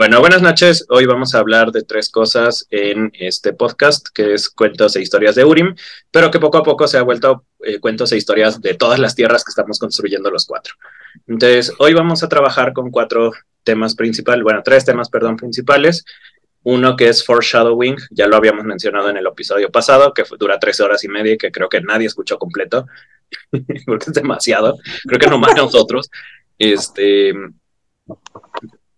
Bueno, 0.00 0.18
buenas 0.20 0.40
noches. 0.40 0.86
Hoy 0.88 1.04
vamos 1.04 1.34
a 1.34 1.40
hablar 1.40 1.72
de 1.72 1.82
tres 1.82 2.08
cosas 2.08 2.66
en 2.70 3.12
este 3.12 3.52
podcast, 3.52 4.08
que 4.14 4.32
es 4.32 4.48
cuentos 4.48 4.96
e 4.96 5.02
historias 5.02 5.34
de 5.34 5.44
Urim, 5.44 5.74
pero 6.10 6.30
que 6.30 6.40
poco 6.40 6.56
a 6.56 6.62
poco 6.62 6.88
se 6.88 6.96
ha 6.96 7.02
vuelto 7.02 7.44
eh, 7.62 7.80
cuentos 7.80 8.10
e 8.10 8.16
historias 8.16 8.62
de 8.62 8.72
todas 8.72 8.98
las 8.98 9.14
tierras 9.14 9.44
que 9.44 9.50
estamos 9.50 9.78
construyendo 9.78 10.30
los 10.30 10.46
cuatro. 10.46 10.72
Entonces, 11.26 11.74
hoy 11.78 11.92
vamos 11.92 12.22
a 12.22 12.30
trabajar 12.30 12.72
con 12.72 12.90
cuatro 12.90 13.32
temas 13.62 13.94
principales, 13.94 14.42
bueno, 14.42 14.62
tres 14.64 14.86
temas, 14.86 15.10
perdón, 15.10 15.36
principales. 15.36 16.06
Uno 16.62 16.96
que 16.96 17.10
es 17.10 17.22
foreshadowing, 17.22 17.98
ya 18.10 18.26
lo 18.26 18.36
habíamos 18.36 18.64
mencionado 18.64 19.10
en 19.10 19.18
el 19.18 19.26
episodio 19.26 19.70
pasado, 19.70 20.14
que 20.14 20.24
dura 20.38 20.58
tres 20.58 20.80
horas 20.80 21.04
y 21.04 21.08
media 21.08 21.34
y 21.34 21.36
que 21.36 21.52
creo 21.52 21.68
que 21.68 21.82
nadie 21.82 22.06
escuchó 22.06 22.38
completo, 22.38 22.86
porque 23.84 24.06
es 24.06 24.14
demasiado. 24.14 24.78
Creo 25.06 25.18
que 25.20 25.26
nomás 25.26 25.54
nosotros. 25.54 26.08
Este, 26.58 27.34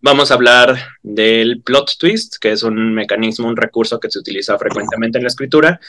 Vamos 0.05 0.31
a 0.31 0.33
hablar 0.33 0.77
del 1.01 1.61
plot 1.61 1.97
twist, 1.97 2.35
que 2.41 2.51
es 2.51 2.63
un 2.63 2.93
mecanismo, 2.93 3.47
un 3.47 3.55
recurso 3.55 4.01
que 4.01 4.11
se 4.11 4.19
utiliza 4.19 4.59
frecuentemente 4.59 5.17
en 5.17 5.23
la 5.23 5.29
escritura, 5.29 5.79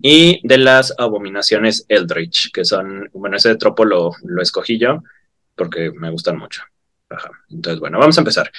y 0.00 0.40
de 0.42 0.56
las 0.56 0.94
abominaciones 0.96 1.84
Eldritch, 1.86 2.50
que 2.50 2.64
son, 2.64 3.10
bueno, 3.12 3.36
ese 3.36 3.54
tropo 3.56 3.84
lo, 3.84 4.12
lo 4.24 4.40
escogí 4.40 4.78
yo 4.78 5.02
porque 5.54 5.90
me 5.90 6.08
gustan 6.08 6.38
mucho. 6.38 6.62
Entonces, 7.50 7.78
bueno, 7.78 7.98
vamos 7.98 8.16
a 8.16 8.22
empezar. 8.22 8.50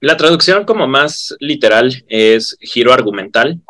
La 0.00 0.16
traducción 0.16 0.64
como 0.64 0.88
más 0.88 1.36
literal 1.38 2.02
es 2.08 2.56
giro 2.62 2.94
argumental, 2.94 3.60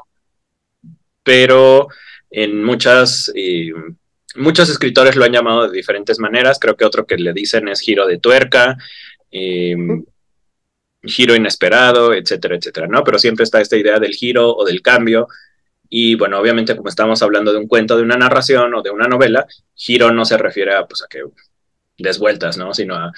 pero 1.24 1.88
en 2.30 2.62
muchas, 2.62 3.32
eh, 3.34 3.72
muchos 4.36 4.70
escritores 4.70 5.16
lo 5.16 5.24
han 5.24 5.32
llamado 5.32 5.66
de 5.66 5.76
diferentes 5.76 6.20
maneras. 6.20 6.60
Creo 6.60 6.76
que 6.76 6.84
otro 6.84 7.06
que 7.08 7.16
le 7.16 7.32
dicen 7.32 7.66
es 7.66 7.80
giro 7.80 8.06
de 8.06 8.18
tuerca, 8.18 8.78
eh, 9.32 9.76
giro 11.02 11.34
inesperado, 11.34 12.14
etcétera, 12.14 12.56
etcétera, 12.56 12.86
¿no? 12.86 13.02
Pero 13.04 13.18
siempre 13.18 13.44
está 13.44 13.60
esta 13.60 13.76
idea 13.76 13.98
del 13.98 14.14
giro 14.14 14.54
o 14.54 14.64
del 14.64 14.82
cambio. 14.82 15.28
Y 15.88 16.14
bueno, 16.14 16.38
obviamente 16.38 16.76
como 16.76 16.88
estamos 16.88 17.22
hablando 17.22 17.52
de 17.52 17.58
un 17.58 17.68
cuento, 17.68 17.96
de 17.96 18.02
una 18.02 18.16
narración 18.16 18.74
o 18.74 18.82
de 18.82 18.90
una 18.90 19.06
novela, 19.06 19.46
giro 19.74 20.12
no 20.12 20.24
se 20.24 20.38
refiere 20.38 20.74
a, 20.74 20.86
pues, 20.86 21.02
a 21.02 21.06
que 21.08 21.22
desvueltas, 21.98 22.56
¿no? 22.56 22.72
Sino 22.72 22.94
a 22.94 23.12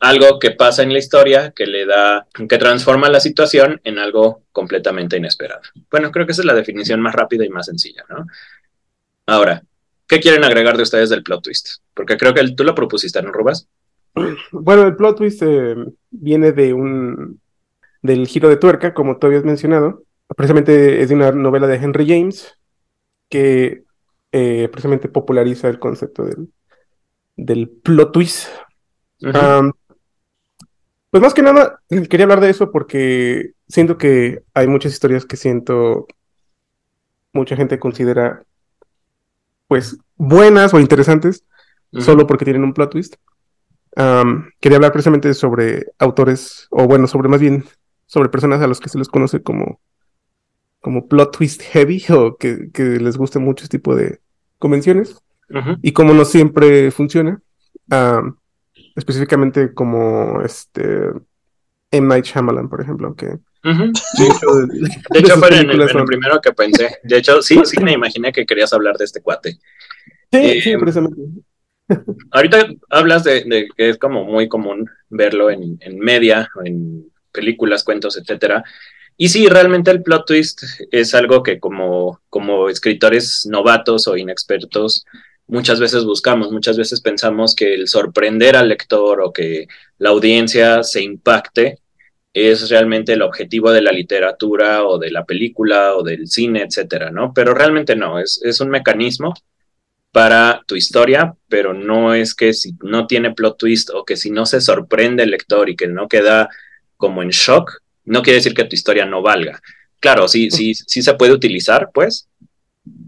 algo 0.00 0.38
que 0.38 0.52
pasa 0.52 0.82
en 0.82 0.92
la 0.92 0.98
historia 0.98 1.52
que 1.52 1.66
le 1.66 1.84
da, 1.86 2.26
que 2.48 2.58
transforma 2.58 3.08
la 3.10 3.20
situación 3.20 3.80
en 3.84 3.98
algo 3.98 4.44
completamente 4.50 5.16
inesperado. 5.18 5.60
Bueno, 5.90 6.10
creo 6.10 6.26
que 6.26 6.32
esa 6.32 6.42
es 6.42 6.46
la 6.46 6.54
definición 6.54 7.00
más 7.00 7.14
rápida 7.14 7.44
y 7.44 7.50
más 7.50 7.66
sencilla, 7.66 8.04
¿no? 8.08 8.26
Ahora, 9.26 9.62
¿qué 10.06 10.18
quieren 10.18 10.42
agregar 10.42 10.76
de 10.76 10.82
ustedes 10.82 11.10
del 11.10 11.22
plot 11.22 11.44
twist? 11.44 11.68
Porque 11.94 12.16
creo 12.16 12.32
que 12.32 12.50
tú 12.52 12.64
lo 12.64 12.74
propusiste, 12.74 13.22
¿no, 13.22 13.30
Rubas? 13.30 13.68
Bueno, 14.52 14.82
el 14.86 14.96
plot 14.96 15.18
twist 15.18 15.42
eh, 15.42 15.76
viene 16.10 16.52
de 16.52 16.72
un 16.72 17.40
del 18.02 18.26
giro 18.26 18.48
de 18.48 18.56
tuerca, 18.56 18.94
como 18.94 19.18
tú 19.18 19.26
habías 19.26 19.44
mencionado. 19.44 20.04
Precisamente 20.36 21.02
es 21.02 21.08
de 21.08 21.14
una 21.14 21.32
novela 21.32 21.66
de 21.66 21.76
Henry 21.76 22.06
James 22.08 22.56
que 23.28 23.84
eh, 24.32 24.68
precisamente 24.70 25.08
populariza 25.08 25.68
el 25.68 25.78
concepto 25.78 26.24
del, 26.24 26.48
del 27.36 27.68
plot 27.68 28.12
twist. 28.12 28.48
pues 31.10 31.22
más 31.22 31.34
que 31.34 31.42
nada, 31.42 31.80
quería 32.08 32.24
hablar 32.24 32.40
de 32.40 32.50
eso 32.50 32.70
porque 32.70 33.52
siento 33.68 33.98
que 33.98 34.42
hay 34.54 34.66
muchas 34.66 34.92
historias 34.92 35.26
que 35.26 35.36
siento 35.36 36.06
mucha 37.32 37.56
gente 37.56 37.78
considera 37.78 38.44
pues 39.68 39.98
buenas 40.16 40.74
o 40.74 40.80
interesantes 40.80 41.44
solo 41.92 42.26
porque 42.26 42.44
tienen 42.44 42.64
un 42.64 42.72
plot 42.72 42.90
twist 42.90 43.16
quería 43.94 44.76
hablar 44.76 44.92
precisamente 44.92 45.34
sobre 45.34 45.86
autores, 45.98 46.66
o 46.70 46.86
bueno, 46.86 47.06
sobre 47.06 47.28
más 47.28 47.40
bien 47.40 47.64
sobre 48.06 48.28
personas 48.28 48.60
a 48.60 48.66
los 48.66 48.80
que 48.80 48.88
se 48.88 48.98
les 48.98 49.08
conoce 49.08 49.42
como, 49.42 49.80
como 50.80 51.08
plot 51.08 51.36
twist 51.36 51.62
heavy 51.62 52.04
o 52.10 52.36
que, 52.36 52.70
les 52.76 53.16
guste 53.16 53.38
mucho 53.38 53.64
este 53.64 53.78
tipo 53.78 53.94
de 53.94 54.20
convenciones 54.58 55.16
y 55.82 55.92
como 55.92 56.14
no 56.14 56.24
siempre 56.24 56.90
funciona. 56.90 57.40
específicamente 58.96 59.74
como 59.74 60.42
este 60.42 61.10
M. 61.90 62.06
Night 62.06 62.24
Shyamalan, 62.24 62.68
por 62.68 62.80
ejemplo, 62.80 63.14
que 63.14 63.38
De 63.62 65.18
hecho, 65.18 65.36
fue 65.38 65.60
en 65.60 65.70
el, 65.70 66.04
primero 66.04 66.40
que 66.40 66.52
pensé. 66.52 66.98
De 67.02 67.18
hecho, 67.18 67.42
sí, 67.42 67.60
sí 67.64 67.82
me 67.82 67.92
imaginé 67.92 68.32
que 68.32 68.46
querías 68.46 68.72
hablar 68.72 68.96
de 68.96 69.04
este 69.04 69.20
cuate. 69.20 69.58
Sí, 70.32 70.60
sí, 70.60 70.70
eh, 70.70 70.78
precisamente. 70.78 71.20
Ahorita 72.30 72.68
hablas 72.88 73.24
de, 73.24 73.68
que 73.76 73.88
es 73.90 73.98
como 73.98 74.24
muy 74.24 74.48
común 74.48 74.88
verlo 75.08 75.50
en, 75.50 75.78
media, 75.98 76.48
en 76.64 77.10
películas, 77.32 77.84
cuentos, 77.84 78.16
etcétera. 78.16 78.64
Y 79.16 79.28
sí, 79.28 79.48
realmente 79.48 79.90
el 79.90 80.02
plot 80.02 80.26
twist 80.26 80.62
es 80.90 81.14
algo 81.14 81.42
que 81.42 81.60
como, 81.60 82.20
como 82.30 82.68
escritores 82.68 83.46
novatos 83.50 84.08
o 84.08 84.16
inexpertos 84.16 85.04
muchas 85.46 85.80
veces 85.80 86.04
buscamos, 86.04 86.52
muchas 86.52 86.78
veces 86.78 87.00
pensamos 87.00 87.54
que 87.54 87.74
el 87.74 87.88
sorprender 87.88 88.56
al 88.56 88.68
lector 88.68 89.20
o 89.20 89.32
que 89.32 89.66
la 89.98 90.10
audiencia 90.10 90.82
se 90.84 91.02
impacte 91.02 91.80
es 92.32 92.70
realmente 92.70 93.14
el 93.14 93.22
objetivo 93.22 93.72
de 93.72 93.82
la 93.82 93.90
literatura 93.90 94.84
o 94.84 94.98
de 94.98 95.10
la 95.10 95.24
película 95.24 95.96
o 95.96 96.04
del 96.04 96.28
cine, 96.28 96.62
etcétera, 96.62 97.10
¿no? 97.10 97.32
Pero 97.34 97.54
realmente 97.54 97.96
no, 97.96 98.20
es, 98.20 98.40
es 98.44 98.60
un 98.60 98.70
mecanismo 98.70 99.34
para 100.12 100.62
tu 100.66 100.76
historia, 100.76 101.34
pero 101.48 101.72
no 101.72 102.14
es 102.14 102.34
que 102.34 102.52
si 102.52 102.74
no 102.82 103.06
tiene 103.06 103.32
plot 103.32 103.58
twist 103.58 103.90
o 103.90 104.04
que 104.04 104.16
si 104.16 104.30
no 104.30 104.46
se 104.46 104.60
sorprende 104.60 105.22
el 105.22 105.30
lector 105.30 105.68
y 105.68 105.76
que 105.76 105.86
no 105.86 106.08
queda 106.08 106.48
como 106.96 107.22
en 107.22 107.30
shock, 107.30 107.82
no 108.04 108.22
quiere 108.22 108.38
decir 108.38 108.54
que 108.54 108.64
tu 108.64 108.74
historia 108.74 109.06
no 109.06 109.22
valga. 109.22 109.60
Claro, 110.00 110.26
sí, 110.28 110.50
sí, 110.50 110.74
sí 110.74 111.02
se 111.02 111.14
puede 111.14 111.32
utilizar, 111.32 111.90
pues, 111.94 112.28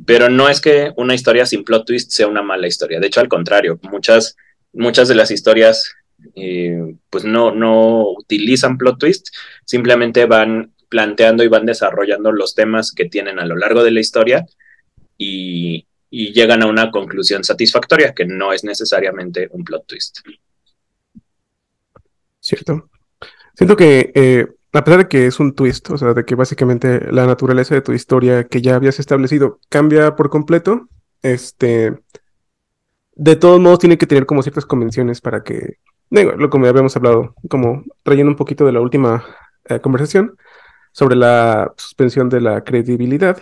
pero 0.06 0.28
no 0.28 0.48
es 0.48 0.60
que 0.60 0.92
una 0.96 1.14
historia 1.14 1.46
sin 1.46 1.64
plot 1.64 1.86
twist 1.86 2.10
sea 2.12 2.28
una 2.28 2.42
mala 2.42 2.66
historia. 2.68 3.00
De 3.00 3.06
hecho, 3.06 3.20
al 3.20 3.28
contrario, 3.28 3.80
muchas, 3.82 4.36
muchas 4.72 5.08
de 5.08 5.14
las 5.14 5.30
historias 5.30 5.92
eh, 6.36 6.94
pues 7.10 7.24
no, 7.24 7.52
no 7.52 8.04
utilizan 8.10 8.78
plot 8.78 8.98
twist, 8.98 9.28
simplemente 9.64 10.26
van 10.26 10.72
planteando 10.88 11.42
y 11.42 11.48
van 11.48 11.66
desarrollando 11.66 12.32
los 12.32 12.54
temas 12.54 12.92
que 12.92 13.06
tienen 13.06 13.38
a 13.38 13.46
lo 13.46 13.56
largo 13.56 13.82
de 13.82 13.90
la 13.90 14.00
historia 14.00 14.44
y, 15.16 15.86
y 16.14 16.30
llegan 16.30 16.62
a 16.62 16.66
una 16.66 16.90
conclusión 16.90 17.42
satisfactoria, 17.42 18.12
que 18.12 18.26
no 18.26 18.52
es 18.52 18.64
necesariamente 18.64 19.48
un 19.50 19.64
plot 19.64 19.86
twist. 19.86 20.18
Cierto. 22.38 22.90
Siento 23.54 23.76
que, 23.76 24.12
eh, 24.14 24.46
a 24.74 24.84
pesar 24.84 25.00
de 25.00 25.08
que 25.08 25.26
es 25.26 25.40
un 25.40 25.54
twist, 25.54 25.88
o 25.88 25.96
sea, 25.96 26.12
de 26.12 26.26
que 26.26 26.34
básicamente 26.34 27.10
la 27.10 27.26
naturaleza 27.26 27.74
de 27.74 27.80
tu 27.80 27.92
historia 27.92 28.44
que 28.44 28.60
ya 28.60 28.74
habías 28.74 29.00
establecido 29.00 29.58
cambia 29.70 30.14
por 30.14 30.28
completo, 30.28 30.86
este, 31.22 31.94
de 33.14 33.36
todos 33.36 33.58
modos 33.58 33.78
tiene 33.78 33.96
que 33.96 34.06
tener 34.06 34.26
como 34.26 34.42
ciertas 34.42 34.66
convenciones 34.66 35.22
para 35.22 35.42
que, 35.42 35.78
lo 36.10 36.50
como 36.50 36.66
habíamos 36.66 36.94
hablado, 36.94 37.34
como 37.48 37.84
trayendo 38.02 38.30
un 38.30 38.36
poquito 38.36 38.66
de 38.66 38.72
la 38.72 38.82
última 38.82 39.24
eh, 39.64 39.80
conversación, 39.80 40.36
sobre 40.92 41.16
la 41.16 41.72
suspensión 41.76 42.28
de 42.28 42.40
la 42.40 42.62
credibilidad. 42.62 43.40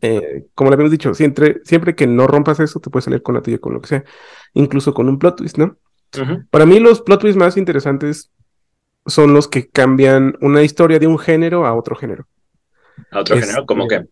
Eh, 0.00 0.46
como 0.54 0.70
le 0.70 0.74
habíamos 0.74 0.92
dicho, 0.92 1.12
siempre, 1.14 1.60
siempre 1.64 1.94
que 1.94 2.06
no 2.06 2.26
rompas 2.26 2.60
eso, 2.60 2.80
te 2.80 2.90
puedes 2.90 3.04
salir 3.04 3.22
con 3.22 3.34
la 3.34 3.42
tuya, 3.42 3.58
con 3.58 3.74
lo 3.74 3.80
que 3.80 3.88
sea, 3.88 4.04
incluso 4.54 4.94
con 4.94 5.08
un 5.08 5.18
plot 5.18 5.36
twist, 5.36 5.58
¿no? 5.58 5.76
Para 6.50 6.64
mí 6.64 6.80
los 6.80 7.02
plot 7.02 7.20
twists 7.20 7.38
más 7.38 7.56
interesantes 7.56 8.30
son 9.04 9.34
los 9.34 9.48
que 9.48 9.68
cambian 9.68 10.36
una 10.40 10.62
historia 10.62 10.98
de 10.98 11.06
un 11.06 11.18
género 11.18 11.66
a 11.66 11.74
otro 11.74 11.94
género. 11.96 12.26
¿A 13.10 13.20
otro 13.20 13.38
género? 13.38 13.66
¿Cómo 13.66 13.86
que? 13.86 14.04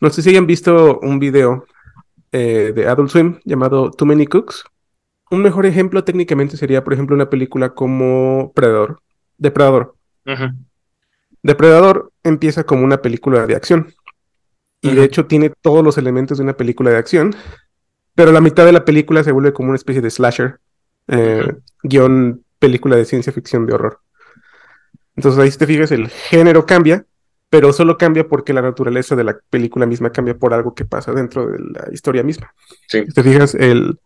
No 0.00 0.10
sé 0.10 0.22
si 0.22 0.30
hayan 0.30 0.46
visto 0.46 0.98
un 1.00 1.18
video 1.18 1.66
eh, 2.32 2.72
de 2.74 2.86
Adult 2.88 3.10
Swim 3.10 3.40
llamado 3.44 3.90
Too 3.90 4.06
Many 4.06 4.26
Cooks. 4.26 4.64
Un 5.30 5.42
mejor 5.42 5.66
ejemplo 5.66 6.04
técnicamente 6.04 6.56
sería, 6.56 6.82
por 6.82 6.92
ejemplo, 6.92 7.14
una 7.14 7.30
película 7.30 7.74
como 7.74 8.52
Predador. 8.54 9.00
Depredador. 9.36 9.96
Depredador 11.42 12.12
empieza 12.22 12.64
como 12.64 12.84
una 12.84 13.02
película 13.02 13.46
de 13.46 13.56
acción. 13.56 13.94
Y 14.80 14.94
de 14.94 15.04
hecho 15.04 15.26
tiene 15.26 15.50
todos 15.60 15.84
los 15.84 15.98
elementos 15.98 16.38
de 16.38 16.44
una 16.44 16.56
película 16.56 16.90
de 16.90 16.96
acción. 16.96 17.34
Pero 18.14 18.32
la 18.32 18.40
mitad 18.40 18.64
de 18.64 18.72
la 18.72 18.84
película 18.84 19.24
se 19.24 19.32
vuelve 19.32 19.52
como 19.52 19.68
una 19.68 19.76
especie 19.76 20.02
de 20.02 20.10
slasher. 20.10 20.60
Eh, 21.08 21.54
guion 21.82 22.44
película 22.58 22.96
de 22.96 23.04
ciencia 23.04 23.32
ficción 23.32 23.66
de 23.66 23.74
horror. 23.74 24.00
Entonces 25.16 25.40
ahí 25.40 25.50
si 25.50 25.58
te 25.58 25.66
fijas, 25.66 25.90
el 25.92 26.08
género 26.08 26.64
cambia, 26.64 27.04
pero 27.50 27.72
solo 27.72 27.98
cambia 27.98 28.26
porque 28.26 28.52
la 28.52 28.62
naturaleza 28.62 29.16
de 29.16 29.24
la 29.24 29.38
película 29.50 29.84
misma 29.84 30.10
cambia 30.10 30.36
por 30.36 30.54
algo 30.54 30.74
que 30.74 30.84
pasa 30.84 31.12
dentro 31.12 31.46
de 31.46 31.58
la 31.58 31.88
historia 31.92 32.22
misma. 32.22 32.54
Si 32.86 33.04
te 33.04 33.22
fijas, 33.22 33.54
el, 33.54 33.98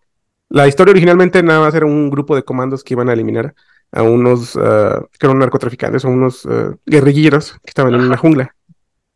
la 0.49 0.67
historia 0.67 0.93
originalmente 0.93 1.43
nada 1.43 1.61
más 1.61 1.75
era 1.75 1.87
un 1.87 2.11
grupo 2.11 2.35
de 2.35 2.45
comandos 2.45 2.83
que 2.83 2.95
iban 2.95 3.09
a 3.09 3.13
eliminar 3.13 3.55
a 3.93 4.03
unos, 4.03 4.57
uh, 4.57 5.07
que 5.19 5.27
eran 5.27 5.39
narcotraficantes, 5.39 6.05
a 6.05 6.09
unos 6.09 6.45
uh, 6.45 6.79
guerrilleros 6.87 7.53
que 7.53 7.71
estaban 7.71 7.95
en 7.95 8.01
una 8.01 8.17
jungla. 8.17 8.55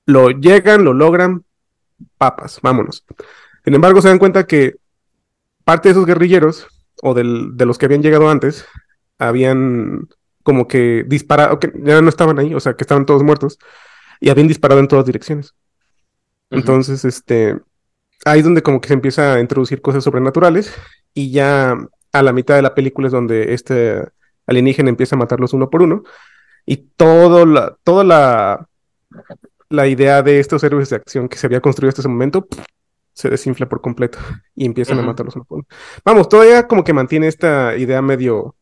Lo 0.06 0.30
llegan, 0.30 0.84
lo 0.84 0.92
logran, 0.92 1.44
papas, 2.18 2.60
vámonos. 2.62 3.04
Sin 3.64 3.74
embargo, 3.74 4.00
se 4.00 4.08
dan 4.08 4.18
cuenta 4.18 4.46
que 4.46 4.76
parte 5.64 5.88
de 5.88 5.92
esos 5.92 6.06
guerrilleros, 6.06 6.66
o 7.02 7.14
del, 7.14 7.56
de 7.56 7.66
los 7.66 7.78
que 7.78 7.86
habían 7.86 8.02
llegado 8.02 8.28
antes, 8.30 8.66
habían 9.18 10.08
como 10.42 10.66
que 10.66 11.04
dispara, 11.06 11.58
que 11.58 11.72
ya 11.82 12.00
no 12.00 12.08
estaban 12.08 12.38
ahí, 12.38 12.54
o 12.54 12.60
sea, 12.60 12.74
que 12.74 12.84
estaban 12.84 13.06
todos 13.06 13.22
muertos 13.22 13.58
y 14.20 14.30
habían 14.30 14.48
disparado 14.48 14.80
en 14.80 14.88
todas 14.88 15.06
direcciones. 15.06 15.54
Entonces, 16.50 17.04
este, 17.04 17.60
ahí 18.24 18.40
es 18.40 18.44
donde 18.44 18.62
como 18.62 18.80
que 18.80 18.88
se 18.88 18.94
empieza 18.94 19.34
a 19.34 19.40
introducir 19.40 19.80
cosas 19.80 20.02
sobrenaturales 20.02 20.72
y 21.14 21.30
ya 21.30 21.76
a 22.12 22.22
la 22.22 22.32
mitad 22.32 22.56
de 22.56 22.62
la 22.62 22.74
película 22.74 23.06
es 23.06 23.12
donde 23.12 23.54
este 23.54 24.08
alienígena 24.50 24.90
empieza 24.90 25.16
a 25.16 25.18
matarlos 25.18 25.52
uno 25.54 25.70
por 25.70 25.82
uno 25.82 26.02
y 26.66 26.76
todo 26.76 27.46
la, 27.46 27.76
toda 27.82 28.04
la, 28.04 28.68
la 29.68 29.86
idea 29.86 30.22
de 30.22 30.40
estos 30.40 30.62
héroes 30.64 30.90
de 30.90 30.96
acción 30.96 31.28
que 31.28 31.38
se 31.38 31.46
había 31.46 31.60
construido 31.60 31.88
hasta 31.88 32.02
ese 32.02 32.08
momento 32.08 32.46
se 33.12 33.30
desinfla 33.30 33.68
por 33.68 33.80
completo 33.80 34.18
y 34.54 34.66
empiezan 34.66 34.98
a 34.98 35.02
matarlos 35.02 35.36
uno 35.36 35.44
por 35.44 35.58
uno. 35.58 35.66
Vamos, 36.04 36.28
todavía 36.28 36.66
como 36.66 36.84
que 36.84 36.92
mantiene 36.92 37.28
esta 37.28 37.76
idea 37.76 38.02
medio 38.02 38.56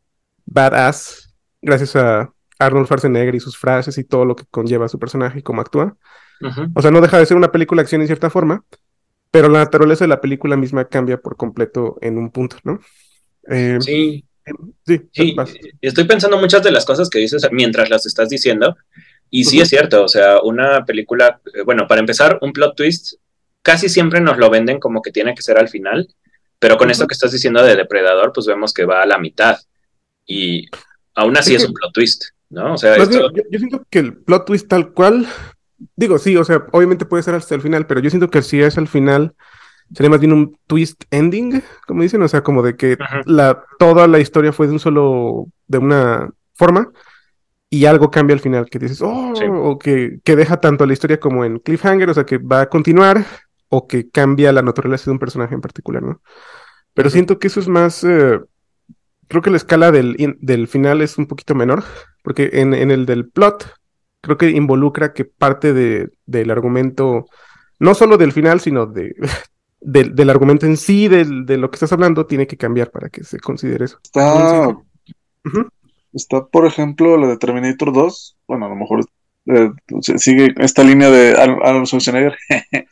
badass 0.46 1.35
gracias 1.61 1.96
a 1.96 2.32
Arnold 2.58 2.87
Schwarzenegger 2.87 3.35
y 3.35 3.40
sus 3.40 3.56
frases 3.56 3.99
y 3.99 4.05
todo 4.05 4.25
lo 4.25 4.37
que 4.37 4.44
conlleva 4.50 4.88
su 4.88 4.99
personaje 4.99 5.40
y 5.40 5.43
cómo 5.43 5.61
actúa. 5.61 5.96
O 6.75 6.82
sea, 6.82 6.90
no 6.90 7.00
deja 7.00 7.19
de 7.19 7.26
ser 7.26 7.37
una 7.37 7.50
película 7.50 7.81
de 7.81 7.85
acción 7.85 8.00
en 8.00 8.06
cierta 8.06 8.31
forma, 8.31 8.64
pero 9.31 9.49
la 9.49 9.61
naturaleza 9.61 10.05
de 10.05 10.08
la 10.08 10.20
película 10.20 10.56
misma 10.56 10.85
cambia 10.85 11.19
por 11.20 11.37
completo 11.37 11.99
en 12.00 12.17
un 12.17 12.31
punto, 12.31 12.56
¿no? 12.62 12.81
Eh, 13.49 13.79
sí. 13.81 14.27
Sí, 14.87 15.37
estoy 15.81 16.05
pensando 16.05 16.39
muchas 16.39 16.62
de 16.62 16.71
las 16.71 16.85
cosas 16.85 17.11
que 17.11 17.19
dices 17.19 17.47
mientras 17.53 17.91
las 17.91 18.06
estás 18.06 18.29
diciendo, 18.29 18.77
y 19.31 19.45
sí 19.45 19.61
es 19.61 19.69
cierto, 19.69 20.05
o 20.05 20.09
sea, 20.09 20.41
una 20.41 20.85
película, 20.85 21.41
eh, 21.55 21.62
bueno, 21.62 21.87
para 21.87 22.00
empezar, 22.00 22.39
un 22.41 22.53
plot 22.53 22.77
twist 22.77 23.15
casi 23.62 23.89
siempre 23.89 24.21
nos 24.21 24.39
lo 24.39 24.49
venden 24.50 24.81
como 24.81 25.03
que 25.03 25.12
tiene 25.12 25.35
que 25.35 25.43
ser 25.43 25.59
al 25.59 25.69
final, 25.69 26.09
pero 26.59 26.77
con 26.77 26.91
esto 26.91 27.06
que 27.06 27.15
estás 27.15 27.33
diciendo 27.33 27.62
de 27.62 27.77
Depredador, 27.77 28.33
pues 28.33 28.47
vemos 28.47 28.73
que 28.73 28.85
va 28.85 29.03
a 29.03 29.06
la 29.06 29.19
mitad, 29.19 29.59
y 30.27 30.67
aún 31.15 31.37
así 31.37 31.55
es, 31.55 31.65
un 31.65 31.75
plot 31.75 31.93
twist, 31.93 32.25
¿no? 32.50 32.75
O 32.75 32.79
sea, 32.79 32.97
yo, 32.97 33.31
yo 33.31 33.59
siento 33.59 33.85
que 33.91 33.99
el 33.99 34.17
plot 34.17 34.47
twist 34.47 34.69
tal 34.69 34.93
cual 34.93 35.27
Digo, 35.95 36.19
sí, 36.19 36.37
o 36.37 36.45
sea, 36.45 36.67
obviamente 36.73 37.05
puede 37.05 37.23
ser 37.23 37.35
hasta 37.35 37.55
el 37.55 37.62
final, 37.62 37.87
pero 37.87 38.00
yo 38.00 38.11
siento 38.11 38.31
que 38.31 38.43
si 38.43 38.61
es 38.61 38.79
al 38.79 38.89
final, 38.89 39.35
sería 39.94 40.11
más 40.11 40.20
bien 40.20 40.32
un 40.32 40.58
twist 40.67 41.05
ending, 41.11 41.62
como 41.87 42.02
dicen, 42.02 42.23
o 42.23 42.29
sea, 42.29 42.43
como 42.43 42.62
de 42.62 42.76
que 42.76 42.96
la, 43.25 43.62
toda 43.79 44.06
la 44.06 44.19
historia 44.19 44.52
fue 44.52 44.67
de 44.67 44.75
un 44.75 44.81
solo, 44.81 45.46
de 45.67 45.79
una 45.79 46.31
forma, 46.55 46.90
y 47.70 47.85
algo 47.85 48.11
cambia 48.11 48.35
al 48.35 48.40
final, 48.40 48.69
que 48.70 48.79
dices, 48.79 49.02
oh, 49.02 49.32
o 49.32 49.79
que, 49.79 50.20
que 50.25 50.37
deja 50.37 50.58
tanto 50.58 50.87
la 50.87 50.93
historia 50.93 51.20
como 51.20 51.44
en 51.44 51.58
cliffhanger, 51.58 52.11
o 52.11 52.14
sea, 52.14 52.25
que 52.25 52.38
va 52.38 52.62
a 52.62 52.69
continuar, 52.69 53.25
o 53.69 53.87
que 53.87 54.08
cambia 54.08 54.52
la 54.52 54.62
naturaleza 54.62 55.06
de 55.06 55.12
un 55.12 55.19
personaje 55.19 55.55
en 55.55 55.61
particular, 55.61 56.02
¿no? 56.02 56.23
Pero 56.94 57.11
siento 57.11 57.38
que 57.38 57.49
eso 57.49 57.61
es 57.61 57.69
más, 57.69 58.02
eh, 58.05 58.40
creo 59.29 59.43
que 59.43 59.50
la 59.50 59.58
escala 59.58 59.93
del, 59.93 60.37
del 60.40 60.69
final 60.69 61.02
es 61.02 61.19
un 61.19 61.26
poquito 61.26 61.55
menor, 61.55 61.85
porque 62.23 62.50
en, 62.55 62.75
en 62.75 62.90
el 62.90 63.06
del 63.06 63.29
plot, 63.29 63.75
creo 64.20 64.37
que 64.37 64.50
involucra 64.50 65.12
que 65.12 65.25
parte 65.25 65.73
de, 65.73 66.11
del 66.26 66.50
argumento, 66.50 67.26
no 67.79 67.94
solo 67.94 68.17
del 68.17 68.32
final, 68.32 68.61
sino 68.61 68.87
de, 68.87 69.14
del, 69.80 70.30
argumento 70.30 70.66
en 70.66 70.76
sí, 70.76 71.08
de 71.08 71.25
lo 71.25 71.70
que 71.70 71.76
estás 71.76 71.92
hablando, 71.92 72.26
tiene 72.26 72.46
que 72.46 72.56
cambiar 72.56 72.90
para 72.90 73.08
que 73.08 73.25
se 73.25 73.38
considere 73.38 73.86
eso. 73.86 73.98
Está, 74.02 74.76
está 76.12 76.46
por 76.46 76.66
ejemplo, 76.66 77.16
la 77.16 77.28
de 77.28 77.36
Terminator 77.36 77.92
2, 77.92 78.36
bueno, 78.46 78.66
a 78.66 78.69
lo 78.69 78.76
mejor 78.76 79.04
eh, 79.46 79.70
sigue 80.19 80.54
esta 80.58 80.84
línea 80.84 81.10
de 81.10 81.34
Arnold 81.40 81.86
Schwarzenegger. 81.86 82.36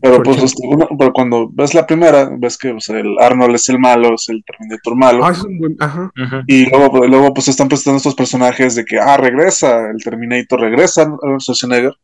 pero 0.00 0.22
pues 0.22 0.42
este, 0.42 0.62
pero 0.98 1.12
cuando 1.12 1.50
ves 1.52 1.74
la 1.74 1.86
primera, 1.86 2.30
ves 2.38 2.56
que 2.56 2.68
el 2.68 3.18
Arnold 3.18 3.56
es 3.56 3.68
el 3.68 3.78
malo, 3.78 4.14
es 4.14 4.28
el 4.28 4.44
Terminator 4.44 4.96
malo. 4.96 5.24
Ah, 5.24 6.10
y 6.46 6.66
luego, 6.70 6.92
pues, 6.92 7.10
luego 7.10 7.34
pues 7.34 7.48
están 7.48 7.68
presentando 7.68 7.98
estos 7.98 8.14
personajes 8.14 8.74
de 8.74 8.84
que, 8.84 8.98
ah, 8.98 9.16
regresa, 9.16 9.90
el 9.90 10.02
Terminator 10.02 10.60
regresa 10.60 11.02
Arnold 11.02 11.40
Schwarzenegger. 11.40 11.94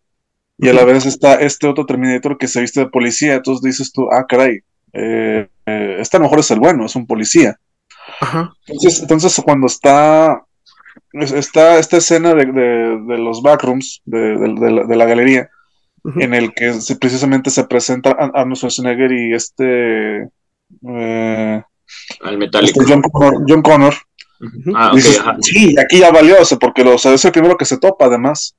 Y 0.62 0.69
a 0.69 0.75
la 0.75 0.85
vez 0.85 1.07
está 1.07 1.35
este 1.35 1.67
otro 1.67 1.87
Terminator 1.87 2.37
que 2.37 2.49
se 2.49 2.61
viste 2.61 2.81
de 2.81 2.91
policía. 2.91 3.35
Entonces 3.35 3.62
dices 3.62 3.93
tú, 3.93 4.09
ah, 4.12 4.27
caray, 4.29 4.61
eh, 4.93 5.49
eh, 5.67 5.97
este 6.01 6.17
a 6.17 6.21
lo 6.21 6.25
mejor 6.25 6.41
es 6.41 6.51
el 6.51 6.61
bueno, 6.61 6.85
es 6.85 6.97
un 6.97 7.07
policía. 7.07 7.59
Entonces, 8.67 9.01
entonces 9.01 9.41
cuando 9.45 9.67
está 9.67 10.43
está 11.12 11.79
esta 11.79 11.97
escena 11.97 12.35
de, 12.35 12.47
de, 12.47 13.19
los 13.19 13.43
backrooms 13.43 14.03
de, 14.05 14.37
de 14.37 14.97
la, 14.97 15.05
galería, 15.07 15.51
en 16.17 16.35
el 16.35 16.53
que 16.55 16.73
precisamente 17.01 17.51
se 17.51 17.65
presenta 17.65 18.11
Arnold 18.11 18.57
Schwarzenegger 18.57 19.12
y 19.12 19.35
este... 19.35 20.29
Eh, 20.89 21.62
Al 22.21 22.39
metálico. 22.39 22.83
Este 22.83 22.95
John 23.49 23.62
Connor. 23.62 23.95
ah, 24.75 24.93
sí, 25.41 25.75
aquí 25.79 25.99
ya 25.99 26.11
valió, 26.11 26.37
porque 26.61 26.85
lo, 26.85 26.95
es 26.95 27.25
el 27.25 27.33
primero 27.33 27.57
que 27.57 27.65
se 27.65 27.79
topa 27.79 28.07
además. 28.07 28.57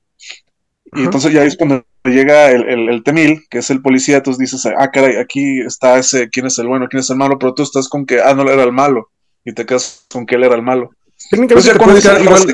Y 0.94 1.04
entonces 1.04 1.32
ya 1.32 1.44
es 1.44 1.56
cuando 1.56 1.84
llega 2.04 2.50
el, 2.50 2.68
el, 2.68 2.88
el, 2.88 3.02
Temil, 3.02 3.44
que 3.48 3.58
es 3.58 3.70
el 3.70 3.80
policía, 3.80 4.18
entonces 4.18 4.38
dices, 4.38 4.66
ah, 4.76 4.90
caray, 4.90 5.16
aquí 5.16 5.60
está 5.60 5.98
ese, 5.98 6.28
quién 6.28 6.46
es 6.46 6.58
el 6.58 6.68
bueno, 6.68 6.86
quién 6.88 7.00
es 7.00 7.08
el 7.08 7.16
malo, 7.16 7.38
pero 7.38 7.54
tú 7.54 7.62
estás 7.62 7.88
con 7.88 8.04
que 8.04 8.20
Arnold 8.20 8.50
era 8.50 8.64
el 8.64 8.72
malo, 8.72 9.10
y 9.44 9.54
te 9.54 9.64
quedas 9.64 10.06
con 10.12 10.26
que 10.26 10.34
él 10.34 10.44
era 10.44 10.54
el 10.54 10.62
malo. 10.62 10.90
Técnicamente 11.30 11.74
pues 11.78 12.46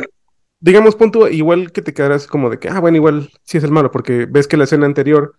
digamos, 0.61 0.97
punto, 0.97 1.29
igual 1.29 1.73
que 1.73 1.83
te 1.83 1.95
quedarás 1.95 2.27
como 2.27 2.51
de 2.51 2.59
que, 2.59 2.69
ah, 2.69 2.81
bueno, 2.81 2.97
igual 2.97 3.31
sí 3.45 3.59
es 3.59 3.65
el 3.65 3.73
malo, 3.73 3.91
porque 3.91 4.27
ves 4.27 4.49
que 4.49 4.57
la 4.57 4.65
escena 4.65 4.87
anterior 4.87 5.37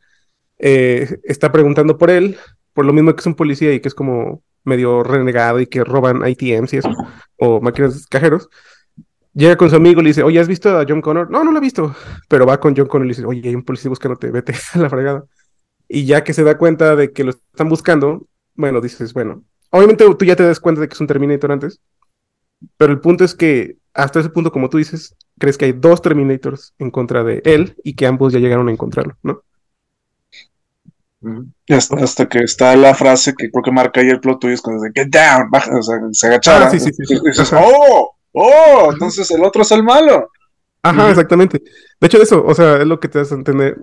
eh, 0.57 1.19
está 1.23 1.51
preguntando 1.51 1.97
por 1.97 2.09
él, 2.09 2.37
por 2.73 2.85
lo 2.85 2.93
mismo 2.93 3.13
que 3.13 3.21
es 3.21 3.25
un 3.25 3.35
policía 3.35 3.73
y 3.73 3.79
que 3.79 3.87
es 3.87 3.95
como 3.95 4.43
medio 4.63 5.03
renegado 5.03 5.59
y 5.59 5.67
que 5.67 5.83
roban 5.83 6.27
ITMs 6.27 6.73
y 6.73 6.77
eso, 6.77 6.91
o 7.37 7.61
máquinas 7.61 8.05
cajeros. 8.07 8.49
Llega 9.39 9.56
con 9.56 9.69
su 9.69 9.77
amigo 9.77 10.01
y 10.01 10.03
le 10.03 10.09
dice, 10.09 10.21
oye, 10.21 10.38
¿has 10.38 10.50
visto 10.50 10.77
a 10.77 10.83
John 10.86 11.00
Connor? 11.00 11.31
No, 11.31 11.45
no 11.45 11.53
lo 11.53 11.59
he 11.59 11.62
visto. 11.62 11.95
Pero 12.27 12.45
va 12.45 12.59
con 12.59 12.75
John 12.75 12.88
Connor 12.88 13.06
y 13.06 13.09
le 13.12 13.15
dice, 13.15 13.25
oye, 13.25 13.47
hay 13.47 13.56
un 13.56 13.63
policía 13.63 13.88
buscándote, 13.88 14.31
vete 14.31 14.53
a 14.74 14.80
la 14.80 14.89
fregada. 14.89 15.24
Y 15.88 16.06
ya 16.06 16.25
que 16.25 16.33
se 16.33 16.44
da 16.44 16.57
cuenta 16.57 16.97
de 16.97 17.13
que 17.13 17.24
lo 17.24 17.30
están 17.30 17.69
buscando, 17.69 18.27
bueno, 18.56 18.81
dices, 18.81 19.13
bueno, 19.13 19.45
obviamente 19.69 20.03
tú 20.13 20.25
ya 20.25 20.36
te 20.36 20.44
das 20.44 20.59
cuenta 20.59 20.81
de 20.81 20.89
que 20.89 20.94
es 20.94 21.00
un 21.00 21.07
Terminator 21.07 21.53
antes, 21.53 21.80
pero 22.75 22.91
el 22.91 23.00
punto 23.00 23.24
es 23.24 23.33
que 23.33 23.77
hasta 23.94 24.19
ese 24.19 24.30
punto, 24.30 24.51
como 24.51 24.69
tú 24.69 24.77
dices, 24.77 25.15
crees 25.39 25.57
que 25.57 25.63
hay 25.63 25.71
dos 25.71 26.01
Terminators 26.01 26.74
en 26.77 26.92
contra 26.92 27.24
de 27.24 27.42
él 27.45 27.77
y 27.81 27.94
que 27.94 28.07
ambos 28.07 28.33
ya 28.33 28.39
llegaron 28.39 28.68
a 28.68 28.74
encontrarlo, 28.74 29.15
¿no? 29.24 29.42
hasta, 31.69 32.27
que 32.27 32.39
está 32.39 32.75
la 32.75 32.94
frase 32.94 33.33
que 33.33 33.50
creo 33.50 33.63
que 33.63 33.71
marca 33.71 34.01
ahí 34.01 34.09
el 34.09 34.19
plot 34.19 34.39
twist 34.39 34.63
cuando 34.63 34.83
dice 34.83 34.94
get 35.01 35.09
down, 35.09 35.50
baja, 35.50 35.77
o 35.77 35.81
sea, 35.81 35.97
se 36.12 36.27
agachaba. 36.27 36.68
Ah, 36.68 36.69
sí, 36.69 36.80
sí, 36.80 36.92
sí, 36.92 37.03
y 37.07 37.27
dices, 37.30 37.53
oh, 37.53 38.19
oh, 38.33 38.89
entonces 38.91 39.29
el 39.31 39.43
otro 39.43 39.61
es 39.61 39.71
el 39.71 39.83
malo. 39.83 40.29
Ajá, 40.81 41.09
exactamente. 41.09 41.61
De 41.99 42.07
hecho, 42.07 42.21
eso, 42.21 42.43
o 42.45 42.53
sea, 42.55 42.77
es 42.77 42.87
lo 42.87 42.99
que 42.99 43.09
te 43.09 43.19
hace 43.19 43.35
entender 43.35 43.77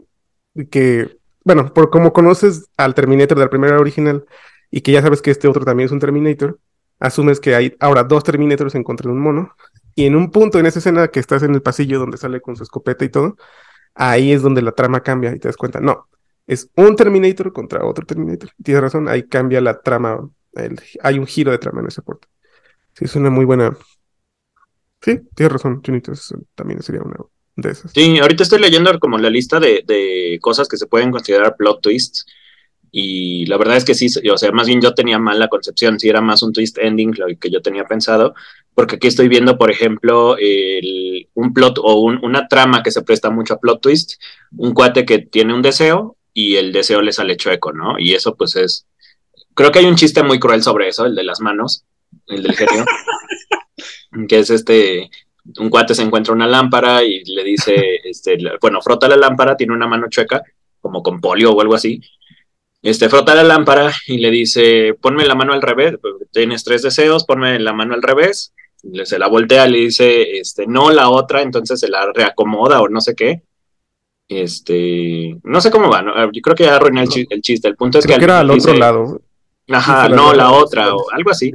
que, 0.70 1.18
bueno, 1.44 1.72
por 1.74 1.90
como 1.90 2.12
conoces 2.12 2.66
al 2.76 2.94
Terminator 2.94 3.36
de 3.36 3.44
la 3.44 3.50
primera 3.50 3.78
original 3.78 4.24
y 4.70 4.80
que 4.80 4.92
ya 4.92 5.02
sabes 5.02 5.20
que 5.22 5.30
este 5.30 5.48
otro 5.48 5.64
también 5.64 5.86
es 5.86 5.92
un 5.92 6.00
Terminator, 6.00 6.58
asumes 6.98 7.40
que 7.40 7.54
hay 7.54 7.76
ahora 7.80 8.04
dos 8.04 8.24
Terminators 8.24 8.74
en 8.74 8.84
contra 8.84 9.08
de 9.08 9.12
un 9.12 9.20
mono 9.20 9.54
y 9.94 10.06
en 10.06 10.16
un 10.16 10.30
punto 10.30 10.58
en 10.58 10.66
esa 10.66 10.78
escena 10.78 11.08
que 11.08 11.20
estás 11.20 11.42
en 11.42 11.54
el 11.54 11.62
pasillo 11.62 11.98
donde 11.98 12.16
sale 12.16 12.40
con 12.40 12.56
su 12.56 12.62
escopeta 12.62 13.04
y 13.04 13.10
todo, 13.10 13.36
ahí 13.94 14.32
es 14.32 14.42
donde 14.42 14.62
la 14.62 14.72
trama 14.72 15.02
cambia 15.02 15.34
y 15.34 15.38
te 15.38 15.48
das 15.48 15.56
cuenta, 15.56 15.80
no, 15.80 16.08
es 16.46 16.70
un 16.76 16.96
Terminator 16.96 17.52
contra 17.52 17.84
otro 17.84 18.06
Terminator. 18.06 18.50
Tienes 18.62 18.82
razón, 18.82 19.08
ahí 19.08 19.24
cambia 19.24 19.60
la 19.60 19.80
trama, 19.80 20.28
hay 21.02 21.18
un 21.18 21.26
giro 21.26 21.50
de 21.50 21.58
trama 21.58 21.80
en 21.80 21.88
ese 21.88 22.02
puerto. 22.02 22.28
Sí, 22.94 23.04
es 23.04 23.16
una 23.16 23.30
muy 23.30 23.44
buena. 23.44 23.76
Sí, 25.00 25.20
tienes 25.34 25.52
razón, 25.52 25.82
Chunito, 25.82 26.12
también 26.54 26.82
sería 26.82 27.02
una 27.02 27.16
de 27.56 27.70
esas. 27.70 27.92
Sí, 27.92 28.18
ahorita 28.18 28.42
estoy 28.42 28.60
leyendo 28.60 28.98
como 28.98 29.18
la 29.18 29.30
lista 29.30 29.60
de, 29.60 29.82
de 29.86 30.38
cosas 30.40 30.68
que 30.68 30.76
se 30.76 30.86
pueden 30.86 31.10
considerar 31.10 31.56
plot 31.56 31.80
twists. 31.82 32.26
Y 32.98 33.44
la 33.46 33.58
verdad 33.58 33.76
es 33.76 33.84
que 33.84 33.94
sí, 33.94 34.06
o 34.30 34.38
sea, 34.38 34.52
más 34.52 34.66
bien 34.66 34.80
yo 34.80 34.94
tenía 34.94 35.18
mal 35.18 35.38
la 35.38 35.48
concepción, 35.48 36.00
si 36.00 36.08
era 36.08 36.22
más 36.22 36.42
un 36.42 36.54
twist 36.54 36.78
ending 36.78 37.14
lo 37.18 37.26
que 37.38 37.50
yo 37.50 37.60
tenía 37.60 37.84
pensado, 37.84 38.34
porque 38.74 38.96
aquí 38.96 39.06
estoy 39.06 39.28
viendo, 39.28 39.58
por 39.58 39.70
ejemplo, 39.70 40.36
un 41.34 41.52
plot 41.52 41.78
o 41.82 42.00
una 42.00 42.48
trama 42.48 42.82
que 42.82 42.90
se 42.90 43.02
presta 43.02 43.28
mucho 43.28 43.54
a 43.54 43.58
plot 43.58 43.82
twist, 43.82 44.14
un 44.56 44.72
cuate 44.72 45.04
que 45.04 45.18
tiene 45.18 45.52
un 45.52 45.60
deseo 45.60 46.16
y 46.32 46.56
el 46.56 46.72
deseo 46.72 47.02
le 47.02 47.12
sale 47.12 47.36
chueco, 47.36 47.72
¿no? 47.72 47.98
Y 47.98 48.14
eso 48.14 48.34
pues 48.34 48.56
es, 48.56 48.86
creo 49.52 49.70
que 49.72 49.80
hay 49.80 49.86
un 49.86 49.96
chiste 49.96 50.22
muy 50.22 50.38
cruel 50.38 50.62
sobre 50.62 50.88
eso, 50.88 51.04
el 51.04 51.14
de 51.14 51.24
las 51.24 51.40
manos, 51.40 51.84
el 52.28 52.42
del 52.42 52.56
genio, 52.56 52.84
que 54.28 54.38
es 54.38 54.50
este, 54.50 55.10
un 55.58 55.70
cuate 55.70 55.94
se 55.94 56.02
encuentra 56.02 56.34
una 56.34 56.46
lámpara 56.46 57.02
y 57.04 57.24
le 57.24 57.44
dice, 57.44 57.74
este, 58.04 58.38
bueno, 58.60 58.80
frota 58.80 59.08
la 59.08 59.16
lámpara, 59.16 59.56
tiene 59.56 59.74
una 59.74 59.86
mano 59.86 60.08
chueca, 60.08 60.42
como 60.80 61.02
con 61.02 61.20
polio 61.20 61.52
o 61.52 61.60
algo 61.60 61.74
así, 61.74 62.00
este, 62.82 63.08
frota 63.08 63.34
la 63.34 63.42
lámpara 63.42 63.92
y 64.06 64.18
le 64.18 64.30
dice, 64.30 64.94
ponme 65.00 65.24
la 65.24 65.34
mano 65.34 65.52
al 65.52 65.62
revés, 65.62 65.96
tienes 66.30 66.64
tres 66.64 66.82
deseos, 66.82 67.24
ponme 67.24 67.58
la 67.58 67.72
mano 67.72 67.94
al 67.94 68.02
revés, 68.02 68.52
se 69.04 69.18
la 69.18 69.26
voltea, 69.26 69.66
le 69.66 69.78
dice, 69.78 70.38
este, 70.38 70.66
no 70.66 70.90
la 70.90 71.08
otra, 71.08 71.42
entonces 71.42 71.80
se 71.80 71.88
la 71.88 72.12
reacomoda 72.12 72.80
o 72.80 72.88
no 72.88 73.00
sé 73.00 73.14
qué. 73.14 73.42
Este, 74.28 75.36
no 75.44 75.60
sé 75.60 75.70
cómo 75.70 75.88
va, 75.88 76.04
yo 76.32 76.42
creo 76.42 76.56
que 76.56 76.64
ya 76.64 76.76
arruiné 76.76 77.02
el, 77.02 77.42
chiste, 77.42 77.68
el 77.68 77.76
punto 77.76 77.98
es 77.98 78.06
que... 78.06 78.14
era 78.14 78.40
al 78.40 78.50
otro 78.50 78.74
lado. 78.74 79.20
Ajá, 79.68 80.08
no, 80.08 80.32
la 80.32 80.52
otra, 80.52 80.94
o 80.94 81.10
algo 81.10 81.30
así. 81.30 81.52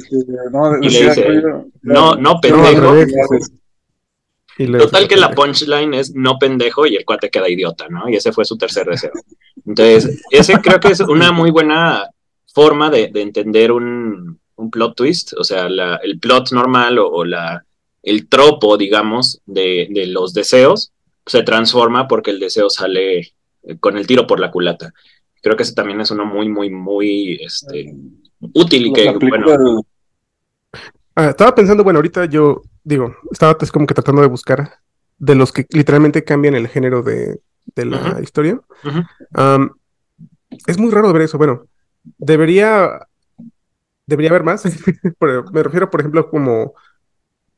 y 0.82 0.90
le 0.90 1.04
dice, 1.06 1.42
no, 1.82 2.16
no, 2.16 2.40
pendejo. 2.42 2.94
Total 4.58 5.08
que 5.08 5.16
la 5.16 5.32
punchline 5.32 5.94
es 5.94 6.14
no 6.14 6.38
pendejo 6.38 6.86
y 6.86 6.96
el 6.96 7.06
cuate 7.06 7.30
queda 7.30 7.50
idiota, 7.50 7.88
¿no? 7.90 8.10
Y 8.10 8.16
ese 8.16 8.32
fue 8.32 8.46
su 8.46 8.58
tercer 8.58 8.86
deseo. 8.86 9.12
Entonces, 9.66 10.22
ese 10.30 10.56
creo 10.62 10.80
que 10.80 10.90
es 10.90 11.00
una 11.00 11.32
muy 11.32 11.52
buena 11.52 12.10
forma 12.54 12.90
de, 12.90 13.12
entender 13.16 13.72
un, 13.72 14.40
plot 14.72 14.96
twist, 14.96 15.34
o 15.38 15.44
sea, 15.44 15.68
el 16.04 16.20
plot 16.20 16.52
normal 16.52 17.00
o, 17.00 17.24
la, 17.26 17.64
el 18.04 18.28
tropo, 18.28 18.78
digamos, 18.78 19.42
de, 19.46 19.88
los 20.08 20.34
deseos 20.34 20.92
se 21.26 21.44
transforma 21.44 22.08
porque 22.08 22.32
el 22.32 22.40
deseo 22.40 22.70
sale 22.70 23.20
eh, 23.20 23.78
con 23.80 23.98
el 23.98 24.08
tiro 24.08 24.28
por 24.28 24.40
la 24.40 24.52
culata. 24.52 24.94
Creo 25.42 25.56
que 25.56 25.64
ese 25.64 25.74
también 25.74 26.00
es 26.02 26.12
uno 26.12 26.26
muy, 26.26 26.50
muy, 26.50 26.70
muy 26.70 27.40
este, 27.42 27.96
útil 28.54 28.88
y 28.88 28.94
que, 28.94 29.12
bueno... 29.12 29.84
Ah, 31.16 31.30
estaba 31.30 31.54
pensando, 31.54 31.84
bueno, 31.84 31.98
ahorita 31.98 32.26
yo 32.26 32.62
digo, 32.84 33.16
estaba 33.32 33.58
pues, 33.58 33.72
como 33.72 33.86
que 33.86 33.94
tratando 33.94 34.22
de 34.22 34.28
buscar 34.28 34.80
de 35.18 35.36
los 35.36 35.52
que 35.52 35.66
literalmente 35.70 36.24
cambian 36.24 36.56
el 36.56 36.68
género 36.68 37.04
de, 37.04 37.40
la 37.76 38.20
historia. 38.22 38.60
es 40.68 40.78
muy 40.78 40.92
raro 40.92 41.14
ver 41.14 41.24
eso. 41.24 41.38
Bueno, 41.38 41.68
debería, 42.18 43.08
debería 44.06 44.32
haber 44.32 44.44
más. 44.44 44.64
Me 45.54 45.64
refiero, 45.64 45.90
por 45.90 46.00
ejemplo, 46.00 46.30
como 46.30 46.74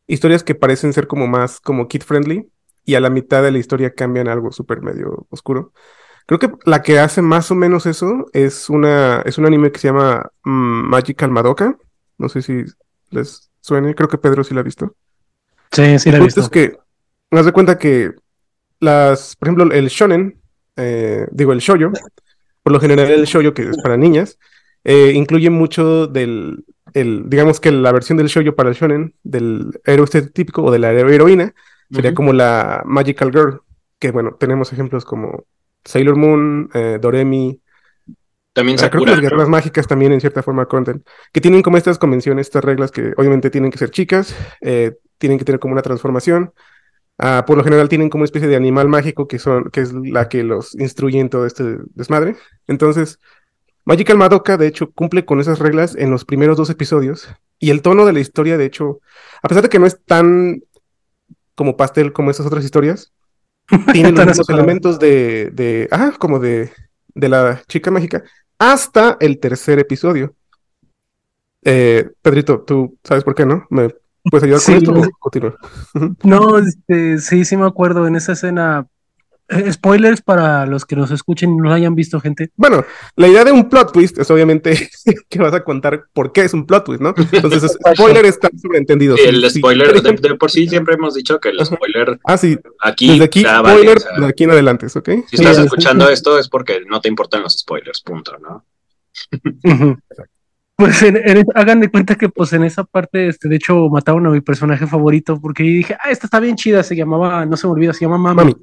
historias 0.07 0.43
que 0.43 0.55
parecen 0.55 0.93
ser 0.93 1.07
como 1.07 1.27
más 1.27 1.59
como 1.59 1.87
kid 1.87 2.01
friendly 2.01 2.49
y 2.85 2.95
a 2.95 2.99
la 2.99 3.09
mitad 3.09 3.41
de 3.41 3.51
la 3.51 3.59
historia 3.59 3.93
cambian 3.93 4.27
algo 4.27 4.51
súper 4.51 4.81
medio 4.81 5.25
oscuro. 5.29 5.71
Creo 6.25 6.39
que 6.39 6.51
la 6.65 6.81
que 6.81 6.99
hace 6.99 7.21
más 7.21 7.51
o 7.51 7.55
menos 7.55 7.85
eso 7.85 8.27
es 8.33 8.69
una 8.69 9.21
es 9.25 9.37
un 9.37 9.45
anime 9.45 9.71
que 9.71 9.79
se 9.79 9.87
llama 9.89 10.31
mm, 10.43 10.89
Magical 10.89 11.31
Madoka. 11.31 11.77
No 12.17 12.29
sé 12.29 12.41
si 12.41 12.63
les 13.09 13.51
suene, 13.59 13.95
creo 13.95 14.09
que 14.09 14.17
Pedro 14.17 14.43
sí 14.43 14.53
la 14.53 14.61
ha 14.61 14.63
visto. 14.63 14.95
Sí, 15.71 15.99
sí, 15.99 16.11
la 16.11 16.17
he 16.17 16.21
visto. 16.21 16.41
es 16.41 16.49
que, 16.49 16.77
me 17.31 17.37
das 17.37 17.45
de 17.45 17.51
cuenta 17.51 17.77
que 17.77 18.13
las, 18.79 19.35
por 19.35 19.47
ejemplo, 19.47 19.73
el 19.73 19.87
shonen, 19.87 20.39
eh, 20.75 21.27
digo, 21.31 21.51
el 21.51 21.59
shoyo, 21.59 21.91
por 22.61 22.73
lo 22.73 22.79
general 22.79 23.09
el 23.09 23.25
shoyo, 23.25 23.53
que 23.53 23.69
es 23.69 23.77
para 23.81 23.97
niñas, 23.97 24.37
eh, 24.83 25.13
incluye 25.15 25.49
mucho 25.49 26.07
del, 26.07 26.65
el, 26.93 27.23
digamos 27.27 27.59
que 27.59 27.71
la 27.71 27.91
versión 27.91 28.17
del 28.17 28.27
shoyo 28.27 28.55
para 28.55 28.69
el 28.69 28.75
shonen, 28.75 29.15
del 29.23 29.79
héroe 29.85 30.07
típico 30.33 30.63
o 30.63 30.71
de 30.71 30.79
la 30.79 30.91
heroína, 30.91 31.53
sería 31.89 32.13
como 32.13 32.33
la 32.33 32.83
Magical 32.85 33.31
Girl, 33.31 33.61
que 33.99 34.11
bueno, 34.11 34.35
tenemos 34.39 34.73
ejemplos 34.73 35.05
como 35.05 35.45
Sailor 35.85 36.15
Moon, 36.15 36.69
eh, 36.73 36.99
Doremi, 37.01 37.61
también 38.53 38.77
Sakura. 38.77 38.91
Creo 38.91 39.05
que 39.05 39.11
las 39.11 39.31
guerras 39.31 39.49
mágicas 39.49 39.87
también 39.87 40.11
en 40.11 40.21
cierta 40.21 40.43
forma 40.43 40.67
conten. 40.67 41.03
Que 41.31 41.41
tienen 41.41 41.63
como 41.63 41.77
estas 41.77 41.97
convenciones, 41.97 42.47
estas 42.47 42.63
reglas 42.63 42.91
que 42.91 43.13
obviamente 43.17 43.49
tienen 43.49 43.71
que 43.71 43.79
ser 43.79 43.89
chicas, 43.89 44.35
eh, 44.61 44.95
tienen 45.17 45.39
que 45.39 45.45
tener 45.45 45.59
como 45.59 45.73
una 45.73 45.81
transformación. 45.81 46.53
Ah, 47.17 47.43
por 47.45 47.57
lo 47.57 47.63
general 47.63 47.89
tienen 47.89 48.09
como 48.09 48.21
una 48.21 48.25
especie 48.25 48.47
de 48.47 48.55
animal 48.55 48.87
mágico 48.89 49.27
que 49.27 49.39
son, 49.39 49.69
que 49.71 49.81
es 49.81 49.93
la 49.93 50.29
que 50.29 50.43
los 50.43 50.75
instruye 50.75 51.19
en 51.19 51.29
todo 51.29 51.45
este 51.45 51.77
desmadre. 51.95 52.35
Entonces, 52.67 53.19
Magical 53.85 54.17
Madoka, 54.17 54.57
de 54.57 54.67
hecho, 54.67 54.91
cumple 54.91 55.25
con 55.25 55.39
esas 55.39 55.59
reglas 55.59 55.95
en 55.95 56.11
los 56.11 56.23
primeros 56.23 56.55
dos 56.55 56.69
episodios. 56.69 57.27
Y 57.59 57.71
el 57.71 57.81
tono 57.81 58.05
de 58.05 58.13
la 58.13 58.19
historia, 58.19 58.57
de 58.57 58.65
hecho, 58.65 58.99
a 59.41 59.47
pesar 59.47 59.63
de 59.63 59.69
que 59.69 59.79
no 59.79 59.85
es 59.85 60.03
tan 60.05 60.61
como 61.55 61.75
pastel 61.77 62.13
como 62.13 62.31
esas 62.31 62.45
otras 62.45 62.63
historias, 62.63 63.13
tiene 63.91 64.11
los 64.11 64.49
elementos 64.49 64.99
de, 64.99 65.49
de, 65.53 65.87
ah, 65.91 66.13
como 66.17 66.39
de, 66.39 66.71
de 67.13 67.29
la 67.29 67.61
chica 67.67 67.91
mágica, 67.91 68.23
hasta 68.57 69.17
el 69.19 69.39
tercer 69.39 69.79
episodio. 69.79 70.35
Eh, 71.63 72.09
Pedrito, 72.21 72.61
¿tú 72.61 72.97
sabes 73.03 73.23
por 73.23 73.35
qué, 73.35 73.45
no? 73.45 73.65
¿Me 73.69 73.89
puedes 74.29 74.43
ayudar 74.43 74.61
con 74.63 74.75
esto 74.75 75.09
o 75.09 75.19
continuar? 75.19 75.55
no, 76.23 76.57
este, 76.57 77.19
sí, 77.19 77.45
sí 77.45 77.57
me 77.57 77.65
acuerdo 77.65 78.07
en 78.07 78.15
esa 78.15 78.33
escena. 78.33 78.87
Spoilers 79.71 80.21
para 80.21 80.65
los 80.65 80.85
que 80.85 80.95
nos 80.95 81.11
escuchen 81.11 81.51
y 81.51 81.57
no 81.57 81.73
hayan 81.73 81.95
visto, 81.95 82.19
gente. 82.19 82.49
Bueno, 82.55 82.85
la 83.15 83.27
idea 83.27 83.43
de 83.43 83.51
un 83.51 83.69
plot 83.69 83.91
twist 83.91 84.17
es 84.17 84.31
obviamente 84.31 84.89
que 85.29 85.39
vas 85.39 85.53
a 85.53 85.63
contar 85.63 86.05
por 86.13 86.31
qué 86.31 86.41
es 86.41 86.53
un 86.53 86.65
plot 86.65 86.85
twist, 86.85 87.01
¿no? 87.01 87.13
Entonces, 87.31 87.77
spoiler 87.93 88.25
está 88.25 88.49
sobreentendido. 88.61 89.15
el 89.17 89.49
spoiler, 89.49 90.01
de, 90.01 90.35
por 90.35 90.49
sí 90.49 90.67
siempre 90.69 90.95
hemos 90.95 91.13
dicho 91.13 91.39
que 91.39 91.49
el 91.49 91.65
spoiler. 91.65 92.19
Ah, 92.23 92.37
sí. 92.37 92.57
Aquí, 92.81 93.09
Desde 93.09 93.25
aquí, 93.25 93.43
spoiler 93.43 93.97
de 94.19 94.25
aquí 94.25 94.43
en 94.45 94.51
adelante, 94.51 94.87
¿ok? 94.87 95.09
Si 95.27 95.35
estás 95.35 95.57
escuchando 95.57 96.09
esto 96.09 96.39
es 96.39 96.47
porque 96.47 96.81
no 96.87 97.01
te 97.01 97.09
importan 97.09 97.41
los 97.41 97.53
spoilers, 97.53 98.01
punto, 98.01 98.37
¿no? 98.39 98.65
Pues 100.75 101.05
hagan 101.53 101.81
de 101.81 101.91
cuenta 101.91 102.15
que 102.15 102.29
pues 102.29 102.51
en 102.53 102.63
esa 102.63 102.83
parte, 102.83 103.27
este, 103.27 103.47
de 103.47 103.57
hecho, 103.57 103.89
mataron 103.89 104.25
a 104.25 104.29
mi 104.31 104.41
personaje 104.41 104.87
favorito 104.87 105.39
porque 105.39 105.63
dije, 105.63 105.95
ah, 106.03 106.09
esta 106.09 106.27
está 106.27 106.39
bien 106.39 106.55
chida, 106.55 106.81
se 106.81 106.95
llamaba, 106.95 107.45
no 107.45 107.57
se 107.57 107.67
me 107.67 107.73
olvida, 107.73 107.93
se 107.93 108.05
llama 108.05 108.17
Mami 108.17 108.55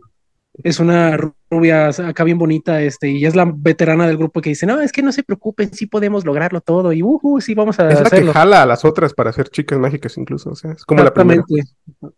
es 0.63 0.81
una 0.81 1.17
rubia 1.51 1.89
acá 1.89 2.25
bien 2.25 2.39
bonita, 2.39 2.81
este, 2.83 3.09
y 3.09 3.27
es 3.27 3.35
la 3.35 3.53
veterana 3.53 4.07
del 4.07 4.17
grupo 4.17 4.41
que 4.41 4.51
dice, 4.51 4.67
no, 4.67 4.81
es 4.81 4.93
que 4.93 5.03
no 5.03 5.13
se 5.13 5.23
preocupen, 5.23 5.73
sí 5.73 5.87
podemos 5.87 6.25
lograrlo 6.25 6.61
todo, 6.61 6.93
y 6.93 7.03
uh, 7.03 7.41
sí 7.41 7.55
vamos 7.55 7.79
a 7.81 7.91
es 7.91 8.01
la 8.01 8.11
que 8.11 8.33
jala 8.33 8.63
a 8.63 8.67
las 8.67 8.85
otras 8.85 9.15
para 9.15 9.31
hacer 9.31 9.49
chicas 9.49 9.79
mágicas 9.79 10.17
incluso, 10.17 10.51
o 10.51 10.55
sea, 10.55 10.73
es 10.73 10.85
como 10.85 11.03
la 11.03 11.13
primera. 11.13 11.43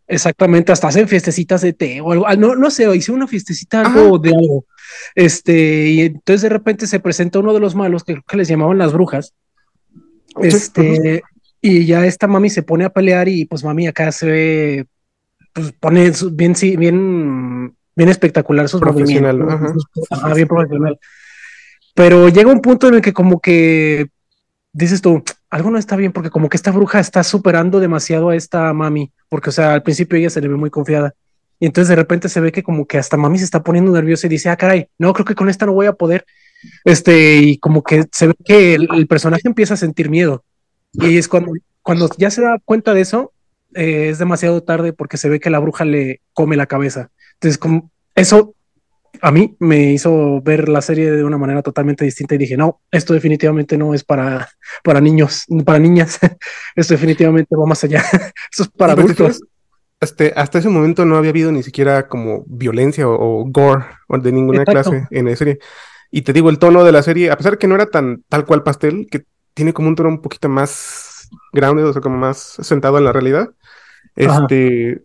Exactamente, 0.07 0.73
hasta 0.73 0.89
hacen 0.89 1.09
fiestecitas 1.09 1.61
de 1.63 1.73
té 1.73 2.01
o 2.01 2.13
algo, 2.13 2.27
no, 2.37 2.55
no 2.55 2.71
sé, 2.71 2.95
hice 2.95 3.13
una 3.13 3.27
fiestecita 3.27 3.81
algo 3.81 4.19
de 4.19 4.31
algo, 4.31 4.67
este, 5.15 5.89
y 5.89 6.01
entonces 6.03 6.43
de 6.43 6.49
repente 6.49 6.87
se 6.87 7.01
presenta 7.01 7.39
uno 7.39 7.55
de 7.55 7.61
los 7.61 7.75
malos 7.75 8.05
que, 8.05 8.21
que 8.27 8.37
les 8.37 8.49
llamaban 8.49 8.79
las 8.79 8.93
brujas, 8.93 9.35
este, 10.41 11.23
y 11.61 11.87
ya 11.87 12.05
esta 12.07 12.27
mami 12.27 12.51
se 12.51 12.63
pone 12.63 12.85
a 12.85 12.91
pelear 12.91 13.29
y 13.29 13.45
pues 13.45 13.63
mami 13.65 13.87
acá 13.87 14.11
se 14.11 14.27
ve, 14.27 14.87
pues 15.53 15.73
pone 15.73 16.11
bien, 16.33 16.57
sí, 16.57 16.77
bien 16.77 17.77
bien 17.97 18.09
espectacular 18.09 18.69
sus 18.69 18.81
profesional, 18.81 19.39
movimientos. 19.39 19.85
bien 20.35 20.49
profesional. 20.49 20.99
Pero 21.95 22.29
llega 22.29 22.51
un 22.51 22.61
punto 22.61 22.89
en 22.89 22.95
el 22.95 23.01
que 23.03 23.13
como 23.13 23.41
que 23.41 24.09
dices 24.73 25.03
tú, 25.03 25.23
algo 25.51 25.71
no 25.71 25.79
está 25.79 25.97
bien 25.97 26.13
porque 26.13 26.31
como 26.31 26.49
que 26.49 26.57
esta 26.57 26.71
bruja 26.71 27.01
está 27.01 27.23
superando 27.23 27.81
demasiado 27.81 28.31
a 28.31 28.37
esta 28.37 28.73
mami, 28.73 29.13
porque 29.29 29.51
o 29.51 29.53
sea, 29.53 29.75
al 29.75 29.83
principio 29.83 30.19
ella 30.19 30.31
se 30.31 30.41
le 30.41 30.49
ve 30.49 30.57
muy 30.57 30.71
confiada. 30.71 31.15
Y 31.61 31.67
entonces 31.67 31.89
de 31.89 31.97
repente 31.97 32.29
se 32.29 32.41
ve 32.41 32.51
que 32.51 32.63
como 32.63 32.87
que 32.87 32.99
hasta 32.99 33.17
mami 33.17 33.39
se 33.39 33.45
está 33.45 33.63
poniendo 33.63 33.93
nerviosa 33.93 34.27
y 34.27 34.31
dice, 34.31 34.49
ah, 34.49 34.57
caray, 34.57 34.89
no, 34.99 35.13
creo 35.13 35.25
que 35.25 35.35
con 35.35 35.49
esta 35.49 35.67
no 35.67 35.75
voy 35.75 35.87
a 35.87 35.93
poder. 35.93 36.25
Este, 36.85 37.37
y 37.37 37.59
como 37.59 37.83
que 37.83 38.05
se 38.11 38.29
ve 38.29 38.35
que 38.45 38.75
el, 38.75 39.07
personaje 39.07 39.43
empieza 39.45 39.75
a 39.75 39.77
sentir 39.77 40.11
miedo. 40.11 40.45
Y 40.93 41.19
es 41.19 41.29
cuando, 41.29 41.53
cuando 41.83 42.09
ya 42.17 42.31
se 42.31 42.43
da 42.43 42.59
cuenta 42.65 42.95
de 42.95 43.03
eso, 43.03 43.33
eh, 43.75 44.09
es 44.09 44.19
demasiado 44.19 44.63
tarde 44.63 44.93
porque 44.93 45.17
se 45.17 45.29
ve 45.29 45.41
que 45.41 45.51
la 45.51 45.59
bruja 45.59 45.85
le 45.85 46.21
come 46.33 46.57
la 46.57 46.67
cabeza. 46.67 47.11
Entonces, 47.43 47.59
como 47.59 47.91
eso 48.15 48.55
a 49.21 49.33
mí 49.33 49.57
me 49.59 49.93
hizo 49.93 50.41
ver 50.43 50.69
la 50.69 50.81
serie 50.81 51.11
de 51.11 51.25
una 51.25 51.39
manera 51.39 51.61
totalmente 51.61 52.05
distinta 52.05 52.37
y 52.37 52.39
dije, 52.39 52.57
no, 52.57 52.81
esto 52.93 53.15
definitivamente 53.15 53.77
no 53.77 53.95
es 53.95 54.05
para, 54.05 54.49
para 54.85 55.01
niños, 55.01 55.45
para 55.65 55.81
niñas, 55.81 56.21
esto 56.77 56.95
definitivamente 56.95 57.57
va 57.57 57.67
más 57.67 57.83
allá, 57.83 58.01
eso 58.53 58.63
es 58.63 58.69
para 58.69 58.93
adultos. 58.93 59.41
Este, 60.01 60.33
hasta 60.37 60.61
ese 60.61 60.69
momento 60.69 61.05
no 61.05 61.17
había 61.17 61.31
habido 61.31 61.51
ni 61.51 61.65
siquiera 61.65 62.07
como 62.07 62.45
violencia 62.47 63.09
o, 63.09 63.45
gore 63.47 63.87
de 64.09 64.33
ninguna 64.33 64.65
clase 64.65 65.09
en 65.11 65.27
la 65.27 65.35
serie. 65.35 65.59
Y 66.13 66.23
te 66.23 66.33
digo, 66.33 66.49
el 66.49 66.61
tono 66.61 66.85
de 66.85 66.93
la 66.93 67.03
serie, 67.03 67.33
a 67.33 67.37
pesar 67.37 67.59
que 67.59 67.67
no 67.67 67.75
era 67.75 67.87
tan 67.87 68.23
tal 68.29 68.45
cual 68.45 68.63
pastel, 68.63 69.09
que 69.11 69.25
tiene 69.55 69.73
como 69.73 69.89
un 69.89 69.97
tono 69.97 70.11
un 70.11 70.23
poquito 70.23 70.49
más 70.49 71.29
grounded, 71.53 71.87
o 71.87 71.93
sea, 71.93 72.03
como 72.03 72.19
más 72.19 72.39
sentado 72.39 72.99
en 72.99 73.05
la 73.05 73.13
realidad, 73.13 73.51
este, 74.15 75.03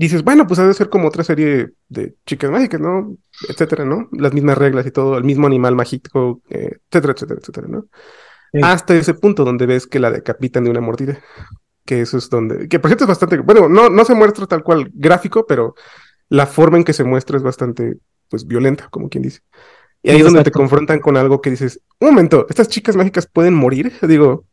dices, 0.00 0.24
bueno, 0.24 0.46
pues 0.46 0.58
ha 0.58 0.66
de 0.66 0.74
ser 0.74 0.88
como 0.88 1.08
otra 1.08 1.24
serie 1.24 1.70
de 1.88 2.14
chicas 2.26 2.50
mágicas, 2.50 2.80
¿no? 2.80 3.16
Etcétera, 3.48 3.84
¿no? 3.84 4.08
Las 4.12 4.32
mismas 4.32 4.56
reglas 4.56 4.86
y 4.86 4.90
todo, 4.90 5.18
el 5.18 5.24
mismo 5.24 5.46
animal 5.46 5.74
mágico, 5.74 6.40
eh, 6.48 6.78
etcétera, 6.90 7.12
etcétera, 7.12 7.40
etcétera, 7.40 7.68
¿no? 7.68 7.84
Hasta 8.62 8.94
ese 8.94 9.14
punto 9.14 9.44
donde 9.44 9.66
ves 9.66 9.86
que 9.86 10.00
la 10.00 10.10
decapitan 10.10 10.64
de 10.64 10.70
una 10.70 10.80
mordida. 10.80 11.20
Que 11.84 12.00
eso 12.00 12.18
es 12.18 12.28
donde. 12.28 12.68
Que 12.68 12.78
por 12.78 12.88
cierto 12.88 13.04
es 13.04 13.08
bastante. 13.08 13.38
Bueno, 13.38 13.68
no, 13.68 13.88
no 13.88 14.04
se 14.04 14.14
muestra 14.14 14.46
tal 14.46 14.62
cual 14.62 14.90
gráfico, 14.92 15.46
pero 15.46 15.74
la 16.28 16.46
forma 16.46 16.78
en 16.78 16.84
que 16.84 16.92
se 16.92 17.04
muestra 17.04 17.36
es 17.36 17.42
bastante, 17.42 17.98
pues, 18.28 18.46
violenta, 18.46 18.88
como 18.90 19.08
quien 19.08 19.22
dice. 19.22 19.40
Y 20.02 20.10
ahí 20.10 20.18
es 20.18 20.24
donde 20.24 20.44
te 20.44 20.50
confrontan 20.50 20.98
con 20.98 21.18
algo 21.18 21.42
que 21.42 21.50
dices, 21.50 21.82
un 22.00 22.08
momento, 22.08 22.46
estas 22.48 22.68
chicas 22.68 22.96
mágicas 22.96 23.26
pueden 23.26 23.54
morir. 23.54 23.92
Digo, 24.02 24.46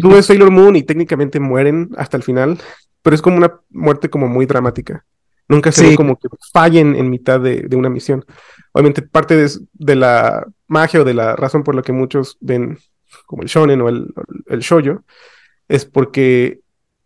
tú 0.00 0.10
ves 0.10 0.26
Sailor 0.26 0.50
Moon 0.50 0.76
y 0.76 0.82
técnicamente 0.82 1.40
mueren 1.40 1.90
hasta 1.96 2.18
el 2.18 2.22
final, 2.22 2.58
pero 3.04 3.14
es 3.14 3.20
como 3.20 3.36
una 3.36 3.60
muerte 3.68 4.08
como 4.08 4.28
muy 4.28 4.46
dramática. 4.46 5.04
Nunca 5.46 5.70
se 5.70 5.90
ve 5.90 5.94
como 5.94 6.16
que 6.18 6.26
fallen 6.54 6.96
en 6.96 7.10
mitad 7.10 7.38
de, 7.38 7.68
una 7.76 7.90
misión. 7.90 8.24
Obviamente 8.72 9.02
parte 9.02 9.36
de, 9.36 9.94
la 9.94 10.46
magia 10.68 11.02
o 11.02 11.04
de 11.04 11.12
la 11.12 11.36
razón 11.36 11.62
por 11.62 11.74
la 11.74 11.82
que 11.82 11.92
muchos 11.92 12.38
ven 12.40 12.78
como 13.26 13.42
el 13.42 13.48
shonen 13.48 13.82
o 13.82 13.90
el, 13.90 14.06
el 14.46 14.60
shoyo 14.60 15.04
es 15.68 15.84
porque 15.84 16.60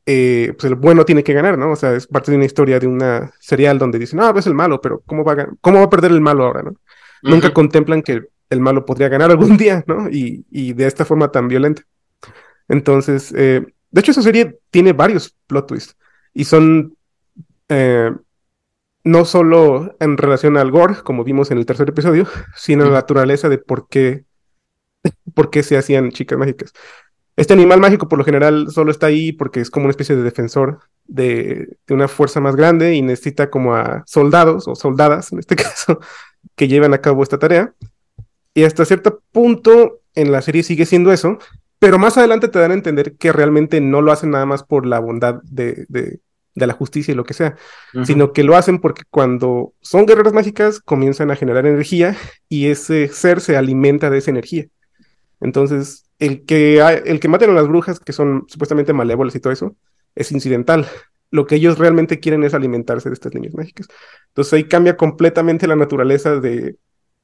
eh, 0.06 0.54
pues 0.56 0.70
el 0.70 0.76
bueno 0.76 1.04
tiene 1.04 1.24
que 1.24 1.32
ganar, 1.32 1.58
¿no? 1.58 1.72
O 1.72 1.76
sea, 1.76 1.94
es 1.94 2.06
parte 2.06 2.30
de 2.30 2.36
una 2.36 2.46
historia 2.46 2.78
de 2.78 2.86
una 2.86 3.32
serial 3.40 3.76
donde 3.76 3.98
dicen, 3.98 4.20
no, 4.20 4.38
es 4.38 4.46
el 4.46 4.54
malo, 4.54 4.80
pero 4.80 5.02
¿cómo 5.04 5.24
va 5.24 5.32
a, 5.32 5.48
cómo 5.60 5.78
va 5.78 5.86
a 5.86 5.90
perder 5.90 6.12
el 6.12 6.20
malo 6.20 6.44
ahora, 6.44 6.62
no? 6.62 6.76
Nunca 7.22 7.52
contemplan 7.52 8.02
que 8.02 8.22
el 8.50 8.60
malo 8.60 8.86
podría 8.86 9.08
ganar 9.08 9.32
algún 9.32 9.56
día, 9.58 9.82
¿no? 9.88 10.08
Y, 10.08 10.46
y 10.48 10.74
de 10.74 10.86
esta 10.86 11.04
forma 11.04 11.32
tan 11.32 11.48
violenta. 11.48 11.82
Entonces, 12.68 13.34
eh, 13.36 13.66
de 13.90 14.00
hecho, 14.00 14.10
esa 14.10 14.22
serie 14.22 14.58
tiene 14.70 14.92
varios 14.92 15.36
plot 15.46 15.66
twists 15.66 15.96
y 16.34 16.44
son 16.44 16.96
eh, 17.68 18.10
no 19.04 19.24
solo 19.24 19.96
en 20.00 20.18
relación 20.18 20.56
al 20.56 20.70
gore, 20.70 20.96
como 21.02 21.24
vimos 21.24 21.50
en 21.50 21.58
el 21.58 21.66
tercer 21.66 21.88
episodio, 21.88 22.26
sino 22.56 22.84
la 22.84 22.92
naturaleza 22.92 23.48
de 23.48 23.58
por 23.58 23.88
qué, 23.88 24.24
por 25.34 25.50
qué 25.50 25.62
se 25.62 25.78
hacían 25.78 26.10
chicas 26.10 26.38
mágicas. 26.38 26.72
Este 27.36 27.54
animal 27.54 27.80
mágico 27.80 28.08
por 28.08 28.18
lo 28.18 28.24
general 28.24 28.66
solo 28.70 28.90
está 28.90 29.06
ahí 29.06 29.32
porque 29.32 29.60
es 29.60 29.70
como 29.70 29.84
una 29.84 29.92
especie 29.92 30.16
de 30.16 30.22
defensor 30.22 30.80
de, 31.04 31.78
de, 31.86 31.94
una 31.94 32.08
fuerza 32.08 32.40
más 32.40 32.56
grande 32.56 32.94
y 32.96 33.02
necesita 33.02 33.48
como 33.48 33.76
a 33.76 34.02
soldados 34.06 34.66
o 34.66 34.74
soldadas, 34.74 35.32
en 35.32 35.38
este 35.38 35.56
caso, 35.56 36.00
que 36.56 36.68
lleven 36.68 36.92
a 36.94 37.00
cabo 37.00 37.22
esta 37.22 37.38
tarea. 37.38 37.72
Y 38.54 38.64
hasta 38.64 38.84
cierto 38.84 39.22
punto 39.30 40.00
en 40.14 40.32
la 40.32 40.42
serie 40.42 40.64
sigue 40.64 40.84
siendo 40.84 41.12
eso, 41.12 41.38
pero 41.78 41.98
más 41.98 42.16
adelante 42.18 42.48
te 42.48 42.58
dan 42.58 42.70
a 42.72 42.74
entender 42.74 43.16
que 43.16 43.32
realmente 43.32 43.80
no 43.80 44.02
lo 44.02 44.12
hacen 44.12 44.30
nada 44.30 44.46
más 44.46 44.62
por 44.62 44.86
la 44.86 44.98
bondad 44.98 45.40
de, 45.44 45.86
de, 45.88 46.20
de 46.54 46.66
la 46.66 46.72
justicia 46.74 47.12
y 47.12 47.14
lo 47.14 47.24
que 47.24 47.34
sea, 47.34 47.56
uh 47.94 47.98
-huh. 47.98 48.04
sino 48.04 48.32
que 48.32 48.42
lo 48.44 48.56
hacen 48.56 48.80
porque 48.80 49.02
cuando 49.10 49.72
son 49.80 50.06
guerreras 50.06 50.32
mágicas 50.32 50.80
comienzan 50.80 51.30
a 51.30 51.36
generar 51.36 51.66
energía 51.66 52.16
y 52.48 52.66
ese 52.66 53.08
ser 53.08 53.40
se 53.40 53.56
alimenta 53.56 54.10
de 54.10 54.18
esa 54.18 54.30
energía. 54.30 54.66
Entonces, 55.40 56.04
el 56.18 56.44
que, 56.44 56.80
el 57.06 57.20
que 57.20 57.28
maten 57.28 57.50
a 57.50 57.54
las 57.54 57.68
brujas, 57.68 58.00
que 58.00 58.12
son 58.12 58.44
supuestamente 58.48 58.92
malévolas 58.92 59.36
y 59.36 59.40
todo 59.40 59.52
eso, 59.52 59.76
es 60.16 60.32
incidental. 60.32 60.86
Lo 61.30 61.46
que 61.46 61.56
ellos 61.56 61.78
realmente 61.78 62.18
quieren 62.18 62.42
es 62.42 62.54
alimentarse 62.54 63.08
de 63.08 63.14
estas 63.14 63.34
niñas 63.34 63.54
mágicas. 63.54 63.86
Entonces 64.28 64.52
ahí 64.54 64.64
cambia 64.64 64.96
completamente 64.96 65.68
la 65.68 65.76
naturaleza 65.76 66.40
de, 66.40 66.76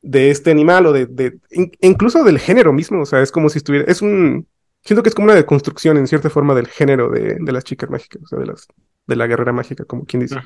de 0.05 0.31
este 0.31 0.51
animal 0.51 0.87
o 0.87 0.93
de, 0.93 1.07
de 1.07 1.39
in, 1.51 1.73
incluso 1.81 2.23
del 2.23 2.39
género 2.39 2.73
mismo. 2.73 3.03
O 3.03 3.07
sea, 3.07 3.23
es 3.23 3.33
como 3.33 3.49
si 3.49 3.59
estuviera, 3.59 3.91
es 3.91 4.03
un, 4.03 4.47
siento 4.83 5.03
que 5.03 5.09
es 5.09 5.15
como 5.15 5.27
una 5.27 5.35
deconstrucción 5.35 5.97
en 5.97 6.07
cierta 6.07 6.31
forma 6.31 6.55
del 6.55 6.69
género 6.69 7.11
de, 7.11 7.39
de 7.41 7.53
las 7.53 7.65
chicas 7.65 7.91
mágicas, 7.91 8.23
o 8.23 8.27
sea, 8.27 8.39
de, 8.39 8.47
las, 8.47 8.69
de 9.07 9.17
la 9.17 9.27
guerrera 9.27 9.53
mágica, 9.53 9.85
como 9.85 10.05
quien 10.05 10.21
dice. 10.21 10.37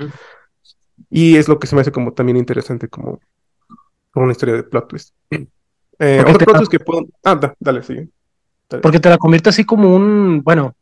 Y 1.10 1.36
es 1.36 1.48
lo 1.48 1.58
que 1.58 1.66
se 1.66 1.74
me 1.74 1.80
hace 1.80 1.92
como 1.92 2.12
también 2.12 2.36
interesante 2.36 2.88
como, 2.88 3.20
como 4.10 4.24
una 4.24 4.32
historia 4.32 4.54
de 4.54 4.62
plot 4.62 4.88
twist. 4.88 5.14
Eh, 6.00 6.20
otro 6.24 6.38
plot 6.46 6.58
twist 6.58 6.70
que 6.70 6.78
puedo... 6.78 7.08
Ah, 7.24 7.34
da, 7.34 7.56
dale, 7.58 7.82
sigue. 7.82 8.08
Porque 8.68 9.00
te 9.00 9.08
la 9.08 9.18
convierte 9.18 9.48
así 9.48 9.64
como 9.64 9.96
un, 9.96 10.42
bueno, 10.44 10.76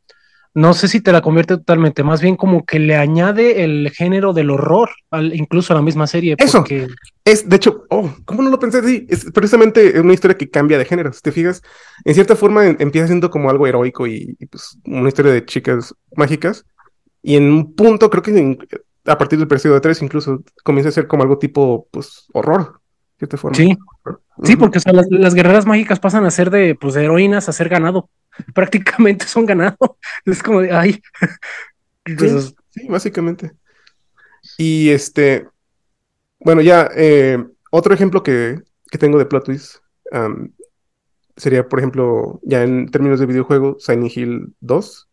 no 0.57 0.73
sé 0.73 0.89
si 0.89 1.03
te 1.03 1.13
la 1.13 1.21
convierte 1.21 1.59
totalmente, 1.59 2.03
más 2.03 2.23
bien 2.23 2.35
como 2.35 2.65
que 2.65 2.79
le 2.79 2.97
añade 2.97 3.63
el 3.63 3.91
género 3.91 4.33
del 4.33 4.49
horror, 4.49 4.89
al, 5.11 5.35
incluso 5.35 5.75
a 5.75 5.77
la 5.77 5.83
misma 5.83 6.07
serie. 6.07 6.35
Porque... 6.35 6.85
Eso, 6.85 6.95
es, 7.27 7.47
de 7.47 7.57
hecho, 7.57 7.85
oh, 7.91 8.11
¿cómo 8.25 8.41
no 8.43 8.49
lo 8.49 8.59
pensé 8.59 8.79
así? 8.79 9.07
Es 9.11 9.31
precisamente 9.33 10.01
una 10.01 10.15
historia 10.15 10.39
que 10.39 10.49
cambia 10.49 10.79
de 10.79 10.87
género, 10.87 11.13
si 11.13 11.21
te 11.21 11.31
fijas, 11.31 11.63
en 12.07 12.15
cierta 12.15 12.37
forma 12.37 12.65
en, 12.65 12.79
empieza 12.81 13.07
siendo 13.07 13.29
como 13.31 13.51
algo 13.51 13.67
heroico 13.67 14.07
y, 14.07 14.35
y, 14.39 14.47
pues 14.47 14.79
una 14.87 15.09
historia 15.09 15.31
de 15.31 15.45
chicas 15.45 15.95
mágicas, 16.17 16.65
y 17.21 17.37
en 17.37 17.53
un 17.53 17.75
punto, 17.75 18.09
creo 18.09 18.23
que 18.23 18.31
en, 18.31 18.59
a 19.05 19.19
partir 19.19 19.39
del 19.39 19.47
de 19.47 19.81
tres 19.81 20.01
incluso, 20.01 20.43
comienza 20.65 20.89
a 20.89 20.93
ser 20.93 21.07
como 21.07 21.23
algo 21.23 21.37
tipo, 21.37 21.87
pues, 21.91 22.29
horror, 22.33 22.81
de 23.19 23.19
cierta 23.19 23.37
forma. 23.37 23.59
Sí, 23.59 23.77
Sí, 24.43 24.57
porque 24.57 24.79
o 24.79 24.81
sea, 24.81 24.93
las, 24.93 25.07
las, 25.11 25.35
guerreras 25.35 25.65
mágicas 25.65 25.99
pasan 25.99 26.27
a 26.27 26.31
ser 26.31 26.51
de, 26.51 26.75
pues, 26.75 26.93
de 26.95 27.05
heroínas 27.05 27.49
a 27.49 27.53
ser 27.53 27.69
ganado. 27.69 28.11
Prácticamente 28.55 29.27
son 29.27 29.47
ganado. 29.47 29.77
Es 30.25 30.43
como 30.43 30.61
de, 30.61 30.73
ay. 30.73 31.03
Entonces... 32.05 32.55
Sí, 32.71 32.81
sí, 32.81 32.89
básicamente. 32.89 33.53
Y 34.59 34.91
este, 34.91 35.49
bueno, 36.39 36.63
ya, 36.63 36.89
eh, 36.95 37.45
otro 37.71 37.95
ejemplo 37.95 38.23
que, 38.23 38.61
que, 38.91 38.99
tengo 38.99 39.19
de 39.19 39.27
plot 39.27 39.45
twist 39.45 39.77
um, 40.13 40.51
sería, 41.37 41.69
por 41.69 41.81
ejemplo, 41.81 42.41
ya 42.43 42.63
en 42.63 42.91
términos 42.91 43.19
de 43.19 43.27
videojuego, 43.27 43.77
Silent 43.81 44.17
Hill 44.17 44.55
2, 44.61 45.09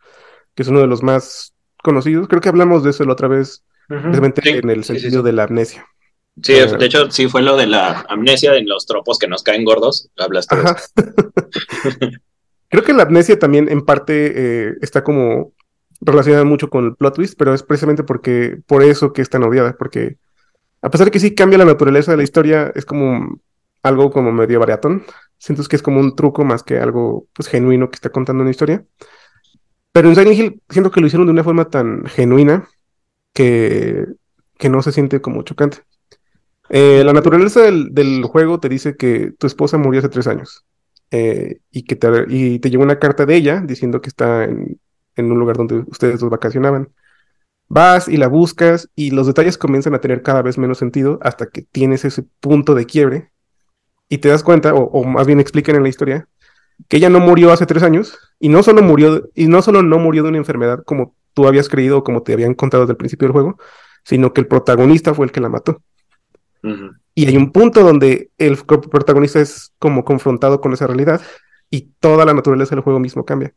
que 0.56 0.64
es 0.64 0.70
uno 0.70 0.82
de 0.82 0.88
los 0.88 1.02
más 1.02 1.54
conocidos. 1.84 2.28
Creo 2.28 2.42
que 2.42 2.50
hablamos 2.50 2.84
de 2.84 2.92
eso 2.92 3.04
la 3.04 3.14
otra 3.14 3.28
vez, 3.28 3.64
uh 3.90 3.96
-huh. 3.96 4.42
sí, 4.42 4.50
en 4.50 4.70
el 4.70 4.84
sentido 4.84 5.10
sí, 5.10 5.18
sí, 5.18 5.24
de 5.24 5.34
la 5.34 5.44
amnesia. 5.44 5.86
Sí, 6.42 6.54
uh, 6.54 6.78
de 6.78 6.86
hecho, 6.86 7.12
sí 7.12 7.28
fue 7.28 7.42
lo 7.42 7.56
de 7.58 7.68
la 7.68 8.06
amnesia 8.10 8.56
en 8.56 8.68
los 8.68 8.86
tropos 8.86 9.20
que 9.20 9.28
nos 9.28 9.44
caen 9.44 9.66
gordos. 9.66 10.10
Hablaste 10.18 10.56
de 10.56 10.64
eso. 10.64 10.88
Creo 12.74 12.84
que 12.84 12.94
la 12.94 13.04
amnesia 13.04 13.38
también, 13.38 13.70
en 13.70 13.86
parte, 13.86 14.34
eh, 14.36 14.74
está 14.82 15.04
como 15.04 15.54
relacionada 16.02 16.44
mucho 16.44 16.72
con 16.72 16.86
el 16.86 16.96
plot 16.96 17.14
twist, 17.14 17.36
pero 17.38 17.54
es 17.54 17.62
precisamente 17.62 18.04
porque 18.04 18.58
por 18.66 18.82
eso 18.82 19.14
que 19.14 19.22
es 19.22 19.30
tan 19.30 19.44
odiada, 19.44 19.76
porque 19.78 20.18
a 20.82 20.90
pesar 20.90 21.06
de 21.06 21.12
que 21.12 21.20
sí 21.20 21.36
cambia 21.36 21.60
la 21.60 21.66
naturaleza 21.66 22.10
de 22.10 22.18
la 22.18 22.24
historia, 22.24 22.72
es 22.74 22.84
como 22.84 23.40
algo 23.84 24.10
como 24.10 24.32
medio 24.32 24.60
variatón. 24.60 25.04
Siento 25.38 25.64
que 25.66 25.76
es 25.76 25.84
como 25.84 26.00
un 26.00 26.16
truco 26.16 26.46
más 26.46 26.64
que 26.64 26.80
algo 26.80 27.28
pues, 27.34 27.48
genuino 27.48 27.92
que 27.92 27.96
está 27.98 28.10
contando 28.10 28.42
una 28.42 28.50
historia. 28.50 28.84
Pero 29.92 30.10
en 30.10 30.16
Silent 30.16 30.40
Hill 30.40 30.62
siento 30.68 30.90
que 30.90 31.00
lo 31.00 31.06
hicieron 31.06 31.28
de 31.28 31.34
una 31.34 31.44
forma 31.44 31.70
tan 31.70 32.06
genuina 32.08 32.68
que, 33.34 34.08
que 34.58 34.70
no 34.70 34.82
se 34.82 34.92
siente 34.92 35.22
como 35.22 35.44
chocante. 35.44 35.84
Eh, 36.70 37.04
la 37.06 37.14
naturaleza 37.14 37.62
del, 37.62 38.24
juego 38.24 38.60
te 38.60 38.68
dice 38.68 38.98
que 38.98 39.32
tu 39.38 39.46
esposa 39.46 39.78
murió 39.78 40.00
hace 40.00 40.10
tres 40.10 40.26
años 40.26 40.66
eh, 41.14 41.60
y 41.70 41.84
que 41.84 41.96
te, 41.96 42.08
y 42.28 42.58
te, 42.58 42.76
una 42.76 42.98
carta 42.98 43.28
de 43.28 43.36
ella 43.36 43.62
diciendo 43.64 44.02
que 44.02 44.10
está 44.10 44.46
en, 44.46 44.80
en, 45.16 45.32
un 45.32 45.38
lugar 45.38 45.56
donde 45.58 45.84
ustedes 45.88 46.20
dos 46.20 46.32
vacacionaban. 46.32 46.90
Vas 47.70 48.08
y 48.08 48.18
la 48.18 48.28
buscas 48.28 48.90
y 48.96 49.12
los 49.12 49.28
detalles 49.28 49.60
comienzan 49.60 49.94
a 49.94 50.02
tener 50.02 50.24
cada 50.24 50.42
vez 50.42 50.58
menos 50.58 50.80
sentido 50.80 51.20
hasta 51.22 51.46
que 51.46 51.62
tienes 51.62 52.04
ese 52.04 52.24
punto 52.40 52.74
de 52.74 52.88
quiebre 52.88 53.32
y 54.10 54.18
te 54.18 54.30
das 54.30 54.42
cuenta, 54.42 54.74
o, 54.74 55.04
más 55.04 55.28
bien 55.28 55.40
explican 55.40 55.76
en 55.76 55.84
la 55.84 55.90
historia, 55.90 56.28
que 56.90 56.98
ella 56.98 57.10
no 57.10 57.20
murió 57.20 57.52
hace 57.52 57.68
tres 57.68 57.84
años 57.84 58.18
y 58.40 58.50
no 58.50 58.64
solo 58.64 58.82
murió, 58.82 59.30
y 59.36 59.46
no 59.46 59.62
solo 59.62 59.84
no 59.84 60.00
murió 60.00 60.24
de 60.24 60.30
una 60.30 60.40
enfermedad 60.40 60.84
como 60.84 61.16
tú 61.36 61.48
habías 61.48 61.70
creído 61.70 62.00
o 62.00 62.04
como 62.04 62.24
te 62.24 62.34
habían 62.34 62.56
contado 62.56 62.84
desde 62.84 62.94
el 62.94 62.98
principio 62.98 63.28
del 63.28 63.34
juego, 63.34 63.60
sino 64.04 64.34
que 64.34 64.42
el 64.42 64.48
protagonista 64.48 65.14
fue 65.14 65.28
el 65.28 65.32
que 65.32 65.42
la 65.42 65.50
mató. 65.50 65.84
Uh. 66.64 67.03
Y 67.16 67.28
hay 67.28 67.38
un 67.38 67.52
punto 67.52 67.84
donde 67.84 68.32
el 68.38 68.58
protagonista 68.58 69.40
es 69.40 69.74
como 69.80 70.04
confrontado 70.04 70.62
con 70.62 70.74
esa 70.74 70.88
realidad 70.88 71.22
y 71.70 71.92
toda 72.00 72.26
la 72.26 72.34
naturaleza 72.34 72.76
del 72.76 72.84
juego 72.84 73.00
mismo 73.00 73.26
cambia. 73.26 73.54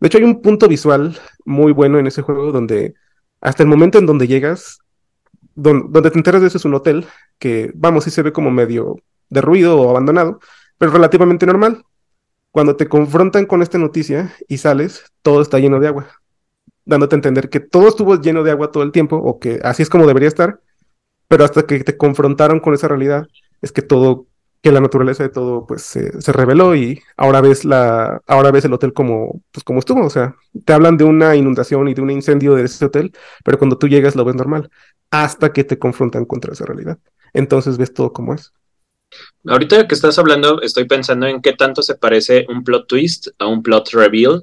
De 0.00 0.08
hecho, 0.08 0.18
hay 0.18 0.24
un 0.24 0.42
punto 0.42 0.68
visual 0.68 1.18
muy 1.44 1.72
bueno 1.72 1.98
en 1.98 2.06
ese 2.06 2.22
juego 2.22 2.52
donde 2.52 2.94
hasta 3.40 3.62
el 3.62 3.68
momento 3.68 3.98
en 3.98 4.06
donde 4.06 4.26
llegas, 4.26 4.78
don, 5.54 5.92
donde 5.92 6.10
te 6.10 6.18
enteras 6.18 6.40
de 6.40 6.48
eso 6.48 6.58
es 6.58 6.64
un 6.64 6.74
hotel 6.74 7.06
que, 7.38 7.72
vamos, 7.74 8.04
sí 8.04 8.10
se 8.10 8.22
ve 8.22 8.32
como 8.32 8.50
medio 8.50 8.96
derruido 9.28 9.80
o 9.80 9.90
abandonado, 9.90 10.40
pero 10.78 10.92
relativamente 10.92 11.46
normal. 11.46 11.84
Cuando 12.50 12.76
te 12.76 12.88
confrontan 12.88 13.46
con 13.46 13.62
esta 13.62 13.78
noticia 13.78 14.32
y 14.48 14.58
sales, 14.58 15.12
todo 15.22 15.42
está 15.42 15.58
lleno 15.58 15.80
de 15.80 15.88
agua, 15.88 16.06
dándote 16.84 17.16
a 17.16 17.18
entender 17.18 17.50
que 17.50 17.60
todo 17.60 17.88
estuvo 17.88 18.20
lleno 18.20 18.44
de 18.44 18.52
agua 18.52 18.70
todo 18.70 18.84
el 18.84 18.92
tiempo 18.92 19.16
o 19.16 19.40
que 19.40 19.60
así 19.64 19.82
es 19.82 19.90
como 19.90 20.06
debería 20.06 20.28
estar, 20.28 20.60
pero 21.28 21.44
hasta 21.44 21.66
que 21.66 21.82
te 21.84 21.96
confrontaron 21.96 22.60
con 22.60 22.74
esa 22.74 22.88
realidad, 22.88 23.26
es 23.62 23.72
que 23.72 23.82
todo, 23.82 24.26
que 24.62 24.72
la 24.72 24.80
naturaleza 24.80 25.22
de 25.22 25.28
todo, 25.28 25.66
pues 25.66 25.82
se, 25.82 26.20
se 26.20 26.32
reveló 26.32 26.74
y 26.74 27.02
ahora 27.16 27.40
ves 27.40 27.64
la, 27.64 28.20
ahora 28.26 28.50
ves 28.50 28.64
el 28.64 28.72
hotel 28.72 28.92
como, 28.92 29.40
pues 29.52 29.64
como 29.64 29.78
estuvo, 29.78 30.04
o 30.04 30.10
sea, 30.10 30.36
te 30.64 30.72
hablan 30.72 30.96
de 30.96 31.04
una 31.04 31.36
inundación 31.36 31.88
y 31.88 31.94
de 31.94 32.02
un 32.02 32.10
incendio 32.10 32.54
de 32.54 32.64
ese 32.64 32.84
hotel, 32.84 33.12
pero 33.44 33.58
cuando 33.58 33.78
tú 33.78 33.88
llegas 33.88 34.16
lo 34.16 34.24
ves 34.24 34.34
normal, 34.34 34.70
hasta 35.10 35.52
que 35.52 35.64
te 35.64 35.78
confrontan 35.78 36.24
contra 36.24 36.52
esa 36.52 36.64
realidad. 36.64 36.98
Entonces 37.32 37.78
ves 37.78 37.92
todo 37.92 38.12
como 38.12 38.34
es. 38.34 38.52
Ahorita 39.46 39.86
que 39.86 39.94
estás 39.94 40.18
hablando, 40.18 40.60
estoy 40.62 40.84
pensando 40.86 41.26
en 41.26 41.40
qué 41.40 41.52
tanto 41.52 41.82
se 41.82 41.94
parece 41.94 42.46
un 42.48 42.64
plot 42.64 42.86
twist 42.88 43.28
a 43.38 43.46
un 43.46 43.62
plot 43.62 43.90
reveal, 43.90 44.42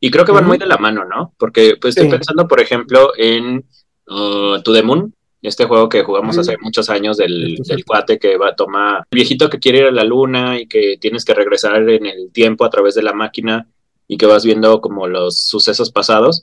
y 0.00 0.10
creo 0.10 0.24
que 0.24 0.32
van 0.32 0.44
uh 0.44 0.46
-huh. 0.46 0.48
muy 0.48 0.58
de 0.58 0.66
la 0.66 0.78
mano, 0.78 1.04
¿no? 1.04 1.34
Porque 1.38 1.76
pues 1.80 1.96
estoy 1.96 2.10
sí. 2.10 2.16
pensando, 2.16 2.46
por 2.46 2.60
ejemplo, 2.60 3.12
en 3.16 3.64
uh, 4.08 4.62
To 4.62 4.72
the 4.72 4.82
Moon, 4.82 5.12
este 5.42 5.64
juego 5.64 5.88
que 5.88 6.02
jugamos 6.02 6.36
hace 6.36 6.56
muchos 6.60 6.90
años 6.90 7.16
del, 7.16 7.56
del 7.56 7.84
cuate 7.84 8.18
que 8.18 8.36
va 8.36 8.48
a 8.48 8.56
tomar 8.56 9.04
el 9.10 9.16
viejito 9.16 9.48
que 9.48 9.60
quiere 9.60 9.78
ir 9.78 9.84
a 9.84 9.92
la 9.92 10.04
luna 10.04 10.60
y 10.60 10.66
que 10.66 10.96
tienes 11.00 11.24
que 11.24 11.34
regresar 11.34 11.88
en 11.88 12.06
el 12.06 12.32
tiempo 12.32 12.64
a 12.64 12.70
través 12.70 12.94
de 12.94 13.02
la 13.02 13.12
máquina 13.12 13.68
y 14.08 14.16
que 14.16 14.26
vas 14.26 14.44
viendo 14.44 14.80
como 14.80 15.06
los 15.06 15.38
sucesos 15.38 15.92
pasados, 15.92 16.42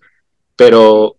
pero 0.55 1.17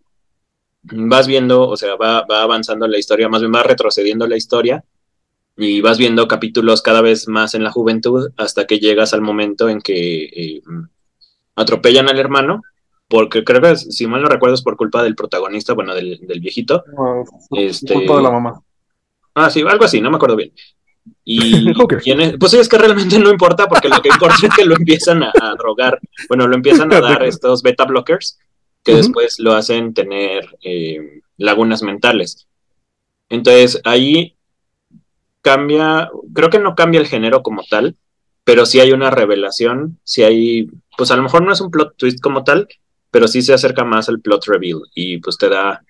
vas 0.83 1.27
viendo, 1.27 1.69
o 1.69 1.77
sea, 1.77 1.97
va, 1.97 2.25
va 2.25 2.43
avanzando 2.43 2.87
la 2.87 2.99
historia, 2.99 3.29
más 3.29 3.41
bien 3.41 3.53
va 3.53 3.63
retrocediendo 3.63 4.27
la 4.27 4.37
historia 4.37 4.85
y 5.57 5.81
vas 5.81 5.99
viendo 5.99 6.29
capítulos 6.29 6.83
cada 6.83 7.01
vez 7.01 7.29
más 7.29 7.55
en 7.55 7.65
la 7.65 7.71
juventud 7.71 8.31
hasta 8.37 8.67
que 8.67 8.79
llegas 8.79 9.13
al 9.13 9.23
momento 9.23 9.69
en 9.69 9.81
que 9.81 10.25
eh, 10.25 10.63
atropellan 11.55 12.09
al 12.09 12.19
hermano 12.19 12.63
porque 13.09 13.45
creo 13.45 13.61
que, 13.61 13.77
si 13.77 14.07
mal 14.07 14.23
no 14.23 14.29
recuerdo, 14.29 14.55
es 14.55 14.63
por 14.63 14.77
culpa 14.77 15.03
del 15.03 15.15
protagonista, 15.15 15.75
bueno, 15.75 15.95
del, 15.95 16.19
del 16.23 16.41
viejito. 16.41 16.85
No, 16.97 17.25
este... 17.59 17.95
culpa 17.95 18.17
de 18.17 18.23
la 18.23 18.31
mamá. 18.31 18.61
Ah, 19.35 19.51
sí, 19.51 19.63
algo 19.63 19.85
así, 19.85 20.01
no 20.01 20.11
me 20.11 20.17
acuerdo 20.17 20.37
bien. 20.37 20.53
Y 21.25 21.71
es, 21.71 22.37
pues 22.39 22.53
sí, 22.53 22.59
es 22.59 22.69
que 22.69 22.79
realmente 22.79 23.19
no 23.19 23.31
importa, 23.31 23.69
porque 23.69 23.89
lo 23.89 24.01
que 24.01 24.09
importa 24.09 24.35
es 24.43 24.55
que 24.55 24.65
lo 24.65 24.75
empiezan 24.75 25.23
a, 25.23 25.33
a, 25.41 25.55
drogar. 25.55 26.01
Bueno, 26.29 26.49
lo 26.49 26.55
empiezan 26.57 26.93
a 26.93 27.01
dar 27.01 27.23
estos 27.25 27.63
beta 27.63 27.85
blockers 27.85 28.39
que 28.83 28.93
uh 28.93 28.95
-huh. 28.95 28.99
después 28.99 29.39
lo 29.39 29.55
hacen 29.55 29.95
tener 29.95 30.49
eh, 30.63 31.21
lagunas 31.37 31.83
mentales. 31.83 32.47
Entonces, 33.29 33.81
ahí 33.85 34.37
cambia, 35.43 36.11
creo 36.33 36.51
que 36.51 36.59
no 36.59 36.75
cambia 36.75 37.01
el 37.01 37.07
género 37.07 37.43
como 37.43 37.63
tal, 37.69 37.97
pero 38.45 38.65
sí 38.65 38.81
hay 38.81 38.93
una 38.93 39.11
revelación, 39.11 39.99
sí 40.05 40.23
hay, 40.23 40.69
pues 40.97 41.11
a 41.11 41.17
lo 41.17 41.23
mejor 41.23 41.43
no 41.43 41.53
es 41.53 41.61
un 41.61 41.71
plot 41.71 41.97
twist 41.97 42.21
como 42.21 42.45
tal, 42.45 42.69
pero 43.17 43.29
sí 43.29 43.41
se 43.41 43.55
acerca 43.55 43.83
más 43.83 44.11
al 44.11 44.21
plot 44.21 44.45
reveal 44.45 44.83
y 44.95 45.17
pues 45.17 45.39
te 45.39 45.49
da 45.49 45.83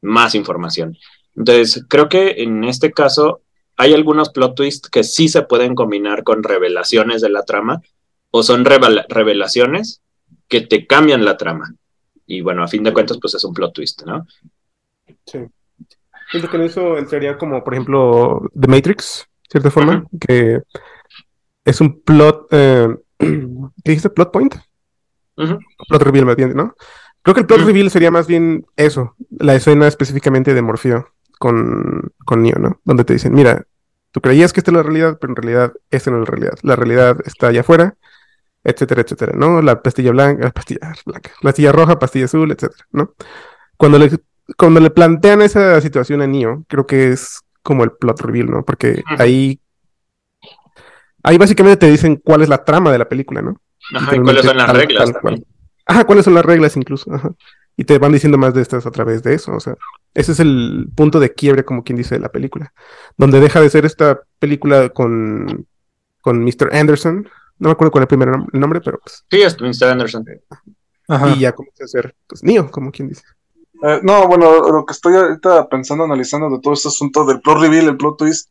más 0.00 0.34
información. 0.34 0.96
Entonces, 1.36 1.84
creo 1.86 2.08
que 2.08 2.36
en 2.38 2.64
este 2.64 2.92
caso 2.92 3.42
hay 3.76 3.92
algunos 3.92 4.30
plot 4.30 4.54
twists 4.54 4.88
que 4.88 5.04
sí 5.04 5.28
se 5.28 5.42
pueden 5.42 5.74
combinar 5.74 6.24
con 6.24 6.42
revelaciones 6.42 7.20
de 7.20 7.28
la 7.28 7.42
trama 7.42 7.82
o 8.30 8.42
son 8.42 8.64
revelaciones 8.64 10.00
que 10.48 10.62
te 10.62 10.86
cambian 10.86 11.26
la 11.26 11.36
trama. 11.36 11.74
Y 12.26 12.40
bueno, 12.40 12.64
a 12.64 12.68
fin 12.68 12.82
de 12.82 12.94
cuentas, 12.94 13.18
pues 13.20 13.34
es 13.34 13.44
un 13.44 13.52
plot 13.52 13.74
twist, 13.74 14.04
¿no? 14.06 14.26
Sí. 15.26 15.40
Siento 16.30 16.48
que 16.48 16.56
en 16.56 16.62
eso 16.62 16.96
entraría 16.96 17.36
como, 17.36 17.62
por 17.62 17.74
ejemplo, 17.74 18.48
The 18.58 18.68
Matrix, 18.68 19.28
cierta 19.46 19.70
forma, 19.70 20.06
que 20.18 20.62
es 21.66 21.80
un 21.82 22.00
plot. 22.00 22.46
Eh, 22.50 22.88
¿Qué 23.18 23.28
dijiste? 23.84 24.08
¿Plot 24.08 24.32
point? 24.32 24.54
Plot 25.36 26.02
reveal, 26.02 26.26
me 26.26 26.32
entiendes, 26.32 26.56
¿no? 26.56 26.74
Creo 27.22 27.34
que 27.34 27.40
el 27.40 27.46
plot 27.46 27.60
reveal 27.60 27.90
sería 27.90 28.10
más 28.10 28.26
bien 28.26 28.66
eso, 28.76 29.14
la 29.30 29.54
escena 29.54 29.86
específicamente 29.86 30.54
de 30.54 30.62
Morfeo 30.62 31.06
con, 31.38 32.12
con 32.24 32.42
Neo, 32.42 32.58
¿no? 32.58 32.80
Donde 32.84 33.04
te 33.04 33.12
dicen, 33.12 33.32
mira, 33.32 33.64
tú 34.10 34.20
creías 34.20 34.52
que 34.52 34.60
esta 34.60 34.70
es 34.70 34.76
la 34.76 34.82
realidad, 34.82 35.18
pero 35.20 35.32
en 35.32 35.36
realidad 35.36 35.72
esta 35.90 36.10
no 36.10 36.22
es 36.22 36.28
la 36.28 36.34
realidad. 36.34 36.58
La 36.62 36.76
realidad 36.76 37.16
está 37.24 37.48
allá 37.48 37.60
afuera, 37.60 37.94
etcétera, 38.64 39.02
etcétera, 39.02 39.32
¿no? 39.36 39.62
La 39.62 39.82
pastilla 39.82 40.10
blanca, 40.10 40.50
pastilla 40.50 40.92
blanca, 41.06 41.30
pastilla 41.40 41.72
roja, 41.72 41.98
pastilla 41.98 42.24
azul, 42.24 42.50
etcétera, 42.50 42.86
¿no? 42.90 43.14
Cuando 43.76 43.98
le, 43.98 44.10
cuando 44.56 44.80
le 44.80 44.90
plantean 44.90 45.42
esa 45.42 45.80
situación 45.80 46.22
a 46.22 46.26
Neo, 46.26 46.64
creo 46.68 46.86
que 46.86 47.10
es 47.12 47.40
como 47.62 47.84
el 47.84 47.92
plot 47.92 48.20
reveal, 48.20 48.50
¿no? 48.50 48.64
Porque 48.64 49.02
ahí 49.18 49.60
ahí 51.22 51.38
básicamente 51.38 51.86
te 51.86 51.90
dicen 51.90 52.16
cuál 52.16 52.42
es 52.42 52.48
la 52.48 52.64
trama 52.64 52.90
de 52.90 52.98
la 52.98 53.08
película, 53.08 53.42
¿no? 53.42 53.60
Ajá, 53.94 54.16
y 54.16 54.20
cuáles 54.20 54.44
son 54.44 54.56
las 54.56 54.72
reglas. 54.72 55.12
Ajá, 55.86 56.04
cuáles 56.04 56.24
son 56.24 56.34
las 56.34 56.44
reglas 56.44 56.76
incluso. 56.76 57.12
Ajá. 57.12 57.30
Y 57.76 57.84
te 57.84 57.98
van 57.98 58.12
diciendo 58.12 58.38
más 58.38 58.54
de 58.54 58.62
estas 58.62 58.86
a 58.86 58.90
través 58.90 59.22
de 59.22 59.34
eso. 59.34 59.52
O 59.52 59.60
sea, 59.60 59.76
ese 60.14 60.32
es 60.32 60.40
el 60.40 60.88
punto 60.94 61.20
de 61.20 61.32
quiebre, 61.32 61.64
como 61.64 61.82
quien 61.82 61.96
dice, 61.96 62.16
de 62.16 62.20
la 62.20 62.28
película. 62.30 62.72
Donde 63.16 63.40
deja 63.40 63.60
de 63.60 63.70
ser 63.70 63.84
esta 63.84 64.20
película 64.38 64.90
con, 64.90 65.66
con 66.20 66.44
Mr. 66.44 66.70
Anderson. 66.72 67.28
No 67.58 67.68
me 67.68 67.72
acuerdo 67.72 67.92
cuál 67.92 68.02
es 68.02 68.10
el 68.10 68.18
primer 68.18 68.28
nombre, 68.52 68.80
pero 68.80 68.98
pues. 68.98 69.24
Sí, 69.30 69.42
es 69.42 69.60
Mr. 69.60 69.90
Anderson. 69.90 70.24
Ajá. 71.08 71.30
Y 71.30 71.40
ya 71.40 71.52
comienza 71.52 71.84
a 71.84 71.88
ser, 71.88 72.14
pues, 72.26 72.42
Neo, 72.42 72.70
como 72.70 72.90
quien 72.90 73.08
dice. 73.08 73.22
Eh, 73.82 74.00
no, 74.02 74.28
bueno, 74.28 74.60
lo 74.60 74.84
que 74.84 74.92
estoy 74.92 75.14
ahorita 75.14 75.68
pensando, 75.68 76.04
analizando 76.04 76.48
de 76.50 76.60
todo 76.60 76.74
este 76.74 76.88
asunto 76.88 77.24
del 77.24 77.40
plot 77.40 77.60
reveal, 77.60 77.88
el 77.88 77.96
plot 77.96 78.18
twist, 78.18 78.50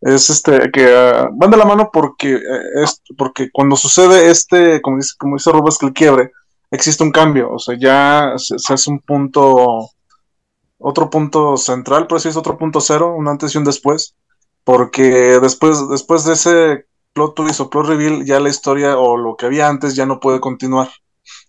es 0.00 0.30
este 0.30 0.70
que 0.70 0.84
uh, 0.86 1.28
van 1.32 1.50
de 1.50 1.56
la 1.56 1.64
mano 1.64 1.90
porque 1.92 2.34
eh, 2.34 2.82
es 2.84 3.02
porque 3.16 3.50
cuando 3.50 3.76
sucede 3.76 4.30
este 4.30 4.80
como 4.80 4.98
dice 4.98 5.14
como 5.18 5.36
dice 5.36 5.50
Rubens 5.50 5.78
que 5.78 5.86
el 5.86 5.92
quiebre 5.92 6.32
existe 6.70 7.02
un 7.02 7.10
cambio. 7.10 7.50
O 7.52 7.58
sea 7.58 7.76
ya 7.78 8.34
se, 8.36 8.56
hace 8.72 8.90
un 8.90 9.00
punto 9.00 9.90
otro 10.78 11.10
punto 11.10 11.56
central 11.56 12.06
pero 12.06 12.20
sí 12.20 12.28
es 12.28 12.36
otro 12.36 12.56
punto 12.58 12.80
cero 12.80 13.14
un 13.16 13.28
antes 13.28 13.54
y 13.54 13.58
un 13.58 13.64
después 13.64 14.14
porque 14.64 15.40
después 15.40 15.88
después 15.88 16.24
de 16.24 16.34
ese 16.34 16.86
plot 17.12 17.34
twist 17.34 17.60
o 17.60 17.70
plot 17.70 17.86
reveal 17.86 18.24
ya 18.24 18.38
la 18.38 18.50
historia 18.50 18.96
o 18.98 19.16
lo 19.16 19.36
que 19.36 19.46
había 19.46 19.68
antes 19.68 19.96
ya 19.96 20.06
no 20.06 20.20
puede 20.20 20.40
continuar. 20.40 20.88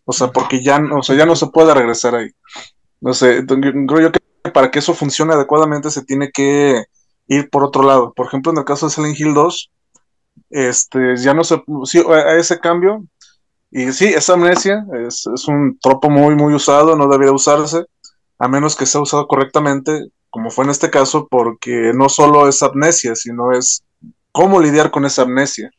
O 0.05 0.13
sea 0.13 0.31
porque 0.31 0.63
ya 0.63 0.81
o 0.97 1.03
sea 1.03 1.15
ya 1.15 1.25
no 1.27 1.35
se 1.35 1.47
puede 1.47 1.73
regresar 1.73 2.15
ahí. 2.15 2.29
No 3.01 3.13
sé 3.13 3.45
creo 3.45 4.01
yo 4.01 4.11
que 4.11 4.51
para 4.51 4.71
que 4.71 4.79
eso 4.79 4.93
funcione 4.95 5.33
adecuadamente 5.33 5.91
se 5.91 6.03
tiene 6.03 6.31
que 6.31 6.85
ir 7.29 7.49
por 7.49 7.63
otro 7.63 7.83
lado. 7.83 8.11
Por 8.13 8.27
ejemplo, 8.27 8.51
en 8.51 8.57
el 8.57 8.65
caso 8.65 8.87
de 8.87 8.91
Silent 8.91 9.19
Hill 9.19 9.33
2, 9.33 9.71
este, 10.49 11.15
ya 11.17 11.33
no 11.33 11.43
se, 11.43 11.63
sí, 11.85 11.99
a 11.99 12.35
ese 12.35 12.59
cambio, 12.59 13.05
y 13.71 13.91
sí, 13.91 14.05
esa 14.07 14.33
amnesia 14.33 14.85
es, 15.07 15.25
un 15.47 15.77
tropo 15.79 16.09
muy, 16.09 16.35
muy 16.35 16.53
usado, 16.53 16.95
no 16.95 17.07
debería 17.07 17.31
usarse, 17.31 17.85
a 18.39 18.47
menos 18.47 18.75
que 18.75 18.87
sea 18.87 19.01
usado 19.01 19.27
correctamente, 19.27 20.07
como 20.31 20.49
fue 20.49 20.65
en 20.65 20.71
este 20.71 20.89
caso, 20.89 21.27
porque 21.29 21.91
no 21.93 22.09
solo 22.09 22.47
es 22.47 22.63
amnesia, 22.63 23.15
sino 23.15 23.51
es 23.51 23.83
cómo 24.31 24.59
lidiar 24.59 24.89
con 24.89 25.05
esa 25.05 25.21
amnesia. 25.21 25.69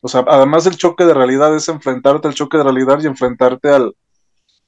O 0.00 0.08
sea, 0.08 0.24
además 0.28 0.64
del 0.64 0.76
choque 0.76 1.04
de 1.04 1.14
realidad, 1.14 1.54
es 1.56 1.68
enfrentarte 1.68 2.28
al 2.28 2.34
choque 2.34 2.58
de 2.58 2.64
realidad 2.64 2.98
y 3.02 3.06
enfrentarte 3.06 3.70
al, 3.70 3.96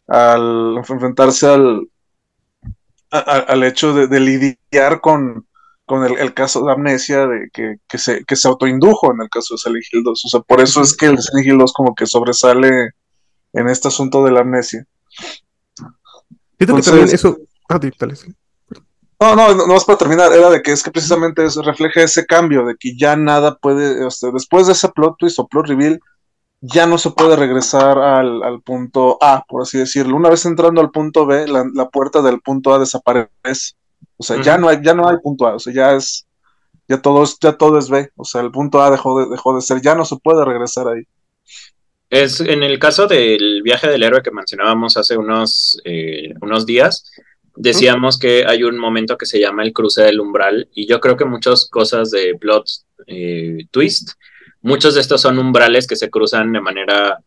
al 0.09 0.77
enfrentarse 0.79 1.47
al, 1.49 1.87
al 3.11 3.65
hecho 3.65 3.93
de 3.93 4.21
lidiar 4.21 5.01
con, 5.03 5.47
con 5.91 6.05
el, 6.05 6.35
caso 6.35 6.65
de 6.65 6.71
amnesia 6.71 7.27
de 7.27 7.51
que, 7.53 7.79
que, 7.89 7.99
se, 7.99 8.25
que 8.25 8.37
se 8.37 8.47
autoindujo 8.47 9.13
en 9.13 9.23
el 9.23 9.29
caso 9.29 9.55
de 9.55 9.59
Silent 9.59 9.85
Hill 9.91 10.05
2. 10.05 10.25
O 10.25 10.29
sea, 10.29 10.41
por 10.41 10.61
eso 10.61 10.83
es 10.83 10.97
que 10.97 11.07
el 11.07 11.19
Silent 11.19 11.49
Hill 11.49 11.59
2 11.59 11.73
como 11.73 11.97
que 11.97 12.07
sobresale 12.07 12.91
en 13.53 13.69
este 13.69 13.89
asunto 13.89 14.23
de 14.23 14.31
la 14.31 14.43
amnesia. 14.43 14.87
Entonces, 16.61 16.93
que 16.93 17.17
eso... 17.17 17.39
Ah, 19.19 19.35
no, 19.35 19.53
no, 19.53 19.67
no, 19.67 19.75
más 19.75 19.85
para 19.85 19.99
terminar, 19.99 20.33
era 20.33 20.49
de 20.49 20.63
que 20.63 20.71
es 20.71 20.85
que 20.85 20.93
precisamente 20.93 21.45
eso 21.45 21.61
refleja 21.61 22.05
ese 22.05 22.25
cambio, 22.25 22.65
de 22.65 22.77
que 22.79 22.97
ya 22.97 23.17
nada 23.17 23.57
puede, 23.57 24.05
o 24.05 24.13
sea, 24.13 24.31
después 24.31 24.69
de 24.69 24.75
ese 24.75 24.91
plot 24.91 25.17
twist 25.19 25.41
o 25.41 25.49
plot 25.49 25.67
reveal, 25.67 25.99
ya 26.61 26.87
no 26.87 26.99
se 26.99 27.11
puede 27.11 27.35
regresar 27.35 27.99
al, 27.99 28.45
al 28.45 28.63
punto 28.63 29.19
A, 29.21 29.43
por 29.49 29.63
así 29.63 29.77
decirlo. 29.77 30.15
Una 30.15 30.31
vez 30.31 30.47
entrando 30.47 30.81
al 30.81 30.93
punto 30.93 31.27
B, 31.27 31.49
la, 31.49 31.69
la 31.75 31.89
puerta 31.89 32.23
del 32.23 32.41
punto 32.43 32.73
A 32.73 32.79
desaparece. 32.79 33.75
O 34.21 34.23
sea, 34.23 34.43
ya 34.43 34.59
no 34.59 34.69
hay, 34.69 34.81
ya 34.83 34.93
no 34.93 35.09
hay 35.09 35.17
punto 35.17 35.47
A, 35.47 35.55
o 35.55 35.59
sea, 35.59 35.73
ya 35.73 35.95
es, 35.97 36.27
ya 36.87 37.01
todo 37.01 37.23
es, 37.23 37.39
ya 37.41 37.55
todo 37.55 37.79
es 37.79 37.89
B. 37.89 38.11
O 38.17 38.25
sea, 38.27 38.43
el 38.43 38.51
punto 38.51 38.83
A 38.83 38.91
dejó 38.91 39.19
de, 39.19 39.31
dejó 39.31 39.57
de 39.57 39.63
ser, 39.63 39.81
ya 39.81 39.95
no 39.95 40.05
se 40.05 40.17
puede 40.17 40.45
regresar 40.45 40.89
ahí. 40.89 41.05
Es 42.11 42.39
en 42.41 42.63
el 42.63 42.79
caso 42.79 43.07
del 43.07 43.63
viaje 43.63 43.89
del 43.89 44.03
héroe 44.03 44.23
que 44.23 44.31
mencionábamos 44.31 44.99
hace 44.99 45.17
unos, 45.17 45.81
eh, 45.87 46.35
unos 46.43 46.67
días, 46.67 47.11
decíamos 47.57 48.19
que 48.19 48.45
hay 48.47 48.63
un 48.63 48.77
momento 48.77 49.17
que 49.17 49.25
se 49.25 49.41
llama 49.41 49.63
el 49.63 49.73
cruce 49.73 50.03
del 50.03 50.21
umbral, 50.21 50.69
y 50.75 50.87
yo 50.87 51.01
creo 51.01 51.17
que 51.17 51.25
muchas 51.25 51.67
cosas 51.71 52.11
de 52.11 52.35
plot 52.39 52.67
eh, 53.07 53.69
twist, 53.71 54.11
muchos 54.61 54.97
de 54.97 55.01
estos 55.01 55.23
son 55.23 55.39
umbrales 55.39 55.87
que 55.87 55.97
se 55.97 56.11
cruzan 56.11 56.53
de 56.53 56.61
manera 56.61 57.23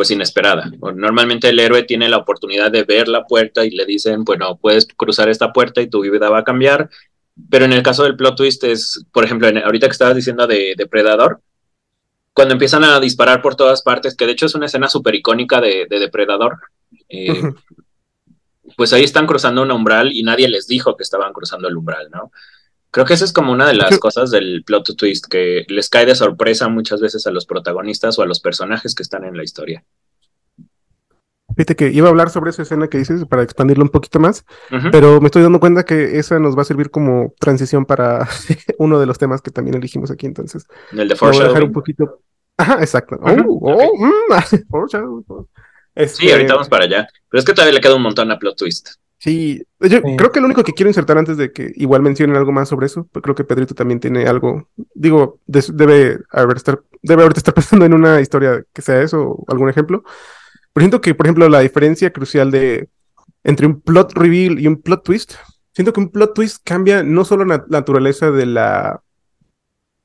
pues 0.00 0.12
inesperada. 0.12 0.72
Normalmente 0.94 1.50
el 1.50 1.58
héroe 1.58 1.82
tiene 1.82 2.08
la 2.08 2.16
oportunidad 2.16 2.70
de 2.70 2.84
ver 2.84 3.06
la 3.06 3.26
puerta 3.26 3.66
y 3.66 3.70
le 3.70 3.84
dicen, 3.84 4.24
bueno, 4.24 4.56
puedes 4.56 4.86
cruzar 4.96 5.28
esta 5.28 5.52
puerta 5.52 5.82
y 5.82 5.90
tu 5.90 6.00
vida 6.00 6.30
va 6.30 6.38
a 6.38 6.42
cambiar. 6.42 6.88
Pero 7.50 7.66
en 7.66 7.74
el 7.74 7.82
caso 7.82 8.04
del 8.04 8.16
plot 8.16 8.34
twist 8.34 8.64
es, 8.64 9.04
por 9.12 9.26
ejemplo, 9.26 9.48
ahorita 9.62 9.88
que 9.88 9.92
estabas 9.92 10.16
diciendo 10.16 10.46
de 10.46 10.72
Depredador, 10.74 11.42
cuando 12.32 12.54
empiezan 12.54 12.82
a 12.82 12.98
disparar 12.98 13.42
por 13.42 13.56
todas 13.56 13.82
partes, 13.82 14.16
que 14.16 14.24
de 14.24 14.32
hecho 14.32 14.46
es 14.46 14.54
una 14.54 14.64
escena 14.64 14.88
súper 14.88 15.16
icónica 15.16 15.60
de, 15.60 15.86
Depredador, 15.86 16.56
eh, 17.10 17.42
pues 18.78 18.94
ahí 18.94 19.04
están 19.04 19.26
cruzando 19.26 19.60
un 19.60 19.70
umbral 19.70 20.14
y 20.14 20.22
nadie 20.22 20.48
les 20.48 20.66
dijo 20.66 20.96
que 20.96 21.02
estaban 21.02 21.34
cruzando 21.34 21.68
el 21.68 21.76
umbral, 21.76 22.08
¿no? 22.10 22.32
Creo 22.90 23.06
que 23.06 23.14
esa 23.14 23.24
es 23.24 23.32
como 23.32 23.52
una 23.52 23.68
de 23.68 23.74
las 23.74 23.98
cosas 23.98 24.30
del 24.30 24.64
plot 24.64 24.96
twist, 24.96 25.26
que 25.26 25.64
les 25.68 25.88
cae 25.88 26.06
de 26.06 26.14
sorpresa 26.14 26.68
muchas 26.68 27.00
veces 27.00 27.26
a 27.26 27.30
los 27.30 27.46
protagonistas 27.46 28.18
o 28.18 28.22
a 28.22 28.26
los 28.26 28.40
personajes 28.40 28.94
que 28.94 29.02
están 29.02 29.24
en 29.24 29.36
la 29.36 29.44
historia. 29.44 29.84
Fíjate 31.56 31.76
que 31.76 31.90
iba 31.90 32.06
a 32.06 32.10
hablar 32.10 32.30
sobre 32.30 32.50
esa 32.50 32.62
escena 32.62 32.88
que 32.88 32.98
dices 32.98 33.24
para 33.26 33.42
expandirlo 33.42 33.84
un 33.84 33.90
poquito 33.90 34.18
más, 34.18 34.44
pero 34.90 35.20
me 35.20 35.26
estoy 35.26 35.42
dando 35.42 35.60
cuenta 35.60 35.84
que 35.84 36.18
esa 36.18 36.38
nos 36.38 36.56
va 36.56 36.62
a 36.62 36.64
servir 36.64 36.90
como 36.90 37.34
transición 37.38 37.84
para 37.84 38.28
uno 38.78 38.98
de 38.98 39.06
los 39.06 39.18
temas 39.18 39.42
que 39.42 39.50
también 39.50 39.76
elegimos 39.76 40.10
aquí, 40.10 40.26
entonces. 40.26 40.66
El 40.92 41.08
de 41.08 41.16
Foreshadowing. 41.16 41.38
Voy 41.38 41.44
a 41.44 41.48
dejar 41.48 41.64
un 41.64 41.72
poquito. 41.72 42.20
Ajá, 42.56 42.80
exacto. 42.80 43.18
Oh, 43.20 43.58
oh, 43.62 43.96
mm, 43.96 45.46
Sí, 46.06 46.30
ahorita 46.30 46.54
vamos 46.54 46.68
para 46.68 46.84
allá. 46.84 47.08
Pero 47.28 47.38
es 47.38 47.44
que 47.44 47.52
todavía 47.52 47.74
le 47.74 47.80
queda 47.80 47.96
un 47.96 48.02
montón 48.02 48.30
a 48.30 48.38
plot 48.38 48.56
twist. 48.56 48.90
Sí, 49.20 49.62
yo 49.80 50.00
creo 50.16 50.32
que 50.32 50.40
lo 50.40 50.46
único 50.46 50.64
que 50.64 50.72
quiero 50.72 50.88
insertar 50.88 51.18
antes 51.18 51.36
de 51.36 51.52
que 51.52 51.72
igual 51.76 52.00
mencionen 52.00 52.36
algo 52.36 52.52
más 52.52 52.70
sobre 52.70 52.86
eso, 52.86 53.06
pues 53.12 53.22
creo 53.22 53.34
que 53.34 53.44
Pedrito 53.44 53.74
también 53.74 54.00
tiene 54.00 54.24
algo, 54.24 54.70
digo, 54.94 55.38
debe 55.46 56.20
haber 56.30 56.56
estar, 56.56 56.80
debe 57.02 57.22
ahorita 57.22 57.40
estar 57.40 57.52
pensando 57.60 57.84
en 57.84 57.92
una 57.92 58.22
historia 58.22 58.64
que 58.72 58.80
sea 58.80 59.02
eso, 59.02 59.20
o 59.20 59.44
algún 59.48 59.68
ejemplo. 59.68 60.04
Pero 60.72 60.84
siento 60.84 61.02
que, 61.02 61.14
por 61.14 61.26
ejemplo, 61.26 61.50
la 61.50 61.60
diferencia 61.60 62.10
crucial 62.14 62.50
de 62.50 62.88
entre 63.44 63.66
un 63.66 63.82
plot 63.82 64.14
reveal 64.14 64.58
y 64.58 64.66
un 64.66 64.80
plot 64.80 65.04
twist, 65.04 65.34
siento 65.74 65.92
que 65.92 66.00
un 66.00 66.08
plot 66.08 66.32
twist 66.32 66.62
cambia 66.64 67.02
no 67.02 67.26
solo 67.26 67.44
la 67.44 67.66
naturaleza 67.68 68.30
de 68.30 68.46
la 68.46 69.02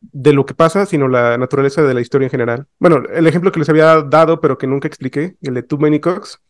de 0.01 0.33
lo 0.33 0.45
que 0.45 0.53
pasa, 0.53 0.85
sino 0.85 1.07
la 1.07 1.37
naturaleza 1.37 1.81
de 1.83 1.93
la 1.93 2.01
historia 2.01 2.25
en 2.25 2.31
general. 2.31 2.67
Bueno, 2.79 3.03
el 3.13 3.27
ejemplo 3.27 3.53
que 3.53 3.59
les 3.59 3.69
había 3.69 4.01
dado, 4.01 4.41
pero 4.41 4.57
que 4.57 4.67
nunca 4.67 4.89
expliqué, 4.89 5.37
el 5.41 5.53
de 5.53 5.63
Too 5.63 5.79
Many 5.79 6.01
Cooks, 6.01 6.41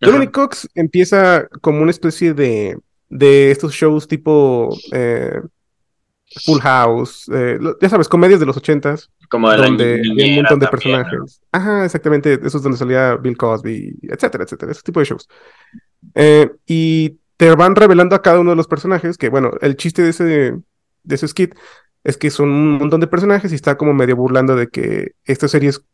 Tony 0.00 0.26
Cox 0.28 0.68
empieza 0.74 1.48
como 1.60 1.82
una 1.82 1.90
especie 1.90 2.34
de, 2.34 2.78
de 3.08 3.50
estos 3.50 3.72
shows 3.72 4.08
tipo 4.08 4.76
eh, 4.92 5.40
Full 6.44 6.60
House, 6.60 7.30
eh, 7.32 7.58
ya 7.80 7.88
sabes, 7.88 8.08
comedias 8.08 8.40
de 8.40 8.46
los 8.46 8.56
ochentas. 8.56 9.10
Como 9.28 9.50
de 9.50 9.56
donde 9.56 10.02
hay 10.18 10.30
un 10.30 10.36
montón 10.36 10.58
de 10.58 10.68
personajes. 10.68 11.40
Ajá, 11.52 11.84
exactamente, 11.84 12.38
esos 12.42 12.62
donde 12.62 12.78
salía 12.78 13.16
Bill 13.16 13.36
Cosby, 13.36 13.98
etcétera, 14.02 14.44
etcétera, 14.44 14.72
ese 14.72 14.82
tipo 14.82 15.00
de 15.00 15.06
shows. 15.06 15.28
Eh, 16.14 16.50
y 16.66 17.18
te 17.36 17.54
van 17.54 17.76
revelando 17.76 18.16
a 18.16 18.22
cada 18.22 18.40
uno 18.40 18.50
de 18.50 18.56
los 18.56 18.66
personajes, 18.66 19.16
que 19.16 19.28
bueno, 19.28 19.52
el 19.60 19.76
chiste 19.76 20.02
de 20.02 20.10
ese, 20.10 20.24
de 20.24 21.14
ese 21.14 21.28
skit 21.28 21.54
es 22.04 22.16
que 22.16 22.30
son 22.30 22.50
un 22.50 22.72
montón 22.78 23.00
de 23.00 23.06
personajes 23.06 23.52
y 23.52 23.54
está 23.54 23.76
como 23.76 23.94
medio 23.94 24.16
burlando 24.16 24.56
de 24.56 24.68
que 24.68 25.12
esta 25.24 25.48
serie 25.48 25.70
es 25.70 25.84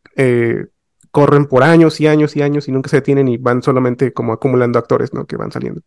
corren 1.11 1.45
por 1.45 1.63
años 1.63 1.99
y 1.99 2.07
años 2.07 2.35
y 2.35 2.41
años 2.41 2.67
y 2.67 2.71
nunca 2.71 2.89
se 2.89 2.97
detienen 2.97 3.27
y 3.27 3.37
van 3.37 3.61
solamente 3.63 4.13
como 4.13 4.33
acumulando 4.33 4.79
actores, 4.79 5.13
¿no? 5.13 5.25
Que 5.25 5.37
van 5.37 5.51
saliendo. 5.51 5.81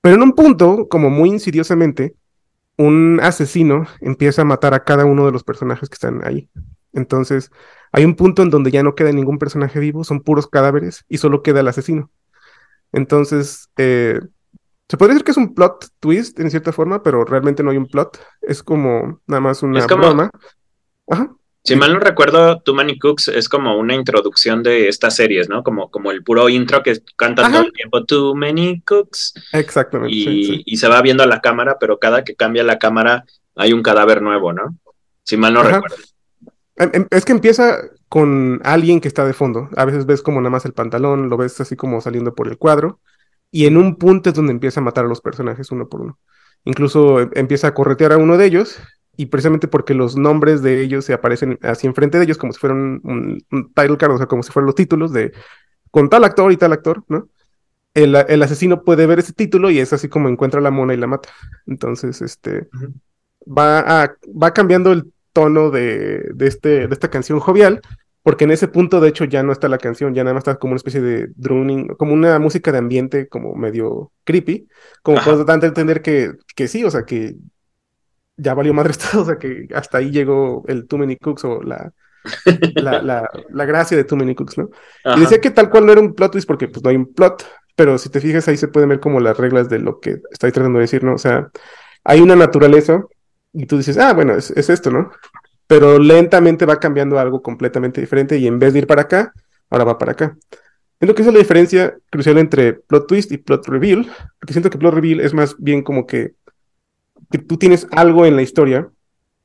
Pero 0.00 0.16
en 0.16 0.22
un 0.22 0.32
punto, 0.32 0.88
como 0.88 1.10
muy 1.10 1.30
insidiosamente, 1.30 2.14
un 2.76 3.20
asesino 3.22 3.86
empieza 4.00 4.42
a 4.42 4.44
matar 4.44 4.74
a 4.74 4.84
cada 4.84 5.04
uno 5.04 5.26
de 5.26 5.32
los 5.32 5.44
personajes 5.44 5.88
que 5.88 5.94
están 5.94 6.26
ahí. 6.26 6.48
Entonces, 6.92 7.50
hay 7.92 8.04
un 8.04 8.14
punto 8.14 8.42
en 8.42 8.50
donde 8.50 8.70
ya 8.70 8.82
no 8.82 8.94
queda 8.94 9.12
ningún 9.12 9.38
personaje 9.38 9.80
vivo, 9.80 10.04
son 10.04 10.20
puros 10.20 10.46
cadáveres 10.46 11.04
y 11.08 11.18
solo 11.18 11.42
queda 11.42 11.60
el 11.60 11.68
asesino. 11.68 12.10
Entonces, 12.92 13.68
eh, 13.76 14.20
se 14.88 14.96
podría 14.96 15.14
decir 15.14 15.24
que 15.24 15.30
es 15.32 15.36
un 15.36 15.54
plot 15.54 15.88
twist 16.00 16.38
en 16.38 16.50
cierta 16.50 16.72
forma, 16.72 17.02
pero 17.02 17.24
realmente 17.24 17.62
no 17.62 17.70
hay 17.70 17.76
un 17.76 17.86
plot. 17.86 18.20
Es 18.42 18.62
como 18.62 19.20
nada 19.26 19.40
más 19.40 19.62
una 19.62 19.78
es 19.78 19.86
broma. 19.86 20.30
Ajá. 21.08 21.34
Si 21.66 21.76
mal 21.76 21.94
no 21.94 21.98
recuerdo, 21.98 22.60
Too 22.60 22.74
Many 22.74 22.98
Cooks 22.98 23.28
es 23.28 23.48
como 23.48 23.78
una 23.78 23.94
introducción 23.94 24.62
de 24.62 24.88
estas 24.88 25.16
series, 25.16 25.48
¿no? 25.48 25.62
Como, 25.62 25.90
como 25.90 26.10
el 26.10 26.22
puro 26.22 26.50
intro 26.50 26.82
que 26.82 27.00
cantan 27.16 27.50
todo 27.50 27.62
el 27.62 27.72
tiempo, 27.72 28.04
Too 28.04 28.34
Many 28.34 28.82
Cooks. 28.82 29.32
Exactamente. 29.52 30.14
Y, 30.14 30.76
se 30.76 30.88
va 30.88 31.00
viendo 31.00 31.22
a 31.22 31.26
la 31.26 31.40
cámara, 31.40 31.78
pero 31.80 31.98
cada 31.98 32.22
que 32.22 32.36
cambia 32.36 32.62
la 32.64 32.78
cámara 32.78 33.24
hay 33.56 33.72
un 33.72 33.82
cadáver 33.82 34.20
nuevo, 34.20 34.52
¿no? 34.52 34.76
Si 35.22 35.38
mal 35.38 35.54
no 35.54 35.62
recuerdo. 35.62 35.96
Em, 36.76 36.90
em, 36.92 37.06
es 37.10 37.24
que 37.24 37.32
empieza 37.32 37.78
con 38.10 38.60
alguien 38.62 39.00
que 39.00 39.08
está 39.08 39.24
de 39.24 39.32
fondo. 39.32 39.70
A 39.74 39.86
veces 39.86 40.04
ves 40.04 40.20
como 40.20 40.42
nada 40.42 40.50
más 40.50 40.66
el 40.66 40.74
pantalón, 40.74 41.30
lo 41.30 41.38
ves 41.38 41.58
así 41.62 41.76
como 41.76 42.02
saliendo 42.02 42.34
por 42.34 42.46
el 42.48 42.58
cuadro. 42.58 43.00
Y 43.50 43.64
en 43.64 43.78
un 43.78 43.96
punto 43.96 44.28
es 44.28 44.34
donde 44.34 44.52
empieza 44.52 44.80
a 44.80 44.84
matar 44.84 45.06
a 45.06 45.08
los 45.08 45.22
personajes 45.22 45.70
uno 45.70 45.88
por 45.88 46.02
uno. 46.02 46.18
Incluso 46.64 47.20
em, 47.20 47.30
empieza 47.32 47.68
a 47.68 47.74
corretear 47.74 48.12
a 48.12 48.18
uno 48.18 48.36
de 48.36 48.44
ellos 48.44 48.78
y 49.16 49.26
precisamente 49.26 49.68
porque 49.68 49.94
los 49.94 50.16
nombres 50.16 50.62
de 50.62 50.80
ellos 50.80 51.04
se 51.04 51.12
aparecen 51.12 51.58
así 51.62 51.86
enfrente 51.86 52.18
de 52.18 52.24
ellos 52.24 52.38
como 52.38 52.52
si 52.52 52.58
fueran 52.58 53.00
un, 53.04 53.44
title 53.74 53.96
card, 53.96 54.12
o 54.12 54.18
sea, 54.18 54.26
como 54.26 54.42
si 54.42 54.52
fueran 54.52 54.66
los 54.66 54.74
títulos 54.74 55.12
de 55.12 55.32
con 55.90 56.08
tal 56.08 56.24
actor 56.24 56.50
y 56.52 56.56
tal 56.56 56.72
actor, 56.72 57.04
¿no? 57.08 57.28
El, 57.94 58.42
asesino 58.42 58.82
puede 58.82 59.06
ver 59.06 59.20
ese 59.20 59.32
título 59.32 59.70
y 59.70 59.78
es 59.78 59.92
así 59.92 60.08
como 60.08 60.28
encuentra 60.28 60.60
la 60.60 60.72
mona 60.72 60.94
y 60.94 60.96
la 60.96 61.06
mata. 61.06 61.28
Entonces, 61.64 62.22
este, 62.22 62.68
va, 63.46 64.16
va 64.26 64.52
cambiando 64.52 64.90
el 64.90 65.12
tono 65.32 65.70
de, 65.70 66.30
de, 66.34 66.46
este, 66.48 66.88
de 66.88 66.92
esta 66.92 67.08
canción 67.08 67.38
jovial, 67.38 67.80
porque 68.24 68.44
en 68.44 68.50
ese 68.50 68.66
punto, 68.66 69.00
de 69.00 69.10
hecho, 69.10 69.26
ya 69.26 69.44
no 69.44 69.52
está 69.52 69.68
la 69.68 69.78
canción, 69.78 70.14
ya 70.14 70.24
nada 70.24 70.34
más 70.34 70.40
está 70.40 70.56
como 70.56 70.72
una 70.72 70.78
especie 70.78 71.02
de 71.02 71.28
droning, 71.36 71.88
como 71.88 72.14
una 72.14 72.38
música 72.40 72.72
de 72.72 72.78
ambiente, 72.78 73.28
como 73.28 73.54
medio 73.54 74.10
creepy, 74.24 74.66
como 75.02 75.20
tanto 75.44 75.66
entender 75.66 76.02
que, 76.02 76.32
que 76.56 76.66
sí, 76.66 76.82
o 76.84 76.90
sea, 76.90 77.04
que 77.04 77.36
ya 78.36 78.54
valió 78.54 78.74
madre 78.74 78.90
esto, 78.92 79.20
o 79.20 79.24
sea 79.24 79.36
que 79.36 79.68
hasta 79.74 79.98
ahí 79.98 80.10
llegó 80.10 80.64
el 80.66 80.86
Too 80.86 80.98
Many 80.98 81.16
Cooks 81.16 81.44
o 81.44 81.62
la, 81.62 81.92
la, 82.74 83.02
la, 83.50 83.64
gracia 83.64 83.96
de 83.96 84.04
Too 84.04 84.16
Many 84.16 84.34
Cooks, 84.34 84.58
¿no? 84.58 84.70
Y 85.16 85.20
decía 85.20 85.40
que 85.40 85.50
tal 85.50 85.70
cual 85.70 85.86
no 85.86 85.92
era 85.92 86.00
un 86.00 86.14
plot 86.14 86.32
twist 86.32 86.46
porque 86.46 86.68
pues 86.68 86.82
no 86.82 86.90
hay 86.90 86.96
un 86.96 87.12
plot, 87.12 87.46
pero 87.76 87.98
si 87.98 88.08
te 88.08 88.20
fijas 88.20 88.46
ahí 88.48 88.56
se 88.56 88.68
pueden 88.68 88.88
ver 88.88 89.00
como 89.00 89.20
las 89.20 89.36
reglas 89.36 89.68
de 89.68 89.78
lo 89.78 90.00
que 90.00 90.20
estoy 90.30 90.52
tratando 90.52 90.78
de 90.78 90.84
decir, 90.84 91.04
¿no? 91.04 91.14
O 91.14 91.18
sea, 91.18 91.50
hay 92.04 92.20
una 92.20 92.36
naturaleza 92.36 93.02
y 93.52 93.66
tú 93.66 93.76
dices, 93.76 93.98
ah, 93.98 94.12
bueno, 94.12 94.34
es, 94.34 94.50
es 94.50 94.70
esto, 94.70 94.90
¿no? 94.90 95.10
Pero 95.66 95.98
lentamente 95.98 96.66
va 96.66 96.78
cambiando 96.78 97.18
algo 97.18 97.42
completamente 97.42 98.00
diferente 98.00 98.36
y 98.36 98.46
en 98.46 98.58
vez 98.58 98.72
de 98.72 98.80
ir 98.80 98.86
para 98.86 99.02
acá, 99.02 99.32
ahora 99.70 99.84
va 99.84 99.98
para 99.98 100.12
acá. 100.12 100.36
Es 101.00 101.08
lo 101.08 101.14
que 101.14 101.22
es 101.22 101.32
la 101.32 101.38
diferencia 101.38 101.96
crucial 102.10 102.38
entre 102.38 102.74
plot 102.74 103.06
twist 103.06 103.32
y 103.32 103.38
plot 103.38 103.66
reveal, 103.66 104.10
porque 104.38 104.52
siento 104.52 104.70
que 104.70 104.78
plot 104.78 104.94
reveal 104.94 105.20
es 105.20 105.34
más 105.34 105.56
bien 105.58 105.82
como 105.82 106.06
que 106.06 106.34
que 107.30 107.38
tú 107.38 107.56
tienes 107.56 107.86
algo 107.90 108.26
en 108.26 108.36
la 108.36 108.42
historia 108.42 108.88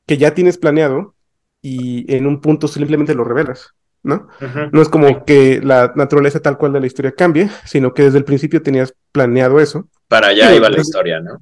que 0.06 0.18
ya 0.18 0.34
tienes 0.34 0.58
planeado 0.58 1.14
y 1.62 2.12
en 2.14 2.26
un 2.26 2.40
punto 2.40 2.68
simplemente 2.68 3.14
lo 3.14 3.24
revelas, 3.24 3.74
¿no? 4.02 4.28
No 4.72 4.82
es 4.82 4.88
como 4.88 5.24
que 5.24 5.60
la 5.62 5.92
naturaleza 5.94 6.40
tal 6.40 6.58
cual 6.58 6.72
de 6.72 6.80
la 6.80 6.86
historia 6.86 7.12
cambie, 7.12 7.50
sino 7.64 7.92
que 7.94 8.04
desde 8.04 8.18
el 8.18 8.24
principio 8.24 8.62
tenías 8.62 8.94
planeado 9.12 9.60
eso. 9.60 9.88
Para 10.08 10.28
allá 10.28 10.54
iba 10.54 10.68
la 10.68 10.80
historia, 10.80 11.20
¿no? 11.20 11.38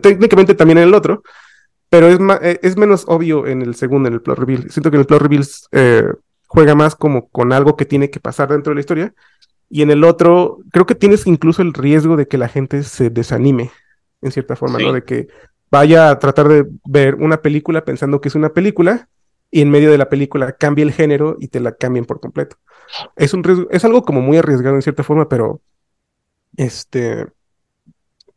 técnicamente 0.00 0.54
también 0.54 0.78
en 0.78 0.88
el 0.88 0.94
otro, 0.94 1.22
pero 1.90 2.08
es, 2.08 2.18
eh, 2.42 2.58
es 2.62 2.76
menos 2.76 3.04
obvio 3.06 3.46
en 3.46 3.62
el 3.62 3.74
segundo, 3.74 4.08
en 4.08 4.14
el 4.14 4.22
plot 4.22 4.38
reveal. 4.38 4.70
Siento 4.70 4.90
que 4.90 4.96
en 4.96 5.00
el 5.00 5.06
plot 5.06 5.22
reveal 5.22 5.44
eh, 5.72 6.04
juega 6.46 6.74
más 6.74 6.96
como 6.96 7.28
con 7.28 7.52
algo 7.52 7.76
que 7.76 7.84
tiene 7.84 8.10
que 8.10 8.20
pasar 8.20 8.48
dentro 8.48 8.70
de 8.70 8.76
la 8.76 8.80
historia. 8.80 9.14
Y 9.68 9.82
en 9.82 9.90
el 9.90 10.04
otro, 10.04 10.58
creo 10.72 10.86
que 10.86 10.94
tienes 10.94 11.26
incluso 11.26 11.62
el 11.62 11.74
riesgo 11.74 12.16
de 12.16 12.26
que 12.26 12.38
la 12.38 12.48
gente 12.48 12.82
se 12.82 13.10
desanime, 13.10 13.70
en 14.26 14.32
cierta 14.32 14.56
forma, 14.56 14.78
¿no? 14.78 14.92
De 14.92 15.02
que 15.02 15.28
vaya 15.70 16.10
a 16.10 16.18
tratar 16.18 16.48
de 16.48 16.66
ver 16.84 17.16
una 17.16 17.42
película 17.42 17.84
pensando 17.84 18.20
que 18.20 18.28
es 18.28 18.34
una 18.34 18.50
película 18.50 19.08
y 19.50 19.62
en 19.62 19.70
medio 19.70 19.90
de 19.90 19.98
la 19.98 20.08
película 20.08 20.52
cambie 20.52 20.84
el 20.84 20.92
género 20.92 21.36
y 21.40 21.48
te 21.48 21.60
la 21.60 21.72
cambien 21.72 22.04
por 22.04 22.20
completo. 22.20 22.56
Es 23.16 23.34
un 23.34 23.68
es 23.70 23.84
algo 23.84 24.04
como 24.04 24.20
muy 24.20 24.36
arriesgado 24.36 24.76
en 24.76 24.82
cierta 24.82 25.02
forma, 25.02 25.28
pero 25.28 25.60
este 26.56 27.26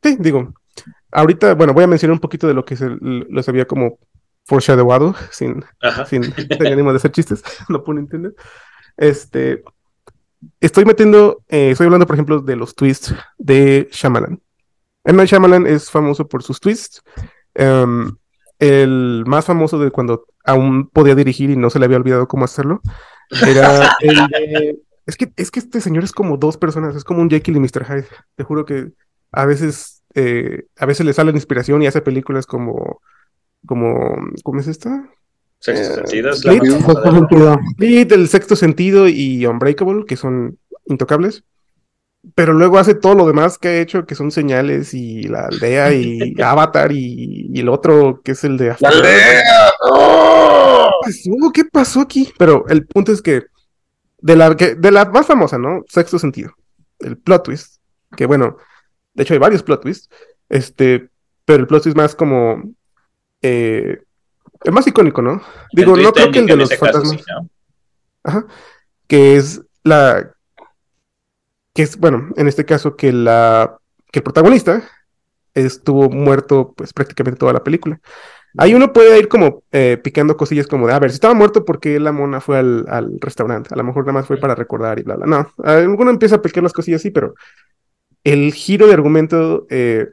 sí, 0.04 0.17
digo, 0.19 0.54
ahorita, 1.12 1.56
bueno, 1.56 1.73
voy 1.73 1.84
a 1.84 1.88
mencionar 1.88 2.13
un 2.13 2.19
poquito 2.19 2.47
de 2.47 2.54
lo 2.54 2.65
que 2.65 2.75
se, 2.75 2.89
los 2.99 3.49
había 3.49 3.65
como 3.65 3.99
foreshadowado, 4.45 5.15
sin, 5.32 5.63
sin, 6.08 6.23
sin 6.34 6.67
ánimo 6.67 6.91
de 6.91 6.97
hacer 6.97 7.12
chistes, 7.12 7.43
no 7.69 7.84
puedo 7.84 7.99
entender. 7.99 8.34
Este, 8.97 9.63
estoy 10.60 10.86
metiendo, 10.86 11.43
eh, 11.47 11.71
estoy 11.71 11.86
hablando, 11.86 12.08
por 12.08 12.15
ejemplo, 12.15 12.39
de 12.39 12.56
los 12.56 12.75
twists 12.75 13.13
de 13.38 13.88
Shyamalan. 13.91 14.41
M. 15.03 15.25
Shyamalan 15.25 15.65
es 15.67 15.89
famoso 15.89 16.27
por 16.27 16.43
sus 16.43 16.59
twists. 16.59 17.01
Em, 17.53 18.15
el 18.59 19.23
más 19.25 19.45
famoso 19.45 19.79
de 19.79 19.91
cuando 19.91 20.25
aún 20.43 20.88
podía 20.89 21.15
dirigir 21.15 21.49
y 21.49 21.55
no 21.55 21.69
se 21.69 21.79
le 21.79 21.85
había 21.85 21.97
olvidado 21.97 22.27
cómo 22.27 22.45
hacerlo 22.45 22.81
era 23.45 23.95
el 24.01 24.15
de... 24.27 24.79
Es 25.05 25.17
que, 25.17 25.31
es 25.38 25.49
que 25.49 25.59
este 25.59 25.81
señor 25.81 26.03
es 26.03 26.12
como 26.12 26.38
dos 26.38 26.57
personas, 26.57 26.95
es 26.95 27.03
como 27.03 27.21
un 27.21 27.29
Jekyll 27.29 27.55
y 27.55 27.59
Mr. 27.59 27.83
Hyde. 27.85 28.07
Te 28.35 28.43
juro 28.43 28.65
que 28.65 28.91
a 29.31 29.45
veces, 29.45 30.03
eh, 30.13 30.65
a 30.77 30.85
veces 30.85 31.03
le 31.03 31.13
sale 31.13 31.31
la 31.31 31.38
inspiración 31.38 31.81
y 31.81 31.88
hace 31.88 32.01
películas 32.01 32.45
como, 32.45 33.01
como, 33.65 34.15
¿cómo 34.43 34.59
es 34.59 34.67
esta? 34.67 35.09
Sexto 35.59 35.93
eh, 35.93 35.95
sentido. 35.95 36.29
Es 36.29 36.45
el 38.12 38.27
sexto 38.27 38.55
sentido 38.55 39.07
y 39.07 39.47
Unbreakable, 39.47 40.05
que 40.05 40.15
son 40.15 40.59
intocables 40.85 41.43
pero 42.36 42.53
luego 42.53 42.77
hace 42.77 42.95
todo 42.95 43.15
lo 43.15 43.25
demás 43.25 43.58
que 43.58 43.67
ha 43.69 43.82
hecho, 43.82 44.05
que 44.05 44.15
son 44.15 44.32
señales 44.32 44.93
y 44.93 45.23
la 45.23 45.45
aldea 45.45 45.93
y 45.93 46.36
Avatar 46.43 46.91
y, 46.91 47.51
el 47.58 47.69
otro 47.69 48.21
que 48.23 48.34
es 48.34 48.43
el 48.43 48.58
de... 48.58 48.75
¡La 48.79 48.89
aldea! 48.89 49.71
¡Oh! 49.82 50.91
¿Qué 51.53 51.65
pasó 51.65 52.01
aquí? 52.01 52.32
Pero 52.38 52.65
el 52.67 52.86
punto 52.86 53.12
es 53.12 53.21
que 53.21 53.43
de 54.19 54.36
la, 54.36 54.55
que, 54.55 54.75
de 54.75 54.91
la 54.91 55.05
más 55.05 55.27
famosa, 55.27 55.58
¿no? 55.58 55.84
Sexto 55.88 56.19
sentido, 56.19 56.53
el 56.99 57.17
plot 57.17 57.43
twist, 57.45 57.77
que 58.15 58.25
bueno, 58.25 58.58
de 59.13 59.23
hecho 59.23 59.34
hay 59.34 59.39
varios 59.39 59.63
plot 59.63 59.82
twists, 59.82 60.10
este, 60.49 61.10
pero 61.45 61.62
el 61.62 61.67
plot 61.67 61.84
twist 61.84 61.97
más 61.97 62.15
como... 62.15 62.62
Eh, 63.41 64.01
el 64.65 64.73
más 64.73 64.86
icónico, 64.88 65.21
¿no? 65.21 65.41
Digo, 65.71 65.95
no 65.95 66.12
creo 66.12 66.32
que 66.32 66.39
el 66.39 66.45
de 66.45 66.55
los 66.58 66.75
fantasmas. 66.75 67.23
Ajá. 68.23 68.45
Que 69.08 69.38
es 69.38 69.62
la 69.84 70.34
que 71.79 71.83
es, 71.83 71.97
bueno, 71.97 72.27
en 72.35 72.49
este 72.49 72.65
caso 72.65 72.97
que, 72.97 73.13
la, 73.13 73.79
que 74.11 74.19
el 74.19 74.23
protagonista 74.23 74.83
estuvo 75.53 76.09
muerto 76.09 76.73
pues 76.75 76.91
prácticamente 76.91 77.39
toda 77.39 77.53
la 77.53 77.63
película. 77.63 78.01
Ahí 78.57 78.73
uno 78.73 78.91
puede 78.91 79.17
ir 79.17 79.29
como 79.29 79.63
eh, 79.71 79.97
picando 80.03 80.35
cosillas 80.35 80.67
como 80.67 80.87
de, 80.87 80.93
a 80.93 80.99
ver, 80.99 81.09
si 81.09 81.13
estaba 81.13 81.33
muerto, 81.33 81.63
porque 81.63 81.97
la 82.01 82.11
mona 82.11 82.41
fue 82.41 82.57
al, 82.57 83.17
restaurante? 83.21 83.73
A 83.73 83.77
lo 83.77 83.85
mejor 83.85 84.03
nada 84.03 84.11
más 84.11 84.27
fue 84.27 84.35
para 84.35 84.55
recordar 84.55 84.99
y 84.99 85.03
bla, 85.03 85.15
bla. 85.15 85.25
No, 85.25 85.53
uno 85.57 86.09
empieza 86.09 86.35
a 86.35 86.41
picar 86.41 86.63
las 86.63 86.73
cosillas 86.73 86.99
así, 86.99 87.11
pero 87.11 87.33
el 88.25 88.53
giro 88.53 88.85
de 88.87 88.93
argumento, 88.95 89.65
eh, 89.69 90.09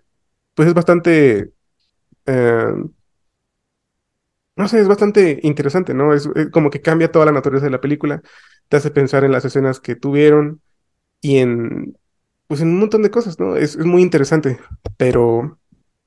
pues 0.54 0.68
es 0.68 0.74
bastante, 0.74 1.50
eh, 2.26 2.74
no 4.54 4.68
sé, 4.68 4.78
es 4.78 4.86
bastante 4.86 5.40
interesante, 5.42 5.94
¿no? 5.94 6.14
Es, 6.14 6.30
es, 6.36 6.48
como 6.50 6.70
que 6.70 6.80
cambia 6.80 7.10
toda 7.10 7.26
la 7.26 7.32
naturaleza 7.32 7.66
de 7.66 7.72
la 7.72 7.80
película, 7.80 8.22
te 8.68 8.76
hace 8.76 8.92
pensar 8.92 9.24
en 9.24 9.32
las 9.32 9.44
escenas 9.44 9.80
que 9.80 9.96
tuvieron, 9.96 10.60
y 11.20 11.38
en, 11.38 11.96
pues 12.46 12.60
en 12.60 12.68
un 12.68 12.80
montón 12.80 13.02
de 13.02 13.10
cosas, 13.10 13.38
¿no? 13.38 13.56
Es, 13.56 13.76
muy 13.76 14.02
interesante, 14.02 14.58
pero 14.96 15.58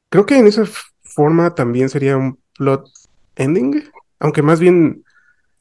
creo 0.09 0.25
que 0.25 0.37
en 0.37 0.47
esa 0.47 0.65
forma 1.01 1.55
también 1.55 1.89
sería 1.89 2.17
un 2.17 2.39
plot 2.57 2.89
ending, 3.35 3.83
aunque 4.19 4.41
más 4.41 4.59
bien, 4.59 5.03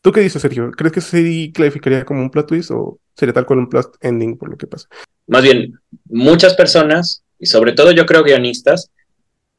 ¿tú 0.00 0.12
qué 0.12 0.20
dices, 0.20 0.42
Sergio? 0.42 0.70
¿Crees 0.72 0.92
que 0.92 1.00
sí 1.00 1.52
clasificaría 1.54 2.04
como 2.04 2.22
un 2.22 2.30
plot 2.30 2.48
twist 2.48 2.70
o 2.70 2.98
sería 3.16 3.32
tal 3.32 3.46
cual 3.46 3.60
un 3.60 3.68
plot 3.68 3.96
ending 4.00 4.36
por 4.36 4.50
lo 4.50 4.56
que 4.56 4.66
pasa? 4.66 4.88
Más 5.26 5.42
bien, 5.42 5.78
muchas 6.06 6.54
personas, 6.54 7.22
y 7.38 7.46
sobre 7.46 7.72
todo 7.72 7.92
yo 7.92 8.06
creo 8.06 8.22
guionistas, 8.22 8.90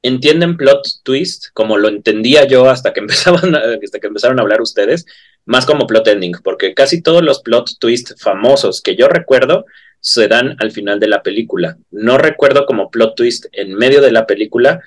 entienden 0.02 0.58
plot 0.58 0.82
twist 1.04 1.48
como 1.54 1.78
lo 1.78 1.90
entendía 1.90 2.48
yo 2.48 2.70
hasta 2.70 2.94
que 2.94 3.00
empezaban 3.02 3.56
hasta 3.56 4.00
que 4.00 4.08
empezaron 4.08 4.40
a 4.40 4.42
hablar 4.42 4.62
ustedes, 4.62 5.06
más 5.46 5.66
como 5.66 5.88
plot 5.88 6.08
ending, 6.08 6.34
porque 6.44 6.74
casi 6.74 7.02
todos 7.02 7.24
los 7.24 7.42
plot 7.42 7.72
twist 7.80 8.12
famosos 8.22 8.82
que 8.82 8.96
yo 8.96 9.08
recuerdo 9.08 9.66
se 10.00 10.28
dan 10.28 10.56
al 10.60 10.72
final 10.72 11.00
de 11.00 11.08
la 11.08 11.24
película. 11.24 11.78
No 11.92 12.18
recuerdo 12.18 12.66
como 12.66 12.90
plot 12.90 13.16
twist 13.16 13.46
en 13.52 13.74
medio 13.74 14.02
de 14.02 14.12
la 14.12 14.26
película, 14.26 14.82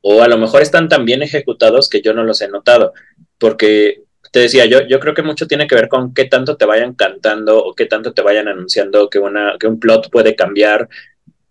o 0.00 0.22
a 0.22 0.28
lo 0.28 0.38
mejor 0.38 0.62
están 0.62 0.88
tan 0.88 1.04
bien 1.04 1.22
ejecutados 1.22 1.88
que 1.88 2.00
yo 2.00 2.14
no 2.14 2.24
los 2.24 2.40
he 2.40 2.48
notado, 2.48 2.92
porque 3.38 4.02
te 4.32 4.40
decía, 4.40 4.66
yo, 4.66 4.86
yo 4.86 5.00
creo 5.00 5.14
que 5.14 5.22
mucho 5.22 5.46
tiene 5.46 5.66
que 5.66 5.74
ver 5.74 5.88
con 5.88 6.14
qué 6.14 6.24
tanto 6.24 6.56
te 6.56 6.64
vayan 6.64 6.94
cantando 6.94 7.62
o 7.64 7.74
qué 7.74 7.86
tanto 7.86 8.12
te 8.12 8.22
vayan 8.22 8.48
anunciando 8.48 9.10
que, 9.10 9.18
una, 9.18 9.56
que 9.58 9.66
un 9.66 9.80
plot 9.80 10.10
puede 10.10 10.36
cambiar. 10.36 10.88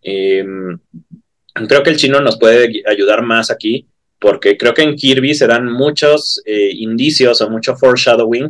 Em, 0.02 0.80
creo 1.68 1.84
que 1.84 1.90
el 1.90 1.98
chino 1.98 2.22
nos 2.22 2.40
puede 2.40 2.84
ayudar 2.88 3.22
más 3.22 3.52
aquí, 3.52 3.86
porque 4.20 4.58
creo 4.58 4.74
que 4.74 4.84
en 4.84 4.96
Kirby 4.96 5.34
se 5.34 5.48
dan 5.48 5.66
muchos 5.66 6.42
eh, 6.46 6.72
indicios 6.74 7.42
o 7.42 7.50
mucho 7.50 7.76
foreshadowing 7.76 8.50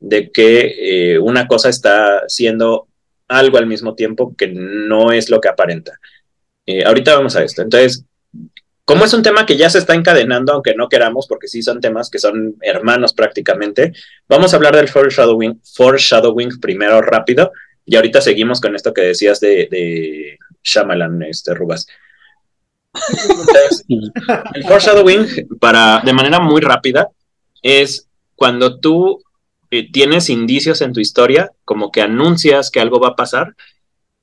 de 0.00 0.30
que 0.30 1.14
eh, 1.14 1.18
una 1.18 1.46
cosa 1.46 1.68
está 1.68 2.24
siendo 2.28 2.88
algo 3.28 3.58
al 3.58 3.66
mismo 3.66 3.94
tiempo 3.94 4.34
que 4.36 4.48
no 4.48 5.12
es 5.12 5.30
lo 5.30 5.40
que 5.40 5.48
aparenta. 5.48 5.98
Eh, 6.66 6.84
ahorita 6.84 7.16
vamos 7.16 7.36
a 7.36 7.44
esto. 7.44 7.62
Entonces, 7.62 8.04
como 8.84 9.04
es 9.04 9.12
un 9.14 9.22
tema 9.22 9.46
que 9.46 9.56
ya 9.56 9.70
se 9.70 9.78
está 9.78 9.94
encadenando, 9.94 10.52
aunque 10.52 10.74
no 10.74 10.88
queramos, 10.88 11.26
porque 11.26 11.48
sí 11.48 11.62
son 11.62 11.80
temas 11.80 12.10
que 12.10 12.18
son 12.18 12.56
hermanos 12.60 13.14
prácticamente, 13.14 13.92
vamos 14.28 14.52
a 14.52 14.56
hablar 14.56 14.76
del 14.76 14.88
foreshadowing, 14.88 15.60
foreshadowing 15.74 16.60
primero 16.60 17.00
rápido, 17.00 17.52
y 17.84 17.96
ahorita 17.96 18.20
seguimos 18.20 18.60
con 18.60 18.74
esto 18.74 18.92
que 18.92 19.02
decías 19.02 19.40
de, 19.40 19.68
de 19.70 20.38
Shyamalan, 20.62 21.22
este, 21.22 21.54
Rubas. 21.54 21.86
El 23.88 24.64
foreshadowing, 24.64 25.48
para, 25.60 26.00
de 26.04 26.12
manera 26.12 26.40
muy 26.40 26.60
rápida, 26.60 27.08
es 27.62 28.08
cuando 28.34 28.78
tú 28.78 29.22
eh, 29.70 29.90
tienes 29.90 30.30
indicios 30.30 30.80
en 30.80 30.92
tu 30.92 31.00
historia, 31.00 31.50
como 31.64 31.90
que 31.90 32.02
anuncias 32.02 32.70
que 32.70 32.80
algo 32.80 33.00
va 33.00 33.08
a 33.08 33.16
pasar, 33.16 33.54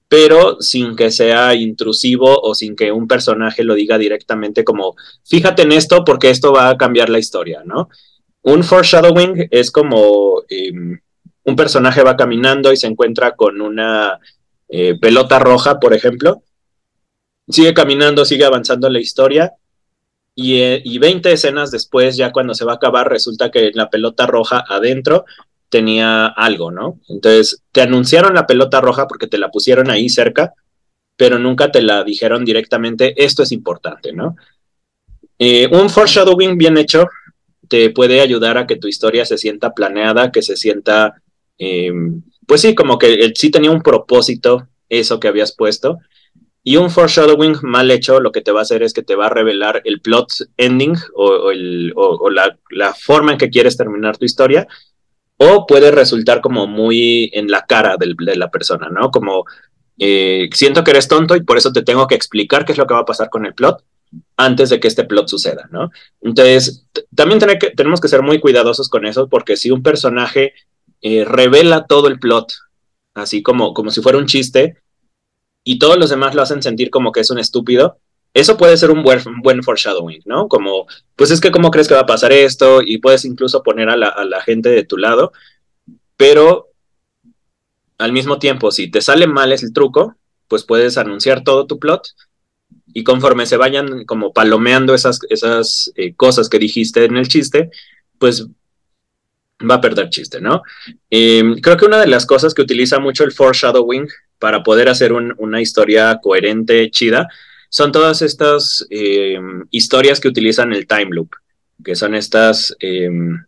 pero 0.07 0.61
sin 0.61 0.95
que 0.95 1.11
sea 1.11 1.55
intrusivo 1.55 2.39
o 2.39 2.53
sin 2.53 2.75
que 2.75 2.91
un 2.91 3.07
personaje 3.07 3.63
lo 3.63 3.73
diga 3.73 3.97
directamente 3.97 4.63
como, 4.63 4.95
fíjate 5.25 5.63
en 5.63 5.71
esto 5.71 6.05
porque 6.05 6.29
esto 6.29 6.53
va 6.53 6.69
a 6.69 6.77
cambiar 6.77 7.09
la 7.09 7.19
historia, 7.19 7.63
¿no? 7.65 7.89
Un 8.43 8.63
foreshadowing 8.63 9.47
es 9.49 9.71
como 9.71 10.43
em, 10.49 10.99
un 11.45 11.55
personaje 11.55 12.03
va 12.03 12.15
caminando 12.15 12.71
y 12.71 12.77
se 12.77 12.87
encuentra 12.87 13.35
con 13.35 13.59
una 13.59 14.19
eh, 14.69 14.97
pelota 14.99 15.39
roja, 15.39 15.79
por 15.79 15.93
ejemplo, 15.93 16.43
sigue 17.49 17.73
caminando, 17.73 18.25
sigue 18.25 18.45
avanzando 18.45 18.89
la 18.89 18.99
historia 18.99 19.53
y, 20.35 20.59
eh, 20.59 20.81
y 20.83 20.97
20 20.97 21.31
escenas 21.31 21.71
después, 21.71 22.17
ya 22.17 22.31
cuando 22.31 22.53
se 22.53 22.65
va 22.65 22.73
a 22.73 22.75
acabar, 22.75 23.09
resulta 23.09 23.51
que 23.51 23.71
la 23.73 23.89
pelota 23.89 24.25
roja 24.25 24.63
adentro 24.67 25.25
tenía 25.69 26.27
algo, 26.27 26.71
¿no? 26.71 26.99
Entonces, 27.09 27.63
te 27.71 27.81
anunciaron 27.81 28.35
la 28.35 28.45
pelota 28.45 28.79
roja 28.79 29.07
porque 29.07 29.27
te 29.27 29.37
la 29.37 29.49
pusieron 29.49 29.89
ahí 29.89 30.09
cerca, 30.09 30.53
pero 31.17 31.39
nunca 31.39 31.71
te 31.71 31.81
la 31.81 32.03
dijeron 32.03 32.45
directamente, 32.45 33.23
esto 33.23 33.43
es 33.43 33.51
importante, 33.51 34.13
¿no? 34.13 34.35
Eh, 35.39 35.67
un 35.71 35.89
foreshadowing 35.89 36.57
bien 36.57 36.77
hecho 36.77 37.07
te 37.67 37.89
puede 37.89 38.21
ayudar 38.21 38.57
a 38.57 38.67
que 38.67 38.75
tu 38.75 38.87
historia 38.87 39.25
se 39.25 39.37
sienta 39.37 39.73
planeada, 39.73 40.31
que 40.31 40.41
se 40.41 40.57
sienta, 40.57 41.21
em, 41.57 42.21
pues 42.45 42.61
sí, 42.61 42.75
como 42.75 42.99
que 42.99 43.31
sí 43.35 43.49
tenía 43.49 43.71
un 43.71 43.81
propósito 43.81 44.67
eso 44.89 45.19
que 45.19 45.27
habías 45.27 45.55
puesto. 45.55 45.97
Y 46.63 46.77
un 46.77 46.89
foreshadowing 46.89 47.57
mal 47.61 47.91
hecho 47.91 48.21
lo 48.21 48.31
que 48.31 48.41
te 48.41 48.51
va 48.51 48.59
a 48.59 48.63
hacer 48.63 48.83
es 48.83 48.93
que 48.93 49.03
te 49.03 49.15
va 49.15 49.25
a 49.25 49.29
revelar 49.29 49.81
el 49.83 49.99
plot 49.99 50.29
ending 50.55 50.95
o, 51.13 51.51
la, 52.29 52.93
forma 52.93 53.33
en 53.33 53.37
que 53.37 53.49
quieres 53.49 53.75
terminar 53.75 54.17
tu 54.17 54.23
historia 54.23 54.65
o 55.35 55.67
puede 55.67 55.91
resultar 55.91 56.39
como 56.39 56.65
muy 56.65 57.29
en 57.33 57.51
la 57.51 57.65
cara 57.65 57.97
de 57.97 58.35
la 58.37 58.49
persona, 58.49 58.87
¿no? 58.89 59.11
Como 59.11 59.45
eh, 59.97 60.49
siento 60.53 60.83
que 60.83 60.91
eres 60.91 61.09
tonto 61.09 61.35
y 61.35 61.43
por 61.43 61.57
eso 61.57 61.73
te 61.73 61.81
tengo 61.81 62.07
que 62.07 62.15
explicar 62.15 62.65
qué 62.65 62.71
es 62.71 62.77
lo 62.77 62.87
que 62.87 62.93
va 62.93 63.01
a 63.01 63.05
pasar 63.05 63.29
con 63.29 63.45
el 63.45 63.53
plot 63.53 63.83
antes 64.37 64.69
de 64.69 64.79
que 64.79 64.87
este 64.87 65.03
plot 65.03 65.27
suceda, 65.27 65.67
¿no? 65.71 65.91
Entonces, 66.21 66.85
también 67.13 67.39
tenemos 67.75 67.99
que 67.99 68.07
ser 68.07 68.21
muy 68.21 68.39
cuidadosos 68.39 68.87
con 68.87 69.05
eso 69.05 69.27
porque 69.27 69.57
si 69.57 69.69
un 69.69 69.83
personaje 69.83 70.53
eh, 71.01 71.25
revela 71.25 71.87
todo 71.87 72.07
el 72.07 72.19
plot, 72.19 72.53
así 73.15 73.43
como, 73.43 73.73
como 73.73 73.91
si 73.91 74.01
fuera 74.01 74.17
un 74.17 74.27
chiste, 74.27 74.82
y 75.63 75.79
todos 75.79 75.97
los 75.97 76.09
demás 76.09 76.35
lo 76.35 76.41
hacen 76.41 76.61
sentir 76.61 76.89
como 76.89 77.11
que 77.11 77.21
es 77.21 77.29
un 77.29 77.39
estúpido, 77.39 77.97
eso 78.33 78.57
puede 78.57 78.77
ser 78.77 78.89
un 78.89 79.03
buen, 79.03 79.19
buen 79.41 79.61
foreshadowing, 79.63 80.21
¿no? 80.25 80.47
Como, 80.47 80.87
pues 81.15 81.29
es 81.29 81.39
que 81.39 81.51
cómo 81.51 81.69
crees 81.69 81.87
que 81.87 81.93
va 81.93 82.01
a 82.01 82.05
pasar 82.07 82.31
esto 82.31 82.81
y 82.81 82.97
puedes 82.97 83.25
incluso 83.25 83.61
poner 83.61 83.89
a 83.89 83.95
la, 83.95 84.41
gente 84.41 84.69
de 84.69 84.83
tu 84.83 84.97
lado, 84.97 85.31
pero 86.17 86.69
al 87.99 88.11
mismo 88.11 88.39
tiempo, 88.39 88.71
si 88.71 88.89
te 88.89 89.01
sale 89.01 89.27
mal 89.27 89.51
es 89.51 89.63
el 89.63 89.71
truco, 89.71 90.15
pues 90.47 90.63
puedes 90.63 90.97
anunciar 90.97 91.43
todo 91.43 91.67
tu 91.67 91.79
plot 91.79 92.07
y 92.93 93.03
conforme 93.03 93.45
se 93.45 93.57
vayan 93.57 94.05
como 94.05 94.33
palomeando 94.33 94.95
esas, 94.95 95.19
esas 95.29 95.91
eh, 95.95 96.15
cosas 96.15 96.49
que 96.49 96.59
dijiste 96.59 97.05
en 97.05 97.17
el 97.17 97.27
chiste, 97.27 97.69
pues 98.17 98.47
va 99.69 99.75
a 99.75 99.81
perder 99.81 100.09
chiste, 100.09 100.41
¿no? 100.41 100.63
Em, 101.09 101.59
creo 101.59 101.77
que 101.77 101.85
una 101.85 101.99
de 101.99 102.07
las 102.07 102.25
cosas 102.25 102.53
que 102.53 102.61
utiliza 102.61 102.99
mucho 102.99 103.23
el 103.23 103.31
foreshadowing 103.31 104.07
para 104.43 104.61
poder 104.61 104.89
hacer 104.89 105.13
una 105.13 105.61
historia 105.61 106.19
coherente, 106.21 106.91
chida, 106.91 107.29
son 107.69 107.93
todas 107.93 108.21
estas 108.21 108.85
eh, 108.89 109.39
historias 109.71 110.19
que 110.19 110.27
utilizan 110.27 110.73
el 110.73 110.85
time 110.85 111.11
loop, 111.11 111.29
que 111.81 111.95
son 111.95 112.13
estas 112.13 112.75
em, 112.81 113.41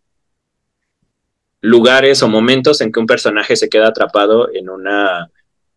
lugares 1.59 2.23
o 2.23 2.29
momentos 2.29 2.79
en 2.79 2.93
que 2.93 3.01
un 3.01 3.07
personaje 3.07 3.57
se 3.57 3.67
queda 3.67 3.89
atrapado 3.89 4.49
en 4.53 4.69
una 4.69 5.29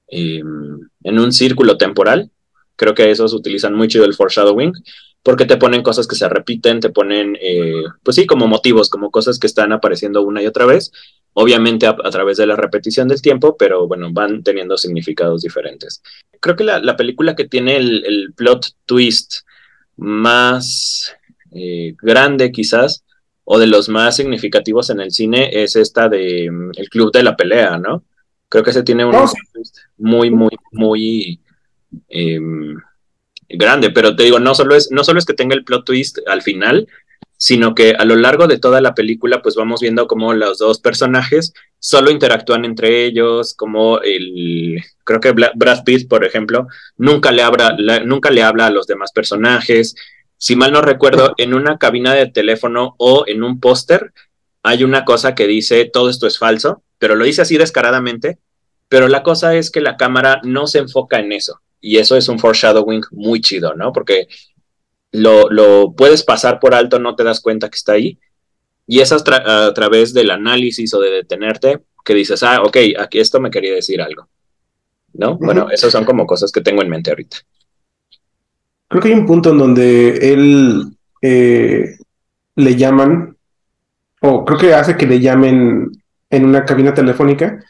em, 0.07 0.88
en 1.02 1.18
un 1.18 1.33
círculo 1.33 1.76
temporal. 1.76 2.31
Creo 2.76 2.94
que 2.94 3.11
esos 3.11 3.35
utilizan 3.35 3.74
mucho 3.74 4.04
el 4.04 4.14
foreshadowing, 4.14 4.72
porque 5.24 5.46
te 5.46 5.57
ponen 5.57 5.83
cosas 5.83 6.07
que 6.07 6.14
se 6.14 6.28
repiten, 6.28 6.78
te 6.78 6.90
ponen, 6.90 7.37
eh, 7.40 7.83
pues 8.04 8.14
sí, 8.14 8.24
como 8.24 8.46
motivos, 8.46 8.88
como 8.88 9.11
cosas 9.11 9.40
que 9.40 9.48
están 9.48 9.72
apareciendo 9.72 10.22
una 10.22 10.44
y 10.44 10.46
otra 10.46 10.64
vez, 10.64 10.92
obviamente 11.40 11.87
a, 11.87 11.94
través 11.94 12.37
de 12.37 12.48
la 12.48 12.57
repetición 12.57 13.07
del 13.07 13.22
tiempo, 13.22 13.57
pero 13.57 13.87
bueno, 13.87 14.12
van 14.12 14.42
teniendo 14.42 14.77
significados 14.77 15.42
diferentes. 15.42 16.03
Creo 16.40 16.57
que 16.57 16.64
la, 16.64 16.96
película 16.96 17.37
que 17.37 17.46
tiene 17.46 17.77
el, 17.77 18.33
plot 18.35 18.66
twist 18.87 19.42
más 19.96 21.14
eh, 21.53 21.94
grande 22.03 22.51
quizás, 22.51 23.05
o 23.44 23.61
de 23.61 23.68
los 23.68 23.88
más 23.88 24.16
significativos 24.16 24.90
en 24.90 24.98
el 24.98 25.12
cine, 25.12 25.51
es 25.53 25.77
esta 25.77 26.09
de 26.09 26.51
mm, 26.51 26.72
El 26.74 26.88
Club 26.88 27.12
de 27.12 27.22
la 27.22 27.37
Pelea, 27.37 27.79
¿no? 27.79 28.03
Creo 28.48 28.64
que 28.64 28.72
se 28.72 28.83
tiene 28.83 29.05
un 29.05 29.14
oh, 29.14 29.31
twist 29.53 29.77
muy, 29.96 30.33
muy, 30.33 30.57
muy 30.72 31.40
em, 32.09 32.77
grande, 33.48 33.90
pero 33.90 34.16
te 34.16 34.24
digo, 34.24 34.40
no 34.40 34.57
solo, 34.57 34.74
es, 34.74 34.90
no 34.90 35.05
solo 35.05 35.20
es 35.20 35.24
que 35.24 35.35
tenga 35.35 35.55
el 35.55 35.62
plot 35.62 35.85
twist 35.85 36.18
al 36.27 36.42
final, 36.42 36.88
sino 37.38 37.74
que 37.74 37.94
a 37.96 38.05
lo 38.05 38.16
largo 38.16 38.48
de 38.48 38.59
toda 38.59 38.81
la 38.81 38.94
película 38.94 39.40
pues 39.40 39.55
vamos 39.55 39.81
viendo 39.81 40.09
cómo 40.09 40.35
los 40.35 40.59
dos 40.59 40.81
personajes 40.81 41.55
solo 41.79 42.11
interactúan 42.11 42.64
entre 42.64 43.05
ellos, 43.07 43.55
como 43.55 44.01
el, 44.01 44.83
creo 45.05 45.20
que 45.20 45.31
Brad 45.33 45.85
Pitt, 45.85 46.09
por 46.09 46.24
ejemplo, 46.24 46.66
nunca 46.96 47.31
le, 47.31 47.42
habla, 47.42 47.77
nunca 48.05 48.31
le 48.31 48.42
habla 48.42 48.66
a 48.66 48.70
los 48.70 48.88
demás 48.88 49.12
personajes. 49.12 49.94
Si 50.37 50.57
mal 50.57 50.72
no 50.72 50.83
recuerdo, 50.83 51.35
en 51.38 51.55
una 51.55 51.79
cabina 51.79 52.12
de 52.12 52.27
teléfono 52.27 52.96
o 52.98 53.24
en 53.29 53.44
un 53.44 53.61
póster 53.61 54.12
hay 54.64 54.83
una 54.83 55.05
cosa 55.05 55.37
que 55.37 55.46
dice 55.46 55.85
todo 55.85 56.11
esto 56.11 56.27
es 56.27 56.38
falso, 56.38 56.83
pero 56.98 57.14
lo 57.14 57.24
dice 57.24 57.42
así 57.42 57.57
descaradamente, 57.57 58.38
pero 58.88 59.07
la 59.07 59.22
cosa 59.22 59.55
es 59.55 59.70
que 59.70 59.81
la 59.81 59.96
cámara 59.96 60.40
no 60.42 60.66
se 60.66 60.79
enfoca 60.79 61.20
en 61.20 61.33
eso. 61.33 61.61
Y 61.81 61.98
eso 61.98 62.16
es 62.16 62.29
un 62.29 62.40
foreshadowing 62.40 63.03
muy 63.12 63.40
chido, 63.40 63.74
¿no? 63.74 63.92
Porque 63.92 64.27
lo, 65.12 65.94
puedes 65.96 66.22
pasar 66.22 66.60
por 66.60 66.74
alto, 66.74 66.98
no 66.98 67.16
te 67.16 67.24
das 67.24 67.40
cuenta 67.40 67.68
que 67.68 67.76
está 67.76 67.92
ahí. 67.92 68.18
Y 68.86 69.00
es 69.00 69.12
a, 69.12 69.74
través 69.74 70.14
del 70.14 70.30
análisis 70.30 70.92
o 70.94 71.00
de 71.00 71.10
detenerte 71.10 71.80
que 72.04 72.14
dices, 72.14 72.42
ah, 72.42 72.62
ok, 72.62 72.76
aquí 72.98 73.18
esto 73.18 73.38
me 73.38 73.50
quería 73.50 73.74
decir 73.74 74.00
algo. 74.00 74.28
¿No? 75.12 75.36
Bueno, 75.36 75.68
esas 75.70 75.92
son 75.92 76.04
como 76.04 76.26
cosas 76.26 76.52
que 76.52 76.60
tengo 76.60 76.82
en 76.82 76.88
mente 76.88 77.10
ahorita. 77.10 77.38
Creo 78.88 79.02
que 79.02 79.08
hay 79.08 79.14
un 79.14 79.26
punto 79.26 79.50
en 79.50 79.58
donde 79.58 80.32
él 80.32 80.84
eh, 81.20 81.98
le 82.56 82.76
llaman, 82.76 83.36
o 84.20 84.44
creo 84.44 84.58
que 84.58 84.74
hace 84.74 84.96
que 84.96 85.06
le 85.06 85.20
llamen 85.20 85.90
en 86.30 86.44
una 86.44 86.64
cabina 86.64 86.94
telefónica, 86.94 87.62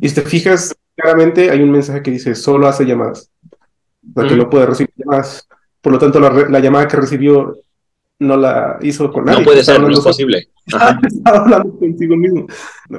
y 0.00 0.08
si 0.08 0.14
te 0.14 0.22
fijas 0.22 0.74
claramente 0.94 1.50
hay 1.50 1.60
un 1.60 1.72
mensaje 1.72 2.02
que 2.02 2.12
dice 2.12 2.36
solo 2.36 2.68
hace 2.68 2.84
llamadas, 2.84 3.30
o 4.14 4.20
sea, 4.20 4.28
que 4.28 4.36
no 4.36 4.48
puede 4.48 4.66
recibir 4.66 4.92
llamadas. 4.96 5.48
Por 5.84 5.92
lo 5.92 5.98
tanto, 5.98 6.18
la, 6.18 6.60
llamada 6.60 6.88
que 6.88 6.96
recibió 6.96 7.58
no 8.20 8.38
la 8.38 8.78
hizo 8.80 9.12
con 9.12 9.26
nadie. 9.26 9.40
No 9.40 9.44
puede 9.44 9.62
ser, 9.62 9.78
no 9.78 9.90
es 9.90 10.00
posible. 10.00 10.48
Estaba 10.66 11.40
hablando 11.40 11.78
consigo 11.78 12.16
mismo. 12.16 12.46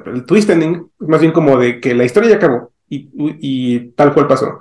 el 0.05 0.23
twist 0.23 0.51
ending 0.51 0.87
es 1.01 1.07
más 1.07 1.19
bien 1.19 1.31
como 1.31 1.57
de 1.57 1.79
que 1.79 1.95
la 1.95 2.05
historia 2.05 2.29
ya 2.29 2.35
acabó 2.35 2.71
y, 2.87 3.79
tal 3.95 4.13
cual 4.13 4.27
pasó. 4.27 4.59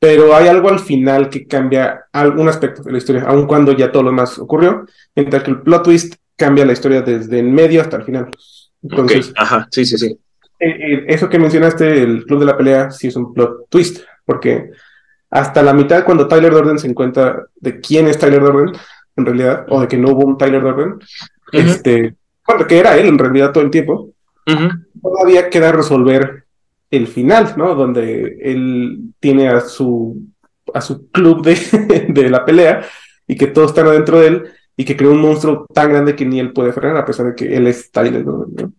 Pero 0.00 0.34
hay 0.34 0.48
algo 0.48 0.70
al 0.70 0.80
final 0.80 1.30
que 1.30 1.46
cambia 1.46 2.06
algún 2.10 2.48
aspecto 2.48 2.82
de 2.82 2.90
la 2.90 2.98
historia, 2.98 3.22
aun 3.28 3.46
cuando 3.46 3.70
ya 3.76 3.92
todo 3.92 4.02
lo 4.02 4.10
demás 4.10 4.36
ocurrió, 4.36 4.84
mientras 5.14 5.44
que 5.44 5.52
el 5.52 5.62
plot 5.62 5.84
twist 5.84 6.14
cambia 6.34 6.66
la 6.66 6.72
historia 6.72 7.02
desde 7.02 7.38
el 7.38 7.48
medio 7.48 7.80
hasta 7.80 7.98
el 7.98 8.02
final. 8.02 8.28
Entonces, 8.82 9.32
ajá, 9.36 9.68
sí, 9.70 9.84
sí, 9.84 9.96
sí. 9.98 10.18
Eh, 10.58 10.68
eh, 10.68 11.04
eso 11.06 11.28
que 11.28 11.38
mencionaste, 11.38 12.02
el 12.02 12.24
club 12.24 12.40
de 12.40 12.46
la 12.46 12.56
pelea, 12.56 12.90
sí 12.90 13.06
es 13.06 13.14
un 13.14 13.32
plot 13.32 13.68
twist, 13.68 14.00
porque 14.24 14.72
hasta 15.30 15.62
la 15.62 15.72
mitad 15.72 16.04
cuando 16.04 16.28
Tyler 16.28 16.52
Durden 16.52 16.78
se 16.78 16.88
encuentra 16.88 17.46
de 17.56 17.80
quién 17.80 18.08
es 18.08 18.18
Tyler 18.18 18.40
Durden 18.40 18.72
en 19.16 19.26
realidad, 19.26 19.66
o 19.68 19.80
de 19.80 19.88
que 19.88 19.96
no 19.96 20.10
hubo 20.10 20.24
un 20.24 20.38
Tyler 20.38 20.62
Durden, 20.62 20.98
este, 21.52 22.14
bueno, 22.46 22.66
que 22.66 22.78
era 22.78 22.96
él 22.96 23.06
en 23.06 23.18
realidad 23.18 23.52
todo 23.52 23.64
el 23.64 23.70
tiempo, 23.70 24.10
todavía 25.00 25.50
queda 25.50 25.72
resolver 25.72 26.44
el 26.90 27.06
final, 27.06 27.54
¿no? 27.56 27.74
Donde 27.74 28.38
él 28.42 29.12
tiene 29.20 29.48
a 29.48 29.60
su 29.60 30.20
a 30.74 30.80
su 30.80 31.10
club 31.10 31.44
de, 31.44 31.56
de 32.08 32.30
la 32.30 32.44
pelea 32.44 32.84
y 33.26 33.36
que 33.36 33.46
todos 33.46 33.70
están 33.70 33.86
adentro 33.86 34.20
de 34.20 34.26
él 34.26 34.44
y 34.76 34.84
que 34.84 34.96
creó 34.96 35.12
un 35.12 35.20
monstruo 35.20 35.66
tan 35.72 35.90
grande 35.90 36.16
que 36.16 36.24
ni 36.24 36.40
él 36.40 36.52
puede 36.52 36.72
frenar 36.72 36.96
a 36.96 37.04
pesar 37.04 37.26
de 37.26 37.34
que 37.34 37.56
él 37.56 37.66
es 37.66 37.90
Tyler. 37.90 38.24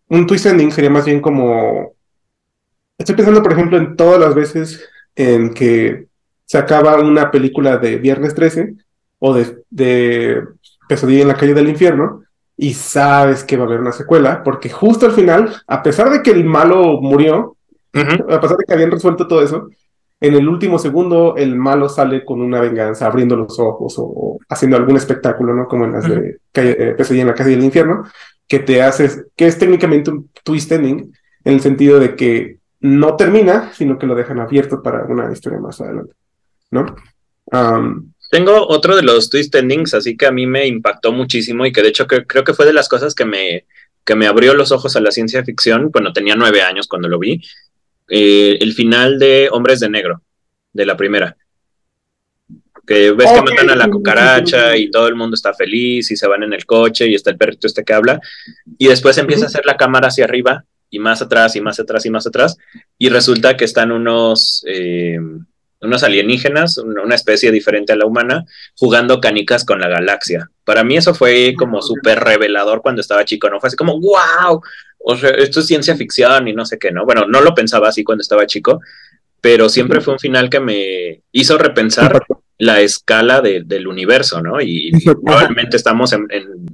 Un 0.07 0.27
twist 0.27 0.45
ending 0.45 0.71
sería 0.71 0.89
más 0.89 1.05
bien 1.05 1.21
como... 1.21 1.93
Estoy 2.97 3.15
pensando, 3.15 3.43
por 3.43 3.51
ejemplo, 3.51 3.77
en 3.77 3.95
todas 3.95 4.19
las 4.19 4.33
veces 4.33 4.83
en 5.15 5.53
que 5.53 6.07
se 6.51 6.57
acaba 6.57 6.99
una 6.99 7.31
película 7.31 7.77
de 7.77 7.95
Viernes 7.95 8.35
13 8.35 8.73
o 9.19 9.33
de, 9.33 9.63
de 9.69 10.43
Pesadilla 10.85 11.21
en 11.21 11.29
la 11.29 11.37
calle 11.37 11.53
del 11.53 11.69
infierno 11.69 12.23
y 12.57 12.73
sabes 12.73 13.45
que 13.45 13.55
va 13.55 13.63
a 13.63 13.67
haber 13.67 13.79
una 13.79 13.93
secuela, 13.93 14.43
porque 14.43 14.69
justo 14.69 15.05
al 15.05 15.13
final, 15.13 15.55
a 15.65 15.81
pesar 15.81 16.09
de 16.09 16.21
que 16.21 16.31
el 16.31 16.43
malo 16.43 16.99
murió, 16.99 17.55
a 17.93 18.41
pesar 18.41 18.57
de 18.57 18.65
que 18.67 18.73
habían 18.73 18.91
resuelto 18.91 19.29
todo 19.29 19.41
eso, 19.41 19.69
en 20.19 20.33
el 20.33 20.45
último 20.49 20.77
segundo 20.77 21.35
el 21.37 21.55
malo 21.55 21.87
sale 21.87 22.25
con 22.25 22.41
una 22.41 22.59
venganza, 22.59 23.05
abriendo 23.05 23.37
los 23.37 23.57
ojos 23.57 23.95
o, 23.97 24.37
haciendo 24.49 24.75
algún 24.75 24.97
espectáculo, 24.97 25.53
¿no? 25.53 25.69
Como 25.69 25.85
en 25.85 25.93
las 25.93 26.03
de 26.05 26.37
eh, 26.55 26.95
Pesadilla 26.97 27.21
en 27.21 27.27
la 27.29 27.33
calle 27.33 27.51
del 27.51 27.63
infierno, 27.63 28.03
que 28.45 28.59
te 28.59 28.81
haces, 28.81 29.25
que 29.37 29.47
es 29.47 29.57
técnicamente 29.57 30.11
un 30.11 30.29
twist 30.43 30.69
ending, 30.73 31.13
en 31.45 31.53
el 31.53 31.61
sentido 31.61 31.97
de 31.97 32.17
que 32.17 32.57
no 32.81 33.15
termina, 33.15 33.71
sino 33.71 33.97
que 33.97 34.05
lo 34.05 34.15
dejan 34.15 34.41
abierto 34.41 34.83
para 34.83 35.05
una 35.05 35.31
historia 35.31 35.61
más 35.61 35.79
adelante, 35.79 36.13
¿no? 36.71 36.95
Tengo 38.31 38.65
otro 38.65 38.95
de 38.95 39.03
los 39.03 39.29
twist 39.29 39.53
endings, 39.55 39.93
así 39.93 40.15
que 40.15 40.25
a 40.25 40.31
mí 40.31 40.47
me 40.47 40.65
impactó 40.65 41.11
muchísimo 41.11 41.65
y 41.65 41.73
que 41.73 41.81
de 41.81 41.89
hecho 41.89 42.07
creo 42.07 42.45
que 42.45 42.53
fue 42.53 42.65
de 42.65 42.71
las 42.71 42.87
cosas 42.87 43.13
que 43.13 43.25
me, 43.25 43.65
que 44.05 44.15
me 44.15 44.25
abrió 44.25 44.53
los 44.53 44.71
ojos 44.71 44.95
a 44.95 45.01
la 45.01 45.11
ciencia 45.11 45.43
ficción. 45.43 45.91
Bueno, 45.91 46.13
tenía 46.13 46.35
nueve 46.35 46.61
años 46.61 46.87
cuando 46.87 47.09
lo 47.09 47.19
vi. 47.19 47.41
Eh, 48.07 48.57
el 48.61 48.73
final 48.73 49.19
de 49.19 49.49
Hombres 49.51 49.81
de 49.81 49.89
Negro, 49.89 50.21
de 50.71 50.85
la 50.85 50.95
primera. 50.95 51.35
Que 52.87 53.11
ves 53.11 53.29
que 53.31 53.41
matan 53.41 53.69
a 53.69 53.75
la 53.75 53.89
cucaracha 53.89 54.77
y 54.77 54.89
todo 54.89 55.09
el 55.09 55.15
mundo 55.15 55.35
está 55.35 55.53
feliz 55.53 56.09
y 56.09 56.15
se 56.15 56.27
van 56.27 56.43
en 56.43 56.53
el 56.53 56.65
coche 56.65 57.07
y 57.07 57.15
está 57.15 57.31
el 57.31 57.37
perrito 57.37 57.67
este 57.67 57.83
que 57.83 57.93
habla. 57.93 58.21
Y 58.77 58.87
después 58.87 59.17
empieza 59.17 59.43
a 59.43 59.47
hacer 59.47 59.65
la 59.65 59.75
cámara 59.75 60.07
hacia 60.07 60.23
arriba 60.23 60.63
y 60.89 60.99
más 60.99 61.21
atrás 61.21 61.55
y 61.57 61.61
más 61.61 61.81
atrás 61.81 62.05
y 62.05 62.09
más 62.09 62.25
atrás. 62.25 62.57
Y 62.97 63.09
resulta 63.09 63.57
que 63.57 63.65
están 63.65 63.91
unos... 63.91 64.63
Eh, 64.67 65.19
unos 65.81 66.03
alienígenas, 66.03 66.77
una 66.77 67.15
especie 67.15 67.51
diferente 67.51 67.93
a 67.93 67.95
la 67.95 68.05
humana, 68.05 68.45
jugando 68.77 69.19
canicas 69.19 69.65
con 69.65 69.79
la 69.79 69.87
galaxia. 69.87 70.49
Para 70.63 70.83
mí 70.83 70.97
eso 70.97 71.13
fue 71.13 71.53
como 71.57 71.81
súper 71.81 72.19
revelador 72.19 72.81
cuando 72.81 73.01
estaba 73.01 73.25
chico, 73.25 73.49
¿no? 73.49 73.59
Fue 73.59 73.67
así 73.67 73.75
como, 73.75 73.99
wow, 73.99 74.61
o 74.99 75.17
sea, 75.17 75.31
esto 75.31 75.59
es 75.59 75.67
ciencia 75.67 75.95
ficción 75.95 76.47
y 76.47 76.53
no 76.53 76.65
sé 76.65 76.77
qué, 76.77 76.91
¿no? 76.91 77.05
Bueno, 77.05 77.25
no 77.27 77.41
lo 77.41 77.55
pensaba 77.55 77.89
así 77.89 78.03
cuando 78.03 78.21
estaba 78.21 78.45
chico, 78.45 78.79
pero 79.41 79.69
siempre 79.69 80.01
fue 80.01 80.13
un 80.13 80.19
final 80.19 80.49
que 80.49 80.59
me 80.59 81.21
hizo 81.31 81.57
repensar 81.57 82.21
la 82.59 82.79
escala 82.81 83.41
del 83.41 83.87
universo, 83.87 84.39
¿no? 84.39 84.61
Y 84.61 84.91
probablemente 85.03 85.77
estamos 85.77 86.13
en, 86.13 86.27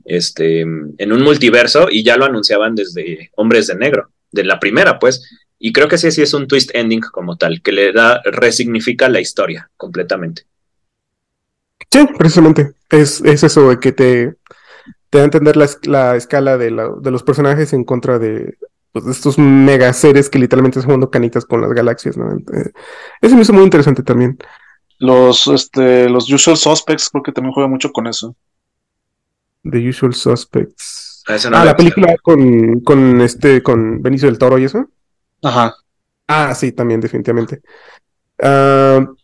este, 0.03 0.61
en 0.61 1.11
un 1.13 1.23
multiverso 1.23 1.87
y 1.89 2.03
ya 2.03 2.17
lo 2.17 2.25
anunciaban 2.25 2.75
desde 2.75 3.31
Hombres 3.37 3.67
de 3.67 3.75
Negro, 3.75 4.11
de 4.37 4.45
la 4.45 4.59
primera, 4.59 4.99
pues. 4.99 5.29
Y 5.59 5.73
creo 5.73 5.87
que 5.87 5.97
sí, 5.97 6.11
sí 6.11 6.21
es 6.21 6.33
un 6.33 6.47
twist 6.47 6.71
ending 6.73 7.01
como 7.01 7.35
tal, 7.35 7.61
que 7.61 7.71
le 7.71 7.91
da, 7.91 8.21
resignifica 8.23 9.09
la 9.09 9.19
historia 9.19 9.69
completamente. 9.75 10.43
Sí, 11.91 12.07
precisamente. 12.17 12.73
Es, 12.89 13.21
es 13.21 13.43
eso 13.43 13.69
de 13.69 13.79
que 13.79 13.91
te, 13.91 14.35
te 15.09 15.17
da 15.17 15.23
a 15.23 15.25
entender 15.25 15.57
la, 15.57 15.67
la 15.83 16.15
escala 16.15 16.57
de, 16.57 16.71
la, 16.71 16.89
de, 17.01 17.11
los 17.11 17.23
personajes 17.23 17.73
en 17.73 17.83
contra 17.83 18.19
de, 18.19 18.57
pues, 18.91 19.07
estos 19.07 19.37
mega 19.37 19.91
seres 19.93 20.29
que 20.29 20.39
literalmente 20.39 20.79
están 20.79 20.89
jugando 20.89 21.09
canitas 21.09 21.45
con 21.45 21.61
las 21.61 21.71
galaxias, 21.71 22.17
¿no? 22.17 22.31
Eh, 22.31 22.71
eso 23.21 23.35
me 23.35 23.41
hizo 23.41 23.53
muy 23.53 23.63
interesante 23.63 24.03
también. 24.03 24.37
Los, 24.99 25.47
este, 25.47 26.09
los 26.09 26.31
Usual 26.31 26.57
Suspects 26.57 27.09
creo 27.09 27.23
que 27.23 27.31
también 27.31 27.53
juega 27.53 27.69
mucho 27.69 27.91
con 27.91 28.07
eso. 28.07 28.35
The 29.63 29.89
Usual 29.89 30.13
Suspects. 30.13 31.16
Ah, 31.27 31.37
ah 31.53 31.65
la 31.65 31.75
película 31.75 32.15
con, 32.21 32.79
con 32.81 33.21
este, 33.21 33.61
con 33.61 34.01
Benicio 34.01 34.29
del 34.29 34.37
Toro 34.37 34.57
y 34.57 34.65
eso. 34.65 34.89
Ajá. 35.43 35.75
Ah, 36.27 36.53
sí, 36.55 36.71
también, 36.71 36.99
definitivamente. 36.99 37.61
Uh, 38.39 39.15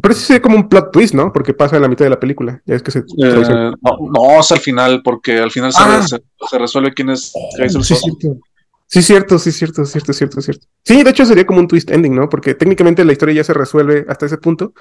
pero 0.00 0.14
sí 0.14 0.40
como 0.40 0.56
un 0.56 0.68
plot 0.68 0.92
twist, 0.92 1.14
¿no? 1.14 1.32
Porque 1.32 1.54
pasa 1.54 1.76
en 1.76 1.82
la 1.82 1.88
mitad 1.88 2.04
de 2.04 2.10
la 2.10 2.18
película. 2.18 2.60
Ya 2.66 2.74
es 2.74 2.82
que 2.82 2.90
se. 2.90 2.98
Eh, 3.00 3.72
no, 3.80 3.98
no, 4.12 4.40
es 4.40 4.50
al 4.50 4.58
final, 4.58 5.02
porque 5.04 5.38
al 5.38 5.50
final 5.50 5.72
se, 5.72 5.80
ah. 5.80 6.58
resuelve 6.58 6.92
quién 6.92 7.10
es 7.10 7.32
sí, 7.56 7.94
cierto. 7.94 8.38
Sí, 8.86 9.02
cierto, 9.02 9.38
sí, 9.38 9.52
cierto, 9.52 9.84
cierto, 9.84 10.12
cierto, 10.12 10.40
cierto. 10.40 10.66
Sí, 10.84 11.02
de 11.02 11.10
hecho 11.10 11.24
sería 11.24 11.46
como 11.46 11.60
un 11.60 11.68
twist 11.68 11.90
ending, 11.90 12.14
¿no? 12.14 12.28
Porque 12.28 12.54
técnicamente 12.54 13.04
la 13.04 13.12
historia 13.12 13.36
ya 13.36 13.44
se 13.44 13.54
resuelve 13.54 14.04
hasta 14.08 14.26
ese 14.26 14.38
punto 14.38 14.72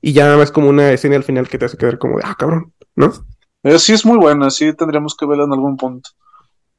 y 0.00 0.12
ya 0.12 0.40
es 0.42 0.50
como 0.50 0.68
una 0.68 0.92
escena 0.92 1.16
al 1.16 1.24
final 1.24 1.48
que 1.48 1.58
te 1.58 1.64
hace 1.64 1.76
quedar 1.76 1.98
como 1.98 2.18
de, 2.18 2.24
ah, 2.26 2.34
cabrón, 2.38 2.72
¿no? 2.96 3.12
Eh, 3.66 3.78
sí, 3.78 3.92
es 3.92 4.04
muy 4.06 4.18
buena, 4.18 4.50
sí, 4.50 4.72
tendríamos 4.74 5.16
que 5.16 5.26
verla 5.26 5.44
en 5.44 5.52
algún 5.52 5.76
punto. 5.76 6.10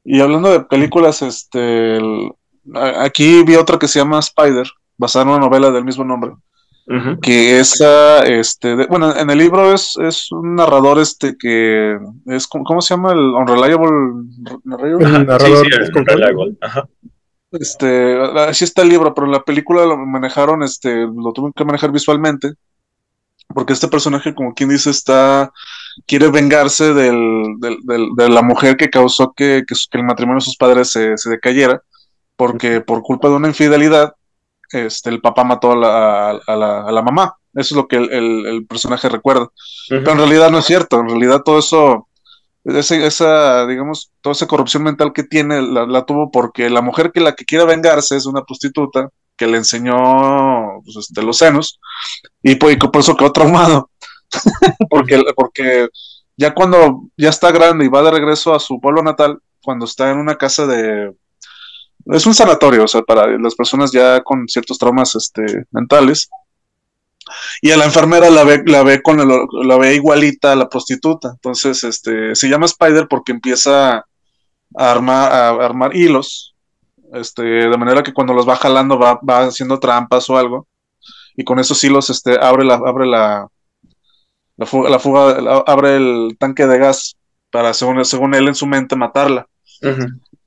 Y 0.04 0.20
hablando 0.20 0.50
de 0.50 0.60
películas, 0.60 1.22
este, 1.22 1.98
Aquí 2.74 3.42
vi 3.44 3.56
otra 3.56 3.78
que 3.78 3.88
se 3.88 3.98
llama 3.98 4.18
Spider, 4.18 4.68
basada 4.96 5.24
en 5.24 5.30
una 5.30 5.38
novela 5.38 5.70
del 5.70 5.84
mismo 5.84 6.04
nombre. 6.04 6.32
Que 7.20 7.60
esa, 7.60 8.24
este, 8.26 8.86
bueno, 8.86 9.14
en 9.14 9.28
el 9.28 9.36
libro 9.36 9.74
es, 9.74 9.94
es 10.00 10.32
un 10.32 10.54
narrador 10.54 10.98
este 10.98 11.36
que 11.36 11.98
es, 12.24 12.46
¿cómo 12.46 12.80
se 12.80 12.94
llama? 12.94 13.12
El 13.12 13.18
Unreliable 13.18 13.90
Narrador. 14.64 15.66
Este, 17.50 18.18
así 18.40 18.64
está 18.64 18.80
el 18.82 18.88
libro, 18.88 19.12
pero 19.12 19.26
en 19.26 19.32
la 19.32 19.42
película 19.42 19.84
lo 19.84 19.98
manejaron, 19.98 20.62
este, 20.62 21.06
lo 21.06 21.32
tuve 21.34 21.52
que 21.54 21.64
manejar 21.66 21.92
visualmente, 21.92 22.54
porque 23.48 23.74
este 23.74 23.88
personaje, 23.88 24.34
como 24.34 24.54
quien 24.54 24.70
dice, 24.70 24.88
está, 24.88 25.52
quiere 26.06 26.30
vengarse 26.30 26.94
del, 26.94 27.56
de 27.58 28.28
la 28.28 28.42
mujer 28.42 28.76
que 28.76 28.90
causó 28.90 29.32
que, 29.34 29.64
que, 29.66 29.74
el 29.98 30.04
matrimonio 30.04 30.40
de 30.40 30.44
sus 30.44 30.56
padres 30.56 30.90
se, 30.90 31.16
se 31.16 31.30
decayera 31.30 31.82
porque 32.38 32.80
por 32.80 33.02
culpa 33.02 33.28
de 33.28 33.34
una 33.34 33.48
infidelidad, 33.48 34.14
este, 34.70 35.10
el 35.10 35.20
papá 35.20 35.42
mató 35.42 35.72
a 35.72 35.76
la, 35.76 36.30
a 36.30 36.56
la, 36.56 36.82
a 36.82 36.92
la 36.92 37.02
mamá. 37.02 37.34
Eso 37.52 37.74
es 37.74 37.76
lo 37.76 37.88
que 37.88 37.96
el, 37.96 38.46
el, 38.46 38.64
personaje 38.64 39.08
recuerda. 39.08 39.48
Pero 39.88 40.12
en 40.12 40.18
realidad 40.18 40.48
no 40.48 40.58
es 40.58 40.64
cierto. 40.64 41.00
En 41.00 41.08
realidad 41.08 41.42
todo 41.44 41.58
eso, 41.58 42.06
esa, 42.64 43.66
digamos, 43.66 44.12
toda 44.20 44.34
esa 44.34 44.46
corrupción 44.46 44.84
mental 44.84 45.12
que 45.12 45.24
tiene, 45.24 45.60
la, 45.62 46.06
tuvo 46.06 46.30
porque 46.30 46.70
la 46.70 46.80
mujer 46.80 47.10
que 47.10 47.18
la 47.18 47.34
que 47.34 47.44
quiere 47.44 47.64
vengarse 47.64 48.16
es 48.16 48.24
una 48.24 48.44
prostituta 48.44 49.08
que 49.36 49.48
le 49.48 49.56
enseñó 49.56 50.80
pues, 50.84 50.96
este, 50.96 51.22
los 51.22 51.38
senos 51.38 51.80
y, 52.40 52.54
pues, 52.54 52.76
por 52.76 53.00
eso 53.00 53.16
quedó 53.16 53.32
traumado. 53.32 53.90
Porque, 54.90 55.22
porque 55.36 55.88
ya 56.36 56.54
cuando 56.54 57.08
ya 57.16 57.30
está 57.30 57.50
grande 57.50 57.84
y 57.84 57.88
va 57.88 58.02
de 58.02 58.10
regreso 58.10 58.54
a 58.54 58.60
su 58.60 58.80
pueblo 58.80 59.02
natal, 59.02 59.38
cuando 59.62 59.84
está 59.84 60.10
en 60.10 60.18
una 60.18 60.36
casa 60.36 60.66
de 60.66 61.12
es 62.06 62.26
un 62.26 62.34
sanatorio, 62.34 62.84
o 62.84 62.88
sea, 62.88 63.02
para 63.02 63.26
las 63.38 63.54
personas 63.54 63.92
ya 63.92 64.22
con 64.22 64.48
ciertos 64.48 64.78
traumas 64.78 65.14
este, 65.14 65.66
mentales. 65.70 66.30
Y 67.60 67.70
a 67.70 67.76
la 67.76 67.84
enfermera 67.84 68.30
la 68.30 68.44
ve, 68.44 68.62
la 68.64 68.82
ve 68.82 69.02
con 69.02 69.18
la 69.18 69.76
ve 69.76 69.94
igualita 69.94 70.52
a 70.52 70.56
la 70.56 70.68
prostituta. 70.68 71.32
Entonces, 71.32 71.84
este, 71.84 72.34
se 72.34 72.48
llama 72.48 72.64
Spider 72.64 73.06
porque 73.08 73.32
empieza 73.32 73.98
a 73.98 74.04
armar, 74.74 75.32
a 75.32 75.48
armar 75.50 75.94
hilos. 75.94 76.54
Este, 77.12 77.42
de 77.42 77.76
manera 77.76 78.02
que 78.02 78.14
cuando 78.14 78.32
los 78.32 78.48
va 78.48 78.56
jalando 78.56 78.98
va, 78.98 79.20
va 79.28 79.40
haciendo 79.46 79.78
trampas 79.78 80.30
o 80.30 80.38
algo. 80.38 80.66
Y 81.36 81.44
con 81.44 81.58
esos 81.58 81.82
hilos, 81.84 82.08
este, 82.08 82.38
abre 82.40 82.64
la, 82.64 82.74
abre 82.76 83.06
la, 83.06 83.46
la 84.58 84.66
fuga, 84.66 84.90
la 84.90 84.98
fuga 84.98 85.62
abre 85.66 85.96
el 85.96 86.36
tanque 86.38 86.66
de 86.66 86.78
gas 86.78 87.16
para, 87.50 87.72
según, 87.72 88.04
según 88.04 88.34
él 88.34 88.48
en 88.48 88.56
su 88.56 88.66
mente, 88.66 88.96
matarla. 88.96 89.46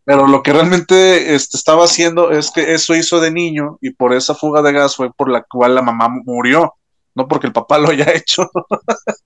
Pero 0.04 0.28
lo 0.28 0.44
que 0.44 0.52
realmente 0.52 1.34
este, 1.34 1.56
estaba 1.56 1.86
haciendo 1.86 2.32
es 2.32 2.52
que 2.52 2.74
eso 2.74 2.94
hizo 2.94 3.22
de 3.22 3.32
niño 3.32 3.78
y 3.82 3.92
por 3.92 4.14
esa 4.14 4.36
fuga 4.36 4.62
de 4.62 4.74
gas 4.74 4.98
fue 4.98 5.14
por 5.14 5.32
la 5.32 5.44
cual 5.44 5.76
la 5.76 5.82
mamá 5.82 6.10
murió, 6.10 6.74
no 7.16 7.28
porque 7.30 7.48
el 7.48 7.54
papá 7.54 7.78
lo 7.80 7.90
haya 7.90 8.12
hecho. 8.14 8.44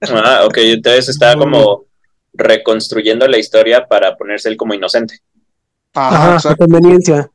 ah, 0.01 0.43
ok, 0.45 0.57
entonces 0.57 1.09
estaba 1.09 1.35
como 1.35 1.85
reconstruyendo 2.33 3.27
la 3.27 3.39
historia 3.39 3.87
para 3.87 4.15
ponerse 4.15 4.49
él 4.49 4.57
como 4.57 4.75
inocente. 4.75 5.19
Ajá, 5.95 6.35
Ajá 6.35 6.55
conveniencia. 6.55 7.31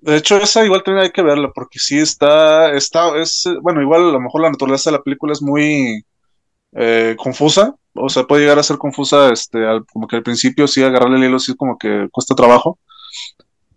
De 0.00 0.16
hecho, 0.16 0.38
esa 0.38 0.64
igual 0.64 0.82
hay 0.98 1.10
que 1.10 1.20
verla, 1.20 1.50
porque 1.54 1.78
sí 1.78 1.98
está, 1.98 2.72
está, 2.72 3.20
es, 3.20 3.46
bueno, 3.60 3.82
igual 3.82 4.08
a 4.08 4.12
lo 4.12 4.20
mejor 4.20 4.40
la 4.40 4.50
naturaleza 4.50 4.90
de 4.90 4.96
la 4.96 5.02
película 5.02 5.34
es 5.34 5.42
muy 5.42 6.02
eh, 6.72 7.16
confusa, 7.18 7.74
o 7.94 8.08
sea, 8.08 8.24
puede 8.24 8.42
llegar 8.42 8.58
a 8.58 8.62
ser 8.62 8.78
confusa, 8.78 9.32
este, 9.32 9.58
como 9.92 10.06
que 10.06 10.16
al 10.16 10.22
principio 10.22 10.68
sí 10.68 10.82
agarrarle 10.82 11.18
el 11.18 11.24
hilo 11.24 11.38
sí 11.38 11.54
como 11.56 11.78
que 11.78 12.08
cuesta 12.12 12.34
trabajo. 12.34 12.78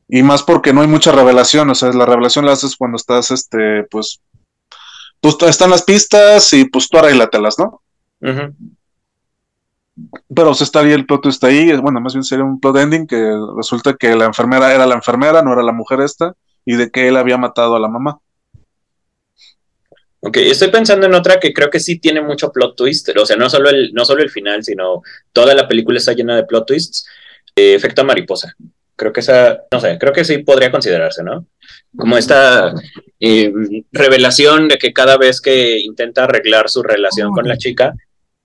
Y 0.08 0.22
más 0.22 0.44
porque 0.44 0.74
no 0.74 0.82
hay 0.82 0.88
mucha 0.88 1.12
revelación, 1.12 1.70
o 1.70 1.76
sea, 1.76 1.92
la 1.92 2.06
revelación 2.06 2.46
la 2.46 2.52
haces 2.52 2.76
cuando 2.76 2.98
estás, 2.98 3.32
este, 3.32 3.84
pues, 3.90 4.22
pues 5.20 5.38
están 5.44 5.72
las 5.72 5.84
pistas 5.84 6.52
y 6.54 6.66
pues 6.66 6.90
tú 6.90 6.98
arréglatelas, 6.98 7.58
¿no? 7.58 7.82
Pero 10.34 10.54
se 10.54 10.64
está 10.64 10.80
ahí 10.80 10.92
el 10.92 11.06
plot 11.06 11.28
está 11.28 11.48
ahí, 11.48 11.76
bueno, 11.78 12.02
más 12.02 12.14
bien 12.14 12.24
sería 12.24 12.44
un 12.44 12.60
plot 12.60 12.78
ending 12.78 13.08
que 13.08 13.34
resulta 13.56 13.96
que 13.96 14.16
la 14.16 14.26
enfermera 14.26 14.74
era 14.74 14.86
la 14.86 14.96
enfermera, 14.96 15.42
no 15.42 15.54
era 15.54 15.64
la 15.64 15.72
mujer 15.72 16.02
esta, 16.02 16.36
y 16.66 16.76
de 16.76 16.92
que 16.92 17.08
él 17.08 17.18
había 17.18 17.38
matado 17.38 17.76
a 17.76 17.80
la 17.80 17.88
mamá. 17.88 18.20
Ok, 20.26 20.38
estoy 20.38 20.70
pensando 20.70 21.06
en 21.06 21.14
otra 21.14 21.38
que 21.38 21.52
creo 21.52 21.70
que 21.70 21.82
sí 21.82 22.00
tiene 22.00 22.22
mucho 22.22 22.50
plot 22.50 22.78
twist, 22.78 23.10
o 23.18 23.26
sea, 23.26 23.36
no 23.36 23.50
solo 23.50 23.70
el, 23.70 23.94
no 23.94 24.06
solo 24.06 24.24
el 24.24 24.30
final, 24.30 24.64
sino 24.64 25.02
toda 25.34 25.54
la 25.54 25.68
película 25.68 25.98
está 25.98 26.14
llena 26.14 26.38
de 26.38 26.46
plot 26.46 26.66
twists. 26.66 27.06
Eh, 27.56 27.76
efecto 27.76 28.04
mariposa. 28.04 28.56
Creo 28.96 29.12
que 29.12 29.20
esa, 29.20 29.64
no 29.72 29.80
sé, 29.80 29.98
creo 30.00 30.14
que 30.14 30.24
sí 30.24 30.38
podría 30.40 30.72
considerarse, 30.72 31.24
¿no? 31.24 31.46
Como 31.96 32.18
esta 32.18 32.74
eh, 33.20 33.52
revelación 33.92 34.70
de 34.70 34.78
que 34.78 34.94
cada 34.94 35.18
vez 35.18 35.42
que 35.42 35.78
intenta 35.80 36.24
arreglar 36.24 36.70
su 36.70 36.82
relación 36.84 37.32
con 37.32 37.48
la 37.48 37.58
chica, 37.58 37.94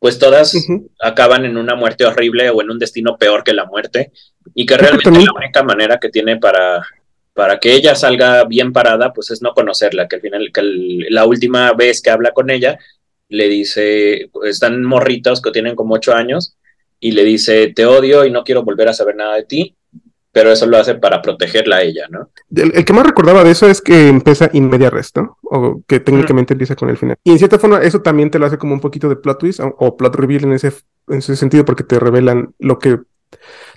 pues 0.00 0.18
todas 0.18 0.54
acaban 1.00 1.44
en 1.44 1.56
una 1.56 1.74
muerte 1.74 2.04
horrible 2.04 2.50
o 2.50 2.60
en 2.60 2.70
un 2.70 2.78
destino 2.78 3.16
peor 3.18 3.44
que 3.44 3.52
la 3.52 3.66
muerte, 3.66 4.10
y 4.54 4.66
que 4.66 4.76
realmente 4.76 5.10
la 5.10 5.32
única 5.34 5.62
manera 5.62 5.98
que 5.98 6.08
tiene 6.08 6.38
para, 6.38 6.84
para 7.38 7.60
que 7.60 7.72
ella 7.72 7.94
salga 7.94 8.42
bien 8.46 8.72
parada, 8.72 9.12
pues 9.12 9.30
es 9.30 9.42
no 9.42 9.54
conocerla, 9.54 10.08
que 10.08 10.16
al 10.16 10.22
final, 10.22 10.50
que 10.52 10.60
la 11.08 11.24
última 11.24 11.72
vez 11.72 12.02
que 12.02 12.10
habla 12.10 12.32
con 12.32 12.50
ella, 12.50 12.80
le 13.28 13.48
dice, 13.48 14.28
están 14.42 14.82
morritos 14.82 15.40
que 15.40 15.52
tienen 15.52 15.76
como 15.76 15.94
ocho 15.94 16.12
años, 16.12 16.56
y 16.98 17.12
le 17.12 17.22
dice, 17.22 17.72
te 17.76 17.86
odio 17.86 18.24
y 18.24 18.32
no 18.32 18.42
quiero 18.42 18.64
volver 18.64 18.88
a 18.88 18.92
saber 18.92 19.14
nada 19.14 19.36
de 19.36 19.44
ti, 19.44 19.76
pero 20.32 20.50
eso 20.50 20.66
lo 20.66 20.78
hace 20.78 20.96
para 20.96 21.22
protegerla 21.22 21.76
a 21.76 21.82
ella, 21.82 22.08
¿no? 22.10 22.30
El, 22.56 22.84
que 22.84 22.92
más 22.92 23.06
recordaba 23.06 23.44
de 23.44 23.52
eso 23.52 23.68
es 23.68 23.80
que 23.80 24.08
empieza 24.08 24.50
in 24.52 24.68
media 24.68 24.90
res, 24.90 25.12
¿no? 25.14 25.38
O 25.44 25.80
que 25.86 26.00
técnicamente 26.00 26.54
empieza 26.54 26.74
con 26.74 26.90
el 26.90 26.96
final. 26.96 27.18
Y 27.22 27.30
en 27.30 27.38
cierta 27.38 27.60
forma 27.60 27.80
eso 27.82 28.02
también 28.02 28.32
te 28.32 28.40
lo 28.40 28.46
hace 28.46 28.58
como 28.58 28.74
un 28.74 28.80
poquito 28.80 29.08
de 29.08 29.14
plot 29.14 29.38
twist 29.38 29.60
o, 29.62 29.96
plot 29.96 30.16
reveal 30.16 30.42
en 30.42 30.54
ese, 30.54 30.72
en 31.06 31.18
ese 31.18 31.36
sentido 31.36 31.64
porque 31.64 31.84
te 31.84 32.00
revelan 32.00 32.52
lo 32.58 32.80
que... 32.80 32.98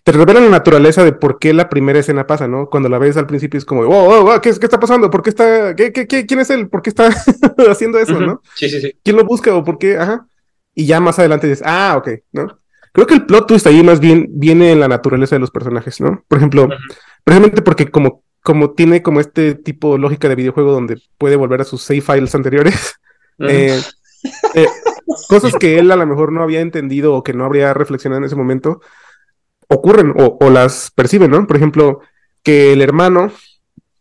Te 0.03 0.11
revelan 0.11 0.45
la 0.45 0.49
naturaleza 0.49 1.03
de 1.03 1.13
por 1.13 1.37
qué 1.37 1.53
la 1.53 1.69
primera 1.69 1.99
escena 1.99 2.25
pasa, 2.25 2.47
¿no? 2.47 2.69
Cuando 2.69 2.89
la 2.89 2.97
ves 2.97 3.17
al 3.17 3.27
principio 3.27 3.57
es 3.57 3.65
como, 3.65 3.81
oh, 3.81 4.33
oh, 4.33 4.41
¿qué, 4.41 4.49
está 4.49 4.79
pasando? 4.79 5.09
¿Por 5.09 5.21
qué 5.21 5.29
está, 5.29 5.75
qué, 5.75 5.91
qué, 5.91 6.07
quién 6.07 6.39
es 6.39 6.49
él? 6.49 6.69
¿Por 6.69 6.81
qué 6.81 6.89
está 6.89 7.09
haciendo 7.69 7.99
eso, 7.99 8.19
no? 8.19 8.41
Sí, 8.55 8.69
sí, 8.69 8.81
sí. 8.81 8.93
¿Quién 9.03 9.15
lo 9.15 9.23
busca 9.23 9.53
o 9.53 9.63
por 9.63 9.77
qué? 9.77 9.97
Ajá. 9.97 10.25
Y 10.73 10.85
ya 10.85 10.99
más 10.99 11.19
adelante 11.19 11.47
dices, 11.47 11.63
ah, 11.65 11.95
ok, 11.97 12.09
¿no? 12.31 12.57
Creo 12.93 13.07
que 13.07 13.13
el 13.13 13.25
plot 13.25 13.47
twist 13.47 13.67
ahí 13.67 13.83
más 13.83 13.99
bien 13.99 14.27
viene 14.31 14.71
en 14.71 14.79
la 14.79 14.87
naturaleza 14.87 15.35
de 15.35 15.39
los 15.39 15.51
personajes, 15.51 16.01
¿no? 16.01 16.23
Por 16.27 16.39
ejemplo, 16.39 16.67
precisamente 17.23 17.61
porque 17.61 17.89
como, 17.89 18.23
como 18.41 18.71
tiene 18.71 19.01
como 19.01 19.19
este 19.19 19.55
tipo 19.55 19.93
de 19.93 19.99
lógica 19.99 20.27
de 20.27 20.35
videojuego 20.35 20.71
donde 20.71 21.01
puede 21.17 21.35
volver 21.35 21.61
a 21.61 21.65
sus 21.65 21.83
save 21.83 22.01
files 22.01 22.35
anteriores, 22.35 22.95
eh, 23.39 23.79
eh, 24.55 24.67
cosas 25.29 25.53
que 25.53 25.79
él 25.79 25.91
a 25.91 25.95
lo 25.95 26.05
mejor 26.05 26.33
no 26.33 26.43
había 26.43 26.59
entendido 26.59 27.13
o 27.13 27.23
que 27.23 27.33
no 27.33 27.45
habría 27.45 27.73
reflexionado 27.73 28.19
en 28.19 28.25
ese 28.25 28.35
momento, 28.35 28.81
ocurren 29.71 30.13
o, 30.17 30.37
o 30.39 30.49
las 30.49 30.91
percibe, 30.91 31.27
¿no? 31.27 31.47
Por 31.47 31.55
ejemplo, 31.55 32.01
que 32.43 32.73
el 32.73 32.81
hermano 32.81 33.31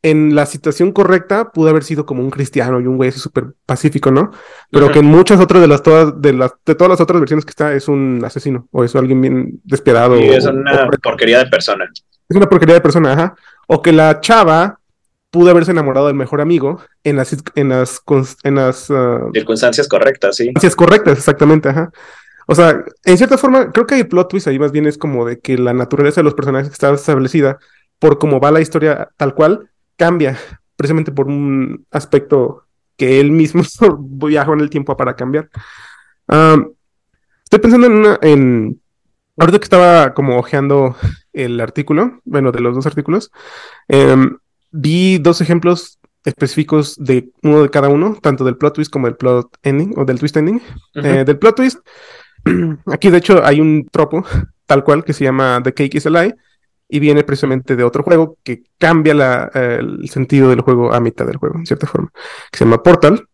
en 0.02 0.34
la 0.34 0.46
situación 0.46 0.92
correcta 0.92 1.52
pudo 1.52 1.68
haber 1.68 1.84
sido 1.84 2.06
como 2.06 2.22
un 2.22 2.30
cristiano 2.30 2.80
y 2.80 2.86
un 2.86 2.96
güey 2.96 3.12
súper 3.12 3.52
pacífico, 3.66 4.10
¿no? 4.10 4.30
Pero 4.70 4.90
que 4.90 5.00
en 5.00 5.06
muchas 5.06 5.40
otras 5.40 5.60
de 5.60 5.68
las 5.68 5.82
todas 5.82 6.20
de 6.20 6.32
las 6.32 6.52
de 6.64 6.74
todas 6.74 6.90
las 6.90 7.00
otras 7.00 7.20
versiones 7.20 7.44
que 7.44 7.50
está 7.50 7.74
es 7.74 7.86
un 7.86 8.22
asesino 8.24 8.66
o 8.72 8.82
es 8.82 8.96
alguien 8.96 9.20
bien 9.20 9.60
despiadado. 9.64 10.18
Y 10.18 10.28
es 10.28 10.46
una 10.46 10.88
porquería 11.02 11.38
de 11.38 11.46
persona. 11.46 11.86
Es 12.28 12.36
una 12.36 12.48
porquería 12.48 12.74
de 12.74 12.80
persona, 12.80 13.12
ajá. 13.12 13.34
O 13.66 13.82
que 13.82 13.92
la 13.92 14.20
chava 14.20 14.78
pudo 15.30 15.50
haberse 15.50 15.70
enamorado 15.70 16.06
del 16.06 16.16
mejor 16.16 16.40
amigo 16.40 16.80
en 17.04 17.16
las 17.16 17.36
en 17.54 17.68
las 17.68 18.02
en 18.42 18.54
las 18.54 18.90
ah, 18.90 19.28
circunstancias 19.34 19.86
correctas, 19.86 20.36
sí. 20.36 20.44
Circunstancias 20.44 20.76
correctas, 20.76 21.18
exactamente, 21.18 21.68
ajá. 21.68 21.92
O 22.46 22.54
sea, 22.54 22.84
en 23.04 23.16
cierta 23.16 23.38
forma, 23.38 23.70
creo 23.72 23.86
que 23.86 23.94
hay 23.94 24.04
plot 24.04 24.28
twist 24.28 24.48
ahí 24.48 24.58
más 24.58 24.72
bien 24.72 24.86
es 24.86 24.98
como 24.98 25.24
de 25.24 25.38
que 25.38 25.56
la 25.56 25.72
naturaleza 25.72 26.20
de 26.20 26.24
los 26.24 26.34
personajes 26.34 26.72
está 26.72 26.90
establecida 26.92 27.58
por 27.98 28.18
cómo 28.18 28.40
va 28.40 28.50
la 28.50 28.60
historia 28.60 29.10
tal 29.16 29.34
cual, 29.34 29.70
cambia 29.96 30.38
precisamente 30.76 31.12
por 31.12 31.26
un 31.26 31.86
aspecto 31.90 32.64
que 32.96 33.20
él 33.20 33.30
mismo 33.30 33.62
viajó 34.26 34.54
en 34.54 34.60
el 34.60 34.70
tiempo 34.70 34.96
para 34.96 35.14
cambiar. 35.14 35.50
estoy 36.26 37.60
pensando 37.60 37.86
en 37.86 37.92
una, 37.92 38.18
en, 38.22 38.80
ahorita 39.36 39.58
que 39.58 39.64
estaba 39.64 40.14
como 40.14 40.38
ojeando 40.38 40.96
el 41.32 41.60
artículo, 41.60 42.20
bueno, 42.24 42.50
de 42.52 42.60
los 42.60 42.74
dos 42.74 42.86
artículos, 42.86 43.30
em, 43.88 44.38
vi 44.70 45.18
dos 45.18 45.40
ejemplos 45.40 45.98
específicos 46.24 46.96
de 46.98 47.30
uno 47.42 47.62
de 47.62 47.70
cada 47.70 47.88
uno, 47.88 48.16
tanto 48.20 48.44
del 48.44 48.56
plot 48.56 48.74
twist 48.74 48.92
como 48.92 49.06
del 49.06 49.16
plot 49.16 49.56
ending 49.62 49.94
o 49.96 50.04
del 50.04 50.18
twist 50.18 50.36
ending. 50.36 50.60
Eh, 50.94 51.24
del 51.24 51.38
plot 51.38 51.56
twist, 51.56 51.80
aquí 52.86 53.10
de 53.10 53.18
hecho 53.18 53.44
hay 53.44 53.60
un 53.60 53.88
tropo 53.90 54.24
tal 54.66 54.84
cual 54.84 55.04
que 55.04 55.12
se 55.12 55.24
llama 55.24 55.60
The 55.62 55.74
Cake 55.74 55.96
is 55.96 56.06
a 56.06 56.10
Lie, 56.10 56.34
y 56.90 56.98
viene 56.98 57.22
precisamente 57.22 57.76
de 57.76 57.84
otro 57.84 58.02
juego 58.02 58.36
que 58.42 58.64
cambia 58.78 59.14
la, 59.14 59.50
el 59.54 60.08
sentido 60.08 60.50
del 60.50 60.60
juego 60.60 60.92
a 60.92 61.00
mitad 61.00 61.24
del 61.24 61.36
juego, 61.36 61.56
en 61.56 61.66
cierta 61.66 61.86
forma, 61.86 62.10
que 62.50 62.58
se 62.58 62.64
llama 62.64 62.82
Portal. 62.82 63.26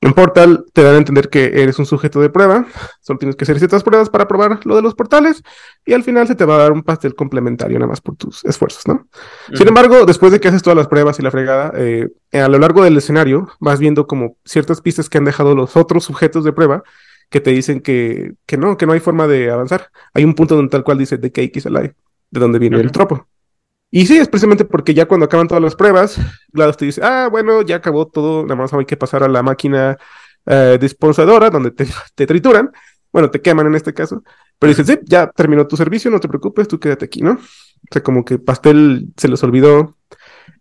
En 0.00 0.12
Portal 0.12 0.66
te 0.74 0.82
dan 0.82 0.96
a 0.96 0.98
entender 0.98 1.30
que 1.30 1.62
eres 1.62 1.78
un 1.78 1.86
sujeto 1.86 2.20
de 2.20 2.28
prueba, 2.28 2.66
solo 3.00 3.18
tienes 3.18 3.36
que 3.36 3.44
hacer 3.44 3.56
ciertas 3.56 3.82
pruebas 3.82 4.10
para 4.10 4.28
probar 4.28 4.60
lo 4.66 4.76
de 4.76 4.82
los 4.82 4.94
portales 4.94 5.42
y 5.86 5.94
al 5.94 6.02
final 6.02 6.26
se 6.26 6.34
te 6.34 6.44
va 6.44 6.56
a 6.56 6.58
dar 6.58 6.72
un 6.72 6.82
pastel 6.82 7.14
complementario 7.14 7.78
nada 7.78 7.88
más 7.88 8.02
por 8.02 8.14
tus 8.14 8.44
esfuerzos, 8.44 8.86
¿no? 8.86 9.06
Sin 9.54 9.66
embargo, 9.66 10.04
después 10.04 10.30
de 10.30 10.40
que 10.40 10.48
haces 10.48 10.62
todas 10.62 10.76
las 10.76 10.88
pruebas 10.88 11.18
y 11.20 11.22
la 11.22 11.30
fregada, 11.30 11.72
eh, 11.76 12.08
a 12.32 12.48
lo 12.48 12.58
largo 12.58 12.84
del 12.84 12.98
escenario 12.98 13.48
vas 13.60 13.78
viendo 13.78 14.06
como 14.06 14.36
ciertas 14.44 14.82
pistas 14.82 15.08
que 15.08 15.16
han 15.16 15.24
dejado 15.24 15.54
los 15.54 15.74
otros 15.74 16.04
sujetos 16.04 16.44
de 16.44 16.52
prueba 16.52 16.82
que 17.30 17.40
te 17.40 17.50
dicen 17.50 17.80
que, 17.80 18.34
que 18.46 18.56
no, 18.56 18.76
que 18.76 18.86
no 18.86 18.92
hay 18.92 19.00
forma 19.00 19.26
de 19.26 19.50
avanzar. 19.50 19.90
Hay 20.12 20.24
un 20.24 20.34
punto 20.34 20.56
donde 20.56 20.70
tal 20.70 20.84
cual 20.84 20.98
dice 20.98 21.18
The 21.18 21.32
Cake 21.32 21.56
is 21.56 21.66
alive 21.66 21.94
de 22.30 22.40
dónde 22.40 22.58
viene 22.58 22.78
el 22.78 22.92
tropo. 22.92 23.28
Y 23.90 24.06
sí, 24.06 24.18
es 24.18 24.28
precisamente 24.28 24.64
porque 24.64 24.92
ya 24.92 25.06
cuando 25.06 25.26
acaban 25.26 25.46
todas 25.46 25.62
las 25.62 25.76
pruebas, 25.76 26.18
GLaDOS 26.52 26.76
te 26.76 26.84
dice, 26.86 27.00
ah, 27.04 27.28
bueno, 27.30 27.62
ya 27.62 27.76
acabó 27.76 28.08
todo, 28.08 28.42
nada 28.42 28.56
más 28.56 28.72
hay 28.74 28.86
que 28.86 28.96
pasar 28.96 29.22
a 29.22 29.28
la 29.28 29.42
máquina 29.42 29.96
eh, 30.46 30.78
dispensadora 30.80 31.48
donde 31.48 31.70
te, 32.14 32.26
trituran, 32.26 32.72
bueno, 33.12 33.30
te 33.30 33.40
queman 33.40 33.68
en 33.68 33.76
este 33.76 33.94
caso, 33.94 34.24
pero 34.58 34.70
dices, 34.70 34.86
sí, 34.86 34.98
ya 35.04 35.30
terminó 35.30 35.68
tu 35.68 35.76
servicio, 35.76 36.10
no 36.10 36.18
te 36.18 36.26
preocupes, 36.26 36.66
tú 36.66 36.80
quédate 36.80 37.04
aquí, 37.04 37.22
¿no? 37.22 37.34
O 37.34 37.88
sea, 37.92 38.02
como 38.02 38.24
que 38.24 38.38
Pastel 38.38 39.12
se 39.16 39.28
les 39.28 39.40
olvidó. 39.44 39.96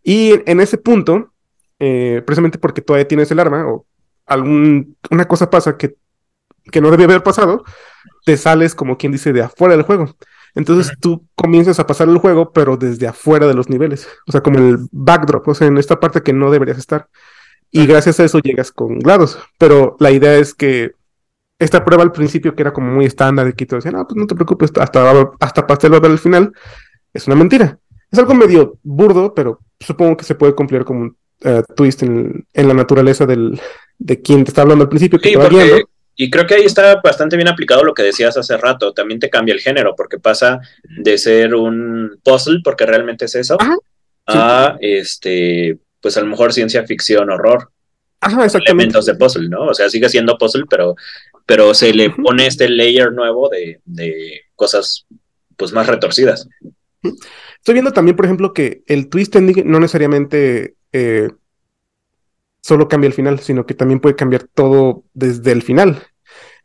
Y 0.04 0.34
en 0.46 0.60
ese 0.60 0.78
punto, 0.78 1.34
eh, 1.80 2.22
precisamente 2.26 2.60
porque 2.60 2.82
todavía 2.82 3.08
tienes 3.08 3.32
el 3.32 3.40
arma 3.40 3.66
o 3.68 3.88
algún, 4.28 4.96
una 5.10 5.26
cosa 5.26 5.50
pasa 5.50 5.76
que, 5.76 5.96
que 6.72 6.82
no 6.82 6.92
debe 6.92 7.06
haber 7.06 7.24
pasado, 7.24 7.64
te 8.26 8.38
sales 8.38 8.76
como 8.76 8.98
quien 8.98 9.12
dice 9.12 9.34
de 9.34 9.42
afuera 9.42 9.76
del 9.76 9.86
juego. 9.86 10.16
Entonces 10.56 10.94
tú 11.00 11.28
comienzas 11.36 11.80
a 11.80 11.88
pasar 11.88 12.08
el 12.10 12.18
juego, 12.18 12.52
pero 12.52 12.78
desde 12.78 13.08
afuera 13.08 13.48
de 13.48 13.56
los 13.56 13.70
niveles. 13.70 14.08
O 14.28 14.32
sea, 14.32 14.42
como 14.42 14.60
el 14.60 14.78
backdrop, 14.92 15.48
o 15.48 15.56
sea, 15.56 15.68
en 15.68 15.78
esta 15.78 16.00
parte 16.00 16.22
que 16.22 16.34
no 16.34 16.52
deberías 16.52 16.78
estar. 16.78 17.08
Y 17.72 17.88
gracias 17.88 18.20
a 18.20 18.24
eso 18.24 18.40
llegas 18.40 18.72
con 18.72 19.00
GLaDOS. 19.00 19.40
Pero 19.58 19.98
la 20.00 20.12
idea 20.12 20.36
es 20.36 20.54
que 20.54 20.92
esta 21.58 21.84
prueba 21.84 22.04
al 22.04 22.12
principio, 22.12 22.56
que 22.56 22.62
era 22.62 22.74
como 22.74 22.92
muy 22.92 23.06
estándar, 23.06 23.48
y 23.48 23.54
que 23.54 23.66
te 23.66 23.76
decían, 23.76 23.96
no, 23.96 24.06
pues 24.06 24.16
no 24.16 24.28
te 24.28 24.36
preocupes, 24.36 24.72
hasta, 24.80 25.12
hasta 25.40 25.66
pastel 25.66 25.94
va 25.94 25.98
a 25.98 26.02
ver 26.02 26.12
al 26.12 26.20
final, 26.20 26.54
es 27.14 27.26
una 27.28 27.36
mentira. 27.36 27.80
Es 28.12 28.20
algo 28.20 28.36
medio 28.36 28.78
burdo, 28.84 29.34
pero 29.34 29.60
supongo 29.80 30.18
que 30.18 30.24
se 30.24 30.36
puede 30.36 30.54
cumplir 30.54 30.86
como 30.86 31.02
un 31.02 31.18
eh, 31.42 31.64
twist 31.76 32.04
en, 32.04 32.46
la 32.54 32.74
naturaleza 32.74 33.26
del, 33.26 33.60
de 33.98 34.22
quien 34.22 34.44
te 34.44 34.52
está 34.52 34.62
hablando 34.62 34.84
al 34.84 34.90
principio, 34.90 35.20
que 35.20 35.34
te 35.34 35.86
y 36.16 36.30
creo 36.30 36.46
que 36.46 36.56
ahí 36.56 36.64
está 36.64 37.02
bastante 37.02 37.36
bien 37.36 37.48
aplicado 37.48 37.84
lo 37.84 37.94
que 37.94 38.04
decías 38.04 38.38
hace 38.38 38.58
rato. 38.58 38.94
También 38.94 39.20
te 39.20 39.30
cambia 39.30 39.54
el 39.54 39.62
género, 39.62 39.96
porque 39.96 40.20
pasa 40.20 40.60
de 40.84 41.18
ser 41.18 41.56
un 41.56 42.20
puzzle, 42.24 42.62
porque 42.64 42.86
realmente 42.86 43.26
es 43.26 43.36
eso, 43.36 43.58
a 44.28 44.78
este, 44.80 45.78
pues 46.02 46.18
a 46.18 46.22
lo 46.22 46.28
mejor 46.28 46.54
ciencia 46.54 46.86
ficción, 46.86 47.30
horror. 47.30 47.72
Ajá, 48.20 48.46
exactamente. 48.46 48.84
Elementos 48.84 49.06
de 49.06 49.16
puzzle, 49.16 49.50
¿no? 49.50 49.66
O 49.66 49.74
sea, 49.74 49.90
sigue 49.90 50.08
siendo 50.08 50.38
puzzle, 50.38 50.66
pero, 50.70 50.96
pero 51.46 51.74
se 51.74 51.94
le 51.94 52.10
pone 52.10 52.48
este 52.48 52.70
layer 52.70 53.12
nuevo 53.12 53.50
de, 53.50 53.82
de 53.86 54.42
cosas 54.56 55.06
pues 55.58 55.74
más 55.74 55.88
retorcidas. 55.88 56.48
Estoy 57.58 57.74
viendo 57.74 57.92
también, 57.92 58.16
por 58.16 58.26
ejemplo, 58.26 58.54
que 58.54 58.84
el 58.88 59.10
twist 59.10 59.36
ending 59.36 59.70
no 59.70 59.80
necesariamente 59.80 60.76
eh, 60.94 61.30
solo 62.64 62.88
cambia 62.88 63.10
el 63.10 63.14
final, 63.14 63.40
sino 63.40 63.66
que 63.66 63.74
también 63.74 64.00
puede 64.00 64.16
cambiar 64.16 64.44
todo 64.44 65.04
desde 65.14 65.52
el 65.52 65.62
final. 65.62 66.02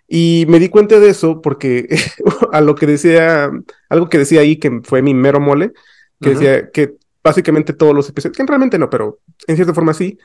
Y 0.07 0.47
me 0.49 0.59
di 0.59 0.71
cuenta 0.71 0.99
de 1.01 1.11
eso 1.11 1.43
porque 1.43 1.89
a 2.53 2.61
lo 2.61 2.75
que 2.77 2.87
decía, 2.87 3.51
algo 3.91 4.09
que 4.09 4.19
decía 4.19 4.41
ahí 4.41 4.57
que 4.57 4.81
fue 4.85 5.03
mi 5.03 5.13
mero 5.13 5.41
mole, 5.41 5.73
que 6.21 6.31
decía 6.31 6.71
que 6.71 6.95
básicamente 7.23 7.73
todos 7.73 7.95
los 7.95 8.09
episodios, 8.09 8.37
que 8.37 8.47
realmente 8.47 8.79
no, 8.79 8.89
pero 8.89 9.19
en 9.47 9.57
cierta 9.57 9.75
forma 9.75 9.93
sí, 9.93 10.19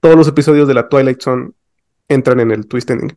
todos 0.00 0.16
los 0.16 0.28
episodios 0.28 0.68
de 0.68 0.74
la 0.74 0.88
Twilight 0.88 1.22
Zone 1.22 1.52
entran 2.08 2.40
en 2.40 2.50
el 2.50 2.66
twist 2.66 2.90
ending. 2.90 3.16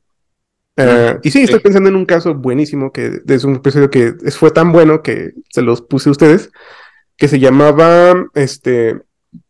Eh, 0.77 1.19
y 1.21 1.31
sí, 1.31 1.43
estoy 1.43 1.59
pensando 1.59 1.89
en 1.89 1.95
un 1.95 2.05
caso 2.05 2.33
buenísimo 2.33 2.91
que 2.91 3.21
es 3.27 3.43
un 3.43 3.55
episodio 3.55 3.91
que 3.91 4.13
fue 4.31 4.49
tan 4.49 4.71
bueno 4.71 5.03
que 5.03 5.33
se 5.49 5.61
los 5.61 5.81
puse 5.81 6.09
a 6.09 6.13
ustedes, 6.13 6.51
que 7.17 7.27
se 7.27 7.39
llamaba 7.39 8.27
este 8.33 9.01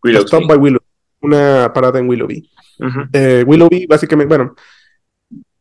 Stop 0.04 0.48
by 0.48 0.58
Willow, 0.58 0.82
una 1.22 1.72
parada 1.74 2.00
en 2.00 2.10
Willoughby. 2.10 2.50
Eh, 3.14 3.44
Willoughby, 3.46 3.86
básicamente, 3.88 4.36
bueno, 4.36 4.56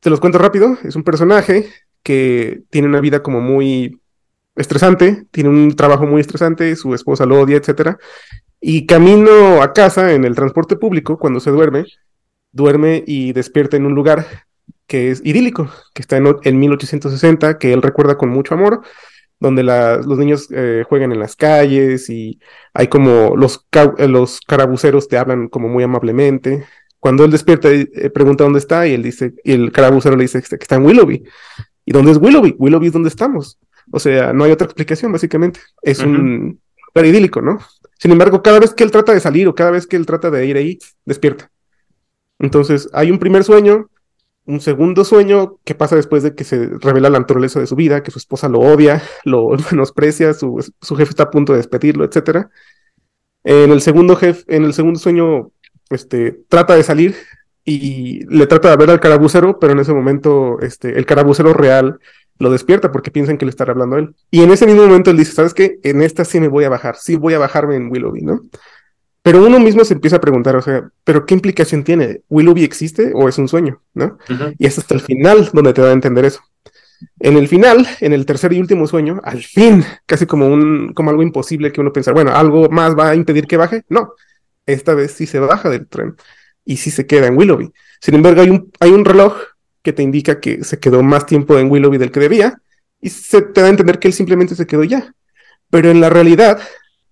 te 0.01 0.11
los 0.11 0.21
cuento 0.21 0.39
rápido. 0.39 0.77
Es 0.85 0.97
un 0.97 1.05
personaje 1.05 1.69
que 2.03 2.63
tiene 2.71 2.89
una 2.89 3.01
vida 3.01 3.23
como 3.23 3.41
muy 3.41 4.01
estresante, 4.57 5.27
tiene 5.31 5.51
un 5.51 5.75
trabajo 5.77 6.07
muy 6.07 6.21
estresante, 6.21 6.77
su 6.77 6.95
esposa 6.95 7.27
lo 7.27 7.41
odia, 7.41 7.57
etcétera. 7.57 7.99
Y 8.61 8.87
camino 8.87 9.63
a 9.63 9.73
casa 9.73 10.13
en 10.13 10.25
el 10.25 10.35
transporte 10.35 10.77
público, 10.77 11.19
cuando 11.19 11.41
se 11.41 11.51
duerme, 11.51 11.85
duerme 12.53 13.03
y 13.07 13.33
despierta 13.33 13.77
en 13.77 13.87
un 13.87 13.95
lugar 13.95 14.27
que 14.87 15.11
es 15.11 15.23
idílico, 15.25 15.71
que 15.95 16.03
está 16.03 16.17
en, 16.19 16.37
en 16.43 16.59
1860, 16.59 17.59
que 17.59 17.73
él 17.73 17.83
recuerda 17.83 18.19
con 18.19 18.29
mucho 18.29 18.55
amor, 18.55 18.83
donde 19.41 19.65
los 19.65 20.19
niños 20.19 20.49
eh, 20.53 20.85
juegan 20.89 21.11
en 21.13 21.19
las 21.19 21.35
calles 21.35 22.09
y 22.09 22.39
hay 22.73 22.87
como 22.87 23.37
los, 23.37 23.67
eh, 23.99 24.07
los 24.07 24.41
carabuceros 24.41 25.09
te 25.09 25.19
hablan 25.19 25.49
como 25.49 25.69
muy 25.69 25.83
amablemente. 25.83 26.65
Cuando 27.03 27.25
él 27.25 27.33
despierta, 27.33 27.69
eh, 27.69 28.11
pregunta 28.15 28.45
dónde 28.45 28.61
está 28.61 28.87
y 28.87 28.95
él 28.95 29.03
dice, 29.03 29.35
y 29.43 29.51
el 29.51 29.73
carabucero 29.73 30.15
le 30.15 30.23
dice 30.23 30.41
que 30.41 30.55
está 30.55 30.77
en 30.77 30.87
Willoughby. 30.87 31.25
¿Y 31.85 31.91
dónde 31.91 32.13
es 32.13 32.19
Willoughby? 32.19 32.55
Willoughby 32.57 32.87
es 32.87 32.93
donde 32.93 33.09
estamos. 33.09 33.59
O 33.91 33.99
sea, 33.99 34.33
no 34.33 34.45
hay 34.45 34.53
otra 34.53 34.67
explicación, 34.67 35.11
básicamente. 35.11 35.59
Es 35.83 35.99
un 35.99 36.61
lugar 36.95 37.07
idílico, 37.07 37.43
¿no? 37.43 37.59
Sin 37.99 38.13
embargo, 38.13 38.41
cada 38.41 38.61
vez 38.61 38.73
que 38.73 38.85
él 38.85 38.93
trata 38.93 39.13
de 39.13 39.19
salir 39.19 39.49
o 39.49 39.55
cada 39.57 39.73
vez 39.73 39.89
que 39.89 39.97
él 39.97 40.07
trata 40.07 40.31
de 40.31 40.47
ir 40.47 40.57
ahí, 40.57 40.79
despierta. 41.05 41.51
Entonces, 42.39 42.89
hay 42.93 43.11
un 43.11 43.19
primer 43.19 43.43
sueño, 43.43 43.91
un 44.47 44.61
segundo 44.61 45.05
sueño 45.05 45.59
que 45.65 45.75
pasa 45.75 45.97
después 45.97 46.23
de 46.23 46.37
que 46.37 46.45
se 46.45 46.69
revela 46.79 47.11
la 47.11 47.19
naturaleza 47.19 47.59
de 47.59 47.67
su 47.67 47.75
vida, 47.75 48.05
que 48.05 48.13
su 48.13 48.19
esposa 48.21 48.49
lo 48.49 48.61
odia, 48.61 49.03
lo 49.25 49.49
menosprecia, 49.73 50.35
su, 50.35 50.57
jefe 50.97 51.11
está 51.11 51.25
a 51.25 51.31
punto 51.33 51.53
de 51.53 51.59
despedirlo, 51.59 52.05
etc. 52.05 52.47
En 53.43 53.73
el 53.73 53.81
segundo 53.81 54.15
jefe, 54.15 54.45
en 54.47 54.63
el 54.63 54.73
segundo 54.73 55.01
sueño, 55.01 55.51
este, 55.95 56.41
trata 56.49 56.75
de 56.75 56.83
salir 56.83 57.17
y 57.65 58.25
le 58.27 58.47
trata 58.47 58.71
de 58.71 58.77
ver 58.77 58.91
al 58.91 59.01
carabucero, 59.01 59.59
pero 59.59 59.73
en 59.73 59.79
ese 59.79 59.93
momento, 59.93 60.59
este, 60.61 60.99
el 60.99 61.07
carabucero 61.07 61.53
real 61.53 61.99
lo 62.39 62.51
despierta 62.51 62.91
porque 62.91 63.11
piensan 63.11 63.39
que 63.39 63.45
le 63.45 63.51
estará 63.51 63.73
hablando 63.73 63.97
a 63.97 64.01
él. 64.01 64.15
Y 64.31 64.43
en 64.43 64.51
ese 64.51 64.67
mismo 64.67 64.83
momento 64.83 65.11
él 65.11 65.17
dice, 65.17 65.33
¿sabes 65.33 65.55
qué? 65.55 65.79
En 65.83 66.03
esta 66.03 66.25
sí 66.25 66.41
me 66.41 66.49
voy 66.49 66.65
a 66.65 66.69
bajar, 66.69 66.97
sí 66.97 67.17
voy 67.17 67.35
a 67.35 67.39
bajarme 67.39 67.77
en 67.77 67.91
Willoughby, 67.91 68.23
¿no? 68.23 68.47
Pero 69.23 69.45
uno 69.45 69.61
mismo 69.61 69.85
se 69.85 69.95
empieza 69.95 70.17
a 70.17 70.21
preguntar, 70.21 70.57
o 70.57 70.63
sea, 70.63 70.89
¿pero 71.05 71.25
qué 71.25 71.35
implicación 71.35 71.85
tiene? 71.85 72.23
¿Willoughby 72.29 72.65
existe 72.65 73.13
o 73.15 73.29
es 73.29 73.39
un 73.39 73.47
sueño? 73.47 73.81
¿No? 73.95 74.19
Y 74.59 74.67
es 74.67 74.79
hasta 74.79 74.95
el 74.95 75.01
final 75.01 75.51
donde 75.53 75.73
te 75.73 75.81
da 75.81 75.91
a 75.91 75.93
entender 75.93 76.25
eso. 76.25 76.41
En 77.21 77.37
el 77.37 77.47
final, 77.47 77.87
en 78.01 78.13
el 78.13 78.27
tercer 78.27 78.53
y 78.53 78.61
último 78.61 78.87
sueño, 78.89 79.21
al 79.23 79.43
fin, 79.43 79.85
casi 80.07 80.27
como 80.27 80.49
un, 80.49 80.93
como 80.93 81.11
algo 81.11 81.23
imposible 81.23 81.71
que 81.71 81.81
uno 81.81 81.93
piensa, 81.93 82.13
bueno, 82.13 82.33
algo 82.33 82.69
más 82.69 82.99
va 82.99 83.11
a 83.11 83.15
impedir 83.15 83.47
que 83.47 83.57
baje. 83.57 83.85
No, 83.89 84.15
esta 84.67 84.95
vez 84.95 85.13
sí 85.13 85.27
se 85.27 85.39
baja 85.39 85.69
del 85.69 85.87
tren 85.87 86.17
y 86.65 86.77
sí 86.77 86.91
se 86.91 87.07
queda 87.07 87.27
en 87.27 87.37
Willoughby. 87.37 87.73
Sin 88.01 88.15
embargo, 88.15 88.43
hay 88.43 88.51
un, 88.51 88.71
hay 88.81 88.91
un 88.91 89.05
reloj 89.05 89.37
que 89.83 89.93
te 89.93 90.03
indica 90.03 90.41
que 90.41 90.65
se 90.65 90.79
quedó 90.79 91.03
más 91.03 91.27
tiempo 91.27 91.59
en 91.59 91.71
Willoughby 91.71 91.99
del 91.99 92.11
que 92.13 92.21
debía 92.21 92.61
y 93.01 93.11
se 93.11 93.43
te 93.43 93.61
da 93.61 93.67
a 93.67 93.71
entender 93.71 93.99
que 93.99 94.09
él 94.09 94.15
simplemente 94.15 94.55
se 94.55 94.67
quedó 94.67 94.85
ya. 94.85 95.15
Pero 95.71 95.91
en 95.91 96.01
la 96.01 96.09
realidad 96.09 96.61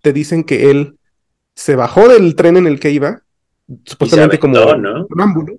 te 0.03 0.13
dicen 0.13 0.45
que 0.45 0.71
él 0.71 0.99
se 1.55 1.77
bajó 1.77 2.09
del 2.09 2.35
tren 2.37 2.57
en 2.57 2.67
el 2.67 2.79
que 2.79 2.91
iba, 2.91 3.23
supuestamente 3.85 4.39
como 4.39 4.55
un 4.63 5.21
ámbulo, 5.21 5.55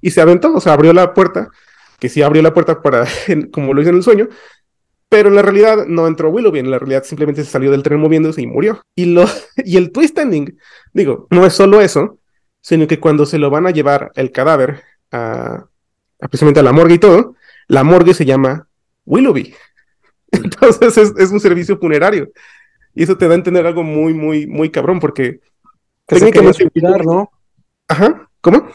y 0.00 0.10
se 0.10 0.20
aventó, 0.20 0.54
o 0.54 0.60
sea, 0.60 0.72
abrió 0.72 0.92
la 0.92 1.14
puerta, 1.14 1.48
que 1.98 2.08
sí 2.08 2.22
abrió 2.22 2.42
la 2.42 2.54
puerta 2.54 2.82
para, 2.82 3.06
como 3.52 3.74
lo 3.74 3.80
hizo 3.82 3.90
en 3.90 3.96
el 3.96 4.02
sueño, 4.02 4.28
pero 5.08 5.28
en 5.28 5.36
la 5.36 5.42
realidad 5.42 5.86
no 5.86 6.06
entró 6.06 6.30
Willoughby, 6.30 6.58
en 6.58 6.70
la 6.70 6.78
realidad 6.78 7.04
simplemente 7.04 7.44
se 7.44 7.50
salió 7.50 7.70
del 7.70 7.82
tren 7.82 8.00
moviéndose 8.00 8.42
y 8.42 8.46
murió. 8.46 8.82
Y, 8.94 9.06
lo, 9.06 9.24
y 9.64 9.76
el 9.76 9.92
twist 9.92 10.18
ending, 10.18 10.58
digo, 10.92 11.26
no 11.30 11.46
es 11.46 11.52
solo 11.52 11.80
eso, 11.80 12.18
sino 12.60 12.86
que 12.86 13.00
cuando 13.00 13.26
se 13.26 13.38
lo 13.38 13.50
van 13.50 13.66
a 13.66 13.70
llevar 13.70 14.10
el 14.16 14.32
cadáver 14.32 14.82
a, 15.12 15.66
precisamente 16.18 16.60
a 16.60 16.64
la 16.64 16.72
morgue 16.72 16.94
y 16.94 16.98
todo, 16.98 17.36
la 17.68 17.84
morgue 17.84 18.14
se 18.14 18.24
llama 18.24 18.68
Willoughby. 19.04 19.54
Entonces 20.32 21.14
es 21.16 21.30
un 21.30 21.40
servicio 21.40 21.78
funerario. 21.78 22.30
Y 22.94 23.02
eso 23.02 23.16
te 23.16 23.28
da 23.28 23.32
a 23.32 23.36
entender 23.36 23.66
algo 23.66 23.82
muy, 23.82 24.14
muy, 24.14 24.46
muy 24.46 24.70
cabrón, 24.70 25.00
porque 25.00 25.40
que 26.06 26.18
se 26.18 26.52
suicidar, 26.52 27.04
¿no? 27.04 27.30
Ajá, 27.88 28.28
¿cómo? 28.40 28.68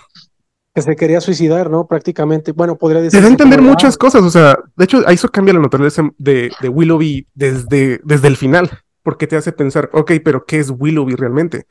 Que 0.73 0.81
se 0.81 0.95
quería 0.95 1.19
suicidar, 1.19 1.69
¿no? 1.69 1.87
Prácticamente. 1.87 2.53
Bueno, 2.53 2.77
podría 2.77 3.01
decir. 3.01 3.17
Te 3.17 3.21
da 3.21 3.27
a 3.27 3.31
entender 3.31 3.61
muchas 3.61 3.97
cosas, 3.97 4.23
o 4.23 4.29
sea, 4.29 4.57
de 4.75 4.85
hecho, 4.85 5.05
eso 5.07 5.29
cambia 5.29 5.53
la 5.53 5.59
naturaleza 5.59 6.09
de, 6.17 6.51
de 6.61 6.69
Willoughby 6.69 7.27
desde, 7.33 7.99
desde 8.03 8.27
el 8.27 8.37
final, 8.37 8.69
porque 9.03 9.27
te 9.27 9.35
hace 9.35 9.51
pensar, 9.51 9.89
ok, 9.91 10.13
pero 10.23 10.45
¿qué 10.45 10.59
es 10.59 10.69
Willoughby 10.69 11.15
realmente? 11.15 11.65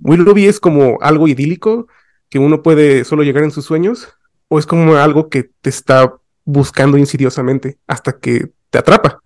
Willoughby 0.00 0.46
es 0.46 0.60
como 0.60 0.98
algo 1.00 1.28
idílico 1.28 1.86
que 2.28 2.38
uno 2.38 2.62
puede 2.62 3.04
solo 3.04 3.22
llegar 3.22 3.44
en 3.44 3.50
sus 3.50 3.64
sueños, 3.64 4.08
o 4.48 4.58
es 4.58 4.66
como 4.66 4.96
algo 4.96 5.28
que 5.28 5.50
te 5.62 5.70
está 5.70 6.14
buscando 6.44 6.98
insidiosamente 6.98 7.78
hasta 7.86 8.12
que 8.18 8.52
te 8.68 8.78
atrapa. 8.78 9.22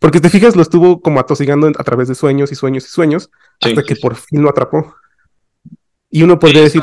Porque 0.00 0.20
te 0.20 0.30
fijas, 0.30 0.56
lo 0.56 0.62
estuvo 0.62 1.00
como 1.00 1.20
atosigando 1.20 1.68
a 1.68 1.84
través 1.84 2.08
de 2.08 2.14
sueños 2.14 2.52
y 2.52 2.54
sueños 2.54 2.84
y 2.84 2.88
sueños, 2.88 3.30
hasta 3.60 3.82
que 3.82 3.96
por 3.96 4.14
fin 4.14 4.42
lo 4.42 4.50
atrapó. 4.50 4.94
Y 6.10 6.22
uno 6.22 6.38
podría 6.38 6.62
decir. 6.62 6.82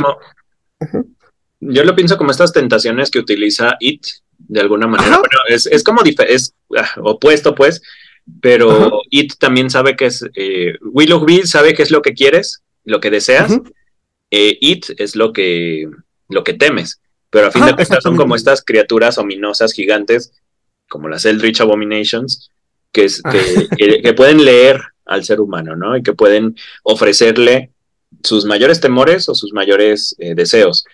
Yo 1.60 1.84
lo 1.84 1.96
pienso 1.96 2.18
como 2.18 2.32
estas 2.32 2.54
tentaciones 2.54 3.10
que 3.10 3.20
utiliza 3.20 3.78
It, 3.80 4.06
de 4.38 4.60
alguna 4.60 4.88
manera. 4.88 5.18
Bueno, 5.18 5.38
es, 5.48 5.84
como 5.84 6.02
es, 6.04 6.54
ah, 6.78 6.90
opuesto, 7.02 7.56
pues, 7.56 7.82
pero 8.42 9.02
It 9.10 9.34
también 9.40 9.70
sabe 9.70 9.96
que 9.96 10.08
es. 10.08 10.26
Eh, 10.36 10.76
Willoughby 10.82 11.44
sabe 11.44 11.74
qué 11.74 11.84
es 11.84 11.92
lo 11.92 12.02
que 12.02 12.14
quieres, 12.14 12.64
lo 12.84 13.00
que 13.00 13.12
deseas. 13.12 13.60
Eh, 14.32 14.58
It 14.60 14.86
es 14.98 15.16
lo 15.16 15.32
que, 15.32 15.90
lo 16.30 16.44
que 16.44 16.54
temes. 16.54 17.02
Pero 17.30 17.48
a 17.48 17.52
fin 17.52 17.66
de 17.66 17.76
cuentas 17.76 18.04
son 18.04 18.16
como 18.16 18.36
estas 18.36 18.64
criaturas 18.64 19.18
ominosas 19.18 19.74
gigantes, 19.74 20.32
como 20.88 21.10
las 21.10 21.26
Eldritch 21.26 21.62
Abominations, 21.62 22.50
que, 22.92 23.08
que, 23.78 24.14
pueden 24.14 24.46
leer 24.46 24.82
al 25.06 25.26
ser 25.26 25.42
humano, 25.42 25.76
¿no? 25.76 25.98
Y 25.98 26.02
que 26.02 26.14
pueden 26.14 26.56
ofrecerle 26.84 27.72
sus 28.24 28.46
mayores 28.46 28.80
temores 28.80 29.28
o 29.28 29.36
sus 29.36 29.52
mayores 29.52 30.16
eh, 30.20 30.34
deseos. 30.34 30.86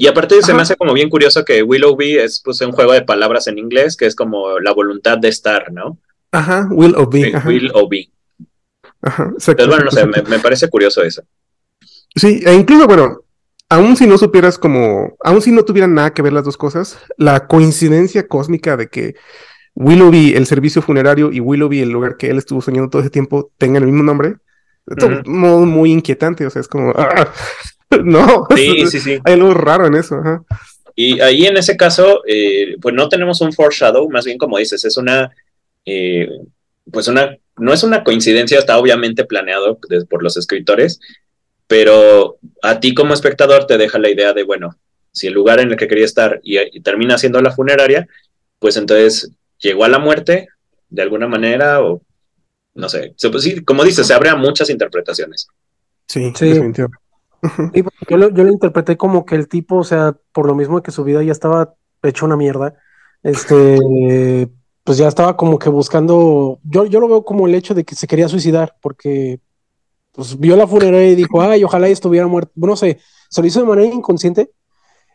Y 0.00 0.06
aparte 0.06 0.40
se 0.42 0.54
me 0.54 0.62
hace 0.62 0.76
como 0.76 0.92
bien 0.92 1.10
curioso 1.10 1.44
que 1.44 1.62
Willoughby 1.62 2.18
es 2.18 2.40
pues 2.42 2.60
un 2.60 2.70
juego 2.70 2.92
de 2.92 3.02
palabras 3.02 3.48
en 3.48 3.58
inglés 3.58 3.96
que 3.96 4.06
es 4.06 4.14
como 4.14 4.60
la 4.60 4.72
voluntad 4.72 5.18
de 5.18 5.28
estar, 5.28 5.72
¿no? 5.72 5.98
Ajá, 6.30 6.68
Will 6.70 6.94
o 6.96 7.06
be. 7.06 7.32
Will 7.44 7.70
o 7.74 7.88
be. 7.88 8.08
Ajá, 9.02 9.24
Entonces, 9.24 9.66
bueno, 9.66 9.84
no 9.84 9.90
sé, 9.90 10.06
me, 10.06 10.22
me, 10.22 10.38
parece 10.38 10.68
curioso 10.70 11.02
eso. 11.02 11.22
Sí, 12.14 12.42
e 12.46 12.54
incluso, 12.54 12.86
bueno, 12.86 13.22
aún 13.68 13.96
si 13.96 14.06
no 14.06 14.18
supieras 14.18 14.56
como, 14.56 15.16
aún 15.22 15.42
si 15.42 15.50
no 15.50 15.64
tuvieran 15.64 15.94
nada 15.94 16.14
que 16.14 16.22
ver 16.22 16.32
las 16.32 16.44
dos 16.44 16.56
cosas, 16.56 16.98
la 17.16 17.46
coincidencia 17.48 18.28
cósmica 18.28 18.76
de 18.76 18.88
que 18.88 19.14
Willoughby, 19.74 20.34
el 20.34 20.46
servicio 20.46 20.82
funerario, 20.82 21.30
y 21.32 21.40
Willoughby, 21.40 21.80
el 21.80 21.90
lugar 21.90 22.16
que 22.16 22.30
él 22.30 22.38
estuvo 22.38 22.60
soñando 22.60 22.90
todo 22.90 23.02
ese 23.02 23.10
tiempo, 23.10 23.52
tengan 23.58 23.82
el 23.82 23.90
mismo 23.90 24.04
nombre. 24.04 24.36
Es 24.86 25.26
modo 25.26 25.66
muy 25.66 25.92
inquietante, 25.92 26.46
o 26.46 26.50
sea, 26.50 26.60
es 26.60 26.68
como, 26.68 26.92
ah, 26.96 27.32
no, 28.04 28.46
sí, 28.54 28.86
sí, 28.90 29.00
sí. 29.00 29.18
hay 29.24 29.34
algo 29.34 29.54
raro 29.54 29.86
en 29.86 29.94
eso. 29.94 30.20
Y 30.94 31.20
ahí 31.20 31.46
en 31.46 31.56
ese 31.56 31.76
caso, 31.76 32.22
eh, 32.26 32.76
pues 32.80 32.94
no 32.94 33.08
tenemos 33.08 33.40
un 33.40 33.52
foreshadow, 33.52 34.08
más 34.10 34.24
bien 34.24 34.36
como 34.36 34.58
dices, 34.58 34.84
es 34.84 34.96
una, 34.96 35.30
eh, 35.84 36.28
pues 36.90 37.06
una, 37.08 37.36
no 37.56 37.72
es 37.72 37.82
una 37.82 38.02
coincidencia, 38.02 38.58
está 38.58 38.78
obviamente 38.78 39.24
planeado 39.24 39.78
por 40.08 40.22
los 40.22 40.36
escritores, 40.36 40.98
pero 41.68 42.38
a 42.62 42.80
ti 42.80 42.94
como 42.94 43.14
espectador 43.14 43.66
te 43.66 43.78
deja 43.78 43.98
la 43.98 44.10
idea 44.10 44.32
de, 44.32 44.42
bueno, 44.42 44.76
si 45.12 45.28
el 45.28 45.34
lugar 45.34 45.60
en 45.60 45.70
el 45.70 45.76
que 45.76 45.86
quería 45.86 46.04
estar 46.04 46.40
y 46.42 46.80
termina 46.80 47.18
siendo 47.18 47.40
la 47.40 47.52
funeraria, 47.52 48.08
pues 48.58 48.76
entonces 48.76 49.30
llegó 49.58 49.84
a 49.84 49.88
la 49.88 49.98
muerte 49.98 50.48
de 50.88 51.02
alguna 51.02 51.28
manera 51.28 51.82
o 51.82 52.02
no 52.74 52.88
sé. 52.88 53.12
Sí, 53.16 53.62
como 53.64 53.84
dices, 53.84 54.06
se 54.06 54.14
abre 54.14 54.30
a 54.30 54.36
muchas 54.36 54.70
interpretaciones. 54.70 55.48
Sí, 56.06 56.32
sí. 56.36 56.52
Yo, 58.08 58.16
lo, 58.16 58.48
interpreté 58.48 58.96
como 58.96 59.24
que 59.24 59.34
el 59.34 59.48
tipo, 59.48 59.76
o 59.76 59.84
sea, 59.84 60.16
por 60.32 60.46
lo 60.46 60.54
mismo 60.54 60.82
que 60.82 60.90
su 60.90 61.04
vida 61.04 61.22
ya 61.22 61.32
estaba 61.32 61.74
hecho 62.02 62.26
una 62.26 62.36
mierda, 62.36 62.74
este, 63.22 64.48
pues 64.84 64.98
ya 64.98 65.08
estaba 65.08 65.36
como 65.36 65.58
que 65.58 65.68
buscando, 65.68 66.58
yo, 66.64 66.86
yo 66.86 67.00
lo 67.00 67.08
veo 67.08 67.24
como 67.24 67.46
el 67.46 67.54
hecho 67.54 67.74
de 67.74 67.84
que 67.84 67.94
se 67.94 68.06
quería 68.06 68.28
suicidar, 68.28 68.76
porque 68.80 69.40
pues 70.12 70.38
vio 70.38 70.56
la 70.56 70.66
funeraria 70.66 71.10
y 71.10 71.14
dijo, 71.14 71.40
ay, 71.40 71.62
ojalá 71.62 71.88
estuviera 71.88 72.26
muerto, 72.26 72.52
no 72.56 72.76
sé, 72.76 72.98
se 73.28 73.40
lo 73.40 73.46
hizo 73.46 73.60
de 73.60 73.66
manera 73.66 73.94
inconsciente, 73.94 74.50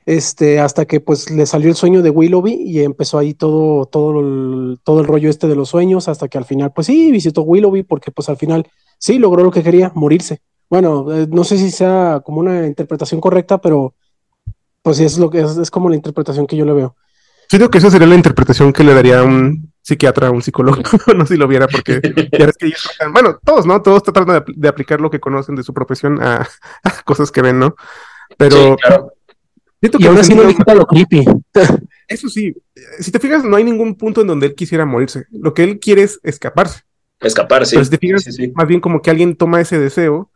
este, 0.06 0.60
hasta 0.60 0.86
que 0.86 1.00
pues 1.00 1.30
le 1.30 1.46
salió 1.46 1.70
el 1.70 1.76
sueño 1.76 2.02
de 2.02 2.10
Willoughby 2.10 2.54
y 2.54 2.84
empezó 2.84 3.18
ahí 3.18 3.34
todo, 3.34 3.86
todo, 3.86 4.20
el, 4.20 4.80
todo 4.84 5.00
el 5.00 5.08
rollo 5.08 5.30
este 5.30 5.48
de 5.48 5.56
los 5.56 5.70
sueños, 5.70 6.08
hasta 6.08 6.28
que 6.28 6.38
al 6.38 6.46
final, 6.46 6.72
pues 6.74 6.88
sí, 6.88 7.12
visitó 7.12 7.42
Willoughby 7.42 7.84
porque 7.84 8.12
pues 8.12 8.30
al 8.30 8.38
final 8.38 8.68
sí 8.98 9.18
logró 9.18 9.44
lo 9.44 9.52
que 9.52 9.64
quería, 9.64 9.92
morirse. 9.96 10.42
Bueno, 10.74 11.06
eh, 11.14 11.28
no 11.30 11.44
sé 11.44 11.60
si 11.60 11.70
sea 11.70 12.24
como 12.26 12.40
una 12.40 12.66
interpretación 12.66 13.22
correcta, 13.22 13.62
pero 13.62 13.94
pues 14.82 14.98
sí 14.98 15.04
es 15.04 15.20
lo 15.20 15.30
que 15.30 15.40
es, 15.40 15.56
es 15.56 15.70
como 15.70 15.88
la 15.88 15.96
interpretación 15.96 16.48
que 16.48 16.58
yo 16.58 16.66
le 16.66 16.74
veo. 16.74 16.96
Siento 17.48 17.70
que 17.70 17.78
esa 17.78 17.92
sería 17.92 18.08
la 18.08 18.16
interpretación 18.16 18.74
que 18.74 18.84
le 18.84 18.96
daría 18.96 19.22
un 19.22 19.72
psiquiatra, 19.84 20.32
un 20.32 20.42
psicólogo, 20.42 20.82
no 21.16 21.28
sé 21.28 21.36
si 21.36 21.40
lo 21.40 21.48
viera, 21.48 21.68
porque 21.68 22.02
ya 22.40 22.46
es 22.46 22.58
que 22.58 22.66
ellos 22.66 22.90
bueno, 23.12 23.38
todos, 23.46 23.68
¿no? 23.68 23.84
Todos 23.84 24.02
tratan 24.02 24.44
de, 24.48 24.68
aplicar 24.68 25.00
lo 25.00 25.12
que 25.12 25.20
conocen 25.20 25.54
de 25.54 25.62
su 25.62 25.76
profesión 25.76 26.18
a, 26.24 26.48
cosas 27.06 27.30
que 27.30 27.44
ven, 27.44 27.60
¿no? 27.60 27.76
Pero 28.36 28.76
y 29.80 30.08
ahora 30.08 30.24
sí 30.24 30.34
no 30.34 30.42
le 30.42 30.56
quita 30.56 30.74
lo 30.74 30.88
creepy. 30.88 31.24
Eso 32.08 32.30
sí, 32.30 32.52
si 33.00 33.12
te 33.12 33.20
fijas, 33.20 33.44
no 33.44 33.58
hay 33.58 33.64
ningún 33.64 33.94
punto 33.94 34.22
en 34.22 34.28
donde 34.28 34.48
él 34.48 34.56
quisiera 34.56 34.88
morirse. 34.88 35.28
Lo 35.30 35.54
que 35.54 35.66
él 35.66 35.80
quiere 35.80 36.02
es 36.02 36.20
escaparse. 36.24 36.82
Escapar, 37.20 37.64
sí. 37.68 37.76
Pero 37.76 37.86
si 37.86 37.92
te 37.92 37.98
fijas, 38.00 38.26
más 38.56 38.68
bien 38.68 38.82
como 38.82 39.04
que 39.04 39.12
alguien 39.12 39.36
toma 39.36 39.62
ese 39.62 39.78
deseo 39.78 40.32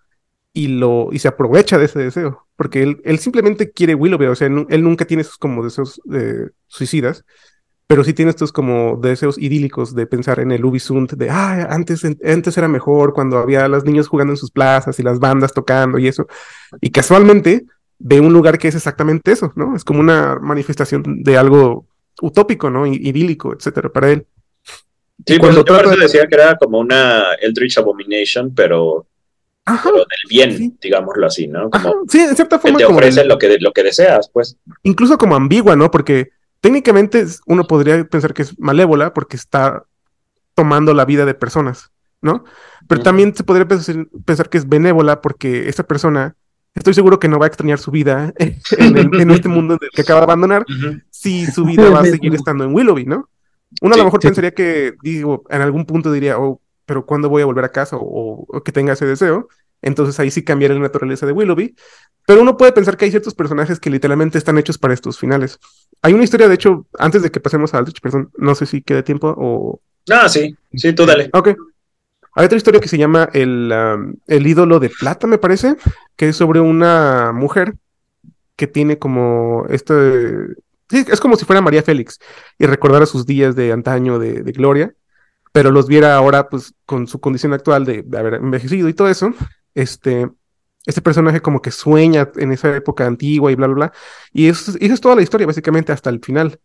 y 0.58 0.70
lo 0.70 1.10
y 1.12 1.20
se 1.20 1.28
aprovecha 1.28 1.78
de 1.78 1.86
ese 1.86 2.00
deseo, 2.00 2.48
porque 2.56 2.82
él, 2.82 3.00
él 3.06 3.20
simplemente 3.20 3.70
quiere 3.70 3.94
Willoughby, 3.94 4.26
o 4.26 4.34
sea, 4.34 4.48
él, 4.48 4.84
nunca 4.84 5.06
tiene 5.06 5.22
esos 5.22 5.38
como 5.38 5.64
deseos 5.64 6.02
eh, 6.12 6.50
suicidas, 6.66 7.26
pero 7.86 8.04
sí 8.04 8.14
tiene 8.14 8.32
estos 8.32 8.52
como 8.52 8.98
deseos 8.98 9.38
idílicos 9.38 9.94
de 9.94 10.08
pensar 10.08 10.40
en 10.40 10.52
el 10.52 10.66
Ubisoft, 10.66 11.14
de, 11.14 11.30
ah, 11.30 11.68
antes, 11.70 12.04
antes 12.04 12.58
era 12.58 12.68
mejor 12.68 13.14
cuando 13.14 13.38
había 13.38 13.68
los 13.68 13.86
niños 13.86 14.08
jugando 14.08 14.34
en 14.34 14.38
sus 14.38 14.50
plazas 14.50 15.00
y 15.00 15.04
las 15.04 15.20
bandas 15.20 15.54
tocando 15.54 16.00
y 16.00 16.08
eso, 16.08 16.26
y 16.82 16.90
casualmente 16.90 17.68
ve 18.00 18.20
un 18.20 18.34
lugar 18.34 18.58
que 18.58 18.70
es 18.70 18.76
exactamente 18.76 19.34
eso, 19.34 19.54
¿no? 19.56 19.76
Es 19.76 19.84
como 19.84 20.00
una 20.00 20.40
manifestación 20.42 21.04
de 21.22 21.38
algo 21.38 21.86
utópico, 22.20 22.72
¿no? 22.72 22.88
Idílico, 22.88 23.54
etcétera, 23.54 23.90
para 23.90 24.10
él. 24.10 24.26
Sí, 25.24 25.38
cuando 25.38 25.64
yo 25.64 25.66
por 25.66 26.00
decía 26.00 26.26
que 26.26 26.36
era 26.36 26.56
como 26.58 26.80
una 26.80 27.36
Eldritch 27.42 27.78
Abomination, 27.78 28.56
pero 28.56 29.06
del 29.68 30.08
bien, 30.30 30.78
digámoslo 30.82 31.28
así, 31.28 31.48
¿no? 31.48 31.70
Como 31.70 32.06
sí, 32.08 32.20
en 32.20 32.36
cierta 32.36 32.60
forma. 32.60 32.78
te 32.78 32.86
ofrece 32.86 33.26
lo, 33.26 33.38
que, 33.38 33.58
lo 33.60 33.72
que 33.74 33.84
deseas, 33.84 34.30
pues. 34.30 34.58
Incluso 34.84 35.18
como 35.18 35.36
ambigua, 35.36 35.76
¿no? 35.76 35.92
Porque 35.92 36.30
técnicamente 36.62 37.26
uno 37.46 37.66
podría 37.66 38.04
pensar 38.06 38.34
que 38.34 38.44
es 38.44 38.58
malévola 38.60 39.14
porque 39.14 39.36
está 39.36 39.84
tomando 40.56 40.94
la 40.94 41.06
vida 41.06 41.26
de 41.26 41.34
personas, 41.34 41.92
¿no? 42.22 42.44
Pero 42.88 43.02
también 43.04 43.36
se 43.36 43.44
podría 43.44 43.68
pensar, 43.68 44.50
que 44.50 44.58
es 44.58 44.68
benévola 44.68 45.22
porque 45.22 45.70
esa 45.70 45.84
persona, 45.84 46.36
estoy 46.74 46.94
seguro 46.94 47.20
que 47.20 47.28
no 47.28 47.38
va 47.38 47.46
a 47.46 47.48
extrañar 47.48 47.80
su 47.80 47.92
vida 47.92 48.34
en, 48.40 49.32
este 49.32 49.50
mundo 49.50 49.78
que 49.94 50.02
acaba 50.02 50.22
de 50.22 50.24
abandonar, 50.24 50.66
si 51.12 51.46
su 51.46 51.66
vida 51.66 51.90
va 51.90 52.00
a 52.00 52.06
seguir 52.06 52.34
estando 52.34 52.64
en 52.64 52.74
Willoughby, 52.74 53.06
¿no? 53.06 53.30
Uno 53.82 53.96
a 53.96 53.98
lo 53.98 54.06
mejor 54.06 54.22
pensaría 54.22 54.52
que, 54.52 54.96
digo, 55.04 55.44
en 55.50 55.62
algún 55.62 55.86
punto 55.86 56.12
diría, 56.12 56.40
oh, 56.40 56.62
pero 56.88 57.06
¿cuándo 57.06 57.30
voy 57.30 57.44
a 57.44 57.46
volver 57.46 57.66
a 57.66 57.72
casa? 57.72 57.98
O, 58.00 58.48
que 58.64 58.72
tenga 58.72 58.94
ese 58.94 59.06
deseo. 59.06 59.50
Entonces 59.82 60.20
ahí 60.20 60.32
sí 60.32 60.44
cambiaría 60.44 60.76
la 60.76 60.82
naturaleza 60.82 61.28
de 61.28 61.34
Willoughby. 61.34 61.76
Pero 62.26 62.42
uno 62.42 62.58
puede 62.58 62.72
pensar 62.72 62.98
que 62.98 63.06
hay 63.06 63.12
ciertos 63.12 63.36
personajes 63.36 63.80
que 63.80 63.90
literalmente 63.90 64.38
están 64.38 64.58
hechos 64.58 64.78
para 64.78 64.94
estos 64.94 65.20
finales. 65.20 65.60
Hay 66.02 66.14
una 66.14 66.24
historia, 66.24 66.48
de 66.48 66.56
hecho, 66.56 66.88
antes 66.98 67.22
de 67.22 67.30
que 67.30 67.40
pasemos 67.40 67.74
a 67.74 67.78
Aldrich, 67.78 68.02
perdón, 68.02 68.32
no 68.38 68.56
sé 68.56 68.66
si 68.66 68.82
quede 68.82 69.04
tiempo 69.04 69.36
o... 69.38 69.82
Ah, 70.10 70.28
sí, 70.30 70.56
sí, 70.74 70.94
tú 70.94 71.06
dale. 71.06 71.30
Ok. 71.34 71.50
Hay 72.36 72.46
otra 72.46 72.58
historia 72.58 72.80
que 72.80 72.88
se 72.88 72.98
llama 72.98 73.30
el, 73.34 73.74
el 74.28 74.48
ídolo 74.48 74.80
de 74.80 74.90
plata, 74.90 75.28
me 75.28 75.38
parece, 75.38 75.76
que 76.16 76.30
es 76.30 76.38
sobre 76.38 76.60
una 76.62 77.32
mujer 77.34 77.76
que 78.56 78.68
tiene 78.68 78.98
como 78.98 79.66
este... 79.70 80.56
Sí, 80.90 81.06
es 81.10 81.20
como 81.20 81.36
si 81.36 81.44
fuera 81.44 81.62
María 81.62 81.84
Félix 81.84 82.18
y 82.58 82.66
recordara 82.66 83.06
sus 83.06 83.26
días 83.26 83.58
de 83.58 83.74
antaño 83.74 84.20
de, 84.20 84.42
de 84.42 84.52
gloria 84.54 84.94
pero 85.58 85.72
los 85.72 85.88
viera 85.88 86.16
ahora, 86.16 86.50
pues, 86.50 86.76
con 86.86 87.08
su 87.08 87.20
condición 87.20 87.52
actual 87.52 87.84
de, 87.84 88.06
haber 88.16 88.36
envejecido 88.36 88.90
y 88.90 88.94
todo 88.94 89.08
eso, 89.10 89.34
este, 89.74 90.30
este 90.86 91.02
personaje 91.02 91.42
como 91.42 91.64
que 91.64 91.72
sueña 91.72 92.30
en 92.36 92.52
esa 92.52 92.76
época 92.76 93.08
antigua 93.08 93.52
y 93.52 93.56
bla, 93.56 93.66
bla, 93.66 93.76
bla. 93.76 93.94
Y 94.32 94.50
eso, 94.50 94.74
es 94.80 95.02
toda 95.02 95.16
la 95.16 95.24
historia, 95.24 95.48
básicamente, 95.48 95.92
hasta 95.92 96.12
el 96.12 96.20
final, 96.24 96.60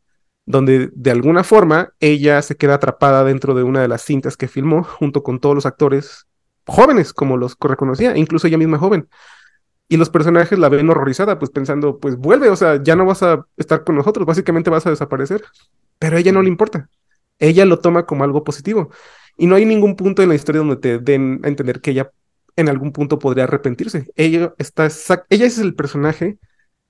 donde 0.45 0.91
de 0.93 1.11
alguna 1.11 1.43
forma 1.43 1.95
ella 2.01 2.43
se 2.43 2.59
queda 2.59 2.75
atrapada 2.75 3.25
dentro 3.25 3.55
de 3.55 3.63
una 3.63 3.81
de 3.81 3.89
las 3.89 4.03
cintas 4.03 4.37
que 4.37 4.47
filmó, 4.47 4.85
junto 4.85 5.23
con 5.23 5.41
todos 5.41 5.55
los 5.55 5.65
actores 5.65 6.27
jóvenes, 6.67 7.15
como 7.15 7.39
los 7.39 7.57
reconocía, 7.59 8.15
incluso 8.19 8.47
ella 8.47 8.59
misma 8.59 8.77
joven. 8.77 9.09
Y 9.89 9.97
los 9.97 10.11
personajes 10.11 10.59
la 10.59 10.69
ven 10.69 10.91
horrorizada, 10.91 11.39
pues 11.39 11.51
pensando, 11.51 11.99
pues 11.99 12.19
vuelve, 12.19 12.51
o 12.51 12.57
sea, 12.57 12.83
ya 12.83 12.95
no 12.95 13.07
vas 13.07 13.23
a 13.23 13.47
estar 13.57 13.85
con 13.85 13.97
nosotros, 13.97 14.27
básicamente 14.27 14.69
vas 14.69 14.87
a 14.87 14.91
desaparecer. 14.91 15.43
Pero 15.99 16.19
a 16.19 16.21
ella 16.21 16.33
no 16.33 16.43
le 16.43 16.49
importa 16.49 16.91
ella 17.43 17.65
lo 17.65 17.81
toma 17.81 18.07
como 18.07 18.25
algo 18.25 18.45
positivo. 18.45 18.91
Y 19.37 19.47
no 19.47 19.57
hay 19.57 19.67
ningún 19.67 19.97
punto 19.97 20.23
en 20.23 20.29
la 20.29 20.35
historia 20.35 20.61
donde 20.61 20.77
te 20.77 20.99
den 20.99 21.41
a 21.43 21.49
entender 21.49 21.81
que 21.81 21.91
ella 21.91 22.11
en 22.55 22.69
algún 22.69 22.93
punto 22.93 23.19
podría 23.19 23.45
arrepentirse. 23.45 24.07
Ella, 24.15 24.55
está 24.59 24.89
ella 25.29 25.47
es 25.47 25.59
el 25.59 25.75
personaje 25.75 26.39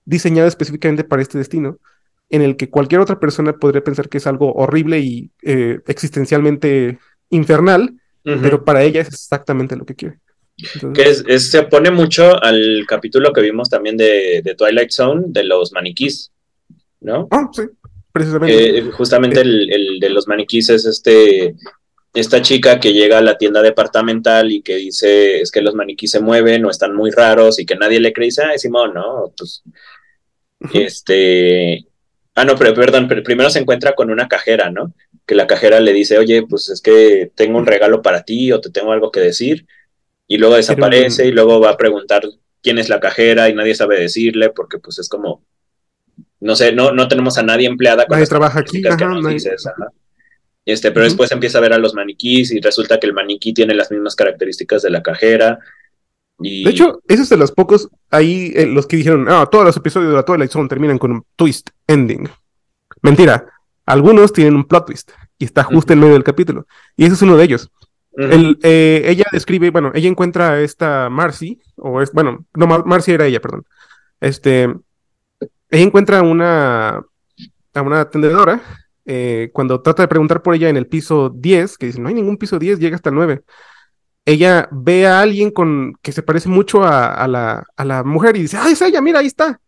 diseñado 0.05 0.48
específicamente 0.48 1.05
para 1.05 1.22
este 1.22 1.38
destino, 1.38 1.78
en 2.28 2.42
el 2.42 2.57
que 2.57 2.68
cualquier 2.68 3.00
otra 3.00 3.18
persona 3.18 3.55
podría 3.55 3.82
pensar 3.82 4.09
que 4.09 4.18
es 4.18 4.26
algo 4.26 4.53
horrible 4.53 5.00
y 5.00 5.30
eh, 5.42 5.78
existencialmente 5.86 6.98
infernal, 7.30 7.94
pero 8.22 8.64
para 8.64 8.82
ella 8.82 9.00
es 9.00 9.09
exactamente 9.09 9.76
lo 9.76 9.86
que 9.86 9.94
quiere. 9.94 10.18
que 10.94 11.38
se 11.38 11.59
opone 11.61 11.90
mucho 11.90 12.42
al 12.42 12.84
capítulo 12.86 13.32
que 13.32 13.40
vimos 13.40 13.70
también 13.70 13.96
de, 13.96 14.42
de 14.44 14.55
Twilight 14.55 14.90
Zone, 14.90 15.24
de 15.28 15.44
los 15.44 15.72
maniquís, 15.72 16.30
¿no? 17.00 17.28
Ah, 17.30 17.48
sí 17.53 17.62
precisamente. 18.12 18.78
Eh, 18.78 18.82
justamente 18.92 19.40
el, 19.40 19.98
de 20.00 20.10
los 20.10 20.28
maniquíes 20.28 20.70
es 20.70 20.84
este, 20.84 21.56
esta 22.14 22.42
chica 22.42 22.78
que 22.78 22.92
llega 22.92 23.18
a 23.18 23.22
la 23.22 23.38
tienda 23.38 23.62
departamental 23.62 24.52
y 24.52 24.62
que 24.62 24.76
dice 24.76 25.40
es 25.40 25.50
que 25.50 25.62
los 25.62 25.74
maniquíes 25.74 26.10
se 26.10 26.20
mueven 26.20 26.64
o 26.64 26.70
están 26.70 26.94
muy 26.94 27.10
raros 27.10 27.58
y 27.58 27.66
que 27.66 27.76
nadie 27.76 28.00
le 28.00 28.12
cree, 28.12 28.26
dice, 28.26 28.42
ah, 28.42 28.56
Simón, 28.58 28.94
¿no? 28.94 29.32
Pues, 29.36 29.62
este, 30.74 31.86
ah, 32.34 32.44
no, 32.44 32.56
pero 32.56 32.74
perdón, 32.74 33.08
pero 33.08 33.22
primero 33.22 33.50
se 33.50 33.58
encuentra 33.58 33.94
con 33.94 34.10
una 34.10 34.28
cajera, 34.28 34.70
¿no? 34.70 34.94
Que 35.26 35.34
la 35.34 35.46
cajera 35.46 35.80
le 35.80 35.92
dice, 35.92 36.18
oye, 36.18 36.42
pues 36.46 36.68
es 36.68 36.80
que 36.80 37.30
tengo 37.34 37.58
un 37.58 37.66
regalo 37.66 38.02
para 38.02 38.22
ti 38.24 38.52
o 38.52 38.60
te 38.60 38.70
tengo 38.70 38.92
algo 38.92 39.10
que 39.10 39.20
decir. 39.20 39.66
Y 40.26 40.38
luego 40.38 40.56
desaparece 40.56 41.26
y 41.26 41.32
luego 41.32 41.60
va 41.60 41.70
a 41.70 41.76
preguntar 41.76 42.22
quién 42.62 42.78
es 42.78 42.88
la 42.88 43.00
cajera 43.00 43.48
y 43.48 43.54
nadie 43.54 43.74
sabe 43.74 44.00
decirle 44.00 44.50
porque 44.50 44.78
pues 44.78 44.98
es 44.98 45.08
como 45.08 45.44
no 46.43 46.57
sé, 46.57 46.72
no, 46.72 46.93
no 46.93 47.07
tenemos 47.07 47.38
a 47.38 47.43
nadie 47.43 47.68
empleada 47.68 48.05
con 48.05 48.16
nadie 48.16 48.26
trabaja 48.26 48.61
aquí, 48.61 48.82
Este, 50.64 50.90
pero 50.90 51.05
después 51.05 51.30
empieza 51.30 51.59
a 51.59 51.61
ver 51.61 51.72
a 51.72 51.78
los 51.78 51.95
maniquís 51.95 52.51
y 52.53 52.61
resulta 52.61 52.99
que 52.99 53.07
el 53.07 53.14
maniquí 53.14 53.55
tiene 53.55 53.74
las 53.74 53.90
mismas 53.90 54.16
características 54.16 54.82
de 54.82 54.90
la 54.90 55.03
cajera. 55.03 55.61
Y... 56.40 56.64
De 56.64 56.70
hecho, 56.70 57.01
ese 57.07 57.22
es 57.22 57.28
de 57.28 57.36
los 57.36 57.53
pocos 57.53 57.88
ahí 58.11 58.53
eh, 58.57 58.66
los 58.66 58.86
que 58.88 58.97
dijeron, 58.97 59.26
ah, 59.28 59.49
todos 59.51 59.64
los 59.64 59.76
episodios 59.76 60.11
de 60.11 60.16
la 60.16 60.24
Twilight 60.24 60.51
Zone 60.51 60.68
terminan 60.68 60.99
con 60.99 61.12
un 61.12 61.24
twist 61.36 61.70
ending. 61.86 62.28
Mentira, 63.03 63.47
algunos 63.86 64.32
tienen 64.32 64.57
un 64.57 64.64
plot 64.64 64.86
twist 64.86 65.12
y 65.38 65.45
está 65.45 65.62
justo 65.62 65.93
en 65.93 66.01
medio 66.01 66.14
del 66.14 66.24
capítulo. 66.24 66.66
Y 66.97 67.05
ese 67.05 67.14
es 67.14 67.22
uno 67.22 67.36
de 67.36 67.45
ellos. 67.45 67.70
Eh, 68.18 69.03
ella 69.07 69.24
describe, 69.30 69.70
bueno, 69.70 69.93
ella 69.95 70.09
encuentra 70.09 70.53
a 70.53 70.61
esta 70.61 71.09
Marcy, 71.09 71.61
o 71.76 72.03
es, 72.03 72.12
bueno, 72.12 72.45
no, 72.55 72.66
Marcy 72.66 73.12
era 73.12 73.26
ella, 73.26 73.40
perdón. 73.40 73.64
Este, 74.20 74.68
ella 75.72 75.84
encuentra 75.84 76.18
a 76.18 76.22
una, 76.22 77.02
a 77.74 77.82
una 77.82 78.00
atendedora 78.02 78.62
eh, 79.06 79.50
cuando 79.52 79.80
trata 79.80 80.02
de 80.02 80.08
preguntar 80.08 80.42
por 80.42 80.54
ella 80.54 80.68
en 80.68 80.76
el 80.76 80.86
piso 80.86 81.30
10, 81.30 81.78
que 81.78 81.86
dice, 81.86 82.00
no 82.00 82.08
hay 82.08 82.14
ningún 82.14 82.36
piso 82.36 82.58
10, 82.58 82.78
llega 82.78 82.94
hasta 82.94 83.08
el 83.08 83.16
9. 83.16 83.42
Ella 84.24 84.68
ve 84.70 85.06
a 85.06 85.20
alguien 85.20 85.50
con, 85.50 85.94
que 86.02 86.12
se 86.12 86.22
parece 86.22 86.48
mucho 86.48 86.84
a, 86.84 87.26
la, 87.26 87.64
a 87.74 87.84
la 87.84 88.04
mujer 88.04 88.36
y 88.36 88.42
dice, 88.42 88.58
ah, 88.58 88.70
es 88.70 88.82
ella, 88.82 89.00
mira, 89.00 89.20
ahí 89.20 89.26
está. 89.26 89.60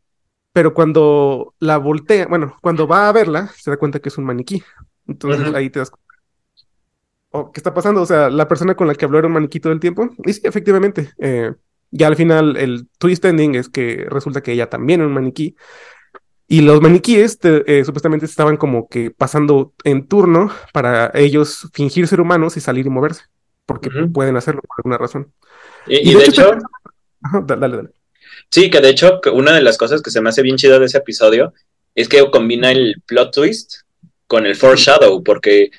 Pero 0.53 0.75
cuando 0.75 1.55
la 1.59 1.79
voltea, 1.79 2.27
bueno, 2.27 2.57
cuando 2.61 2.87
va 2.87 3.09
a 3.09 3.13
verla, 3.13 3.49
se 3.57 3.71
da 3.71 3.77
cuenta 3.79 3.99
que 3.99 4.11
es 4.11 4.19
un 4.19 4.25
maniquí. 4.25 4.63
Entonces 5.09 5.53
ahí 5.55 5.71
te 5.71 5.81
das 5.81 5.91
cuenta. 5.91 6.05
Oh, 7.31 7.51
¿Qué 7.51 7.59
está 7.59 7.75
pasando? 7.75 8.03
O 8.03 8.07
sea, 8.07 8.31
la 8.31 8.47
persona 8.47 8.77
con 8.77 8.87
la 8.87 8.95
que 8.95 9.07
habló 9.07 9.19
era 9.19 9.27
un 9.27 9.33
maniquí 9.33 9.59
todo 9.59 9.73
el 9.73 9.81
tiempo. 9.81 10.11
Y 10.25 10.35
sí, 10.35 10.43
efectivamente. 10.45 11.11
Eh, 11.19 11.53
ya 11.91 12.09
al 12.09 12.17
final 12.17 12.57
el 12.57 12.89
twist 12.99 13.25
ending 13.25 13.55
es 13.55 13.69
que 13.69 14.07
resulta 14.09 14.43
que 14.43 14.53
ella 14.53 14.69
también 14.69 15.01
es 15.01 15.07
un 15.07 15.15
maniquí. 15.15 15.57
Y 16.55 16.61
los 16.61 16.81
maniquíes 16.81 17.37
eh, 17.43 17.83
supuestamente 17.85 18.27
estaban 18.27 18.57
como 18.57 18.89
que 18.89 19.11
pasando 19.11 19.75
en 19.83 20.07
turno 20.07 20.53
para 20.73 21.11
ellos 21.13 21.69
fingir 21.73 22.07
ser 22.07 22.21
humanos 22.21 22.57
y 22.57 22.61
salir 22.61 22.87
y 22.87 22.91
moverse, 22.91 23.25
porque 23.67 23.91
pueden 24.13 24.37
hacerlo 24.37 24.61
por 24.61 24.77
alguna 24.79 24.97
razón. 24.97 25.33
Y, 25.89 26.15
de, 26.15 26.25
hecho... 26.27 26.57
dale, 27.45 27.77
dale. 27.77 27.89
Sí, 28.53 28.71
que 28.71 28.81
de 28.81 28.91
hecho 28.91 29.21
una 29.33 29.53
de 29.53 29.63
las 29.63 29.77
cosas 29.77 30.01
que 30.01 30.13
se 30.13 30.21
me 30.21 30.29
hace 30.29 30.43
bien 30.43 30.55
chida 30.55 30.79
de 30.79 30.87
ese 30.87 30.99
episodio 30.99 31.55
es 31.93 32.09
que 32.09 32.25
combina 32.31 32.71
el 32.71 33.03
plot 33.05 33.35
twist 33.35 33.75
con 34.29 34.47
el 34.47 34.55
foreshadow, 34.55 35.25
porque 35.25 35.73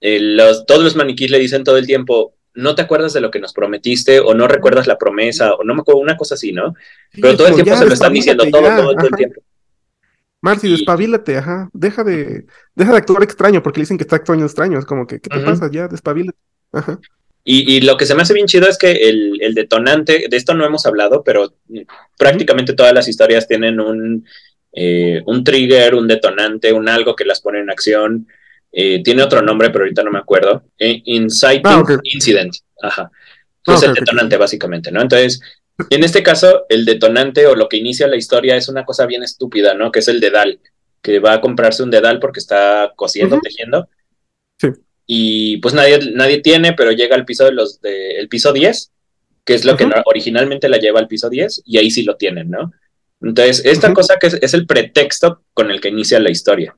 eh, 0.00 0.20
los, 0.20 0.66
todos 0.66 0.84
los 0.84 0.94
maniquíes 0.94 1.32
le 1.32 1.40
dicen 1.40 1.64
todo 1.64 1.78
el 1.78 1.86
tiempo, 1.88 2.36
no 2.54 2.76
te 2.76 2.82
acuerdas 2.82 3.12
de 3.12 3.22
lo 3.22 3.32
que 3.32 3.40
nos 3.40 3.52
prometiste 3.52 4.20
o 4.20 4.34
no 4.34 4.46
recuerdas 4.46 4.86
la 4.86 4.98
promesa 4.98 5.54
o 5.54 5.64
no 5.64 5.74
me 5.74 5.80
acuerdo, 5.80 6.00
una 6.00 6.16
cosa 6.16 6.36
así, 6.36 6.52
¿no? 6.52 6.76
Pero 7.20 7.36
todo 7.36 7.48
el 7.48 7.54
tiempo 7.54 7.76
se 7.76 7.86
lo 7.86 7.92
están 7.92 8.12
diciendo, 8.12 8.44
todo, 8.52 8.68
todo, 8.68 8.94
todo 8.94 9.08
el 9.08 9.16
tiempo. 9.16 9.42
Marcy, 10.42 10.68
despabilate, 10.68 11.36
ajá. 11.36 11.70
Deja 11.72 12.02
de, 12.02 12.46
deja 12.74 12.90
de 12.90 12.98
actuar 12.98 13.22
extraño, 13.22 13.62
porque 13.62 13.80
dicen 13.80 13.96
que 13.96 14.02
está 14.02 14.16
actuando 14.16 14.44
extraño. 14.44 14.78
Es 14.78 14.84
como 14.84 15.06
que, 15.06 15.20
¿qué 15.20 15.30
te 15.30 15.40
pasa? 15.40 15.70
Ya, 15.70 15.86
despabilate. 15.86 16.36
Ajá. 16.72 16.98
Y, 17.44 17.76
y, 17.76 17.80
lo 17.80 17.96
que 17.96 18.06
se 18.06 18.14
me 18.14 18.22
hace 18.22 18.34
bien 18.34 18.46
chido 18.46 18.68
es 18.68 18.76
que 18.76 18.90
el, 18.90 19.40
el, 19.40 19.54
detonante, 19.54 20.26
de 20.28 20.36
esto 20.36 20.54
no 20.54 20.64
hemos 20.64 20.84
hablado, 20.84 21.22
pero 21.24 21.54
prácticamente 22.18 22.72
todas 22.72 22.92
las 22.92 23.08
historias 23.08 23.48
tienen 23.48 23.80
un, 23.80 24.24
eh, 24.72 25.22
un 25.26 25.44
trigger, 25.44 25.94
un 25.94 26.08
detonante, 26.08 26.72
un 26.72 26.88
algo 26.88 27.14
que 27.14 27.24
las 27.24 27.40
pone 27.40 27.60
en 27.60 27.70
acción. 27.70 28.26
Eh, 28.72 29.02
tiene 29.02 29.22
otro 29.22 29.42
nombre, 29.42 29.70
pero 29.70 29.84
ahorita 29.84 30.02
no 30.02 30.10
me 30.10 30.18
acuerdo. 30.18 30.64
Eh, 30.78 31.02
inciting 31.04 31.62
ah, 31.64 31.84
Incident. 32.02 32.54
Ajá. 32.82 33.10
Ah, 33.66 33.74
es 33.74 33.82
el 33.84 33.94
detonante, 33.94 34.36
básicamente, 34.36 34.90
¿no? 34.90 35.00
Entonces, 35.02 35.40
en 35.90 36.04
este 36.04 36.22
caso, 36.22 36.64
el 36.68 36.84
detonante 36.84 37.46
o 37.46 37.54
lo 37.54 37.68
que 37.68 37.76
inicia 37.76 38.06
la 38.06 38.16
historia 38.16 38.56
es 38.56 38.68
una 38.68 38.84
cosa 38.84 39.06
bien 39.06 39.22
estúpida, 39.22 39.74
¿no? 39.74 39.90
Que 39.90 40.00
es 40.00 40.08
el 40.08 40.20
dedal, 40.20 40.60
que 41.00 41.18
va 41.18 41.34
a 41.34 41.40
comprarse 41.40 41.82
un 41.82 41.90
dedal 41.90 42.20
porque 42.20 42.40
está 42.40 42.92
cosiendo, 42.96 43.40
tejiendo. 43.40 43.88
Sí. 44.58 44.68
Y 45.06 45.56
pues 45.58 45.74
nadie, 45.74 45.98
nadie 46.14 46.40
tiene, 46.40 46.72
pero 46.72 46.92
llega 46.92 47.16
al 47.16 47.24
piso 47.24 47.44
de 47.44 47.52
los 47.52 47.80
de, 47.80 48.18
el 48.18 48.28
piso 48.28 48.52
10 48.52 48.92
que 49.44 49.54
es 49.54 49.64
lo 49.64 49.76
que 49.76 49.88
originalmente 50.04 50.68
la 50.68 50.78
lleva 50.78 51.00
al 51.00 51.08
piso 51.08 51.28
10, 51.28 51.62
y 51.66 51.78
ahí 51.78 51.90
sí 51.90 52.04
lo 52.04 52.16
tienen, 52.16 52.50
¿no? 52.50 52.72
Entonces, 53.20 53.64
esta 53.64 53.92
cosa 53.92 54.16
que 54.20 54.28
es, 54.28 54.54
el 54.54 54.66
pretexto 54.66 55.42
con 55.54 55.70
el 55.70 55.80
que 55.80 55.88
inicia 55.88 56.18
la 56.18 56.30
historia. 56.30 56.76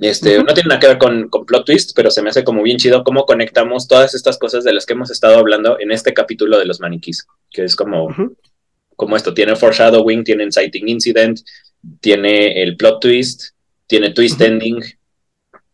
Este, 0.00 0.42
No 0.42 0.54
tiene 0.54 0.68
nada 0.68 0.80
que 0.80 0.86
ver 0.86 0.98
con, 0.98 1.28
con, 1.28 1.44
plot 1.44 1.66
twist, 1.66 1.92
pero 1.94 2.10
se 2.10 2.22
me 2.22 2.30
hace 2.30 2.42
como 2.42 2.62
bien 2.62 2.78
chido 2.78 3.04
cómo 3.04 3.26
conectamos 3.26 3.86
todas 3.86 4.14
estas 4.14 4.38
cosas 4.38 4.64
de 4.64 4.72
las 4.72 4.86
que 4.86 4.94
hemos 4.94 5.10
estado 5.10 5.38
hablando 5.38 5.78
en 5.78 5.92
este 5.92 6.14
capítulo 6.14 6.58
de 6.58 6.64
los 6.64 6.80
maniquís, 6.80 7.26
que 7.50 7.64
es 7.64 7.76
como, 7.76 8.08
como 8.96 9.16
esto, 9.16 9.34
tiene 9.34 9.56
foreshadowing, 9.56 10.24
tiene 10.24 10.44
inciting 10.44 10.88
incident, 10.88 11.40
tiene 12.00 12.62
el 12.62 12.76
plot 12.76 13.00
twist, 13.00 13.42
tiene 13.86 14.10
twist 14.10 14.40
ending. 14.40 14.82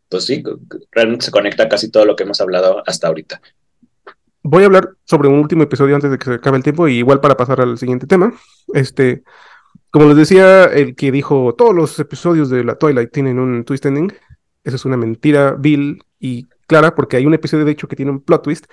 Pues 0.08 0.24
sí, 0.24 0.42
realmente 0.90 1.26
se 1.26 1.30
conecta 1.30 1.68
casi 1.68 1.90
todo 1.90 2.04
lo 2.04 2.16
que 2.16 2.24
hemos 2.24 2.40
hablado 2.40 2.82
hasta 2.84 3.06
ahorita. 3.06 3.40
Voy 4.42 4.62
a 4.62 4.66
hablar 4.66 4.90
sobre 5.04 5.28
un 5.28 5.38
último 5.38 5.64
episodio 5.64 5.94
antes 5.94 6.10
de 6.10 6.18
que 6.18 6.24
se 6.24 6.34
acabe 6.34 6.56
el 6.56 6.62
tiempo, 6.64 6.88
y 6.88 6.98
igual 6.98 7.20
para 7.20 7.36
pasar 7.36 7.60
al 7.60 7.78
siguiente 7.78 8.06
tema. 8.08 8.32
Este, 8.74 9.22
como 9.90 10.06
les 10.06 10.16
decía, 10.16 10.64
el 10.64 10.94
que 10.94 11.10
dijo 11.12 11.54
todos 11.56 11.74
los 11.74 11.98
episodios 11.98 12.50
de 12.50 12.64
la 12.64 12.76
Twilight 12.76 13.10
tienen 13.12 13.38
un 13.38 13.64
twist 13.64 13.86
ending, 13.86 14.12
eso 14.64 14.76
es 14.76 14.84
una 14.84 14.96
mentira 14.96 15.52
vil 15.52 16.02
y 16.18 16.46
clara, 16.66 16.94
porque 16.94 17.16
hay 17.16 17.26
un 17.26 17.34
episodio 17.34 17.64
de 17.64 17.72
hecho 17.72 17.88
que 17.88 17.96
tiene 17.96 18.10
un 18.10 18.20
plot 18.20 18.42
twist, 18.42 18.66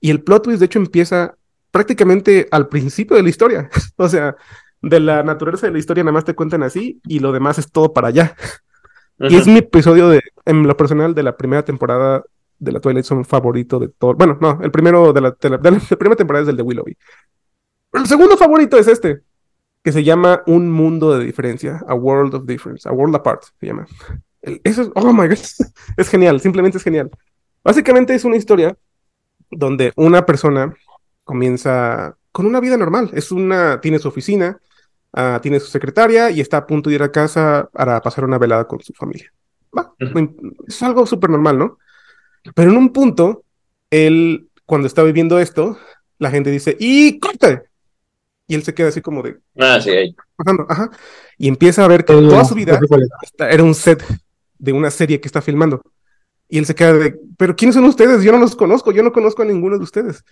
y 0.00 0.10
el 0.10 0.22
plot 0.22 0.44
twist 0.44 0.60
de 0.60 0.66
hecho 0.66 0.78
empieza 0.78 1.36
prácticamente 1.70 2.48
al 2.50 2.68
principio 2.68 3.16
de 3.16 3.22
la 3.22 3.28
historia. 3.28 3.70
o 3.96 4.08
sea, 4.08 4.36
de 4.82 5.00
la 5.00 5.22
naturaleza 5.22 5.66
de 5.66 5.72
la 5.72 5.78
historia 5.78 6.04
nada 6.04 6.12
más 6.12 6.24
te 6.24 6.34
cuentan 6.34 6.62
así 6.62 7.00
y 7.06 7.18
lo 7.18 7.32
demás 7.32 7.58
es 7.58 7.70
todo 7.70 7.92
para 7.92 8.08
allá. 8.08 8.34
Y 9.18 9.36
es 9.36 9.46
mi 9.46 9.58
episodio 9.58 10.08
de, 10.08 10.22
en 10.44 10.66
lo 10.66 10.76
personal, 10.76 11.14
de 11.14 11.22
la 11.22 11.36
primera 11.36 11.64
temporada 11.64 12.22
de 12.58 12.72
la 12.72 12.80
Twilight 12.80 13.04
Zone 13.04 13.24
favorito 13.24 13.78
de 13.78 13.88
todo. 13.88 14.14
Bueno, 14.14 14.38
no, 14.40 14.58
el 14.62 14.70
primero 14.70 15.12
de 15.12 15.20
la, 15.20 15.36
de 15.38 15.50
la, 15.50 15.58
primera 15.58 16.16
temporada 16.16 16.42
es 16.42 16.48
el 16.48 16.56
de 16.56 16.62
Willoughby. 16.62 16.96
El 17.92 18.06
segundo 18.06 18.36
favorito 18.36 18.76
es 18.78 18.88
este, 18.88 19.22
que 19.86 19.92
se 19.92 20.02
llama 20.02 20.42
Un 20.46 20.68
Mundo 20.68 21.16
de 21.16 21.24
Diferencia, 21.24 21.80
A 21.86 21.94
World 21.94 22.34
of 22.34 22.44
Difference, 22.44 22.88
A 22.88 22.92
World 22.92 23.14
Apart 23.14 23.44
se 23.60 23.66
llama. 23.66 23.86
eso 24.42 24.82
es, 24.82 24.90
oh 24.96 25.12
my 25.12 25.28
god, 25.28 25.38
es 25.96 26.08
genial, 26.08 26.40
simplemente 26.40 26.78
es 26.78 26.82
genial. 26.82 27.08
Básicamente 27.62 28.12
es 28.12 28.24
una 28.24 28.34
historia 28.34 28.76
donde 29.48 29.92
una 29.94 30.26
persona 30.26 30.74
comienza 31.22 32.16
con 32.32 32.46
una 32.46 32.58
vida 32.58 32.76
normal, 32.76 33.10
es 33.14 33.30
una, 33.30 33.80
tiene 33.80 34.00
su 34.00 34.08
oficina, 34.08 34.60
uh, 35.12 35.38
tiene 35.40 35.60
su 35.60 35.68
secretaria 35.68 36.32
y 36.32 36.40
está 36.40 36.56
a 36.56 36.66
punto 36.66 36.90
de 36.90 36.96
ir 36.96 37.04
a 37.04 37.12
casa 37.12 37.70
para 37.72 38.02
pasar 38.02 38.24
una 38.24 38.38
velada 38.38 38.66
con 38.66 38.80
su 38.80 38.92
familia. 38.92 39.32
Es 40.66 40.82
algo 40.82 41.06
súper 41.06 41.30
normal, 41.30 41.58
¿no? 41.58 41.78
Pero 42.56 42.72
en 42.72 42.76
un 42.76 42.92
punto, 42.92 43.44
él, 43.90 44.48
cuando 44.64 44.88
está 44.88 45.04
viviendo 45.04 45.38
esto, 45.38 45.78
la 46.18 46.32
gente 46.32 46.50
dice, 46.50 46.76
¡y 46.80 47.20
corte! 47.20 47.68
Y 48.48 48.54
él 48.54 48.62
se 48.62 48.74
queda 48.74 48.88
así 48.88 49.00
como 49.00 49.22
de. 49.22 49.38
Ah, 49.58 49.80
sí, 49.80 49.90
ahí. 49.90 50.16
ajá. 50.68 50.90
Y 51.36 51.48
empieza 51.48 51.84
a 51.84 51.88
ver 51.88 52.04
que 52.04 52.12
toda 52.12 52.44
su 52.44 52.54
vida 52.54 52.78
era 53.38 53.62
un 53.62 53.74
set 53.74 54.04
de 54.58 54.72
una 54.72 54.90
serie 54.90 55.20
que 55.20 55.28
está 55.28 55.42
filmando. 55.42 55.82
Y 56.48 56.58
él 56.58 56.66
se 56.66 56.74
queda 56.74 56.92
de, 56.92 57.18
pero 57.36 57.56
¿quiénes 57.56 57.74
son 57.74 57.84
ustedes? 57.84 58.22
Yo 58.22 58.30
no 58.32 58.38
los 58.38 58.54
conozco, 58.54 58.92
yo 58.92 59.02
no 59.02 59.12
conozco 59.12 59.42
a 59.42 59.46
ninguno 59.46 59.78
de 59.78 59.84
ustedes. 59.84 60.24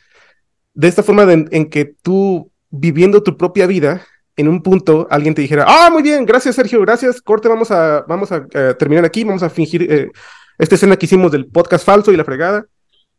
De 0.73 0.89
esta 0.89 1.03
forma 1.03 1.25
en 1.33 1.71
que 1.71 1.85
tú, 1.85 2.51
viviendo 2.71 3.23
tu 3.23 3.37
propia 3.37 3.67
vida, 3.67 4.07
en 4.37 4.49
un 4.49 4.63
punto 4.63 5.07
alguien 5.11 5.35
te 5.35 5.43
dijera, 5.43 5.65
ah, 5.67 5.91
muy 5.91 6.03
bien, 6.03 6.27
gracias 6.27 6.57
Sergio, 6.57 6.81
gracias, 6.81 7.21
corte, 7.23 7.49
vamos 7.49 7.71
a, 7.71 8.05
vamos 8.09 8.33
a 8.33 8.47
eh, 8.53 8.75
terminar 8.79 9.05
aquí, 9.05 9.25
vamos 9.25 9.43
a 9.43 9.51
fingir 9.51 9.91
eh, 9.91 10.11
esta 10.59 10.75
escena 10.75 10.97
que 10.97 11.07
hicimos 11.07 11.31
del 11.31 11.47
podcast 11.47 11.85
falso 11.85 12.13
y 12.13 12.17
la 12.17 12.25
fregada, 12.25 12.67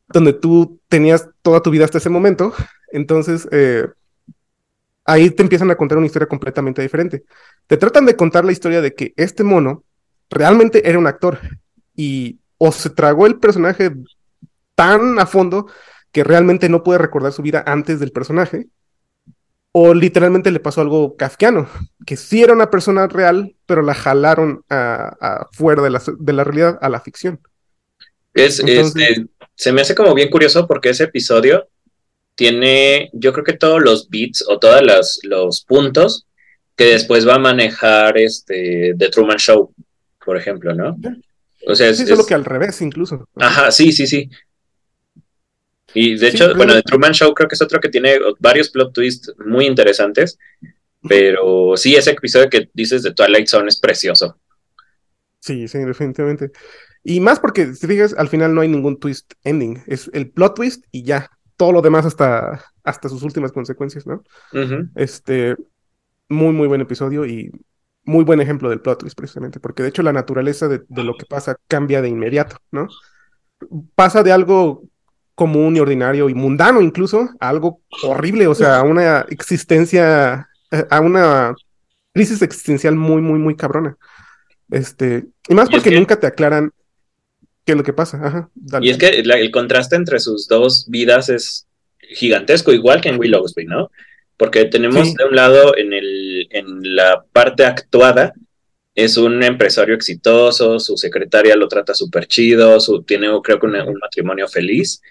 donde 0.07 0.33
tú 0.33 0.79
tenías 0.87 1.27
toda 1.41 1.61
tu 1.61 1.71
vida 1.71 1.85
hasta 1.85 1.97
ese 1.97 2.09
momento. 2.09 2.53
Entonces, 2.91 3.47
eh, 3.51 3.87
ahí 5.05 5.29
te 5.29 5.43
empiezan 5.43 5.71
a 5.71 5.75
contar 5.75 5.97
una 5.97 6.07
historia 6.07 6.27
completamente 6.27 6.81
diferente. 6.81 7.23
Te 7.67 7.77
tratan 7.77 8.05
de 8.05 8.15
contar 8.15 8.43
la 8.43 8.51
historia 8.51 8.81
de 8.81 8.93
que 8.93 9.13
este 9.15 9.43
mono 9.43 9.83
realmente 10.29 10.87
era 10.89 10.99
un 10.99 11.07
actor 11.07 11.39
y 11.95 12.39
o 12.57 12.71
se 12.71 12.89
tragó 12.89 13.27
el 13.27 13.39
personaje 13.39 13.91
tan 14.75 15.19
a 15.19 15.25
fondo 15.25 15.67
que 16.11 16.23
realmente 16.23 16.69
no 16.69 16.83
puede 16.83 16.99
recordar 16.99 17.31
su 17.31 17.41
vida 17.41 17.63
antes 17.65 17.99
del 17.99 18.11
personaje, 18.11 18.67
o 19.73 19.93
literalmente 19.93 20.51
le 20.51 20.61
pasó 20.61 20.79
algo 20.79 21.17
kafkiano, 21.17 21.67
que 22.05 22.15
sí 22.15 22.41
era 22.41 22.53
una 22.53 22.69
persona 22.69 23.07
real, 23.07 23.55
pero 23.65 23.81
la 23.81 23.93
jalaron 23.93 24.63
a, 24.69 25.47
fuera 25.51 25.81
de 25.81 25.89
la, 25.89 26.01
de 26.17 26.33
la, 26.33 26.45
realidad 26.45 26.79
a 26.81 26.87
la 26.87 27.01
ficción. 27.01 27.41
Es, 28.33 28.59
este, 28.59 29.27
se 29.53 29.73
me 29.73 29.81
hace 29.81 29.93
como 29.93 30.13
bien 30.13 30.29
curioso 30.29 30.65
porque 30.67 30.89
ese 30.89 31.03
episodio 31.03 31.67
tiene, 32.35 33.09
yo 33.13 33.33
creo 33.33 33.45
que 33.45 33.53
todos 33.53 33.81
los 33.81 34.09
beats 34.09 34.45
o 34.47 34.59
todos 34.59 34.81
los 35.23 35.61
puntos 35.61 36.27
que 36.75 36.85
después 36.85 37.27
va 37.27 37.35
a 37.35 37.39
manejar 37.39 38.17
este 38.17 38.93
The 38.97 39.09
Truman 39.09 39.37
Show, 39.37 39.73
por 40.23 40.37
ejemplo, 40.37 40.73
¿no? 40.73 40.97
O 41.67 41.73
sea, 41.75 41.89
es, 41.89 41.97
solo 41.97 42.25
que 42.25 42.33
al 42.33 42.45
revés 42.45 42.81
incluso. 42.81 43.27
Ajá, 43.35 43.71
sí, 43.71 43.91
sí, 43.91 44.05
sí. 44.05 44.29
Y 45.93 46.17
de 46.17 46.27
hecho, 46.27 46.53
bueno, 46.55 46.73
The 46.73 46.83
Truman 46.83 47.13
Show 47.13 47.33
creo 47.33 47.47
que 47.47 47.55
es 47.55 47.61
otro 47.61 47.79
que 47.79 47.89
tiene 47.89 48.19
varios 48.39 48.69
plot 48.69 48.93
twists 48.93 49.33
muy 49.45 49.65
interesantes, 49.65 50.37
pero 51.07 51.77
sí, 51.77 51.95
ese 51.95 52.11
episodio 52.11 52.49
que 52.49 52.69
dices 52.73 53.01
de 53.03 53.13
Twilight 53.13 53.47
Zone 53.47 53.69
es 53.69 53.79
precioso. 53.79 54.37
Sí, 55.39 55.67
sí, 55.69 55.77
definitivamente. 55.79 56.51
Y 57.03 57.21
más 57.21 57.39
porque, 57.39 57.73
si 57.75 57.87
fijas, 57.87 58.13
al 58.17 58.27
final 58.27 58.53
no 58.53 58.61
hay 58.61 58.67
ningún 58.67 58.99
twist 58.99 59.33
ending, 59.43 59.81
es 59.87 60.09
el 60.11 60.31
plot 60.31 60.55
twist 60.55 60.83
y 60.91 61.03
ya 61.03 61.29
todo 61.57 61.71
lo 61.71 61.81
demás 61.81 62.05
hasta, 62.05 62.63
hasta 62.83 63.09
sus 63.09 63.23
últimas 63.23 63.51
consecuencias, 63.51 64.05
¿no? 64.05 64.23
Este, 64.95 65.55
muy, 66.29 66.53
muy 66.53 66.67
buen 66.67 66.81
episodio 66.81 67.25
y 67.25 67.51
muy 68.03 68.23
buen 68.23 68.39
ejemplo 68.39 68.69
del 68.69 68.81
plot 68.81 68.99
twist, 68.99 69.17
precisamente, 69.17 69.59
porque 69.59 69.83
de 69.83 69.89
hecho 69.89 70.03
la 70.03 70.13
naturaleza 70.13 70.67
de, 70.67 70.83
lo 70.89 71.15
que 71.15 71.25
pasa 71.25 71.57
cambia 71.67 72.01
de 72.01 72.09
inmediato, 72.09 72.57
¿no? 72.71 72.87
Pasa 73.95 74.23
de 74.23 74.31
algo 74.31 74.83
común 75.33 75.75
y 75.75 75.79
ordinario 75.79 76.29
y 76.29 76.33
mundano 76.33 76.81
incluso 76.81 77.29
a 77.39 77.49
algo 77.49 77.81
horrible, 78.03 78.47
o 78.47 78.55
sea, 78.55 78.77
a 78.77 78.83
una 78.83 79.21
existencia, 79.29 80.47
a 80.89 80.99
una 81.01 81.55
crisis 82.13 82.41
existencial 82.41 82.95
muy, 82.95 83.21
muy, 83.21 83.39
muy 83.39 83.55
cabrona. 83.55 83.97
Este, 84.69 85.25
y 85.47 85.55
más 85.55 85.69
porque 85.69 85.91
nunca 85.91 86.19
te 86.19 86.27
aclaran 86.27 86.71
¿Qué 87.65 87.71
es 87.71 87.77
lo 87.77 87.83
que 87.83 87.93
pasa? 87.93 88.19
Ajá, 88.23 88.49
Y 88.81 88.91
es 88.91 88.97
que 88.97 89.07
el 89.09 89.51
contraste 89.51 89.95
entre 89.95 90.19
sus 90.19 90.47
dos 90.47 90.85
vidas 90.87 91.29
es 91.29 91.67
gigantesco, 91.99 92.71
igual 92.71 93.01
que 93.01 93.09
en 93.09 93.19
Willowsby, 93.19 93.65
¿no? 93.65 93.89
Porque 94.37 94.65
tenemos 94.65 95.13
de 95.15 95.23
un 95.25 95.35
lado 95.35 95.75
en, 95.75 95.93
el, 95.93 96.47
en 96.51 96.95
la 96.95 97.23
parte 97.31 97.65
actuada, 97.65 98.33
es 98.93 99.17
un 99.17 99.41
empresario 99.43 99.95
exitoso, 99.95 100.79
su 100.79 100.95
secretaria 100.95 101.55
lo 101.55 101.67
trata 101.67 101.93
súper 101.93 102.27
chido, 102.27 102.79
su, 102.79 103.01
tiene 103.03 103.27
creo 103.43 103.59
que 103.59 103.65
un, 103.65 103.97
matrimonio 103.99 104.47
feliz. 104.47 105.01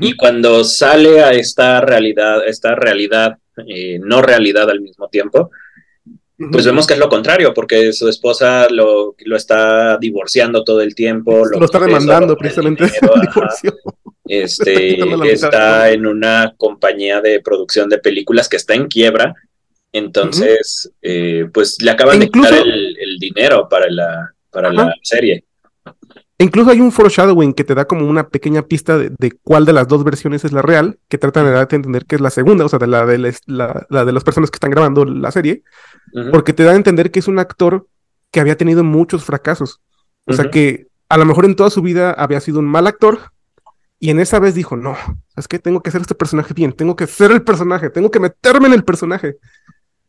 Y 0.00 0.16
cuando 0.16 0.64
sale 0.64 1.22
a 1.22 1.30
esta 1.30 1.80
realidad, 1.80 2.46
esta 2.46 2.74
realidad, 2.74 3.38
eh, 3.68 4.00
no 4.02 4.22
realidad 4.22 4.68
al 4.68 4.80
mismo 4.80 5.08
tiempo, 5.08 5.50
pues 6.38 6.66
vemos 6.66 6.86
que 6.86 6.94
es 6.94 7.00
lo 7.00 7.08
contrario, 7.08 7.54
porque 7.54 7.92
su 7.92 8.08
esposa 8.08 8.68
lo, 8.68 9.14
está 9.34 9.96
divorciando 9.98 10.64
todo 10.64 10.82
el 10.82 10.94
tiempo. 10.94 11.46
Lo, 11.46 11.64
está 11.64 11.78
demandando 11.78 12.36
precisamente. 12.36 12.84
este, 14.26 14.98
está, 15.32 15.90
en 15.90 16.06
una 16.06 16.54
compañía 16.56 17.20
de 17.20 17.40
producción 17.40 17.88
de 17.88 17.98
películas 17.98 18.48
que 18.48 18.56
está 18.56 18.74
en 18.74 18.88
quiebra. 18.88 19.34
Entonces, 19.92 20.92
eh, 21.00 21.46
pues 21.54 21.80
le 21.80 21.90
acaban 21.90 22.20
de 22.20 22.28
quitar 22.28 22.52
el, 22.52 23.16
dinero 23.18 23.66
para 23.68 23.88
la, 23.88 24.34
para 24.50 24.70
la 24.70 24.94
serie. 25.02 25.44
Incluso 26.38 26.70
hay 26.70 26.80
un 26.80 26.92
foreshadowing 26.92 27.54
que 27.54 27.64
te 27.64 27.74
da 27.74 27.86
como 27.86 28.06
una 28.06 28.28
pequeña 28.28 28.62
pista 28.62 28.98
de, 28.98 29.32
cuál 29.42 29.64
de 29.64 29.72
las 29.72 29.88
dos 29.88 30.04
versiones 30.04 30.44
es 30.44 30.52
la 30.52 30.60
real, 30.60 30.98
que 31.08 31.16
tratan 31.16 31.46
de 31.46 31.52
darte 31.52 31.76
a 31.76 31.78
entender 31.78 32.04
que 32.04 32.16
es 32.16 32.20
la 32.20 32.28
segunda, 32.28 32.66
o 32.66 32.68
sea, 32.68 32.78
de 32.78 32.86
la 32.86 33.06
de, 33.06 33.34
la, 33.46 34.04
de 34.04 34.12
las 34.12 34.24
personas 34.24 34.50
que 34.50 34.56
están 34.56 34.70
grabando 34.70 35.06
la 35.06 35.30
serie, 35.30 35.62
porque 36.30 36.52
te 36.52 36.64
da 36.64 36.72
a 36.72 36.76
entender 36.76 37.10
que 37.10 37.20
es 37.20 37.28
un 37.28 37.38
actor 37.38 37.86
que 38.30 38.40
había 38.40 38.56
tenido 38.56 38.84
muchos 38.84 39.24
fracasos. 39.24 39.80
O 40.26 40.34
sea, 40.34 40.50
que 40.50 40.88
a 41.08 41.16
lo 41.16 41.24
mejor 41.24 41.46
en 41.46 41.56
toda 41.56 41.70
su 41.70 41.80
vida 41.80 42.10
había 42.10 42.40
sido 42.40 42.58
un 42.58 42.66
mal 42.66 42.86
actor 42.86 43.18
y 43.98 44.10
en 44.10 44.20
esa 44.20 44.38
vez 44.38 44.54
dijo, 44.54 44.76
no, 44.76 44.94
es 45.36 45.48
que 45.48 45.58
tengo 45.58 45.80
que 45.80 45.88
hacer 45.88 46.02
este 46.02 46.14
personaje 46.14 46.52
bien, 46.52 46.72
tengo 46.74 46.96
que 46.96 47.06
ser 47.06 47.30
el 47.30 47.42
personaje, 47.42 47.88
tengo 47.88 48.10
que 48.10 48.20
meterme 48.20 48.66
en 48.66 48.74
el 48.74 48.84
personaje 48.84 49.38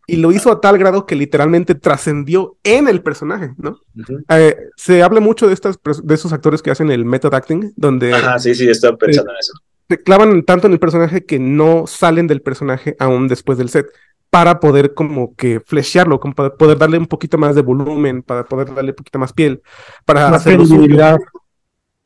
y 0.09 0.15
lo 0.15 0.31
hizo 0.31 0.51
a 0.51 0.61
tal 0.61 0.77
grado 0.77 1.05
que 1.05 1.17
literalmente 1.17 1.75
trascendió 1.75 2.57
en 2.63 2.87
el 2.87 3.03
personaje, 3.03 3.53
¿no? 3.57 3.81
Eh, 4.29 4.55
se 4.77 5.03
habla 5.03 5.19
mucho 5.19 5.47
de, 5.47 5.53
estas, 5.53 5.77
de 6.03 6.15
esos 6.15 6.31
actores 6.31 6.61
que 6.61 6.71
hacen 6.71 6.89
el 6.89 7.03
method 7.03 7.33
acting, 7.33 7.73
donde... 7.75 8.13
Ajá, 8.13 8.39
sí, 8.39 8.55
sí, 8.55 8.69
estoy 8.69 8.95
pensando 8.95 9.31
en 9.31 9.37
eso. 9.37 9.53
Se 9.89 10.01
clavan 10.01 10.43
tanto 10.43 10.67
en 10.67 10.73
el 10.73 10.79
personaje 10.79 11.25
que 11.25 11.39
no 11.39 11.87
salen 11.87 12.25
del 12.25 12.41
personaje 12.41 12.95
aún 12.99 13.27
después 13.27 13.57
del 13.57 13.69
set 13.69 13.87
para 14.29 14.59
poder 14.61 14.93
como 14.93 15.35
que 15.35 15.59
fleshearlo, 15.59 16.19
como 16.19 16.35
para 16.35 16.55
poder 16.55 16.77
darle 16.77 16.97
un 16.97 17.07
poquito 17.07 17.37
más 17.37 17.55
de 17.55 17.61
volumen, 17.61 18.23
para 18.23 18.45
poder 18.45 18.73
darle 18.73 18.91
un 18.91 18.95
poquito 18.95 19.19
más 19.19 19.33
piel, 19.33 19.61
para 20.05 20.29
hacer 20.29 20.59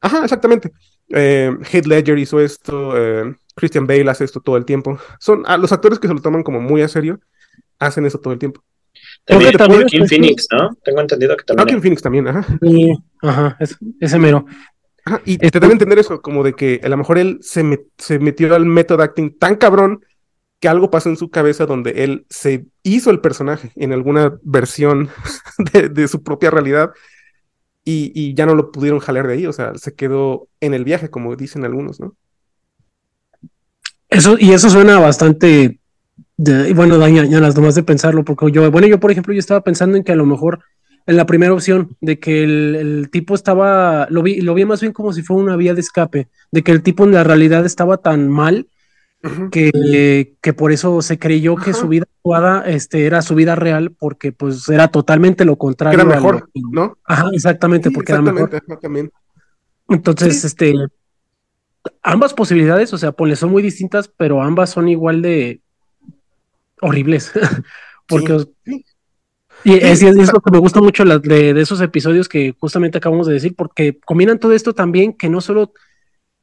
Ajá, 0.04 0.24
exactamente. 0.24 0.72
Eh, 1.10 1.56
Heath 1.72 1.86
Ledger 1.86 2.18
hizo 2.18 2.40
esto, 2.40 2.98
eh, 2.98 3.36
Christian 3.56 3.86
Bale 3.86 4.10
hace 4.10 4.24
esto 4.24 4.40
todo 4.40 4.58
el 4.58 4.66
tiempo. 4.66 4.98
Son 5.20 5.44
ah, 5.46 5.58
los 5.58 5.72
actores 5.72 6.00
que 6.00 6.08
se 6.08 6.14
lo 6.14 6.22
toman 6.22 6.42
como 6.42 6.60
muy 6.60 6.82
a 6.82 6.88
serio, 6.88 7.20
hacen 7.82 8.06
eso 8.06 8.20
todo 8.20 8.34
el 8.34 8.40
tiempo. 8.40 8.64
También, 9.26 9.54
Joaquin 9.58 10.08
Phoenix, 10.08 10.48
¿no? 10.52 10.76
Tengo 10.84 11.02
entendido 11.02 11.36
que 11.36 11.44
también. 11.44 11.68
Joaquin 11.68 11.82
Phoenix 11.82 12.02
también, 12.02 12.28
ajá. 12.28 12.46
ajá, 13.22 13.58
ese 14.00 14.20
mero. 14.20 14.46
y 15.26 15.38
te 15.38 15.60
debe 15.60 15.74
entender 15.74 16.00
eso, 16.00 16.22
como 16.22 16.44
de 16.44 16.54
que 16.54 16.80
a 16.84 16.90
lo 16.90 16.98
mejor 16.98 17.18
él 17.18 17.40
se, 17.42 17.86
se 17.98 18.20
metió 18.20 18.54
al 18.56 18.66
método 18.66 19.04
acting 19.04 19.38
tan 19.38 19.56
cabrón 19.56 20.02
que 20.62 20.70
algo 20.70 20.92
pasó 20.92 21.10
en 21.10 21.18
su 21.18 21.32
cabeza 21.32 21.66
donde 21.66 22.04
él 22.04 22.26
se 22.30 22.68
hizo 22.84 23.10
el 23.10 23.20
personaje 23.20 23.72
en 23.76 23.94
alguna 23.94 24.38
versión 24.44 25.10
de, 25.92 26.08
su 26.08 26.22
propia 26.24 26.52
realidad 26.52 26.92
y, 27.84 28.36
ya 28.36 28.46
no 28.46 28.54
lo 28.54 28.72
pudieron 28.72 29.00
jalar 29.00 29.26
de 29.28 29.34
ahí, 29.34 29.48
o 29.48 29.54
sea, 29.54 29.74
se 29.76 29.96
quedó 29.96 30.48
en 30.60 30.76
el 30.76 30.84
viaje, 30.84 31.10
como 31.10 31.36
dicen 31.36 31.66
algunos, 31.66 32.00
¿no? 32.00 32.16
Eso, 34.08 34.36
y 34.40 34.52
eso 34.52 34.70
suena 34.70 35.00
bastante, 35.00 35.80
bueno, 36.76 36.98
daña, 36.98 37.26
ya 37.26 37.40
las 37.40 37.56
nomás 37.56 37.76
de 37.76 37.84
pensarlo, 37.84 38.24
porque 38.24 38.52
yo, 38.52 38.70
bueno, 38.72 38.88
yo 38.88 39.00
por 39.00 39.12
ejemplo, 39.12 39.34
yo 39.34 39.40
estaba 39.40 39.62
pensando 39.62 39.98
en 39.98 40.04
que 40.04 40.12
a 40.12 40.16
lo 40.16 40.26
mejor 40.26 40.60
en 41.08 41.18
la 41.18 41.26
primera 41.26 41.54
opción, 41.54 41.96
de 42.00 42.20
que 42.20 42.44
el, 42.44 43.10
tipo 43.12 43.36
estaba, 43.36 44.08
lo 44.10 44.22
vi, 44.22 44.42
lo 44.42 44.54
vi 44.54 44.66
más 44.66 44.82
bien 44.82 44.94
como 44.94 45.14
si 45.14 45.24
fuera 45.24 45.44
una 45.44 45.56
vía 45.56 45.74
de 45.74 45.82
escape, 45.82 46.28
de 46.52 46.64
que 46.64 46.72
el 46.72 46.84
tipo 46.84 47.04
en 47.04 47.12
la 47.12 47.24
realidad 47.24 47.66
estaba 47.66 47.98
tan 47.98 48.30
mal 48.30 48.68
que, 49.52 50.36
que, 50.42 50.54
por 50.54 50.72
eso 50.72 51.02
se 51.04 51.20
creyó 51.20 51.56
que 51.56 51.74
su 51.74 51.88
vida 51.88 52.06
actuada 52.18 52.64
este, 52.66 53.06
era 53.06 53.22
su 53.22 53.36
vida 53.36 53.56
real, 53.56 53.92
porque 53.92 54.32
pues 54.32 54.68
era 54.68 54.88
totalmente 54.88 55.46
lo 55.46 55.58
contrario. 55.58 56.00
Era 56.00 56.10
mejor, 56.10 56.50
¿no? 56.72 56.98
Ajá, 57.04 57.30
exactamente, 57.34 57.92
porque 57.92 58.14
era 58.14 58.22
mejor. 58.22 58.50
Entonces, 59.90 60.44
este, 60.44 60.74
ambas 62.02 62.34
posibilidades, 62.34 62.94
o 62.94 62.98
sea, 62.98 63.12
pues 63.12 63.38
son 63.38 63.52
muy 63.52 63.62
distintas, 63.62 64.08
pero 64.08 64.42
ambas 64.42 64.72
son 64.72 64.90
igual 64.90 65.22
de 65.22 65.62
horribles. 66.82 67.32
porque 68.08 68.46
y 69.64 69.74
es, 69.76 70.02
es, 70.02 70.34
lo 70.34 70.42
que 70.42 70.52
me 70.52 70.58
gusta 70.58 70.82
mucho 70.82 71.06
de, 71.06 71.54
de, 71.54 71.62
esos 71.62 71.82
episodios 71.82 72.28
que 72.28 72.56
justamente 72.60 72.98
acabamos 72.98 73.28
de 73.28 73.34
decir, 73.34 73.56
porque 73.56 74.00
combinan 74.00 74.40
todo 74.40 74.54
esto 74.54 74.74
también 74.74 75.14
que 75.14 75.30
no 75.30 75.40
solo 75.40 75.72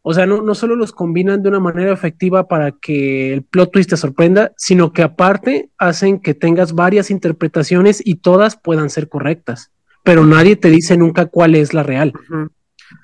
o 0.02 0.14
sea, 0.14 0.26
no, 0.26 0.40
no 0.40 0.54
solo 0.54 0.76
los 0.76 0.92
combinan 0.92 1.42
de 1.42 1.48
una 1.48 1.60
manera 1.60 1.92
efectiva 1.92 2.48
para 2.48 2.72
que 2.72 3.34
el 3.34 3.42
plot 3.42 3.72
twist 3.72 3.90
te 3.90 3.96
sorprenda, 3.96 4.52
sino 4.56 4.92
que 4.92 5.02
aparte 5.02 5.70
hacen 5.76 6.20
que 6.20 6.34
tengas 6.34 6.72
varias 6.72 7.10
interpretaciones 7.10 8.00
y 8.02 8.16
todas 8.16 8.56
puedan 8.56 8.90
ser 8.90 9.08
correctas, 9.08 9.70
pero 10.04 10.24
nadie 10.24 10.56
te 10.56 10.70
dice 10.70 10.96
nunca 10.96 11.26
cuál 11.26 11.54
es 11.54 11.74
la 11.74 11.82
real. 11.82 12.12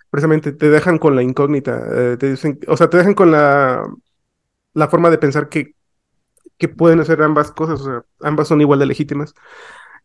Precisamente, 0.08 0.52
te 0.52 0.70
dejan 0.70 0.98
con 0.98 1.16
la 1.16 1.22
incógnita, 1.22 1.82
eh, 1.92 2.16
te 2.16 2.30
dicen, 2.30 2.58
o 2.68 2.76
sea, 2.76 2.88
te 2.88 2.96
dejan 2.96 3.14
con 3.14 3.32
la, 3.32 3.86
la 4.72 4.88
forma 4.88 5.10
de 5.10 5.18
pensar 5.18 5.48
que, 5.48 5.74
que 6.58 6.68
pueden 6.68 7.00
hacer 7.00 7.22
ambas 7.22 7.52
cosas, 7.52 7.80
o 7.80 7.84
sea, 7.84 8.04
ambas 8.20 8.48
son 8.48 8.60
igual 8.60 8.78
de 8.78 8.86
legítimas. 8.86 9.34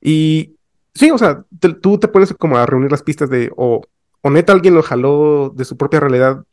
Y 0.02 0.56
sí, 0.94 1.12
o 1.12 1.18
sea, 1.18 1.46
tú 1.82 2.00
te 2.00 2.08
pones 2.08 2.34
como 2.34 2.58
a 2.58 2.66
reunir 2.66 2.92
las 2.92 3.04
pistas 3.04 3.30
de, 3.30 3.52
o, 3.56 3.82
o 4.22 4.30
neta 4.30 4.54
alguien 4.54 4.76
lo 4.76 4.84
jaló 4.84 5.52
de 5.56 5.66
su 5.66 5.78
propia 5.78 6.00
realidad 6.00 6.44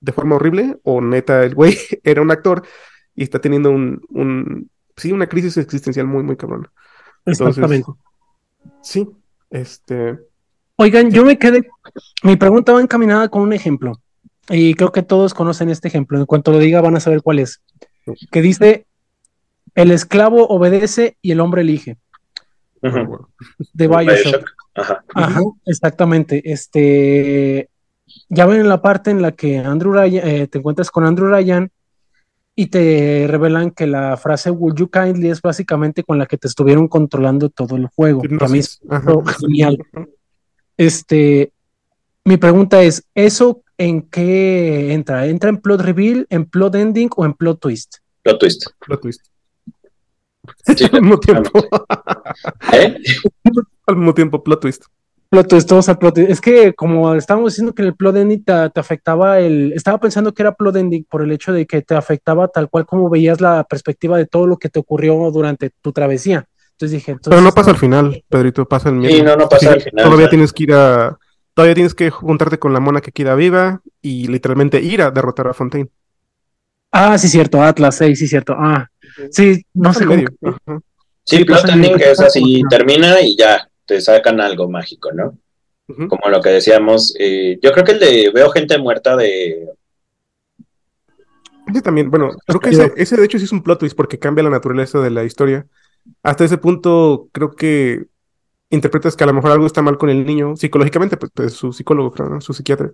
de 0.00 0.12
forma 0.12 0.36
horrible 0.36 0.78
o 0.82 1.00
neta 1.00 1.44
el 1.44 1.54
güey 1.54 1.78
era 2.02 2.22
un 2.22 2.30
actor 2.30 2.64
y 3.14 3.22
está 3.22 3.40
teniendo 3.40 3.70
un, 3.70 4.02
un 4.08 4.70
sí, 4.96 5.12
una 5.12 5.26
crisis 5.26 5.56
existencial 5.56 6.06
muy, 6.06 6.22
muy 6.22 6.36
cabrona. 6.36 6.70
Exactamente. 7.24 7.90
Sí, 8.82 9.08
este... 9.50 10.18
Oigan, 10.76 11.10
yo 11.10 11.24
me 11.24 11.38
quedé, 11.38 11.68
mi 12.22 12.36
pregunta 12.36 12.72
va 12.72 12.80
encaminada 12.80 13.28
con 13.28 13.42
un 13.42 13.52
ejemplo 13.52 14.00
y 14.48 14.74
creo 14.74 14.90
que 14.90 15.02
todos 15.02 15.34
conocen 15.34 15.70
este 15.70 15.88
ejemplo, 15.88 16.18
en 16.18 16.26
cuanto 16.26 16.50
lo 16.50 16.58
diga 16.58 16.80
van 16.80 16.96
a 16.96 17.00
saber 17.00 17.22
cuál 17.22 17.38
es, 17.38 17.62
que 18.30 18.42
dice, 18.42 18.86
el 19.74 19.90
esclavo 19.90 20.46
obedece 20.48 21.16
y 21.22 21.32
el 21.32 21.40
hombre 21.40 21.62
elige. 21.62 21.98
De 23.72 23.88
Bioshock. 23.88 24.50
Ajá. 24.74 25.04
Ajá, 25.14 25.40
exactamente. 25.66 26.42
Este, 26.44 27.68
ya 28.28 28.46
ven 28.46 28.68
la 28.68 28.82
parte 28.82 29.10
en 29.10 29.22
la 29.22 29.32
que 29.32 29.58
Andrew 29.58 29.92
Ryan, 29.92 30.26
eh, 30.26 30.46
te 30.46 30.58
encuentras 30.58 30.90
con 30.90 31.04
Andrew 31.04 31.28
Ryan 31.28 31.70
y 32.54 32.66
te 32.66 33.26
revelan 33.28 33.70
que 33.70 33.86
la 33.86 34.16
frase 34.16 34.50
Would 34.50 34.76
you 34.76 34.90
kindly 34.90 35.30
es 35.30 35.40
básicamente 35.40 36.02
con 36.02 36.18
la 36.18 36.26
que 36.26 36.36
te 36.36 36.48
estuvieron 36.48 36.88
controlando 36.88 37.48
todo 37.48 37.76
el 37.76 37.86
juego. 37.86 38.22
Que 38.22 38.36
a 38.40 38.48
mí 38.48 38.58
es 38.58 38.80
genial. 39.40 39.78
Este, 40.76 41.52
mi 42.24 42.36
pregunta 42.36 42.82
es, 42.82 43.06
¿eso 43.14 43.62
en 43.78 44.02
qué 44.02 44.92
entra? 44.92 45.26
¿Entra 45.26 45.50
en 45.50 45.58
plot 45.58 45.80
reveal, 45.80 46.26
en 46.30 46.44
plot 46.44 46.74
ending 46.74 47.10
o 47.16 47.24
en 47.24 47.34
plot 47.34 47.60
twist? 47.60 47.96
Plot 48.22 48.38
twist. 48.38 48.66
Plot 48.84 49.00
twist. 49.00 49.31
al 50.92 51.02
mismo 51.02 51.20
tiempo. 51.20 51.64
¿Eh? 52.72 52.96
al 53.86 53.96
mismo 53.96 54.14
tiempo, 54.14 54.42
plot 54.42 54.60
twist. 54.60 54.84
Plot 55.32 56.18
Es 56.18 56.42
que 56.42 56.74
como 56.74 57.14
estábamos 57.14 57.52
diciendo 57.52 57.74
que 57.74 57.80
el 57.80 57.96
plot 57.96 58.16
ending 58.16 58.44
te, 58.44 58.52
afectaba 58.52 59.40
el... 59.40 59.72
Estaba 59.72 59.98
pensando 59.98 60.34
que 60.34 60.42
era 60.42 60.54
plot 60.54 60.76
ending 60.76 61.06
por 61.08 61.22
el 61.22 61.32
hecho 61.32 61.54
de 61.54 61.66
que 61.66 61.80
te 61.80 61.94
afectaba 61.94 62.48
tal 62.48 62.68
cual 62.68 62.84
como 62.84 63.08
veías 63.08 63.40
la 63.40 63.64
perspectiva 63.64 64.18
de 64.18 64.26
todo 64.26 64.46
lo 64.46 64.58
que 64.58 64.68
te 64.68 64.78
ocurrió 64.78 65.30
durante 65.30 65.70
tu 65.80 65.90
travesía. 65.90 66.46
Entonces 66.72 66.98
dije... 66.98 67.16
Pero 67.24 67.40
no 67.40 67.50
pasa 67.52 67.70
al 67.70 67.78
final, 67.78 68.22
Pedrito, 68.28 68.68
pasa 68.68 68.90
el 68.90 68.96
miedo. 68.96 69.14
Sí, 69.14 69.22
no, 69.22 69.34
no 69.36 69.48
pasa 69.48 69.72
al 69.72 69.80
final. 69.80 70.04
Todavía 70.04 70.28
tienes 70.28 70.52
que 70.52 70.64
ir 70.64 70.74
a... 70.74 71.18
Todavía 71.54 71.74
tienes 71.74 71.94
que 71.94 72.10
juntarte 72.10 72.58
con 72.58 72.74
la 72.74 72.80
mona 72.80 73.00
que 73.00 73.12
queda 73.12 73.34
viva 73.34 73.80
y 74.02 74.26
literalmente 74.26 74.82
ir 74.82 75.00
a 75.00 75.10
derrotar 75.10 75.48
a 75.48 75.54
Fontaine. 75.54 75.88
Ah, 76.90 77.16
sí, 77.16 77.28
cierto, 77.28 77.62
Atlas, 77.62 77.96
sí, 77.96 78.16
sí, 78.16 78.28
cierto. 78.28 78.54
Ah, 78.58 78.90
sí, 79.30 79.64
no 79.74 79.92
sé 79.92 80.06
cómo. 80.06 80.22
Sí, 81.24 81.44
plot 81.44 81.68
ending 81.68 82.00
es 82.00 82.20
así, 82.20 82.62
termina 82.68 83.20
y 83.20 83.36
ya, 83.36 83.68
te 83.86 84.00
sacan 84.00 84.40
algo 84.40 84.68
mágico, 84.68 85.12
¿no? 85.12 85.38
Como 85.86 86.28
lo 86.30 86.40
que 86.40 86.50
decíamos, 86.50 87.14
eh, 87.18 87.58
yo 87.62 87.72
creo 87.72 87.84
que 87.84 87.92
el 87.92 88.00
de 88.00 88.30
veo 88.32 88.50
gente 88.50 88.78
muerta 88.78 89.16
de... 89.16 89.68
Ese 91.68 91.82
también, 91.82 92.10
bueno, 92.10 92.30
creo 92.46 92.60
que 92.60 92.70
ese, 92.96 93.16
de 93.16 93.24
hecho 93.24 93.38
sí 93.38 93.44
es 93.44 93.52
un 93.52 93.62
plot 93.62 93.80
twist 93.80 93.96
porque 93.96 94.18
cambia 94.18 94.42
la 94.42 94.50
naturaleza 94.50 95.00
de 95.00 95.10
la 95.10 95.24
historia. 95.24 95.66
Hasta 96.22 96.44
ese 96.44 96.58
punto 96.58 97.28
creo 97.32 97.52
que 97.52 98.06
interpretas 98.70 99.16
que 99.16 99.24
a 99.24 99.26
lo 99.26 99.34
mejor 99.34 99.52
algo 99.52 99.66
está 99.66 99.82
mal 99.82 99.98
con 99.98 100.08
el 100.08 100.24
niño, 100.24 100.56
psicológicamente, 100.56 101.16
pues, 101.16 101.30
pues 101.34 101.52
su 101.52 101.72
psicólogo, 101.72 102.10
claro, 102.10 102.40
su 102.40 102.54
psiquiatra. 102.54 102.92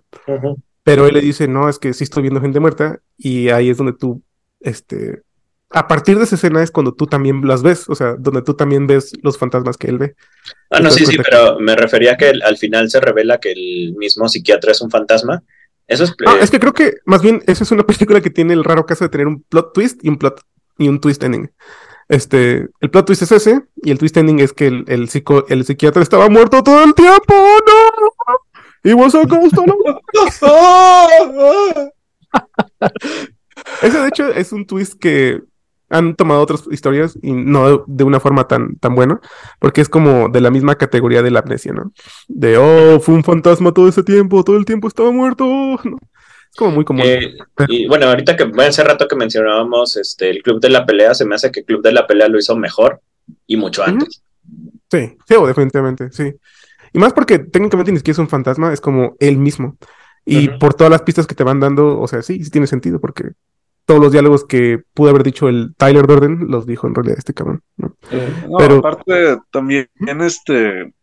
Pero 0.83 1.07
él 1.07 1.13
le 1.13 1.21
dice, 1.21 1.47
no, 1.47 1.69
es 1.69 1.79
que 1.79 1.93
sí 1.93 2.03
estoy 2.03 2.23
viendo 2.23 2.41
gente 2.41 2.59
muerta 2.59 2.99
y 3.17 3.49
ahí 3.49 3.69
es 3.69 3.77
donde 3.77 3.93
tú, 3.93 4.21
este, 4.59 5.23
a 5.71 5.87
partir 5.87 6.17
de 6.17 6.23
esa 6.23 6.35
escena 6.35 6.63
es 6.63 6.71
cuando 6.71 6.93
tú 6.93 7.05
también 7.05 7.41
las 7.47 7.61
ves, 7.61 7.87
o 7.89 7.95
sea, 7.95 8.15
donde 8.17 8.41
tú 8.41 8.55
también 8.55 8.87
ves 8.87 9.13
los 9.21 9.37
fantasmas 9.37 9.77
que 9.77 9.87
él 9.87 9.99
ve. 9.99 10.15
Ah, 10.71 10.79
no, 10.79 10.89
sí, 10.89 11.05
sí, 11.05 11.17
pero 11.17 11.59
me 11.59 11.75
refería 11.75 12.13
a 12.13 12.17
que 12.17 12.29
al 12.29 12.57
final 12.57 12.89
se 12.89 12.99
revela 12.99 13.39
que 13.39 13.51
el 13.51 13.93
mismo 13.95 14.27
psiquiatra 14.27 14.71
es 14.71 14.81
un 14.81 14.89
fantasma. 14.89 15.43
Eso 15.87 16.05
es. 16.05 16.15
Ah, 16.25 16.37
es 16.41 16.49
que 16.49 16.59
creo 16.59 16.73
que 16.73 16.95
más 17.05 17.21
bien 17.21 17.43
esa 17.45 17.63
es 17.63 17.71
una 17.71 17.83
película 17.87 18.21
que 18.21 18.31
tiene 18.31 18.53
el 18.53 18.63
raro 18.63 18.85
caso 18.85 19.05
de 19.05 19.09
tener 19.09 19.27
un 19.27 19.43
plot 19.43 19.73
twist 19.73 20.03
y 20.03 20.09
un 20.09 20.17
plot 20.17 20.41
y 20.79 20.87
un 20.87 20.99
twist 20.99 21.23
ending. 21.23 21.51
Este, 22.07 22.67
el 22.79 22.89
plot 22.89 23.05
twist 23.05 23.21
es 23.21 23.31
ese 23.31 23.61
y 23.83 23.91
el 23.91 23.99
twist 23.99 24.17
ending 24.17 24.39
es 24.39 24.53
que 24.53 24.65
el, 24.65 24.85
el, 24.87 25.09
psico, 25.09 25.45
el 25.49 25.63
psiquiatra 25.65 26.01
estaba 26.01 26.29
muerto 26.29 26.63
todo 26.63 26.83
el 26.83 26.95
tiempo. 26.95 27.35
¡No! 27.35 28.39
Y 28.83 28.93
vos 28.93 29.13
Ese 33.81 33.99
de 33.99 34.07
hecho 34.07 34.29
es 34.29 34.51
un 34.51 34.65
twist 34.65 34.93
que 34.99 35.41
han 35.89 36.15
tomado 36.15 36.41
otras 36.41 36.63
historias 36.71 37.17
y 37.21 37.31
no 37.31 37.83
de 37.87 38.03
una 38.03 38.19
forma 38.19 38.47
tan, 38.47 38.75
tan 38.77 38.95
buena, 38.95 39.19
porque 39.59 39.81
es 39.81 39.89
como 39.89 40.29
de 40.29 40.41
la 40.41 40.51
misma 40.51 40.75
categoría 40.75 41.21
de 41.21 41.31
la 41.31 41.39
amnesia, 41.39 41.73
¿no? 41.73 41.91
De, 42.27 42.57
oh, 42.57 42.99
fue 42.99 43.15
un 43.15 43.23
fantasma 43.23 43.73
todo 43.73 43.87
ese 43.87 44.03
tiempo, 44.03 44.43
todo 44.43 44.57
el 44.57 44.65
tiempo 44.65 44.87
estaba 44.87 45.11
muerto, 45.11 45.45
Es 46.51 46.55
como 46.57 46.71
muy 46.71 46.83
común. 46.83 47.03
Eh, 47.05 47.37
y 47.67 47.87
bueno, 47.87 48.07
ahorita 48.07 48.35
que 48.35 48.51
hace 48.63 48.83
rato 48.83 49.07
que 49.07 49.15
mencionábamos 49.15 49.97
este, 49.97 50.31
el 50.31 50.41
Club 50.41 50.59
de 50.59 50.69
la 50.69 50.83
Pelea, 50.85 51.13
se 51.13 51.25
me 51.25 51.35
hace 51.35 51.51
que 51.51 51.59
el 51.59 51.65
Club 51.67 51.83
de 51.83 51.91
la 51.91 52.07
Pelea 52.07 52.27
lo 52.27 52.39
hizo 52.39 52.55
mejor 52.55 53.01
y 53.45 53.55
mucho 53.55 53.83
antes. 53.83 54.23
Sí, 54.91 55.15
sí, 55.27 55.35
definitivamente, 55.45 56.11
sí. 56.11 56.33
Y 56.91 56.97
más 56.97 57.13
porque 57.13 57.37
técnicamente 57.37 57.91
ni 57.91 57.99
siquiera 57.99 58.15
es 58.15 58.19
un 58.19 58.29
fantasma, 58.29 58.73
es 58.73 58.81
como 58.81 59.15
él 59.19 59.37
mismo. 59.37 59.77
Y 60.25 60.49
por 60.49 60.73
todas 60.73 60.91
las 60.91 61.01
pistas 61.01 61.27
que 61.27 61.35
te 61.35 61.43
van 61.43 61.59
dando, 61.59 61.99
o 61.99 62.07
sea, 62.07 62.21
sí, 62.21 62.43
sí 62.43 62.51
tiene 62.51 62.67
sentido, 62.67 62.99
porque 62.99 63.31
todos 63.89 63.99
los 63.99 64.11
diálogos 64.11 64.45
que 64.45 64.83
pudo 64.93 65.09
haber 65.09 65.23
dicho 65.23 65.49
el 65.49 65.73
Tyler 65.75 66.05
Durden 66.05 66.51
los 66.51 66.67
dijo 66.67 66.85
en 66.85 66.93
realidad 66.93 67.17
este 67.17 67.33
cabrón. 67.33 67.63
¿no? 67.75 67.95
Pero 68.59 68.77
aparte 68.77 69.39
también 69.49 69.89
este 70.05 70.93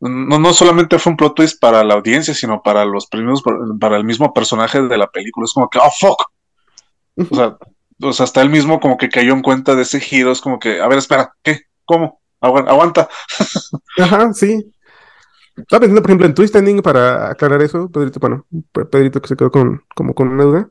no, 0.00 0.40
no 0.40 0.52
solamente 0.52 0.98
fue 0.98 1.12
un 1.12 1.16
plot 1.16 1.36
twist 1.36 1.60
para 1.60 1.84
la 1.84 1.94
audiencia, 1.94 2.34
sino 2.34 2.60
para 2.60 2.84
los 2.84 3.06
primeros, 3.06 3.40
para 3.78 3.96
el 3.96 4.02
mismo 4.02 4.34
personaje 4.34 4.82
de 4.82 4.98
la 4.98 5.06
película. 5.06 5.44
Es 5.44 5.52
como 5.52 5.70
que, 5.70 5.78
oh 5.78 5.92
fuck. 5.96 6.24
O 7.30 7.36
sea, 7.36 7.56
o 8.02 8.12
sea, 8.12 8.24
hasta 8.24 8.42
él 8.42 8.50
mismo 8.50 8.80
como 8.80 8.96
que 8.96 9.08
cayó 9.08 9.32
en 9.32 9.42
cuenta 9.42 9.76
de 9.76 9.82
ese 9.82 10.00
giro. 10.00 10.32
Es 10.32 10.40
como 10.40 10.58
que, 10.58 10.80
a 10.80 10.88
ver, 10.88 10.98
espera, 10.98 11.36
¿qué? 11.40 11.60
¿Cómo? 11.84 12.20
Aguanta. 12.40 13.08
Ajá, 13.98 14.32
sí. 14.32 14.72
Estaba 15.56 15.82
pensando, 15.82 16.02
por 16.02 16.10
ejemplo, 16.10 16.26
en 16.26 16.34
Twist 16.34 16.56
Ending 16.56 16.82
para 16.82 17.30
aclarar 17.30 17.62
eso. 17.62 17.88
Pedrito, 17.88 18.18
bueno, 18.18 18.44
Pedrito 18.90 19.22
que 19.22 19.28
se 19.28 19.36
quedó 19.36 19.52
con, 19.52 19.84
como 19.94 20.14
con 20.14 20.28
una 20.28 20.42
duda. 20.42 20.68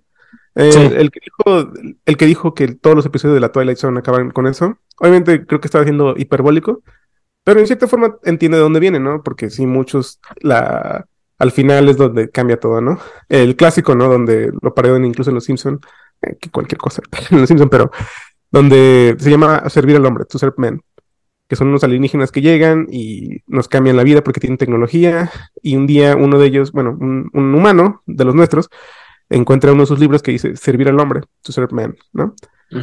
Eh, 0.56 0.96
el, 0.98 1.10
que 1.10 1.20
dijo, 1.20 1.72
el 2.06 2.18
que 2.18 2.26
dijo 2.26 2.54
que 2.54 2.68
todos 2.76 2.96
los 2.96 3.06
episodios 3.06 3.36
de 3.36 3.42
la 3.42 3.52
Twilight 3.52 3.78
Zone 3.78 4.00
acaban 4.00 4.30
con 4.30 4.46
eso, 4.46 4.78
obviamente 5.00 5.46
creo 5.46 5.60
que 5.60 5.68
estaba 5.68 5.82
haciendo 5.82 6.14
hiperbólico, 6.16 6.84
pero 7.44 7.60
en 7.60 7.68
cierta 7.68 7.88
forma 7.88 8.18
entiende 8.24 8.58
de 8.58 8.64
dónde 8.64 8.80
viene, 8.80 9.00
¿no? 9.00 9.24
Porque 9.24 9.50
sí, 9.50 9.66
muchos, 9.66 10.20
la, 10.42 11.06
al 11.40 11.52
final 11.52 11.90
es 11.90 11.98
donde 11.98 12.30
cambia 12.30 12.60
todo, 12.60 12.82
¿no? 12.82 13.00
El 13.30 13.56
clásico, 13.56 13.96
¿no? 13.96 14.08
Donde 14.08 14.52
lo 14.62 14.74
parean 14.74 15.04
incluso 15.06 15.32
en 15.32 15.36
Los 15.36 15.46
Simpson, 15.46 15.80
eh, 16.22 16.38
que 16.40 16.50
cualquier 16.50 16.78
cosa 16.78 17.02
en 17.32 17.40
Los 17.40 17.48
Simpson, 17.48 17.70
pero 17.70 17.92
donde 18.52 19.16
se 19.20 19.32
llama 19.32 19.68
servir 19.70 19.96
al 19.96 20.06
hombre, 20.06 20.26
to 20.26 20.38
serve 20.38 20.56
men, 20.58 20.82
que 21.50 21.56
son 21.56 21.70
unos 21.70 21.84
alienígenas 21.84 22.32
que 22.32 22.42
llegan 22.42 22.88
y 22.92 23.42
nos 23.48 23.68
cambian 23.68 23.98
la 23.98 24.04
vida 24.04 24.24
porque 24.24 24.40
tienen 24.40 24.58
tecnología 24.58 25.32
y 25.62 25.76
un 25.76 25.88
día 25.88 26.16
uno 26.16 26.40
de 26.40 26.48
ellos, 26.48 26.72
bueno, 26.72 26.96
un, 27.00 27.30
un 27.34 27.56
humano 27.56 28.04
de 28.06 28.26
los 28.26 28.36
nuestros, 28.36 28.70
encuentra 29.36 29.72
uno 29.72 29.84
de 29.84 29.88
sus 29.88 30.00
libros 30.00 30.22
que 30.22 30.32
dice 30.32 30.56
servir 30.56 30.88
al 30.90 31.00
hombre, 31.00 31.22
to 31.42 31.52
serve 31.52 31.74
man, 31.74 31.96
¿no? 32.12 32.36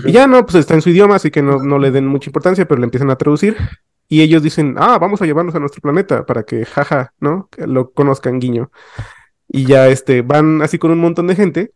Y 0.05 0.13
ya 0.13 0.27
no, 0.27 0.45
pues 0.45 0.55
está 0.57 0.75
en 0.75 0.83
su 0.83 0.91
idioma, 0.91 1.17
así 1.17 1.31
que 1.31 1.43
no, 1.43 1.59
no, 1.59 1.79
le 1.79 1.91
den 1.91 2.07
mucha 2.07 2.29
importancia, 2.29 2.67
pero 2.69 2.81
le 2.81 2.85
empiezan 2.85 3.11
a 3.11 3.17
traducir. 3.17 3.57
Y 4.09 4.23
ellos 4.23 4.43
dicen, 4.43 4.77
ah, 4.79 4.99
vamos 4.99 5.21
a 5.21 5.27
llevarnos 5.27 5.55
a 5.55 5.59
nuestro 5.59 5.81
planeta 5.81 6.25
para 6.27 6.45
que, 6.45 6.65
jaja, 6.65 7.13
¿no? 7.19 7.49
Que 7.51 7.67
lo 7.67 7.91
conozcan, 7.91 8.39
guiño. 8.39 8.71
Y 9.49 9.65
ya 9.65 9.89
este, 9.89 10.23
van 10.23 10.63
así 10.63 10.79
con 10.79 10.93
un 10.93 10.99
montón 10.99 11.27
de 11.27 11.35
gente. 11.35 11.73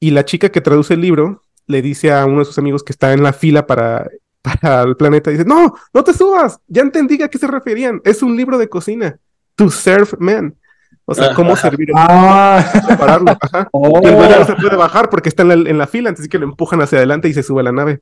Y 0.00 0.10
la 0.10 0.24
chica 0.24 0.48
que 0.48 0.60
traduce 0.60 0.94
el 0.94 1.00
libro 1.00 1.42
le 1.66 1.82
dice 1.82 2.12
a 2.12 2.26
uno 2.26 2.40
de 2.40 2.44
sus 2.44 2.58
amigos 2.58 2.82
que 2.82 2.92
está 2.92 3.12
en 3.12 3.22
la 3.22 3.32
fila 3.32 3.66
para, 3.66 4.08
para 4.42 4.82
el 4.82 4.96
planeta, 4.96 5.30
dice, 5.30 5.44
no, 5.44 5.74
no 5.92 6.04
te 6.04 6.12
subas, 6.12 6.60
ya 6.66 6.82
entendí 6.82 7.22
a 7.22 7.28
qué 7.28 7.38
se 7.38 7.46
referían, 7.46 8.00
es 8.04 8.22
un 8.22 8.36
libro 8.36 8.58
de 8.58 8.68
cocina, 8.68 9.18
to 9.54 9.70
serve 9.70 10.10
men. 10.18 10.56
O 11.04 11.14
sea, 11.14 11.34
cómo 11.34 11.56
servir 11.56 11.90
ah. 11.96 12.64
separarlo. 12.88 13.36
Oh. 13.72 14.00
Y 14.02 14.06
el 14.06 14.16
dueño 14.16 14.38
no 14.38 14.44
se 14.44 14.54
puede 14.54 14.76
bajar 14.76 15.10
porque 15.10 15.28
está 15.28 15.42
en 15.42 15.48
la, 15.48 15.54
en 15.54 15.78
la 15.78 15.86
fila, 15.86 16.08
entonces 16.08 16.28
que 16.28 16.38
lo 16.38 16.44
empujan 16.44 16.80
hacia 16.80 16.98
adelante 16.98 17.28
y 17.28 17.34
se 17.34 17.42
sube 17.42 17.60
a 17.60 17.64
la 17.64 17.72
nave. 17.72 18.00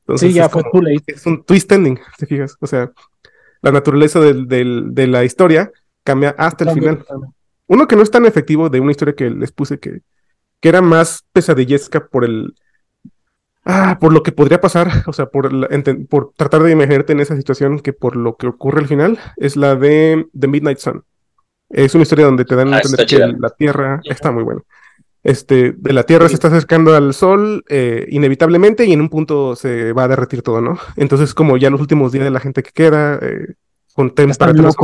Entonces, 0.00 0.30
sí, 0.30 0.34
ya 0.34 0.48
fue 0.48 0.62
too 0.64 0.82
late. 0.82 1.14
Es 1.14 1.26
un 1.26 1.44
twist 1.44 1.70
ending, 1.70 1.98
te 2.18 2.26
fijas. 2.26 2.56
O 2.60 2.66
sea, 2.66 2.90
la 3.60 3.70
naturaleza 3.70 4.20
del, 4.20 4.48
del, 4.48 4.94
de 4.94 5.06
la 5.06 5.24
historia 5.24 5.70
cambia 6.02 6.34
hasta 6.38 6.64
el 6.64 6.70
final. 6.70 7.04
Uno 7.66 7.86
que 7.86 7.96
no 7.96 8.02
es 8.02 8.10
tan 8.10 8.26
efectivo 8.26 8.68
de 8.68 8.80
una 8.80 8.90
historia 8.90 9.14
que 9.14 9.30
les 9.30 9.52
puse 9.52 9.78
que, 9.78 10.00
que 10.60 10.68
era 10.68 10.82
más 10.82 11.24
pesadillesca 11.32 12.06
por 12.06 12.24
el. 12.24 12.54
Ah, 13.64 13.98
por 14.00 14.12
lo 14.12 14.24
que 14.24 14.32
podría 14.32 14.60
pasar, 14.60 14.88
o 15.06 15.12
sea, 15.12 15.26
por, 15.26 15.50
por 16.08 16.32
tratar 16.36 16.64
de 16.64 16.72
imaginarte 16.72 17.12
en 17.12 17.20
esa 17.20 17.36
situación 17.36 17.78
que 17.78 17.92
por 17.92 18.16
lo 18.16 18.36
que 18.36 18.48
ocurre 18.48 18.80
al 18.80 18.88
final, 18.88 19.18
es 19.36 19.56
la 19.56 19.76
de 19.76 20.26
The 20.38 20.48
Midnight 20.48 20.78
Sun. 20.78 21.04
Es 21.72 21.94
una 21.94 22.02
historia 22.02 22.26
donde 22.26 22.44
te 22.44 22.54
dan 22.54 22.72
a 22.72 22.76
ah, 22.76 22.80
entender 22.84 23.06
que 23.06 23.18
la 23.18 23.50
Tierra 23.50 24.00
está 24.04 24.30
muy 24.30 24.44
buena. 24.44 24.62
Este, 25.22 25.72
de 25.72 25.92
la 25.92 26.02
Tierra 26.02 26.28
se 26.28 26.34
está 26.34 26.48
acercando 26.48 26.94
al 26.94 27.14
Sol 27.14 27.64
eh, 27.68 28.06
inevitablemente 28.10 28.84
y 28.84 28.92
en 28.92 29.00
un 29.00 29.08
punto 29.08 29.54
se 29.54 29.92
va 29.92 30.04
a 30.04 30.08
derretir 30.08 30.42
todo, 30.42 30.60
¿no? 30.60 30.78
Entonces, 30.96 31.32
como 31.32 31.56
ya 31.56 31.70
los 31.70 31.80
últimos 31.80 32.12
días 32.12 32.24
de 32.24 32.30
la 32.30 32.40
gente 32.40 32.62
que 32.62 32.72
queda, 32.72 33.18
eh, 33.22 33.54
con 33.94 34.14
temperaturas 34.14 34.74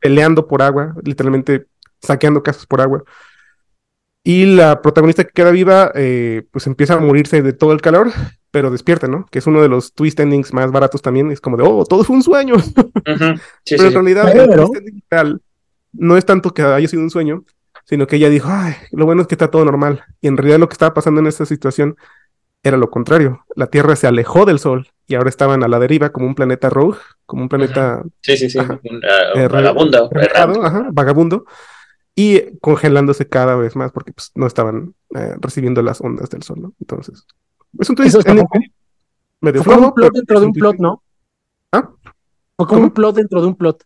peleando 0.00 0.46
por 0.48 0.62
agua, 0.62 0.94
literalmente 1.04 1.66
saqueando 2.00 2.42
casas 2.42 2.66
por 2.66 2.80
agua. 2.80 3.04
Y 4.24 4.46
la 4.46 4.82
protagonista 4.82 5.24
que 5.24 5.32
queda 5.32 5.50
viva, 5.50 5.92
eh, 5.94 6.44
pues 6.50 6.66
empieza 6.66 6.94
a 6.94 7.00
morirse 7.00 7.42
de 7.42 7.52
todo 7.52 7.72
el 7.72 7.80
calor, 7.80 8.12
pero 8.50 8.70
despierta, 8.70 9.08
¿no? 9.08 9.26
Que 9.30 9.40
es 9.40 9.46
uno 9.46 9.60
de 9.60 9.68
los 9.68 9.92
twist 9.92 10.18
endings 10.20 10.52
más 10.52 10.70
baratos 10.70 11.02
también. 11.02 11.30
Es 11.32 11.40
como 11.40 11.56
de, 11.56 11.64
oh, 11.64 11.84
todo 11.84 12.02
fue 12.02 12.16
un 12.16 12.22
sueño. 12.22 12.54
pero 13.04 13.84
en 13.84 13.92
realidad, 13.92 14.34
el 14.34 14.54
twist 14.54 14.76
ending 14.76 15.02
real 15.10 15.40
no 15.92 16.16
es 16.16 16.24
tanto 16.24 16.52
que 16.54 16.62
haya 16.62 16.88
sido 16.88 17.02
un 17.02 17.10
sueño, 17.10 17.44
sino 17.84 18.06
que 18.06 18.16
ella 18.16 18.28
dijo, 18.28 18.48
ay, 18.50 18.74
lo 18.92 19.06
bueno 19.06 19.22
es 19.22 19.28
que 19.28 19.34
está 19.34 19.50
todo 19.50 19.64
normal. 19.64 20.04
Y 20.20 20.28
en 20.28 20.36
realidad 20.36 20.58
lo 20.58 20.68
que 20.68 20.74
estaba 20.74 20.94
pasando 20.94 21.20
en 21.20 21.26
esta 21.26 21.46
situación 21.46 21.96
era 22.62 22.76
lo 22.76 22.90
contrario. 22.90 23.44
La 23.56 23.66
Tierra 23.66 23.96
se 23.96 24.06
alejó 24.06 24.44
del 24.44 24.58
Sol 24.58 24.88
y 25.06 25.14
ahora 25.14 25.28
estaban 25.28 25.64
a 25.64 25.68
la 25.68 25.78
deriva 25.78 26.10
como 26.10 26.26
un 26.26 26.34
planeta 26.34 26.70
rogue, 26.70 26.98
como 27.26 27.42
un 27.42 27.48
planeta... 27.48 28.02
Sí, 28.20 28.36
sí, 28.36 28.48
sí, 28.48 28.58
eh, 28.58 29.48
vagabundo. 29.48 30.10
vagabundo. 30.92 31.44
Y 32.14 32.58
congelándose 32.58 33.28
cada 33.28 33.56
vez 33.56 33.74
más 33.74 33.90
porque 33.90 34.12
pues, 34.12 34.30
no 34.34 34.46
estaban 34.46 34.94
eh, 35.14 35.34
recibiendo 35.40 35.82
las 35.82 36.00
ondas 36.00 36.30
del 36.30 36.42
Sol, 36.42 36.60
¿no? 36.60 36.74
Entonces, 36.78 37.26
es 37.78 37.88
un 37.88 37.96
twist 37.96 38.16
medio 39.40 39.64
Fue 39.64 39.76
un 39.76 39.92
plot 39.92 40.12
dentro 40.12 40.40
de 40.40 40.46
un 40.46 40.52
plot, 40.52 40.76
¿no? 40.76 41.02
¿Ah? 41.72 41.90
Fue 42.56 42.66
como 42.66 42.82
un 42.82 42.90
plot 42.90 43.16
dentro 43.16 43.40
de 43.40 43.46
un 43.48 43.56
plot. 43.56 43.82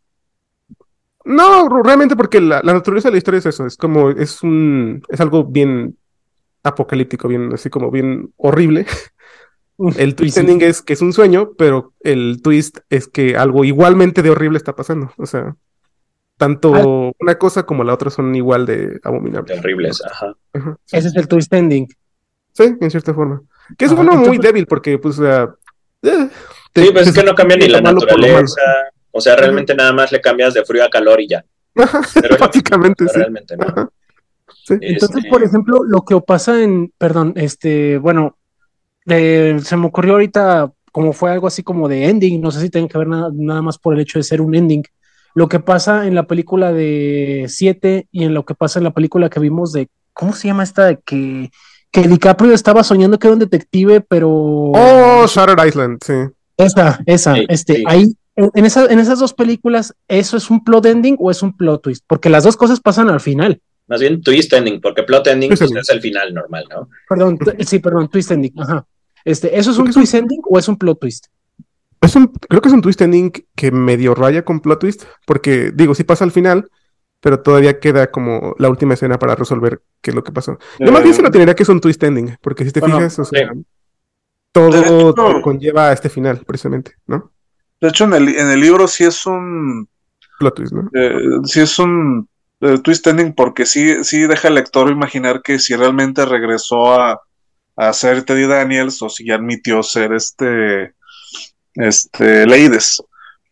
No, 1.27 1.69
realmente 1.83 2.15
porque 2.15 2.41
la, 2.41 2.63
naturaleza 2.63 3.09
de 3.09 3.13
la 3.13 3.19
historia 3.19 3.39
es 3.39 3.47
eso, 3.47 3.67
es 3.67 3.77
como, 3.77 4.11
es 4.11 4.45
un, 4.45 5.03
es 5.09 5.21
algo 5.21 5.43
bien 5.43 5.97
apocalíptico, 6.63 7.27
bien, 7.27 7.53
así 7.53 7.69
como 7.69 7.91
bien 7.91 8.33
horrible. 8.37 8.87
El 9.99 10.15
twist 10.15 10.39
ending 10.39 10.63
es 10.63 10.83
que 10.83 10.93
es 10.93 11.03
un 11.03 11.13
sueño, 11.13 11.51
pero 11.59 11.93
el 12.01 12.41
twist 12.43 12.79
es 12.91 13.09
que 13.09 13.37
algo 13.37 13.65
igualmente 13.65 14.23
de 14.23 14.31
horrible 14.31 14.57
está 14.57 14.75
pasando. 14.75 15.13
O 15.19 15.27
sea, 15.27 15.57
tanto 16.39 17.13
una 17.21 17.35
cosa 17.37 17.65
como 17.65 17.85
la 17.85 17.93
otra 17.93 18.09
son 18.09 18.35
igual 18.35 18.65
de 18.65 19.01
abominables. 19.03 19.59
horribles, 19.59 20.03
ajá. 20.03 20.35
Ese 20.93 21.09
es 21.09 21.17
el 21.17 21.29
twist 21.29 21.53
ending. 21.53 21.89
Sí, 22.53 22.75
en 22.81 22.91
cierta 22.91 23.13
forma. 23.13 23.43
Que 23.77 23.87
es 23.87 23.93
uno 23.93 24.15
muy 24.15 24.39
débil 24.39 24.67
porque, 24.67 24.99
pues, 24.99 25.19
o 25.19 25.25
sea... 25.25 25.55
Eh, 26.03 26.31
sí, 26.75 26.89
pues 26.93 27.09
es 27.09 27.15
que 27.15 27.25
no 27.25 27.35
cambia 27.35 27.57
ni 27.57 27.69
la 27.69 27.81
naturaleza, 27.81 28.63
o 29.17 29.21
sea, 29.21 29.37
realmente 29.37 29.75
nada 29.75 29.93
más 29.93 30.13
le 30.13 30.21
cambias 30.21 30.55
de 30.55 30.65
frío 30.65 30.85
a 30.85 30.91
calor 30.91 31.21
y 31.21 31.29
ya. 31.29 31.45
Prácticamente, 32.39 33.09
sí. 33.09 33.19
Realmente 33.19 33.57
no. 33.57 33.91
Entonces, 34.69 35.25
por 35.31 35.43
ejemplo, 35.43 35.83
lo 35.85 36.05
que 36.05 36.21
pasa 36.21 36.63
en, 36.63 36.93
perdón, 36.99 37.33
este, 37.37 37.99
bueno, 37.99 38.37
se 39.07 39.77
me 39.77 39.87
ocurrió 39.87 40.15
ahorita 40.15 40.73
como 40.97 41.13
fue 41.13 41.31
algo 41.31 41.47
así 41.47 41.63
como 41.63 41.89
de 41.89 42.09
ending, 42.09 42.41
no 42.41 42.51
sé 42.51 42.59
si 42.59 42.71
tiene 42.71 42.89
que 42.89 42.97
ver 42.97 43.07
nada, 43.07 43.29
nada 43.31 43.61
más 43.61 43.77
por 43.77 43.93
el 43.93 44.01
hecho 44.01 44.19
de 44.19 44.23
ser 44.23 44.41
un 44.41 44.55
ending. 44.55 44.83
Lo 45.35 45.47
que 45.47 45.61
pasa 45.61 46.07
en 46.07 46.15
la 46.15 46.27
película 46.27 46.73
de 46.73 47.45
7 47.49 48.09
y 48.11 48.25
en 48.25 48.33
lo 48.33 48.47
que 48.47 48.55
pasa 48.55 48.79
en 48.79 48.85
la 48.85 48.95
película 48.95 49.29
que 49.29 49.39
vimos 49.39 49.73
de, 49.73 49.91
¿cómo 50.15 50.33
se 50.33 50.49
llama 50.49 50.63
esta? 50.63 50.87
De 50.87 50.99
que, 51.05 51.51
que 51.93 52.09
DiCaprio 52.09 52.55
estaba 52.55 52.83
soñando 52.83 53.19
que 53.19 53.27
era 53.27 53.35
un 53.35 53.41
detective, 53.41 54.01
pero... 54.01 54.31
Oh, 54.31 55.27
Shutter 55.27 55.67
Island, 55.67 55.99
sí. 56.03 56.15
Esa, 56.57 56.99
esa, 57.05 57.37
este, 57.49 57.85
ahí 57.87 58.17
en, 58.37 58.65
esas 58.65 59.19
dos 59.19 59.33
películas, 59.33 59.95
¿eso 60.09 60.37
es 60.37 60.51
un 60.51 60.63
plot 60.63 60.87
ending 60.87 61.17
o 61.19 61.31
es 61.31 61.43
un 61.43 61.57
plot 61.57 61.83
twist? 61.83 62.05
Porque 62.07 62.29
las 62.29 62.45
dos 62.45 62.57
cosas 62.57 62.81
pasan 62.81 63.09
al 63.09 63.21
final. 63.21 63.61
Más 63.89 64.01
bien 64.01 64.23
twist 64.23 64.53
ending, 64.53 64.81
porque 64.81 65.03
plot 65.05 65.27
ending 65.29 65.49
pues, 65.49 65.63
es 65.63 65.89
el 65.89 66.01
final 66.01 66.35
normal, 66.35 66.65
¿no? 66.71 66.89
Perdón, 67.09 67.39
sí, 67.61 67.79
perdón, 67.79 68.09
twist 68.09 68.31
ending. 68.31 68.53
Ajá. 68.59 68.87
Este, 69.25 69.59
¿Eso 69.59 69.71
es 69.71 69.79
un 69.79 69.91
twist 69.91 70.15
ending 70.15 70.41
o 70.45 70.59
es 70.59 70.69
un 70.69 70.77
plot 70.77 71.01
twist? 71.01 71.27
Es 72.01 72.15
un, 72.15 72.27
creo 72.27 72.61
que 72.61 72.69
es 72.69 72.75
un 72.75 72.83
twist 72.83 73.01
ending 73.01 73.33
que 73.55 73.71
medio 73.71 74.15
raya 74.15 74.45
con 74.45 74.61
plot 74.61 74.81
twist, 74.81 75.05
porque 75.25 75.73
digo, 75.75 75.95
sí 75.95 76.05
pasa 76.05 76.25
al 76.25 76.31
final, 76.31 76.69
pero 77.21 77.41
todavía 77.41 77.81
queda 77.81 78.11
como 78.11 78.55
la 78.59 78.69
última 78.69 78.95
escena 78.95 79.19
para 79.19 79.35
resolver 79.35 79.81
qué 80.03 80.11
es 80.11 80.15
lo 80.15 80.23
que 80.23 80.33
pasó. 80.33 80.59
Yo 80.79 80.93
más 80.93 81.03
bien 81.03 81.15
se 81.15 81.23
lo 81.23 81.31
tendría 81.31 81.55
que 81.55 81.63
es 81.63 81.69
un 81.69 81.81
twist 81.81 82.03
ending, 82.03 82.37
porque 82.43 82.65
si 82.65 82.71
te 82.71 82.83
fijas, 82.83 83.19
o 83.19 83.25
sea, 83.25 83.51
todo, 84.53 85.15
todo 85.15 85.43
conlleva 85.43 85.89
a 85.89 85.93
este 85.93 86.09
final, 86.09 86.43
precisamente, 86.47 86.93
¿no? 87.07 87.33
De 87.81 87.89
hecho, 87.89 88.05
en 88.05 88.15
el, 88.15 88.29
en 88.29 88.51
el 88.51 88.61
libro 88.61 88.89
sí 88.89 89.05
es 89.05 89.27
un. 89.27 89.89
Plot 90.39 90.55
twist, 90.55 90.73
¿no? 90.73 90.91
Eh, 90.95 91.19
sí 91.45 91.61
es 91.61 91.79
un 91.79 92.29
eh, 92.61 92.79
twist 92.79 93.07
ending 93.07 93.35
porque 93.35 93.67
sí, 93.67 94.05
sí 94.05 94.21
deja 94.27 94.49
al 94.49 94.55
lector 94.55 94.91
imaginar 94.91 95.43
que 95.43 95.59
si 95.59 95.75
realmente 95.75 96.25
regresó 96.25 96.93
a, 96.93 97.21
a 97.77 97.93
ser 97.93 98.23
Teddy 98.23 98.47
Daniels 98.47 99.01
o 99.03 99.09
si 99.09 99.27
ya 99.27 99.37
admitió 99.37 99.83
ser 99.83 100.13
este. 100.13 100.95
Este. 101.75 102.47
Leides. 102.47 103.03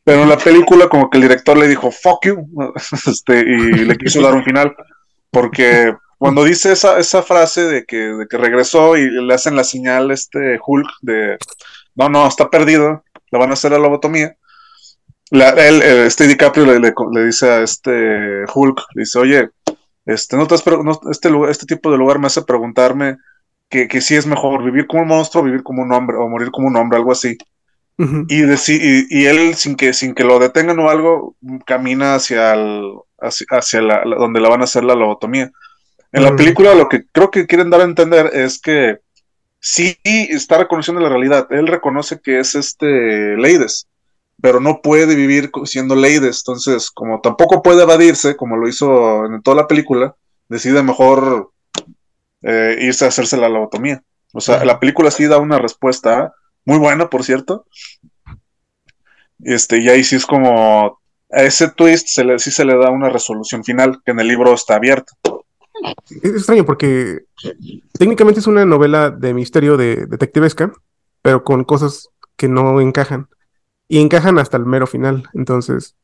Pero 0.04 0.22
en 0.22 0.28
la 0.28 0.36
película, 0.36 0.88
como 0.88 1.08
que 1.08 1.16
el 1.16 1.22
director 1.22 1.56
le 1.56 1.66
dijo, 1.66 1.90
fuck 1.90 2.26
you, 2.26 2.46
este, 3.06 3.40
y 3.40 3.84
le 3.84 3.96
quiso 3.96 4.20
dar 4.20 4.34
un 4.34 4.44
final. 4.44 4.74
Porque 5.30 5.94
cuando 6.18 6.44
dice 6.44 6.72
esa, 6.72 6.98
esa 6.98 7.22
frase 7.22 7.64
de 7.64 7.84
que, 7.84 7.96
de 7.96 8.26
que 8.26 8.36
regresó 8.36 8.96
y 8.96 9.10
le 9.10 9.34
hacen 9.34 9.56
la 9.56 9.64
señal 9.64 10.10
este 10.10 10.58
Hulk 10.64 10.88
de 11.02 11.38
no, 11.94 12.08
no, 12.08 12.26
está 12.26 12.50
perdido, 12.50 13.04
le 13.34 13.40
van 13.40 13.50
a 13.50 13.54
hacer 13.54 13.72
la 13.72 13.78
lobotomía. 13.78 14.36
La, 15.30 15.50
él, 15.50 15.82
eh, 15.82 16.06
este 16.06 16.28
DiCaprio 16.28 16.64
le, 16.64 16.78
le, 16.78 17.26
dice 17.26 17.50
a 17.50 17.62
este 17.62 18.44
Hulk, 18.54 18.80
le 18.94 19.02
dice, 19.02 19.18
oye, 19.18 19.50
este, 20.06 20.36
no 20.36 20.46
te 20.46 20.54
este, 20.54 21.30
este 21.50 21.66
tipo 21.66 21.90
de 21.90 21.98
lugar 21.98 22.20
me 22.20 22.28
hace 22.28 22.42
preguntarme 22.42 23.16
que, 23.68 23.88
que 23.88 24.00
si 24.00 24.14
es 24.14 24.26
mejor 24.26 24.62
vivir 24.62 24.86
como 24.86 25.02
un 25.02 25.08
monstruo, 25.08 25.42
vivir 25.42 25.64
como 25.64 25.82
un 25.82 25.92
hombre, 25.92 26.16
o 26.16 26.28
morir 26.28 26.52
como 26.52 26.68
un 26.68 26.76
hombre, 26.76 26.98
algo 26.98 27.10
así. 27.10 27.36
y, 27.98 28.42
y, 28.42 29.26
él, 29.26 29.56
sin 29.56 29.74
que, 29.74 29.92
sin 29.94 30.14
que 30.14 30.22
lo 30.22 30.38
detengan 30.38 30.78
o 30.78 30.88
algo, 30.88 31.36
camina 31.66 32.14
hacia, 32.14 32.54
hacia, 33.18 33.82
la, 33.82 34.04
donde 34.04 34.40
le 34.40 34.48
van 34.48 34.60
a 34.60 34.64
hacer 34.64 34.84
la 34.84 34.94
lobotomía. 34.94 35.50
En 36.12 36.22
la 36.22 36.36
película 36.36 36.76
lo 36.76 36.88
que 36.88 37.06
creo 37.10 37.32
que 37.32 37.48
quieren 37.48 37.70
dar 37.70 37.80
a 37.80 37.84
entender 37.84 38.30
es 38.32 38.60
que 38.60 39.00
sí 39.64 39.98
está 40.04 40.58
reconociendo 40.58 41.00
la 41.00 41.08
realidad. 41.08 41.48
Él 41.50 41.66
reconoce 41.66 42.20
que 42.20 42.38
es 42.38 42.54
este 42.54 43.34
Leides, 43.38 43.88
pero 44.42 44.60
no 44.60 44.82
puede 44.82 45.14
vivir 45.14 45.50
siendo 45.64 45.96
Leides. 45.96 46.42
Entonces, 46.46 46.90
como 46.90 47.22
tampoco 47.22 47.62
puede 47.62 47.82
evadirse, 47.82 48.36
como 48.36 48.58
lo 48.58 48.68
hizo 48.68 49.24
en 49.24 49.40
toda 49.42 49.56
la 49.56 49.66
película, 49.66 50.14
decide 50.50 50.82
mejor 50.82 51.50
eh, 52.42 52.76
irse 52.82 53.06
a 53.06 53.08
hacerse 53.08 53.38
la 53.38 53.48
lobotomía. 53.48 54.02
O 54.34 54.40
sea, 54.42 54.62
la 54.66 54.78
película 54.78 55.10
sí 55.10 55.24
da 55.26 55.38
una 55.38 55.58
respuesta 55.58 56.34
muy 56.66 56.78
buena, 56.78 57.08
por 57.08 57.24
cierto. 57.24 57.64
Este, 59.42 59.78
y 59.78 59.88
ahí 59.88 60.04
sí 60.04 60.16
es 60.16 60.26
como 60.26 61.00
a 61.32 61.42
ese 61.42 61.70
twist 61.70 62.08
se 62.08 62.22
le, 62.22 62.38
sí 62.38 62.50
se 62.50 62.66
le 62.66 62.76
da 62.76 62.90
una 62.90 63.08
resolución 63.08 63.64
final, 63.64 64.02
que 64.04 64.12
en 64.12 64.20
el 64.20 64.28
libro 64.28 64.52
está 64.52 64.74
abierto. 64.74 65.33
Es 66.08 66.30
extraño 66.30 66.64
porque 66.64 67.24
técnicamente 67.98 68.40
es 68.40 68.46
una 68.46 68.64
novela 68.64 69.10
de 69.10 69.34
misterio 69.34 69.76
de 69.76 70.06
detectivesca, 70.06 70.72
pero 71.22 71.44
con 71.44 71.64
cosas 71.64 72.10
que 72.36 72.48
no 72.48 72.80
encajan. 72.80 73.28
Y 73.88 74.00
encajan 74.00 74.38
hasta 74.38 74.56
el 74.56 74.64
mero 74.64 74.86
final. 74.86 75.28
Entonces, 75.34 75.96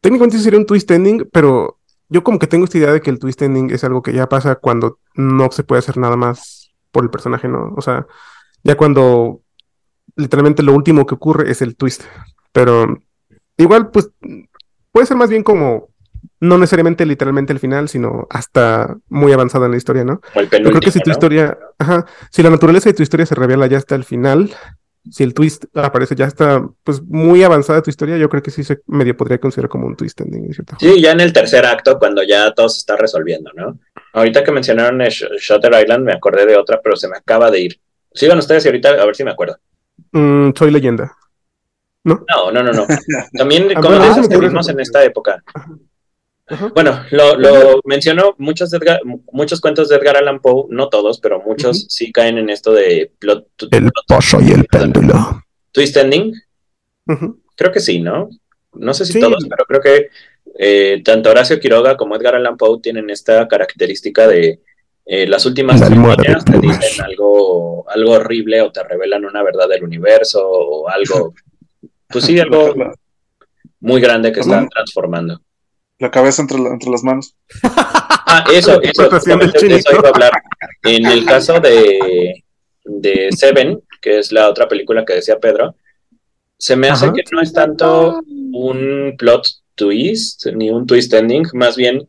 técnicamente 0.00 0.38
sería 0.38 0.58
un 0.58 0.66
twist 0.66 0.90
ending, 0.90 1.28
pero 1.32 1.78
yo 2.08 2.22
como 2.22 2.38
que 2.38 2.46
tengo 2.46 2.64
esta 2.64 2.78
idea 2.78 2.92
de 2.92 3.00
que 3.00 3.10
el 3.10 3.18
twist 3.18 3.40
ending 3.42 3.70
es 3.70 3.84
algo 3.84 4.02
que 4.02 4.12
ya 4.12 4.28
pasa 4.28 4.56
cuando 4.56 4.98
no 5.14 5.50
se 5.50 5.64
puede 5.64 5.78
hacer 5.78 5.96
nada 5.96 6.16
más 6.16 6.72
por 6.90 7.04
el 7.04 7.10
personaje, 7.10 7.48
¿no? 7.48 7.72
O 7.76 7.80
sea, 7.80 8.06
ya 8.62 8.76
cuando 8.76 9.40
literalmente 10.16 10.62
lo 10.62 10.74
último 10.74 11.06
que 11.06 11.14
ocurre 11.14 11.50
es 11.50 11.62
el 11.62 11.76
twist. 11.76 12.02
Pero 12.52 12.98
igual, 13.56 13.90
pues, 13.90 14.10
puede 14.92 15.06
ser 15.06 15.16
más 15.16 15.30
bien 15.30 15.42
como 15.42 15.88
no 16.40 16.58
necesariamente 16.58 17.06
literalmente 17.06 17.52
el 17.52 17.58
final, 17.58 17.88
sino 17.88 18.26
hasta 18.30 18.96
muy 19.08 19.32
avanzada 19.32 19.66
en 19.66 19.72
la 19.72 19.76
historia, 19.76 20.04
¿no? 20.04 20.20
Yo 20.34 20.48
creo 20.48 20.80
que 20.80 20.90
si 20.90 21.00
tu 21.00 21.10
historia, 21.10 21.58
ajá, 21.78 22.06
si 22.30 22.42
la 22.42 22.50
naturaleza 22.50 22.88
de 22.88 22.94
tu 22.94 23.02
historia 23.02 23.26
se 23.26 23.34
revela 23.34 23.66
ya 23.66 23.78
hasta 23.78 23.94
el 23.94 24.04
final, 24.04 24.54
si 25.10 25.22
el 25.22 25.34
twist 25.34 25.64
aparece 25.74 26.14
ya 26.14 26.26
está 26.26 26.66
pues 26.82 27.02
muy 27.02 27.42
avanzada 27.42 27.82
tu 27.82 27.90
historia, 27.90 28.16
yo 28.16 28.28
creo 28.28 28.42
que 28.42 28.50
sí 28.50 28.64
se 28.64 28.80
medio 28.86 29.16
podría 29.16 29.38
considerar 29.38 29.68
como 29.68 29.86
un 29.86 29.96
twist 29.96 30.20
ending, 30.20 30.52
¿cierto? 30.52 30.76
Sí, 30.80 31.00
ya 31.00 31.12
en 31.12 31.20
el 31.20 31.32
tercer 31.32 31.66
acto, 31.66 31.98
cuando 31.98 32.22
ya 32.22 32.52
todo 32.52 32.68
se 32.68 32.78
está 32.78 32.96
resolviendo, 32.96 33.50
¿no? 33.54 33.78
Ahorita 34.12 34.42
que 34.44 34.52
mencionaron 34.52 34.98
Shutter 35.00 35.72
Island, 35.82 36.04
me 36.04 36.12
acordé 36.12 36.46
de 36.46 36.56
otra, 36.56 36.80
pero 36.82 36.96
se 36.96 37.08
me 37.08 37.16
acaba 37.16 37.50
de 37.50 37.60
ir. 37.60 37.80
Sigan 38.12 38.38
ustedes 38.38 38.64
y 38.64 38.68
ahorita 38.68 38.90
a 38.90 39.04
ver 39.04 39.16
si 39.16 39.24
me 39.24 39.32
acuerdo. 39.32 39.58
Mm, 40.12 40.50
soy 40.56 40.70
leyenda. 40.70 41.12
¿No? 42.04 42.24
No, 42.28 42.52
no, 42.52 42.62
no, 42.62 42.72
no. 42.72 42.86
También, 43.32 43.74
como 43.74 43.98
vimos 44.40 44.68
en 44.68 44.80
esta 44.80 45.02
época. 45.04 45.42
Bueno, 46.74 47.04
lo, 47.10 47.36
lo 47.36 47.80
menciono, 47.84 48.34
muchos, 48.38 48.70
muchos 49.32 49.60
cuentos 49.60 49.88
de 49.88 49.96
Edgar 49.96 50.18
Allan 50.18 50.40
Poe, 50.40 50.66
no 50.68 50.88
todos, 50.88 51.18
pero 51.18 51.40
muchos 51.40 51.86
sí 51.88 52.12
caen 52.12 52.36
en 52.36 52.50
esto 52.50 52.72
de 52.72 53.12
plot, 53.18 53.46
El 53.70 53.90
pozo 54.06 54.40
y 54.42 54.50
el 54.50 54.64
péndulo. 54.64 55.42
Twist 55.72 55.96
ending. 55.96 56.34
Creo 57.56 57.72
que 57.72 57.80
sí, 57.80 58.00
¿no? 58.00 58.28
No 58.74 58.92
sé 58.92 59.06
si 59.06 59.18
todos, 59.18 59.46
pero 59.48 59.64
creo 59.64 59.80
que 59.80 60.08
eh, 60.58 61.02
tanto 61.04 61.30
Horacio 61.30 61.58
Quiroga 61.58 61.96
como 61.96 62.16
Edgar 62.16 62.34
Allan 62.34 62.56
Poe 62.56 62.80
tienen 62.80 63.08
esta 63.08 63.48
característica 63.48 64.26
de 64.26 64.60
eh, 65.06 65.26
las 65.26 65.44
últimas 65.46 65.88
líneas 65.88 66.44
te 66.44 66.58
dicen 66.58 67.04
algo, 67.04 67.88
algo 67.90 68.12
horrible 68.12 68.62
o 68.62 68.72
te 68.72 68.82
revelan 68.82 69.24
una 69.24 69.42
verdad 69.42 69.68
del 69.68 69.84
universo 69.84 70.40
o 70.46 70.88
algo, 70.88 71.34
pues 72.08 72.24
sí, 72.24 72.38
algo 72.40 72.74
muy 73.80 74.00
grande 74.00 74.32
que 74.32 74.40
están 74.40 74.68
transformando. 74.68 75.40
La 76.04 76.10
cabeza 76.10 76.42
entre, 76.42 76.58
entre 76.58 76.90
las 76.90 77.02
manos. 77.02 77.34
Ah, 78.26 78.42
eso, 78.52 78.82
eso, 78.82 79.14
eso 79.14 79.92
iba 79.92 80.08
a 80.08 80.08
hablar. 80.08 80.32
En 80.82 81.06
el 81.06 81.24
caso 81.24 81.60
de, 81.60 82.42
de 82.84 83.28
Seven, 83.30 83.80
que 84.00 84.18
es 84.18 84.32
la 84.32 84.48
otra 84.48 84.66
película 84.66 85.04
que 85.04 85.14
decía 85.14 85.38
Pedro, 85.38 85.76
se 86.58 86.74
me 86.74 86.88
hace 86.88 87.12
que 87.12 87.22
no 87.30 87.40
es 87.40 87.52
tanto 87.52 88.22
un 88.26 89.14
plot 89.18 89.46
twist 89.76 90.46
ni 90.46 90.70
un 90.70 90.84
twist 90.84 91.12
ending, 91.14 91.44
más 91.52 91.76
bien 91.76 92.08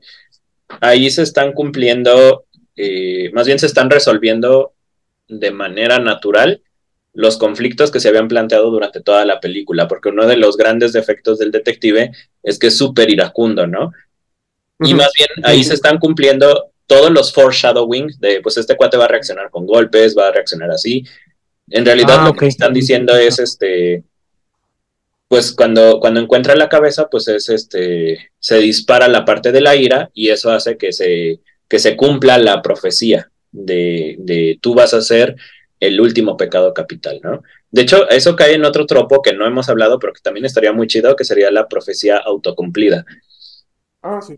ahí 0.81 1.11
se 1.11 1.21
están 1.21 1.51
cumpliendo, 1.51 2.45
eh, 2.75 3.29
más 3.33 3.45
bien 3.45 3.59
se 3.59 3.67
están 3.67 3.91
resolviendo 3.91 4.73
de 5.27 5.51
manera 5.51 5.99
natural 5.99 6.63
los 7.15 7.37
conflictos 7.37 7.91
que 7.91 7.99
se 7.99 8.09
habían 8.09 8.27
planteado 8.27 8.69
durante 8.69 9.01
toda 9.01 9.25
la 9.25 9.39
película, 9.39 9.87
porque 9.87 10.09
uno 10.09 10.27
de 10.27 10.37
los 10.37 10.57
grandes 10.57 10.93
defectos 10.93 11.39
del 11.39 11.51
detective 11.51 12.11
es 12.43 12.59
que 12.59 12.67
es 12.67 12.77
súper 12.77 13.09
iracundo, 13.09 13.65
¿no? 13.65 13.91
Y 14.81 14.93
más 14.93 15.09
bien 15.17 15.29
ahí 15.43 15.63
se 15.63 15.73
están 15.73 15.97
cumpliendo 15.97 16.71
todos 16.85 17.09
los 17.09 17.33
foreshadowing 17.33 18.11
de, 18.19 18.41
pues 18.41 18.57
este 18.57 18.75
cuate 18.75 18.97
va 18.97 19.05
a 19.05 19.09
reaccionar 19.09 19.49
con 19.49 19.65
golpes, 19.65 20.15
va 20.15 20.27
a 20.27 20.31
reaccionar 20.31 20.69
así. 20.69 21.05
En 21.69 21.85
realidad 21.85 22.17
ah, 22.19 22.25
lo 22.25 22.33
que 22.33 22.47
están 22.47 22.73
diciendo 22.73 23.15
es, 23.15 23.39
este, 23.39 24.03
pues 25.29 25.53
cuando, 25.53 25.99
cuando 26.01 26.19
encuentra 26.19 26.55
la 26.55 26.67
cabeza, 26.67 27.07
pues 27.09 27.29
es, 27.29 27.47
este, 27.47 28.29
se 28.39 28.57
dispara 28.57 29.07
la 29.07 29.23
parte 29.23 29.53
de 29.53 29.61
la 29.61 29.75
ira 29.75 30.11
y 30.13 30.29
eso 30.29 30.51
hace 30.51 30.77
que 30.77 30.91
se, 30.91 31.39
que 31.69 31.79
se 31.79 31.95
cumpla 31.95 32.37
la 32.37 32.61
profecía 32.61 33.31
de, 33.51 34.17
de 34.19 34.59
tú 34.61 34.75
vas 34.75 34.93
a 34.93 35.01
ser 35.01 35.37
el 35.87 35.99
último 35.99 36.37
pecado 36.37 36.73
capital, 36.73 37.19
¿no? 37.23 37.43
De 37.71 37.81
hecho, 37.81 38.09
eso 38.09 38.35
cae 38.35 38.53
en 38.53 38.65
otro 38.65 38.85
tropo 38.85 39.21
que 39.21 39.33
no 39.33 39.45
hemos 39.45 39.69
hablado, 39.69 39.99
pero 39.99 40.13
que 40.13 40.21
también 40.21 40.45
estaría 40.45 40.71
muy 40.71 40.87
chido, 40.87 41.15
que 41.15 41.25
sería 41.25 41.51
la 41.51 41.67
profecía 41.67 42.17
autocumplida. 42.17 43.05
Ah, 44.01 44.19
sí. 44.21 44.35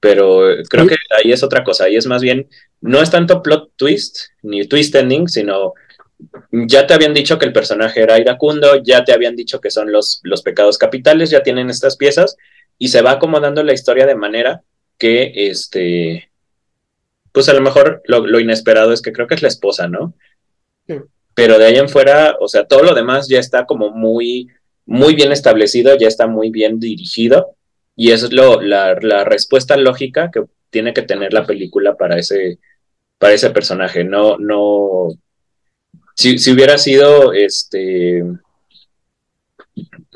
Pero 0.00 0.42
creo 0.68 0.86
que 0.86 0.96
ahí 1.16 1.32
es 1.32 1.42
otra 1.42 1.62
cosa, 1.62 1.84
ahí 1.84 1.96
es 1.96 2.06
más 2.06 2.22
bien, 2.22 2.48
no 2.80 3.00
es 3.00 3.10
tanto 3.10 3.42
plot 3.42 3.72
twist, 3.76 4.18
ni 4.42 4.66
twist 4.66 4.94
ending, 4.96 5.28
sino 5.28 5.74
ya 6.50 6.86
te 6.86 6.94
habían 6.94 7.14
dicho 7.14 7.38
que 7.38 7.46
el 7.46 7.52
personaje 7.52 8.00
era 8.00 8.18
iracundo, 8.18 8.82
ya 8.82 9.04
te 9.04 9.12
habían 9.12 9.36
dicho 9.36 9.60
que 9.60 9.70
son 9.70 9.92
los, 9.92 10.20
los 10.24 10.42
pecados 10.42 10.78
capitales, 10.78 11.30
ya 11.30 11.42
tienen 11.42 11.70
estas 11.70 11.96
piezas, 11.96 12.36
y 12.78 12.88
se 12.88 13.02
va 13.02 13.12
acomodando 13.12 13.62
la 13.62 13.74
historia 13.74 14.06
de 14.06 14.16
manera 14.16 14.62
que, 14.98 15.32
este, 15.36 16.30
pues 17.32 17.48
a 17.48 17.54
lo 17.54 17.60
mejor 17.60 18.02
lo, 18.06 18.26
lo 18.26 18.40
inesperado 18.40 18.92
es 18.92 19.02
que 19.02 19.12
creo 19.12 19.26
que 19.26 19.34
es 19.34 19.42
la 19.42 19.48
esposa, 19.48 19.88
¿no? 19.88 20.14
Pero 21.34 21.58
de 21.58 21.66
ahí 21.66 21.76
en 21.76 21.88
fuera, 21.88 22.36
o 22.40 22.48
sea, 22.48 22.64
todo 22.64 22.82
lo 22.82 22.94
demás 22.94 23.28
ya 23.28 23.38
está 23.38 23.64
como 23.64 23.90
muy, 23.90 24.48
muy 24.84 25.14
bien 25.14 25.32
establecido, 25.32 25.96
ya 25.96 26.08
está 26.08 26.26
muy 26.26 26.50
bien 26.50 26.78
dirigido. 26.78 27.56
Y 27.96 28.10
es 28.10 28.32
lo, 28.32 28.60
la, 28.60 28.94
respuesta 29.24 29.76
lógica 29.76 30.30
que 30.30 30.44
tiene 30.70 30.92
que 30.92 31.02
tener 31.02 31.32
la 31.32 31.46
película 31.46 31.96
para 31.96 32.18
ese, 32.18 32.58
para 33.18 33.34
ese 33.34 33.50
personaje. 33.50 34.04
No, 34.04 34.38
no. 34.38 35.08
Si, 36.14 36.38
si 36.38 36.52
hubiera 36.52 36.78
sido 36.78 37.32
este. 37.32 38.24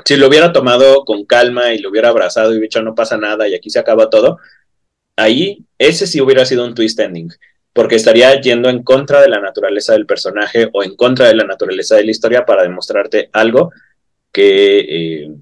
Si 0.05 0.17
lo 0.17 0.29
hubiera 0.29 0.53
tomado 0.53 1.05
con 1.05 1.25
calma 1.25 1.73
y 1.73 1.79
lo 1.79 1.91
hubiera 1.91 2.11
abrazado 2.11 2.55
y 2.55 2.61
dicho 2.61 2.83
no 2.83 2.95
pasa 2.95 3.17
nada 3.17 3.49
y 3.49 3.55
aquí 3.55 3.71
se 3.71 3.79
acaba 3.79 4.11
todo, 4.11 4.39
ahí 5.17 5.65
ese 5.79 6.07
sí 6.07 6.21
hubiera 6.21 6.45
sido 6.45 6.65
un 6.65 6.75
twist 6.75 7.01
ending 7.01 7.31
porque 7.77 7.97
estaría 7.97 8.41
yendo 8.41 8.71
en 8.71 8.83
contra 8.83 9.21
de 9.21 9.29
la 9.29 9.39
naturaleza 9.39 9.93
del 9.93 10.07
personaje 10.07 10.71
o 10.73 10.83
en 10.83 10.97
contra 10.97 11.29
de 11.29 11.35
la 11.35 11.45
naturaleza 11.45 11.97
de 11.97 12.05
la 12.05 12.11
historia 12.11 12.47
para 12.47 12.63
demostrarte 12.63 13.29
algo 13.35 13.71
que, 14.33 14.79
eh, 14.79 15.37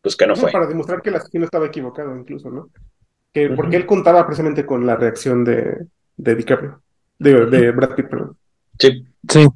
pues 0.00 0.16
que 0.16 0.26
no, 0.26 0.34
fue. 0.34 0.50
Para 0.50 0.66
demostrar 0.66 1.02
que 1.02 1.10
el 1.10 1.16
asesino 1.16 1.44
estaba 1.44 1.66
equivocado 1.66 2.16
incluso, 2.16 2.50
¿no? 2.50 2.70
Que, 3.30 3.50
Porque 3.50 3.76
él 3.76 3.84
contaba 3.84 4.24
precisamente 4.24 4.64
con 4.64 4.86
la 4.86 4.96
reacción 4.96 5.44
de, 5.44 5.86
de 6.16 6.34
DiCaprio, 6.34 6.80
de, 7.18 7.44
de 7.44 7.70
Brad 7.72 7.94
Pitt, 7.94 8.08
perdón. 8.08 8.36
Sí. 8.78 9.06
Sí. 9.28 9.46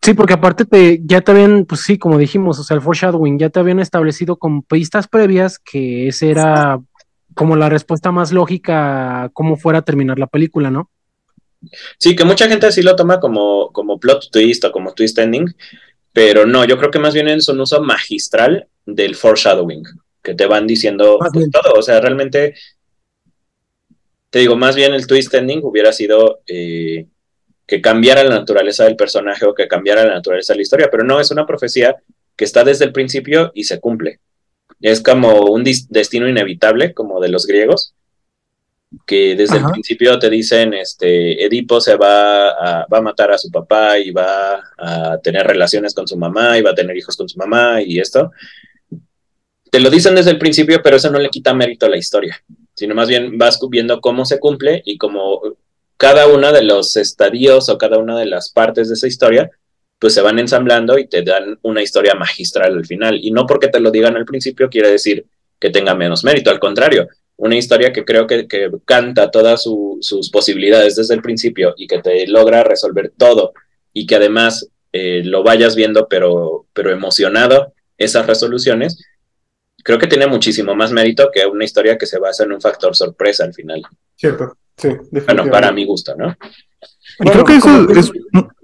Sí, 0.00 0.14
porque 0.14 0.34
aparte 0.34 0.64
te, 0.64 1.00
ya 1.04 1.20
te 1.20 1.30
habían, 1.30 1.64
pues 1.64 1.82
sí, 1.82 1.96
como 1.96 2.18
dijimos, 2.18 2.58
o 2.58 2.64
sea, 2.64 2.74
el 2.74 2.82
foreshadowing, 2.82 3.38
ya 3.38 3.50
te 3.50 3.60
habían 3.60 3.78
establecido 3.78 4.36
con 4.36 4.62
pistas 4.62 5.06
previas 5.06 5.60
que 5.60 6.08
ese 6.08 6.32
era 6.32 6.80
como 7.34 7.56
la 7.56 7.68
respuesta 7.68 8.12
más 8.12 8.32
lógica 8.32 9.24
a 9.24 9.28
cómo 9.30 9.56
fuera 9.56 9.80
a 9.80 9.84
terminar 9.84 10.18
la 10.18 10.26
película, 10.26 10.70
¿no? 10.70 10.90
Sí, 11.98 12.16
que 12.16 12.24
mucha 12.24 12.48
gente 12.48 12.66
así 12.66 12.82
lo 12.82 12.96
toma 12.96 13.20
como, 13.20 13.70
como 13.72 13.98
plot 13.98 14.30
twist 14.30 14.64
o 14.64 14.72
como 14.72 14.94
twist 14.94 15.18
ending, 15.18 15.54
pero 16.12 16.46
no, 16.46 16.64
yo 16.64 16.76
creo 16.78 16.90
que 16.90 16.98
más 16.98 17.14
bien 17.14 17.28
es 17.28 17.48
un 17.48 17.60
uso 17.60 17.80
magistral 17.80 18.68
del 18.84 19.14
foreshadowing, 19.14 19.84
que 20.22 20.34
te 20.34 20.46
van 20.46 20.66
diciendo 20.66 21.18
todo, 21.52 21.74
o 21.74 21.82
sea, 21.82 22.00
realmente, 22.00 22.54
te 24.30 24.40
digo, 24.40 24.56
más 24.56 24.74
bien 24.74 24.92
el 24.92 25.06
twist 25.06 25.32
ending 25.34 25.60
hubiera 25.62 25.92
sido 25.92 26.40
eh, 26.46 27.06
que 27.66 27.80
cambiara 27.80 28.24
la 28.24 28.38
naturaleza 28.38 28.84
del 28.84 28.96
personaje 28.96 29.46
o 29.46 29.54
que 29.54 29.68
cambiara 29.68 30.04
la 30.04 30.14
naturaleza 30.14 30.52
de 30.52 30.58
la 30.58 30.62
historia, 30.62 30.88
pero 30.90 31.04
no, 31.04 31.20
es 31.20 31.30
una 31.30 31.46
profecía 31.46 31.96
que 32.36 32.44
está 32.44 32.64
desde 32.64 32.84
el 32.84 32.92
principio 32.92 33.52
y 33.54 33.64
se 33.64 33.80
cumple. 33.80 34.20
Es 34.82 35.00
como 35.02 35.46
un 35.46 35.64
destino 35.64 36.28
inevitable, 36.28 36.92
como 36.92 37.20
de 37.20 37.28
los 37.28 37.46
griegos, 37.46 37.94
que 39.06 39.34
desde 39.36 39.58
el 39.58 39.64
principio 39.66 40.18
te 40.18 40.28
dicen, 40.28 40.74
este, 40.74 41.44
Edipo 41.44 41.80
se 41.80 41.96
va 41.96 42.50
a, 42.50 42.86
va 42.92 42.98
a 42.98 43.02
matar 43.02 43.30
a 43.30 43.38
su 43.38 43.50
papá 43.50 43.98
y 43.98 44.10
va 44.10 44.60
a 44.76 45.18
tener 45.22 45.46
relaciones 45.46 45.94
con 45.94 46.06
su 46.06 46.16
mamá 46.16 46.58
y 46.58 46.62
va 46.62 46.70
a 46.70 46.74
tener 46.74 46.96
hijos 46.96 47.16
con 47.16 47.28
su 47.28 47.38
mamá 47.38 47.80
y 47.80 48.00
esto. 48.00 48.32
Te 49.70 49.80
lo 49.80 49.88
dicen 49.88 50.14
desde 50.14 50.32
el 50.32 50.38
principio, 50.38 50.82
pero 50.82 50.96
eso 50.96 51.10
no 51.10 51.18
le 51.18 51.30
quita 51.30 51.54
mérito 51.54 51.86
a 51.86 51.88
la 51.88 51.96
historia, 51.96 52.42
sino 52.74 52.94
más 52.94 53.08
bien 53.08 53.38
vas 53.38 53.58
viendo 53.70 54.00
cómo 54.00 54.24
se 54.26 54.38
cumple 54.38 54.82
y 54.84 54.98
como 54.98 55.40
cada 55.96 56.26
uno 56.26 56.52
de 56.52 56.62
los 56.62 56.96
estadios 56.96 57.68
o 57.68 57.78
cada 57.78 57.98
una 57.98 58.18
de 58.18 58.26
las 58.26 58.50
partes 58.50 58.88
de 58.88 58.94
esa 58.94 59.06
historia 59.06 59.50
pues 60.02 60.14
se 60.14 60.20
van 60.20 60.40
ensamblando 60.40 60.98
y 60.98 61.06
te 61.06 61.22
dan 61.22 61.60
una 61.62 61.80
historia 61.80 62.16
magistral 62.16 62.72
al 62.72 62.84
final. 62.84 63.20
Y 63.22 63.30
no 63.30 63.46
porque 63.46 63.68
te 63.68 63.78
lo 63.78 63.92
digan 63.92 64.16
al 64.16 64.24
principio 64.24 64.68
quiere 64.68 64.90
decir 64.90 65.26
que 65.60 65.70
tenga 65.70 65.94
menos 65.94 66.24
mérito, 66.24 66.50
al 66.50 66.58
contrario, 66.58 67.06
una 67.36 67.56
historia 67.56 67.92
que 67.92 68.04
creo 68.04 68.26
que, 68.26 68.48
canta 68.84 69.30
todas 69.30 69.62
sus 69.62 70.30
posibilidades 70.32 70.96
desde 70.96 71.14
el 71.14 71.22
principio 71.22 71.74
y 71.76 71.86
que 71.86 72.00
te 72.00 72.26
logra 72.26 72.64
resolver 72.64 73.12
todo 73.16 73.52
y 73.92 74.04
que 74.04 74.16
además 74.16 74.68
eh, 74.92 75.22
lo 75.24 75.44
vayas 75.44 75.76
viendo 75.76 76.08
pero, 76.08 76.66
pero 76.72 76.90
emocionado 76.90 77.72
esas 77.96 78.26
resoluciones, 78.26 79.06
creo 79.84 80.00
que 80.00 80.08
tiene 80.08 80.26
muchísimo 80.26 80.74
más 80.74 80.90
mérito 80.90 81.30
que 81.32 81.46
una 81.46 81.64
historia 81.64 81.96
que 81.96 82.06
se 82.06 82.18
basa 82.18 82.42
en 82.42 82.50
un 82.50 82.60
factor 82.60 82.96
sorpresa 82.96 83.44
al 83.44 83.54
final. 83.54 83.82
Cierto, 84.16 84.56
sí. 84.76 84.88
Bueno, 85.12 85.48
para 85.48 85.70
mi 85.70 85.84
gusto, 85.84 86.16
¿no? 86.16 86.36
creo 87.18 87.44
que 87.44 87.54
eso 87.54 87.88
es... 87.92 88.10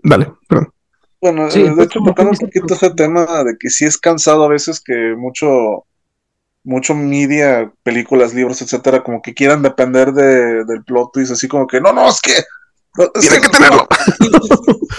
Dale, 0.03 0.33
perdón. 0.49 0.73
Bueno, 1.21 1.51
sí, 1.51 1.63
de 1.63 1.83
hecho, 1.83 1.99
tocando 2.05 2.31
un 2.31 2.39
poquito 2.39 2.75
ese 2.75 2.91
tema 2.91 3.27
de 3.43 3.57
que 3.59 3.71
sí 3.71 3.85
es 3.85 3.99
cansado 3.99 4.45
a 4.45 4.49
veces 4.49 4.81
que 4.81 5.15
mucho, 5.17 5.85
mucho 6.63 6.95
media, 6.95 7.73
películas, 7.83 8.35
libros, 8.35 8.63
etcétera, 8.63 9.03
como 9.03 9.21
que 9.21 9.35
quieran 9.35 9.63
depender 9.63 10.13
de, 10.13 10.65
del 10.65 10.85
plot 10.85 11.13
twist, 11.13 11.33
así 11.33 11.49
como 11.49 11.67
que, 11.67 11.81
no, 11.81 11.93
no, 11.93 12.09
es 12.09 12.21
que. 12.21 12.35
Tiene 13.21 13.41
que, 13.41 13.49
tenerlo. 13.49 13.87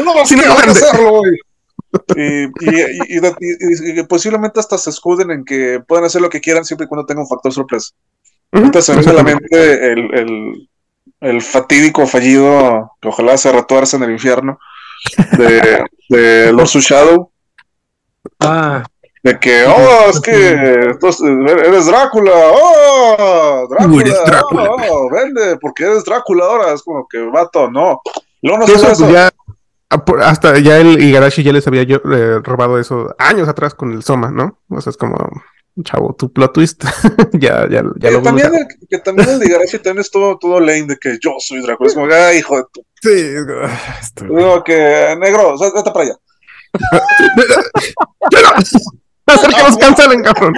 no, 0.03 0.21
es 0.21 0.29
que 0.29 0.35
no 0.35 0.55
que 0.63 0.69
hacerlo, 0.69 1.21
Y, 2.15 2.43
y, 3.17 4.03
posiblemente 4.03 4.59
hasta 4.59 4.77
se 4.77 4.89
escuden 4.89 5.31
en 5.31 5.45
que 5.45 5.81
pueden 5.87 6.05
hacer 6.05 6.21
lo 6.21 6.29
que 6.29 6.41
quieran 6.41 6.65
siempre 6.65 6.85
y 6.85 6.87
cuando 6.87 7.05
tenga 7.05 7.21
un 7.21 7.27
factor 7.27 7.53
sorpresa. 7.53 7.91
Entonces, 8.51 9.05
solamente 9.05 9.91
el, 9.91 10.13
el, 10.13 10.69
el 11.21 11.41
fatídico 11.41 12.05
fallido, 12.07 12.91
que 13.01 13.07
ojalá 13.07 13.37
se 13.37 13.51
retuerce 13.51 13.97
en 13.97 14.03
el 14.03 14.11
infierno, 14.11 14.59
de, 15.37 15.85
de 16.09 16.51
Lord 16.53 16.67
Shadow. 16.67 17.31
Ah. 18.39 18.83
De 19.21 19.37
que, 19.37 19.65
oh, 19.65 20.09
es 20.09 20.19
que 20.21 20.51
eres 20.51 21.85
Drácula, 21.87 22.31
oh, 22.53 23.67
Drácula, 23.69 24.71
oh, 24.89 25.09
vende, 25.11 25.57
porque 25.59 25.83
eres 25.83 26.05
Drácula 26.05 26.45
ahora, 26.45 26.73
es 26.73 26.81
como 26.81 27.05
que 27.05 27.19
vato, 27.19 27.69
no. 27.69 27.99
Luego 28.41 28.59
no 28.59 28.65
eso, 28.65 29.11
Ya, 29.11 29.29
hasta 30.23 30.59
ya 30.59 30.77
el 30.77 31.03
Igarashi 31.03 31.43
ya 31.43 31.51
les 31.51 31.67
había 31.67 31.83
yo, 31.83 31.97
eh, 31.97 32.39
robado 32.41 32.79
eso 32.79 33.13
años 33.17 33.49
atrás 33.49 33.73
con 33.73 33.91
el 33.91 34.03
Soma, 34.03 34.31
¿no? 34.31 34.59
O 34.69 34.79
sea, 34.79 34.91
es 34.91 34.97
como, 34.97 35.17
chavo, 35.83 36.15
tu 36.17 36.31
plot 36.31 36.53
twist, 36.53 36.83
ya, 37.33 37.67
ya, 37.69 37.83
ya 37.97 38.11
lo 38.11 38.21
también 38.21 38.53
el, 38.53 38.67
Que 38.89 38.99
también 38.99 39.29
el 39.29 39.43
Igarashi 39.43 39.79
también 39.79 40.01
es 40.01 40.11
todo, 40.11 40.37
todo 40.37 40.59
lame 40.59 40.83
de 40.83 40.97
que 40.97 41.17
yo 41.21 41.35
soy 41.39 41.61
Drácula, 41.61 41.89
es 41.89 41.95
como, 41.95 42.07
ay, 42.11 42.39
hijo 42.39 42.57
de 42.57 42.63
tu. 42.71 42.85
Sí, 43.01 43.11
es 43.11 43.45
como, 44.17 44.63
que, 44.63 45.15
negro, 45.19 45.55
vete 45.57 45.91
para 45.91 46.05
allá. 46.05 46.15
hacer 49.25 49.53
que 49.53 49.63
nos 49.63 49.77
cancelen, 49.77 50.23
cabrón. 50.23 50.53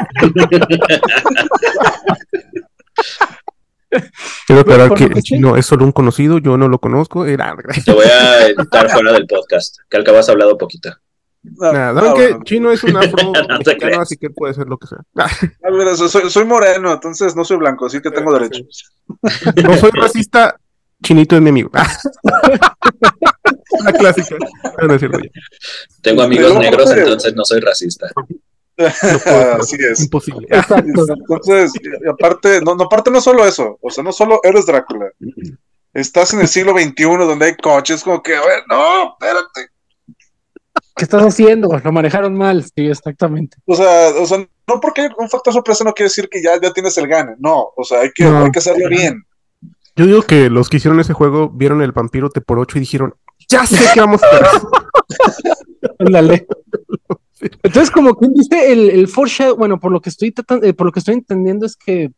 Quiero 4.47 4.61
aclarar 4.61 4.93
que 4.93 5.09
no 5.39 5.57
es 5.57 5.65
solo 5.65 5.83
un 5.85 5.91
conocido, 5.91 6.37
yo 6.39 6.57
no 6.57 6.69
lo 6.69 6.79
conozco. 6.79 7.25
Era... 7.25 7.55
Te 7.85 7.91
voy 7.91 8.05
a 8.05 8.47
editar 8.47 8.89
fuera 8.89 9.11
del 9.11 9.27
podcast, 9.27 9.77
que 9.89 9.97
al 9.97 10.03
cabo 10.03 10.19
has 10.19 10.29
hablado 10.29 10.57
poquito. 10.57 10.95
Nada, 11.43 12.11
ah, 12.11 12.13
que 12.15 12.37
Chino 12.43 12.71
es 12.71 12.83
un 12.83 12.95
afro 12.95 13.31
no 13.93 14.01
así 14.01 14.15
que 14.15 14.29
puede 14.29 14.53
ser 14.53 14.67
lo 14.67 14.77
que 14.77 14.87
sea. 14.87 14.99
Ah, 15.15 15.27
soy, 15.95 16.29
soy, 16.29 16.45
moreno, 16.45 16.93
entonces 16.93 17.35
no 17.35 17.43
soy 17.43 17.57
blanco, 17.57 17.87
así 17.87 17.99
que 17.99 18.11
tengo 18.11 18.33
derechos. 18.33 18.91
No 19.63 19.75
soy 19.77 19.91
racista, 19.91 20.55
Chinito 21.03 21.35
es 21.35 21.41
mi 21.41 21.49
amigo. 21.49 21.71
La 23.83 23.93
clásica. 23.93 24.35
No, 24.83 24.93
es 24.93 25.01
Tengo 26.01 26.21
amigos 26.21 26.53
negros, 26.59 26.91
entonces 26.91 27.33
no 27.33 27.43
soy 27.43 27.59
racista. 27.61 28.07
Así 28.77 29.77
es. 29.79 30.01
Imposible. 30.01 30.47
Entonces, 30.49 31.71
aparte, 32.07 32.61
no, 32.61 32.71
aparte 32.73 33.09
no 33.09 33.19
solo 33.21 33.45
eso, 33.45 33.79
o 33.81 33.89
sea, 33.89 34.03
no 34.03 34.11
solo 34.11 34.39
eres 34.43 34.65
Drácula. 34.67 35.07
Estás 35.93 36.33
en 36.33 36.41
el 36.41 36.47
siglo 36.47 36.73
XXI 36.73 37.03
donde 37.03 37.45
hay 37.45 37.55
coches, 37.57 38.03
como 38.03 38.21
que, 38.21 38.35
a 38.35 38.41
ver, 38.41 38.63
no, 38.69 39.13
espérate. 39.13 39.71
¿Qué 40.95 41.03
estás 41.03 41.23
haciendo? 41.23 41.69
Lo 41.83 41.91
manejaron 41.91 42.35
mal, 42.35 42.63
sí, 42.63 42.87
exactamente. 42.87 43.57
O 43.65 43.75
sea, 43.75 44.09
o 44.19 44.25
sea, 44.25 44.39
no 44.39 44.79
porque 44.81 45.09
un 45.17 45.29
factor 45.29 45.53
sorpresa 45.53 45.83
no 45.83 45.93
quiere 45.93 46.09
decir 46.09 46.27
que 46.29 46.41
ya, 46.41 46.59
ya 46.61 46.73
tienes 46.73 46.97
el 46.97 47.07
gane, 47.07 47.35
no, 47.39 47.71
o 47.75 47.83
sea, 47.83 48.01
hay 48.01 48.11
que, 48.13 48.25
hay 48.25 48.51
que 48.51 48.59
hacerlo 48.59 48.89
bien. 48.89 49.23
Yo 49.95 50.05
digo 50.05 50.21
que 50.21 50.49
los 50.49 50.69
que 50.69 50.77
hicieron 50.77 50.99
ese 50.99 51.13
juego 51.13 51.49
vieron 51.49 51.81
el 51.81 51.91
vampiro 51.91 52.29
T 52.29 52.41
por 52.41 52.59
8 52.59 52.77
y 52.77 52.81
dijeron, 52.81 53.15
ya 53.47 53.65
sé 53.65 53.77
que 53.93 53.99
vamos 53.99 54.21
a 54.23 54.27
hacer. 54.27 54.45
Ándale. 55.99 56.47
Entonces, 57.63 57.91
como 57.91 58.17
que 58.17 58.27
dice 58.33 58.71
el, 58.71 58.89
el 58.89 59.07
foreshadow, 59.07 59.57
bueno, 59.57 59.79
por 59.79 59.91
lo 59.91 60.01
que 60.01 60.09
estoy 60.09 60.33
eh, 60.61 60.73
por 60.73 60.85
lo 60.85 60.91
que 60.91 60.99
estoy 60.99 61.15
entendiendo 61.15 61.65
es 61.65 61.75
que 61.75 62.11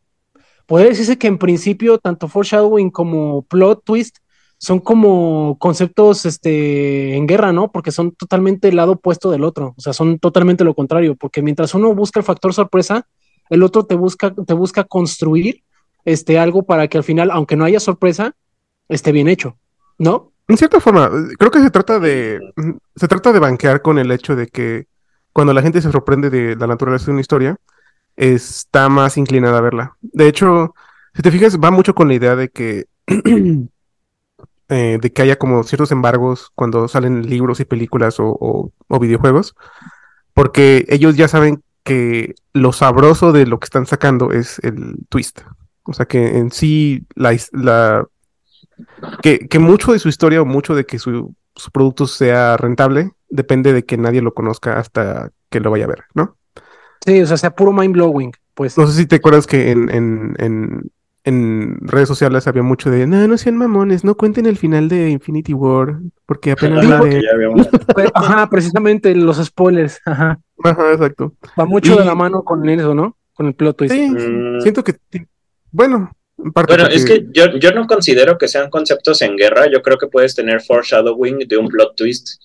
puede 0.66 0.88
decirse 0.88 1.18
que 1.18 1.26
en 1.26 1.38
principio 1.38 1.98
tanto 1.98 2.28
foreshadowing 2.28 2.90
como 2.90 3.42
plot 3.42 3.84
twist 3.84 4.18
son 4.64 4.80
como 4.80 5.58
conceptos 5.58 6.24
este, 6.24 7.16
en 7.16 7.26
guerra, 7.26 7.52
¿no? 7.52 7.70
Porque 7.70 7.92
son 7.92 8.12
totalmente 8.12 8.68
el 8.68 8.76
lado 8.76 8.92
opuesto 8.92 9.30
del 9.30 9.44
otro, 9.44 9.74
o 9.76 9.80
sea, 9.80 9.92
son 9.92 10.18
totalmente 10.18 10.64
lo 10.64 10.74
contrario, 10.74 11.16
porque 11.16 11.42
mientras 11.42 11.74
uno 11.74 11.94
busca 11.94 12.18
el 12.18 12.24
factor 12.24 12.54
sorpresa, 12.54 13.06
el 13.50 13.62
otro 13.62 13.84
te 13.84 13.94
busca, 13.94 14.32
te 14.32 14.54
busca 14.54 14.84
construir 14.84 15.64
este, 16.06 16.38
algo 16.38 16.62
para 16.62 16.88
que 16.88 16.96
al 16.96 17.04
final, 17.04 17.30
aunque 17.30 17.56
no 17.56 17.66
haya 17.66 17.78
sorpresa, 17.78 18.34
esté 18.88 19.12
bien 19.12 19.28
hecho, 19.28 19.58
¿no? 19.98 20.32
En 20.48 20.56
cierta 20.56 20.80
forma, 20.80 21.10
creo 21.38 21.50
que 21.50 21.60
se 21.60 21.70
trata 21.70 22.00
de, 22.00 22.40
se 22.96 23.06
trata 23.06 23.34
de 23.34 23.40
banquear 23.40 23.82
con 23.82 23.98
el 23.98 24.10
hecho 24.10 24.34
de 24.34 24.46
que 24.46 24.86
cuando 25.34 25.52
la 25.52 25.60
gente 25.60 25.82
se 25.82 25.92
sorprende 25.92 26.30
de 26.30 26.56
la 26.56 26.66
naturaleza 26.66 27.04
de 27.04 27.12
una 27.12 27.20
historia, 27.20 27.58
está 28.16 28.88
más 28.88 29.18
inclinada 29.18 29.58
a 29.58 29.60
verla. 29.60 29.96
De 30.00 30.26
hecho, 30.26 30.74
si 31.14 31.20
te 31.20 31.30
fijas, 31.30 31.58
va 31.58 31.70
mucho 31.70 31.94
con 31.94 32.08
la 32.08 32.14
idea 32.14 32.34
de 32.34 32.48
que, 32.48 32.86
eh, 34.68 34.98
de 35.00 35.12
que 35.12 35.22
haya 35.22 35.36
como 35.36 35.62
ciertos 35.62 35.92
embargos 35.92 36.50
cuando 36.54 36.88
salen 36.88 37.28
libros 37.28 37.60
y 37.60 37.64
películas 37.64 38.16
o, 38.18 38.72
videojuegos, 39.00 39.54
porque 40.32 40.84
ellos 40.88 41.16
ya 41.16 41.28
saben 41.28 41.62
que 41.82 42.34
lo 42.52 42.72
sabroso 42.72 43.32
de 43.32 43.46
lo 43.46 43.58
que 43.58 43.66
están 43.66 43.86
sacando 43.86 44.32
es 44.32 44.58
el 44.60 44.96
twist. 45.08 45.40
O 45.84 45.92
sea 45.92 46.06
que 46.06 46.38
en 46.38 46.50
sí, 46.50 47.06
la, 47.14 47.36
la 47.52 48.06
que, 49.22 49.40
que, 49.48 49.58
mucho 49.58 49.92
de 49.92 49.98
su 49.98 50.08
historia 50.08 50.40
o 50.40 50.46
mucho 50.46 50.74
de 50.74 50.86
que 50.86 50.98
su, 50.98 51.34
su 51.54 51.70
producto 51.70 52.06
sea 52.06 52.56
rentable 52.56 53.12
depende 53.28 53.72
de 53.72 53.84
que 53.84 53.98
nadie 53.98 54.22
lo 54.22 54.32
conozca 54.32 54.78
hasta 54.78 55.30
que 55.50 55.60
lo 55.60 55.70
vaya 55.70 55.84
a 55.84 55.88
ver, 55.88 56.04
¿no? 56.14 56.36
Sí, 57.04 57.20
o 57.20 57.26
sea, 57.26 57.36
sea 57.36 57.54
puro 57.54 57.72
mind 57.72 57.92
blowing, 57.92 58.32
pues. 58.54 58.78
No 58.78 58.86
sé 58.86 58.94
si 58.94 59.06
te 59.06 59.16
acuerdas 59.16 59.46
que 59.46 59.70
en, 59.70 59.90
en, 59.90 60.34
en, 60.38 60.90
en 61.24 61.78
redes 61.80 62.08
sociales 62.08 62.46
había 62.46 62.62
mucho 62.62 62.90
de, 62.90 63.06
no, 63.06 63.26
no 63.26 63.38
sean 63.38 63.56
mamones, 63.56 64.04
no 64.04 64.14
cuenten 64.14 64.46
el 64.46 64.58
final 64.58 64.88
de 64.88 65.08
Infinity 65.08 65.54
War, 65.54 65.98
porque 66.26 66.50
apenas 66.52 66.84
pues, 67.94 68.10
Ajá, 68.14 68.48
precisamente 68.48 69.14
los 69.14 69.42
spoilers, 69.44 70.00
ajá. 70.04 70.38
Ajá, 70.62 70.92
exacto. 70.92 71.34
Va 71.58 71.64
mucho 71.64 71.96
de 71.96 72.04
la 72.04 72.14
mano 72.14 72.44
con 72.44 72.68
eso, 72.68 72.94
¿no? 72.94 73.16
Con 73.32 73.46
el 73.46 73.54
plot 73.54 73.76
twist. 73.78 73.94
Sí, 73.94 74.10
mm. 74.10 74.60
siento 74.60 74.84
que, 74.84 74.94
bueno, 75.72 76.12
bueno, 76.36 76.86
es 76.88 77.04
que 77.04 77.26
yo, 77.30 77.56
yo, 77.58 77.72
no 77.72 77.86
considero 77.86 78.36
que 78.36 78.48
sean 78.48 78.68
conceptos 78.68 79.22
en 79.22 79.36
guerra. 79.36 79.70
Yo 79.72 79.82
creo 79.82 79.98
que 79.98 80.08
puedes 80.08 80.34
tener 80.34 80.60
foreshadowing 80.60 81.38
de 81.46 81.56
un 81.56 81.68
plot 81.68 81.96
twist 81.96 82.42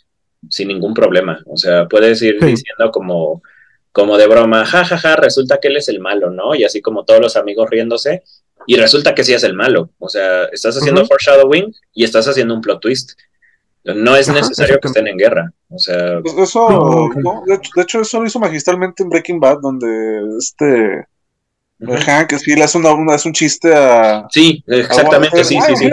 sin 0.47 0.67
ningún 0.67 0.93
problema. 0.93 1.41
O 1.45 1.57
sea, 1.57 1.87
puedes 1.87 2.21
ir 2.21 2.39
diciendo 2.39 2.91
como, 2.91 3.41
como 3.91 4.17
de 4.17 4.27
broma, 4.27 4.65
jajaja, 4.65 4.97
ja, 4.97 5.09
ja, 5.09 5.15
resulta 5.15 5.59
que 5.59 5.67
él 5.67 5.77
es 5.77 5.89
el 5.89 5.99
malo, 5.99 6.29
¿no? 6.29 6.55
Y 6.55 6.63
así 6.63 6.81
como 6.81 7.05
todos 7.05 7.19
los 7.19 7.35
amigos 7.35 7.69
riéndose, 7.69 8.23
y 8.67 8.75
resulta 8.75 9.15
que 9.15 9.23
sí 9.23 9.33
es 9.33 9.43
el 9.43 9.55
malo. 9.55 9.89
O 9.99 10.09
sea, 10.09 10.45
estás 10.45 10.77
haciendo 10.77 11.05
foreshadowing 11.05 11.73
y 11.93 12.03
estás 12.03 12.27
haciendo 12.27 12.53
un 12.53 12.61
plot 12.61 12.81
twist. 12.81 13.11
No 13.83 14.15
es 14.15 14.27
necesario 14.27 14.79
que 14.79 14.89
estén 14.89 15.07
en 15.07 15.17
guerra. 15.17 15.51
O 15.69 15.79
sea. 15.79 16.19
Pues 16.21 16.37
eso, 16.37 17.09
de, 17.45 17.81
hecho, 17.81 18.01
eso 18.01 18.19
lo 18.19 18.27
hizo 18.27 18.39
magistralmente 18.39 19.03
en 19.03 19.09
Breaking 19.09 19.39
Bad, 19.39 19.59
donde 19.61 20.37
este. 20.37 21.05
Hank 21.81 22.33
sí 22.33 22.55
le 22.55 22.63
hace, 22.63 22.77
una, 22.77 22.91
un 22.91 23.33
chiste 23.33 23.73
a. 23.73 24.27
Sí, 24.29 24.63
exactamente, 24.67 25.43
sí, 25.45 25.57
sí, 25.65 25.75
sí. 25.75 25.89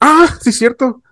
Ah, 0.00 0.38
sí, 0.40 0.52
cierto. 0.52 1.02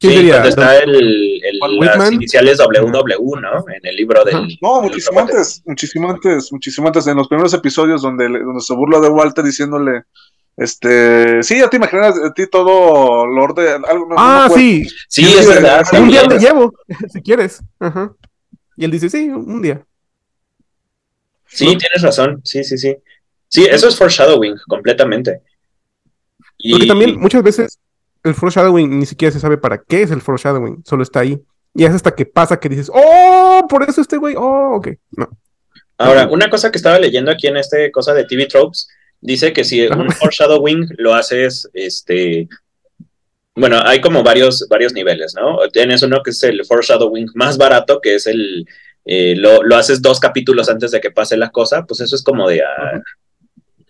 Sí, 0.00 0.28
donde 0.28 0.48
está 0.48 0.78
el, 0.78 0.94
el 0.94 1.58
las 1.80 2.12
iniciales 2.12 2.58
WW, 2.58 3.36
¿no? 3.40 3.64
En 3.68 3.84
el 3.84 3.96
libro 3.96 4.24
del. 4.24 4.56
No, 4.62 4.82
muchísimo 4.82 5.18
antes, 5.18 5.60
muchísimo 5.66 6.10
antes, 6.10 6.52
muchísimo 6.52 6.86
antes, 6.86 7.06
en 7.08 7.16
los 7.16 7.26
primeros 7.26 7.52
episodios 7.52 8.02
donde, 8.02 8.28
donde 8.28 8.60
se 8.60 8.74
burla 8.74 9.00
de 9.00 9.08
Walter 9.08 9.44
diciéndole. 9.44 10.02
Este, 10.56 11.42
sí, 11.42 11.58
ya 11.58 11.68
te 11.68 11.76
imaginas 11.76 12.16
a 12.16 12.32
ti 12.32 12.48
todo 12.48 13.26
Lord 13.26 13.54
de 13.54 13.70
algo. 13.72 14.08
ah, 14.16 14.48
sí. 14.54 14.88
Sí, 15.08 15.24
es 15.24 15.46
verdad. 15.48 15.84
Un 15.92 16.08
día 16.08 16.24
me 16.28 16.38
llevo, 16.38 16.72
si 17.12 17.20
quieres. 17.20 17.60
Ajá. 17.80 18.12
Y 18.76 18.84
él 18.84 18.90
dice, 18.92 19.10
sí, 19.10 19.28
un 19.28 19.62
día. 19.62 19.84
Sí, 21.46 21.76
tienes 21.76 22.02
razón. 22.02 22.40
Sí, 22.44 22.62
sí, 22.62 22.78
sí. 22.78 22.96
Sí, 23.48 23.64
eso 23.64 23.88
es 23.88 23.96
foreshadowing, 23.96 24.56
completamente. 24.68 25.40
Y... 26.58 26.72
Porque 26.72 26.86
también 26.86 27.18
muchas 27.18 27.42
veces 27.42 27.77
el 28.24 28.34
foreshadowing 28.34 28.98
ni 28.98 29.06
siquiera 29.06 29.32
se 29.32 29.40
sabe 29.40 29.58
para 29.58 29.78
qué 29.78 30.02
es 30.02 30.10
el 30.10 30.20
foreshadowing, 30.20 30.82
solo 30.84 31.02
está 31.02 31.20
ahí. 31.20 31.40
Y 31.74 31.84
es 31.84 31.92
hasta 31.92 32.14
que 32.14 32.26
pasa 32.26 32.58
que 32.58 32.68
dices, 32.68 32.90
oh, 32.92 33.66
por 33.68 33.88
eso 33.88 34.00
este 34.00 34.16
güey, 34.16 34.34
oh, 34.36 34.76
ok, 34.76 34.88
no. 35.12 35.28
Ahora, 35.98 36.28
una 36.28 36.48
cosa 36.48 36.70
que 36.70 36.78
estaba 36.78 36.98
leyendo 36.98 37.30
aquí 37.30 37.48
en 37.48 37.56
este 37.56 37.90
cosa 37.90 38.14
de 38.14 38.24
TV 38.24 38.46
Tropes 38.46 38.88
Dice 39.20 39.52
que 39.52 39.64
si 39.64 39.86
un 39.86 40.10
foreshadowing 40.12 40.94
lo 40.96 41.14
haces, 41.14 41.68
este, 41.72 42.48
bueno, 43.54 43.80
hay 43.84 44.00
como 44.00 44.22
varios, 44.22 44.66
varios 44.68 44.92
niveles, 44.92 45.34
¿no? 45.34 45.58
Tienes 45.72 46.02
uno 46.02 46.22
que 46.22 46.30
es 46.30 46.42
el 46.44 46.64
foreshadowing 46.64 47.26
más 47.34 47.58
barato, 47.58 48.00
que 48.00 48.14
es 48.14 48.28
el, 48.28 48.64
eh, 49.04 49.34
lo, 49.36 49.64
lo, 49.64 49.76
haces 49.76 50.00
dos 50.00 50.20
capítulos 50.20 50.68
antes 50.68 50.92
de 50.92 51.00
que 51.00 51.10
pase 51.10 51.36
la 51.36 51.50
cosa, 51.50 51.84
pues 51.84 52.00
eso 52.00 52.14
es 52.14 52.22
como 52.22 52.48
de, 52.48 52.62
ah, 52.62 53.02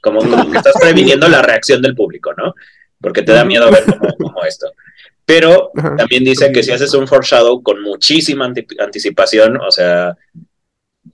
como, 0.01 0.21
que 0.51 0.57
estás 0.57 0.75
previniendo 0.81 1.29
la 1.29 1.43
reacción 1.43 1.83
del 1.83 1.95
público, 1.95 2.33
¿no? 2.33 2.55
Porque 3.01 3.23
te 3.23 3.33
da 3.33 3.45
miedo 3.45 3.71
ver 3.71 3.85
como, 4.19 4.45
esto. 4.45 4.73
Pero 5.25 5.71
también 5.97 6.25
dice 6.25 6.51
que 6.53 6.63
si 6.63 6.73
haces 6.73 6.95
un 6.95 7.07
foreshadow 7.07 7.63
con 7.63 7.83
muchísima 7.83 8.53
anticipación, 8.79 9.61
o 9.61 9.71
sea... 9.71 10.17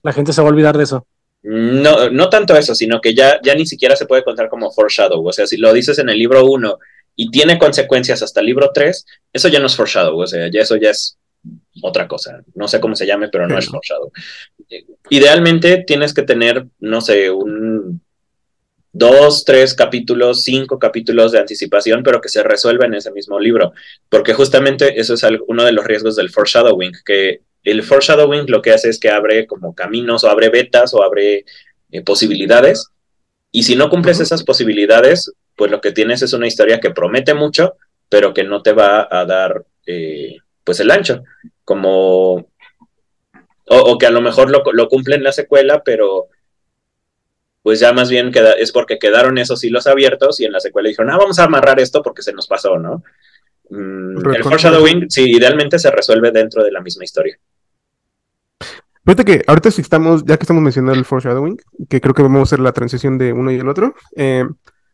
La 0.03 0.13
gente 0.13 0.33
se 0.33 0.41
va 0.41 0.47
a 0.47 0.51
olvidar 0.51 0.77
de 0.77 0.83
eso. 0.83 1.05
No, 1.43 2.09
no 2.09 2.29
tanto 2.29 2.57
eso, 2.57 2.73
sino 2.73 2.99
que 2.99 3.13
ya, 3.13 3.39
ya 3.43 3.53
ni 3.53 3.67
siquiera 3.67 3.95
se 3.95 4.07
puede 4.07 4.23
contar 4.23 4.49
como 4.49 4.71
foreshadow. 4.71 5.23
O 5.23 5.31
sea, 5.31 5.45
si 5.45 5.57
lo 5.57 5.71
dices 5.73 5.99
en 5.99 6.09
el 6.09 6.17
libro 6.17 6.43
1 6.45 6.79
y 7.17 7.29
tiene 7.29 7.59
consecuencias 7.59 8.23
hasta 8.23 8.39
el 8.39 8.47
libro 8.47 8.71
3, 8.73 9.05
eso 9.31 9.47
ya 9.49 9.59
no 9.59 9.67
es 9.67 9.75
foreshadow. 9.75 10.17
O 10.17 10.25
sea, 10.25 10.49
ya 10.49 10.61
eso 10.61 10.75
ya 10.77 10.89
es 10.89 11.19
otra 11.83 12.07
cosa. 12.07 12.41
No 12.55 12.67
sé 12.67 12.79
cómo 12.79 12.95
se 12.95 13.05
llame, 13.05 13.29
pero 13.29 13.47
no 13.47 13.59
es 13.59 13.67
foreshadow. 13.67 14.11
Idealmente 15.09 15.83
tienes 15.85 16.13
que 16.15 16.23
tener, 16.23 16.65
no 16.79 17.01
sé, 17.01 17.29
un 17.29 18.01
dos, 18.97 19.43
tres 19.43 19.73
capítulos, 19.73 20.43
cinco 20.43 20.79
capítulos 20.79 21.33
de 21.33 21.39
anticipación, 21.39 22.01
pero 22.01 22.21
que 22.21 22.29
se 22.29 22.43
resuelva 22.43 22.85
en 22.85 22.93
ese 22.93 23.11
mismo 23.11 23.37
libro, 23.37 23.73
porque 24.07 24.33
justamente 24.33 25.01
eso 25.01 25.15
es 25.15 25.25
uno 25.47 25.65
de 25.65 25.73
los 25.73 25.83
riesgos 25.83 26.15
del 26.15 26.29
foreshadowing, 26.29 26.93
que 27.03 27.41
el 27.65 27.83
foreshadowing 27.83 28.45
lo 28.47 28.61
que 28.61 28.71
hace 28.71 28.87
es 28.87 28.97
que 28.97 29.09
abre 29.09 29.47
como 29.47 29.75
caminos 29.75 30.23
o 30.23 30.29
abre 30.29 30.47
vetas 30.47 30.93
o 30.93 31.03
abre 31.03 31.43
eh, 31.91 32.01
posibilidades, 32.03 32.87
y 33.51 33.63
si 33.63 33.75
no 33.75 33.89
cumples 33.89 34.21
esas 34.21 34.43
posibilidades, 34.43 35.33
pues 35.57 35.69
lo 35.71 35.81
que 35.81 35.91
tienes 35.91 36.21
es 36.21 36.31
una 36.31 36.47
historia 36.47 36.79
que 36.79 36.91
promete 36.91 37.33
mucho, 37.33 37.75
pero 38.07 38.33
que 38.33 38.45
no 38.45 38.61
te 38.61 38.71
va 38.71 39.09
a 39.11 39.25
dar 39.25 39.65
eh, 39.85 40.37
pues 40.63 40.79
el 40.79 40.89
ancho, 40.89 41.21
como... 41.65 42.49
O, 43.67 43.97
que 43.97 44.05
a 44.05 44.11
lo 44.11 44.21
mejor 44.21 44.51
lo, 44.51 44.63
lo 44.73 44.87
cumple 44.87 45.15
en 45.15 45.23
la 45.23 45.31
secuela, 45.31 45.81
pero 45.83 46.29
pues 47.65 47.79
ya 47.79 47.93
más 47.93 48.11
bien 48.11 48.31
queda, 48.31 48.51
es 48.51 48.71
porque 48.71 48.99
quedaron 48.99 49.39
esos 49.39 49.63
hilos 49.63 49.87
abiertos 49.87 50.39
y 50.39 50.45
en 50.45 50.51
la 50.51 50.59
secuela 50.59 50.87
dijeron, 50.87 51.11
ah, 51.11 51.17
vamos 51.17 51.39
a 51.39 51.45
amarrar 51.45 51.79
esto 51.79 52.03
porque 52.03 52.21
se 52.21 52.31
nos 52.31 52.45
pasó, 52.45 52.77
¿no? 52.77 53.01
Mm, 53.71 54.35
el 54.35 54.43
foreshadowing, 54.43 55.09
sí, 55.09 55.31
idealmente 55.31 55.79
se 55.79 55.89
resuelve 55.89 56.29
dentro 56.29 56.63
de 56.63 56.71
la 56.71 56.79
misma 56.79 57.05
historia. 57.05 57.39
Fíjate 59.03 59.25
que 59.25 59.43
ahorita 59.47 59.71
sí 59.71 59.81
estamos, 59.81 60.23
ya 60.25 60.37
que 60.37 60.43
estamos 60.43 60.61
mencionando 60.61 60.99
el 60.99 61.05
foreshadowing, 61.05 61.57
que 61.89 61.99
creo 62.01 62.13
que 62.13 62.21
vamos 62.21 62.41
a 62.41 62.43
hacer 62.43 62.59
la 62.59 62.71
transición 62.71 63.17
de 63.17 63.33
uno 63.33 63.49
y 63.49 63.55
el 63.57 63.67
otro, 63.67 63.95
eh, 64.15 64.45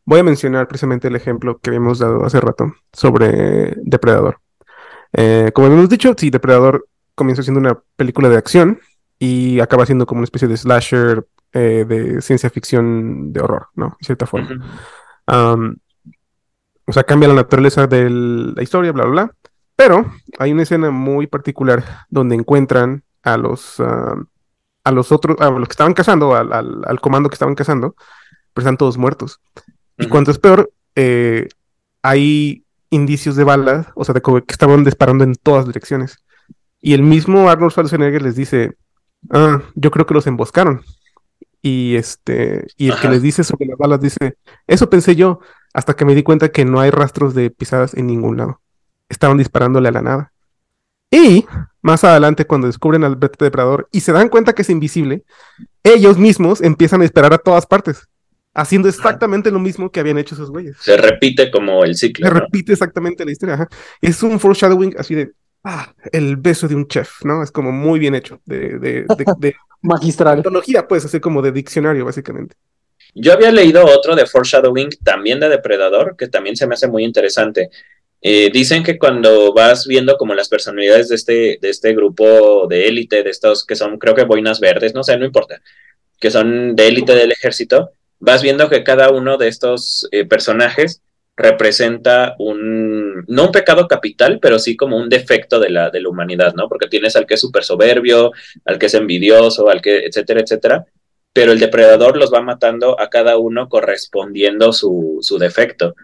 voy 0.05 0.21
a 0.21 0.23
mencionar 0.23 0.69
precisamente 0.69 1.09
el 1.09 1.17
ejemplo 1.17 1.59
que 1.59 1.71
habíamos 1.71 1.99
dado 1.99 2.23
hace 2.23 2.39
rato 2.39 2.73
sobre 2.93 3.73
Depredador. 3.83 4.39
Eh, 5.11 5.51
como 5.53 5.67
hemos 5.67 5.89
dicho, 5.89 6.15
sí, 6.17 6.29
Depredador 6.29 6.87
comienza 7.15 7.43
siendo 7.43 7.59
una 7.59 7.77
película 7.97 8.29
de 8.29 8.37
acción 8.37 8.79
y 9.19 9.59
acaba 9.59 9.85
siendo 9.85 10.05
como 10.05 10.19
una 10.19 10.25
especie 10.25 10.47
de 10.47 10.55
slasher 10.55 11.25
eh, 11.53 11.85
de 11.87 12.21
ciencia 12.21 12.49
ficción 12.49 13.33
de 13.33 13.41
horror, 13.41 13.67
¿no? 13.75 13.97
De 13.99 14.05
cierta 14.05 14.25
forma. 14.25 14.49
o 16.85 16.93
sea, 16.93 17.03
cambia 17.03 17.29
la 17.29 17.35
naturaleza 17.35 17.87
de 17.87 18.09
la 18.09 18.63
historia, 18.63 18.91
bla, 18.91 19.03
bla, 19.05 19.11
bla. 19.11 19.35
Pero 19.75 20.11
hay 20.39 20.51
una 20.51 20.63
escena 20.63 20.91
muy 20.91 21.27
particular 21.27 21.83
donde 22.09 22.35
encuentran 22.35 23.03
a 23.23 23.37
los, 23.37 23.79
a 23.79 24.91
los 24.91 25.11
otros, 25.11 25.39
a 25.39 25.49
los 25.49 25.67
que 25.67 25.73
estaban 25.73 25.93
cazando, 25.93 26.35
al, 26.35 26.51
al, 26.53 27.01
comando 27.01 27.29
que 27.29 27.35
estaban 27.35 27.55
cazando, 27.55 27.95
pero 28.53 28.63
están 28.63 28.77
todos 28.77 28.97
muertos. 28.97 29.41
Y 29.97 30.07
cuanto 30.07 30.31
es 30.31 30.39
peor, 30.39 30.71
eh, 30.95 31.47
hay 32.01 32.65
indicios 32.89 33.35
de 33.35 33.43
balas, 33.43 33.87
o 33.95 34.03
sea, 34.03 34.13
de 34.13 34.21
que 34.21 34.43
estaban 34.47 34.83
disparando 34.83 35.23
en 35.23 35.35
todas 35.35 35.65
direcciones. 35.65 36.23
Y 36.81 36.93
el 36.93 37.03
mismo 37.03 37.49
Arnold 37.49 37.71
Schwarzenegger 37.71 38.21
les 38.21 38.35
dice, 38.35 38.75
ah, 39.29 39.61
yo 39.75 39.91
creo 39.91 40.05
que 40.05 40.13
los 40.13 40.27
emboscaron 40.27 40.83
y 41.61 41.95
este 41.95 42.67
y 42.77 42.89
el 42.89 42.99
que 42.99 43.09
les 43.09 43.21
dice 43.21 43.43
sobre 43.43 43.67
las 43.67 43.77
balas 43.77 44.01
dice, 44.01 44.37
eso 44.67 44.89
pensé 44.89 45.15
yo 45.15 45.39
hasta 45.73 45.93
que 45.93 46.05
me 46.05 46.15
di 46.15 46.23
cuenta 46.23 46.49
que 46.49 46.65
no 46.65 46.79
hay 46.79 46.89
rastros 46.89 47.33
de 47.33 47.49
pisadas 47.49 47.93
en 47.93 48.07
ningún 48.07 48.37
lado. 48.37 48.61
Estaban 49.09 49.37
disparándole 49.37 49.89
a 49.89 49.91
la 49.91 50.01
nada. 50.01 50.33
Y 51.11 51.45
más 51.81 52.03
adelante 52.03 52.45
cuando 52.45 52.67
descubren 52.67 53.03
al 53.03 53.19
depredador 53.19 53.87
y 53.91 53.99
se 54.01 54.13
dan 54.13 54.29
cuenta 54.29 54.53
que 54.53 54.61
es 54.61 54.69
invisible, 54.69 55.23
ellos 55.83 56.17
mismos 56.17 56.61
empiezan 56.61 57.01
a 57.01 57.05
esperar 57.05 57.33
a 57.33 57.37
todas 57.37 57.65
partes, 57.65 58.07
haciendo 58.53 58.87
exactamente 58.87 59.51
lo 59.51 59.59
mismo 59.59 59.91
que 59.91 59.99
habían 59.99 60.17
hecho 60.17 60.35
esos 60.35 60.49
güeyes. 60.49 60.77
Se 60.79 60.95
repite 60.95 61.51
como 61.51 61.83
el 61.83 61.95
ciclo. 61.95 62.27
Se 62.27 62.33
repite 62.33 62.73
exactamente 62.73 63.25
la 63.25 63.31
historia. 63.31 63.67
Es 63.99 64.23
un 64.23 64.39
foreshadowing 64.39 64.95
así 64.97 65.15
de 65.15 65.33
ah, 65.63 65.93
el 66.11 66.37
beso 66.37 66.67
de 66.67 66.75
un 66.75 66.87
chef, 66.87 67.23
¿no? 67.23 67.43
Es 67.43 67.51
como 67.51 67.71
muy 67.71 67.99
bien 67.99 68.15
hecho, 68.15 68.41
de, 68.45 68.79
de, 68.79 69.05
de, 69.39 69.55
magistral. 69.81 70.37
Tecnología, 70.37 70.87
pues, 70.87 71.05
así 71.05 71.19
como 71.19 71.41
de 71.41 71.51
diccionario, 71.51 72.05
básicamente. 72.05 72.55
Yo 73.13 73.33
había 73.33 73.51
leído 73.51 73.85
otro 73.85 74.15
de 74.15 74.25
Foreshadowing, 74.25 74.89
también 75.03 75.39
de 75.39 75.49
Depredador, 75.49 76.15
que 76.15 76.27
también 76.27 76.55
se 76.55 76.67
me 76.67 76.75
hace 76.75 76.87
muy 76.87 77.03
interesante. 77.03 77.69
Eh, 78.21 78.51
dicen 78.53 78.83
que 78.83 78.99
cuando 78.99 79.51
vas 79.53 79.87
viendo 79.87 80.15
como 80.15 80.35
las 80.35 80.47
personalidades 80.47 81.09
de 81.09 81.15
este, 81.15 81.57
de 81.59 81.69
este 81.69 81.93
grupo 81.93 82.67
de 82.67 82.87
élite, 82.87 83.23
de 83.23 83.31
estos 83.31 83.65
que 83.65 83.75
son, 83.75 83.97
creo 83.97 84.13
que 84.13 84.23
boinas 84.23 84.59
verdes, 84.59 84.93
no 84.93 85.03
sé, 85.03 85.17
no 85.17 85.25
importa, 85.25 85.61
que 86.19 86.29
son 86.29 86.75
de 86.75 86.87
élite 86.87 87.15
del 87.15 87.31
ejército, 87.31 87.91
vas 88.19 88.43
viendo 88.43 88.69
que 88.69 88.83
cada 88.83 89.09
uno 89.09 89.37
de 89.37 89.47
estos 89.47 90.07
eh, 90.11 90.23
personajes 90.25 91.01
representa 91.35 92.35
un, 92.39 93.25
no 93.27 93.45
un 93.45 93.51
pecado 93.51 93.87
capital, 93.87 94.39
pero 94.39 94.59
sí 94.59 94.75
como 94.75 94.97
un 94.97 95.09
defecto 95.09 95.59
de 95.59 95.69
la, 95.69 95.89
de 95.89 96.01
la 96.01 96.09
humanidad, 96.09 96.53
¿no? 96.55 96.67
Porque 96.67 96.87
tienes 96.87 97.15
al 97.15 97.25
que 97.25 97.35
es 97.35 97.39
súper 97.39 97.63
soberbio, 97.63 98.31
al 98.65 98.77
que 98.77 98.87
es 98.87 98.93
envidioso, 98.93 99.69
al 99.69 99.81
que, 99.81 100.05
etcétera, 100.05 100.41
etcétera, 100.41 100.85
pero 101.33 101.51
el 101.51 101.59
depredador 101.59 102.17
los 102.17 102.33
va 102.33 102.41
matando 102.41 102.99
a 102.99 103.09
cada 103.09 103.37
uno 103.37 103.69
correspondiendo 103.69 104.73
su, 104.73 105.19
su 105.21 105.37
defecto. 105.37 105.95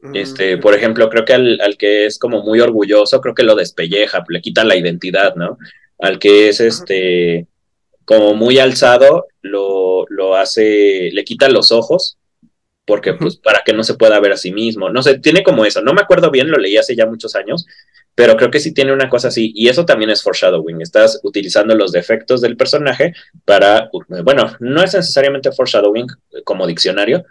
Mm, 0.00 0.16
este, 0.16 0.58
por 0.58 0.74
ejemplo, 0.74 1.08
creo 1.08 1.24
que 1.24 1.34
al, 1.34 1.60
al, 1.60 1.76
que 1.76 2.06
es 2.06 2.18
como 2.18 2.42
muy 2.42 2.60
orgulloso, 2.60 3.20
creo 3.20 3.34
que 3.34 3.42
lo 3.42 3.54
despelleja, 3.54 4.24
le 4.28 4.40
quita 4.40 4.64
la 4.64 4.76
identidad, 4.76 5.34
¿no? 5.36 5.58
Al 5.98 6.18
que 6.18 6.48
es 6.48 6.60
este 6.60 7.46
como 8.04 8.34
muy 8.34 8.58
alzado, 8.58 9.28
lo, 9.40 10.04
lo 10.08 10.34
hace, 10.34 11.10
le 11.12 11.22
quita 11.22 11.48
los 11.48 11.70
ojos 11.70 12.18
porque 12.90 13.14
pues 13.14 13.36
para 13.36 13.62
que 13.64 13.72
no 13.72 13.84
se 13.84 13.94
pueda 13.94 14.18
ver 14.18 14.32
a 14.32 14.36
sí 14.36 14.50
mismo, 14.50 14.90
no 14.90 15.00
sé, 15.00 15.20
tiene 15.20 15.44
como 15.44 15.64
eso, 15.64 15.80
no 15.80 15.92
me 15.92 16.00
acuerdo 16.00 16.28
bien, 16.32 16.50
lo 16.50 16.58
leí 16.58 16.76
hace 16.76 16.96
ya 16.96 17.06
muchos 17.06 17.36
años, 17.36 17.64
pero 18.16 18.36
creo 18.36 18.50
que 18.50 18.58
sí 18.58 18.74
tiene 18.74 18.92
una 18.92 19.08
cosa 19.08 19.28
así, 19.28 19.52
y 19.54 19.68
eso 19.68 19.84
también 19.84 20.10
es 20.10 20.24
foreshadowing, 20.24 20.82
estás 20.82 21.20
utilizando 21.22 21.76
los 21.76 21.92
defectos 21.92 22.40
del 22.40 22.56
personaje 22.56 23.14
para, 23.44 23.90
bueno, 24.24 24.56
no 24.58 24.82
es 24.82 24.92
necesariamente 24.92 25.52
foreshadowing 25.52 26.08
como 26.42 26.66
diccionario, 26.66 27.22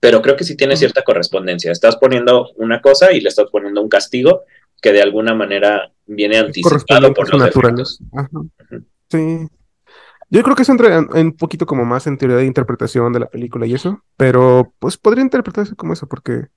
pero 0.00 0.20
creo 0.20 0.34
que 0.34 0.42
sí 0.42 0.56
tiene 0.56 0.76
cierta 0.76 1.04
correspondencia, 1.04 1.70
estás 1.70 1.94
poniendo 1.94 2.50
una 2.56 2.80
cosa 2.80 3.12
y 3.12 3.20
le 3.20 3.28
estás 3.28 3.46
poniendo 3.52 3.80
un 3.82 3.88
castigo 3.88 4.42
que 4.82 4.90
de 4.90 5.00
alguna 5.00 5.32
manera 5.32 5.92
viene 6.06 6.38
anticipado 6.38 7.14
por 7.14 7.32
los 7.32 7.44
defectos. 7.44 8.00
Sí, 9.12 9.46
yo 10.34 10.42
creo 10.42 10.56
que 10.56 10.62
eso 10.62 10.72
entra 10.72 11.06
un 11.14 11.36
poquito 11.36 11.64
como 11.64 11.84
más 11.84 12.08
en 12.08 12.18
teoría 12.18 12.38
de 12.38 12.44
interpretación 12.44 13.12
de 13.12 13.20
la 13.20 13.30
película 13.30 13.66
y 13.66 13.74
eso, 13.74 14.02
pero 14.16 14.74
pues 14.80 14.96
podría 14.96 15.22
interpretarse 15.22 15.76
como 15.76 15.92
eso, 15.92 16.08
porque 16.08 16.48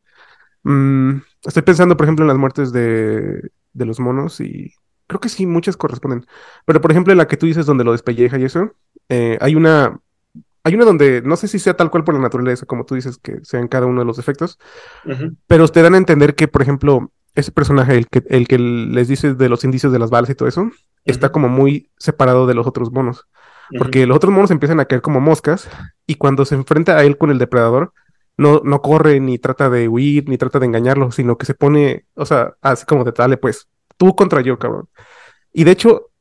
mm, 0.63 1.17
estoy 1.45 1.61
pensando, 1.61 1.95
por 1.95 2.05
ejemplo, 2.05 2.23
en 2.23 2.29
las 2.29 2.37
muertes 2.37 2.71
de, 2.71 3.51
de, 3.73 3.85
los 3.85 3.99
monos 3.99 4.41
y 4.41 4.73
creo 5.05 5.19
que 5.19 5.29
sí, 5.29 5.45
muchas 5.45 5.77
corresponden. 5.77 6.25
Pero 6.65 6.81
por 6.81 6.89
ejemplo, 6.89 7.11
en 7.11 7.19
la 7.19 7.27
que 7.27 7.37
tú 7.37 7.45
dices 7.45 7.67
donde 7.67 7.83
lo 7.83 7.91
despelleja 7.91 8.39
y 8.39 8.45
eso, 8.45 8.73
eh, 9.09 9.37
hay 9.41 9.55
una. 9.55 9.99
Hay 10.63 10.73
una 10.73 10.83
donde 10.83 11.21
no 11.21 11.35
sé 11.35 11.47
si 11.47 11.59
sea 11.59 11.77
tal 11.77 11.91
cual 11.91 12.03
por 12.03 12.15
la 12.15 12.19
naturaleza, 12.19 12.65
como 12.65 12.83
tú 12.83 12.95
dices, 12.95 13.19
que 13.19 13.45
sea 13.45 13.59
en 13.59 13.67
cada 13.67 13.85
uno 13.85 14.01
de 14.01 14.05
los 14.05 14.19
efectos, 14.19 14.59
pero 15.45 15.67
te 15.69 15.81
dan 15.81 15.93
a 15.93 15.97
entender 15.97 16.35
que, 16.35 16.49
por 16.49 16.61
ejemplo, 16.61 17.11
ese 17.35 17.53
personaje, 17.53 17.95
el 17.95 18.07
que, 18.07 18.23
el 18.27 18.47
que 18.49 18.57
les 18.57 19.07
dice 19.07 19.33
de 19.35 19.47
los 19.47 19.63
indicios 19.63 19.93
de 19.93 19.99
las 19.99 20.09
balas 20.09 20.29
y 20.29 20.35
todo 20.35 20.49
eso, 20.49 20.69
está 21.05 21.31
como 21.31 21.47
muy 21.47 21.89
separado 21.97 22.47
de 22.47 22.55
los 22.55 22.67
otros 22.67 22.91
monos. 22.91 23.27
Porque 23.77 24.05
los 24.05 24.17
otros 24.17 24.33
monos 24.33 24.51
empiezan 24.51 24.79
a 24.79 24.85
caer 24.85 25.01
como 25.01 25.19
moscas 25.19 25.69
y 26.05 26.15
cuando 26.15 26.45
se 26.45 26.55
enfrenta 26.55 26.97
a 26.97 27.03
él 27.03 27.17
con 27.17 27.31
el 27.31 27.37
depredador, 27.37 27.93
no, 28.37 28.61
no 28.63 28.81
corre 28.81 29.19
ni 29.19 29.39
trata 29.39 29.69
de 29.69 29.87
huir 29.87 30.29
ni 30.29 30.37
trata 30.37 30.59
de 30.59 30.67
engañarlo, 30.67 31.11
sino 31.11 31.37
que 31.37 31.45
se 31.45 31.53
pone, 31.53 32.05
o 32.13 32.25
sea, 32.25 32.55
así 32.61 32.85
como 32.85 33.03
de 33.03 33.11
dale 33.11 33.37
pues, 33.37 33.67
tú 33.97 34.15
contra 34.15 34.41
yo, 34.41 34.57
cabrón. 34.59 34.87
Y 35.51 35.63
de 35.63 35.71
hecho, 35.71 36.11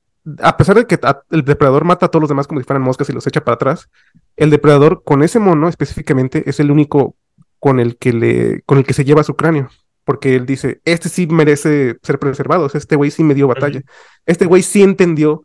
a 0.40 0.56
pesar 0.56 0.76
de 0.76 0.86
que 0.86 0.98
el 1.30 1.44
depredador 1.44 1.84
mata 1.84 2.06
a 2.06 2.08
todos 2.08 2.22
los 2.22 2.28
demás 2.28 2.46
como 2.46 2.60
si 2.60 2.66
fueran 2.66 2.82
moscas 2.82 3.08
y 3.10 3.12
los 3.12 3.26
echa 3.26 3.44
para 3.44 3.56
atrás, 3.56 3.90
el 4.36 4.50
depredador 4.50 5.02
con 5.04 5.22
ese 5.22 5.38
mono 5.38 5.68
específicamente 5.68 6.48
es 6.48 6.58
el 6.58 6.70
único 6.70 7.16
con 7.58 7.80
el 7.80 7.96
que 7.96 8.12
le, 8.12 8.62
con 8.62 8.78
el 8.78 8.84
que 8.84 8.94
se 8.94 9.04
lleva 9.04 9.22
su 9.22 9.36
cráneo. 9.36 9.68
Porque 10.04 10.36
él 10.36 10.46
dice, 10.46 10.80
este 10.84 11.08
sí 11.08 11.26
merece 11.26 11.98
ser 12.02 12.18
preservado, 12.18 12.70
este 12.72 12.94
güey 12.94 13.10
sí 13.10 13.24
me 13.24 13.34
dio 13.34 13.48
batalla. 13.48 13.82
Este 14.24 14.46
güey 14.46 14.62
sí 14.62 14.82
entendió 14.82 15.44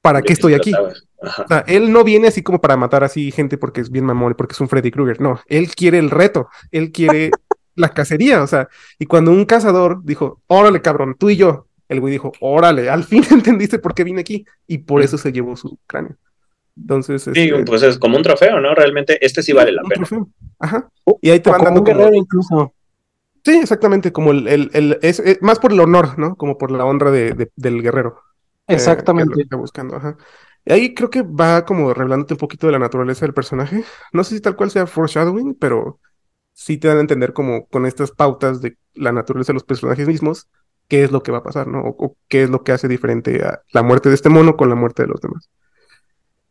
para 0.00 0.22
qué 0.22 0.32
estoy 0.32 0.54
aquí. 0.54 0.72
O 1.20 1.48
sea, 1.48 1.64
él 1.66 1.92
no 1.92 2.04
viene 2.04 2.28
así 2.28 2.42
como 2.42 2.60
para 2.60 2.76
matar 2.76 3.02
así 3.02 3.30
gente 3.32 3.58
porque 3.58 3.80
es 3.80 3.90
bien 3.90 4.04
mamón, 4.04 4.34
porque 4.34 4.52
es 4.52 4.60
un 4.60 4.68
Freddy 4.68 4.90
Krueger. 4.90 5.20
No, 5.20 5.40
él 5.46 5.74
quiere 5.74 5.98
el 5.98 6.10
reto, 6.10 6.48
él 6.70 6.92
quiere 6.92 7.30
la 7.74 7.88
cacería, 7.90 8.42
o 8.42 8.46
sea, 8.46 8.68
y 8.98 9.06
cuando 9.06 9.30
un 9.30 9.44
cazador 9.44 10.04
dijo, 10.04 10.42
órale 10.46 10.82
cabrón, 10.82 11.16
tú 11.18 11.30
y 11.30 11.36
yo, 11.36 11.66
el 11.88 12.00
güey 12.00 12.12
dijo, 12.12 12.32
órale, 12.40 12.90
al 12.90 13.04
fin 13.04 13.24
entendiste 13.30 13.78
por 13.78 13.94
qué 13.94 14.04
vine 14.04 14.20
aquí, 14.20 14.44
y 14.66 14.78
por 14.78 15.02
eso 15.02 15.18
se 15.18 15.32
llevó 15.32 15.56
su 15.56 15.78
cráneo. 15.86 16.16
Entonces, 16.76 17.22
sí, 17.22 17.30
este 17.48 17.64
pues 17.64 17.82
es 17.82 17.98
como 17.98 18.16
un 18.16 18.22
trofeo, 18.22 18.60
¿no? 18.60 18.72
Realmente 18.72 19.24
este 19.24 19.42
sí 19.42 19.52
vale 19.52 19.72
la 19.72 19.82
pena. 19.82 20.06
Ajá. 20.60 20.88
Y 21.20 21.30
ahí 21.30 21.40
te 21.40 21.50
van 21.50 21.62
dando 21.62 21.82
un 21.82 22.14
incluso. 22.14 22.72
Sí, 23.44 23.56
exactamente, 23.56 24.12
como 24.12 24.30
el, 24.30 24.70
el, 24.72 24.98
es, 25.02 25.22
más 25.40 25.58
por 25.58 25.72
el 25.72 25.80
honor, 25.80 26.18
¿no? 26.18 26.36
Como 26.36 26.56
por 26.56 26.70
la 26.70 26.84
honra 26.84 27.10
de, 27.10 27.50
del 27.56 27.82
guerrero. 27.82 28.20
Eh, 28.68 28.74
exactamente. 28.74 29.42
está 29.42 29.56
buscando, 29.56 29.96
ajá. 29.96 30.16
Ahí 30.66 30.94
creo 30.94 31.10
que 31.10 31.22
va 31.22 31.64
como 31.64 31.94
revelándote 31.94 32.34
un 32.34 32.38
poquito 32.38 32.66
de 32.66 32.72
la 32.72 32.78
naturaleza 32.78 33.24
del 33.24 33.34
personaje. 33.34 33.84
No 34.12 34.24
sé 34.24 34.36
si 34.36 34.40
tal 34.40 34.56
cual 34.56 34.70
sea 34.70 34.86
foreshadowing, 34.86 35.54
pero 35.54 35.98
sí 36.52 36.76
te 36.76 36.88
dan 36.88 36.98
a 36.98 37.00
entender 37.00 37.32
como 37.32 37.66
con 37.66 37.86
estas 37.86 38.10
pautas 38.10 38.60
de 38.60 38.76
la 38.94 39.12
naturaleza 39.12 39.52
de 39.52 39.54
los 39.54 39.64
personajes 39.64 40.08
mismos, 40.08 40.48
qué 40.88 41.04
es 41.04 41.12
lo 41.12 41.22
que 41.22 41.30
va 41.30 41.38
a 41.38 41.42
pasar, 41.42 41.68
¿no? 41.68 41.82
O, 41.82 42.16
qué 42.26 42.42
es 42.42 42.50
lo 42.50 42.64
que 42.64 42.72
hace 42.72 42.88
diferente 42.88 43.44
a 43.44 43.62
la 43.72 43.82
muerte 43.82 44.08
de 44.08 44.16
este 44.16 44.28
mono 44.28 44.56
con 44.56 44.68
la 44.68 44.74
muerte 44.74 45.02
de 45.02 45.08
los 45.08 45.20
demás. 45.20 45.48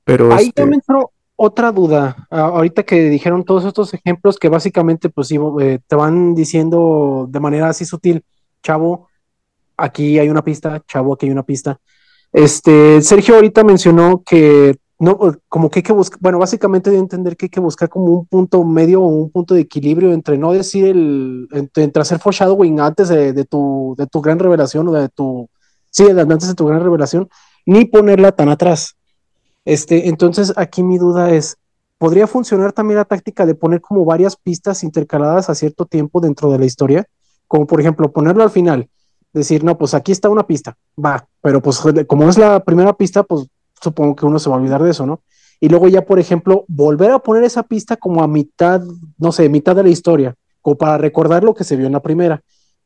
Pero 0.04 0.34
ahí 0.34 0.48
este... 0.48 0.62
también 0.62 0.82
entró 0.82 1.12
otra 1.36 1.72
duda. 1.72 2.28
ahorita 2.30 2.84
que 2.84 3.10
dijeron 3.10 3.44
todos 3.44 3.66
estos 3.66 3.94
ejemplos 3.94 4.40
que 4.40 4.50
básicamente 4.50 5.10
pues 5.10 5.32
eh, 5.32 5.80
te 5.86 5.96
van 5.96 6.34
diciendo 6.34 7.28
de 7.30 7.40
manera 7.40 7.70
así 7.70 7.86
sutil, 7.86 8.24
chavo, 8.64 9.10
aquí 9.76 10.18
hay 10.20 10.30
una 10.30 10.44
pista, 10.44 10.82
chavo, 10.88 11.14
aquí 11.14 11.28
hay 11.28 11.32
una 11.32 11.44
pista. 11.44 11.80
Este, 12.34 13.02
Sergio 13.02 13.36
ahorita 13.36 13.64
mencionó 13.64 14.24
que 14.26 14.78
no, 15.00 15.18
como 15.48 15.70
que 15.70 15.80
hay 15.80 15.84
que 15.84 15.94
buscar, 15.94 16.20
bueno, 16.20 16.40
básicamente 16.40 16.90
de 16.90 16.98
entender 16.98 17.38
que 17.38 17.46
hay 17.46 17.50
que 17.50 17.60
buscar 17.60 17.88
como 17.88 18.06
un 18.06 18.26
punto 18.26 18.64
medio 18.64 19.02
o 19.02 19.08
un 19.08 19.30
punto 19.30 19.54
de 19.54 19.62
equilibrio 19.62 20.12
entre 20.12 20.38
no 20.38 20.52
decir 20.52 20.86
el, 20.86 21.48
entre, 21.52 22.02
hacer 22.02 22.20
foreshadowing 22.20 22.80
antes 22.80 23.10
de, 23.10 23.46
tu, 23.46 23.96
de 23.98 24.08
tu 24.08 24.22
gran 24.22 24.40
revelación 24.40 24.88
o 24.88 24.92
de 24.94 25.10
tu, 25.10 25.50
sí, 25.92 26.06
antes 26.10 26.48
de 26.48 26.56
tu 26.56 26.66
gran 26.66 26.82
revelación, 26.82 27.30
ni 27.66 27.86
ponerla 27.86 28.32
tan 28.32 28.50
atrás. 28.50 28.96
Este, 29.66 30.08
entonces 30.08 30.54
aquí 30.56 30.82
mi 30.82 30.98
duda 30.98 31.32
es, 31.32 31.58
¿podría 32.00 32.26
funcionar 32.26 32.74
también 32.74 32.98
la 32.98 33.06
táctica 33.06 33.46
de 33.46 33.54
poner 33.54 33.82
como 33.82 34.04
varias 34.06 34.36
pistas 34.36 34.84
intercaladas 34.84 35.50
a 35.50 35.56
cierto 35.56 35.86
tiempo 35.86 36.22
dentro 36.22 36.52
de 36.52 36.58
la 36.58 36.66
historia? 36.66 37.06
Como 37.48 37.68
por 37.68 37.80
ejemplo 37.80 38.12
ponerlo 38.12 38.44
al 38.44 38.50
final, 38.50 38.90
decir, 39.34 39.64
no, 39.64 39.78
pues 39.78 39.94
aquí 39.94 40.12
está 40.12 40.30
una 40.30 40.48
pista, 40.48 40.78
va, 41.04 41.28
pero 41.42 41.62
pues 41.62 41.82
como 42.08 42.30
es 42.30 42.38
la 42.38 42.64
primera 42.64 42.94
pista, 42.94 43.24
pues 43.24 43.48
supongo 43.82 44.16
que 44.16 44.26
uno 44.26 44.40
se 44.40 44.50
va 44.50 44.56
a 44.56 44.60
olvidar 44.60 44.84
de 44.84 44.92
eso, 44.92 45.06
¿no? 45.06 45.22
Y 45.60 45.70
luego 45.70 45.88
ya, 45.88 46.06
por 46.06 46.20
ejemplo, 46.20 46.66
volver 46.68 47.12
a 47.12 47.20
poner 47.20 47.44
esa 47.44 47.64
pista 47.64 47.98
como 47.98 48.24
a 48.24 48.28
mitad, 48.28 48.82
no 49.18 49.32
sé, 49.32 49.50
mitad 49.50 49.76
de 49.76 49.84
la 49.84 49.90
historia, 49.90 50.36
como 50.62 50.78
para 50.78 50.98
recordar 50.98 51.44
lo 51.44 51.54
que 51.54 51.64
se 51.64 51.76
vio 51.76 51.88
en 51.88 51.94
la 51.94 52.02
primera, 52.02 52.42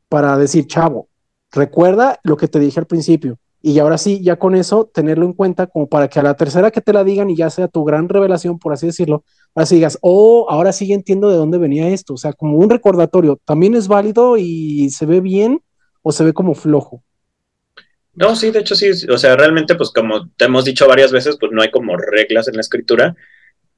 para 0.08 0.36
decir, 0.36 0.66
chavo, 0.66 1.08
recuerda 1.50 2.18
lo 2.22 2.36
que 2.36 2.48
te 2.48 2.58
dije 2.58 2.80
al 2.80 2.86
principio. 2.86 3.38
Y 3.64 3.78
ahora 3.78 3.96
sí, 3.96 4.20
ya 4.22 4.36
con 4.38 4.56
eso, 4.56 4.90
tenerlo 4.92 5.24
en 5.24 5.34
cuenta 5.34 5.68
como 5.68 5.86
para 5.86 6.08
que 6.08 6.18
a 6.18 6.22
la 6.22 6.34
tercera 6.34 6.72
que 6.72 6.80
te 6.80 6.92
la 6.92 7.04
digan 7.04 7.30
y 7.30 7.36
ya 7.36 7.48
sea 7.48 7.68
tu 7.68 7.84
gran 7.84 8.08
revelación, 8.08 8.58
por 8.58 8.72
así 8.72 8.86
decirlo, 8.86 9.22
así 9.54 9.76
digas, 9.76 9.98
oh, 10.00 10.46
ahora 10.48 10.72
sí 10.72 10.92
entiendo 10.92 11.30
de 11.30 11.36
dónde 11.36 11.58
venía 11.58 11.88
esto. 11.88 12.14
O 12.14 12.16
sea, 12.16 12.32
como 12.32 12.56
un 12.56 12.70
recordatorio, 12.70 13.38
¿también 13.44 13.76
es 13.76 13.86
válido 13.86 14.36
y 14.36 14.90
se 14.90 15.06
ve 15.06 15.20
bien 15.20 15.60
o 16.02 16.12
se 16.12 16.24
ve 16.24 16.32
como 16.32 16.54
flojo? 16.54 17.02
No, 18.14 18.36
sí, 18.36 18.50
de 18.50 18.60
hecho 18.60 18.74
sí, 18.74 18.90
o 19.08 19.16
sea, 19.16 19.36
realmente 19.36 19.74
pues 19.74 19.90
como 19.90 20.28
te 20.36 20.44
hemos 20.44 20.64
dicho 20.64 20.86
varias 20.86 21.12
veces, 21.12 21.36
pues 21.40 21.50
no 21.52 21.62
hay 21.62 21.70
como 21.70 21.96
reglas 21.96 22.46
en 22.48 22.56
la 22.56 22.60
escritura, 22.60 23.16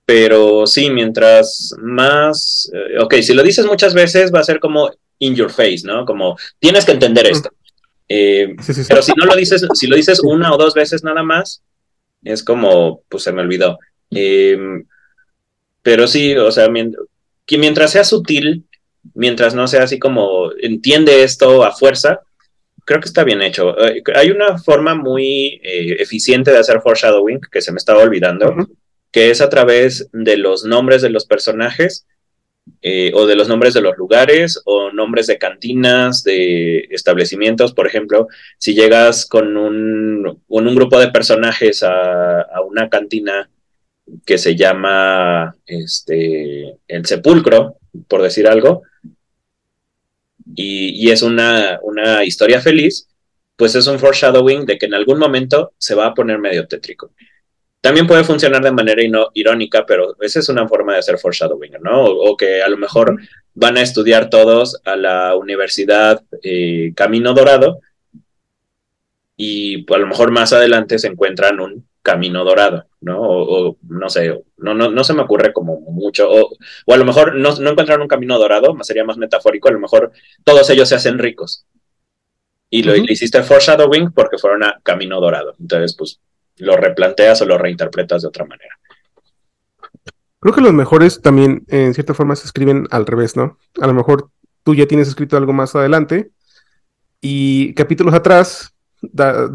pero 0.04 0.66
sí, 0.66 0.90
mientras 0.90 1.74
más, 1.78 2.70
eh, 2.74 3.00
ok, 3.00 3.14
si 3.22 3.32
lo 3.32 3.42
dices 3.42 3.64
muchas 3.64 3.94
veces 3.94 4.32
va 4.34 4.40
a 4.40 4.44
ser 4.44 4.58
como 4.58 4.90
in 5.18 5.34
your 5.34 5.50
face, 5.50 5.82
¿no? 5.84 6.04
Como 6.04 6.36
tienes 6.58 6.84
que 6.84 6.92
entender 6.92 7.26
esto. 7.26 7.50
Eh, 8.08 8.54
pero 8.88 9.02
si 9.02 9.12
no 9.16 9.24
lo 9.24 9.34
dices, 9.34 9.66
si 9.74 9.86
lo 9.86 9.96
dices 9.96 10.20
una 10.22 10.52
o 10.52 10.58
dos 10.58 10.74
veces 10.74 11.04
nada 11.04 11.22
más, 11.22 11.62
es 12.22 12.42
como, 12.42 13.02
pues 13.08 13.22
se 13.22 13.32
me 13.32 13.42
olvidó. 13.42 13.78
Em, 14.10 14.84
pero 15.82 16.06
sí, 16.06 16.34
o 16.36 16.50
sea, 16.50 16.68
que 17.46 17.58
mientras 17.58 17.92
sea 17.92 18.04
sutil, 18.04 18.66
mientras 19.14 19.54
no 19.54 19.68
sea 19.68 19.84
así 19.84 19.98
como 19.98 20.50
entiende 20.60 21.22
esto 21.22 21.64
a 21.64 21.72
fuerza, 21.72 22.20
creo 22.84 23.00
que 23.00 23.08
está 23.08 23.24
bien 23.24 23.42
hecho. 23.42 23.78
Eh, 23.84 24.02
hay 24.14 24.30
una 24.30 24.58
forma 24.58 24.94
muy 24.94 25.60
eh, 25.62 25.96
eficiente 26.00 26.50
de 26.50 26.58
hacer 26.58 26.80
foreshadowing 26.80 27.40
que 27.50 27.60
se 27.60 27.72
me 27.72 27.78
estaba 27.78 28.02
olvidando, 28.02 28.54
que 29.10 29.30
es 29.30 29.40
a 29.40 29.48
través 29.48 30.08
de 30.12 30.36
los 30.36 30.64
nombres 30.64 31.02
de 31.02 31.10
los 31.10 31.26
personajes 31.26 32.06
eh, 32.80 33.12
o 33.14 33.26
de 33.26 33.36
los 33.36 33.48
nombres 33.48 33.74
de 33.74 33.82
los 33.82 33.96
lugares 33.98 34.60
o 34.64 34.90
nombres 34.90 35.26
de 35.26 35.38
cantinas, 35.38 36.24
de 36.24 36.88
establecimientos. 36.90 37.74
Por 37.74 37.86
ejemplo, 37.86 38.28
si 38.58 38.74
llegas 38.74 39.26
con 39.26 39.56
un, 39.56 40.42
un 40.46 40.74
grupo 40.74 40.98
de 40.98 41.08
personajes 41.08 41.82
a, 41.82 42.40
a, 42.40 42.62
una 42.62 42.88
cantina 42.88 43.50
que 44.24 44.38
se 44.38 44.54
llama 44.56 45.56
este, 45.66 46.76
El 46.88 47.06
Sepulcro, 47.06 47.76
por 48.08 48.22
decir 48.22 48.46
algo, 48.46 48.82
y, 50.54 51.10
es 51.10 51.22
una, 51.22 51.80
historia 52.24 52.60
feliz, 52.60 53.08
pues 53.56 53.74
es 53.74 53.86
un 53.86 53.98
foreshadowing 53.98 54.66
de 54.66 54.78
que 54.78 54.86
en 54.86 54.94
algún 54.94 55.18
momento 55.18 55.72
se 55.78 55.94
va 55.94 56.06
a 56.06 56.14
poner 56.14 56.38
medio 56.38 56.66
tétrico. 56.66 57.12
También 57.80 58.06
puede 58.06 58.24
funcionar 58.24 58.62
de 58.62 58.72
manera 58.72 59.02
irónica, 59.34 59.84
pero 59.86 60.16
esa 60.20 60.38
es 60.38 60.48
una 60.48 60.66
forma 60.66 60.94
de 60.94 61.00
hacer 61.00 61.18
foreshadowing, 61.18 61.72
¿no? 61.82 62.04
O, 62.04 62.36
que 62.36 62.62
a 62.62 62.68
lo 62.68 62.78
mejor 62.78 63.20
van 63.54 63.76
a 63.76 63.82
estudiar 63.82 64.30
todos 64.30 64.80
a 64.84 64.96
la 64.96 65.36
Universidad 65.36 66.22
eh, 66.42 66.92
Camino 66.96 67.34
Dorado 67.34 67.80
y 69.36 69.82
pues, 69.82 69.98
a 69.98 70.00
lo 70.00 70.06
mejor 70.06 70.30
más 70.30 70.52
adelante 70.52 70.98
se 70.98 71.08
encuentran 71.08 71.60
un 71.60 71.86
camino 72.04 72.44
dorado, 72.44 72.84
¿no? 73.00 73.18
O, 73.18 73.78
no 73.88 74.08
sé, 74.10 74.28
no, 74.58 74.74
no, 74.74 74.90
no, 74.90 75.04
se 75.04 75.14
me 75.14 75.22
ocurre 75.22 75.54
como 75.54 75.80
mucho, 75.80 76.28
o, 76.30 76.56
a 76.92 76.96
lo 76.96 77.04
mejor 77.04 77.34
no, 77.34 77.56
no 77.56 77.70
encuentran 77.70 78.02
un 78.02 78.08
camino 78.08 78.38
dorado, 78.38 78.76
sería 78.82 79.04
más 79.04 79.16
metafórico, 79.16 79.68
a 79.68 79.72
lo 79.72 79.80
mejor 79.80 80.12
todos 80.44 80.68
ellos 80.68 80.88
se 80.88 80.96
hacen 80.96 81.18
ricos. 81.18 81.66
Y 82.68 82.82
lo 82.82 82.94
hiciste 82.94 83.42
foreshadowing 83.42 84.12
porque 84.12 84.36
fueron 84.36 84.64
a 84.64 84.80
camino 84.82 85.20
dorado. 85.20 85.54
Entonces, 85.60 85.94
pues 85.96 86.20
lo 86.58 86.76
replanteas 86.76 87.40
o 87.40 87.46
lo 87.46 87.56
reinterpretas 87.56 88.22
de 88.22 88.28
otra 88.28 88.44
manera. 88.44 88.78
Creo 90.40 90.54
que 90.54 90.60
los 90.60 90.72
mejores 90.72 91.22
también, 91.22 91.64
en 91.68 91.94
cierta 91.94 92.14
forma, 92.14 92.36
se 92.36 92.46
escriben 92.46 92.86
al 92.90 93.06
revés, 93.06 93.36
¿no? 93.36 93.58
A 93.80 93.86
lo 93.86 93.94
mejor 93.94 94.28
tú 94.62 94.74
ya 94.74 94.86
tienes 94.86 95.08
escrito 95.08 95.36
algo 95.36 95.52
más 95.52 95.74
adelante 95.74 96.32
y 97.20 97.72
capítulos 97.74 98.12
atrás 98.12 98.73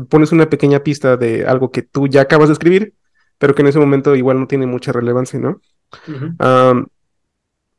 pones 0.10 0.32
una 0.32 0.50
pequeña 0.50 0.80
pista 0.80 1.18
de 1.18 1.46
algo 1.46 1.72
que 1.72 1.82
tú 1.82 2.08
ya 2.08 2.22
acabas 2.22 2.50
de 2.50 2.54
escribir, 2.54 2.94
pero 3.38 3.56
que 3.56 3.62
en 3.62 3.68
ese 3.70 3.80
momento 3.80 4.16
igual 4.16 4.40
no 4.40 4.48
tiene 4.48 4.66
mucha 4.66 4.92
relevancia, 4.92 5.40
¿no? 5.40 5.62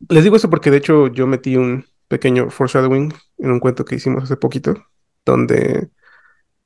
les 0.09 0.25
digo 0.25 0.37
eso 0.37 0.49
porque 0.49 0.71
de 0.71 0.79
hecho 0.79 1.09
yo 1.09 1.27
metí 1.27 1.57
un 1.57 1.85
pequeño 2.09 2.51
foreshadowing 2.51 3.13
en 3.39 3.51
un 3.51 3.61
cuento 3.61 3.85
que 3.85 3.97
hicimos 3.97 4.25
hace 4.25 4.37
poquito, 4.37 4.75
donde 5.25 5.91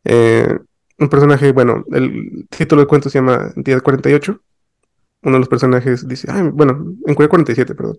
eh, 0.05 0.59
un 0.99 1.09
personaje, 1.09 1.53
bueno, 1.53 1.85
el 1.93 2.47
título 2.49 2.81
del 2.81 2.89
cuento 2.89 3.11
se 3.11 3.19
llama 3.19 3.53
Día 3.57 3.81
48. 3.81 4.41
Uno 5.25 5.37
de 5.37 5.41
los 5.41 5.49
personajes 5.49 6.07
dice, 6.07 6.29
ay, 6.31 6.43
bueno, 6.53 6.95
en 7.07 7.15
47, 7.15 7.75
perdón. 7.75 7.97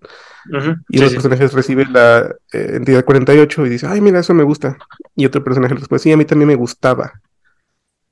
y 0.48 0.56
uno 0.56 0.78
de 0.88 1.00
los 1.00 1.12
personajes 1.12 1.52
recibe 1.52 1.84
la 1.86 2.34
eh, 2.52 2.70
entidad 2.74 3.04
48 3.04 3.66
y 3.66 3.68
dice, 3.68 3.86
ay, 3.88 4.00
mira, 4.00 4.20
eso 4.20 4.32
me 4.32 4.44
gusta. 4.44 4.78
Y 5.16 5.26
otro 5.26 5.42
personaje 5.42 5.74
después, 5.74 6.02
sí, 6.02 6.12
a 6.12 6.16
mí 6.16 6.24
también 6.24 6.48
me 6.48 6.54
gustaba. 6.54 7.20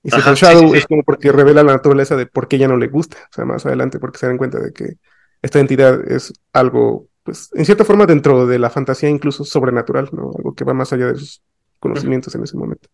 Y 0.03 0.11
se 0.11 0.21
Shadow 0.21 0.75
es 0.75 0.87
como 0.87 1.03
porque 1.03 1.33
revela 1.33 1.63
la 1.63 1.73
naturaleza 1.73 2.17
de 2.17 2.27
por 2.27 2.49
qué 2.49 2.59
ya 2.59 2.69
no 2.69 2.77
le 2.77 2.89
gusta. 2.89 3.17
O 3.31 3.33
sea, 3.33 3.45
más 3.45 3.65
adelante, 3.65 3.99
porque 3.99 4.19
se 4.19 4.27
dan 4.27 4.37
cuenta 4.37 4.59
de 4.59 4.73
que 4.73 4.99
esta 5.41 5.61
entidad 5.61 6.01
es 6.11 6.35
algo, 6.53 7.07
pues, 7.23 7.51
en 7.55 7.65
cierta 7.65 7.85
forma 7.85 8.07
dentro 8.07 8.47
de 8.47 8.59
la 8.59 8.69
fantasía 8.69 9.09
incluso 9.09 9.45
sobrenatural, 9.45 10.11
¿no? 10.13 10.33
Algo 10.37 10.55
que 10.55 10.65
va 10.65 10.75
más 10.75 10.93
allá 10.93 11.07
de 11.07 11.17
sus 11.17 11.43
conocimientos 11.79 12.35
en 12.35 12.43
ese 12.43 12.57
momento. 12.57 12.89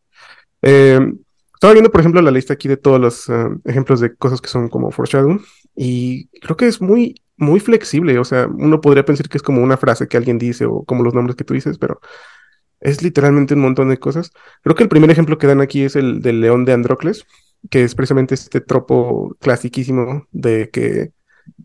Eh, 0.62 1.01
estaba 1.55 1.72
viendo, 1.72 1.90
por 1.90 2.01
ejemplo, 2.01 2.22
la 2.22 2.30
lista 2.30 2.55
aquí 2.55 2.68
de 2.68 2.76
todos 2.76 3.01
los 3.01 3.28
eh, 3.28 3.48
ejemplos 3.64 4.01
de 4.01 4.14
cosas 4.14 4.40
que 4.40 4.48
son 4.48 4.68
como 4.68 4.90
foreshadowing 4.90 5.40
y 5.82 6.28
creo 6.40 6.59
que 6.59 6.66
es 6.66 6.82
muy, 6.82 7.23
muy 7.39 7.59
flexible. 7.59 8.19
O 8.19 8.24
sea, 8.24 8.47
uno 8.47 8.82
podría 8.82 9.07
pensar 9.07 9.31
que 9.31 9.39
es 9.39 9.43
como 9.43 9.62
una 9.62 9.78
frase 9.78 10.09
que 10.09 10.19
alguien 10.19 10.36
dice 10.36 10.66
o 10.66 10.85
como 10.85 11.02
los 11.02 11.15
nombres 11.15 11.36
que 11.36 11.44
tú 11.44 11.55
dices, 11.55 11.78
pero 11.78 12.01
es 12.81 13.02
literalmente 13.02 13.55
un 13.55 13.62
montón 13.62 13.89
de 13.89 13.98
cosas. 13.98 14.31
Creo 14.62 14.77
que 14.77 14.82
el 14.82 14.90
primer 14.90 15.11
ejemplo 15.11 15.39
que 15.39 15.47
dan 15.47 15.62
aquí 15.62 15.85
es 15.85 15.97
el 15.97 16.20
del 16.20 16.43
león 16.43 16.66
de 16.66 16.74
Androcles, 16.74 17.24
que 17.70 17.82
es 17.82 17.94
precisamente 17.94 18.35
este 18.35 18.61
tropo 18.61 19.35
clasiquísimo 19.40 20.27
de 20.32 20.69
que 20.69 21.12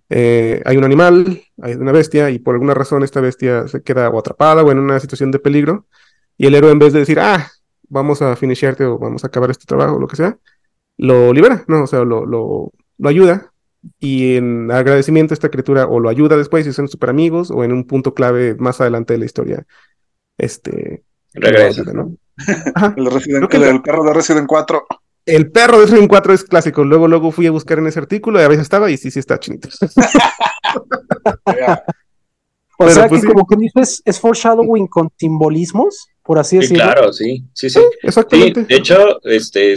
eh, 0.10 0.62
hay 0.64 0.78
un 0.78 0.86
animal, 0.86 1.42
hay 1.62 1.74
una 1.74 1.92
bestia 1.92 2.30
y 2.30 2.40
por 2.40 2.56
alguna 2.56 2.74
razón 2.74 3.04
esta 3.04 3.20
bestia 3.20 3.68
se 3.68 3.84
queda 3.84 4.10
o 4.10 4.18
atrapada 4.18 4.64
o 4.64 4.72
en 4.72 4.80
una 4.80 5.02
situación 5.02 5.30
de 5.32 5.40
peligro 5.40 5.88
y 6.38 6.48
el 6.48 6.56
héroe 6.56 6.72
en 6.72 6.80
vez 6.80 6.94
de 6.94 7.00
decir, 7.00 7.20
ah, 7.20 7.52
vamos 7.90 8.22
a 8.22 8.38
finisharte 8.38 8.86
o 8.86 8.98
vamos 8.98 9.26
a 9.26 9.28
acabar 9.28 9.52
este 9.52 9.66
trabajo 9.66 9.98
o 9.98 10.00
lo 10.00 10.08
que 10.08 10.16
sea, 10.16 10.40
lo 10.96 11.34
libera, 11.34 11.66
¿no? 11.68 11.84
O 11.84 11.88
sea, 11.88 12.06
lo, 12.06 12.26
lo, 12.26 12.72
lo 12.98 13.10
ayuda 13.10 13.52
y 14.00 14.36
en 14.36 14.72
agradecimiento 14.72 15.34
esta 15.34 15.50
criatura 15.50 15.86
o 15.86 16.00
lo 16.00 16.10
ayuda 16.10 16.38
después 16.38 16.66
y 16.68 16.74
son 16.74 16.88
super 16.88 17.10
amigos 17.10 17.52
o 17.52 17.64
en 17.64 17.72
un 17.72 17.86
punto 17.86 18.14
clave 18.14 18.56
más 18.56 18.82
adelante 18.82 19.14
de 19.14 19.20
la 19.20 19.26
historia. 19.26 19.66
Este. 20.38 21.04
Regresa. 21.34 21.84
¿no? 21.94 22.16
el, 22.98 23.06
Resident, 23.12 23.54
el, 23.54 23.82
perro 23.82 24.04
de 24.04 24.14
Resident 24.14 24.48
4. 24.48 24.86
El 25.26 25.52
perro 25.52 25.80
de 25.80 25.86
Resident 25.86 26.10
4 26.10 26.34
es 26.34 26.44
clásico. 26.44 26.84
Luego, 26.84 27.08
luego 27.08 27.32
fui 27.32 27.48
a 27.48 27.52
buscar 27.52 27.80
en 27.80 27.88
ese 27.88 28.00
artículo 28.00 28.40
y 28.40 28.44
a 28.44 28.48
veces 28.48 28.64
estaba 28.64 28.92
y 28.92 28.98
sí, 28.98 29.12
sí 29.12 29.20
está 29.20 29.40
chinito. 29.40 29.70
o 32.78 32.90
sea 32.90 33.08
pues 33.08 33.22
que 33.22 33.28
como 33.28 33.46
que 33.48 33.56
dices, 33.56 34.02
es 34.06 34.20
foreshadowing 34.20 34.88
con 34.88 35.10
simbolismos, 35.18 36.08
por 36.22 36.38
así 36.38 36.58
decirlo. 36.58 36.84
claro, 36.84 37.14
sí, 37.14 37.46
sí, 37.54 37.70
sí. 37.70 37.80
exactamente. 38.04 38.66
de 38.66 38.76
hecho, 38.76 39.22
este, 39.24 39.76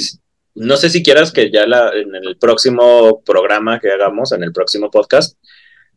no 0.59 0.77
sé 0.77 0.91
si 0.91 1.03
quieras 1.03 1.33
que 1.33 1.51
ya 1.51 1.67
la, 1.67 1.93
en 1.95 2.15
el 2.15 2.37
próximo 2.37 3.23
programa 3.25 3.79
que 3.81 3.91
hagamos, 3.91 4.33
en 4.33 4.43
el 4.43 4.53
próximo 4.53 4.91
podcast, 4.91 5.39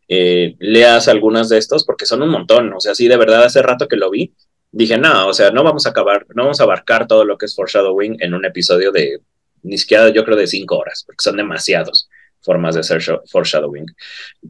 eh, 0.08 0.56
leas 0.60 1.08
algunas 1.08 1.50
de 1.50 1.58
estos, 1.58 1.84
porque 1.84 2.06
son 2.06 2.22
un 2.22 2.30
montón. 2.30 2.72
O 2.74 2.80
sea, 2.80 2.94
sí, 2.96 3.08
de 3.08 3.18
verdad, 3.18 3.44
hace 3.44 3.62
rato 3.62 3.88
que 3.88 3.96
lo 3.96 4.12
vi, 4.12 4.34
dije, 4.72 4.98
no, 4.98 5.28
o 5.28 5.34
sea, 5.34 5.52
no 5.52 5.64
vamos 5.64 5.86
a 5.86 5.90
acabar, 5.90 6.26
no 6.36 6.44
vamos 6.44 6.60
a 6.60 6.64
abarcar 6.64 7.08
todo 7.08 7.26
lo 7.26 7.38
que 7.38 7.46
es 7.46 7.56
foreshadowing 7.56 8.18
en 8.20 8.34
un 8.34 8.46
episodio 8.46 8.92
de 8.92 9.22
ni 9.64 9.78
siquiera 9.78 10.10
yo 10.10 10.26
creo 10.26 10.38
de 10.38 10.48
cinco 10.48 10.78
horas, 10.78 11.04
porque 11.06 11.24
son 11.24 11.38
demasiados 11.38 12.10
formas 12.42 12.76
de 12.76 12.82
hacer 12.82 13.02
foreshadowing. 13.28 13.86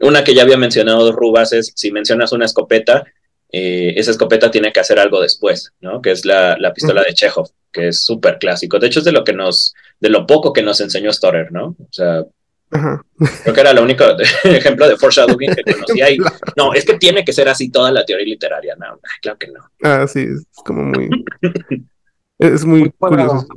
Una 0.02 0.24
que 0.24 0.34
ya 0.34 0.44
había 0.44 0.58
mencionado 0.58 1.12
Rubas 1.12 1.52
es 1.54 1.74
si 1.76 1.92
mencionas 1.92 2.32
una 2.32 2.46
escopeta, 2.46 3.04
eh, 3.52 3.94
esa 3.98 4.12
escopeta 4.12 4.50
tiene 4.50 4.72
que 4.72 4.80
hacer 4.80 4.98
algo 5.00 5.22
después, 5.22 5.74
¿no? 5.82 6.02
Que 6.02 6.12
es 6.12 6.26
la, 6.26 6.58
la 6.58 6.74
pistola 6.74 7.04
de 7.04 7.14
Chekhov, 7.14 7.50
que 7.72 7.90
es 7.90 8.04
súper 8.04 8.40
clásico. 8.40 8.80
De 8.80 8.88
hecho, 8.88 9.00
es 9.00 9.06
de 9.06 9.12
lo 9.12 9.26
que 9.26 9.34
nos, 9.34 9.74
de 10.02 10.10
lo 10.10 10.28
poco 10.28 10.52
que 10.52 10.64
nos 10.64 10.82
enseñó 10.82 11.14
Storer, 11.14 11.52
¿no? 11.52 11.68
O 11.80 11.88
sea, 11.92 12.26
creo 12.70 13.54
que 13.54 13.62
era 13.62 13.72
el 13.72 13.80
único 13.80 14.04
ejemplo 14.44 14.90
de 14.90 14.98
foreshadowing 14.98 15.56
que 15.56 15.74
conocía. 15.74 16.10
Y, 16.10 16.18
no, 16.58 16.74
es 16.74 16.84
que 16.84 16.98
tiene 16.98 17.24
que 17.24 17.32
ser 17.32 17.48
así 17.48 17.70
toda 17.70 17.92
la 17.92 18.04
teoría 18.04 18.26
literaria. 18.26 18.76
No, 18.76 19.00
claro 19.22 19.38
que 19.38 19.48
no. 19.48 19.60
Ah, 19.84 20.06
sí, 20.08 20.22
es 20.22 20.46
como 20.66 20.84
muy. 20.84 21.10
es 22.40 22.66
muy 22.66 22.92
curioso. 22.92 23.48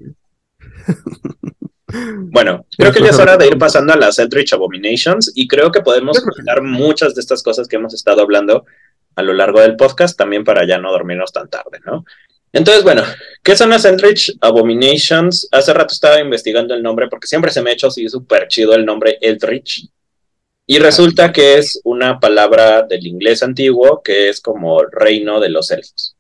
Bueno, 2.33 2.67
creo 2.77 2.93
que 2.93 3.01
ya 3.01 3.11
es 3.11 3.19
hora 3.19 3.37
de 3.37 3.47
ir 3.47 3.57
pasando 3.57 3.93
a 3.93 3.97
las 3.97 4.19
Eldritch 4.19 4.53
Abominations 4.53 5.33
y 5.35 5.47
creo 5.47 5.71
que 5.71 5.81
podemos 5.81 6.21
comentar 6.21 6.61
muchas 6.63 7.15
de 7.15 7.21
estas 7.21 7.43
cosas 7.43 7.69
que 7.69 7.77
hemos 7.77 7.95
estado 7.95 8.21
hablando 8.21 8.67
a 9.17 9.23
lo 9.23 9.33
largo 9.33 9.61
del 9.61 9.77
podcast 9.77 10.19
también 10.19 10.43
para 10.43 10.67
ya 10.67 10.79
no 10.79 10.91
dormirnos 10.91 11.33
tan 11.33 11.49
tarde, 11.49 11.79
¿no? 11.87 12.05
Entonces, 12.55 12.85
bueno, 12.85 13.03
¿qué 13.43 13.57
son 13.57 13.71
las 13.71 13.85
Eldritch 13.85 14.33
Abominations? 14.41 15.49
Hace 15.51 15.75
rato 15.75 15.93
estaba 15.93 16.21
investigando 16.21 16.73
el 16.73 16.85
nombre 16.85 17.09
porque 17.09 17.27
siempre 17.27 17.51
se 17.51 17.61
me 17.61 17.71
ha 17.71 17.73
hecho 17.73 17.89
así 17.89 18.09
súper 18.09 18.47
chido 18.47 18.75
el 18.75 18.87
nombre 18.87 19.19
Eldritch. 19.21 19.89
Y 20.65 20.79
resulta 20.79 21.33
que 21.33 21.59
es 21.59 21.81
una 21.83 22.21
palabra 22.21 22.83
del 22.83 23.05
inglés 23.09 23.43
antiguo 23.43 24.01
que 24.05 24.29
es 24.29 24.41
como 24.41 24.85
reino 24.85 25.41
de 25.41 25.49
los 25.49 25.69
elfos. 25.73 26.17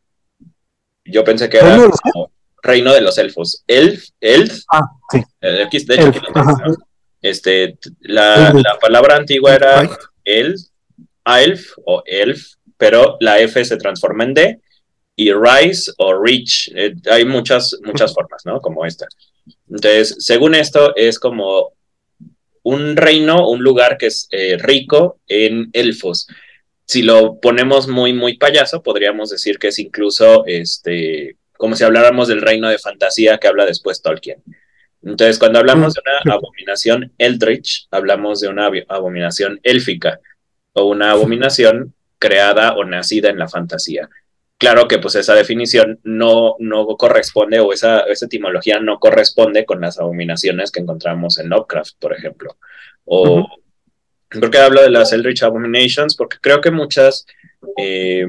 Yo 1.04 1.22
pensé 1.22 1.48
que 1.48 1.58
era 1.58 1.76
como 1.76 2.32
reino 2.60 2.92
de 2.92 3.00
los 3.00 3.16
elfos. 3.16 3.62
Elf, 3.68 4.08
elf. 4.20 4.64
Ah, 4.72 4.82
sí. 5.12 5.22
Eh, 5.40 5.68
de 5.70 5.94
hecho, 5.94 6.08
aquí 6.08 6.20
este, 7.22 7.78
la, 8.00 8.52
la, 8.52 8.76
palabra 8.80 9.16
antigua 9.16 9.54
era 9.54 9.88
elf, 10.24 10.60
elf 11.24 11.72
o 11.86 12.02
elf, 12.04 12.54
pero 12.76 13.16
la 13.20 13.38
F 13.38 13.64
se 13.64 13.76
transforma 13.76 14.24
en 14.24 14.34
D 14.34 14.60
y 15.16 15.32
rise 15.32 15.92
o 15.98 16.14
reach. 16.14 16.70
Eh, 16.74 16.94
hay 17.10 17.24
muchas, 17.24 17.76
muchas 17.84 18.12
formas, 18.14 18.44
¿no? 18.44 18.60
Como 18.60 18.84
esta. 18.84 19.06
Entonces, 19.68 20.16
según 20.18 20.54
esto, 20.54 20.94
es 20.96 21.18
como 21.18 21.72
un 22.62 22.96
reino, 22.96 23.48
un 23.48 23.62
lugar 23.62 23.98
que 23.98 24.06
es 24.06 24.26
eh, 24.30 24.56
rico 24.58 25.20
en 25.28 25.70
elfos. 25.72 26.26
Si 26.86 27.02
lo 27.02 27.40
ponemos 27.40 27.88
muy, 27.88 28.12
muy 28.12 28.36
payaso, 28.36 28.82
podríamos 28.82 29.30
decir 29.30 29.58
que 29.58 29.68
es 29.68 29.78
incluso 29.78 30.44
este, 30.46 31.36
como 31.56 31.76
si 31.76 31.84
habláramos 31.84 32.28
del 32.28 32.42
reino 32.42 32.68
de 32.68 32.78
fantasía 32.78 33.38
que 33.38 33.48
habla 33.48 33.66
después 33.66 34.02
Tolkien. 34.02 34.42
Entonces, 35.02 35.38
cuando 35.38 35.58
hablamos 35.58 35.94
de 35.94 36.00
una 36.24 36.34
abominación 36.34 37.12
eldritch, 37.18 37.86
hablamos 37.90 38.40
de 38.40 38.48
una 38.48 38.70
abominación 38.88 39.60
élfica 39.62 40.20
o 40.72 40.84
una 40.84 41.10
abominación 41.10 41.94
creada 42.18 42.74
o 42.74 42.84
nacida 42.84 43.28
en 43.28 43.38
la 43.38 43.48
fantasía. 43.48 44.08
Claro 44.64 44.88
que 44.88 44.98
pues 44.98 45.14
esa 45.16 45.34
definición 45.34 46.00
no, 46.04 46.56
no 46.58 46.86
corresponde 46.96 47.60
o 47.60 47.74
esa, 47.74 48.00
esa 48.04 48.24
etimología 48.24 48.80
no 48.80 48.98
corresponde 48.98 49.66
con 49.66 49.78
las 49.82 50.00
abominaciones 50.00 50.70
que 50.70 50.80
encontramos 50.80 51.38
en 51.38 51.50
Lovecraft, 51.50 51.96
por 51.98 52.14
ejemplo. 52.14 52.56
O, 53.04 53.46
¿Por 54.30 54.50
qué 54.50 54.56
hablo 54.56 54.80
de 54.80 54.88
las 54.88 55.12
Eldritch 55.12 55.42
Abominations? 55.42 56.16
Porque 56.16 56.38
creo 56.40 56.62
que 56.62 56.70
muchas 56.70 57.26
eh, 57.76 58.26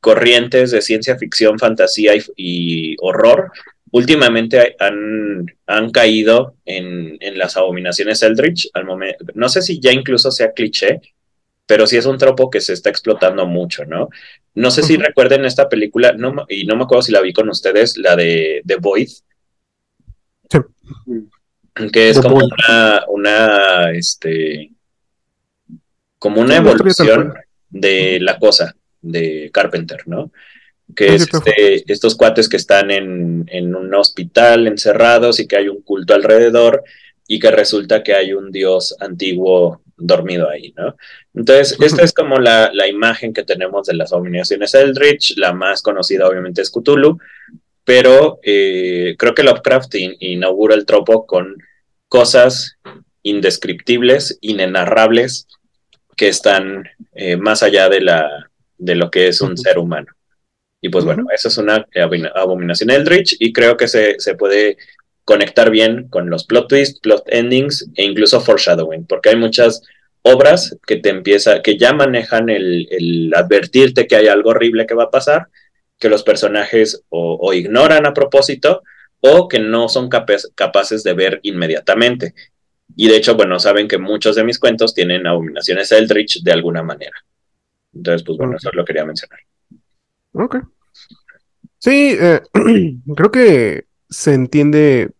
corrientes 0.00 0.70
de 0.70 0.80
ciencia 0.80 1.18
ficción, 1.18 1.58
fantasía 1.58 2.12
y, 2.36 2.96
horror 3.02 3.52
últimamente 3.90 4.76
han, 4.78 5.44
han 5.66 5.90
caído 5.90 6.54
en, 6.64 7.18
en, 7.20 7.36
las 7.36 7.58
abominaciones 7.58 8.22
Eldritch. 8.22 8.70
Al 8.72 8.86
momento, 8.86 9.26
no 9.34 9.50
sé 9.50 9.60
si 9.60 9.78
ya 9.78 9.92
incluso 9.92 10.30
sea 10.30 10.52
cliché, 10.52 11.02
pero 11.66 11.86
sí 11.86 11.98
es 11.98 12.06
un 12.06 12.16
tropo 12.16 12.48
que 12.48 12.62
se 12.62 12.72
está 12.72 12.88
explotando 12.88 13.44
mucho, 13.44 13.84
¿no? 13.84 14.08
No 14.56 14.70
sé 14.70 14.82
si 14.82 14.96
recuerden 14.96 15.44
esta 15.44 15.68
película, 15.68 16.12
no, 16.12 16.34
y 16.48 16.64
no 16.64 16.76
me 16.76 16.84
acuerdo 16.84 17.02
si 17.02 17.12
la 17.12 17.20
vi 17.20 17.34
con 17.34 17.46
ustedes, 17.50 17.98
la 17.98 18.16
de 18.16 18.62
The 18.64 18.76
Void. 18.76 19.08
Sí. 20.50 20.58
Que 21.92 22.08
es 22.08 22.18
como 22.18 22.36
una, 22.36 23.04
una, 23.08 23.90
este, 23.90 24.72
como 26.18 26.40
una 26.40 26.56
evolución 26.56 27.34
de 27.68 28.18
la 28.18 28.38
cosa 28.38 28.74
de 29.02 29.50
Carpenter, 29.52 30.00
¿no? 30.06 30.32
Que 30.94 31.16
es 31.16 31.28
este, 31.30 31.92
estos 31.92 32.16
cuates 32.16 32.48
que 32.48 32.56
están 32.56 32.90
en, 32.90 33.44
en, 33.48 33.74
un 33.74 33.94
hospital 33.94 34.66
encerrados 34.68 35.38
y 35.38 35.46
que 35.46 35.58
hay 35.58 35.68
un 35.68 35.82
culto 35.82 36.14
alrededor 36.14 36.82
y 37.28 37.40
que 37.40 37.50
resulta 37.50 38.02
que 38.02 38.14
hay 38.14 38.32
un 38.32 38.50
dios 38.50 38.96
antiguo 39.00 39.82
dormido 39.96 40.48
ahí, 40.48 40.72
¿no? 40.76 40.96
Entonces, 41.34 41.76
esta 41.80 42.02
es 42.02 42.12
como 42.12 42.38
la, 42.38 42.70
la, 42.72 42.86
imagen 42.88 43.32
que 43.32 43.44
tenemos 43.44 43.86
de 43.86 43.94
las 43.94 44.12
abominaciones 44.12 44.74
Eldritch, 44.74 45.36
la 45.36 45.52
más 45.52 45.82
conocida 45.82 46.28
obviamente 46.28 46.62
es 46.62 46.70
Cthulhu, 46.70 47.18
pero 47.84 48.40
eh, 48.42 49.14
creo 49.16 49.34
que 49.34 49.44
Lovecraft 49.44 49.94
inaugura 50.18 50.74
el 50.74 50.86
tropo 50.86 51.24
con 51.24 51.56
cosas 52.08 52.78
indescriptibles, 53.22 54.38
inenarrables, 54.40 55.46
que 56.16 56.28
están 56.28 56.84
eh, 57.12 57.36
más 57.36 57.62
allá 57.62 57.88
de, 57.88 58.00
la, 58.00 58.50
de 58.78 58.94
lo 58.96 59.10
que 59.10 59.28
es 59.28 59.40
un 59.40 59.56
ser 59.56 59.78
humano. 59.78 60.08
Y 60.80 60.88
pues 60.88 61.04
bueno, 61.04 61.26
esa 61.32 61.48
es 61.48 61.58
una 61.58 61.86
abominación 62.34 62.90
Eldritch 62.90 63.36
y 63.38 63.52
creo 63.52 63.76
que 63.76 63.86
se, 63.88 64.18
se, 64.18 64.34
puede 64.34 64.76
conectar 65.26 65.70
bien 65.70 66.08
con 66.08 66.30
los 66.30 66.46
plot 66.46 66.68
twists, 66.68 67.00
plot 67.00 67.24
endings 67.26 67.90
e 67.96 68.04
incluso 68.04 68.40
foreshadowing, 68.40 69.06
porque 69.06 69.30
hay 69.30 69.36
muchas 69.36 69.82
obras 70.22 70.78
que 70.86 70.96
te 70.96 71.10
empieza, 71.10 71.62
que 71.62 71.76
ya 71.76 71.92
manejan 71.92 72.48
el, 72.48 72.86
el 72.90 73.32
advertirte 73.34 74.06
que 74.06 74.16
hay 74.16 74.28
algo 74.28 74.50
horrible 74.50 74.86
que 74.86 74.94
va 74.94 75.04
a 75.04 75.10
pasar, 75.10 75.48
que 75.98 76.08
los 76.08 76.22
personajes 76.22 77.02
o, 77.08 77.38
o 77.40 77.52
ignoran 77.52 78.06
a 78.06 78.14
propósito 78.14 78.82
o 79.20 79.48
que 79.48 79.58
no 79.58 79.88
son 79.88 80.08
capaces 80.08 81.02
de 81.02 81.12
ver 81.12 81.40
inmediatamente. 81.42 82.34
Y 82.94 83.08
de 83.08 83.16
hecho, 83.16 83.34
bueno, 83.34 83.58
saben 83.58 83.88
que 83.88 83.98
muchos 83.98 84.36
de 84.36 84.44
mis 84.44 84.60
cuentos 84.60 84.94
tienen 84.94 85.26
abominaciones 85.26 85.90
Eldritch 85.90 86.42
de 86.42 86.52
alguna 86.52 86.84
manera. 86.84 87.16
Entonces, 87.92 88.22
pues 88.22 88.38
bueno, 88.38 88.56
eso 88.56 88.70
lo 88.72 88.84
quería 88.84 89.04
mencionar. 89.04 89.40
Ok. 90.32 90.58
Sí, 91.78 92.16
eh, 92.18 92.42
creo 93.16 93.30
que 93.32 93.85
se 94.08 94.34
entiende. 94.34 95.12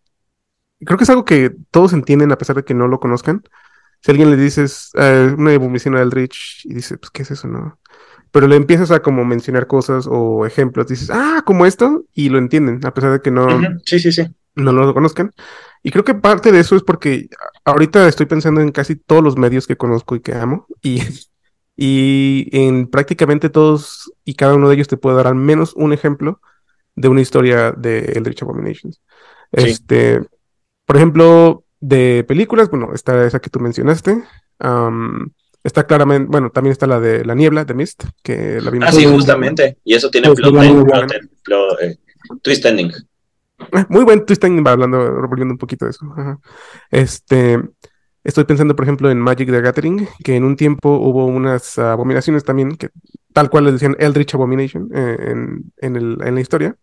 Creo 0.85 0.97
que 0.97 1.03
es 1.03 1.09
algo 1.09 1.25
que 1.25 1.55
todos 1.71 1.93
entienden 1.93 2.31
a 2.31 2.37
pesar 2.37 2.55
de 2.55 2.63
que 2.63 2.73
no 2.73 2.87
lo 2.87 2.99
conozcan. 2.99 3.43
Si 4.01 4.11
alguien 4.11 4.29
le 4.29 4.37
dices 4.37 4.91
eh, 4.95 5.33
una 5.37 5.53
abominación 5.53 5.95
a 5.95 6.01
Eldritch 6.01 6.65
y 6.65 6.73
dice, 6.75 6.97
pues, 6.97 7.09
¿qué 7.09 7.23
es 7.23 7.31
eso, 7.31 7.47
no? 7.47 7.79
Pero 8.31 8.47
le 8.47 8.55
empiezas 8.55 8.91
a 8.91 9.01
como 9.01 9.25
mencionar 9.25 9.67
cosas 9.67 10.07
o 10.07 10.45
ejemplos, 10.45 10.87
dices, 10.87 11.09
ah, 11.11 11.41
como 11.45 11.65
esto, 11.65 12.05
y 12.13 12.29
lo 12.29 12.37
entienden, 12.37 12.85
a 12.85 12.93
pesar 12.93 13.11
de 13.11 13.21
que 13.21 13.31
no, 13.31 13.47
sí, 13.85 13.99
sí, 13.99 14.11
sí. 14.11 14.23
no 14.55 14.71
lo 14.71 14.93
conozcan. 14.93 15.33
Y 15.81 15.91
creo 15.91 16.03
que 16.03 16.15
parte 16.15 16.51
de 16.51 16.59
eso 16.59 16.75
es 16.75 16.83
porque 16.83 17.29
ahorita 17.63 18.07
estoy 18.07 18.25
pensando 18.25 18.61
en 18.61 18.71
casi 18.71 18.95
todos 18.95 19.23
los 19.23 19.37
medios 19.37 19.67
que 19.67 19.77
conozco 19.77 20.15
y 20.15 20.19
que 20.19 20.35
amo. 20.35 20.67
Y, 20.81 21.01
y 21.75 22.49
en 22.51 22.87
prácticamente 22.87 23.49
todos 23.49 24.11
y 24.25 24.33
cada 24.35 24.55
uno 24.55 24.67
de 24.67 24.75
ellos 24.75 24.87
te 24.87 24.97
puedo 24.97 25.15
dar 25.15 25.27
al 25.27 25.35
menos 25.35 25.73
un 25.75 25.93
ejemplo 25.93 26.41
de 26.97 27.07
una 27.07 27.21
historia 27.21 27.71
de 27.71 27.99
Eldritch 27.99 28.41
Abominations. 28.41 29.01
Este, 29.51 30.21
por 30.85 30.97
ejemplo, 30.97 31.63
de 31.79 32.25
películas, 32.27 32.69
bueno, 32.69 32.93
está 32.93 33.25
esa 33.25 33.39
que 33.39 33.49
tú 33.49 33.59
mencionaste. 33.59 34.23
está 35.63 35.85
claramente, 35.85 36.27
bueno, 36.29 36.49
también 36.49 36.71
está 36.71 36.87
la 36.87 36.99
de 36.99 37.23
La 37.23 37.35
Niebla, 37.35 37.63
de 37.63 37.73
Mist, 37.75 38.03
que 38.23 38.59
la 38.59 38.71
vimos. 38.71 38.89
Ah, 38.89 38.91
sí, 38.91 39.05
justamente. 39.05 39.77
Y 39.85 39.93
eso 39.93 40.09
tiene 40.09 40.33
plot, 40.33 41.81
eh, 41.81 41.97
twist 42.41 42.65
ending. 42.65 42.91
Muy 43.89 44.03
buen 44.03 44.25
twist 44.25 44.43
hablando, 44.43 45.27
volviendo 45.27 45.53
un 45.53 45.57
poquito 45.57 45.85
de 45.85 45.91
eso. 45.91 46.05
Este, 46.91 47.59
Estoy 48.27 48.43
pensando, 48.43 48.75
por 48.75 48.83
ejemplo, 48.83 49.09
en 49.09 49.21
Magic 49.21 49.49
the 49.49 49.61
Gathering, 49.61 50.05
que 50.21 50.35
en 50.35 50.43
un 50.43 50.57
tiempo 50.57 50.97
hubo 50.97 51.25
unas 51.27 51.79
abominaciones 51.79 52.43
también, 52.43 52.75
que 52.75 52.89
tal 53.37 53.51
cual 53.51 53.65
les 53.65 53.73
decían 53.73 53.95
Eldritch 53.99 54.33
Abomination 54.33 54.89
eh, 54.95 55.15
en, 55.19 55.71
en, 55.77 55.95
el, 55.95 56.17
en, 56.23 56.33
la 56.33 56.41
historia. 56.41 56.75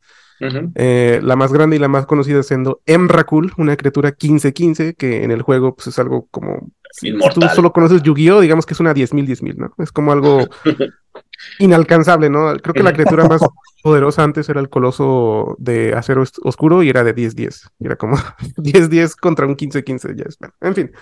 Eh, 0.77 1.19
la 1.21 1.35
más 1.35 1.53
grande 1.53 1.75
y 1.75 1.81
la 1.81 1.89
más 1.89 2.07
conocida 2.07 2.45
siendo 2.45 2.81
Emrakul, 2.87 3.53
una 3.57 3.77
criatura 3.77 4.17
15-15, 4.17 4.95
que 4.95 5.25
en 5.25 5.33
el 5.33 5.43
juego 5.43 5.75
pues, 5.75 5.89
es 5.89 5.99
algo 5.99 6.29
como... 6.31 6.71
Si 6.93 7.13
tú 7.35 7.41
solo 7.53 7.73
conoces 7.73 8.03
Yu-Gi-Oh, 8.03 8.41
digamos 8.41 8.67
que 8.67 8.75
es 8.75 8.79
una 8.79 8.95
10.000, 8.95 9.27
10.000, 9.27 9.57
¿no? 9.57 9.75
Es 9.83 9.91
como 9.91 10.13
algo 10.13 10.47
inalcanzable, 11.59 12.31
¿no? 12.31 12.57
Creo 12.59 12.73
que 12.73 12.85
la 12.85 12.93
criatura 12.93 13.27
más 13.27 13.41
poderosa 13.83 14.23
antes 14.23 14.49
era 14.49 14.61
el 14.61 14.69
coloso 14.69 15.57
de 15.59 15.93
acero 15.93 16.23
oscuro 16.45 16.85
y 16.85 16.89
era 16.89 17.03
de 17.03 17.17
10-10. 17.17 17.69
Era 17.81 17.97
como 17.97 18.17
10-10 18.59 19.17
contra 19.17 19.45
un 19.45 19.57
15-15. 19.57 20.15
Ya 20.15 20.25
es, 20.29 20.39
en 20.61 20.75
fin, 20.77 20.93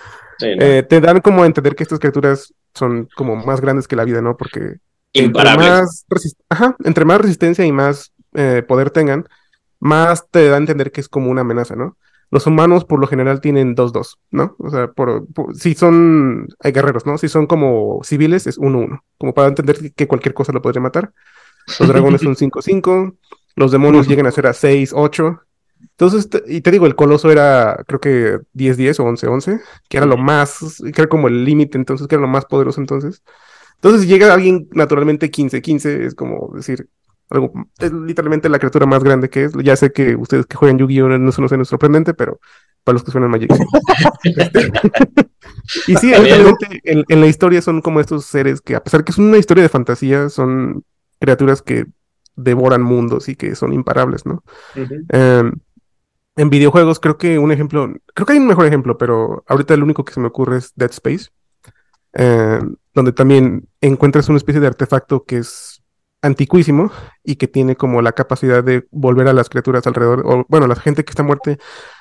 eh, 0.41 0.81
te 0.81 0.99
dan 0.99 1.21
como 1.21 1.43
a 1.43 1.45
entender 1.45 1.75
que 1.75 1.83
estas 1.83 1.99
criaturas 1.99 2.55
son 2.73 3.07
como 3.15 3.35
más 3.35 3.61
grandes 3.61 3.87
que 3.87 3.95
la 3.95 4.03
vida, 4.03 4.19
¿no? 4.19 4.35
Porque 4.35 4.79
entre 5.13 5.43
más, 5.55 6.05
entre 6.83 7.05
más, 7.05 7.21
resistencia 7.21 7.65
y 7.65 7.71
más 7.71 8.11
eh, 8.33 8.63
poder 8.67 8.89
tengan, 8.89 9.27
más 9.79 10.27
te 10.29 10.47
da 10.47 10.55
a 10.55 10.57
entender 10.57 10.91
que 10.91 11.01
es 11.01 11.09
como 11.09 11.29
una 11.29 11.41
amenaza, 11.41 11.75
¿no? 11.75 11.97
Los 12.31 12.47
humanos 12.47 12.83
por 12.83 12.99
lo 12.99 13.05
general 13.05 13.41
tienen 13.41 13.75
2-2, 13.75 14.17
¿no? 14.31 14.55
O 14.57 14.71
sea, 14.71 14.87
por, 14.91 15.27
si 15.53 15.75
son 15.75 16.47
hay 16.59 16.71
guerreros, 16.71 17.05
¿no? 17.05 17.19
Si 17.19 17.29
son 17.29 17.45
como 17.45 17.99
civiles 18.03 18.47
es 18.47 18.57
1-1, 18.57 19.03
como 19.19 19.35
para 19.35 19.49
entender 19.49 19.93
que 19.93 20.07
cualquier 20.07 20.33
cosa 20.33 20.51
lo 20.51 20.61
podría 20.61 20.81
matar. 20.81 21.13
Los 21.79 21.87
dragones 21.87 22.21
son 22.23 22.35
5-5, 22.35 23.15
los 23.55 23.71
demonios 23.71 24.07
llegan 24.07 24.25
a 24.25 24.31
ser 24.31 24.47
a 24.47 24.53
6-8. 24.53 25.41
Entonces, 25.79 26.27
y 26.47 26.61
te 26.61 26.71
digo, 26.71 26.87
el 26.87 26.95
coloso 26.95 27.29
era 27.29 27.83
creo 27.85 27.99
que 27.99 28.39
10-10 28.55 28.99
o 28.99 29.03
11-11, 29.03 29.61
que 29.87 29.97
era 29.97 30.07
lo 30.07 30.17
más, 30.17 30.81
que 30.81 31.01
era 31.01 31.07
como 31.07 31.27
el 31.27 31.45
límite 31.45 31.77
entonces, 31.77 32.07
que 32.07 32.15
era 32.15 32.21
lo 32.23 32.27
más 32.27 32.45
poderoso 32.45 32.81
entonces. 32.81 33.21
Entonces, 33.83 34.03
si 34.03 34.07
llega 34.07 34.33
alguien 34.33 34.69
naturalmente 34.71 35.29
15-15, 35.29 36.05
es 36.05 36.15
como 36.15 36.53
decir, 36.55 36.87
es 37.79 37.91
literalmente 37.91 38.47
la 38.47 38.57
criatura 38.57 38.85
más 38.85 39.03
grande 39.03 39.29
que 39.29 39.43
es. 39.43 39.51
Ya 39.61 39.75
sé 39.75 39.91
que 39.91 40.15
ustedes 40.15 40.45
que 40.45 40.55
juegan 40.55 40.77
Yu-Gi-Oh! 40.77 41.09
no 41.09 41.31
se 41.33 41.41
nos 41.41 41.51
es 41.51 41.67
sorprendente, 41.67 42.13
pero 42.13 42.39
para 42.85 42.93
los 42.93 43.03
que 43.03 43.11
suenan 43.11 43.29
Magic. 43.29 43.51
y 45.87 45.95
sí, 45.97 46.13
realmente 46.13 46.81
en, 46.85 47.19
la 47.19 47.27
historia 47.27 47.61
son 47.61 47.81
como 47.81 47.99
estos 47.99 48.23
seres 48.25 48.61
que, 48.61 48.77
a 48.77 48.81
pesar 48.81 49.03
que 49.03 49.11
es 49.11 49.17
una 49.17 49.37
historia 49.37 49.63
de 49.63 49.69
fantasía, 49.69 50.29
son 50.29 50.85
criaturas 51.19 51.61
que 51.61 51.85
devoran 52.37 52.83
mundos 52.83 53.27
y 53.27 53.35
que 53.35 53.53
son 53.55 53.73
imparables, 53.73 54.25
¿no? 54.25 54.45
Em, 54.75 55.51
en 56.37 56.49
videojuegos, 56.49 57.01
creo 57.01 57.17
que 57.17 57.37
un 57.37 57.51
ejemplo, 57.51 57.93
creo 58.13 58.25
que 58.25 58.31
hay 58.31 58.39
un 58.39 58.47
mejor 58.47 58.65
ejemplo, 58.65 58.97
pero 58.97 59.43
ahorita 59.47 59.73
el 59.73 59.83
único 59.83 60.05
que 60.05 60.13
se 60.13 60.21
me 60.21 60.27
ocurre 60.27 60.59
es 60.59 60.71
Dead 60.77 60.91
Space, 60.91 61.31
em, 62.13 62.77
donde 62.93 63.11
también 63.11 63.67
encuentras 63.81 64.29
una 64.29 64.37
especie 64.37 64.61
de 64.61 64.67
artefacto 64.67 65.23
que 65.25 65.37
es 65.37 65.83
antiquísimo 66.21 66.91
y 67.23 67.35
que 67.35 67.47
tiene 67.47 67.75
como 67.75 68.01
la 68.01 68.13
capacidad 68.13 68.63
de 68.63 68.87
volver 68.91 69.27
a 69.27 69.33
las 69.33 69.49
criaturas 69.49 69.85
alrededor, 69.87 70.23
o 70.25 70.45
bueno, 70.47 70.67
la 70.67 70.75
gente 70.75 71.03
que 71.03 71.11
está 71.11 71.23
muerta 71.23 71.57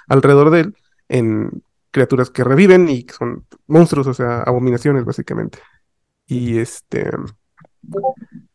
alrededor 0.08 0.50
de 0.50 0.60
él, 0.60 0.76
en 1.08 1.62
criaturas 1.90 2.30
que 2.30 2.44
reviven 2.44 2.88
y 2.88 3.04
que 3.04 3.14
son 3.14 3.46
monstruos, 3.66 4.06
o 4.06 4.14
sea, 4.14 4.42
abominaciones 4.42 5.04
básicamente. 5.04 5.58
Y 6.26 6.58
este, 6.58 7.10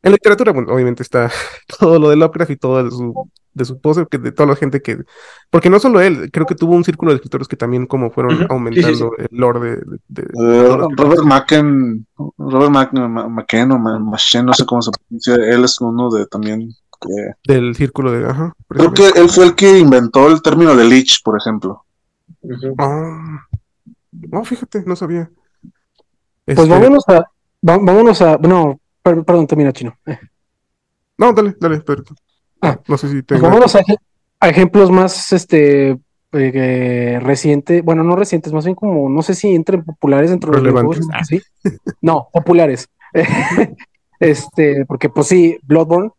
en 0.02 0.12
literatura, 0.12 0.54
bueno, 0.54 0.74
obviamente 0.74 1.04
está 1.04 1.30
todo 1.80 2.00
lo 2.00 2.10
de 2.10 2.16
Lovecraft 2.16 2.52
y 2.52 2.58
todo 2.58 2.90
su, 2.90 3.32
de 3.58 3.66
su 3.66 3.80
pose, 3.80 4.06
que 4.10 4.18
de 4.18 4.32
toda 4.32 4.50
la 4.50 4.56
gente 4.56 4.82
que. 4.82 5.00
Porque 5.50 5.70
no 5.70 5.80
solo 5.80 6.00
él, 6.00 6.30
creo 6.32 6.46
que 6.46 6.56
tuvo 6.56 6.76
un 6.76 6.84
círculo 6.84 7.12
de 7.12 7.18
escritores 7.18 7.48
que 7.48 7.58
también 7.58 7.86
como 7.88 8.12
fueron 8.12 8.48
aumentando 8.50 9.12
el 9.18 9.28
lore 9.32 9.82
de. 10.08 10.22
Eh, 10.22 10.78
Robert 10.96 11.24
Macken, 11.24 12.06
Robert 12.38 12.72
Macken 12.72 13.72
o 13.72 13.80
Machen, 13.80 14.46
no 14.46 14.54
sé 14.54 14.66
cómo 14.66 14.82
se 14.82 14.92
pronuncia, 14.92 15.36
él 15.36 15.64
es 15.64 15.82
uno 15.82 16.10
de 16.10 16.26
también. 16.28 16.70
Del 17.48 17.76
círculo 17.76 18.12
de. 18.12 18.26
Ajá, 18.26 18.54
creo 18.68 18.94
que 18.94 19.08
él 19.16 19.30
fue 19.30 19.46
el 19.46 19.56
que 19.56 19.78
inventó 19.78 20.28
el 20.30 20.42
término 20.42 20.76
de 20.76 20.86
Lich, 20.86 21.22
por 21.24 21.38
ejemplo. 21.38 21.84
Ah, 22.78 23.46
no, 24.12 24.44
fíjate, 24.44 24.84
no 24.86 24.96
sabía. 24.96 25.30
Pues 26.46 26.58
este 26.58 26.70
vámonos 26.70 27.04
a. 27.10 27.24
Vámonos 27.62 28.22
a. 28.22 28.38
Bueno, 28.38 28.80
Perdón, 29.26 29.48
termina 29.48 29.72
chino. 29.72 29.98
Eh. 30.06 30.20
No, 31.18 31.32
dale, 31.34 31.56
dale, 31.60 31.80
perdón. 31.82 32.16
Ah, 32.62 32.80
no 32.88 32.98
sé 32.98 33.08
si 33.10 33.24
tengo. 33.24 33.42
Pues 33.42 33.42
vámonos 33.42 33.76
a, 33.76 34.48
ejemplos 34.48 34.92
más 34.92 35.32
este 35.32 35.98
eh, 36.34 37.20
recientes, 37.22 37.84
bueno, 37.84 38.04
no 38.04 38.16
recientes, 38.16 38.54
más 38.54 38.66
bien 38.66 38.76
como, 38.76 39.10
no 39.10 39.22
sé 39.22 39.34
si 39.34 39.54
entren 39.54 39.84
populares 39.84 40.30
dentro 40.30 40.52
de 40.52 40.62
los 40.62 40.74
juegos. 40.74 41.00
¿sí? 41.28 41.42
No, 42.02 42.30
populares. 42.32 42.90
este, 44.20 44.86
porque 44.86 45.10
pues 45.10 45.28
sí, 45.28 45.58
Bloodborne, 45.64 46.12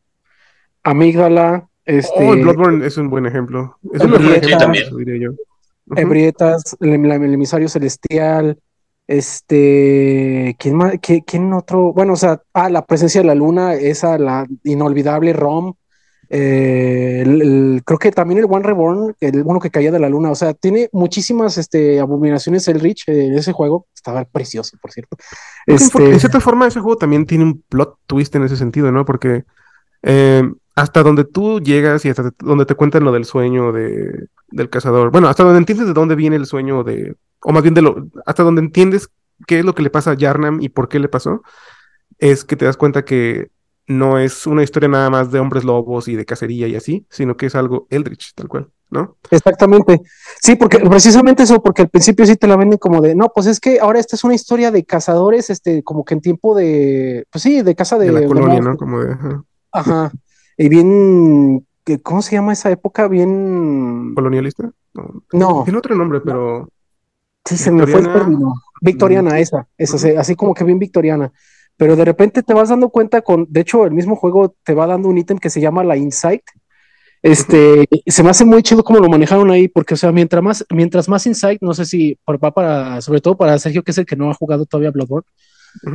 Amígdala, 0.83 1.69
este. 1.85 2.29
Oh, 2.29 2.33
Bloodborne 2.33 2.87
es 2.87 2.97
un 2.97 3.11
buen 3.11 3.27
ejemplo. 3.27 3.79
Es 3.93 4.03
un 4.03 4.11
buen 4.11 4.27
ejemplo, 4.27 4.59
también. 4.59 4.97
diría 4.97 5.29
yo. 5.29 5.37
Ebrietas, 5.97 6.77
el, 6.81 6.93
el, 6.93 7.35
emisario 7.35 7.69
celestial, 7.69 8.59
este, 9.07 10.55
¿quién 10.59 10.75
más? 10.75 10.95
¿Quién, 11.01 11.53
otro? 11.55 11.95
Bueno, 11.95 12.13
o 12.13 12.17
sea, 12.17 12.43
ah, 12.53 12.69
la 12.69 12.85
presencia 12.85 13.23
de 13.23 13.27
la 13.27 13.35
luna, 13.35 13.75
esa, 13.75 14.19
la 14.19 14.47
inolvidable 14.65 15.33
Rom. 15.33 15.75
Eh, 16.31 17.81
creo 17.85 17.99
que 17.99 18.13
también 18.13 18.39
el 18.39 18.47
One 18.49 18.63
Reborn, 18.65 19.17
el 19.21 19.43
uno 19.45 19.61
que 19.61 19.71
caía 19.71 19.91
de 19.91 19.99
la 19.99 20.09
luna, 20.09 20.31
o 20.31 20.35
sea, 20.35 20.53
tiene 20.53 20.89
muchísimas 20.93 21.57
este, 21.57 22.01
abominaciones 22.01 22.69
el 22.69 22.81
Rich 22.81 23.05
en 23.09 23.35
ese 23.35 23.53
juego, 23.53 23.87
estaba 23.95 24.25
precioso, 24.25 24.77
por 24.81 24.93
cierto. 24.93 25.17
Este... 25.67 26.13
En 26.13 26.21
cierta 26.21 26.41
forma, 26.41 26.67
ese 26.67 26.81
juego 26.81 26.97
también 26.97 27.27
tiene 27.27 27.45
un 27.45 27.63
plot 27.69 27.97
twist 28.07 28.35
en 28.37 28.45
ese 28.45 28.57
sentido, 28.57 28.93
¿no? 28.93 29.05
Porque 29.05 29.45
eh, 30.03 30.43
hasta 30.75 31.03
donde 31.03 31.25
tú 31.25 31.61
llegas 31.61 32.05
y 32.05 32.11
hasta 32.11 32.31
donde 32.39 32.67
te 32.67 32.75
cuentan 32.75 33.05
lo 33.05 33.13
del 33.13 33.25
sueño 33.25 33.73
de, 33.73 34.29
del 34.49 34.71
cazador, 34.71 35.11
bueno, 35.11 35.29
hasta 35.29 35.45
donde 35.45 35.59
entiendes 35.59 35.87
de 35.87 35.93
dónde 35.95 36.15
viene 36.15 36.37
el 36.37 36.47
sueño 36.47 36.85
de, 36.85 37.17
o 37.41 37.53
más 37.53 37.63
bien 37.63 37.75
de 37.75 37.83
lo, 37.83 38.07
hasta 38.27 38.43
donde 38.43 38.61
entiendes 38.61 39.09
qué 39.47 39.61
es 39.61 39.65
lo 39.65 39.75
que 39.75 39.83
le 39.83 39.91
pasa 39.91 40.13
a 40.13 40.15
Yarnam 40.15 40.61
y 40.61 40.69
por 40.69 40.89
qué 40.89 40.99
le 40.99 41.09
pasó, 41.09 41.43
es 42.19 42.45
que 42.45 42.57
te 42.57 42.65
das 42.65 42.77
cuenta 42.77 43.05
que 43.05 43.51
no 43.89 44.19
es 44.19 44.47
una 44.47 44.63
historia 44.63 44.89
nada 44.89 45.09
más 45.11 45.33
de 45.33 45.41
hombres 45.41 45.65
lobos 45.65 46.09
y 46.09 46.15
de 46.15 46.27
cacería 46.27 46.69
y 46.69 46.77
así, 46.77 47.07
sino 47.09 47.37
que 47.37 47.47
es 47.47 47.55
algo 47.55 47.87
Eldritch, 47.89 48.35
tal 48.35 48.47
cual, 48.47 48.69
¿no? 48.91 49.17
Exactamente. 49.31 50.03
Sí, 50.43 50.57
porque 50.57 50.79
precisamente 50.79 51.43
eso, 51.43 51.63
porque 51.63 51.83
al 51.83 51.89
principio 51.89 52.27
sí 52.27 52.37
te 52.37 52.47
la 52.47 52.57
venden 52.57 52.79
como 52.79 53.01
de, 53.01 53.15
no, 53.15 53.33
pues 53.35 53.47
es 53.47 53.59
que 53.61 53.81
ahora 53.81 53.99
esta 53.99 54.15
es 54.15 54.25
una 54.25 54.35
historia 54.35 54.71
de 54.71 54.85
cazadores, 54.85 55.49
este, 55.49 55.83
como 55.83 56.05
que 56.05 56.15
en 56.15 56.21
tiempo 56.21 56.55
de, 56.55 57.27
pues 57.31 57.43
sí, 57.43 57.63
de 57.63 57.75
casa 57.75 57.99
de... 57.99 58.13
la 58.13 58.27
colonia, 58.27 58.61
¿no? 58.61 58.77
Como 58.77 59.01
de... 59.01 59.17
Ajá. 59.73 60.13
Y 60.59 60.69
bien, 60.69 61.67
¿cómo 62.03 62.21
se 62.21 62.33
llama 62.33 62.53
esa 62.53 62.71
época? 62.71 63.09
Bien... 63.09 64.13
¿Colonialista? 64.15 64.71
No. 65.33 65.65
Tiene 65.65 65.79
otro 65.79 65.95
nombre, 65.95 66.21
pero... 66.21 66.69
Sí, 67.45 67.57
se 67.57 67.71
me 67.71 67.87
fue 67.87 68.01
el 68.01 68.13
término. 68.13 68.53
Victoriana, 68.83 69.31
mm. 69.31 69.37
esa, 69.37 69.67
esa, 69.79 70.21
así 70.21 70.35
como 70.35 70.53
que 70.53 70.65
bien 70.65 70.79
victoriana. 70.79 71.33
Pero 71.79 71.97
de 71.97 72.05
repente 72.05 72.43
te 72.43 72.53
vas 72.53 72.69
dando 72.69 72.91
cuenta 72.91 73.23
con, 73.23 73.47
de 73.49 73.61
hecho, 73.61 73.87
el 73.87 73.93
mismo 73.93 74.17
juego 74.17 74.55
te 74.65 74.75
va 74.75 74.87
dando 74.87 75.09
un 75.09 75.17
ítem 75.17 75.39
que 75.39 75.49
se 75.49 75.61
llama 75.61 75.85
la 75.85 75.97
Insight. 75.97 76.43
Este, 77.23 77.89
se 78.07 78.23
me 78.23 78.31
hace 78.31 78.45
muy 78.45 78.63
chido 78.63 78.85
cómo 78.85 78.99
lo 78.99 79.09
manejaron 79.09 79.51
ahí, 79.51 79.69
porque, 79.69 79.95
o 79.95 79.97
sea, 79.97 80.13
mientras 80.13 80.43
más, 80.43 80.67
mientras 80.71 81.09
más 81.09 81.25
Insight, 81.27 81.63
no 81.63 81.73
sé 81.73 81.85
si 81.85 82.19
va 82.29 82.51
para, 82.53 83.01
sobre 83.01 83.21
todo 83.21 83.37
para 83.37 83.59
Sergio, 83.59 83.83
que 83.83 83.93
es 83.93 83.99
el 83.99 84.07
que 84.07 84.17
no 84.17 84.31
ha 84.31 84.35
jugado 84.35 84.67
todavía 84.67 84.91
Bloodborne, 84.91 85.27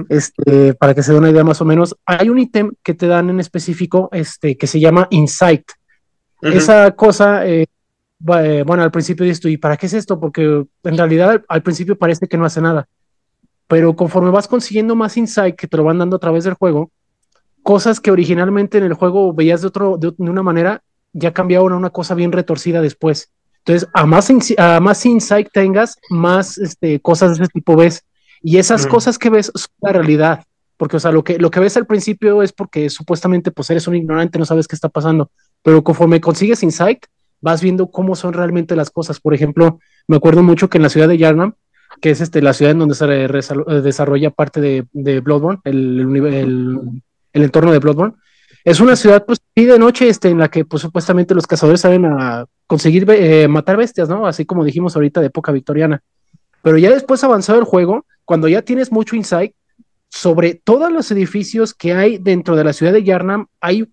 este, 0.08 0.74
para 0.74 0.94
que 0.94 1.04
se 1.04 1.12
dé 1.12 1.18
una 1.18 1.30
idea 1.30 1.44
más 1.44 1.62
o 1.62 1.66
menos, 1.66 1.96
hay 2.06 2.30
un 2.30 2.40
ítem 2.40 2.72
que 2.82 2.94
te 2.94 3.08
dan 3.08 3.30
en 3.30 3.42
específico, 3.42 4.10
este, 4.14 4.58
que 4.58 4.68
se 4.68 4.80
llama 4.80 5.08
Insight. 5.12 5.64
Esa 6.42 6.92
cosa, 6.92 7.46
eh, 7.46 7.68
eh, 8.38 8.64
bueno, 8.66 8.84
al 8.84 8.92
principio 8.92 9.26
dices 9.26 9.42
tú, 9.42 9.48
¿y 9.50 9.58
para 9.58 9.78
qué 9.78 9.88
es 9.88 9.94
esto? 9.94 10.20
Porque 10.20 10.44
en 10.84 10.98
realidad 10.98 11.42
al 11.48 11.64
principio 11.64 11.98
parece 11.98 12.28
que 12.28 12.38
no 12.38 12.46
hace 12.46 12.62
nada. 12.62 12.88
Pero 13.68 13.96
conforme 13.96 14.30
vas 14.30 14.48
consiguiendo 14.48 14.96
más 14.96 15.18
insight 15.18 15.56
que 15.56 15.68
te 15.68 15.78
lo 15.78 15.84
van 15.84 15.98
dando 15.98 16.18
a 16.18 16.20
través 16.20 16.44
del 16.44 16.54
juego, 16.54 16.92
cosas 17.64 18.00
que 18.00 18.12
originalmente 18.12 18.78
en 18.78 18.84
el 18.84 18.94
juego 18.94 19.34
veías 19.34 19.62
de, 19.62 19.68
otro, 19.68 19.98
de, 19.98 20.14
una 20.18 20.44
manera, 20.44 20.84
ya 21.14 21.34
cambiaron 21.34 21.74
a 21.74 21.78
una 21.78 21.90
cosa 21.90 22.14
bien 22.14 22.32
retorcida 22.32 22.82
después. 22.82 23.32
Entonces, 23.60 23.90
a 23.94 24.06
más, 24.06 24.30
a 24.58 24.80
más 24.82 25.06
insight 25.06 25.48
tengas, 25.52 25.98
más 26.10 26.58
este, 26.58 27.00
cosas 27.00 27.38
de 27.38 27.46
ese 27.46 27.54
tipo 27.54 27.76
ves. 27.76 28.04
Y 28.42 28.58
esas 28.58 28.86
cosas 28.86 29.18
que 29.18 29.30
ves 29.30 29.52
son 29.56 29.70
la 29.80 29.94
realidad. 29.94 30.44
Porque, 30.76 30.98
o 30.98 31.00
sea, 31.00 31.14
lo 31.14 31.24
que, 31.24 31.40
lo 31.40 31.50
que 31.50 31.62
ves 31.62 31.78
al 31.78 31.86
principio 31.86 32.44
es 32.44 32.52
porque 32.52 32.90
supuestamente 32.90 33.52
pues 33.52 33.70
eres 33.70 33.88
un 33.88 33.96
ignorante, 33.96 34.38
no 34.38 34.46
sabes 34.46 34.68
qué 34.68 34.76
está 34.76 34.90
pasando. 34.90 35.32
Pero 35.62 35.82
conforme 35.82 36.20
consigues 36.20 36.62
insight, 36.62 37.06
vas 37.40 37.62
viendo 37.62 37.90
cómo 37.90 38.16
son 38.16 38.34
realmente 38.34 38.76
las 38.76 38.90
cosas. 38.90 39.22
Por 39.22 39.34
ejemplo, 39.34 39.80
me 40.08 40.18
acuerdo 40.18 40.44
mucho 40.44 40.70
que 40.70 40.78
en 40.78 40.82
la 40.82 40.90
ciudad 40.90 41.08
de 41.08 41.18
Yarnam, 41.18 41.54
que 42.02 42.12
es 42.12 42.22
este, 42.22 42.42
la 42.42 42.54
ciudad 42.54 42.72
en 42.72 42.80
donde 42.80 42.96
se 42.96 43.06
eh, 43.06 43.82
desarrolla 43.82 44.32
parte 44.32 44.62
de, 44.62 44.86
de 44.92 45.20
Bloodborne, 45.20 45.62
el, 45.64 46.00
el, 47.34 47.44
entorno 47.44 47.72
de 47.72 47.80
Bloodborne, 47.80 48.16
es 48.64 48.80
una 48.80 48.96
ciudad, 48.96 49.26
pues, 49.26 49.42
de 49.56 49.80
noche, 49.80 50.08
este, 50.08 50.30
en 50.30 50.40
la 50.40 50.50
que, 50.50 50.66
pues, 50.66 50.82
supuestamente 50.82 51.36
los 51.36 51.48
cazadores 51.48 51.82
saben 51.82 52.06
a 52.06 52.46
conseguir 52.66 53.06
eh, 53.10 53.48
matar 53.48 53.78
bestias, 53.78 54.08
¿no? 54.10 54.26
Así 54.26 54.46
como 54.46 54.64
dijimos 54.64 54.96
ahorita 54.96 55.20
de 55.20 55.28
época 55.28 55.52
victoriana. 55.52 56.02
Pero 56.62 56.78
ya 56.78 56.90
después 56.90 57.24
avanzado 57.24 57.60
el 57.60 57.66
juego, 57.66 58.06
cuando 58.24 58.48
ya 58.48 58.62
tienes 58.62 58.92
mucho 58.92 59.16
insight 59.16 59.54
sobre 60.10 60.54
todos 60.56 60.92
los 60.92 61.12
edificios 61.12 61.74
que 61.74 61.94
hay 61.94 62.18
dentro 62.18 62.56
de 62.56 62.64
la 62.64 62.72
ciudad 62.72 62.94
de 62.94 63.04
Yarnam, 63.04 63.48
hay 63.60 63.92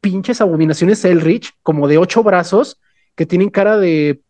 pinches 0.00 0.40
abominaciones 0.40 1.04
Elrich, 1.04 1.52
como 1.62 1.88
de 1.88 1.98
ocho 1.98 2.22
brazos, 2.22 2.78
que 3.16 3.26
tienen 3.26 3.50
cara 3.50 3.76
de 3.76 4.20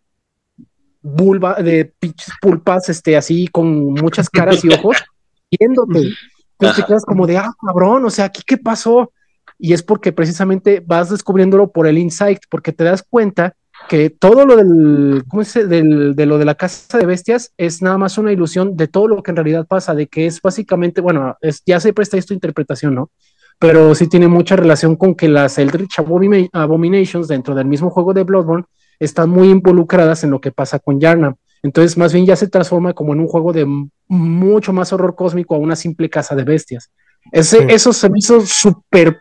vulva, 1.07 1.55
de 1.55 1.93
pinches 1.99 2.35
pulpas, 2.41 2.89
este, 2.89 3.17
así 3.17 3.47
con 3.49 3.95
muchas 3.95 4.29
caras 4.29 4.65
y 4.65 4.69
ojos, 4.73 4.97
viéndote. 5.59 6.11
Entonces 6.59 6.85
te 6.85 6.89
quedas 6.89 7.05
como 7.05 7.27
de, 7.27 7.39
ah, 7.39 7.53
cabrón, 7.65 8.05
o 8.05 8.11
sea, 8.11 8.27
¿aquí 8.27 8.43
qué 8.47 8.57
pasó? 8.57 9.13
Y 9.59 9.73
es 9.73 9.83
porque 9.83 10.13
precisamente 10.13 10.83
vas 10.85 11.11
descubriéndolo 11.11 11.71
por 11.71 11.87
el 11.87 11.99
insight, 11.99 12.41
porque 12.51 12.73
te 12.73 12.85
das 12.85 13.05
cuenta 13.09 13.55
que 13.89 14.11
todo 14.11 14.45
lo 14.45 14.57
del, 14.57 15.25
¿cómo 15.29 15.43
es? 15.43 15.55
Del, 15.55 16.17
de 16.17 16.27
lo 16.27 16.39
de 16.39 16.45
la 16.45 16.55
casa 16.55 16.99
de 16.99 17.07
bestias 17.07 17.53
es 17.57 17.83
nada 17.83 17.99
más 17.99 18.19
una 18.19 18.33
ilusión 18.33 18.77
de 18.77 18.89
todo 18.89 19.07
lo 19.07 19.23
que 19.23 19.31
en 19.31 19.37
realidad 19.37 19.67
pasa, 19.67 19.95
de 19.95 20.09
que 20.09 20.27
es 20.27 20.41
básicamente, 20.41 21.01
bueno, 21.01 21.37
es, 21.41 21.63
ya 21.65 21.79
se 21.79 21.93
presta 21.93 22.17
esta 22.17 22.35
interpretación, 22.35 22.95
¿no? 22.95 23.11
Pero 23.59 23.95
sí 23.95 24.09
tiene 24.09 24.29
mucha 24.29 24.57
relación 24.57 24.97
con 24.97 25.15
que 25.15 25.29
las 25.29 25.59
Eldritch 25.59 25.99
Abominations 25.99 27.29
dentro 27.29 27.55
del 27.55 27.67
mismo 27.67 27.91
juego 27.91 28.13
de 28.13 28.25
Bloodborne 28.25 28.65
están 28.99 29.31
muy 29.31 29.51
involucradas 29.51 30.25
en 30.25 30.31
lo 30.31 30.41
que 30.41 30.53
pasa 30.53 30.79
con 30.79 31.01
Yarnam. 31.01 31.37
Entonces, 31.63 31.97
más 31.97 32.13
bien 32.13 32.27
ya 32.27 32.37
se 32.37 32.49
transforma 32.49 32.93
como 32.93 33.13
en 33.13 33.21
un 33.21 33.27
juego 33.27 33.53
de 33.53 33.67
mucho 34.09 34.73
más 34.73 34.93
horror 34.93 35.15
cósmico 35.15 35.55
a 35.55 35.59
una 35.59 35.77
simple 35.77 36.09
casa 36.09 36.35
de 36.35 36.45
bestias. 36.45 36.91
Ese, 37.33 37.67
Eso 37.69 37.93
se 37.93 38.09
me 38.09 38.19
hizo 38.19 38.41
súper 38.41 39.19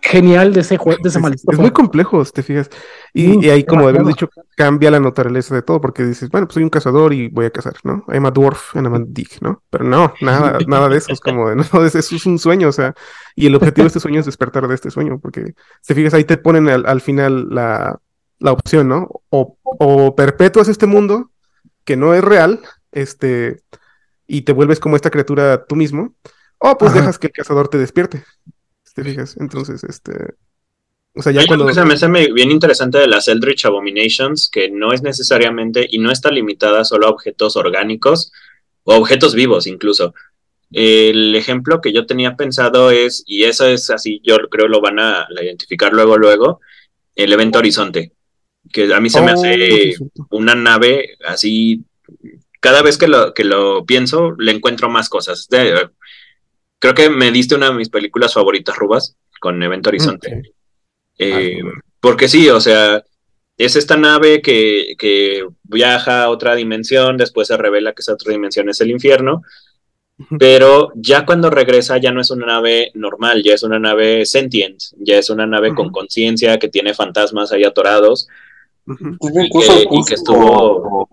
genial 0.00 0.52
de 0.52 0.60
ese 0.60 0.76
juego, 0.76 1.00
de 1.02 1.08
ese 1.08 1.18
Es 1.18 1.58
muy 1.58 1.70
complejo, 1.70 2.24
te 2.24 2.42
fijas. 2.42 2.70
Y, 3.12 3.48
ahí, 3.48 3.64
como 3.64 3.86
habíamos 3.86 4.08
dicho, 4.08 4.28
cambia 4.56 4.90
la 4.90 5.00
naturaleza 5.00 5.54
de 5.54 5.62
todo, 5.62 5.80
porque 5.80 6.04
dices, 6.04 6.28
bueno, 6.28 6.46
pues 6.46 6.54
soy 6.54 6.62
un 6.62 6.70
cazador 6.70 7.12
y 7.12 7.28
voy 7.28 7.46
a 7.46 7.50
cazar, 7.50 7.74
¿no? 7.84 8.04
I'm 8.08 8.26
a 8.26 8.30
dwarf 8.30 8.76
and 8.76 8.86
I'm 8.86 8.94
a 8.94 9.04
dick, 9.06 9.40
¿no? 9.40 9.62
Pero 9.70 9.84
no, 9.84 10.12
nada, 10.20 10.58
nada 10.66 10.88
de 10.88 10.98
eso 10.98 11.12
es 11.12 11.20
como 11.20 11.48
de, 11.48 11.56
no, 11.72 11.84
eso 11.84 11.98
es 11.98 12.26
un 12.26 12.38
sueño, 12.38 12.68
o 12.68 12.72
sea, 12.72 12.94
y 13.34 13.46
el 13.46 13.54
objetivo 13.54 13.84
de 13.84 13.88
este 13.88 14.00
sueño 14.00 14.20
es 14.20 14.26
despertar 14.26 14.66
de 14.66 14.74
este 14.74 14.90
sueño, 14.90 15.18
porque, 15.20 15.54
te 15.86 15.94
fijas, 15.94 16.14
ahí 16.14 16.24
te 16.24 16.36
ponen 16.36 16.68
al, 16.68 17.00
final 17.00 17.48
la, 17.50 17.98
la, 18.42 18.52
opción, 18.52 18.88
¿no? 18.88 19.22
O, 19.30 19.58
o 19.62 20.14
perpetuas 20.16 20.68
este 20.68 20.86
mundo 20.86 21.30
que 21.84 21.96
no 21.96 22.14
es 22.14 22.22
real, 22.22 22.60
este, 22.92 23.62
y 24.26 24.42
te 24.42 24.52
vuelves 24.52 24.80
como 24.80 24.96
esta 24.96 25.10
criatura 25.10 25.64
tú 25.66 25.76
mismo, 25.76 26.14
o 26.58 26.78
pues 26.78 26.94
dejas 26.94 27.18
que 27.18 27.26
el 27.28 27.32
cazador 27.32 27.68
te 27.68 27.78
despierte. 27.78 28.24
¿Te 28.94 29.02
fijas? 29.02 29.36
Entonces, 29.38 29.82
este. 29.84 30.34
O 31.14 31.22
sea, 31.22 31.32
ya 31.32 31.46
cuando. 31.46 31.64
me 31.64 31.94
hace 31.94 32.08
bien 32.08 32.50
interesante 32.50 32.98
de 32.98 33.08
las 33.08 33.28
Eldritch 33.28 33.66
Abominations, 33.66 34.48
que 34.50 34.70
no 34.70 34.92
es 34.92 35.02
necesariamente 35.02 35.86
y 35.90 35.98
no 35.98 36.10
está 36.10 36.30
limitada 36.30 36.84
solo 36.84 37.06
a 37.06 37.10
objetos 37.10 37.56
orgánicos 37.56 38.32
o 38.84 38.94
objetos 38.94 39.34
vivos 39.34 39.66
incluso. 39.66 40.14
El 40.70 41.34
ejemplo 41.34 41.82
que 41.82 41.92
yo 41.92 42.06
tenía 42.06 42.36
pensado 42.36 42.90
es, 42.90 43.24
y 43.26 43.44
eso 43.44 43.66
es 43.66 43.90
así, 43.90 44.22
yo 44.24 44.38
creo 44.50 44.68
lo 44.68 44.80
van 44.80 44.98
a 45.00 45.26
identificar 45.42 45.92
luego, 45.92 46.16
luego, 46.16 46.60
el 47.14 47.30
evento 47.30 47.58
Horizonte, 47.58 48.12
que 48.70 48.92
a 48.92 49.00
mí 49.00 49.10
se 49.10 49.20
me 49.22 49.32
hace 49.32 49.94
oh, 50.00 50.26
una 50.30 50.54
nave 50.54 51.16
así, 51.26 51.84
cada 52.60 52.82
vez 52.82 52.98
que 52.98 53.08
lo, 53.08 53.32
que 53.34 53.44
lo 53.44 53.84
pienso, 53.84 54.34
le 54.38 54.52
encuentro 54.52 54.88
más 54.88 55.08
cosas. 55.08 55.48
De, 55.48 55.88
Creo 56.82 56.94
que 56.94 57.10
me 57.10 57.30
diste 57.30 57.54
una 57.54 57.68
de 57.68 57.76
mis 57.76 57.90
películas 57.90 58.34
favoritas, 58.34 58.76
Rubas, 58.76 59.16
con 59.40 59.62
Evento 59.62 59.88
Horizonte. 59.88 60.42
Eh, 61.16 61.60
porque 62.00 62.28
sí, 62.28 62.48
o 62.48 62.60
sea, 62.60 63.04
es 63.56 63.76
esta 63.76 63.96
nave 63.96 64.42
que, 64.42 64.96
que, 64.98 65.46
viaja 65.62 66.24
a 66.24 66.30
otra 66.30 66.56
dimensión, 66.56 67.16
después 67.16 67.46
se 67.46 67.56
revela 67.56 67.92
que 67.92 68.00
esa 68.00 68.14
otra 68.14 68.32
dimensión 68.32 68.68
es 68.68 68.80
el 68.80 68.90
infierno, 68.90 69.42
pero 70.40 70.90
ya 70.96 71.24
cuando 71.24 71.50
regresa 71.50 71.98
ya 71.98 72.10
no 72.10 72.20
es 72.20 72.32
una 72.32 72.46
nave 72.46 72.90
normal, 72.94 73.44
ya 73.44 73.54
es 73.54 73.62
una 73.62 73.78
nave 73.78 74.26
sentient, 74.26 74.82
ya 74.98 75.18
es 75.18 75.30
una 75.30 75.46
nave 75.46 75.74
con 75.76 75.90
conciencia 75.90 76.58
que 76.58 76.68
tiene 76.68 76.94
fantasmas 76.94 77.52
ahí 77.52 77.62
atorados. 77.62 78.26
Y, 78.86 80.04
que, 80.04 80.14
estuvo 80.14 81.08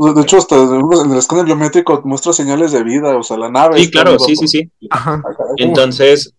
de 0.00 0.22
hecho, 0.22 0.38
hasta 0.38 0.56
en 0.56 1.12
el 1.12 1.18
escáner 1.18 1.44
biométrico 1.44 2.00
muestra 2.04 2.32
señales 2.32 2.72
de 2.72 2.82
vida, 2.82 3.16
o 3.18 3.22
sea, 3.22 3.36
la 3.36 3.50
nave. 3.50 3.78
Sí, 3.78 3.90
claro, 3.90 4.18
sí, 4.18 4.34
sí, 4.34 4.48
sí. 4.48 4.70
Ajá. 4.88 5.22
Entonces, 5.58 6.32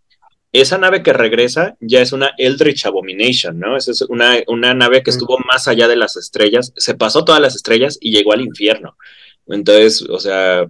esa 0.52 0.80
nave 0.80 1.04
que 1.04 1.14
regresa 1.14 1.78
ya 1.80 2.02
es 2.02 2.12
una 2.12 2.32
Eldritch 2.40 2.88
Abomination, 2.88 3.60
¿no? 3.60 3.78
Es 3.78 4.02
una, 4.10 4.38
una 4.48 4.74
nave 4.74 5.04
que 5.04 5.12
estuvo 5.12 5.38
más 5.48 5.68
allá 5.68 5.88
de 5.88 5.96
las 5.96 6.18
estrellas, 6.18 6.74
se 6.76 6.96
pasó 6.96 7.24
todas 7.24 7.40
las 7.40 7.56
estrellas 7.56 8.00
y 8.02 8.12
llegó 8.12 8.34
al 8.34 8.42
infierno. 8.42 8.98
Entonces, 9.46 10.02
o 10.10 10.20
sea, 10.20 10.68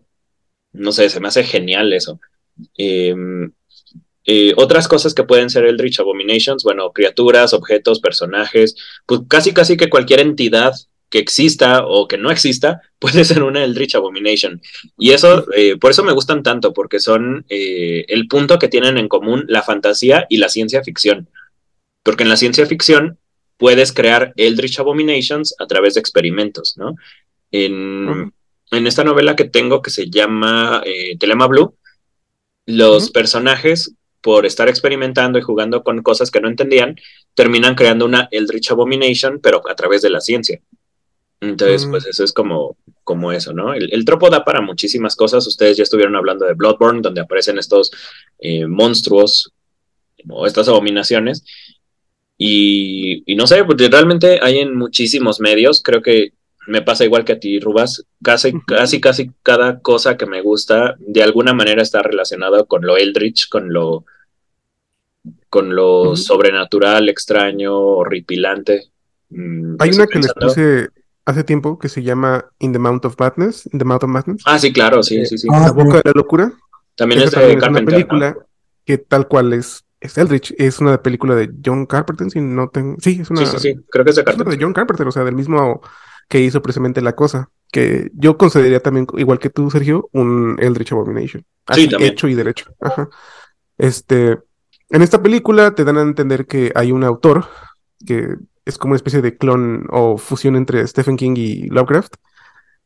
no 0.74 0.92
sé, 0.92 1.10
se 1.10 1.22
me 1.22 1.30
hace 1.30 1.44
genial 1.44 1.94
eso. 1.94 2.20
Em, 2.76 3.54
eh, 4.26 4.54
otras 4.58 4.88
cosas 4.88 5.14
que 5.14 5.24
pueden 5.24 5.50
ser 5.50 5.66
Eldritch 5.66 6.00
Abominations, 6.00 6.64
bueno, 6.64 6.92
criaturas, 6.92 7.54
objetos, 7.54 8.00
personajes, 8.00 8.76
pues 9.06 9.22
casi 9.28 9.54
casi 9.54 9.78
que 9.78 9.90
cualquier 9.90 10.20
entidad 10.20 10.74
que 11.12 11.20
exista 11.20 11.86
o 11.86 12.08
que 12.08 12.18
no 12.18 12.32
exista, 12.32 12.82
puede 13.00 13.24
ser 13.26 13.44
una 13.44 13.64
Eldritch 13.64 13.96
Abomination. 13.96 14.62
Y 14.98 15.12
eso, 15.12 15.46
eh, 15.54 15.78
por 15.78 15.92
eso 15.92 16.04
me 16.04 16.14
gustan 16.14 16.42
tanto, 16.42 16.74
porque 16.74 17.00
son 17.00 17.46
eh, 17.50 18.06
el 18.08 18.28
punto 18.28 18.58
que 18.58 18.70
tienen 18.70 18.98
en 18.98 19.10
común 19.10 19.46
la 19.48 19.62
fantasía 19.62 20.26
y 20.30 20.38
la 20.38 20.50
ciencia 20.50 20.84
ficción. 20.84 21.30
Porque 22.02 22.24
en 22.24 22.30
la 22.30 22.38
ciencia 22.38 22.66
ficción 22.66 23.20
puedes 23.58 23.92
crear 23.92 24.34
Eldritch 24.38 24.80
Abominations 24.80 25.54
a 25.60 25.68
través 25.68 25.94
de 25.94 26.00
experimentos, 26.00 26.78
¿no? 26.78 26.96
En, 27.52 28.34
esta 28.72 29.04
novela 29.04 29.36
que 29.36 29.44
tengo 29.44 29.82
que 29.82 29.92
se 29.92 30.10
llama 30.10 30.82
eh, 30.86 31.18
Telema 31.18 31.46
Blue, 31.48 31.76
los 32.66 33.12
personajes, 33.12 33.94
por 34.22 34.46
estar 34.46 34.70
experimentando 34.70 35.40
y 35.40 35.42
jugando 35.42 35.84
con 35.84 36.02
cosas 36.02 36.32
que 36.32 36.42
no 36.42 36.48
entendían, 36.48 36.96
terminan 37.34 37.76
creando 37.76 38.06
una 38.06 38.28
Eldritch 38.32 38.72
Abomination, 38.72 39.40
pero 39.42 39.62
a 39.68 39.76
través 39.76 40.02
de 40.02 40.10
la 40.10 40.22
ciencia. 40.22 40.62
Entonces, 41.42 41.88
pues 41.90 42.06
mm. 42.06 42.10
eso 42.10 42.24
es 42.24 42.34
como, 42.34 42.78
como 43.04 43.32
eso, 43.32 43.52
¿no? 43.52 43.74
El, 43.74 44.06
tropo 44.06 44.30
da 44.30 44.46
para 44.46 44.62
muchísimas 44.62 45.16
cosas. 45.16 45.46
Ustedes 45.48 45.78
ya 45.78 45.84
estuvieron 45.84 46.16
hablando 46.16 46.46
de 46.46 46.54
Bloodborne, 46.54 47.02
donde 47.02 47.22
aparecen 47.22 47.58
estos 47.58 47.92
eh, 48.40 48.68
monstruos 48.68 49.52
o 50.30 50.46
estas 50.46 50.68
abominaciones. 50.68 51.44
Y, 52.38 53.24
no 53.36 53.46
sé, 53.48 53.64
porque 53.64 53.88
realmente 53.88 54.40
hay 54.42 54.60
en 54.60 54.76
muchísimos 54.76 55.40
medios. 55.40 55.82
Creo 55.84 56.02
que 56.02 56.34
me 56.68 56.82
pasa 56.82 57.06
igual 57.06 57.26
que 57.26 57.34
a 57.34 57.40
ti, 57.40 57.60
Rubas. 57.60 58.06
Casi, 58.24 58.54
casi, 58.62 59.02
casi 59.02 59.32
cada 59.44 59.80
cosa 59.80 60.18
que 60.18 60.26
me 60.26 60.42
gusta 60.42 60.96
de 61.00 61.24
alguna 61.24 61.54
manera 61.54 61.82
está 61.82 62.02
relacionada 62.02 62.64
con 62.66 62.86
lo 62.86 62.98
Eldritch, 62.98 63.50
con 63.50 63.74
lo, 63.74 64.06
con 65.50 65.76
lo 65.76 66.16
sobrenatural, 66.16 67.10
extraño, 67.10 67.76
horripilante. 67.76 68.92
Mm, 69.30 69.76
hay 69.80 69.90
una 69.92 70.08
que 70.08 70.20
les 70.20 70.34
puse 70.34 70.90
hace 71.26 71.44
tiempo 71.44 71.80
que 71.80 71.90
se 71.90 72.04
llama 72.04 72.46
In 72.60 72.74
the 72.74 72.80
Mount 72.80 73.06
of 73.06 73.16
Madness. 73.20 73.68
In 73.72 73.80
the 73.80 73.86
Mount 73.86 74.04
of 74.04 74.10
Madness. 74.10 74.44
Ah, 74.46 74.60
sí, 74.60 74.72
claro, 74.72 75.02
sí, 75.02 75.26
sí, 75.26 75.38
sí. 75.38 75.48
la 75.50 75.72
boca 75.72 75.98
de 75.98 76.04
la 76.06 76.14
locura. 76.16 76.54
También 76.96 77.22
es 77.22 77.32
de 77.32 77.58
Carpenter. 77.58 77.70
una 77.70 77.86
película 77.86 78.38
que 78.86 78.98
tal 78.98 79.28
cual 79.28 79.54
es, 79.54 79.84
es 80.00 80.18
Eldritch. 80.18 80.54
Es 80.58 80.80
una 80.80 81.02
película 81.02 81.36
de 81.36 81.50
John 81.66 81.86
Carpenter, 81.86 82.30
si 82.30 82.42
no 82.42 82.70
tengo... 82.70 82.98
Sí, 83.00 83.20
es 83.22 83.30
una... 83.32 83.46
Sí, 83.46 83.58
sí, 83.58 83.60
sí. 83.60 83.82
Creo 83.90 84.04
que 84.04 84.12
es 84.12 84.18
de 84.18 84.24
Carpenter. 84.24 84.58
de 84.58 84.64
John 84.64 84.74
Carpenter, 84.74 85.08
o 85.08 85.12
sea, 85.12 85.24
del 85.24 85.36
mismo 85.36 85.82
que 86.32 86.40
hizo 86.40 86.62
precisamente 86.62 87.02
La 87.02 87.14
Cosa. 87.14 87.50
Que 87.74 88.10
yo 88.14 88.38
consideraría 88.38 88.80
también, 88.80 89.06
igual 89.18 89.38
que 89.38 89.50
tú, 89.50 89.70
Sergio, 89.70 90.10
un 90.14 90.56
Eldritch 90.60 90.94
Abomination. 90.94 91.46
Así, 91.66 91.84
sí, 91.84 91.90
también. 91.90 92.14
Hecho 92.14 92.30
y 92.30 92.36
derecho. 92.36 92.74
Ajá. 92.80 93.10
Este... 93.78 94.40
En 94.90 95.02
esta 95.02 95.22
película 95.22 95.74
te 95.74 95.86
dan 95.86 95.98
a 95.98 96.02
entender 96.02 96.48
que 96.48 96.72
hay 96.76 96.92
un 96.92 97.04
autor 97.06 97.46
que 98.06 98.36
es 98.66 98.78
como 98.78 98.92
una 98.92 98.98
especie 98.98 99.22
de 99.22 99.38
clon 99.38 99.88
o 99.90 100.18
fusión 100.18 100.56
entre 100.56 100.86
Stephen 100.86 101.16
King 101.16 101.34
y 101.36 101.68
Lovecraft, 101.68 102.16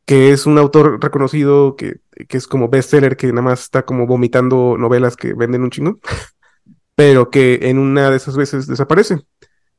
que 0.04 0.30
es 0.30 0.46
un 0.46 0.56
autor 0.58 1.02
reconocido 1.02 1.74
que, 1.74 1.96
que 2.28 2.36
es 2.36 2.46
como 2.46 2.68
bestseller, 2.68 3.16
que 3.16 3.28
nada 3.28 3.42
más 3.42 3.62
está 3.62 3.84
como 3.84 4.06
vomitando 4.06 4.76
novelas 4.78 5.16
que 5.16 5.34
venden 5.34 5.62
un 5.62 5.70
chingo, 5.70 5.98
pero 6.94 7.30
que 7.30 7.58
en 7.62 7.78
una 7.78 8.10
de 8.10 8.16
esas 8.16 8.36
veces 8.36 8.68
desaparece 8.68 9.24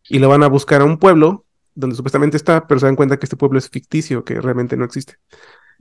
y 0.10 0.19
lo 0.19 0.27
van 0.27 0.44
a 0.44 0.48
buscar 0.48 0.81
a 0.81 0.85
un 0.85 0.98
pueblo 0.98 1.45
donde 1.78 1.95
supuestamente 1.95 2.38
está, 2.38 2.66
pero 2.68 2.80
se 2.80 2.88
dan 2.88 2.95
cuenta 2.95 3.18
que 3.18 3.26
este 3.28 3.38
pueblo 3.38 3.60
es 3.60 3.70
ficticio, 3.70 4.24
que 4.24 4.41
realmente 4.41 4.76
no 4.76 4.84
existe. 4.84 5.18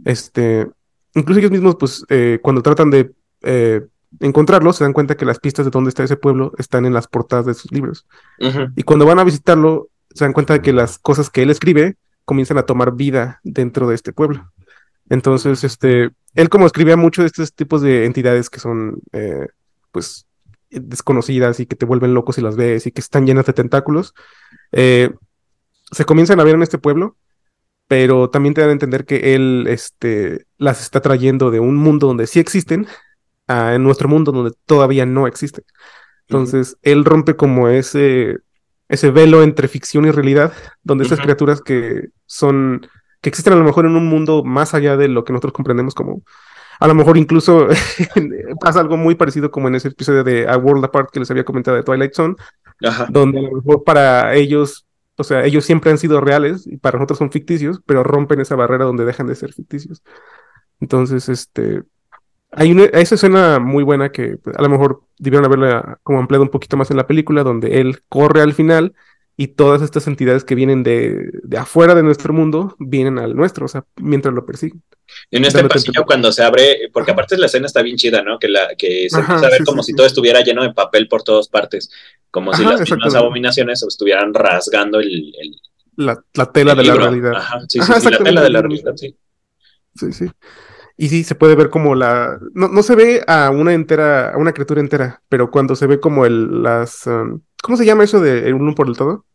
Este, 0.05 0.69
incluso 1.15 1.41
ellos 1.41 1.51
mismos, 1.51 1.77
pues, 1.77 2.05
eh, 2.11 2.39
cuando 2.43 2.63
tratan 2.63 2.91
de 2.91 3.13
eh, 3.43 3.81
encontrarlo, 4.21 4.75
se 4.75 4.85
dan 4.85 4.93
cuenta 4.93 5.17
que 5.17 5.25
las 5.25 5.39
pistas 5.39 5.65
de 5.65 5.71
dónde 5.71 5.89
está 5.89 6.05
ese 6.05 6.19
pueblo 6.19 6.53
están 6.59 6.85
en 6.85 6.93
las 6.93 7.09
portadas 7.09 7.47
de 7.47 7.55
sus 7.55 7.73
libros. 7.73 8.07
Y 8.77 8.83
cuando 8.83 9.07
van 9.07 9.19
a 9.19 9.25
visitarlo, 9.25 9.89
se 10.15 10.25
dan 10.25 10.35
cuenta 10.35 10.53
de 10.53 10.61
que 10.61 10.75
las 10.75 10.99
cosas 10.99 11.31
que 11.31 11.43
él 11.43 11.51
escribe 11.51 11.97
comienzan 12.27 12.59
a 12.59 12.65
tomar 12.65 12.95
vida 12.95 13.41
dentro 13.43 13.89
de 13.89 13.95
este 13.95 14.13
pueblo. 14.13 14.53
Entonces, 15.09 15.65
este, 15.65 16.11
él 16.35 16.49
como 16.51 16.67
escribía 16.67 16.97
mucho 16.97 17.23
de 17.23 17.29
estos 17.29 17.55
tipos 17.55 17.81
de 17.81 18.05
entidades 18.05 18.51
que 18.51 18.61
son, 18.61 19.01
eh, 19.13 19.47
pues, 19.93 20.27
desconocidas 20.71 21.59
y 21.61 21.67
que 21.67 21.77
te 21.77 21.87
vuelven 21.87 22.13
locos 22.13 22.37
si 22.37 22.43
las 22.43 22.57
ves 22.57 22.87
y 22.87 22.93
que 22.93 23.01
están 23.01 23.27
llenas 23.27 23.47
de 23.47 23.53
tentáculos, 23.53 24.15
eh, 24.73 25.11
se 25.91 26.05
comienzan 26.05 26.41
a 26.41 26.45
ver 26.45 26.55
en 26.55 26.63
este 26.63 26.79
pueblo 26.79 27.17
pero 27.89 28.31
también 28.31 28.55
te 28.55 28.61
dan 28.61 28.71
a 28.71 28.73
entender 28.73 29.05
que 29.05 29.35
él 29.35 29.67
este, 29.69 30.47
las 30.59 30.81
está 30.83 31.01
trayendo 31.01 31.51
de 31.51 31.61
un 31.61 31.77
mundo 31.77 32.09
donde 32.09 32.27
sí 32.27 32.41
existen 32.41 32.87
a 33.47 33.75
en 33.75 33.85
nuestro 33.85 34.09
mundo 34.09 34.33
donde 34.33 34.53
todavía 34.67 35.07
no 35.07 35.27
existen. 35.27 35.65
Entonces, 36.29 36.77
él 36.83 37.05
rompe 37.05 37.37
como 37.37 37.69
ese, 37.69 38.39
ese 38.89 39.11
velo 39.13 39.45
entre 39.45 39.69
ficción 39.69 40.05
y 40.05 40.11
realidad, 40.11 40.53
donde 40.83 41.05
estas 41.05 41.21
criaturas 41.21 41.61
que 41.61 42.09
son, 42.27 42.89
que 43.21 43.29
existen 43.29 43.53
a 43.53 43.57
lo 43.57 43.65
mejor 43.65 43.87
en 43.87 43.95
un 43.95 44.07
mundo 44.07 44.43
más 44.43 44.75
allá 44.75 44.97
de 44.97 45.07
lo 45.07 45.23
que 45.23 45.33
nosotros 45.33 45.53
comprendemos 45.53 45.95
como, 45.95 46.23
a 46.81 46.89
lo 46.89 46.95
mejor 46.97 47.17
incluso 47.17 47.69
pasa 48.61 48.81
algo 48.81 48.97
muy 48.97 49.15
parecido 49.15 49.53
como 49.53 49.69
en 49.69 49.77
ese 49.77 49.89
episodio 49.89 50.25
de 50.25 50.49
A 50.49 50.57
World 50.57 50.85
Apart 50.85 51.11
que 51.13 51.21
les 51.21 51.31
había 51.31 51.45
comentado 51.45 51.77
de 51.77 51.85
Twilight 51.85 52.15
Zone, 52.15 52.35
donde 53.09 53.39
a 53.39 53.43
lo 53.43 53.53
mejor 53.53 53.85
para 53.85 54.35
ellos 54.35 54.86
o 55.17 55.25
sea, 55.25 55.45
ellos 55.45 55.65
siempre 55.65 55.91
han 55.91 55.99
sido 55.99 56.21
reales 56.21 56.67
y 56.67 56.77
para 56.77 56.99
nosotros 56.99 57.19
son 57.19 57.31
ficticios, 57.31 57.81
pero 57.87 58.03
rompen 58.03 58.41
esa 58.41 58.57
barrera 58.57 58.85
donde 58.85 59.05
dejan 59.05 59.27
de 59.27 59.35
ser 59.35 59.53
ficticios. 59.53 60.03
Entonces, 60.81 61.29
este, 61.29 61.83
hay 62.53 62.73
una, 62.73 62.85
esa 62.85 63.15
escena 63.15 63.59
muy 63.59 63.83
buena 63.83 64.11
que 64.13 64.39
a 64.57 64.63
lo 64.63 64.69
mejor 64.69 65.03
debieron 65.19 65.47
haberla 65.47 65.99
como 66.03 66.19
ampliado 66.19 66.45
un 66.45 66.51
poquito 66.51 66.77
más 66.77 66.91
en 66.91 66.97
la 66.99 67.07
película, 67.07 67.43
donde 67.43 67.81
él 67.81 68.03
corre 68.09 68.43
al 68.43 68.55
final 68.55 68.95
y 69.39 69.49
todas 69.49 69.83
estas 69.83 70.07
entidades 70.07 70.45
que 70.45 70.55
vienen 70.55 70.83
de, 70.83 71.31
de 71.43 71.59
afuera 71.59 71.95
de 71.95 72.03
nuestro 72.03 72.33
mundo 72.33 72.75
vienen 72.79 73.19
al 73.19 73.37
nuestro, 73.37 73.67
o 73.67 73.69
sea, 73.69 73.85
mientras 73.97 74.35
lo 74.35 74.47
persiguen. 74.47 74.83
En 75.31 75.45
este 75.45 75.63
pasillo 75.65 76.05
cuando 76.07 76.33
se 76.33 76.43
abre, 76.43 76.91
porque 76.93 77.11
aparte 77.11 77.37
la 77.37 77.47
escena 77.47 77.67
está 77.67 77.83
bien 77.83 77.97
chida, 77.97 78.23
¿no? 78.23 78.39
Que, 78.39 78.49
la, 78.49 78.75
que 78.77 79.09
se 79.11 79.19
empieza 79.19 79.47
a 79.47 79.51
ver 79.51 79.65
como 79.65 79.83
si 79.83 79.93
todo 79.95 80.07
estuviera 80.07 80.41
lleno 80.41 80.63
de 80.63 80.73
papel 80.73 81.07
por 81.07 81.23
todas 81.23 81.49
partes, 81.49 81.91
como 82.31 82.55
si 82.55 82.65
las 82.65 82.81
mismas 82.81 83.15
abominaciones 83.15 83.83
estuvieran 83.83 84.33
rasgando 84.33 85.01
el... 85.01 85.33
la, 85.97 86.17
tela 86.53 86.75
de 86.75 86.85
la 86.85 86.95
realidad. 86.95 87.33
Ajá, 87.35 87.61
sí, 87.69 87.81
sí, 87.81 88.11
la 88.11 88.19
tela 88.19 88.43
de 88.43 88.51
la 88.51 88.63
realidad, 88.63 88.93
sí. 88.97 89.17
Sí, 89.95 90.13
sí. 90.13 90.27
Y 90.97 91.09
sí, 91.09 91.25
se 91.25 91.35
puede 91.35 91.55
ver 91.55 91.69
como 91.69 91.95
la... 91.95 92.39
No, 92.55 92.69
no 92.69 92.83
se 92.83 92.95
ve 92.95 93.23
a 93.27 93.51
una 93.51 93.75
entera, 93.75 94.31
a 94.31 94.39
una 94.39 94.53
criatura 94.53 94.81
entera, 94.81 95.23
pero 95.29 95.51
cuando 95.51 95.77
se 95.77 95.87
ve 95.87 96.01
como 96.01 96.25
el, 96.25 96.63
las... 96.63 97.07
Um, 97.07 97.41
¿Cómo 97.63 97.77
se 97.77 97.85
llama 97.85 98.05
eso 98.05 98.21
de 98.21 98.53
uno 98.55 98.75
por 98.75 98.89
el 98.89 98.97
todo? 98.97 99.27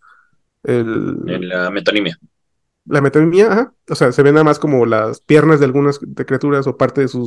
El... 0.63 1.17
La 1.47 1.69
metonimia. 1.69 2.17
La 2.85 3.01
metonimia, 3.01 3.51
ajá. 3.51 3.73
O 3.89 3.95
sea, 3.95 4.11
se 4.11 4.23
ven 4.23 4.33
nada 4.33 4.43
más 4.43 4.57
como 4.57 4.85
las 4.87 5.21
piernas 5.21 5.59
de 5.59 5.65
algunas 5.65 5.99
de 6.01 6.25
criaturas 6.25 6.65
o 6.65 6.77
parte 6.77 7.01
de 7.01 7.07
su 7.07 7.23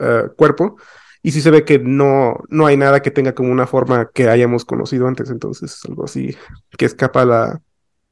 uh, 0.00 0.34
cuerpo. 0.34 0.76
Y 1.22 1.30
sí 1.30 1.40
se 1.40 1.50
ve 1.50 1.64
que 1.64 1.78
no, 1.78 2.40
no 2.48 2.66
hay 2.66 2.76
nada 2.76 3.02
que 3.02 3.10
tenga 3.12 3.34
como 3.34 3.52
una 3.52 3.66
forma 3.66 4.10
que 4.12 4.28
hayamos 4.28 4.64
conocido 4.64 5.06
antes. 5.06 5.30
Entonces 5.30 5.74
es 5.74 5.84
algo 5.88 6.04
así 6.04 6.36
que 6.76 6.86
escapa 6.86 7.22
a 7.22 7.26
la, 7.26 7.62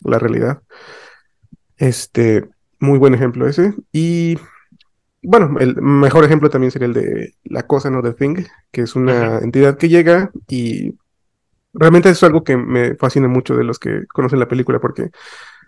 la 0.04 0.18
realidad. 0.20 0.62
Este, 1.76 2.48
muy 2.78 2.98
buen 2.98 3.14
ejemplo 3.14 3.48
ese. 3.48 3.74
Y 3.92 4.38
bueno, 5.24 5.58
el 5.60 5.80
mejor 5.80 6.24
ejemplo 6.24 6.50
también 6.50 6.70
sería 6.70 6.86
el 6.86 6.94
de 6.94 7.34
la 7.44 7.64
cosa, 7.66 7.90
no 7.90 8.02
The 8.02 8.12
Thing, 8.12 8.44
que 8.70 8.82
es 8.82 8.96
una 8.96 9.38
entidad 9.38 9.76
que 9.76 9.88
llega 9.88 10.30
y 10.48 10.94
realmente 11.72 12.08
eso 12.08 12.18
es 12.18 12.30
algo 12.30 12.44
que 12.44 12.56
me 12.56 12.94
fascina 12.96 13.28
mucho 13.28 13.56
de 13.56 13.64
los 13.64 13.78
que 13.78 14.06
conocen 14.08 14.38
la 14.38 14.48
película, 14.48 14.80
porque 14.80 15.10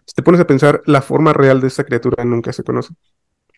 si 0.07 0.15
te 0.15 0.23
pones 0.23 0.41
a 0.41 0.47
pensar, 0.47 0.83
la 0.87 1.03
forma 1.03 1.33
real 1.33 1.61
de 1.61 1.69
esa 1.69 1.85
criatura 1.85 2.25
nunca 2.25 2.53
se 2.53 2.63
conoce. 2.63 2.95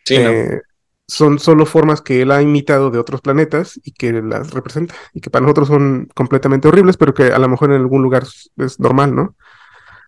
Sí, 0.04 0.16
eh, 0.16 0.62
Son 1.06 1.38
solo 1.38 1.66
formas 1.66 2.00
que 2.00 2.22
él 2.22 2.30
ha 2.30 2.42
imitado 2.42 2.90
de 2.90 2.98
otros 2.98 3.20
planetas 3.20 3.78
y 3.82 3.92
que 3.92 4.12
las 4.12 4.52
representa, 4.52 4.94
y 5.12 5.20
que 5.20 5.30
para 5.30 5.42
nosotros 5.42 5.68
son 5.68 6.08
completamente 6.14 6.68
horribles, 6.68 6.96
pero 6.96 7.14
que 7.14 7.24
a 7.24 7.38
lo 7.38 7.48
mejor 7.48 7.70
en 7.72 7.80
algún 7.80 8.02
lugar 8.02 8.24
es 8.56 8.80
normal, 8.80 9.14
¿no? 9.14 9.36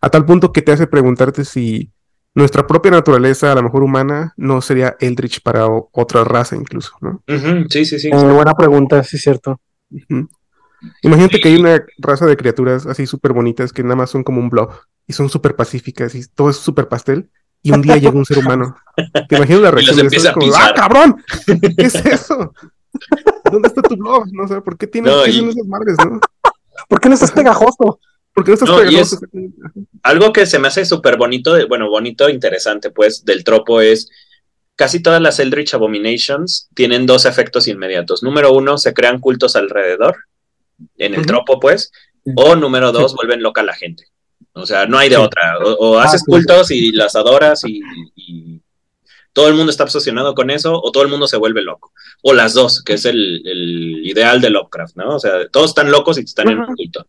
A 0.01 0.11
tal 0.11 0.25
punto 0.25 0.53
que 0.53 0.63
te 0.63 0.73
hace 0.73 0.87
preguntarte 0.87 1.45
si 1.45 1.91
nuestra 2.35 2.67
propia 2.67 2.91
naturaleza, 2.91 3.53
a 3.53 3.55
lo 3.55 3.63
mejor 3.63 3.83
humana, 3.83 4.33
no 4.37 4.61
sería 4.61 4.97
Eldritch 5.01 5.43
para 5.43 5.67
otra 5.67 6.25
raza 6.25 6.57
incluso, 6.57 6.93
¿no? 7.01 7.23
Sí, 7.69 7.85
sí, 7.85 7.99
sí. 7.99 8.11
Muy 8.13 8.33
buena 8.33 8.55
pregunta, 8.55 9.03
sí 9.03 9.17
es 9.17 9.23
cierto. 9.23 9.61
Imagínate 11.03 11.41
que 11.41 11.49
hay 11.49 11.57
una 11.57 11.85
raza 11.99 12.27
de 12.27 12.37
criaturas 12.37 12.87
así 12.87 13.07
súper 13.07 13.33
bonitas 13.33 13.73
que 13.73 13.83
nada 13.83 13.97
más 13.97 14.11
son 14.11 14.23
como 14.23 14.41
un 14.41 14.49
blob 14.49 14.71
y 15.07 15.13
son 15.13 15.29
súper 15.29 15.57
pacíficas 15.57 16.15
y 16.15 16.27
todo 16.29 16.51
es 16.51 16.57
súper 16.57 16.89
pastel 16.89 17.29
y 17.63 17.73
un 17.73 17.83
día 17.83 17.97
llega 17.97 18.17
un 18.17 18.25
ser 18.25 18.39
humano. 18.39 18.77
¿Te 19.29 19.37
imaginas 19.37 19.63
la 19.63 19.71
reacción 19.73 20.09
de 20.09 20.17
eso? 20.17 20.33
Como, 20.33 20.53
¡Ah, 20.55 20.73
cabrón! 20.75 21.23
¿Qué 21.47 21.85
es 21.85 21.95
eso? 21.95 22.53
¿Dónde 23.51 23.69
está 23.69 23.83
tu 23.83 23.97
blog? 23.97 24.29
No 24.33 24.49
sé, 24.49 24.61
¿por 24.61 24.79
qué 24.79 24.87
tienes 24.87 25.13
no, 25.13 25.25
esas 25.25 25.67
madres, 25.67 25.97
no? 25.99 26.21
¿Por 26.89 27.01
qué 27.01 27.09
no 27.09 27.15
estás 27.15 27.33
pegajoso? 27.33 28.01
Porque 28.41 28.53
no 28.53 28.55
estás 28.55 28.71
pegajoso. 28.71 29.19
algo 30.03 30.33
que 30.33 30.47
se 30.47 30.59
me 30.59 30.69
hace 30.69 30.87
súper 30.87 31.19
bonito, 31.19 31.57
bueno, 31.69 31.91
bonito, 31.91 32.31
interesante, 32.31 32.91
pues, 32.91 33.23
del 33.25 33.45
tropo 33.45 33.83
es 33.83 34.09
casi 34.77 35.03
todas 35.03 35.21
las 35.21 35.39
Eldritch 35.39 35.75
Abominations 35.75 36.71
tienen 36.75 37.05
dos 37.05 37.27
efectos 37.27 37.69
inmediatos. 37.69 38.23
Número 38.23 38.51
uno, 38.55 38.79
se 38.79 38.95
crean 38.95 39.21
cultos 39.21 39.55
alrededor, 39.55 40.17
en 40.97 41.13
el 41.13 41.27
tropo, 41.27 41.61
pues, 41.61 41.93
o 42.35 42.57
número 42.57 42.91
dos, 42.91 43.15
vuelven 43.15 43.43
loca 43.43 43.61
a 43.61 43.65
la 43.65 43.75
gente. 43.75 44.05
O 44.55 44.65
sea, 44.65 44.87
no 44.87 44.97
hay 44.97 45.11
de 45.11 45.19
otra. 45.19 45.59
O, 45.59 45.99
ah, 45.99 46.05
haces 46.05 46.25
cultos 46.25 46.71
y 46.71 46.93
las 46.93 47.15
adoras 47.15 47.63
y, 47.67 47.83
todo 49.35 49.49
el 49.49 49.55
mundo 49.55 49.71
está 49.71 49.85
obsesionado 49.85 50.35
con 50.35 50.49
eso, 50.51 50.81
o 50.83 50.91
todo 50.91 51.03
el 51.03 51.11
mundo 51.11 51.29
se 51.29 51.37
vuelve 51.37 51.61
loco. 51.61 51.93
O 52.23 52.33
las 52.33 52.55
dos, 52.55 52.83
que 52.83 52.95
es 52.95 53.05
el, 53.05 53.43
ideal 54.03 54.41
de 54.41 54.49
Lovecraft, 54.49 54.97
¿no? 54.97 55.17
O 55.17 55.21
sea, 55.21 55.47
todos 55.49 55.71
están 55.71 55.91
locos 55.91 56.17
y 56.17 56.23
están 56.23 56.49
en 56.49 56.59
un 56.59 56.75
culto. 56.75 57.07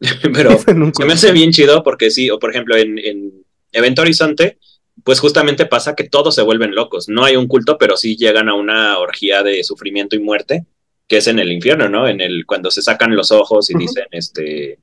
Pero 0.34 0.58
se 0.94 1.04
me 1.04 1.12
hace 1.12 1.32
bien 1.32 1.50
chido 1.52 1.82
porque 1.82 2.10
sí, 2.10 2.30
o 2.30 2.38
por 2.38 2.50
ejemplo, 2.50 2.76
en, 2.76 2.98
en 2.98 3.32
Evento 3.72 4.02
Horizonte, 4.02 4.58
pues 5.04 5.20
justamente 5.20 5.66
pasa 5.66 5.94
que 5.94 6.08
todos 6.08 6.34
se 6.34 6.42
vuelven 6.42 6.74
locos. 6.74 7.08
No 7.08 7.24
hay 7.24 7.36
un 7.36 7.46
culto, 7.46 7.78
pero 7.78 7.96
sí 7.96 8.16
llegan 8.16 8.48
a 8.48 8.54
una 8.54 8.98
orgía 8.98 9.42
de 9.42 9.62
sufrimiento 9.62 10.16
y 10.16 10.20
muerte, 10.20 10.66
que 11.06 11.18
es 11.18 11.26
en 11.26 11.38
el 11.38 11.52
infierno, 11.52 11.88
¿no? 11.88 12.08
En 12.08 12.20
el 12.20 12.46
cuando 12.46 12.70
se 12.70 12.82
sacan 12.82 13.14
los 13.14 13.30
ojos 13.30 13.70
y 13.70 13.78
dicen, 13.78 14.06
este, 14.10 14.78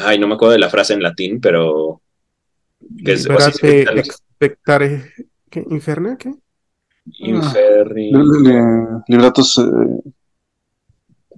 Ay, 0.00 0.18
no 0.18 0.28
me 0.28 0.34
acuerdo 0.34 0.52
de 0.52 0.58
la 0.58 0.70
frase 0.70 0.94
en 0.94 1.02
latín, 1.02 1.40
pero. 1.40 2.00
Que 3.04 3.12
es, 3.12 3.26
expectare. 3.26 5.12
¿Qué? 5.50 5.64
¿Inferna? 5.70 6.16
¿Qué? 6.16 6.32
Inferni. 7.18 8.12
Ah, 8.14 9.02
libratos. 9.08 9.58
Eh, 9.58 10.10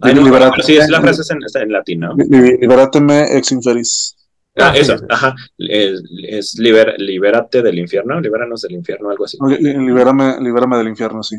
Ay, 0.03 0.15
no, 0.15 0.23
liberate, 0.23 0.63
sí, 0.63 0.77
es 0.77 0.89
la 0.89 1.01
frase 1.01 1.23
en, 1.33 1.63
en 1.63 1.73
latín, 1.73 2.01
¿no? 2.01 2.15
Liberateme 2.17 3.37
ex 3.37 3.53
inferis. 3.53 4.17
Ah, 4.57 4.73
eso, 4.77 4.97
ajá. 5.09 5.35
Es, 5.59 6.03
es 6.23 6.59
liber, 6.59 6.95
libérate 6.99 7.63
del 7.63 7.79
infierno, 7.79 8.21
libéranos 8.21 8.63
del 8.63 8.73
infierno, 8.73 9.11
algo 9.11 9.25
así. 9.25 9.39
Libérame, 9.61 10.41
libérame 10.41 10.77
del 10.79 10.89
infierno, 10.89 11.23
sí. 11.23 11.37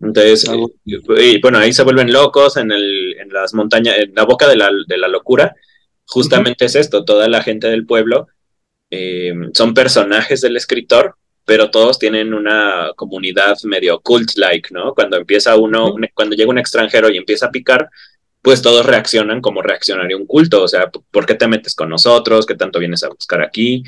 Entonces, 0.00 0.50
y, 0.84 1.40
bueno, 1.40 1.58
ahí 1.58 1.72
se 1.72 1.84
vuelven 1.84 2.12
locos 2.12 2.56
en, 2.56 2.72
el, 2.72 3.16
en 3.18 3.28
las 3.28 3.54
montañas, 3.54 3.98
en 3.98 4.14
la 4.14 4.24
boca 4.24 4.48
de 4.48 4.56
la, 4.56 4.68
de 4.86 4.98
la 4.98 5.08
locura, 5.08 5.54
justamente 6.04 6.64
es 6.64 6.74
esto, 6.74 7.04
toda 7.04 7.28
la 7.28 7.42
gente 7.42 7.68
del 7.68 7.86
pueblo 7.86 8.26
eh, 8.90 9.32
son 9.54 9.72
personajes 9.72 10.40
del 10.40 10.56
escritor, 10.56 11.16
pero 11.46 11.70
todos 11.70 11.98
tienen 11.98 12.34
una 12.34 12.90
comunidad 12.96 13.56
medio 13.62 14.00
cult-like, 14.00 14.74
¿no? 14.74 14.92
Cuando 14.94 15.16
empieza 15.16 15.56
uno, 15.56 15.94
cuando 16.12 16.34
llega 16.34 16.50
un 16.50 16.58
extranjero 16.58 17.08
y 17.08 17.16
empieza 17.16 17.46
a 17.46 17.50
picar, 17.50 17.88
pues 18.42 18.60
todos 18.60 18.84
reaccionan 18.84 19.40
como 19.40 19.62
reaccionaría 19.62 20.16
un 20.16 20.26
culto, 20.26 20.64
o 20.64 20.68
sea, 20.68 20.90
¿por 20.90 21.24
qué 21.24 21.34
te 21.34 21.46
metes 21.46 21.74
con 21.76 21.88
nosotros? 21.88 22.46
¿Qué 22.46 22.56
tanto 22.56 22.80
vienes 22.80 23.04
a 23.04 23.08
buscar 23.08 23.42
aquí? 23.42 23.84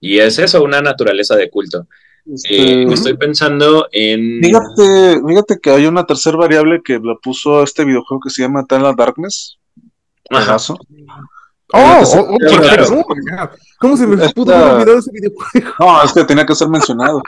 Y 0.00 0.18
es 0.18 0.40
eso, 0.40 0.62
una 0.62 0.82
naturaleza 0.82 1.36
de 1.36 1.48
culto. 1.48 1.86
Este, 2.26 2.82
eh, 2.82 2.86
estoy 2.92 3.16
pensando 3.16 3.88
en... 3.92 4.40
Fíjate, 4.42 5.20
fíjate 5.26 5.58
que 5.62 5.70
hay 5.70 5.86
una 5.86 6.04
tercera 6.04 6.36
variable 6.36 6.82
que 6.84 6.98
la 7.02 7.14
puso 7.14 7.62
este 7.62 7.84
videojuego 7.84 8.20
que 8.20 8.30
se 8.30 8.42
llama 8.42 8.66
Tala 8.66 8.92
Darkness, 8.96 9.56
Ajá. 10.30 10.58
Oh, 11.72 12.02
oh, 12.04 12.36
oh, 12.36 13.04
¿Cómo 13.78 13.96
se 13.96 14.06
me 14.06 14.28
pudo 14.30 14.54
haber 14.54 14.74
olvidado 14.74 14.98
ese 14.98 15.10
videojuego? 15.12 15.74
No, 15.78 16.02
es 16.02 16.12
que 16.12 16.24
tenía 16.24 16.44
que 16.44 16.54
ser 16.54 16.68
mencionado. 16.68 17.22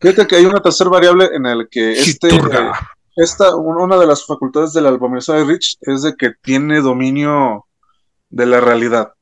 Fíjate 0.00 0.26
que 0.26 0.36
hay 0.36 0.46
una 0.46 0.60
tercera 0.60 0.90
variable 0.90 1.28
en 1.32 1.42
la 1.42 1.66
que 1.70 1.92
este, 1.92 2.28
esta, 3.16 3.56
una 3.56 3.96
de 3.96 4.06
las 4.06 4.24
facultades 4.24 4.72
de 4.72 4.80
la 4.80 4.90
abominación 4.90 5.38
de 5.38 5.52
Rich 5.52 5.78
es 5.80 6.02
de 6.02 6.14
que 6.14 6.32
tiene 6.40 6.80
dominio 6.80 7.66
de 8.30 8.46
la 8.46 8.60
realidad. 8.60 9.12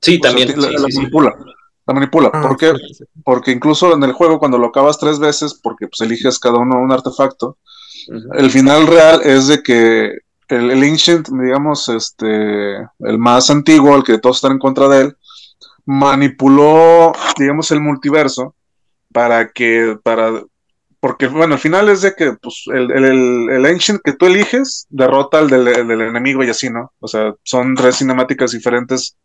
Sí, 0.00 0.20
también. 0.20 0.60
la, 0.60 0.70
manipula. 0.70 1.34
La 1.86 1.94
manipula. 1.94 2.30
Ah, 2.32 2.42
¿Por 2.42 2.56
qué? 2.56 2.72
Porque 3.24 3.52
incluso 3.52 3.94
en 3.94 4.02
el 4.02 4.12
juego, 4.12 4.38
cuando 4.38 4.58
lo 4.58 4.66
acabas 4.66 4.98
tres 4.98 5.18
veces, 5.18 5.54
porque 5.54 5.86
pues 5.86 6.00
eliges 6.00 6.38
cada 6.38 6.58
uno 6.58 6.80
un 6.80 6.90
artefacto, 6.90 7.58
el 8.34 8.50
final 8.50 8.86
real 8.86 9.20
es 9.22 9.46
de 9.46 9.62
que 9.62 10.12
el, 10.48 10.70
el, 10.70 10.82
Ancient, 10.82 11.28
digamos, 11.28 11.88
este, 11.88 12.76
el 12.76 13.18
más 13.18 13.50
antiguo, 13.50 13.96
el 13.96 14.04
que 14.04 14.18
todos 14.18 14.36
están 14.36 14.52
en 14.52 14.58
contra 14.58 14.88
de 14.88 15.00
él, 15.02 15.16
manipuló, 15.84 17.12
digamos, 17.38 17.70
el 17.70 17.80
multiverso 17.80 18.54
para 19.12 19.50
que, 19.50 19.96
para, 20.02 20.42
porque, 21.00 21.26
bueno, 21.28 21.54
al 21.54 21.60
final 21.60 21.88
es 21.88 22.02
de 22.02 22.14
que, 22.14 22.32
pues, 22.34 22.64
el, 22.66 22.90
el, 22.90 23.50
el 23.50 23.66
Ancient 23.66 24.00
que 24.02 24.12
tú 24.12 24.26
eliges 24.26 24.86
derrota 24.90 25.38
al 25.38 25.48
del, 25.48 25.64
del, 25.64 26.00
enemigo 26.02 26.42
y 26.42 26.50
así, 26.50 26.68
¿no? 26.68 26.92
O 27.00 27.08
sea, 27.08 27.34
son 27.42 27.74
tres 27.74 27.96
cinemáticas 27.96 28.52
diferentes 28.52 29.16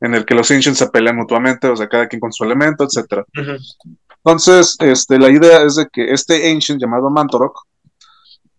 en 0.00 0.14
el 0.14 0.24
que 0.24 0.34
los 0.34 0.50
Ancients 0.50 0.78
se 0.78 0.88
pelean 0.88 1.16
mutuamente, 1.16 1.68
o 1.68 1.76
sea, 1.76 1.88
cada 1.88 2.08
quien 2.08 2.20
con 2.20 2.32
su 2.32 2.44
elemento, 2.44 2.84
etc. 2.84 3.24
Entonces, 4.24 4.76
este, 4.80 5.18
la 5.18 5.30
idea 5.30 5.62
es 5.62 5.76
de 5.76 5.86
que 5.92 6.12
este 6.12 6.50
Ancient 6.50 6.80
llamado 6.80 7.08
Mantorok 7.08 7.56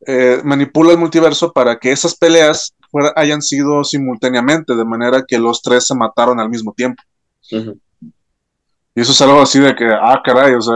eh, 0.07 0.41
manipula 0.43 0.91
el 0.91 0.97
multiverso 0.97 1.51
para 1.51 1.77
que 1.77 1.91
esas 1.91 2.15
peleas 2.15 2.75
hayan 3.15 3.41
sido 3.41 3.83
simultáneamente, 3.83 4.75
de 4.75 4.85
manera 4.85 5.23
que 5.27 5.39
los 5.39 5.61
tres 5.61 5.87
se 5.87 5.95
mataron 5.95 6.39
al 6.39 6.49
mismo 6.49 6.73
tiempo. 6.73 7.01
Y 8.95 9.01
eso 9.01 9.11
es 9.11 9.21
algo 9.21 9.41
así 9.41 9.59
de 9.59 9.75
que, 9.75 9.85
ah, 9.85 10.21
caray, 10.23 10.53
o 10.53 10.61
sea, 10.61 10.75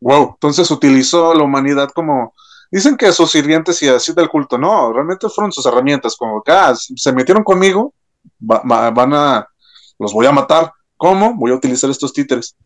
wow. 0.00 0.30
Entonces 0.34 0.70
utilizó 0.70 1.34
la 1.34 1.42
humanidad 1.42 1.90
como, 1.92 2.34
dicen 2.70 2.96
que 2.96 3.12
sus 3.12 3.30
sirvientes 3.30 3.82
y 3.82 3.88
así 3.88 4.12
del 4.12 4.28
culto, 4.28 4.56
no, 4.56 4.92
realmente 4.92 5.28
fueron 5.28 5.50
sus 5.50 5.66
herramientas, 5.66 6.16
como 6.16 6.42
que, 6.42 6.52
ah, 6.52 6.74
se 6.74 7.12
metieron 7.12 7.42
conmigo, 7.42 7.92
van 8.38 9.12
a, 9.12 9.48
los 9.98 10.12
voy 10.12 10.26
a 10.26 10.32
matar. 10.32 10.72
¿Cómo? 10.96 11.34
Voy 11.34 11.50
a 11.50 11.54
utilizar 11.54 11.90
estos 11.90 12.12
títeres. 12.12 12.56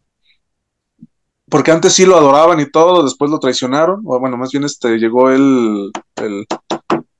Porque 1.51 1.72
antes 1.72 1.93
sí 1.93 2.06
lo 2.06 2.16
adoraban 2.16 2.60
y 2.60 2.70
todo, 2.70 3.02
después 3.02 3.31
lo 3.31 3.39
traicionaron, 3.39 4.02
o 4.05 4.18
bueno, 4.20 4.36
más 4.36 4.51
bien 4.51 4.64
este, 4.64 4.98
llegó 4.98 5.31
el, 5.31 5.90
el 6.16 6.47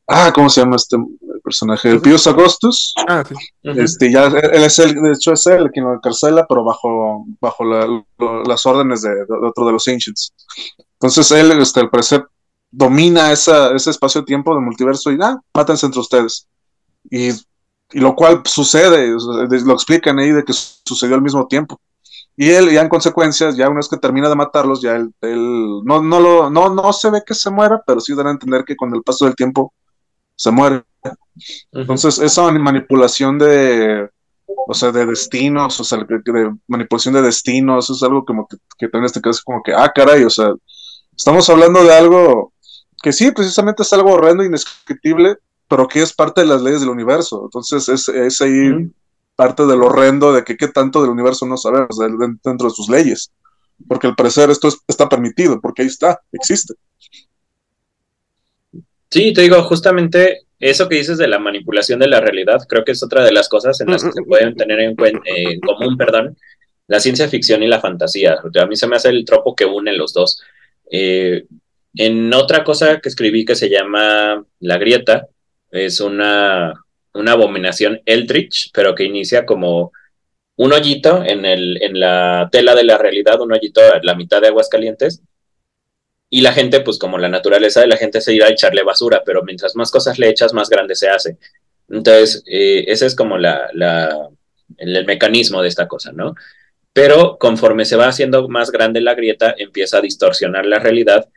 ah, 0.07 0.32
¿cómo 0.35 0.48
se 0.51 0.61
llama 0.61 0.77
este 0.77 0.97
personaje? 1.43 1.90
El 1.90 2.01
Pius 2.01 2.27
Augustus. 2.27 2.94
Ah, 3.09 3.24
sí. 3.27 3.35
Este, 3.62 4.12
ya, 4.12 4.27
él 4.27 4.62
es 4.62 4.78
el, 4.78 4.94
de 4.94 5.12
hecho 5.12 5.32
es 5.32 5.47
él 5.47 5.70
quien 5.73 5.85
lo 5.85 5.94
encarcela, 5.94 6.47
pero 6.48 6.65
bajo, 6.65 7.24
bajo 7.40 7.65
las 7.65 8.66
órdenes 8.66 9.02
de, 9.02 9.11
otro 9.43 9.66
de 9.66 9.73
los 9.73 9.89
Ancients. 9.89 10.32
Entonces 10.94 11.31
él, 11.32 11.52
este, 11.52 11.81
al 11.81 11.90
parecer, 11.90 12.27
domina 12.70 13.32
esa, 13.32 13.74
ese 13.74 13.90
espacio-tiempo 13.90 14.55
del 14.55 14.65
multiverso 14.65 15.11
y, 15.11 15.19
ah, 15.20 15.39
mátense 15.55 15.86
entre 15.86 16.01
ustedes. 16.01 16.47
Y, 17.11 17.31
y 17.31 18.01
lo 18.01 18.15
cual 18.15 18.43
sucede, 18.44 19.09
lo 19.09 19.73
explican 19.73 20.19
ahí 20.19 20.31
de 20.31 20.44
que 20.44 20.52
sucedió 20.52 21.15
al 21.15 21.23
mismo 21.23 21.47
tiempo. 21.47 21.81
Y 22.36 22.51
él, 22.51 22.70
ya 22.70 22.81
en 22.81 22.89
consecuencias, 22.89 23.57
ya 23.57 23.69
una 23.69 23.77
vez 23.77 23.89
que 23.89 23.98
termina 23.98 24.28
de 24.28 24.36
matarlos, 24.36 24.81
ya 24.81 24.97
él, 24.97 25.12
él 25.20 25.81
no, 25.85 26.02
no, 26.02 26.20
lo, 26.20 26.51
no, 26.51 26.74
no 26.74 26.93
se 26.93 27.11
ve 27.11 27.23
que 27.27 27.35
se 27.35 27.51
muera, 27.51 27.82
pero 27.86 28.01
sí 28.01 28.15
dan 28.15 28.28
a 28.28 28.31
entender 28.31 28.65
que 28.65 28.77
con 28.77 28.94
el 28.94 29.02
paso 29.02 29.27
del 29.27 29.36
tiempo 29.36 29.74
se 30.35 30.51
muere. 30.51 30.82
Entonces, 31.73 32.19
esa 32.19 32.51
manipulación 32.52 33.39
de, 33.39 34.09
o 34.66 34.74
sea, 34.74 34.90
de 34.90 35.07
destinos, 35.07 35.78
o 35.81 35.85
sea, 35.85 35.98
de, 35.98 36.51
manipulación 36.66 37.15
de 37.15 37.23
destinos, 37.23 37.90
es 37.90 38.02
algo 38.02 38.24
como 38.24 38.47
que, 38.47 38.57
que 38.78 38.89
también 38.89 39.07
este 39.07 39.20
caso 39.20 39.39
es 39.39 39.44
como 39.44 39.62
que, 39.62 39.73
ah, 39.74 39.90
caray, 39.94 40.24
o 40.24 40.31
sea, 40.31 40.52
estamos 41.16 41.48
hablando 41.51 41.85
de 41.85 41.93
algo 41.93 42.52
que 43.02 43.12
sí, 43.12 43.31
precisamente 43.32 43.82
es 43.82 43.93
algo 43.93 44.12
horrendo, 44.12 44.44
indescriptible, 44.44 45.36
pero 45.69 45.89
que 45.89 46.02
es 46.02 46.12
parte 46.12 46.43
de 46.43 46.47
las 46.47 46.62
leyes 46.62 46.81
del 46.81 46.90
universo. 46.90 47.43
Entonces, 47.44 47.89
es, 47.89 48.09
es 48.09 48.40
ahí 48.40 48.90
parte 49.41 49.65
del 49.65 49.83
horrendo 49.83 50.35
de 50.35 50.45
que 50.45 50.55
qué 50.55 50.69
tanto 50.69 51.01
del 51.01 51.12
universo 51.12 51.47
no 51.47 51.57
sabemos 51.57 51.99
dentro 52.45 52.69
de 52.69 52.75
sus 52.75 52.91
leyes. 52.91 53.33
Porque 53.89 54.07
al 54.07 54.15
parecer 54.15 54.51
esto 54.51 54.69
está 54.87 55.09
permitido, 55.09 55.59
porque 55.62 55.81
ahí 55.81 55.89
está, 55.89 56.21
existe. 56.31 56.75
Sí, 59.11 59.33
te 59.33 59.41
digo, 59.41 59.62
justamente 59.62 60.43
eso 60.59 60.91
que 60.91 60.97
dices 60.97 61.17
de 61.17 61.27
la 61.27 61.39
manipulación 61.39 62.01
de 62.01 62.09
la 62.09 62.21
realidad, 62.21 62.59
creo 62.69 62.85
que 62.85 62.93
es 62.93 63.03
otra 63.03 63.25
de 63.25 63.33
las 63.33 63.49
cosas 63.49 63.81
en 63.81 63.91
las 63.91 64.05
que 64.05 64.12
se 64.12 64.23
pueden 64.25 64.55
tener 64.57 64.79
en, 64.79 64.95
común, 65.61 65.97
perdón, 65.97 66.37
la 66.87 67.01
ciencia 67.01 67.27
ficción 67.27 67.62
y 67.62 67.67
la 67.67 67.81
fantasía. 67.81 68.37
A 68.61 68.67
mí 68.67 68.77
se 68.77 68.89
me 68.89 68.97
hace 68.97 69.09
el 69.09 69.25
tropo 69.25 69.57
que 69.57 69.65
une 69.65 69.97
los 69.97 70.12
dos. 70.12 70.43
Eh, 70.93 71.47
en 71.95 72.35
otra 72.35 72.62
cosa 72.62 73.01
que 73.01 73.09
escribí 73.09 73.47
que 73.47 73.55
se 73.55 73.71
llama 73.71 74.45
La 74.59 74.77
Grieta, 74.77 75.29
es 75.71 75.99
una, 76.01 76.75
una 77.15 77.32
abominación 77.32 78.01
Eldritch, 78.07 78.70
pero 78.73 78.95
que 78.95 79.05
inicia 79.05 79.47
como 79.47 79.93
un 80.57 80.73
hoyito 80.73 81.24
en, 81.24 81.45
el, 81.45 81.82
en 81.82 81.99
la 81.99 82.49
tela 82.53 82.74
de 82.74 82.85
la 82.85 82.99
realidad, 82.99 83.41
un 83.41 83.53
hoyito 83.53 83.81
a 83.81 84.01
la 84.03 84.15
mitad 84.15 84.41
de 84.41 84.49
aguas 84.49 84.69
calientes, 84.69 85.23
y 86.32 86.43
la 86.43 86.53
gente, 86.53 86.81
pues 86.81 86.99
como 86.99 87.19
la 87.19 87.28
naturaleza 87.28 87.81
de 87.81 87.89
la 87.89 87.97
gente 87.97 88.20
se 88.20 88.32
irá 88.32 88.47
a 88.47 88.51
echarle 88.51 88.85
basura, 88.85 89.23
pero 89.27 89.43
mientras 89.43 89.74
más 89.74 89.91
cosas 89.91 90.19
le 90.19 90.28
echas, 90.28 90.55
más 90.55 90.70
grande 90.70 90.95
se 90.95 91.09
hace. 91.09 91.39
Entonces, 91.89 92.45
eh, 92.47 92.85
ese 92.87 93.07
es 93.07 93.16
como 93.16 93.37
la, 93.37 93.69
el, 94.78 95.07
mecanismo 95.07 95.61
de 95.61 95.69
esta 95.69 95.89
cosa, 95.89 96.12
¿no? 96.12 96.37
Pero 96.93 97.37
conforme 97.39 97.85
se 97.85 97.97
va 97.97 98.07
haciendo 98.07 98.49
más 98.49 98.70
grande 98.70 99.01
la 99.01 99.15
grieta, 99.15 99.55
empieza 99.59 99.99
a 99.99 100.01
distorsionar 100.01 100.66
la 100.66 100.78
realidad. 100.78 101.28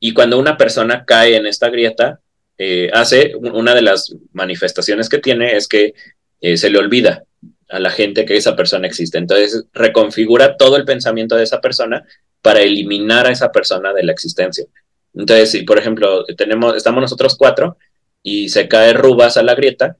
Y 0.00 0.12
cuando 0.12 0.38
una 0.38 0.58
persona 0.58 1.04
cae 1.06 1.36
en 1.36 1.46
esta 1.46 1.70
grieta, 1.70 2.20
eh, 2.58 2.90
hace 2.92 3.34
una 3.36 3.74
de 3.74 3.82
las 3.82 4.14
manifestaciones 4.32 5.08
que 5.08 5.18
tiene 5.18 5.56
es 5.56 5.68
que 5.68 5.94
eh, 6.40 6.56
se 6.56 6.70
le 6.70 6.78
olvida 6.78 7.24
a 7.68 7.78
la 7.78 7.90
gente 7.90 8.24
que 8.24 8.36
esa 8.36 8.54
persona 8.54 8.86
existe. 8.86 9.18
Entonces 9.18 9.64
reconfigura 9.72 10.56
todo 10.56 10.76
el 10.76 10.84
pensamiento 10.84 11.36
de 11.36 11.44
esa 11.44 11.60
persona 11.60 12.04
para 12.42 12.60
eliminar 12.60 13.26
a 13.26 13.30
esa 13.30 13.50
persona 13.50 13.92
de 13.92 14.04
la 14.04 14.12
existencia. 14.12 14.66
Entonces, 15.14 15.50
si 15.50 15.62
por 15.62 15.78
ejemplo 15.78 16.24
tenemos, 16.36 16.76
estamos 16.76 17.00
nosotros 17.00 17.36
cuatro 17.36 17.78
y 18.22 18.48
se 18.48 18.68
cae 18.68 18.92
Rubas 18.92 19.36
a 19.36 19.42
la 19.42 19.54
grieta, 19.54 19.96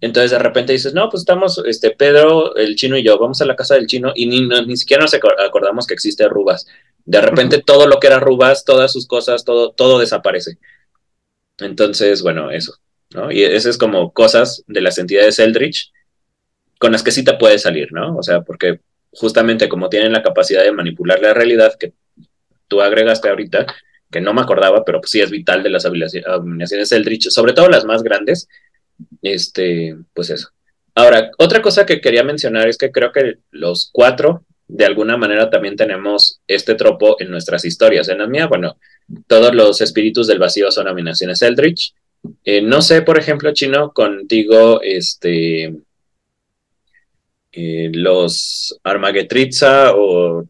entonces 0.00 0.30
de 0.30 0.38
repente 0.38 0.72
dices, 0.72 0.94
no, 0.94 1.08
pues 1.08 1.22
estamos, 1.22 1.62
este, 1.66 1.90
Pedro, 1.90 2.56
el 2.56 2.76
chino 2.76 2.96
y 2.96 3.02
yo, 3.02 3.18
vamos 3.18 3.40
a 3.40 3.46
la 3.46 3.56
casa 3.56 3.74
del 3.74 3.86
chino 3.86 4.12
y 4.14 4.26
ni, 4.26 4.46
ni 4.46 4.76
siquiera 4.76 5.02
nos 5.02 5.14
acordamos 5.14 5.86
que 5.86 5.94
existe 5.94 6.28
Rubas. 6.28 6.66
De 7.04 7.20
repente 7.20 7.62
todo 7.62 7.86
lo 7.86 7.98
que 8.00 8.06
era 8.06 8.20
Rubas, 8.20 8.64
todas 8.64 8.92
sus 8.92 9.06
cosas, 9.06 9.44
todo, 9.44 9.72
todo 9.72 9.98
desaparece. 9.98 10.58
Entonces, 11.58 12.22
bueno, 12.22 12.50
eso, 12.50 12.78
¿no? 13.10 13.30
Y 13.30 13.42
esas 13.42 13.66
es 13.66 13.78
como 13.78 14.12
cosas 14.12 14.64
de 14.66 14.80
las 14.80 14.98
entidades 14.98 15.38
Eldritch 15.38 15.92
con 16.78 16.92
las 16.92 17.02
que 17.02 17.12
sí 17.12 17.24
te 17.24 17.34
puede 17.34 17.58
salir, 17.58 17.92
¿no? 17.92 18.16
O 18.16 18.22
sea, 18.22 18.42
porque 18.42 18.80
justamente 19.12 19.68
como 19.68 19.88
tienen 19.88 20.12
la 20.12 20.22
capacidad 20.22 20.62
de 20.62 20.72
manipular 20.72 21.20
la 21.20 21.34
realidad 21.34 21.74
que 21.78 21.92
tú 22.68 22.82
agregaste 22.82 23.28
ahorita, 23.28 23.66
que 24.10 24.20
no 24.20 24.34
me 24.34 24.42
acordaba, 24.42 24.84
pero 24.84 25.00
pues 25.00 25.10
sí 25.10 25.20
es 25.20 25.30
vital 25.30 25.62
de 25.62 25.70
las 25.70 25.84
abominaciones 25.86 26.92
Eldritch, 26.92 27.30
sobre 27.30 27.52
todo 27.52 27.68
las 27.68 27.84
más 27.84 28.02
grandes, 28.02 28.48
este, 29.22 29.96
pues 30.12 30.30
eso. 30.30 30.48
Ahora, 30.94 31.30
otra 31.38 31.60
cosa 31.60 31.84
que 31.86 32.00
quería 32.00 32.22
mencionar 32.22 32.68
es 32.68 32.78
que 32.78 32.92
creo 32.92 33.10
que 33.10 33.38
los 33.50 33.90
cuatro, 33.92 34.44
de 34.68 34.84
alguna 34.84 35.16
manera, 35.16 35.50
también 35.50 35.76
tenemos 35.76 36.40
este 36.46 36.74
tropo 36.74 37.16
en 37.20 37.30
nuestras 37.30 37.64
historias. 37.64 38.08
En 38.08 38.18
la 38.18 38.28
mía, 38.28 38.46
bueno, 38.46 38.76
todos 39.26 39.54
los 39.54 39.80
espíritus 39.80 40.26
del 40.26 40.38
vacío 40.38 40.70
son 40.70 40.88
abominaciones 40.88 41.42
Eldritch. 41.42 41.94
Eh, 42.44 42.62
no 42.62 42.80
sé, 42.80 43.02
por 43.02 43.18
ejemplo, 43.18 43.52
Chino, 43.52 43.92
contigo, 43.92 44.80
este, 44.82 45.74
eh, 47.52 47.90
los 47.92 48.78
Armagetritza 48.82 49.92
o 49.94 50.44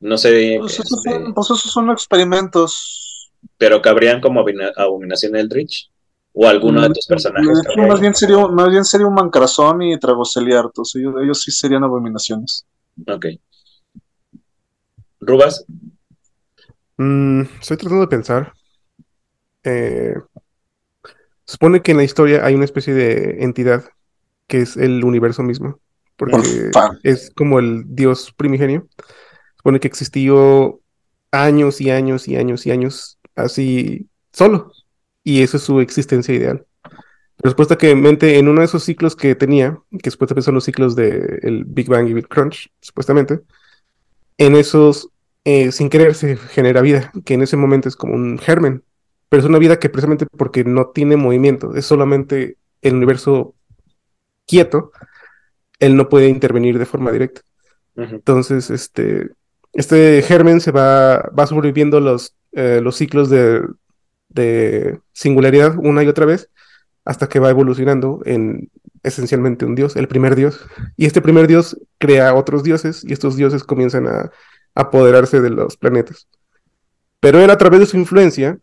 no 0.00 0.18
sé. 0.18 0.56
Pues 0.60 0.74
esos, 0.74 1.04
este, 1.04 1.10
son, 1.10 1.34
pues 1.34 1.50
esos 1.50 1.72
son 1.72 1.90
experimentos. 1.90 3.30
Pero 3.56 3.82
cabrían 3.82 4.20
como 4.20 4.44
Abominación 4.76 5.36
Eldritch 5.36 5.90
o 6.32 6.46
alguno 6.46 6.82
de 6.82 6.88
tus 6.90 7.06
mm, 7.08 7.08
personajes. 7.08 7.62
más, 7.76 8.00
bien 8.00 8.14
sería, 8.14 8.46
más 8.46 8.70
bien 8.70 8.84
sería 8.84 9.06
un 9.06 9.14
Mancrazón 9.14 9.82
y 9.82 9.98
Tragoseliartos. 9.98 10.94
Ellos, 10.96 11.14
ellos 11.22 11.40
sí 11.40 11.50
serían 11.50 11.84
abominaciones. 11.84 12.64
Ok. 13.06 13.26
¿Rubas? 15.20 15.64
Mm, 16.98 17.42
estoy 17.60 17.76
tratando 17.76 18.02
de 18.02 18.08
pensar. 18.08 18.52
Eh, 19.64 20.14
supone 21.44 21.82
que 21.82 21.92
en 21.92 21.96
la 21.96 22.04
historia 22.04 22.44
hay 22.44 22.54
una 22.54 22.64
especie 22.64 22.94
de 22.94 23.42
entidad 23.42 23.84
que 24.46 24.60
es 24.60 24.76
el 24.76 25.04
universo 25.04 25.42
mismo 25.42 25.80
porque 26.18 26.70
es 27.04 27.30
como 27.34 27.60
el 27.60 27.84
dios 27.86 28.34
primigenio. 28.36 28.88
Supone 29.56 29.80
que 29.80 29.88
existió 29.88 30.80
años 31.30 31.80
y 31.80 31.90
años 31.90 32.26
y 32.28 32.36
años 32.36 32.66
y 32.66 32.72
años 32.72 33.18
así 33.36 34.08
solo. 34.32 34.72
Y 35.22 35.42
esa 35.42 35.56
es 35.56 35.62
su 35.62 35.80
existencia 35.80 36.34
ideal. 36.34 36.66
Pero 37.36 37.50
supuestamente 37.50 38.36
en 38.36 38.48
uno 38.48 38.60
de 38.60 38.64
esos 38.66 38.82
ciclos 38.82 39.14
que 39.14 39.36
tenía, 39.36 39.78
que 40.02 40.10
supuestamente 40.10 40.44
son 40.44 40.56
los 40.56 40.64
ciclos 40.64 40.96
del 40.96 41.64
Big 41.66 41.88
Bang 41.88 42.08
y 42.08 42.14
Big 42.14 42.26
Crunch, 42.26 42.68
supuestamente, 42.80 43.40
en 44.38 44.56
esos, 44.56 45.08
eh, 45.50 45.72
sin 45.72 45.88
querer, 45.88 46.14
se 46.14 46.36
genera 46.36 46.82
vida, 46.82 47.10
que 47.24 47.32
en 47.32 47.40
ese 47.40 47.56
momento 47.56 47.88
es 47.88 47.96
como 47.96 48.12
un 48.14 48.36
germen. 48.36 48.82
Pero 49.30 49.40
es 49.40 49.48
una 49.48 49.56
vida 49.58 49.78
que 49.78 49.88
precisamente 49.88 50.26
porque 50.26 50.62
no 50.62 50.88
tiene 50.88 51.16
movimiento, 51.16 51.74
es 51.74 51.86
solamente 51.86 52.58
el 52.82 52.96
universo 52.96 53.54
quieto, 54.46 54.92
él 55.78 55.96
no 55.96 56.10
puede 56.10 56.28
intervenir 56.28 56.78
de 56.78 56.84
forma 56.84 57.12
directa. 57.12 57.40
Entonces, 57.96 58.68
este, 58.68 59.30
este 59.72 60.20
germen 60.20 60.60
se 60.60 60.70
va, 60.70 61.30
va 61.30 61.46
sobreviviendo 61.46 61.98
los, 61.98 62.34
eh, 62.52 62.80
los 62.82 62.96
ciclos 62.96 63.30
de, 63.30 63.62
de, 64.28 65.00
singularidad 65.12 65.78
una 65.78 66.04
y 66.04 66.08
otra 66.08 66.26
vez 66.26 66.50
hasta 67.06 67.26
que 67.30 67.40
va 67.40 67.48
evolucionando 67.48 68.20
en 68.26 68.70
esencialmente 69.02 69.64
un 69.64 69.74
dios, 69.74 69.96
el 69.96 70.08
primer 70.08 70.36
dios. 70.36 70.60
Y 70.98 71.06
este 71.06 71.22
primer 71.22 71.46
dios 71.46 71.78
crea 71.96 72.34
otros 72.34 72.62
dioses 72.64 73.02
y 73.02 73.14
estos 73.14 73.36
dioses 73.36 73.64
comienzan 73.64 74.06
a, 74.08 74.30
apoderarse 74.78 75.40
de 75.40 75.50
los 75.50 75.76
planetas. 75.76 76.28
Pero 77.20 77.40
él 77.40 77.50
a 77.50 77.58
través 77.58 77.80
de 77.80 77.86
su 77.86 77.96
influencia 77.96 78.58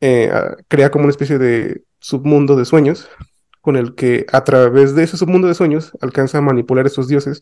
eh, 0.00 0.30
crea 0.68 0.90
como 0.90 1.04
una 1.04 1.10
especie 1.10 1.38
de 1.38 1.82
submundo 1.98 2.54
de 2.54 2.64
sueños 2.64 3.08
con 3.60 3.76
el 3.76 3.96
que 3.96 4.26
a 4.32 4.44
través 4.44 4.94
de 4.94 5.02
ese 5.02 5.16
submundo 5.16 5.48
de 5.48 5.54
sueños 5.54 5.90
alcanza 6.00 6.38
a 6.38 6.40
manipular 6.40 6.84
a 6.84 6.88
esos 6.88 7.08
dioses 7.08 7.40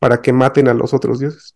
para 0.00 0.20
que 0.20 0.32
maten 0.32 0.66
a 0.66 0.74
los 0.74 0.92
otros 0.92 1.20
dioses. 1.20 1.54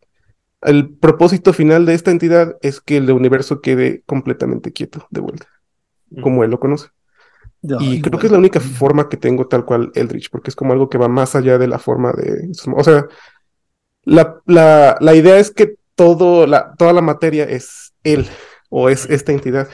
El 0.62 0.90
propósito 0.90 1.52
final 1.52 1.86
de 1.86 1.94
esta 1.94 2.12
entidad 2.12 2.56
es 2.62 2.80
que 2.80 2.98
el 2.98 3.10
universo 3.10 3.60
quede 3.60 4.02
completamente 4.06 4.72
quieto 4.72 5.08
de 5.10 5.20
vuelta, 5.20 5.48
como 6.22 6.44
él 6.44 6.52
lo 6.52 6.60
conoce. 6.60 6.88
y 7.62 8.00
creo 8.00 8.20
que 8.20 8.26
es 8.26 8.32
la 8.32 8.38
única 8.38 8.60
forma 8.60 9.08
que 9.08 9.16
tengo 9.16 9.48
tal 9.48 9.64
cual 9.64 9.90
Eldritch, 9.96 10.30
porque 10.30 10.50
es 10.50 10.56
como 10.56 10.72
algo 10.72 10.88
que 10.88 10.98
va 10.98 11.08
más 11.08 11.34
allá 11.34 11.58
de 11.58 11.66
la 11.66 11.80
forma 11.80 12.12
de... 12.12 12.52
O 12.76 12.84
sea, 12.84 13.08
la, 14.04 14.40
la, 14.46 14.96
la 15.00 15.14
idea 15.16 15.36
es 15.38 15.50
que 15.50 15.75
todo 15.96 16.46
la, 16.46 16.74
toda 16.76 16.92
la 16.92 17.02
materia 17.02 17.44
es 17.44 17.94
él 18.04 18.26
o 18.70 18.88
es 18.88 19.06
esta 19.10 19.32
entidad. 19.32 19.68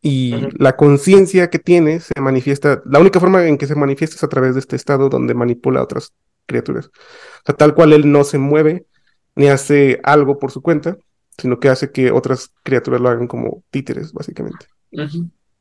Y 0.00 0.34
la 0.58 0.76
conciencia 0.76 1.50
que 1.50 1.58
tiene 1.58 2.00
se 2.00 2.20
manifiesta, 2.20 2.82
la 2.86 3.00
única 3.00 3.20
forma 3.20 3.46
en 3.46 3.58
que 3.58 3.66
se 3.66 3.74
manifiesta 3.74 4.16
es 4.16 4.24
a 4.24 4.28
través 4.28 4.54
de 4.54 4.60
este 4.60 4.76
estado 4.76 5.08
donde 5.08 5.34
manipula 5.34 5.80
a 5.80 5.84
otras 5.84 6.12
criaturas. 6.46 6.86
O 6.86 7.46
sea, 7.46 7.54
tal 7.54 7.74
cual 7.74 7.92
él 7.92 8.10
no 8.10 8.24
se 8.24 8.38
mueve 8.38 8.86
ni 9.34 9.48
hace 9.48 10.00
algo 10.02 10.38
por 10.38 10.50
su 10.50 10.62
cuenta, 10.62 10.96
sino 11.36 11.60
que 11.60 11.68
hace 11.68 11.92
que 11.92 12.10
otras 12.10 12.52
criaturas 12.62 13.00
lo 13.00 13.08
hagan 13.08 13.28
como 13.28 13.62
títeres, 13.70 14.12
básicamente. 14.12 14.66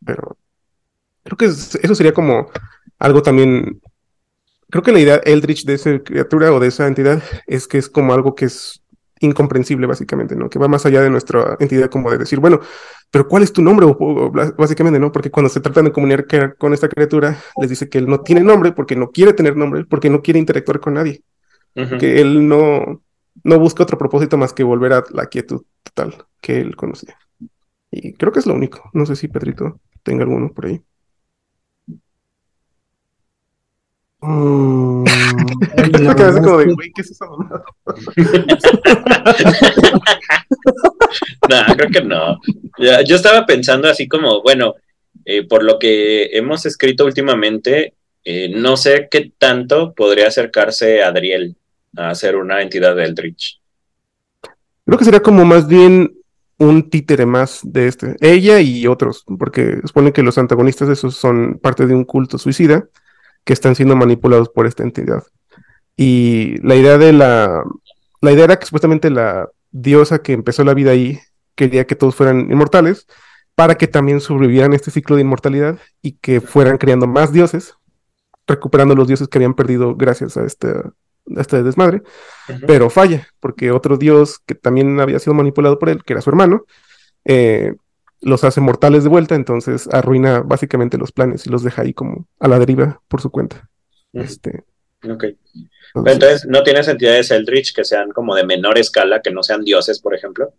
Pero 0.03 0.37
creo 1.23 1.37
que 1.37 1.45
eso 1.45 1.95
sería 1.95 2.13
como 2.13 2.49
algo 2.99 3.21
también. 3.21 3.81
Creo 4.69 4.83
que 4.83 4.91
la 4.91 4.99
idea 4.99 5.15
Eldritch 5.23 5.65
de 5.65 5.73
esa 5.75 5.99
criatura 5.99 6.51
o 6.53 6.59
de 6.59 6.67
esa 6.67 6.87
entidad 6.87 7.23
es 7.45 7.67
que 7.67 7.77
es 7.77 7.89
como 7.89 8.13
algo 8.13 8.35
que 8.35 8.45
es 8.45 8.81
incomprensible, 9.19 9.87
básicamente, 9.87 10.35
¿no? 10.35 10.49
Que 10.49 10.59
va 10.59 10.67
más 10.67 10.85
allá 10.85 11.01
de 11.01 11.09
nuestra 11.09 11.57
entidad, 11.59 11.89
como 11.89 12.11
de 12.11 12.17
decir, 12.17 12.39
bueno, 12.39 12.59
pero 13.11 13.27
¿cuál 13.27 13.43
es 13.43 13.53
tu 13.53 13.61
nombre? 13.61 13.87
básicamente, 14.57 14.99
¿no? 14.99 15.11
Porque 15.11 15.31
cuando 15.31 15.49
se 15.49 15.61
tratan 15.61 15.85
de 15.85 15.91
comunicar 15.91 16.55
con 16.57 16.73
esta 16.73 16.89
criatura, 16.89 17.37
les 17.59 17.69
dice 17.69 17.89
que 17.89 17.97
él 17.97 18.07
no 18.07 18.21
tiene 18.21 18.41
nombre 18.41 18.71
porque 18.71 18.95
no 18.95 19.11
quiere 19.11 19.33
tener 19.33 19.55
nombre, 19.55 19.85
porque 19.85 20.09
no 20.09 20.21
quiere 20.21 20.39
interactuar 20.39 20.79
con 20.79 20.95
nadie. 20.95 21.23
Que 21.99 22.21
él 22.21 22.47
no, 22.47 23.03
no 23.43 23.59
busca 23.59 23.83
otro 23.83 23.99
propósito 23.99 24.35
más 24.35 24.51
que 24.51 24.63
volver 24.63 24.93
a 24.93 25.03
la 25.11 25.27
quietud 25.27 25.61
total 25.83 26.25
que 26.41 26.59
él 26.59 26.75
conocía. 26.75 27.15
Y 27.91 28.13
creo 28.13 28.31
que 28.31 28.39
es 28.39 28.47
lo 28.47 28.55
único. 28.55 28.89
No 28.93 29.05
sé 29.05 29.15
si 29.15 29.27
Pedrito 29.27 29.79
tenga 30.03 30.23
alguno 30.23 30.51
por 30.51 30.65
ahí. 30.65 30.81
Mm. 34.19 35.03
no, 41.49 41.75
creo 41.75 41.89
que 41.91 42.01
no. 42.01 42.39
yo 43.05 43.15
estaba 43.15 43.45
pensando 43.45 43.87
así 43.87 44.07
como, 44.07 44.41
bueno, 44.41 44.75
eh, 45.25 45.47
por 45.47 45.63
lo 45.63 45.77
que 45.77 46.37
hemos 46.37 46.65
escrito 46.65 47.05
últimamente, 47.05 47.93
eh, 48.23 48.49
no 48.49 48.75
sé 48.75 49.07
qué 49.09 49.31
tanto 49.37 49.93
podría 49.93 50.27
acercarse 50.27 51.03
Adriel 51.03 51.55
a 51.95 52.13
ser 52.15 52.35
una 52.35 52.61
entidad 52.61 52.95
de 52.95 53.05
Eldritch. 53.05 53.59
Creo 54.85 54.97
que 54.97 55.05
sería 55.05 55.21
como 55.21 55.45
más 55.45 55.67
bien 55.67 56.13
un 56.57 56.89
títere 56.89 57.25
más 57.25 57.59
de 57.63 57.87
este. 57.87 58.15
Ella 58.19 58.59
y 58.61 58.87
otros, 58.87 59.23
porque 59.37 59.79
supone 59.85 60.11
que 60.11 60.23
los 60.23 60.37
antagonistas 60.37 60.87
de 60.87 60.95
esos 60.95 61.15
son 61.15 61.59
parte 61.59 61.85
de 61.85 61.93
un 61.93 62.03
culto 62.03 62.37
suicida 62.37 62.87
que 63.47 63.53
están 63.53 63.75
siendo 63.75 63.95
manipulados 63.95 64.49
por 64.49 64.67
esta 64.67 64.83
entidad. 64.83 65.23
Y 65.95 66.57
la 66.67 66.75
idea 66.75 66.97
de 66.97 67.13
la. 67.13 67.63
La 68.19 68.31
idea 68.33 68.43
era 68.43 68.59
que 68.59 68.65
supuestamente 68.65 69.09
la 69.09 69.49
diosa 69.71 70.19
que 70.19 70.33
empezó 70.33 70.65
la 70.65 70.73
vida 70.73 70.91
ahí 70.91 71.19
quería 71.55 71.87
que 71.87 71.95
todos 71.95 72.13
fueran 72.13 72.51
inmortales 72.51 73.07
para 73.55 73.75
que 73.75 73.87
también 73.87 74.19
sobrevivieran 74.19 74.73
este 74.73 74.91
ciclo 74.91 75.15
de 75.15 75.21
inmortalidad 75.21 75.79
y 76.01 76.13
que 76.13 76.41
fueran 76.41 76.77
creando 76.77 77.07
más 77.07 77.31
dioses, 77.31 77.75
recuperando 78.47 78.95
los 78.95 79.07
dioses 79.07 79.29
que 79.29 79.37
habían 79.37 79.53
perdido 79.53 79.95
gracias 79.95 80.35
a 80.35 80.43
este, 80.43 80.73
este 81.37 81.63
desmadre. 81.63 82.01
Pero 82.67 82.89
falla, 82.89 83.27
porque 83.39 83.71
otro 83.71 83.97
dios 83.97 84.39
que 84.45 84.55
también 84.55 84.99
había 84.99 85.19
sido 85.19 85.35
manipulado 85.35 85.79
por 85.79 85.89
él, 85.89 86.03
que 86.03 86.13
era 86.13 86.21
su 86.21 86.29
hermano, 86.29 86.65
eh, 87.23 87.75
los 88.21 88.43
hace 88.43 88.61
mortales 88.61 89.03
de 89.03 89.09
vuelta, 89.09 89.35
entonces 89.35 89.87
arruina 89.91 90.41
básicamente 90.41 90.97
los 90.97 91.11
planes 91.11 91.45
y 91.45 91.49
los 91.49 91.63
deja 91.63 91.83
ahí 91.83 91.93
como 91.93 92.27
a 92.39 92.47
la 92.47 92.59
deriva 92.59 93.01
por 93.07 93.21
su 93.21 93.29
cuenta. 93.29 93.69
Este, 94.13 94.63
ok. 95.03 95.25
Entonces, 96.05 96.45
¿no 96.45 96.63
tienes 96.63 96.87
entidades 96.87 97.31
Eldritch 97.31 97.73
que 97.73 97.83
sean 97.83 98.11
como 98.11 98.35
de 98.35 98.45
menor 98.45 98.77
escala, 98.77 99.21
que 99.21 99.31
no 99.31 99.43
sean 99.43 99.63
dioses, 99.63 99.99
por 99.99 100.13
ejemplo? 100.13 100.53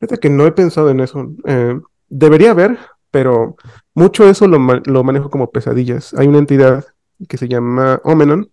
Fíjate 0.00 0.18
que 0.18 0.30
no 0.30 0.46
he 0.46 0.52
pensado 0.52 0.90
en 0.90 1.00
eso. 1.00 1.32
Eh, 1.46 1.78
debería 2.08 2.52
haber, 2.52 2.78
pero 3.10 3.56
mucho 3.94 4.28
eso 4.28 4.46
lo, 4.46 4.58
lo, 4.58 5.04
manejo 5.04 5.30
como 5.30 5.50
pesadillas. 5.50 6.14
Hay 6.14 6.26
una 6.28 6.38
entidad 6.38 6.84
que 7.28 7.36
se 7.36 7.48
llama 7.48 8.00
Omenon, 8.04 8.50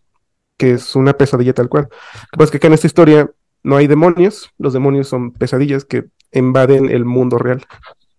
que 0.58 0.72
es 0.72 0.96
una 0.96 1.14
pesadilla 1.14 1.54
tal 1.54 1.70
cual. 1.70 1.88
Lo 1.92 2.28
que 2.32 2.38
pasa 2.38 2.46
es 2.46 2.52
que 2.52 2.58
acá 2.58 2.68
en 2.68 2.74
esta 2.74 2.88
historia 2.88 3.30
no 3.64 3.78
hay 3.78 3.88
demonios, 3.88 4.52
los 4.58 4.74
demonios 4.74 5.08
son 5.08 5.32
pesadillas 5.32 5.86
que 5.86 6.06
invaden 6.32 6.90
el 6.90 7.06
mundo 7.06 7.38
real. 7.38 7.66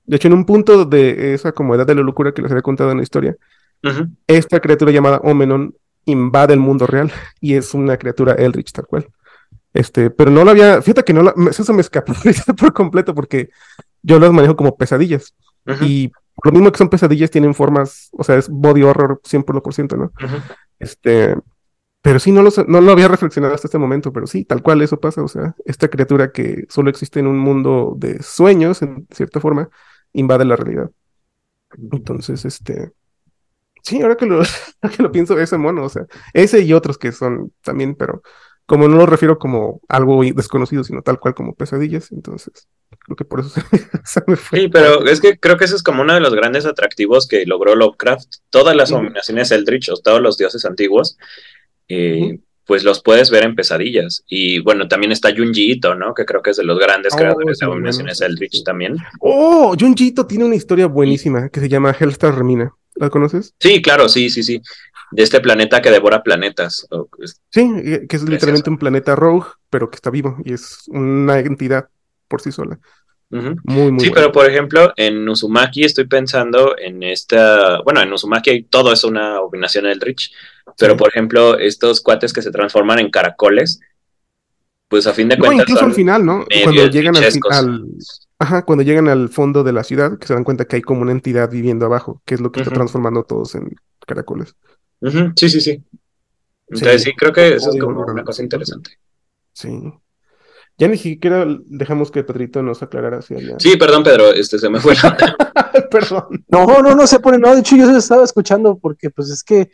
De 0.07 0.17
hecho, 0.17 0.29
en 0.29 0.35
un 0.35 0.45
punto 0.45 0.85
de 0.85 1.35
esa 1.35 1.53
como 1.53 1.75
edad 1.75 1.87
de 1.87 1.95
la 1.95 2.03
locura 2.03 2.33
que 2.33 2.43
les 2.43 2.51
había 2.51 2.63
contado 2.63 2.91
en 2.91 2.99
la 2.99 3.03
historia, 3.03 3.37
esta 4.27 4.61
criatura 4.61 4.91
llamada 4.93 5.21
Omenon 5.23 5.75
invade 6.07 6.55
el 6.55 6.61
mundo 6.61 6.87
real 6.87 7.13
y 7.41 7.55
es 7.55 7.75
una 7.75 7.97
criatura 7.97 8.35
Eldritch 8.35 8.73
tal 8.73 8.87
cual. 8.87 9.09
Este, 9.75 10.11
pero 10.11 10.31
no 10.31 10.45
lo 10.45 10.51
había, 10.53 10.81
fíjate 10.81 11.05
que 11.05 11.13
no 11.13 11.23
la, 11.23 11.35
eso 11.51 11.73
me 11.75 11.83
escapó 11.83 12.15
por 12.59 12.73
completo 12.73 13.15
porque 13.15 13.51
yo 14.03 14.19
las 14.19 14.33
manejo 14.33 14.57
como 14.57 14.77
pesadillas. 14.77 15.35
Y 15.83 16.13
lo 16.45 16.53
mismo 16.53 16.71
que 16.71 16.79
son 16.79 16.89
pesadillas 16.89 17.31
tienen 17.31 17.55
formas, 17.55 18.09
o 18.13 18.23
sea, 18.23 18.37
es 18.37 18.49
body 18.49 18.83
horror 18.85 19.21
100%, 19.23 19.97
¿no? 19.97 20.13
Este, 20.79 21.35
pero 22.03 22.21
sí, 22.21 22.31
no 22.31 22.43
lo, 22.43 22.51
no 22.69 22.81
lo 22.81 22.93
había 22.93 23.09
reflexionado 23.09 23.55
hasta 23.55 23.67
este 23.67 23.79
momento, 23.79 24.13
pero 24.13 24.29
sí, 24.29 24.45
tal 24.45 24.63
cual 24.63 24.81
eso 24.81 25.01
pasa, 25.01 25.25
o 25.25 25.29
sea, 25.29 25.57
esta 25.65 25.89
criatura 25.89 26.31
que 26.31 26.65
solo 26.69 26.89
existe 26.89 27.19
en 27.19 27.27
un 27.27 27.39
mundo 27.39 27.95
de 27.99 28.23
sueños, 28.23 28.81
en 28.83 29.09
cierta 29.11 29.41
forma, 29.41 29.71
invade 30.17 30.45
la 30.45 30.57
realidad. 30.57 30.91
Entonces, 31.93 32.45
este, 32.45 32.93
sí, 33.83 34.03
ahora 34.03 34.17
que 34.17 34.27
lo, 34.27 34.41
que 34.97 35.03
lo 35.03 35.13
pienso, 35.13 35.39
ese 35.39 35.59
mono, 35.59 35.85
o 35.85 35.89
sea, 35.89 36.07
ese 36.33 36.61
y 36.63 36.73
otros 36.73 36.99
que 36.99 37.13
son 37.13 37.53
también, 37.63 37.95
pero 37.95 38.23
como 38.67 38.89
no 38.89 38.97
lo 38.97 39.07
refiero 39.07 39.39
como 39.39 39.81
algo 39.89 40.23
desconocido, 40.25 40.83
sino 40.83 41.03
tal 41.03 41.21
cual 41.21 41.35
como 41.35 41.55
pesadillas, 41.55 42.11
entonces 42.11 42.69
creo 42.99 43.17
que 43.17 43.25
por 43.25 43.41
eso 43.41 43.61
se, 44.05 44.23
me 44.27 44.37
fue. 44.37 44.61
Sí, 44.61 44.69
pero 44.69 45.07
es 45.07 45.21
que 45.21 45.39
creo 45.39 45.57
que 45.57 45.67
ese 45.67 45.77
es 45.77 45.85
como 45.85 46.03
uno 46.03 46.15
de 46.15 46.21
los 46.21 46.35
grandes 46.35 46.67
atractivos 46.67 47.29
que 47.29 47.47
logró 47.47 47.77
Lovecraft. 47.77 48.27
Todas 48.51 48.75
las 48.75 48.91
abominaciones 48.91 49.53
Eldritch, 49.53 49.91
o 49.91 49.97
todos 49.97 50.21
los 50.21 50.37
dioses 50.37 50.65
antiguos, 50.65 51.17
eh, 51.89 52.41
pues 52.67 52.85
los 52.85 53.03
puedes 53.03 53.31
ver 53.31 53.45
en 53.45 53.55
pesadillas. 53.55 54.25
Y 54.27 54.61
bueno, 54.61 54.89
también 54.89 55.13
está 55.13 55.35
Junji 55.35 55.81
¿no? 55.99 56.15
Que 56.15 56.25
creo 56.25 56.43
que 56.43 56.51
es 56.51 56.57
de 56.57 56.65
los 56.65 56.79
grandes 56.79 57.15
oh, 57.15 57.17
creadores 57.17 57.59
de 57.59 57.67
abominaciones 57.67 58.21
Eldritch 58.21 58.65
también. 58.65 58.97
Oh, 59.21 59.75
Junji 59.79 60.13
tiene 60.29 60.45
una 60.45 60.57
historia 60.57 60.87
buenísima 60.87 61.49
que 61.49 61.61
se 61.61 61.69
llama 61.69 61.97
Hellstar 61.99 62.37
Remina. 62.37 62.75
¿La 62.97 63.11
conoces? 63.11 63.55
Sí, 63.61 63.81
claro, 63.83 64.09
sí, 64.09 64.31
sí, 64.31 64.43
sí. 64.43 64.61
De 65.13 65.23
este 65.23 65.41
planeta 65.41 65.81
que 65.81 65.91
devora 65.91 66.23
planetas. 66.23 66.87
Sí, 67.51 67.71
que 68.09 68.17
es 68.17 68.23
literalmente 68.29 68.71
un 68.71 68.79
planeta 68.79 69.15
rogue, 69.15 69.47
pero 69.71 69.89
que 69.89 69.97
está 69.97 70.11
vivo 70.11 70.39
y 70.45 70.55
es 70.55 70.83
una 70.89 71.39
entidad 71.39 71.89
por 72.27 72.41
sí 72.41 72.51
sola. 72.51 72.79
Muy, 73.29 73.93
muy 73.93 74.01
Sí, 74.01 74.11
pero 74.15 74.31
por 74.31 74.49
ejemplo, 74.49 74.93
en 74.97 75.29
Uzumaki 75.29 75.85
estoy 75.85 76.07
pensando 76.07 76.77
en 76.79 77.03
esta. 77.03 77.83
Bueno, 77.83 78.01
en 78.01 78.13
Uzumaki 78.13 78.63
todo 78.65 78.93
es 78.93 79.05
una 79.05 79.37
abominación 79.37 79.87
Eldritch, 79.87 80.33
pero 80.79 80.97
por 80.97 81.09
ejemplo, 81.09 81.59
estos 81.59 82.01
cuates 82.01 82.33
que 82.33 82.43
se 82.43 82.51
transforman 82.51 83.01
en 83.01 83.11
caracoles, 83.11 83.81
pues 84.89 85.07
a 85.07 85.13
fin 85.13 85.29
de 85.29 85.39
cuentas. 85.39 85.69
incluso 85.69 85.85
al 85.85 85.95
final, 85.95 86.25
¿no? 86.25 86.47
Cuando 86.63 86.87
llegan 86.87 87.17
al, 87.17 87.85
Ajá, 88.39 88.65
cuando 88.65 88.85
llegan 88.85 89.09
al 89.09 89.29
fondo 89.29 89.65
de 89.65 89.73
la 89.73 89.83
ciudad, 89.83 90.19
que 90.19 90.27
se 90.27 90.35
dan 90.35 90.45
cuenta 90.45 90.67
que 90.67 90.77
hay 90.77 90.83
como 90.83 91.03
una 91.03 91.13
entidad 91.13 91.51
viviendo 91.51 91.87
abajo, 91.87 92.23
que 92.25 92.35
es 92.35 92.41
lo 92.41 92.53
que 92.53 92.61
está 92.61 92.73
transformando 92.73 93.25
todos 93.25 93.55
en 93.55 93.75
caracoles. 94.07 94.55
Sí, 95.37 95.49
sí, 95.49 95.61
sí. 95.61 95.83
Entonces 96.69 97.03
sí, 97.03 97.13
creo 97.17 97.33
que 97.33 97.55
eso 97.55 97.71
es 97.71 97.81
como 97.81 98.05
una 98.05 98.25
cosa 98.25 98.43
interesante. 98.43 98.99
Sí. 99.53 99.69
Ya 100.79 100.89
ni 100.89 100.99
siquiera 100.99 101.47
dejamos 101.67 102.11
que 102.11 102.23
Pedrito 102.23 102.63
nos 102.63 102.83
aclarara 102.83 103.23
si 103.23 103.35
Sí, 103.59 103.77
perdón, 103.77 104.03
Pedro, 104.03 104.33
este 104.33 104.59
se 104.59 104.69
me 104.69 104.79
fue. 104.79 104.95
perdón. 105.91 106.45
No, 106.49 106.67
no, 106.83 106.95
no 106.95 107.07
se 107.07 107.19
pone, 107.19 107.39
no, 107.39 107.55
de 107.55 107.61
hecho 107.61 107.77
yo 107.77 107.87
se 107.87 107.97
estaba 107.97 108.25
escuchando 108.25 108.79
porque 108.79 109.09
pues 109.11 109.31
es 109.31 109.43
que 109.43 109.71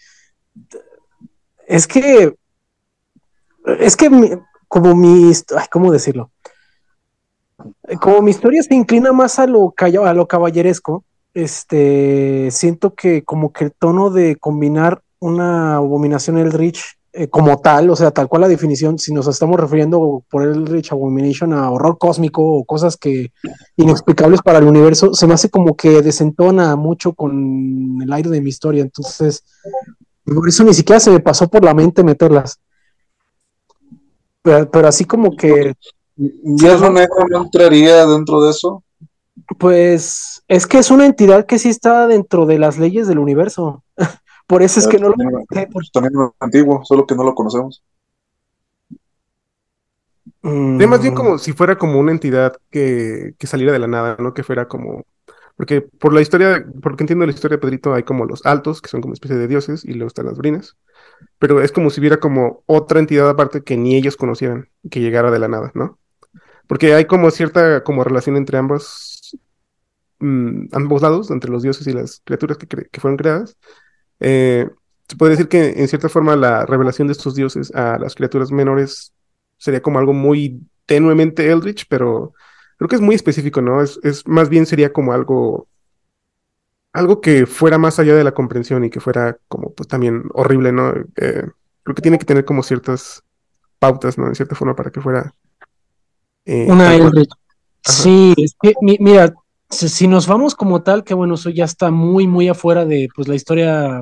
es 1.67 1.87
que 1.87 2.35
es 3.79 3.97
que 3.97 4.39
como 4.69 4.95
mi 4.95 5.33
ay, 5.57 5.67
¿cómo 5.71 5.93
decirlo? 5.93 6.31
Como 8.01 8.23
mi 8.23 8.31
historia 8.31 8.63
se 8.63 8.75
inclina 8.75 9.13
más 9.13 9.39
a 9.39 9.47
lo, 9.47 9.75
a 9.77 10.15
lo 10.15 10.29
caballeresco, 10.29 11.05
este, 11.35 12.49
siento 12.51 12.95
que 12.95 13.23
como 13.25 13.53
que 13.53 13.65
el 13.65 13.73
tono 13.73 14.11
de 14.11 14.37
combinar 14.37 15.03
una 15.19 15.77
abominación 15.77 16.39
Eldritch 16.39 16.99
eh, 17.15 17.29
como 17.29 17.59
tal, 17.59 17.91
o 17.91 17.97
sea, 17.97 18.11
tal 18.11 18.27
cual 18.27 18.41
la 18.41 18.49
definición, 18.49 18.99
si 18.99 19.13
nos 19.13 19.27
estamos 19.27 19.61
refiriendo 19.61 20.25
por 20.31 20.45
Eldritch 20.45 20.93
Abomination 20.93 21.53
a 21.53 21.71
horror 21.71 21.99
cósmico 21.99 22.43
o 22.43 22.65
cosas 22.65 22.97
que 22.97 23.33
inexplicables 23.77 24.41
para 24.41 24.61
el 24.61 24.65
universo, 24.65 25.13
se 25.13 25.27
me 25.27 25.35
hace 25.35 25.51
como 25.51 25.77
que 25.77 26.01
desentona 26.01 26.75
mucho 26.75 27.13
con 27.13 28.01
el 28.03 28.11
aire 28.15 28.31
de 28.31 28.41
mi 28.41 28.49
historia. 28.49 28.81
Entonces, 28.81 29.45
Por 30.25 30.49
eso 30.49 30.65
ni 30.65 30.73
siquiera 30.73 31.01
se 31.01 31.11
me 31.11 31.21
pasó 31.21 31.49
por 31.49 31.63
la 31.63 31.75
mente 31.75 32.03
meterlas. 32.03 32.59
Pero, 34.41 34.89
así 34.89 35.05
como 35.05 35.37
que. 35.37 35.75
¿Y 36.17 36.67
eso 36.67 36.91
no 36.91 37.43
entraría 37.43 38.07
dentro 38.07 38.43
de 38.43 38.51
eso? 38.53 38.83
Pues 39.59 40.43
es 40.49 40.67
que 40.67 40.79
es 40.79 40.91
una 40.91 41.05
entidad 41.05 41.45
que 41.45 41.59
sí 41.59 41.69
está 41.69 42.07
dentro 42.07 42.47
de 42.47 42.59
las 42.59 42.79
leyes 42.79 43.07
del 43.07 43.19
universo. 43.19 43.83
Por 44.53 44.63
eso 44.63 44.81
es 44.81 44.87
que 44.87 44.99
no 44.99 45.09
lo. 45.09 45.15
También 45.15 46.13
es 46.13 46.31
antiguo, 46.39 46.85
solo 46.85 47.07
que 47.07 47.15
no 47.15 47.25
lo 47.25 47.35
conocemos. 47.35 47.83
Mm. 50.43 50.85
más 50.87 51.01
bien 51.01 51.15
como 51.15 51.39
si 51.39 51.55
fuera 51.55 51.79
como 51.79 51.99
una 51.99 52.13
entidad 52.13 52.59
que, 52.71 53.35
que, 53.39 53.47
saliera 53.47 53.73
de 53.73 53.79
la 53.79 53.87
nada, 53.87 54.17
¿no? 54.19 54.35
Que 54.35 54.43
fuera 54.43 54.69
como. 54.69 55.07
Porque 55.57 55.81
por 55.81 56.13
la 56.13 56.21
historia, 56.21 56.67
porque 56.83 57.03
entiendo 57.03 57.25
la 57.25 57.33
historia 57.33 57.57
de 57.57 57.63
Pedrito, 57.63 57.95
hay 57.95 58.03
como 58.03 58.27
los 58.27 58.45
altos, 58.45 58.83
que 58.83 58.91
son 58.91 59.01
como 59.01 59.15
especie 59.15 59.39
de 59.39 59.49
dioses, 59.49 59.87
y 59.87 59.95
luego 59.95 60.09
están 60.09 60.27
las 60.27 60.37
brinas. 60.37 60.77
Pero 61.39 61.63
es 61.63 61.73
como 61.73 61.89
si 61.89 62.01
hubiera 62.01 62.19
como 62.19 62.63
otra 62.67 63.01
entidad 63.01 63.31
aparte 63.31 63.63
que 63.63 63.79
ni 63.79 63.97
ellos 63.97 64.19
conocieran, 64.19 64.69
que 64.91 65.01
llegara 65.01 65.31
de 65.31 65.39
la 65.39 65.49
nada, 65.49 65.73
¿no? 65.75 65.99
Porque 66.67 66.93
hay 66.93 67.07
como 67.07 67.31
cierta 67.31 67.85
como 67.85 68.05
relación 68.05 68.37
entre 68.37 68.59
ambos, 68.59 69.35
mm, 70.19 70.67
ambos 70.73 71.01
lados, 71.01 71.31
entre 71.31 71.51
los 71.51 71.63
dioses 71.63 71.87
y 71.87 71.95
las 71.95 72.21
criaturas 72.23 72.59
que, 72.59 72.67
que 72.67 73.01
fueron 73.01 73.17
creadas. 73.17 73.57
Eh, 74.23 74.71
se 75.09 75.17
puede 75.17 75.33
decir 75.33 75.49
que 75.49 75.81
en 75.81 75.89
cierta 75.89 76.09
forma 76.09 76.37
la 76.37 76.65
revelación 76.65 77.09
de 77.09 77.13
estos 77.13 77.35
dioses 77.35 77.75
a 77.75 77.99
las 77.99 78.15
criaturas 78.15 78.53
menores 78.53 79.13
sería 79.59 79.83
como 79.83 79.99
algo 79.99 80.13
muy 80.13 80.61
tenuemente 80.87 81.51
Eldritch, 81.51 81.87
pero 81.89 82.33
creo 82.79 82.89
que 82.89 82.95
es 82.95 83.03
muy 83.03 83.17
específico, 83.17 83.61
¿no? 83.61 83.83
Es, 83.83 84.01
más 84.27 84.49
bien 84.49 84.65
sería 84.65 84.93
como 84.93 85.13
algo 85.13 85.69
algo 86.93 87.21
que 87.21 87.47
fuera 87.47 87.79
más 87.79 87.99
allá 87.99 88.15
de 88.15 88.25
la 88.25 88.33
comprensión 88.33 88.85
y 88.85 88.91
que 88.91 89.01
fuera 89.01 89.39
como 89.49 89.73
pues 89.73 89.89
también 89.89 90.25
horrible, 90.35 90.73
¿no? 90.73 90.91
Eh, 91.17 91.47
creo 91.83 91.95
que 91.95 92.03
tiene 92.03 92.19
que 92.19 92.27
tener 92.27 92.45
como 92.45 92.63
ciertas 92.63 93.25
pautas, 93.79 94.19
¿no? 94.19 94.29
En 94.29 94.35
cierta 94.35 94.55
forma 94.55 94.77
para 94.77 94.91
que 94.91 95.01
fuera 95.01 95.35
eh, 96.45 96.67
una 96.69 96.95
Eldritch. 96.95 97.33
Sí, 97.85 98.35
es 98.37 98.55
que 98.61 98.75
mira, 98.81 99.35
si 99.73 100.07
nos 100.07 100.27
vamos 100.27 100.55
como 100.55 100.83
tal, 100.83 101.03
que 101.05 101.15
bueno, 101.15 101.35
eso 101.35 101.51
ya 101.51 101.65
está 101.65 101.91
muy, 101.91 102.27
muy 102.27 102.49
afuera 102.49 102.85
de 102.85 103.09
pues 103.15 103.29
la 103.29 103.35
historia 103.35 104.01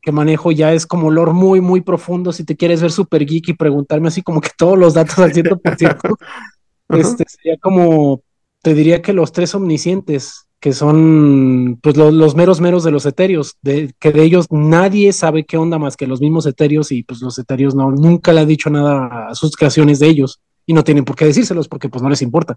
que 0.00 0.12
manejo 0.12 0.50
ya 0.52 0.72
es 0.72 0.86
como 0.86 1.10
lore 1.10 1.32
muy, 1.32 1.60
muy 1.60 1.80
profundo. 1.80 2.32
Si 2.32 2.44
te 2.44 2.56
quieres 2.56 2.80
ver 2.80 2.92
super 2.92 3.24
geek 3.26 3.48
y 3.48 3.54
preguntarme 3.54 4.08
así 4.08 4.22
como 4.22 4.40
que 4.40 4.50
todos 4.56 4.78
los 4.78 4.94
datos 4.94 5.18
al 5.18 5.32
100%, 5.32 6.16
este 6.90 7.24
sería 7.28 7.58
como, 7.58 8.22
te 8.62 8.74
diría 8.74 9.02
que 9.02 9.12
los 9.12 9.32
tres 9.32 9.54
omniscientes, 9.54 10.46
que 10.60 10.72
son 10.72 11.78
pues 11.82 11.96
los, 11.96 12.34
meros 12.34 12.60
meros 12.60 12.84
de 12.84 12.90
los 12.90 13.04
etéreos, 13.06 13.56
de, 13.62 13.92
que 13.98 14.12
de 14.12 14.22
ellos 14.22 14.46
nadie 14.50 15.12
sabe 15.12 15.44
qué 15.44 15.56
onda 15.56 15.78
más 15.78 15.96
que 15.96 16.06
los 16.06 16.20
mismos 16.20 16.46
etéreos 16.46 16.92
y 16.92 17.02
pues 17.02 17.20
los 17.20 17.38
etéreos 17.38 17.74
no, 17.74 17.90
nunca 17.90 18.32
le 18.32 18.40
ha 18.40 18.46
dicho 18.46 18.70
nada 18.70 19.28
a 19.28 19.34
sus 19.34 19.56
creaciones 19.56 19.98
de 19.98 20.08
ellos 20.08 20.40
y 20.66 20.72
no 20.72 20.84
tienen 20.84 21.04
por 21.04 21.16
qué 21.16 21.24
decírselos 21.24 21.66
porque 21.66 21.88
pues 21.88 22.02
no 22.02 22.10
les 22.10 22.22
importa. 22.22 22.56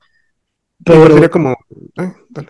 Pero 0.86 1.08
sería 1.08 1.30
como, 1.30 1.52
eh, 1.52 2.14
dale. 2.30 2.50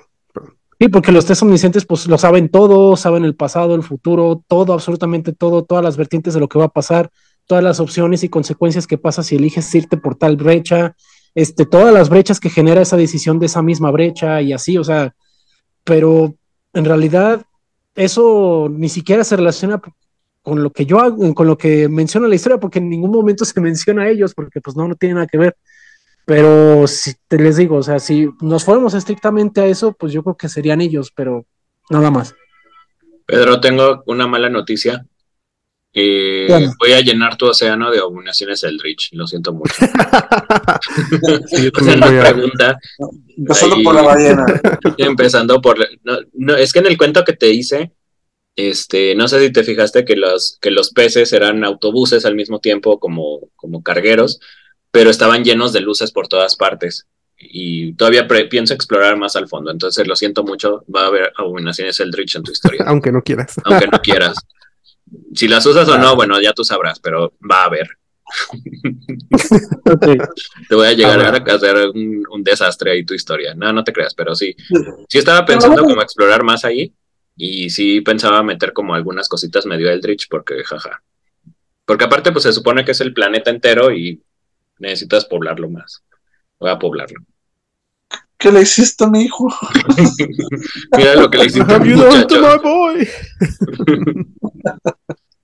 Sí, 0.80 0.90
porque 0.90 1.12
los 1.12 1.26
tres 1.26 1.42
omniscientes 1.42 1.86
pues 1.86 2.08
lo 2.08 2.18
saben 2.18 2.50
todo, 2.50 2.98
saben 2.98 3.24
el 3.24 3.36
pasado, 3.36 3.76
el 3.76 3.84
futuro, 3.84 4.44
todo, 4.48 4.74
absolutamente 4.74 5.32
todo, 5.32 5.64
todas 5.64 5.84
las 5.84 5.96
vertientes 5.96 6.34
de 6.34 6.40
lo 6.40 6.50
que 6.50 6.60
va 6.60 6.66
a 6.66 6.70
pasar, 6.70 7.10
todas 7.46 7.64
las 7.64 7.80
opciones 7.80 8.24
y 8.24 8.30
consecuencias 8.30 8.88
que 8.88 8.98
pasa 8.98 9.24
si 9.24 9.36
eliges 9.36 9.74
irte 9.76 9.98
por 9.98 10.16
tal 10.16 10.36
brecha, 10.36 10.96
este, 11.36 11.66
todas 11.66 11.94
las 11.94 12.10
brechas 12.10 12.40
que 12.40 12.50
genera 12.50 12.82
esa 12.82 12.98
decisión 12.98 13.40
de 13.40 13.46
esa 13.46 13.62
misma 13.62 13.92
brecha 13.92 14.42
y 14.42 14.52
así, 14.52 14.78
o 14.78 14.84
sea, 14.84 15.16
pero 15.84 16.36
en 16.74 16.86
realidad 16.86 17.46
eso 17.96 18.68
ni 18.72 18.90
siquiera 18.90 19.24
se 19.24 19.36
relaciona 19.36 19.82
con 20.42 20.62
lo 20.62 20.72
que 20.72 20.86
yo 20.86 21.00
hago, 21.00 21.34
con 21.34 21.48
lo 21.48 21.58
que 21.58 21.88
menciona 21.88 22.28
la 22.28 22.36
historia, 22.36 22.60
porque 22.60 22.80
en 22.80 22.90
ningún 22.90 23.12
momento 23.12 23.46
se 23.46 23.60
menciona 23.62 24.04
a 24.04 24.10
ellos, 24.10 24.34
porque 24.34 24.62
pues 24.62 24.76
no, 24.76 24.88
no 24.88 24.96
tiene 24.96 25.16
nada 25.16 25.28
que 25.28 25.38
ver. 25.38 25.56
Pero 26.26 26.88
si 26.88 27.14
te 27.28 27.38
les 27.38 27.58
digo, 27.58 27.78
o 27.78 27.84
sea, 27.84 28.00
si 28.00 28.30
nos 28.42 28.64
fuéramos 28.64 28.94
estrictamente 28.94 29.62
a 29.62 29.66
eso, 29.66 29.94
pues 29.94 30.14
yo 30.14 30.24
creo 30.24 30.38
que 30.38 30.48
serían 30.48 30.80
ellos, 30.80 31.12
pero 31.14 31.46
nada 31.90 32.12
más. 32.12 32.34
Pedro, 33.26 33.60
tengo 33.60 34.04
una 34.06 34.28
mala 34.28 34.50
noticia. 34.50 35.06
Eh, 35.96 36.48
voy 36.80 36.94
a 36.94 37.02
llenar 37.02 37.38
tu 37.38 37.46
océano 37.46 37.92
de 37.92 38.00
abominaciones 38.00 38.64
Eldritch, 38.64 39.10
lo 39.14 39.28
siento 39.28 39.54
mucho. 39.54 39.76
sí, 41.48 41.70
una 41.82 42.08
pregunta. 42.22 42.80
Empezando 43.38 43.84
por 43.84 43.96
la 43.96 44.02
ballena. 44.02 44.46
Empezando 44.98 45.62
por. 45.62 45.78
No, 46.34 46.56
es 46.56 46.74
que 46.74 46.80
en 46.80 46.88
el 46.88 46.98
cuento 46.98 47.24
que 47.24 47.34
te 47.34 47.50
hice, 47.50 47.92
este, 48.56 49.14
no 49.14 49.28
sé 49.28 49.40
si 49.42 49.52
te 49.52 49.64
fijaste 49.64 50.06
que 50.06 50.16
los, 50.16 50.58
que 50.62 50.72
los 50.72 50.92
peces 50.92 51.34
eran 51.34 51.64
autobuses 51.64 52.26
al 52.26 52.36
mismo 52.36 52.60
tiempo 52.60 53.00
como, 53.00 53.50
como 53.56 53.84
cargueros 53.84 54.40
pero 54.94 55.10
estaban 55.10 55.44
llenos 55.44 55.74
de 55.74 55.82
luces 55.82 56.12
por 56.12 56.28
todas 56.28 56.56
partes. 56.56 57.08
Y 57.36 57.94
todavía 57.94 58.28
pienso 58.28 58.76
explorar 58.76 59.18
más 59.18 59.36
al 59.36 59.48
fondo, 59.48 59.72
entonces 59.72 60.08
lo 60.08 60.16
siento 60.16 60.44
mucho, 60.44 60.86
va 60.96 61.02
a 61.02 61.08
haber 61.08 61.34
abominaciones 61.36 62.00
Eldritch 62.00 62.36
en 62.36 62.44
tu 62.44 62.52
historia. 62.52 62.84
Aunque 62.86 63.12
no 63.12 63.24
quieras. 63.24 63.56
Aunque 63.66 63.88
no 63.88 64.00
quieras. 64.00 64.38
Si 65.34 65.48
las 65.48 65.66
usas 65.66 65.90
o 65.90 65.98
no, 65.98 66.16
bueno, 66.16 66.40
ya 66.40 66.54
tú 66.54 66.64
sabrás, 66.64 67.00
pero 67.00 67.34
va 67.50 67.64
a 67.64 67.66
haber. 67.66 67.90
Te 70.70 70.76
voy 70.76 70.88
a 70.88 70.94
llegar 70.94 71.20
a 71.22 71.56
hacer 71.56 71.90
un, 71.90 72.44
desastre 72.44 72.92
ahí 72.92 73.04
tu 73.04 73.16
historia. 73.16 73.56
No, 73.56 73.74
no 73.74 73.84
te 73.84 73.94
creas, 73.94 74.14
pero 74.14 74.36
sí. 74.36 74.56
Sí 75.10 75.18
estaba 75.18 75.44
pensando 75.44 75.84
como 75.84 76.04
explorar 76.04 76.44
más 76.44 76.66
ahí 76.66 76.94
y 77.36 77.72
sí 77.72 78.02
pensaba 78.02 78.44
meter 78.44 78.74
como 78.74 78.94
algunas 78.94 79.28
cositas 79.28 79.66
medio 79.66 79.90
Eldritch 79.90 80.28
porque 80.30 80.64
jaja. 80.64 81.02
Porque 81.86 82.06
aparte 82.06 82.32
pues 82.32 82.44
se 82.44 82.54
supone 82.54 82.86
que 82.86 82.92
es 82.92 83.02
el 83.02 83.14
planeta 83.14 83.50
entero 83.50 83.92
y 83.92 84.22
necesitas 84.80 85.26
poblarlo 85.26 85.70
más. 85.70 86.04
Voy 86.60 86.70
a 86.70 86.80
poblarlo. 86.80 87.20
¿Qué 88.38 88.52
le 88.52 88.62
hiciste 88.62 89.06
a 89.06 89.08
mi 89.08 89.22
hijo? 89.22 89.48
Mira 90.98 91.16
lo 91.16 91.30
que 91.30 91.38
le 91.38 91.46
hiciste 91.46 91.74
a 91.74 91.80
mi 91.80 91.94
muchacho. 91.94 92.42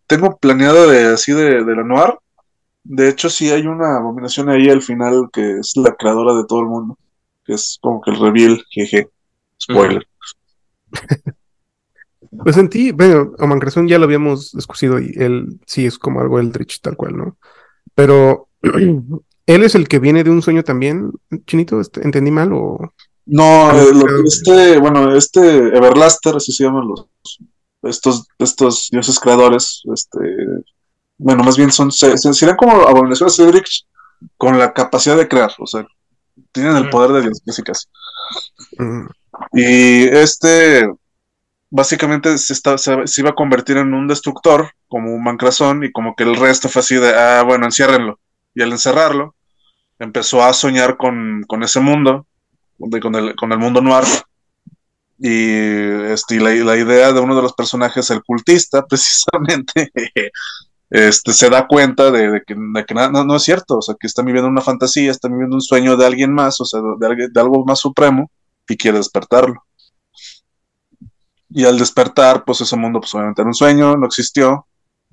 Tengo 0.08 0.38
planeado 0.38 0.90
de 0.90 1.14
así 1.14 1.32
de, 1.32 1.64
de 1.64 1.76
la 1.76 1.84
noir. 1.84 2.16
De 2.84 3.08
hecho, 3.08 3.30
sí 3.30 3.52
hay 3.52 3.68
una 3.68 3.98
abominación 3.98 4.50
ahí 4.50 4.70
al 4.70 4.82
final 4.82 5.30
que 5.32 5.60
es 5.60 5.78
la 5.78 5.96
creadora 5.96 6.34
de 6.34 6.46
todo 6.46 6.62
el 6.62 6.66
mundo. 6.66 6.98
Que 7.46 7.54
es 7.54 7.78
como 7.82 8.02
que 8.02 8.12
el 8.12 8.20
reveal, 8.20 8.62
jeje. 8.70 9.08
Spoiler. 9.62 10.06
Pues 12.44 12.58
en 12.58 12.70
ti, 12.70 12.92
bueno, 12.92 13.32
Oman 13.40 13.60
ya 13.88 13.98
lo 13.98 14.06
habíamos 14.06 14.52
discutido 14.52 15.00
y 15.00 15.14
él 15.16 15.60
sí 15.66 15.86
es 15.86 15.98
como 15.98 16.22
algo 16.22 16.40
Eldritch 16.40 16.82
tal 16.82 16.96
cual, 16.96 17.18
¿no? 17.18 17.38
Pero 17.96 18.49
¿Él 18.62 19.64
es 19.64 19.76
el 19.76 19.88
que 19.88 20.00
viene 20.00 20.24
de 20.24 20.30
un 20.30 20.42
sueño 20.42 20.64
también, 20.64 21.12
Chinito? 21.46 21.82
Este, 21.82 22.04
¿Entendí 22.04 22.32
mal 22.32 22.54
o...? 22.54 22.94
No, 23.26 23.72
eh, 23.72 23.92
este, 24.26 24.80
bueno, 24.80 25.16
este 25.16 25.40
Everlaster, 25.40 26.36
así 26.36 26.52
se 26.52 26.64
llaman 26.64 26.88
los, 26.88 27.08
estos, 27.84 28.28
estos 28.40 28.90
dioses 28.92 29.20
creadores, 29.20 29.84
este, 29.94 30.20
bueno, 31.18 31.44
más 31.44 31.56
bien 31.56 31.72
son, 31.72 31.92
serían 31.92 32.56
como 32.56 32.72
abominaciones 32.88 33.36
Cedric 33.36 33.68
con 34.36 34.58
la 34.58 34.74
capacidad 34.74 35.16
de 35.16 35.28
crear, 35.28 35.52
o 35.60 35.68
sea, 35.68 35.86
tienen 36.52 36.76
el 36.76 36.90
poder 36.90 37.12
de 37.12 37.22
Dios, 37.22 37.42
casi 37.46 37.62
mm. 38.80 39.08
Y 39.54 40.08
este, 40.08 40.92
básicamente 41.70 42.36
se, 42.40 42.54
está, 42.54 42.80
se, 42.80 42.98
iba 43.18 43.30
a 43.30 43.36
convertir 43.36 43.78
en 43.78 43.94
un 43.94 44.08
destructor, 44.08 44.72
como 44.88 45.14
un 45.14 45.24
mancrazón, 45.24 45.84
y 45.84 45.92
como 45.92 46.16
que 46.16 46.24
el 46.24 46.36
resto 46.36 46.68
fue 46.68 46.80
así 46.80 46.96
de, 46.96 47.14
ah, 47.16 47.44
bueno, 47.44 47.66
enciérrenlo 47.66 48.20
y 48.54 48.62
al 48.62 48.72
encerrarlo, 48.72 49.36
empezó 50.00 50.44
a 50.44 50.54
soñar 50.54 50.98
con, 50.98 51.46
ese 51.62 51.80
mundo, 51.80 52.26
con 53.02 53.16
el, 53.16 53.36
con 53.36 53.52
el 53.52 53.60
mundo 53.60 53.82
noir. 53.82 54.06
Y, 55.18 55.50
este, 56.12 56.40
la, 56.40 56.54
idea 56.78 57.12
de 57.12 57.20
uno 57.20 57.36
de 57.36 57.42
los 57.42 57.54
personajes, 57.54 58.10
el 58.10 58.24
cultista, 58.24 58.86
precisamente, 58.90 59.92
este, 60.90 61.34
se 61.34 61.50
da 61.50 61.68
cuenta 61.68 62.10
de, 62.10 62.42
que, 62.48 62.56
nada, 62.96 63.24
no, 63.24 63.36
es 63.36 63.44
cierto, 63.44 63.78
o 63.78 63.82
sea, 63.82 63.96
que 64.00 64.08
está 64.08 64.22
viviendo 64.22 64.50
una 64.50 64.62
fantasía, 64.62 65.12
está 65.12 65.28
viviendo 65.28 65.56
un 65.56 65.62
sueño 65.62 65.98
de 65.98 66.06
alguien 66.06 66.34
más, 66.34 66.60
o 66.62 66.66
sea, 66.66 66.80
de, 67.00 67.28
de 67.30 67.42
algo 67.42 67.66
más 67.66 67.80
supremo, 67.80 68.32
y 68.68 68.78
quiere 68.78 68.98
despertarlo. 68.98 69.64
Y 71.50 71.66
al 71.66 71.78
despertar, 71.80 72.46
pues 72.46 72.62
ese 72.62 72.78
mundo, 72.78 73.00
pues 73.02 73.14
obviamente 73.14 73.42
era 73.42 73.50
un 73.50 73.56
sueño, 73.56 73.98
no 73.98 74.06
existió, 74.06 74.68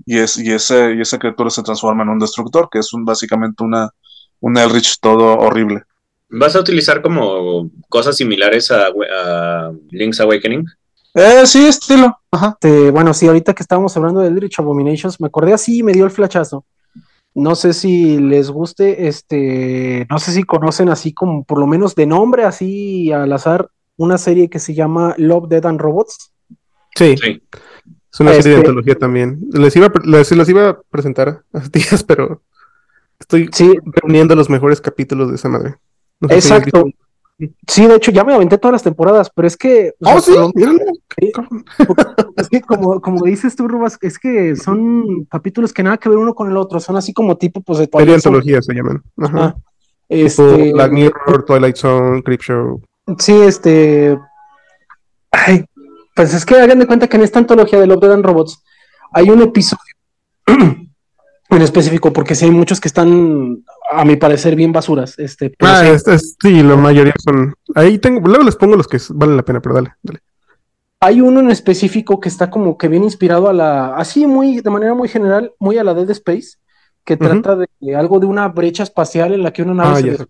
y, 0.05 0.19
es, 0.19 0.37
y, 0.39 0.53
ese, 0.53 0.95
y 0.95 1.01
esa 1.01 1.19
criatura 1.19 1.51
se 1.51 1.63
transforma 1.63 2.03
en 2.03 2.11
un 2.11 2.19
destructor, 2.19 2.69
que 2.71 2.81
es 2.81 2.93
un, 2.93 3.05
básicamente 3.05 3.65
una, 3.65 3.91
un 4.41 4.59
Elrich 4.59 4.99
todo 5.01 5.37
horrible. 5.39 5.83
¿Vas 6.29 6.57
a 6.57 6.61
utilizar 6.61 7.03
como 7.03 7.71
cosas 7.89 8.17
similares 8.17 8.71
a, 8.71 9.71
Link's 9.91 10.21
Awakening? 10.21 10.67
Eh, 11.15 11.47
sí, 11.47 11.67
estilo. 11.67 12.19
Ajá. 12.31 12.59
bueno, 12.93 13.15
sí, 13.15 13.27
ahorita 13.27 13.55
que 13.55 13.63
estábamos 13.63 13.97
hablando 13.97 14.21
de 14.21 14.29
Eldritch 14.29 14.59
Abominations, 14.59 15.21
me 15.21 15.29
acordé 15.29 15.55
así 15.55 15.79
y 15.79 15.83
me 15.83 15.93
dio 15.93 16.05
el 16.05 16.11
flachazo. 16.11 16.65
No 17.35 17.55
sé 17.55 17.75
si 17.75 18.19
les 18.19 18.51
guste, 18.51 19.09
este, 19.09 20.07
no 20.11 20.19
sé 20.19 20.33
si 20.33 20.43
conocen 20.43 20.89
así 20.89 21.13
como, 21.13 21.45
por 21.45 21.59
lo 21.59 21.67
menos 21.67 21.95
de 21.95 22.07
nombre, 22.07 22.45
así 22.45 23.13
al 23.13 23.33
azar, 23.33 23.69
una 23.97 24.19
serie 24.19 24.49
que 24.49 24.59
se 24.59 24.75
llama 24.75 25.15
Love, 25.19 25.49
Dead 25.49 25.67
and 25.67 25.81
Robots. 25.81 26.33
Sí. 26.95 27.15
sí. 27.17 27.43
Es 28.17 28.21
una 28.21 28.33
serie 28.33 28.53
de 28.53 28.57
este 28.57 28.69
antología 28.69 28.95
también. 28.95 29.39
Les 29.53 29.77
iba, 29.77 29.93
les, 30.03 30.49
iba 30.49 30.69
a 30.71 30.81
presentar 30.81 31.43
a 31.53 31.61
días, 31.69 32.03
pero 32.03 32.41
estoy 33.21 33.51
reuniendo 33.85 34.35
los 34.35 34.49
mejores 34.49 34.81
capítulos 34.81 35.29
de 35.29 35.35
esa 35.35 35.51
madre. 35.51 35.75
Exacto. 36.31 36.87
Sí, 37.69 37.87
de 37.87 37.97
hecho, 37.97 38.11
ya 38.13 38.25
me 38.25 38.33
aventé 38.33 38.57
todas 38.57 38.73
las 38.73 38.83
temporadas, 38.83 39.31
pero 39.35 39.47
es 39.47 39.59
que. 39.59 39.93
¡Oh, 40.01 40.19
sí! 40.19 40.33
es 42.39 42.49
que, 42.49 42.63
como, 42.63 43.03
como 43.03 43.23
dices 43.27 43.55
tú, 43.55 43.69
Rubas, 43.69 43.99
es 44.01 44.19
que 44.19 44.57
son 44.57 45.27
capítulos 45.27 45.75
que 45.75 45.83
nada 45.83 45.99
que 45.99 46.09
ver 46.09 46.17
uno 46.17 46.35
con 46.35 46.51
el 46.51 46.57
otro. 46.57 46.81
Son 46.81 46.97
así 46.97 47.13
como 47.13 47.37
tipo, 47.37 47.61
pues, 47.61 47.81
de 47.81 47.91
Serie 47.93 48.15
antología 48.15 48.63
se 48.63 48.73
llaman. 48.73 49.03
Ajá. 49.19 49.57
este... 50.09 50.73
Black 50.73 50.91
Mirror, 50.91 51.45
Twilight 51.45 51.77
Zone, 51.77 52.23
Creepshow. 52.23 52.81
Sí, 53.19 53.35
este. 53.35 54.19
Ay, 55.31 55.67
pues 56.17 56.33
es 56.33 56.47
que 56.47 56.57
hagan 56.57 56.79
de 56.79 56.87
cuenta 56.87 57.09
que 57.09 57.19
en 57.19 57.23
esta 57.23 57.39
antología 57.39 57.79
de 57.79 57.87
Love, 57.87 58.01
Dead 58.01 58.13
and 58.13 58.25
Robots 58.25 58.65
hay 59.13 59.29
un 59.29 59.43
episodio 59.43 59.95
en 60.47 61.63
específico, 61.63 62.13
porque 62.13 62.35
sí 62.35 62.47
hay 62.47 62.51
muchos 62.51 62.81
que 62.81 62.89
están, 62.89 63.63
a 63.93 64.05
mi 64.05 64.17
parecer, 64.17 64.57
bien 64.57 64.73
basuras. 64.73 65.19
Este, 65.19 65.53
ah, 65.61 65.85
sí, 66.43 66.63
la 66.63 66.77
mayoría 66.77 67.13
son. 67.23 67.55
Ahí 67.75 67.99
tengo, 67.99 68.27
luego 68.27 68.45
les 68.45 68.57
pongo 68.57 68.77
los 68.77 68.89
que 68.89 68.99
valen 69.11 69.37
la 69.37 69.45
pena, 69.45 69.61
pero 69.61 69.75
dale, 69.75 69.95
dale. 70.03 70.21
Hay 71.01 71.21
uno 71.21 71.41
en 71.41 71.51
específico 71.51 72.19
que 72.19 72.31
está 72.31 72.51
como 72.51 72.79
que 72.79 72.89
bien 72.89 73.05
inspirado 73.05 73.51
a 73.51 73.53
la, 73.53 73.95
así 73.97 74.27
muy, 74.27 74.61
de 74.61 74.71
manera 74.71 74.95
muy 74.95 75.09
general, 75.09 75.53
muy 75.59 75.77
a 75.77 75.85
la 75.85 75.93
Dead 75.93 76.11
Space, 76.11 76.57
que 77.05 77.19
trata 77.19 77.57
de 77.57 77.95
algo 77.95 78.19
de 78.21 78.27
una 78.27 78.49
brecha 78.49 78.83
espacial 78.83 79.35
en 79.35 79.43
la 79.43 79.53
que 79.53 79.63
una 79.63 79.75
nave 79.75 80.17
ah, 80.19 80.25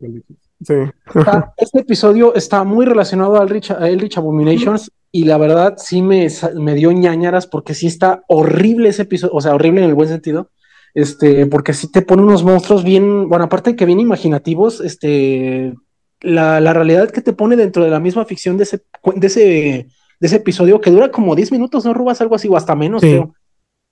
Sí. 0.64 0.74
este 1.56 1.80
episodio 1.80 2.34
está 2.34 2.64
muy 2.64 2.86
relacionado 2.86 3.40
al 3.40 3.48
Rich, 3.48 3.72
a 3.72 3.86
Rich 3.86 4.18
Abominations 4.18 4.90
y 5.12 5.24
la 5.24 5.38
verdad 5.38 5.74
sí 5.76 6.02
me, 6.02 6.28
me 6.54 6.74
dio 6.74 6.92
ñañaras 6.92 7.46
porque 7.46 7.74
sí 7.74 7.86
está 7.86 8.22
horrible 8.28 8.88
ese 8.88 9.02
episodio, 9.02 9.34
o 9.34 9.40
sea, 9.40 9.54
horrible 9.54 9.82
en 9.82 9.88
el 9.88 9.94
buen 9.94 10.08
sentido, 10.08 10.50
este, 10.94 11.46
porque 11.46 11.74
sí 11.74 11.90
te 11.90 12.02
pone 12.02 12.22
unos 12.22 12.42
monstruos 12.42 12.84
bien, 12.84 13.28
bueno, 13.28 13.46
aparte 13.46 13.70
de 13.70 13.76
que 13.76 13.86
bien 13.86 14.00
imaginativos, 14.00 14.80
este, 14.80 15.74
la, 16.20 16.60
la, 16.60 16.72
realidad 16.72 17.10
que 17.10 17.20
te 17.20 17.32
pone 17.32 17.56
dentro 17.56 17.84
de 17.84 17.90
la 17.90 18.00
misma 18.00 18.24
ficción 18.24 18.56
de 18.56 18.64
ese, 18.64 18.82
de 19.14 19.26
ese, 19.26 19.40
de 19.40 20.26
ese 20.26 20.36
episodio 20.36 20.80
que 20.80 20.90
dura 20.90 21.10
como 21.10 21.34
10 21.34 21.52
minutos, 21.52 21.84
¿no, 21.84 21.92
Rubas? 21.94 22.20
Algo 22.20 22.34
así, 22.34 22.48
o 22.48 22.56
hasta 22.56 22.74
menos, 22.74 23.02
creo. 23.02 23.34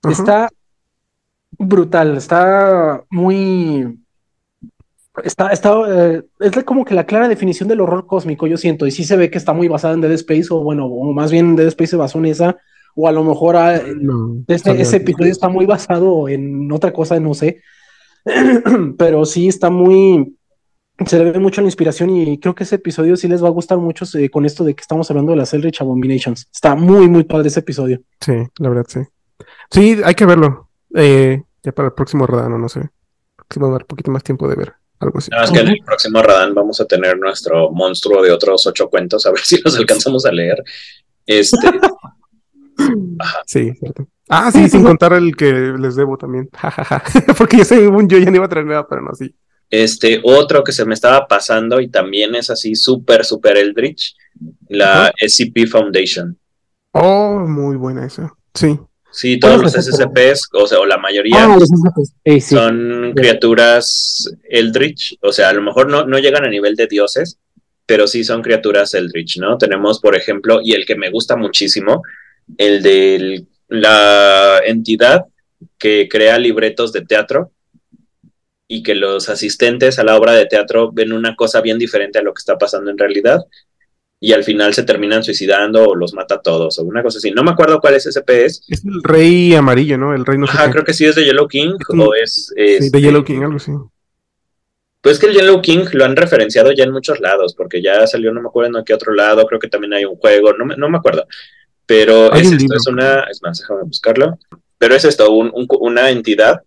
Está 0.09 0.49
brutal, 1.57 2.17
está 2.17 3.03
muy 3.09 3.99
Está, 5.23 5.49
está, 5.49 5.73
eh, 5.87 6.23
es 6.39 6.63
como 6.63 6.83
que 6.83 6.93
la 6.93 7.05
clara 7.05 7.27
definición 7.27 7.69
del 7.69 7.81
horror 7.81 8.05
cósmico, 8.05 8.47
yo 8.47 8.57
siento, 8.57 8.85
y 8.85 8.91
sí 8.91 9.03
se 9.03 9.15
ve 9.15 9.29
que 9.29 9.37
está 9.37 9.53
muy 9.53 9.67
basada 9.67 9.93
en 9.93 10.01
Dead 10.01 10.11
Space, 10.11 10.47
o 10.49 10.61
bueno, 10.61 10.85
o 10.85 11.13
más 11.13 11.31
bien 11.31 11.55
Dead 11.55 11.67
Space 11.67 11.91
se 11.91 11.95
basó 11.95 12.19
en 12.19 12.25
esa, 12.25 12.57
o 12.95 13.07
a 13.07 13.11
lo 13.11 13.23
mejor 13.23 13.55
ah, 13.55 13.81
este, 14.47 14.81
ese 14.81 14.97
episodio 14.97 15.31
está 15.31 15.49
muy 15.49 15.65
basado 15.65 16.27
en 16.27 16.71
otra 16.71 16.91
cosa, 16.91 17.19
no 17.19 17.33
sé, 17.33 17.61
pero 18.97 19.25
sí 19.25 19.47
está 19.47 19.69
muy, 19.69 20.35
se 21.05 21.19
le 21.19 21.31
ve 21.31 21.39
mucho 21.39 21.61
la 21.61 21.67
inspiración 21.67 22.09
y 22.09 22.39
creo 22.39 22.55
que 22.55 22.63
ese 22.63 22.75
episodio 22.75 23.17
sí 23.17 23.27
les 23.27 23.43
va 23.43 23.47
a 23.47 23.51
gustar 23.51 23.77
mucho 23.77 24.05
eh, 24.17 24.29
con 24.29 24.45
esto 24.45 24.63
de 24.63 24.75
que 24.75 24.81
estamos 24.81 25.09
hablando 25.11 25.31
de 25.31 25.37
las 25.37 25.53
Eldritch 25.53 25.81
Abominations. 25.81 26.47
Está 26.51 26.75
muy, 26.75 27.09
muy 27.09 27.23
padre 27.23 27.49
ese 27.49 27.59
episodio. 27.59 28.01
Sí, 28.21 28.33
la 28.59 28.69
verdad, 28.69 28.85
sí. 28.87 29.01
Sí, 29.69 29.97
hay 30.03 30.15
que 30.15 30.25
verlo. 30.25 30.69
Eh, 30.93 31.43
ya 31.63 31.71
para 31.73 31.89
el 31.89 31.93
próximo 31.93 32.25
Rodano, 32.25 32.57
no 32.57 32.69
sé. 32.69 32.89
Sí 33.49 33.59
va 33.59 33.67
a 33.67 33.71
dar 33.71 33.81
un 33.81 33.87
poquito 33.87 34.11
más 34.11 34.23
tiempo 34.23 34.47
de 34.47 34.55
ver. 34.55 34.73
Algo 34.99 35.19
así. 35.19 35.29
que 35.53 35.59
en 35.59 35.67
el 35.67 35.79
próximo 35.85 36.21
Radán 36.21 36.53
vamos 36.53 36.79
a 36.79 36.85
tener 36.85 37.17
nuestro 37.17 37.71
monstruo 37.71 38.23
de 38.23 38.31
otros 38.31 38.65
ocho 38.65 38.89
cuentos, 38.89 39.25
a 39.25 39.31
ver 39.31 39.41
si 39.41 39.61
los 39.61 39.77
alcanzamos 39.77 40.25
a 40.25 40.31
leer. 40.31 40.63
Este. 41.25 41.57
Sí, 43.45 43.71
cierto. 43.79 44.05
Ah, 44.27 44.51
sí, 44.51 44.67
sin 44.67 44.83
contar 44.83 45.13
el 45.13 45.35
que 45.37 45.53
les 45.79 45.95
debo 45.95 46.17
también. 46.17 46.49
Porque 47.37 47.59
yo 47.59 47.63
según 47.63 48.09
yo 48.09 48.17
ya 48.17 48.29
no 48.29 48.35
iba 48.35 48.45
a 48.45 48.49
traer 48.49 48.65
nada, 48.65 48.85
pero 48.85 49.01
no, 49.01 49.13
sí. 49.13 49.33
Este, 49.69 50.19
otro 50.23 50.63
que 50.63 50.71
se 50.71 50.85
me 50.85 50.93
estaba 50.93 51.27
pasando 51.27 51.79
y 51.79 51.87
también 51.87 52.35
es 52.35 52.49
así 52.49 52.75
súper, 52.75 53.23
súper 53.23 53.57
Eldritch, 53.57 54.15
la 54.67 55.11
SCP 55.17 55.67
Foundation. 55.69 56.37
Oh, 56.91 57.39
muy 57.47 57.75
buena 57.75 58.05
esa. 58.05 58.33
Sí. 58.53 58.79
Sí, 59.15 59.39
todos 59.39 59.61
los 59.61 59.71
SCPs, 59.71 60.49
o 60.51 60.67
sea, 60.67 60.79
o 60.79 60.85
la 60.85 60.97
mayoría 60.97 61.45
ah, 61.45 61.57
son 62.41 63.13
criaturas 63.15 64.29
Eldritch, 64.49 65.17
o 65.21 65.31
sea, 65.31 65.47
a 65.47 65.53
lo 65.53 65.61
mejor 65.61 65.89
no, 65.89 66.05
no 66.05 66.19
llegan 66.19 66.43
a 66.43 66.49
nivel 66.49 66.75
de 66.75 66.87
dioses, 66.87 67.39
pero 67.85 68.07
sí 68.07 68.25
son 68.25 68.41
criaturas 68.41 68.93
Eldritch, 68.93 69.37
¿no? 69.37 69.57
Tenemos, 69.57 70.01
por 70.01 70.17
ejemplo, 70.17 70.59
y 70.61 70.73
el 70.73 70.85
que 70.85 70.97
me 70.97 71.09
gusta 71.11 71.37
muchísimo, 71.37 72.03
el 72.57 72.83
de 72.83 73.45
la 73.69 74.59
entidad 74.65 75.27
que 75.77 76.09
crea 76.09 76.37
libretos 76.37 76.91
de 76.91 77.05
teatro 77.05 77.53
y 78.67 78.83
que 78.83 78.95
los 78.95 79.29
asistentes 79.29 79.97
a 79.97 80.03
la 80.03 80.17
obra 80.17 80.33
de 80.33 80.45
teatro 80.45 80.91
ven 80.91 81.13
una 81.13 81.37
cosa 81.37 81.61
bien 81.61 81.77
diferente 81.77 82.19
a 82.19 82.21
lo 82.21 82.33
que 82.33 82.39
está 82.39 82.57
pasando 82.57 82.91
en 82.91 82.97
realidad 82.97 83.39
y 84.19 84.31
al 84.33 84.43
final 84.43 84.73
se 84.73 84.83
terminan 84.83 85.23
suicidando 85.23 85.83
o 85.83 85.95
los 85.95 86.13
mata 86.13 86.35
a 86.35 86.41
todos 86.41 86.79
o 86.79 86.83
una 86.83 87.03
cosa 87.03 87.17
así. 87.17 87.31
No 87.31 87.43
me 87.43 87.51
acuerdo 87.51 87.79
cuál 87.79 87.95
es 87.95 88.05
ese 88.05 88.23
Es 88.27 88.61
el 88.85 89.03
rey 89.03 89.53
amarillo, 89.53 89.97
¿no? 89.97 90.13
El 90.13 90.25
rey 90.25 90.37
no 90.37 90.45
Ajá, 90.45 90.71
creo 90.71 90.83
que 90.83 90.93
sí 90.93 91.05
es 91.05 91.15
de 91.15 91.25
Yellow 91.25 91.47
King 91.47 91.73
o 91.97 92.13
es... 92.15 92.53
sí, 92.55 92.89
de 92.89 93.01
Yellow 93.01 93.23
King, 93.23 93.41
algo 93.41 93.57
así. 93.57 93.71
Pues 95.01 95.19
que 95.19 95.27
el 95.27 95.33
Yellow 95.33 95.61
King 95.61 95.85
lo 95.93 96.05
han 96.05 96.15
referenciado 96.15 96.71
ya 96.71 96.83
en 96.83 96.91
muchos 96.91 97.19
lados, 97.19 97.53
porque 97.53 97.81
ya 97.81 98.07
salió, 98.07 98.33
no 98.33 98.41
me 98.41 98.47
acuerdo 98.47 98.79
en 98.79 98.83
qué 98.83 98.93
otro 98.93 99.13
lado, 99.13 99.45
creo 99.45 99.59
que 99.59 99.67
también 99.67 99.93
hay 99.93 100.05
un 100.05 100.15
juego, 100.15 100.53
no 100.53 100.65
me, 100.65 100.75
no 100.75 100.89
me 100.89 100.97
acuerdo. 100.97 101.27
Pero 101.85 102.33
es, 102.33 102.51
esto, 102.51 102.73
es 102.73 102.87
una, 102.87 103.19
es 103.29 103.39
más, 103.43 103.59
déjame 103.59 103.83
buscarlo. 103.83 104.39
Pero 104.79 104.95
es 104.95 105.05
esto, 105.05 105.29
una 105.31 106.09
entidad 106.09 106.61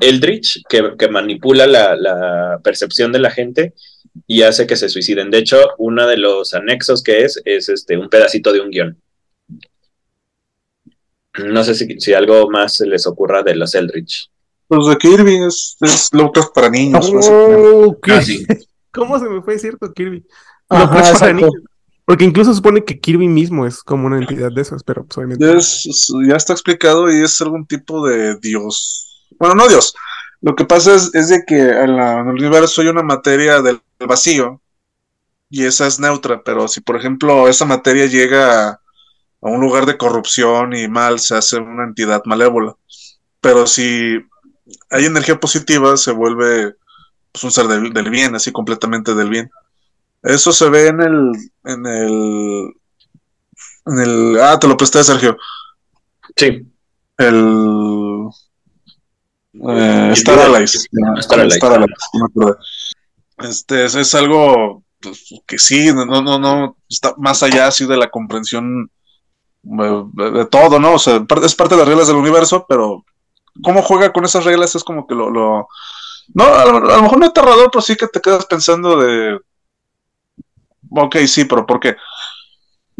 Eldritch 0.00 0.62
que, 0.68 0.94
que 0.98 1.08
manipula 1.08 1.66
la, 1.66 1.94
la 1.94 2.60
percepción 2.64 3.12
de 3.12 3.20
la 3.20 3.30
gente 3.30 3.74
y 4.26 4.42
hace 4.42 4.66
que 4.66 4.76
se 4.76 4.88
suiciden. 4.88 5.30
De 5.30 5.38
hecho, 5.38 5.58
uno 5.78 6.06
de 6.06 6.16
los 6.16 6.54
anexos 6.54 7.02
que 7.02 7.24
es, 7.24 7.40
es 7.44 7.68
este, 7.68 7.96
un 7.96 8.08
pedacito 8.08 8.52
de 8.52 8.60
un 8.60 8.70
guion. 8.70 8.98
No 11.38 11.64
sé 11.64 11.74
si, 11.74 11.98
si 11.98 12.12
algo 12.12 12.50
más 12.50 12.76
se 12.76 12.86
les 12.86 13.06
ocurra 13.06 13.42
de 13.42 13.54
los 13.54 13.74
Eldritch. 13.74 14.30
Pues 14.68 14.86
de 14.86 14.96
Kirby 14.96 15.44
es, 15.46 15.76
es 15.80 16.10
para 16.54 16.70
niños. 16.70 17.10
Oh, 17.12 17.96
ah, 18.08 18.20
¿Cómo 18.92 19.18
se 19.18 19.28
me 19.28 19.42
fue 19.42 19.58
cierto 19.58 19.92
Kirby? 19.92 20.24
Porque 22.04 22.24
incluso 22.24 22.50
se 22.50 22.56
supone 22.56 22.84
que 22.84 22.98
Kirby 22.98 23.28
mismo 23.28 23.66
es 23.66 23.82
como 23.82 24.06
una 24.06 24.18
entidad 24.18 24.50
de 24.50 24.60
esas, 24.60 24.82
pero 24.82 25.04
pues, 25.04 25.18
obviamente. 25.18 25.44
ya 26.28 26.36
está 26.36 26.52
explicado 26.52 27.10
y 27.10 27.22
es 27.22 27.40
algún 27.40 27.66
tipo 27.66 28.06
de 28.06 28.36
dios. 28.38 29.26
Bueno, 29.38 29.54
no 29.54 29.68
dios, 29.68 29.94
lo 30.42 30.56
que 30.56 30.64
pasa 30.64 30.96
es, 30.96 31.28
de 31.28 31.44
que 31.46 31.56
en, 31.56 31.90
el 31.98 32.28
universo 32.28 32.82
hay 32.82 32.88
una 32.88 33.04
materia 33.04 33.62
del 33.62 33.80
vacío 34.00 34.60
y 35.48 35.64
esa 35.64 35.86
es 35.86 36.00
neutra, 36.00 36.42
pero 36.42 36.66
si 36.66 36.80
por 36.80 36.96
ejemplo 36.96 37.46
esa 37.48 37.64
materia 37.64 38.06
llega 38.06 38.70
a, 38.70 38.80
un 39.40 39.60
lugar 39.60 39.86
de 39.86 39.96
corrupción 39.96 40.74
y 40.74 40.88
mal, 40.88 41.20
se 41.20 41.36
hace 41.36 41.58
una 41.58 41.84
entidad 41.84 42.22
malévola. 42.24 42.74
Pero 43.40 43.68
si 43.68 44.18
hay 44.90 45.04
energía 45.04 45.38
positiva, 45.38 45.96
se 45.96 46.10
vuelve 46.10 46.74
pues, 47.30 47.44
un 47.44 47.52
ser 47.52 47.66
del, 47.66 48.10
bien, 48.10 48.34
así 48.34 48.50
completamente 48.50 49.14
del 49.14 49.30
bien. 49.30 49.50
Eso 50.22 50.52
se 50.52 50.68
ve 50.68 50.88
en 50.88 51.00
el, 51.02 51.32
en 51.64 51.86
el, 51.86 52.74
en 53.86 53.98
el, 54.00 54.40
ah, 54.40 54.58
te 54.58 54.66
lo 54.66 54.76
presté, 54.76 55.04
Sergio. 55.04 55.36
Sí. 56.36 56.66
El, 57.18 58.01
eh, 59.54 60.10
Star 60.12 60.38
Allies. 60.38 60.88
Star, 61.18 61.86
Este 63.38 63.84
es, 63.84 64.14
algo 64.14 64.82
pues, 65.00 65.34
que 65.46 65.58
sí, 65.58 65.92
no, 65.92 66.04
no, 66.04 66.38
no, 66.38 66.76
está 66.88 67.14
más 67.18 67.42
allá 67.42 67.66
así 67.66 67.86
de 67.86 67.96
la 67.96 68.10
comprensión 68.10 68.90
eh, 69.64 70.04
de, 70.14 70.46
todo, 70.46 70.78
¿no? 70.78 70.94
O 70.94 70.98
sea, 70.98 71.24
es 71.42 71.54
parte 71.54 71.74
de 71.74 71.80
las 71.80 71.88
reglas 71.88 72.08
del 72.08 72.16
universo, 72.16 72.66
pero 72.68 73.04
cómo 73.62 73.82
juega 73.82 74.12
con 74.12 74.24
esas 74.24 74.44
reglas 74.44 74.74
es 74.74 74.84
como 74.84 75.06
que 75.06 75.14
lo, 75.14 75.30
lo 75.30 75.68
no, 76.34 76.44
a 76.44 76.64
lo, 76.64 77.02
mejor 77.02 77.18
no 77.18 77.24
es 77.24 77.30
aterrador, 77.30 77.70
pero 77.70 77.82
sí 77.82 77.96
que 77.96 78.06
te 78.08 78.20
quedas 78.20 78.46
pensando 78.46 78.98
de 79.00 79.38
ok, 80.90 81.16
sí, 81.26 81.44
pero 81.44 81.66
¿por 81.66 81.80
qué? 81.80 81.96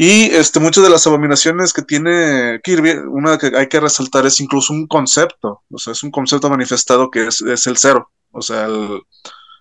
Y 0.05 0.35
este, 0.35 0.59
muchas 0.59 0.83
de 0.83 0.91
las 0.91 1.07
abominaciones 1.07 1.73
que 1.73 1.83
tiene 1.83 2.59
Kirby, 2.65 2.91
una 3.07 3.39
que 3.39 3.53
hay 3.57 3.69
que 3.69 3.79
resaltar 3.79 4.27
es 4.27 4.41
incluso 4.41 4.73
un 4.73 4.89
concepto, 4.89 5.63
o 5.71 5.79
sea, 5.79 5.93
es 5.93 6.03
un 6.03 6.11
concepto 6.11 6.51
manifestado 6.51 7.09
que 7.09 7.29
es, 7.29 7.41
el 7.41 7.77
cero, 7.77 8.11
o 8.33 8.43
sea, 8.43 8.67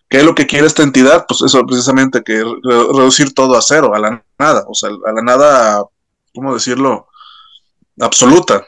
¿qué 0.10 0.18
es 0.18 0.26
lo 0.26 0.34
que 0.34 0.48
quiere 0.48 0.66
esta 0.66 0.82
entidad? 0.82 1.26
Pues 1.28 1.44
eso 1.44 1.64
precisamente, 1.68 2.24
que 2.24 2.44
reducir 2.64 3.36
todo 3.36 3.56
a 3.56 3.62
cero, 3.62 3.94
a 3.94 4.00
la 4.00 4.26
nada, 4.40 4.66
o 4.68 4.74
sea, 4.74 4.90
a 4.90 5.12
la 5.12 5.22
nada, 5.22 5.84
¿cómo 6.34 6.56
decirlo? 6.56 7.06
Absoluta. 8.00 8.66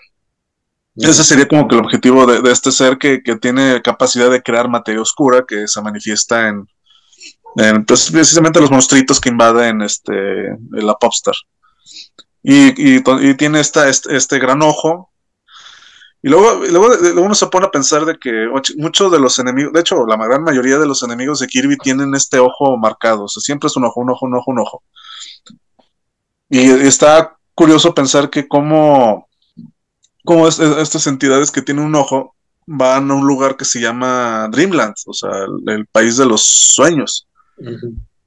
Ese 0.96 1.24
sería 1.24 1.48
como 1.48 1.68
que 1.68 1.74
el 1.74 1.82
objetivo 1.82 2.28
de, 2.28 2.52
este 2.52 2.72
ser 2.72 3.00
que, 3.00 3.18
tiene 3.42 3.82
capacidad 3.82 4.30
de 4.30 4.44
crear 4.44 4.70
materia 4.70 5.02
oscura 5.02 5.44
que 5.48 5.68
se 5.68 5.82
manifiesta 5.82 6.50
en, 6.50 6.68
pues, 7.88 8.12
precisamente 8.12 8.62
los 8.62 8.70
monstruitos 8.70 9.20
que 9.20 9.30
invaden 9.30 9.82
este, 9.82 10.56
la 10.70 10.94
Popstar. 10.94 11.34
Y, 12.42 12.98
y, 12.98 13.34
tiene 13.36 13.62
esta, 13.62 13.88
este, 13.88 14.38
gran 14.38 14.62
ojo 14.62 15.10
Y 16.22 16.28
luego, 16.28 16.66
luego, 16.66 17.22
uno 17.22 17.34
se 17.36 17.48
pone 17.48 17.68
a 17.68 17.72
pensar 17.72 18.06
de 18.06 18.18
que 18.18 18.48
muchos 18.76 19.12
de 19.12 19.20
los 19.20 19.40
enemigos, 19.40 19.72
de 19.72 19.80
hecho, 19.80 20.06
la 20.06 20.18
gran 20.18 20.44
mayoría 20.44 20.78
de 20.78 20.86
los 20.86 21.04
enemigos 21.04 21.40
de 21.40 21.48
Kirby 21.48 21.78
tienen 21.78 22.14
este 22.16 22.40
ojo 22.40 22.78
marcado. 22.78 23.26
O 23.26 23.28
sea, 23.30 23.42
siempre 23.42 23.68
es 23.68 23.78
un 23.78 23.86
ojo, 23.86 24.02
un 24.02 24.10
ojo, 24.10 24.26
un 24.26 24.36
ojo, 24.36 24.52
un 24.52 24.60
ojo. 24.60 24.84
Y 26.50 26.70
está 26.70 27.38
curioso 27.56 27.94
pensar 27.94 28.30
que 28.30 28.48
como, 28.48 29.28
como 30.24 30.48
estas 30.48 31.08
entidades 31.08 31.52
que 31.52 31.62
tienen 31.62 31.86
un 31.86 31.96
ojo 31.96 32.36
van 32.66 33.12
a 33.12 33.14
un 33.14 33.28
lugar 33.28 33.58
que 33.58 33.66
se 33.66 33.82
llama 33.82 34.48
Dreamland, 34.52 34.96
o 35.06 35.14
sea, 35.14 35.32
el, 35.68 35.86
país 35.88 36.18
de 36.18 36.26
los 36.26 36.44
sueños. 36.44 37.28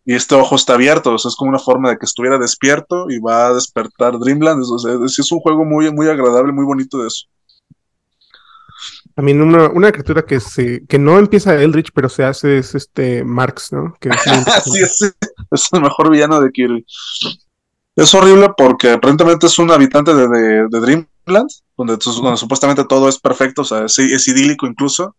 Y 0.07 0.15
este 0.15 0.35
ojo 0.37 0.55
está 0.55 0.75
abierto, 0.75 1.13
o 1.13 1.19
sea, 1.19 1.29
es 1.29 1.37
como 1.37 1.51
una 1.51 1.59
forma 1.59 1.91
de 1.91 1.99
que 1.99 2.07
estuviera 2.07 2.39
despierto 2.39 3.11
y 3.11 3.19
va 3.19 3.49
a 3.49 3.55
despertar 3.55 4.19
Dreamland. 4.19 4.63
O 4.65 4.79
sea, 4.79 4.95
es, 5.05 5.19
es 5.19 5.33
un 5.33 5.41
juego 5.41 5.65
muy, 5.65 5.93
muy 5.93 6.09
agradable, 6.09 6.53
muy 6.53 6.65
bonito 6.65 6.99
de 6.99 7.09
eso. 7.09 7.27
También 9.17 9.41
una, 9.41 9.69
una 9.71 9.91
criatura 9.91 10.27
que 10.27 10.41
se 10.41 10.85
que 10.87 10.99
no 10.99 11.19
empieza 11.19 11.55
Eldritch, 11.55 11.91
pero 11.95 12.11
se 12.11 12.23
hace 12.23 12.59
es 12.59 12.75
este 12.75 13.25
Marx, 13.25 13.73
¿no? 13.73 13.97
Que 13.99 14.11
es, 14.11 15.01
es, 15.51 15.69
el 15.73 15.81
mejor 15.81 16.11
villano 16.11 16.39
de 16.39 16.51
Kirby. 16.51 16.85
Es 17.97 18.15
horrible 18.15 18.51
porque 18.55 18.91
aparentemente 18.91 19.47
es 19.47 19.59
un 19.59 19.71
habitante 19.71 20.15
de, 20.15 20.69
Dreamland, 20.69 21.51
donde, 21.79 21.97
supuestamente 21.99 22.85
todo 22.85 23.09
es 23.09 23.19
perfecto, 23.19 23.63
o 23.63 23.65
sea, 23.65 23.87
es, 23.87 24.29
idílico 24.29 24.67
incluso. 24.67 25.17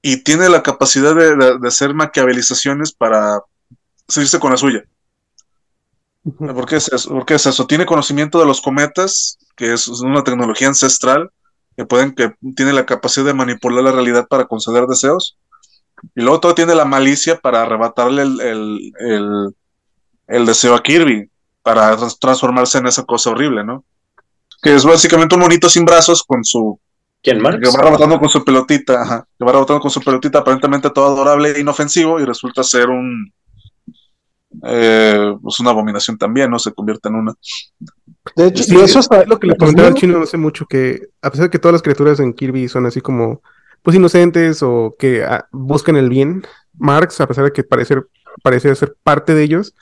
Y 0.00 0.22
tiene 0.22 0.48
la 0.48 0.62
capacidad 0.62 1.16
de, 1.16 1.66
hacer 1.66 1.92
maquiavelizaciones 1.92 2.92
para 2.92 3.40
seguirse 4.10 4.38
con 4.38 4.50
la 4.50 4.56
suya. 4.56 4.84
¿Por 6.38 6.66
qué, 6.66 6.76
es 6.76 6.92
eso? 6.92 7.08
¿Por 7.08 7.24
qué 7.24 7.34
es 7.34 7.46
eso? 7.46 7.66
Tiene 7.66 7.86
conocimiento 7.86 8.38
de 8.38 8.46
los 8.46 8.60
cometas, 8.60 9.38
que 9.56 9.72
es 9.72 9.88
una 9.88 10.22
tecnología 10.22 10.68
ancestral, 10.68 11.30
que 11.76 11.86
pueden, 11.86 12.14
que 12.14 12.34
tiene 12.54 12.74
la 12.74 12.84
capacidad 12.84 13.24
de 13.24 13.34
manipular 13.34 13.82
la 13.82 13.92
realidad 13.92 14.28
para 14.28 14.46
conceder 14.46 14.86
deseos. 14.86 15.38
Y 16.14 16.22
luego 16.22 16.40
todo 16.40 16.54
tiene 16.54 16.74
la 16.74 16.84
malicia 16.84 17.40
para 17.40 17.62
arrebatarle 17.62 18.22
el, 18.22 19.54
el 20.30 20.46
deseo 20.46 20.74
a 20.74 20.82
Kirby 20.82 21.28
para 21.62 21.96
transformarse 22.18 22.78
en 22.78 22.86
esa 22.86 23.04
cosa 23.04 23.30
horrible, 23.30 23.64
¿no? 23.64 23.84
Que 24.62 24.74
es 24.74 24.84
básicamente 24.84 25.34
un 25.34 25.42
monito 25.42 25.68
sin 25.68 25.84
brazos 25.84 26.22
con 26.22 26.44
su... 26.44 26.80
¿Quién, 27.22 27.42
Marx? 27.42 27.58
Que 27.60 27.76
va 27.76 27.84
rebotando 27.84 28.18
con 28.18 28.30
su 28.30 28.42
pelotita, 28.44 29.02
ajá, 29.02 29.28
que 29.38 29.44
va 29.44 29.52
rebotando 29.52 29.80
con 29.80 29.90
su 29.90 30.00
pelotita 30.00 30.38
aparentemente 30.38 30.88
todo 30.90 31.06
adorable 31.06 31.50
e 31.50 31.60
inofensivo 31.60 32.18
y 32.20 32.24
resulta 32.24 32.62
ser 32.62 32.88
un... 32.88 33.32
Eh, 34.64 35.36
pues 35.42 35.60
una 35.60 35.70
abominación 35.70 36.18
también, 36.18 36.50
¿no? 36.50 36.58
Se 36.58 36.72
convierte 36.72 37.08
en 37.08 37.14
una. 37.16 37.34
De 38.36 38.46
hecho, 38.46 38.64
y 38.68 38.76
eso 38.80 38.98
es 38.98 39.08
lo 39.26 39.38
que 39.38 39.46
le 39.46 39.56
comentaba 39.56 39.88
al 39.88 39.94
chino 39.94 40.22
hace 40.22 40.36
mucho, 40.36 40.66
que 40.66 41.08
a 41.22 41.30
pesar 41.30 41.46
de 41.46 41.50
que 41.50 41.58
todas 41.58 41.74
las 41.74 41.82
criaturas 41.82 42.20
en 42.20 42.32
Kirby 42.32 42.68
son 42.68 42.86
así 42.86 43.00
como, 43.00 43.42
pues 43.82 43.96
inocentes 43.96 44.62
o 44.62 44.96
que 44.98 45.24
ah, 45.24 45.46
buscan 45.52 45.96
el 45.96 46.08
bien, 46.08 46.42
Marx, 46.74 47.20
a 47.20 47.28
pesar 47.28 47.44
de 47.44 47.52
que 47.52 47.64
parece, 47.64 47.96
parece 48.42 48.74
ser 48.74 48.96
parte 49.02 49.34
de 49.34 49.42
ellos, 49.42 49.74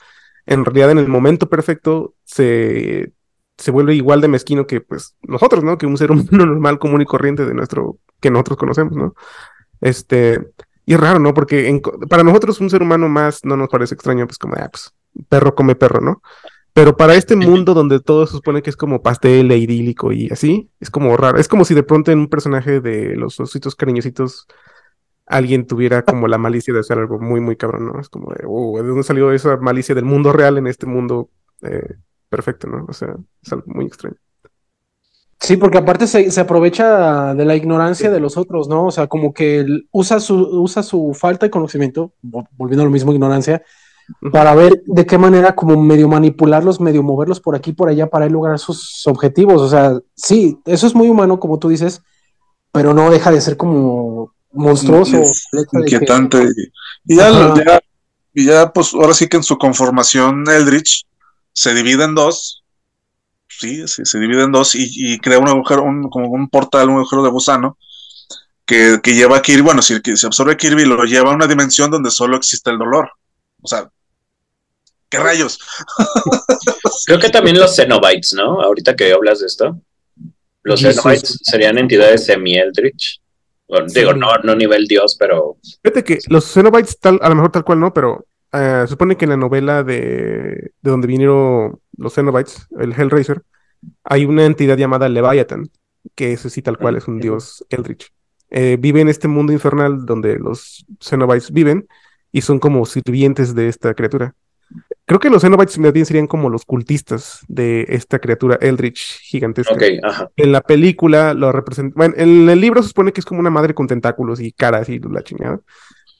en 0.45 0.63
realidad 0.65 0.91
en 0.91 0.99
el 0.99 1.07
momento 1.07 1.49
perfecto 1.49 2.15
se, 2.23 3.11
se 3.57 3.71
vuelve 3.71 3.95
igual 3.95 4.21
de 4.21 4.29
mezquino 4.29 4.65
que 4.65 4.81
pues 4.81 5.15
nosotros, 5.21 5.63
¿no? 5.63 5.77
Que 5.77 5.85
un 5.85 5.97
ser 5.97 6.11
humano 6.11 6.45
normal, 6.45 6.79
común 6.79 7.01
y 7.01 7.05
corriente 7.05 7.45
de 7.45 7.53
nuestro, 7.53 7.97
que 8.21 8.31
nosotros 8.31 8.57
conocemos, 8.57 8.95
¿no? 8.95 9.15
Este, 9.81 10.51
y 10.89 10.95
es 10.95 10.99
raro, 10.99 11.19
¿no? 11.19 11.35
Porque 11.35 11.79
para 12.09 12.23
nosotros 12.23 12.59
un 12.61 12.71
ser 12.71 12.81
humano 12.81 13.07
más 13.09 13.45
no 13.45 13.55
nos 13.55 13.69
parece 13.69 13.93
extraño, 13.93 14.25
pues 14.25 14.39
como, 14.39 14.55
ah, 14.55 14.69
pues, 14.71 14.91
perro 15.29 15.53
come 15.53 15.75
perro, 15.75 16.01
¿no? 16.01 16.23
Pero 16.73 16.97
para 16.97 17.13
este 17.13 17.35
mundo 17.35 17.75
donde 17.75 17.99
todo 17.99 18.25
se 18.25 18.31
supone 18.31 18.63
que 18.63 18.71
es 18.71 18.75
como 18.75 19.03
pastel 19.03 19.51
e 19.51 19.57
idílico 19.59 20.11
y 20.11 20.29
así, 20.31 20.71
es 20.79 20.89
como 20.89 21.15
raro. 21.15 21.37
Es 21.37 21.47
como 21.47 21.63
si 21.63 21.75
de 21.75 21.83
pronto 21.83 22.11
en 22.11 22.17
un 22.17 22.27
personaje 22.27 22.81
de 22.81 23.15
los 23.15 23.39
ositos 23.39 23.75
cariñositos 23.75 24.47
alguien 25.27 25.67
tuviera 25.67 26.01
como 26.01 26.27
la 26.27 26.39
malicia 26.39 26.73
de 26.73 26.79
hacer 26.79 26.97
algo 26.97 27.19
muy, 27.19 27.39
muy 27.39 27.55
cabrón, 27.55 27.85
¿no? 27.85 27.99
Es 27.99 28.09
como 28.09 28.33
de, 28.33 28.45
oh, 28.47 28.81
¿de 28.81 28.87
dónde 28.87 29.03
salió 29.03 29.31
esa 29.31 29.57
malicia 29.57 29.93
del 29.93 30.05
mundo 30.05 30.33
real 30.33 30.57
en 30.57 30.65
este 30.65 30.87
mundo 30.87 31.29
eh, 31.61 31.97
perfecto, 32.29 32.65
¿no? 32.65 32.87
O 32.89 32.93
sea, 32.93 33.15
es 33.43 33.53
algo 33.53 33.65
muy 33.67 33.85
extraño. 33.85 34.17
Sí, 35.41 35.55
porque 35.55 35.77
aparte 35.77 36.05
se, 36.05 36.39
aprovecha 36.39 37.33
de 37.33 37.45
la 37.45 37.55
ignorancia 37.55 38.11
de 38.11 38.19
los 38.19 38.35
otros, 38.35 38.67
¿no? 38.67 38.87
O 38.87 38.91
sea, 38.91 39.07
como 39.07 39.33
que 39.33 39.65
usa 39.91 40.19
su, 40.19 40.35
usa 40.35 40.83
su 40.83 41.13
falta 41.13 41.45
de 41.45 41.49
conocimiento, 41.49 42.13
volviendo 42.21 42.81
a 42.81 42.85
lo 42.85 42.91
mismo, 42.91 43.13
ignorancia, 43.13 43.63
para 44.31 44.53
ver 44.53 44.83
de 44.85 45.05
qué 45.05 45.17
manera 45.17 45.55
como 45.55 45.81
medio 45.81 46.09
manipularlos, 46.09 46.81
medio 46.81 47.03
moverlos 47.03 47.39
por 47.39 47.55
aquí, 47.55 47.71
por 47.71 47.89
allá, 47.89 48.07
para 48.07 48.27
lograr 48.27 48.59
sus 48.59 49.07
objetivos. 49.07 49.61
O 49.61 49.69
sea, 49.69 49.97
sí, 50.13 50.59
eso 50.65 50.87
es 50.87 50.93
muy 50.93 51.07
humano, 51.07 51.39
como 51.39 51.57
tú 51.57 51.69
dices, 51.69 52.01
pero 52.73 52.93
no 52.93 53.09
deja 53.09 53.31
de 53.31 53.39
ser 53.39 53.55
como 53.55 54.33
monstruoso. 54.51 55.21
Inquietante. 55.73 56.49
Y, 57.05 57.15
ya, 57.15 57.81
y 58.33 58.45
ya, 58.45 58.73
pues 58.73 58.93
ahora 58.93 59.13
sí 59.13 59.27
que 59.27 59.37
en 59.37 59.43
su 59.43 59.57
conformación 59.57 60.43
Eldritch 60.49 61.05
se 61.53 61.73
divide 61.73 62.03
en 62.03 62.15
dos. 62.15 62.58
Sí, 63.49 63.83
se 63.87 64.19
divide 64.19 64.43
en 64.43 64.51
dos 64.51 64.75
y, 64.75 65.17
crea 65.19 65.39
un 65.39 65.49
agujero, 65.49 65.83
un, 65.83 66.09
como 66.09 66.29
un 66.29 66.49
portal, 66.49 66.89
un 66.89 66.97
agujero 66.97 67.23
de 67.23 67.29
gusano 67.29 67.77
que, 68.65 68.99
lleva 69.03 69.37
a 69.37 69.41
Kirby, 69.41 69.61
bueno, 69.61 69.81
si, 69.81 69.99
se 70.15 70.27
absorbe 70.27 70.55
Kirby 70.55 70.85
lo 70.85 71.03
lleva 71.03 71.31
a 71.31 71.35
una 71.35 71.47
dimensión 71.47 71.89
donde 71.89 72.11
solo 72.11 72.37
existe 72.37 72.69
el 72.69 72.77
dolor. 72.77 73.09
O 73.61 73.67
sea, 73.67 73.89
¿qué 75.09 75.17
rayos? 75.17 75.59
Creo 77.05 77.19
que 77.19 77.29
también 77.29 77.59
los 77.59 77.75
Cenobites, 77.75 78.33
¿no? 78.33 78.61
Ahorita 78.61 78.95
que 78.95 79.11
hablas 79.11 79.39
de 79.39 79.47
esto. 79.47 79.81
Los 80.61 80.81
Cenobites 80.81 81.39
serían 81.43 81.79
entidades 81.79 82.25
semi-Eldritch 82.25 83.19
digo, 83.93 84.13
no, 84.13 84.35
no 84.43 84.55
nivel 84.55 84.87
Dios, 84.87 85.15
pero. 85.17 85.57
Fíjate 85.83 86.03
que 86.03 86.19
los 86.27 86.51
Cenobites, 86.51 86.99
tal, 86.99 87.19
a 87.21 87.29
lo 87.29 87.35
mejor 87.35 87.51
tal 87.51 87.63
cual 87.63 87.79
no, 87.79 87.93
pero 87.93 88.25
se 88.51 88.87
supone 88.87 89.17
que 89.17 89.25
en 89.25 89.29
la 89.29 89.37
novela 89.37 89.83
de, 89.83 90.71
de 90.81 90.91
donde 90.91 91.07
vinieron 91.07 91.79
los 91.97 92.15
Cenobites, 92.15 92.67
el 92.79 92.93
Hellraiser, 92.93 93.43
hay 94.03 94.25
una 94.25 94.45
entidad 94.45 94.77
llamada 94.77 95.09
Leviathan, 95.09 95.69
que 96.15 96.33
ese 96.33 96.49
sí 96.49 96.61
tal 96.61 96.77
cual 96.77 96.95
es 96.95 97.07
un 97.07 97.19
dios 97.19 97.65
Eldritch. 97.69 98.11
Eh, 98.51 98.77
vive 98.79 99.01
en 99.01 99.09
este 99.09 99.27
mundo 99.27 99.53
infernal 99.53 100.05
donde 100.05 100.39
los 100.39 100.85
Cenobites 101.01 101.51
viven 101.51 101.87
y 102.31 102.41
son 102.41 102.59
como 102.59 102.85
sirvientes 102.85 103.53
de 103.53 103.67
esta 103.67 103.93
criatura. 103.93 104.33
Creo 105.05 105.19
que 105.19 105.29
los 105.29 105.41
Cenobites 105.41 106.07
serían 106.07 106.27
como 106.27 106.49
los 106.49 106.63
cultistas 106.65 107.43
de 107.47 107.85
esta 107.89 108.19
criatura 108.19 108.57
Eldritch 108.61 109.19
gigantesca. 109.21 109.75
En 110.35 110.51
la 110.51 110.61
película 110.61 111.33
lo 111.33 111.51
representa. 111.51 111.93
Bueno, 111.95 112.13
en 112.17 112.47
el 112.47 112.61
libro 112.61 112.83
se 112.83 112.89
supone 112.89 113.11
que 113.11 113.21
es 113.21 113.25
como 113.25 113.39
una 113.39 113.49
madre 113.49 113.73
con 113.73 113.87
tentáculos 113.87 114.39
y 114.39 114.51
caras 114.51 114.87
y 114.89 114.99
la 114.99 115.23
chingada. 115.23 115.59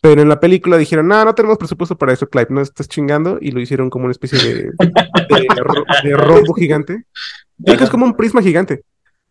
Pero 0.02 0.22
en 0.22 0.30
la 0.30 0.40
película 0.40 0.78
dijeron, 0.78 1.08
no, 1.08 1.26
no 1.26 1.36
tenemos 1.36 1.58
presupuesto 1.58 1.98
para 1.98 2.14
eso, 2.14 2.30
Clive, 2.30 2.48
no 2.50 2.62
estás 2.62 2.88
chingando. 2.88 3.38
Y 3.42 3.52
lo 3.52 3.60
hicieron 3.60 3.90
como 3.90 4.06
una 4.06 4.14
especie 4.14 4.40
de, 4.40 4.72
de, 6.04 6.16
rombo 6.16 6.54
gigante. 6.54 7.04
Y 7.58 7.76
que 7.76 7.84
es 7.84 7.90
como 7.90 8.06
un 8.06 8.16
prisma 8.16 8.42
gigante. 8.42 8.84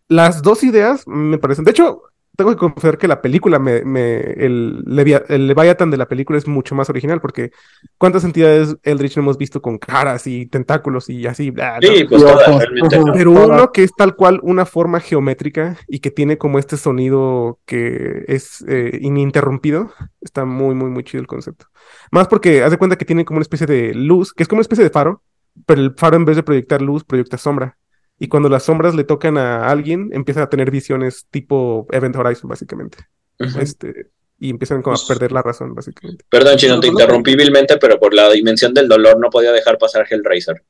Las 0.08 0.42
dos 0.42 0.62
ideas 0.64 1.06
me 1.06 1.38
parecen. 1.38 1.64
De 1.64 1.70
hecho, 1.70 2.02
tengo 2.38 2.52
que 2.52 2.56
confesar 2.56 2.98
que 2.98 3.08
la 3.08 3.20
película, 3.20 3.58
me, 3.58 3.84
me 3.84 4.20
el, 4.20 4.84
el, 4.86 5.46
Leviathan 5.48 5.90
de 5.90 5.96
la 5.96 6.06
película 6.06 6.38
es 6.38 6.46
mucho 6.46 6.76
más 6.76 6.88
original, 6.88 7.20
porque 7.20 7.50
¿cuántas 7.98 8.22
entidades 8.22 8.76
Eldritch 8.84 9.16
no 9.16 9.24
hemos 9.24 9.38
visto 9.38 9.60
con 9.60 9.76
caras 9.76 10.24
y 10.28 10.46
tentáculos 10.46 11.10
y 11.10 11.26
así? 11.26 11.52
sí, 11.82 12.04
pues 12.08 12.22
realmente. 12.22 13.00
Pero 13.12 13.32
uno 13.32 13.72
que 13.72 13.82
es 13.82 13.90
tal 13.92 14.14
cual 14.14 14.38
una 14.44 14.66
forma 14.66 15.00
geométrica 15.00 15.78
y 15.88 15.98
que 15.98 16.12
tiene 16.12 16.38
como 16.38 16.60
este 16.60 16.76
sonido 16.76 17.58
que 17.66 18.22
es 18.28 18.64
eh, 18.68 18.96
ininterrumpido, 19.02 19.90
está 20.20 20.44
muy, 20.44 20.76
muy, 20.76 20.90
muy 20.90 21.02
chido 21.02 21.20
el 21.20 21.26
concepto. 21.26 21.66
Más 22.12 22.28
porque 22.28 22.62
haz 22.62 22.70
de 22.70 22.78
cuenta 22.78 22.96
que 22.96 23.04
tiene 23.04 23.24
como 23.24 23.38
una 23.38 23.42
especie 23.42 23.66
de 23.66 23.94
luz, 23.94 24.32
que 24.32 24.44
es 24.44 24.48
como 24.48 24.58
una 24.58 24.62
especie 24.62 24.84
de 24.84 24.90
faro, 24.90 25.24
pero 25.66 25.80
el 25.80 25.92
faro 25.96 26.16
en 26.16 26.24
vez 26.24 26.36
de 26.36 26.44
proyectar 26.44 26.80
luz, 26.82 27.02
proyecta 27.02 27.36
sombra. 27.36 27.76
Y 28.18 28.28
cuando 28.28 28.48
las 28.48 28.64
sombras 28.64 28.94
le 28.94 29.04
tocan 29.04 29.38
a 29.38 29.68
alguien, 29.68 30.10
empieza 30.12 30.42
a 30.42 30.50
tener 30.50 30.70
visiones 30.70 31.26
tipo 31.30 31.86
Event 31.90 32.16
Horizon, 32.16 32.48
básicamente. 32.48 32.98
este, 33.38 34.10
y 34.38 34.50
empiezan 34.50 34.82
como 34.82 34.94
a 34.94 34.98
pues 34.98 35.08
perder 35.08 35.32
la 35.32 35.42
razón, 35.42 35.74
básicamente. 35.74 36.24
Perdón, 36.28 36.56
Chino, 36.56 36.80
te 36.80 36.88
interrumpí 36.88 37.34
vilmente, 37.34 37.76
pero 37.76 37.98
por 37.98 38.14
la 38.14 38.30
dimensión 38.30 38.72
del 38.72 38.88
dolor 38.88 39.18
no 39.18 39.30
podía 39.30 39.52
dejar 39.52 39.78
pasar 39.78 40.06
Hellraiser. 40.08 40.64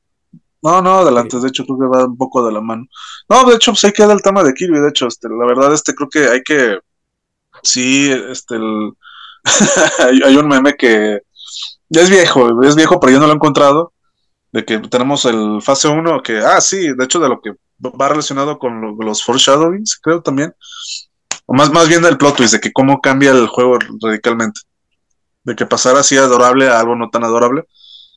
No, 0.62 0.82
no, 0.82 0.98
adelante, 0.98 1.38
de 1.38 1.48
hecho 1.48 1.64
creo 1.64 1.78
que 1.78 1.86
va 1.86 2.04
un 2.04 2.16
poco 2.16 2.44
de 2.44 2.52
la 2.52 2.60
mano. 2.60 2.86
No, 3.28 3.44
de 3.48 3.56
hecho, 3.56 3.72
pues 3.72 3.84
ahí 3.84 3.92
queda 3.92 4.12
el 4.12 4.22
tema 4.22 4.42
de 4.42 4.54
Kirby, 4.54 4.80
de 4.80 4.88
hecho, 4.88 5.06
este, 5.06 5.28
la 5.28 5.46
verdad, 5.46 5.72
este 5.72 5.94
creo 5.94 6.08
que 6.08 6.26
hay 6.28 6.42
que, 6.42 6.80
sí, 7.62 8.10
este, 8.10 8.56
hay 10.24 10.36
un 10.36 10.48
meme 10.48 10.74
que 10.74 11.20
ya 11.88 12.02
es 12.02 12.10
viejo, 12.10 12.62
es 12.62 12.74
viejo, 12.74 12.98
pero 12.98 13.12
yo 13.12 13.20
no 13.20 13.26
lo 13.26 13.32
he 13.32 13.36
encontrado, 13.36 13.92
de 14.52 14.64
que 14.64 14.78
tenemos 14.78 15.24
el 15.24 15.60
fase 15.62 15.88
1, 15.88 16.22
que, 16.22 16.38
ah, 16.38 16.60
sí, 16.60 16.92
de 16.94 17.04
hecho 17.04 17.20
de 17.20 17.28
lo 17.28 17.40
que 17.40 17.52
va 17.80 18.08
relacionado 18.08 18.58
con 18.58 18.96
los 18.98 19.22
foreshadowings, 19.22 19.98
creo 20.02 20.22
también. 20.22 20.54
O 21.46 21.54
más, 21.54 21.70
más 21.70 21.88
bien 21.88 22.04
el 22.04 22.18
plot 22.18 22.36
twist, 22.36 22.54
de 22.54 22.60
que 22.60 22.72
cómo 22.72 23.00
cambia 23.00 23.30
el 23.30 23.46
juego 23.46 23.78
radicalmente. 24.02 24.60
De 25.44 25.54
que 25.54 25.66
pasar 25.66 25.96
así 25.96 26.16
adorable 26.16 26.68
a 26.68 26.80
algo 26.80 26.96
no 26.96 27.08
tan 27.10 27.24
adorable. 27.24 27.64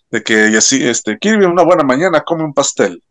De 0.09 0.23
que 0.23 0.49
y 0.49 0.55
así, 0.55 0.83
este, 0.85 1.17
Kirby 1.17 1.45
una 1.45 1.63
buena 1.63 1.83
mañana 1.83 2.21
come 2.21 2.43
un 2.43 2.53
pastel. 2.53 3.01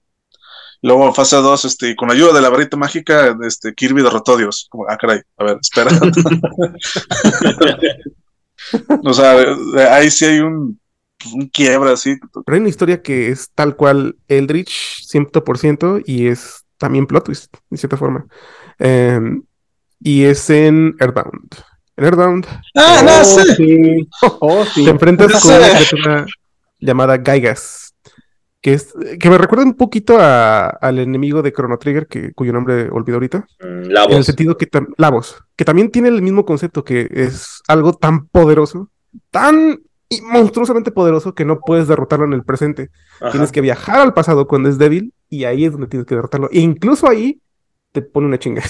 Luego 0.83 1.13
fase 1.15 1.37
2, 1.37 1.65
este, 1.67 1.95
con 1.95 2.11
ayuda 2.11 2.33
de 2.33 2.41
la 2.41 2.49
varita 2.49 2.77
mágica, 2.77 3.37
este, 3.43 3.75
Kirby 3.75 4.03
derrotó 4.03 4.35
a 4.35 4.39
Dios. 4.39 4.67
Como, 4.71 4.87
ah, 4.89 4.97
caray, 4.97 5.21
a 5.37 5.45
ver, 5.45 5.59
espera. 5.61 5.91
o 9.05 9.13
sea, 9.13 9.37
ahí 9.95 10.11
sí 10.11 10.25
hay 10.25 10.41
un, 10.41 10.80
un 11.33 11.49
quiebra 11.49 11.93
así. 11.93 12.17
Pero 12.33 12.55
hay 12.55 12.61
una 12.61 12.69
historia 12.69 13.03
que 13.03 13.29
es 13.29 13.51
tal 13.55 13.77
cual 13.77 14.17
Eldritch, 14.29 15.05
100%, 15.07 16.03
y 16.07 16.29
es 16.29 16.65
también 16.79 17.07
plot 17.07 17.25
twist, 17.25 17.57
de 17.69 17.77
cierta 17.77 17.97
forma. 17.97 18.27
Em, 18.79 19.43
y 20.01 20.25
es 20.25 20.49
en 20.51 20.97
Earthbound. 20.99 21.55
En 21.97 22.05
Earthbound. 22.05 22.47
Ah, 22.75 23.03
no, 23.05 23.21
oh, 23.21 23.55
sí. 23.57 24.09
Oh, 24.41 24.65
sí. 24.65 24.85
Te 24.85 24.91
enfrentas 24.91 25.43
con 25.43 25.53
una 25.53 25.69
criatura 25.69 26.27
llamada 26.79 27.19
Gaigas 27.19 27.91
que, 28.61 28.75
es, 28.75 28.93
que 29.19 29.31
me 29.31 29.39
recuerda 29.39 29.65
un 29.65 29.75
poquito 29.75 30.19
al 30.21 30.99
enemigo 30.99 31.43
de 31.43 31.53
Chrono 31.53 31.79
Trigger, 31.79 32.07
que, 32.07 32.33
cuyo 32.33 32.53
nombre 32.53 32.89
olvido 32.91 33.17
ahorita. 33.17 33.47
Mm, 33.61 33.91
Lavos. 33.91 34.13
En 34.13 34.19
el 34.19 34.25
sentido 34.25 34.57
que 34.57 34.69
Lavos, 34.97 35.43
que 35.57 35.65
también 35.65 35.91
tiene 35.91 36.09
el 36.09 36.23
mismo 36.23 36.45
concepto, 36.45 36.85
que 36.85 37.09
es 37.11 37.63
algo 37.69 37.95
tan 37.95 38.27
poderoso, 38.27 38.91
tan 39.31 39.81
monstruosamente 40.23 40.91
poderoso 40.91 41.35
que 41.35 41.45
no 41.45 41.61
puedes 41.61 41.87
derrotarlo 41.87 42.25
en 42.25 42.33
el 42.33 42.45
presente. 42.45 42.91
Tienes 43.31 43.53
que 43.53 43.61
viajar 43.61 44.01
al 44.01 44.15
pasado 44.15 44.49
cuando 44.49 44.69
es 44.69 44.79
débil 44.79 45.13
y 45.29 45.45
ahí 45.45 45.65
es 45.65 45.73
donde 45.73 45.87
tienes 45.87 46.07
que 46.07 46.17
derrotarlo. 46.17 46.49
E 46.51 46.59
incluso 46.59 47.09
ahí 47.09 47.41
te 47.93 48.03
pone 48.03 48.27
una 48.27 48.39
chinga. 48.39 48.63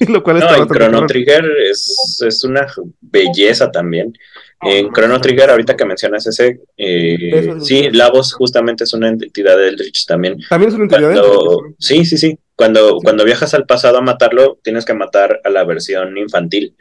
Lo 0.08 0.22
cual 0.22 0.38
no, 0.38 0.66
Chrono 0.66 1.06
Trigger 1.06 1.44
es, 1.68 2.22
es, 2.24 2.44
una 2.44 2.66
belleza 3.00 3.70
también. 3.70 4.12
En 4.60 4.92
Chrono 4.92 5.20
Trigger, 5.20 5.50
ahorita 5.50 5.76
que 5.76 5.84
mencionas 5.84 6.26
ese, 6.26 6.60
eh, 6.76 7.56
sí, 7.60 7.90
Lavos 7.90 8.32
justamente 8.32 8.84
es 8.84 8.94
una 8.94 9.08
entidad 9.08 9.56
de 9.56 9.68
Eldritch 9.68 10.06
también. 10.06 10.38
También 10.48 10.68
es 10.68 10.74
una 10.74 10.84
entidad 10.84 11.08
de 11.08 11.14
Eldritch. 11.14 11.76
Sí, 11.78 12.04
sí, 12.04 12.16
sí. 12.16 12.38
Cuando, 12.54 12.98
cuando 13.02 13.24
viajas 13.24 13.54
al 13.54 13.66
pasado 13.66 13.98
a 13.98 14.02
matarlo, 14.02 14.58
tienes 14.62 14.84
que 14.84 14.94
matar 14.94 15.40
a 15.44 15.50
la 15.50 15.64
versión 15.64 16.16
infantil. 16.16 16.74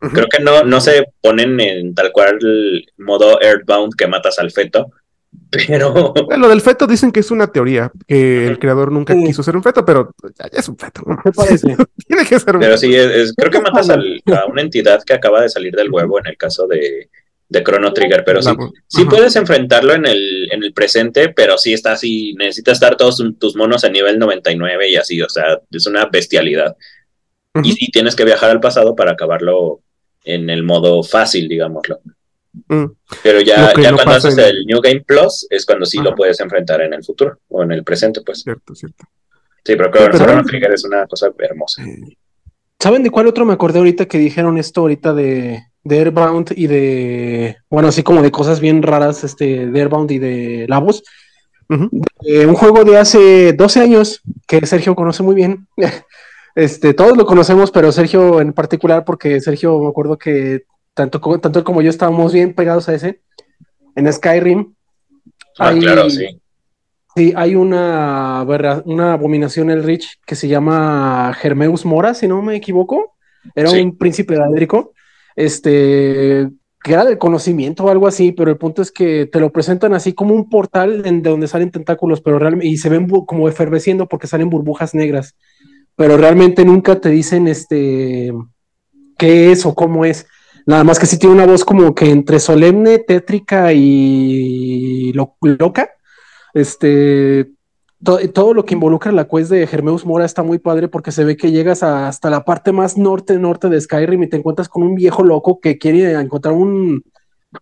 Creo 0.00 0.28
que 0.28 0.42
no, 0.42 0.62
no 0.62 0.80
se 0.80 1.06
ponen 1.20 1.58
en 1.60 1.94
tal 1.94 2.12
cual 2.12 2.38
el 2.40 2.86
modo 2.98 3.40
Earthbound 3.40 3.94
que 3.96 4.06
matas 4.06 4.38
al 4.38 4.52
feto, 4.52 4.92
pero. 5.50 6.14
lo 6.36 6.48
del 6.48 6.60
feto 6.60 6.86
dicen 6.86 7.10
que 7.10 7.20
es 7.20 7.30
una 7.30 7.50
teoría, 7.50 7.90
que 8.06 8.46
el 8.46 8.58
creador 8.58 8.92
nunca 8.92 9.14
quiso 9.14 9.42
ser 9.42 9.56
un 9.56 9.62
feto, 9.62 9.84
pero 9.84 10.14
ya, 10.38 10.46
es 10.52 10.68
un 10.68 10.76
feto. 10.76 11.02
parece? 11.34 11.76
Tiene 12.06 12.24
que 12.24 12.38
ser 12.38 12.54
un 12.54 12.60
Pero 12.60 12.78
sí, 12.78 12.92
creo 13.36 13.50
que 13.50 13.60
matas 13.60 13.90
a 13.90 14.46
una 14.46 14.62
entidad 14.62 15.02
que 15.02 15.14
acaba 15.14 15.42
de 15.42 15.48
salir 15.48 15.74
del 15.74 15.90
huevo 15.90 16.18
en 16.20 16.26
el 16.26 16.36
caso 16.36 16.66
de, 16.68 17.10
de 17.48 17.64
Chrono 17.64 17.92
Trigger, 17.92 18.22
pero 18.24 18.40
sí, 18.40 18.50
sí 18.86 19.04
puedes 19.04 19.34
enfrentarlo 19.34 19.94
en 19.94 20.06
el, 20.06 20.48
en 20.52 20.62
el 20.62 20.72
presente, 20.72 21.30
pero 21.30 21.58
sí 21.58 21.72
está 21.72 21.92
así, 21.92 22.34
necesitas 22.34 22.74
estar 22.74 22.96
todos 22.96 23.22
tus 23.38 23.56
monos 23.56 23.84
a 23.84 23.90
nivel 23.90 24.18
99 24.18 24.90
y 24.90 24.96
así, 24.96 25.20
o 25.22 25.28
sea, 25.28 25.60
es 25.70 25.86
una 25.86 26.06
bestialidad. 26.06 26.76
Y 27.64 27.72
sí 27.72 27.90
tienes 27.90 28.14
que 28.14 28.24
viajar 28.24 28.50
al 28.50 28.60
pasado 28.60 28.94
para 28.94 29.12
acabarlo 29.12 29.80
en 30.28 30.50
el 30.50 30.62
modo 30.62 31.02
fácil, 31.02 31.48
digámoslo. 31.48 32.00
Mm. 32.68 32.84
Pero 33.22 33.40
ya, 33.40 33.72
ya 33.80 33.92
cuando 33.92 34.12
haces 34.12 34.36
el 34.36 34.66
New 34.66 34.80
Game 34.80 35.00
Plus 35.06 35.46
es 35.48 35.64
cuando 35.64 35.86
sí 35.86 35.98
lo 35.98 36.14
puedes 36.14 36.38
enfrentar 36.40 36.82
en 36.82 36.92
el 36.92 37.02
futuro 37.02 37.38
o 37.48 37.62
en 37.62 37.72
el 37.72 37.82
presente, 37.82 38.20
pues. 38.20 38.42
Cierto, 38.42 38.74
cierto. 38.74 39.04
Sí, 39.64 39.74
pero 39.76 39.90
creo 39.90 40.10
que 40.10 40.18
Chrono 40.18 40.44
Trigger 40.44 40.72
es 40.72 40.84
una 40.84 41.06
cosa 41.06 41.30
hermosa. 41.38 41.82
¿Saben 42.78 43.02
de 43.02 43.10
cuál 43.10 43.26
otro 43.26 43.44
me 43.44 43.54
acordé 43.54 43.78
ahorita 43.78 44.06
que 44.06 44.18
dijeron 44.18 44.56
esto 44.58 44.82
ahorita 44.82 45.12
de, 45.14 45.62
de 45.82 45.98
Airbound 45.98 46.52
y 46.56 46.66
de, 46.68 47.56
bueno, 47.68 47.88
así 47.88 48.02
como 48.02 48.22
de 48.22 48.30
cosas 48.30 48.60
bien 48.60 48.82
raras, 48.82 49.24
este, 49.24 49.66
de 49.66 49.80
Airbound 49.80 50.10
y 50.10 50.18
de 50.18 50.66
Labos? 50.68 51.02
un 51.70 52.54
juego 52.54 52.82
de 52.84 52.96
hace 52.96 53.52
12 53.52 53.80
años 53.80 54.22
que 54.46 54.64
Sergio 54.66 54.94
conoce 54.94 55.22
muy 55.22 55.34
bien. 55.34 55.66
Este, 56.58 56.92
todos 56.92 57.16
lo 57.16 57.24
conocemos, 57.24 57.70
pero 57.70 57.92
Sergio 57.92 58.40
en 58.40 58.52
particular, 58.52 59.04
porque 59.04 59.40
Sergio 59.40 59.78
me 59.78 59.86
acuerdo 59.86 60.18
que 60.18 60.64
tanto, 60.92 61.20
tanto 61.38 61.60
él 61.60 61.64
como 61.64 61.82
yo 61.82 61.88
estábamos 61.88 62.32
bien 62.32 62.52
pegados 62.52 62.88
a 62.88 62.94
ese, 62.94 63.20
en 63.94 64.12
Skyrim. 64.12 64.74
Ah, 65.56 65.72
claro, 65.78 66.10
sí. 66.10 66.40
Sí, 67.14 67.32
hay 67.36 67.54
una, 67.54 68.44
una 68.86 69.12
abominación 69.12 69.70
el 69.70 69.84
Rich 69.84 70.18
que 70.26 70.34
se 70.34 70.48
llama 70.48 71.32
Germeus 71.34 71.84
Mora, 71.84 72.12
si 72.12 72.26
no 72.26 72.42
me 72.42 72.56
equivoco. 72.56 73.14
Era 73.54 73.70
un 73.70 73.96
príncipe 73.96 74.34
de 74.34 74.88
este, 75.36 76.50
que 76.82 76.92
era 76.92 77.04
de 77.04 77.18
conocimiento 77.18 77.84
o 77.84 77.90
algo 77.90 78.06
así, 78.06 78.32
pero 78.32 78.50
el 78.50 78.56
punto 78.56 78.82
es 78.82 78.90
que 78.90 79.26
te 79.26 79.40
lo 79.40 79.52
presentan 79.52 79.94
así 79.94 80.12
como 80.12 80.34
un 80.34 80.48
portal 80.48 81.02
de 81.02 81.20
donde 81.20 81.46
salen 81.46 81.70
tentáculos, 81.70 82.20
pero 82.20 82.38
realmente, 82.38 82.66
y 82.66 82.76
se 82.78 82.88
ven 82.88 83.08
como 83.08 83.48
eferveciendo 83.48 84.08
porque 84.08 84.26
salen 84.26 84.50
burbujas 84.50 84.94
negras, 84.94 85.36
pero 85.98 86.16
realmente 86.16 86.64
nunca 86.64 87.00
te 87.00 87.08
dicen 87.08 87.48
este 87.48 88.32
qué 89.18 89.50
es 89.50 89.66
o 89.66 89.74
cómo 89.74 90.04
es. 90.04 90.28
Nada 90.64 90.84
más 90.84 91.00
que 91.00 91.06
sí 91.06 91.18
tiene 91.18 91.34
una 91.34 91.44
voz 91.44 91.64
como 91.64 91.92
que 91.92 92.08
entre 92.08 92.38
solemne, 92.38 93.00
tétrica 93.00 93.72
y 93.72 95.12
loca. 95.12 95.90
Este, 96.54 97.50
todo 98.32 98.54
lo 98.54 98.64
que 98.64 98.74
involucra 98.74 99.10
la 99.10 99.26
quest 99.26 99.50
de 99.50 99.66
Germeus 99.66 100.06
Mora 100.06 100.24
está 100.24 100.44
muy 100.44 100.60
padre 100.60 100.86
porque 100.86 101.10
se 101.10 101.24
ve 101.24 101.36
que 101.36 101.50
llegas 101.50 101.82
hasta 101.82 102.30
la 102.30 102.44
parte 102.44 102.70
más 102.70 102.96
norte 102.96 103.36
norte 103.36 103.68
de 103.68 103.80
Skyrim 103.80 104.22
y 104.22 104.28
te 104.28 104.36
encuentras 104.36 104.68
con 104.68 104.84
un 104.84 104.94
viejo 104.94 105.24
loco 105.24 105.58
que 105.58 105.78
quiere 105.78 106.12
encontrar 106.12 106.54
un, 106.54 107.02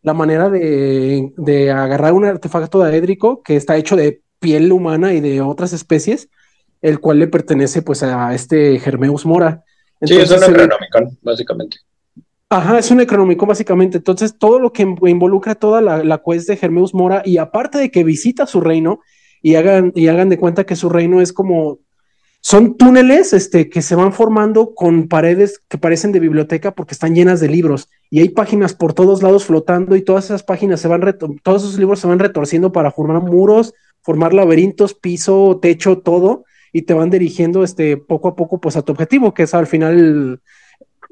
la 0.02 0.12
manera 0.12 0.50
de, 0.50 1.32
de 1.38 1.70
agarrar 1.70 2.12
un 2.12 2.26
artefacto 2.26 2.80
daédrico 2.80 3.42
que 3.42 3.56
está 3.56 3.78
hecho 3.78 3.96
de 3.96 4.20
piel 4.40 4.70
humana 4.72 5.14
y 5.14 5.22
de 5.22 5.40
otras 5.40 5.72
especies, 5.72 6.28
el 6.86 7.00
cual 7.00 7.18
le 7.18 7.26
pertenece 7.26 7.82
pues 7.82 8.04
a 8.04 8.32
este 8.32 8.78
Germeus 8.78 9.26
Mora. 9.26 9.64
sí, 10.02 10.14
es 10.14 10.30
un 10.30 10.38
Necronomicon, 10.38 11.18
básicamente. 11.20 11.78
Ajá, 12.48 12.78
es 12.78 12.88
un 12.92 12.98
Necronomicon 12.98 13.48
básicamente. 13.48 13.98
Entonces, 13.98 14.38
todo 14.38 14.60
lo 14.60 14.72
que 14.72 14.82
involucra 14.82 15.56
toda 15.56 15.80
la, 15.80 16.04
la 16.04 16.22
quest 16.24 16.48
de 16.48 16.56
Germeus 16.56 16.94
Mora, 16.94 17.22
y 17.24 17.38
aparte 17.38 17.78
de 17.78 17.90
que 17.90 18.04
visita 18.04 18.46
su 18.46 18.60
reino, 18.60 19.00
y 19.42 19.56
hagan, 19.56 19.90
y 19.96 20.06
hagan 20.06 20.28
de 20.28 20.38
cuenta 20.38 20.64
que 20.64 20.76
su 20.76 20.88
reino 20.88 21.20
es 21.20 21.32
como. 21.32 21.80
Son 22.40 22.76
túneles 22.76 23.32
este, 23.32 23.68
que 23.68 23.82
se 23.82 23.96
van 23.96 24.12
formando 24.12 24.72
con 24.72 25.08
paredes 25.08 25.60
que 25.68 25.78
parecen 25.78 26.12
de 26.12 26.20
biblioteca 26.20 26.72
porque 26.72 26.94
están 26.94 27.16
llenas 27.16 27.40
de 27.40 27.48
libros 27.48 27.88
y 28.08 28.20
hay 28.20 28.28
páginas 28.28 28.72
por 28.72 28.92
todos 28.92 29.24
lados 29.24 29.46
flotando 29.46 29.96
y 29.96 30.02
todas 30.02 30.26
esas 30.26 30.44
páginas 30.44 30.78
se 30.80 30.86
van, 30.86 31.02
todos 31.42 31.64
esos 31.64 31.78
libros 31.78 31.98
se 31.98 32.06
van 32.06 32.20
retorciendo 32.20 32.70
para 32.70 32.92
formar 32.92 33.20
muros, 33.22 33.74
formar 34.00 34.32
laberintos, 34.32 34.94
piso, 34.94 35.58
techo, 35.60 35.98
todo 35.98 36.44
y 36.76 36.82
te 36.82 36.92
van 36.92 37.08
dirigiendo 37.08 37.64
este, 37.64 37.96
poco 37.96 38.28
a 38.28 38.36
poco 38.36 38.60
pues 38.60 38.76
a 38.76 38.82
tu 38.82 38.92
objetivo, 38.92 39.32
que 39.32 39.44
es 39.44 39.54
al 39.54 39.66
final 39.66 40.42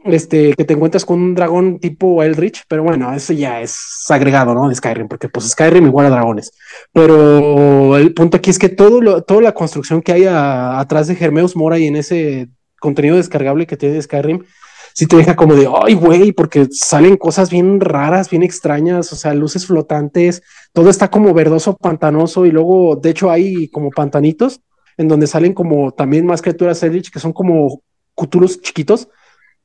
este, 0.05 0.53
que 0.53 0.65
te 0.67 0.75
encuentras 0.75 1.07
con 1.07 1.19
un 1.19 1.35
dragón 1.35 1.79
tipo 1.79 2.23
Eldritch, 2.23 2.65
pero 2.69 2.83
bueno, 2.83 3.15
eso 3.15 3.33
ya 3.33 3.63
es 3.63 4.05
agregado, 4.11 4.53
¿no? 4.53 4.69
De 4.69 4.75
Skyrim, 4.75 5.09
porque 5.09 5.31
pues 5.31 5.49
Skyrim 5.49 5.87
igual 5.87 6.05
a 6.05 6.11
dragones. 6.11 6.53
Pero 6.93 7.97
el 7.97 8.13
punto 8.13 8.37
aquí 8.37 8.51
es 8.51 8.59
que 8.59 8.69
todo 8.69 9.01
lo, 9.01 9.23
toda 9.23 9.41
la 9.41 9.55
construcción 9.55 10.03
que 10.03 10.13
hay 10.13 10.27
atrás 10.29 11.07
de 11.07 11.17
Hermeus 11.19 11.57
Mora 11.57 11.79
y 11.79 11.87
en 11.87 11.97
ese 11.97 12.51
contenido 12.79 13.17
descargable 13.17 13.67
que 13.67 13.79
tiene 13.79 14.03
Skyrim, 14.03 14.45
sí 14.93 15.07
te 15.07 15.17
deja 15.17 15.35
como 15.35 15.55
de, 15.55 15.67
ay, 15.83 15.95
güey, 15.95 16.33
porque 16.33 16.69
salen 16.73 17.17
cosas 17.17 17.49
bien 17.49 17.81
raras, 17.81 18.29
bien 18.29 18.43
extrañas, 18.43 19.11
o 19.15 19.17
sea, 19.17 19.33
luces 19.33 19.65
flotantes, 19.65 20.43
todo 20.75 20.91
está 20.91 21.09
como 21.09 21.33
verdoso, 21.33 21.75
pantanoso, 21.75 22.45
y 22.45 22.51
luego, 22.51 22.97
de 22.97 23.09
hecho, 23.09 23.31
hay 23.31 23.69
como 23.69 23.89
pantanitos 23.89 24.61
en 24.97 25.09
donde 25.09 25.27
salen 25.27 25.55
como 25.55 25.93
también 25.93 26.27
más 26.27 26.43
criaturas 26.43 26.83
Eldritch 26.83 27.11
que 27.11 27.21
son 27.21 27.33
como 27.33 27.83
cutulos 28.15 28.61
chiquitos 28.61 29.09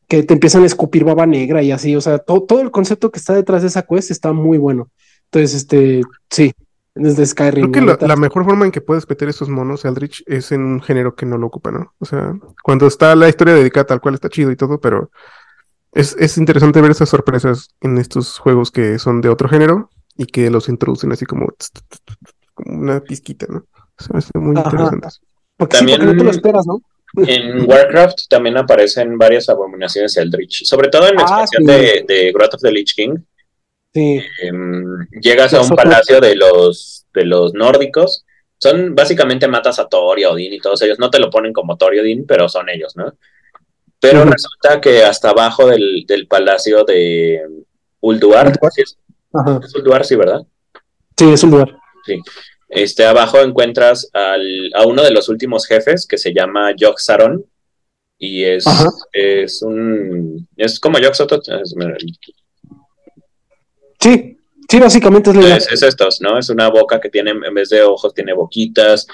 que 0.10 0.24
te 0.24 0.34
empiezan 0.34 0.64
a 0.64 0.66
escupir 0.66 1.04
baba 1.04 1.26
negra 1.28 1.62
y 1.62 1.72
así, 1.72 1.96
o 1.96 2.02
sea, 2.02 2.18
todo, 2.18 2.62
el 2.62 2.72
concepto 2.72 3.12
que 3.12 3.20
está 3.20 3.34
detrás 3.34 3.62
de 3.62 3.68
esa 3.68 3.84
quest 3.84 4.10
está 4.10 4.34
muy 4.34 4.58
bueno. 4.58 4.90
Entonces, 5.26 5.54
este, 5.54 6.02
sí, 6.32 6.52
desde 6.96 7.28
Skyrim. 7.28 7.72
Creo 7.72 7.96
que 7.96 8.08
la, 8.08 8.16
mejor 8.16 8.44
forma 8.44 8.66
en 8.66 8.72
que 8.72 8.82
puedes 8.82 9.08
meter 9.08 9.30
esos 9.30 9.50
monos 9.50 9.86
Eldritch 9.86 10.24
es 10.26 10.52
en 10.52 10.62
un 10.62 10.82
género 10.82 11.16
que 11.16 11.28
no 11.28 11.38
lo 11.38 11.46
ocupa, 11.46 11.72
¿no? 11.72 11.94
O 12.00 12.06
sea, 12.06 12.34
cuando 12.64 12.88
está 12.88 13.16
la 13.16 13.30
historia 13.30 13.54
dedicada 13.54 13.86
tal 13.86 14.02
cual 14.02 14.16
está 14.16 14.30
chido 14.30 14.52
y 14.52 14.56
todo, 14.56 14.80
pero 14.80 15.12
es, 15.92 16.16
es 16.20 16.40
interesante 16.40 16.82
ver 16.82 16.92
esas 16.92 17.10
sorpresas 17.10 17.70
en 17.82 18.00
estos 18.00 18.40
juegos 18.40 18.72
que 18.72 18.98
son 18.98 19.22
de 19.22 19.30
otro 19.30 19.48
género 19.48 19.92
y 20.18 20.26
que 20.26 20.50
los 20.50 20.70
introducen 20.70 21.12
así 21.12 21.26
como, 21.28 21.54
como 22.56 22.80
una 22.80 23.00
pizquita, 23.00 23.46
¿no? 23.48 23.66
Se 24.00 24.40
muy 24.40 24.56
interesante. 24.56 25.08
Porque 25.58 25.78
también 25.78 26.06
no 26.06 26.16
te 26.16 26.24
lo 26.24 26.32
esperas, 26.32 26.66
¿no? 26.66 26.82
En 27.18 27.68
Warcraft 27.68 28.28
también 28.30 28.58
aparecen 28.58 29.18
varias 29.18 29.50
abominaciones 29.50 30.16
Eldritch, 30.16 30.64
sobre 30.64 30.90
todo 30.90 31.08
en 31.08 31.16
la 31.16 31.22
ah, 31.22 31.24
expansión 31.24 31.66
de, 31.66 32.06
de 32.08 32.32
Growth 32.32 32.54
of 32.54 32.62
the 32.62 32.72
Lich 32.72 32.94
King. 32.96 33.16
Sí. 33.94 34.22
Em, 34.44 35.08
llegas 35.20 35.54
a 35.54 35.62
un 35.62 35.70
palacio 35.70 36.22
de 36.22 36.36
los, 36.36 37.06
de 37.14 37.26
los 37.26 37.54
nórdicos. 37.54 38.26
Son 38.58 38.94
básicamente 38.94 39.48
matas 39.48 39.80
a 39.80 39.88
Thor 39.88 40.20
y 40.20 40.24
a 40.24 40.30
Odín 40.30 40.54
y 40.54 40.60
todos 40.60 40.82
ellos. 40.84 41.00
No 41.00 41.10
te 41.10 41.20
lo 41.20 41.30
ponen 41.30 41.52
como 41.52 41.78
Thor 41.78 41.96
y 41.96 42.00
Odín, 42.00 42.26
pero 42.28 42.48
son 42.48 42.70
ellos, 42.70 42.96
¿no? 42.96 43.14
Pero 44.00 44.24
resulta 44.24 44.80
que 44.80 45.04
hasta 45.04 45.32
abajo 45.32 45.68
del, 45.68 46.06
del 46.08 46.28
palacio 46.28 46.86
de 46.86 47.42
Ulduar, 48.00 48.54
¿sí 48.72 48.82
es? 48.82 48.98
Ulduar, 49.76 50.06
sí, 50.06 50.16
¿verdad? 50.16 50.42
Sí, 51.18 51.34
es 51.34 51.44
Ulduar. 51.44 51.76
Sí. 52.06 52.22
Este, 52.70 53.04
abajo 53.06 53.40
encuentras 53.40 54.10
al, 54.14 54.72
a 54.76 54.86
uno 54.86 55.04
de 55.04 55.12
los 55.12 55.28
últimos 55.28 55.66
jefes 55.66 56.06
que 56.08 56.18
se 56.18 56.34
llama 56.34 56.74
Jok 56.80 57.00
Saron. 57.00 57.44
Y 58.18 58.44
es, 58.44 58.66
es 59.12 59.62
un. 59.62 60.48
Es 60.56 60.80
como 60.80 61.00
Jok 61.00 61.14
Soto. 61.14 61.42
Sí, 64.00 64.39
Sí, 64.70 64.80
básicamente 64.80 65.32
es 65.32 65.36
la 65.36 65.56
es, 65.56 65.72
es, 65.72 65.82
estos, 65.82 66.22
¿no? 66.22 66.38
Es 66.38 66.50
una 66.50 66.70
boca 66.70 67.00
que 67.02 67.10
tiene, 67.10 67.32
en 67.32 67.54
vez 67.56 67.70
de 67.70 67.82
ojos, 67.82 68.14
tiene 68.14 68.34
boquitas 68.34 69.08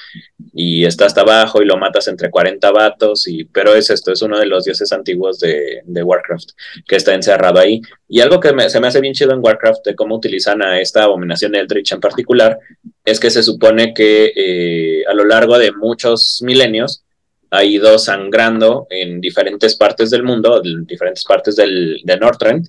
y 0.53 0.83
está 0.83 1.05
hasta 1.05 1.21
abajo 1.21 1.61
y 1.61 1.65
lo 1.65 1.77
matas 1.77 2.09
entre 2.09 2.29
40 2.29 2.71
vatos, 2.71 3.25
y, 3.29 3.45
pero 3.45 3.73
es 3.73 3.89
esto, 3.89 4.11
es 4.11 4.21
uno 4.21 4.37
de 4.37 4.47
los 4.47 4.65
dioses 4.65 4.91
antiguos 4.91 5.39
de, 5.39 5.81
de 5.85 6.03
Warcraft 6.03 6.49
que 6.85 6.97
está 6.97 7.13
encerrado 7.13 7.57
ahí. 7.59 7.81
Y 8.09 8.19
algo 8.19 8.41
que 8.41 8.69
se 8.69 8.81
me 8.81 8.87
hace 8.87 8.99
bien 8.99 9.13
chido 9.13 9.31
en 9.31 9.39
Warcraft 9.41 9.85
de 9.85 9.95
cómo 9.95 10.15
utilizan 10.15 10.61
a 10.61 10.81
esta 10.81 11.03
abominación 11.03 11.55
Eldritch 11.55 11.93
en 11.93 12.01
particular 12.01 12.59
es 13.05 13.17
que 13.21 13.29
se 13.29 13.41
supone 13.41 13.93
que 13.93 14.33
eh, 14.35 15.03
a 15.07 15.13
lo 15.13 15.23
largo 15.23 15.57
de 15.57 15.71
muchos 15.71 16.41
milenios 16.43 17.05
ha 17.49 17.63
ido 17.63 17.97
sangrando 17.97 18.87
en 18.89 19.21
diferentes 19.21 19.77
partes 19.77 20.09
del 20.09 20.23
mundo, 20.23 20.61
en 20.61 20.85
diferentes 20.85 21.23
partes 21.23 21.55
del, 21.55 22.01
de 22.03 22.17
Northrend, 22.17 22.67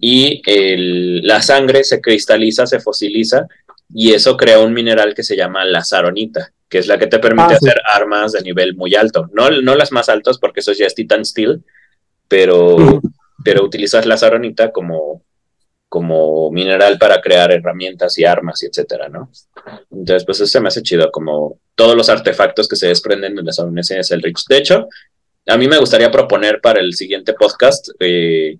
y 0.00 0.42
la 1.22 1.42
sangre 1.42 1.84
se 1.84 2.00
cristaliza, 2.00 2.66
se 2.66 2.80
fosiliza 2.80 3.46
y 3.92 4.12
eso 4.12 4.36
crea 4.36 4.60
un 4.60 4.72
mineral 4.72 5.14
que 5.14 5.22
se 5.22 5.36
llama 5.36 5.64
la 5.64 5.84
saronita, 5.84 6.52
que 6.68 6.78
es 6.78 6.86
la 6.86 6.98
que 6.98 7.06
te 7.06 7.18
permite 7.18 7.54
ah, 7.54 7.56
hacer 7.56 7.80
armas 7.88 8.32
de 8.32 8.42
nivel 8.42 8.76
muy 8.76 8.94
alto. 8.94 9.30
No, 9.32 9.50
no 9.50 9.74
las 9.74 9.92
más 9.92 10.08
altas 10.08 10.38
porque 10.38 10.60
eso 10.60 10.72
ya 10.72 10.86
es 10.86 10.94
Titan 10.94 11.24
Steel, 11.24 11.62
pero, 12.28 13.00
pero 13.44 13.64
utilizas 13.64 14.06
la 14.06 14.16
saronita 14.16 14.72
como, 14.72 15.22
como 15.88 16.50
mineral 16.50 16.98
para 16.98 17.20
crear 17.20 17.52
herramientas 17.52 18.18
y 18.18 18.24
armas 18.24 18.62
y 18.62 18.66
etcétera, 18.66 19.08
¿no? 19.08 19.30
Entonces, 19.90 20.24
pues 20.24 20.40
eso 20.40 20.46
se 20.46 20.60
me 20.60 20.68
hace 20.68 20.82
chido, 20.82 21.10
como 21.10 21.58
todos 21.74 21.94
los 21.94 22.08
artefactos 22.08 22.68
que 22.68 22.76
se 22.76 22.88
desprenden 22.88 23.36
de 23.36 23.42
las 23.42 23.58
el 23.58 24.18
Elrix. 24.18 24.44
De 24.48 24.58
hecho, 24.58 24.88
a 25.46 25.56
mí 25.56 25.68
me 25.68 25.78
gustaría 25.78 26.10
proponer 26.10 26.60
para 26.60 26.80
el 26.80 26.94
siguiente 26.94 27.34
podcast 27.34 27.88
eh, 28.00 28.58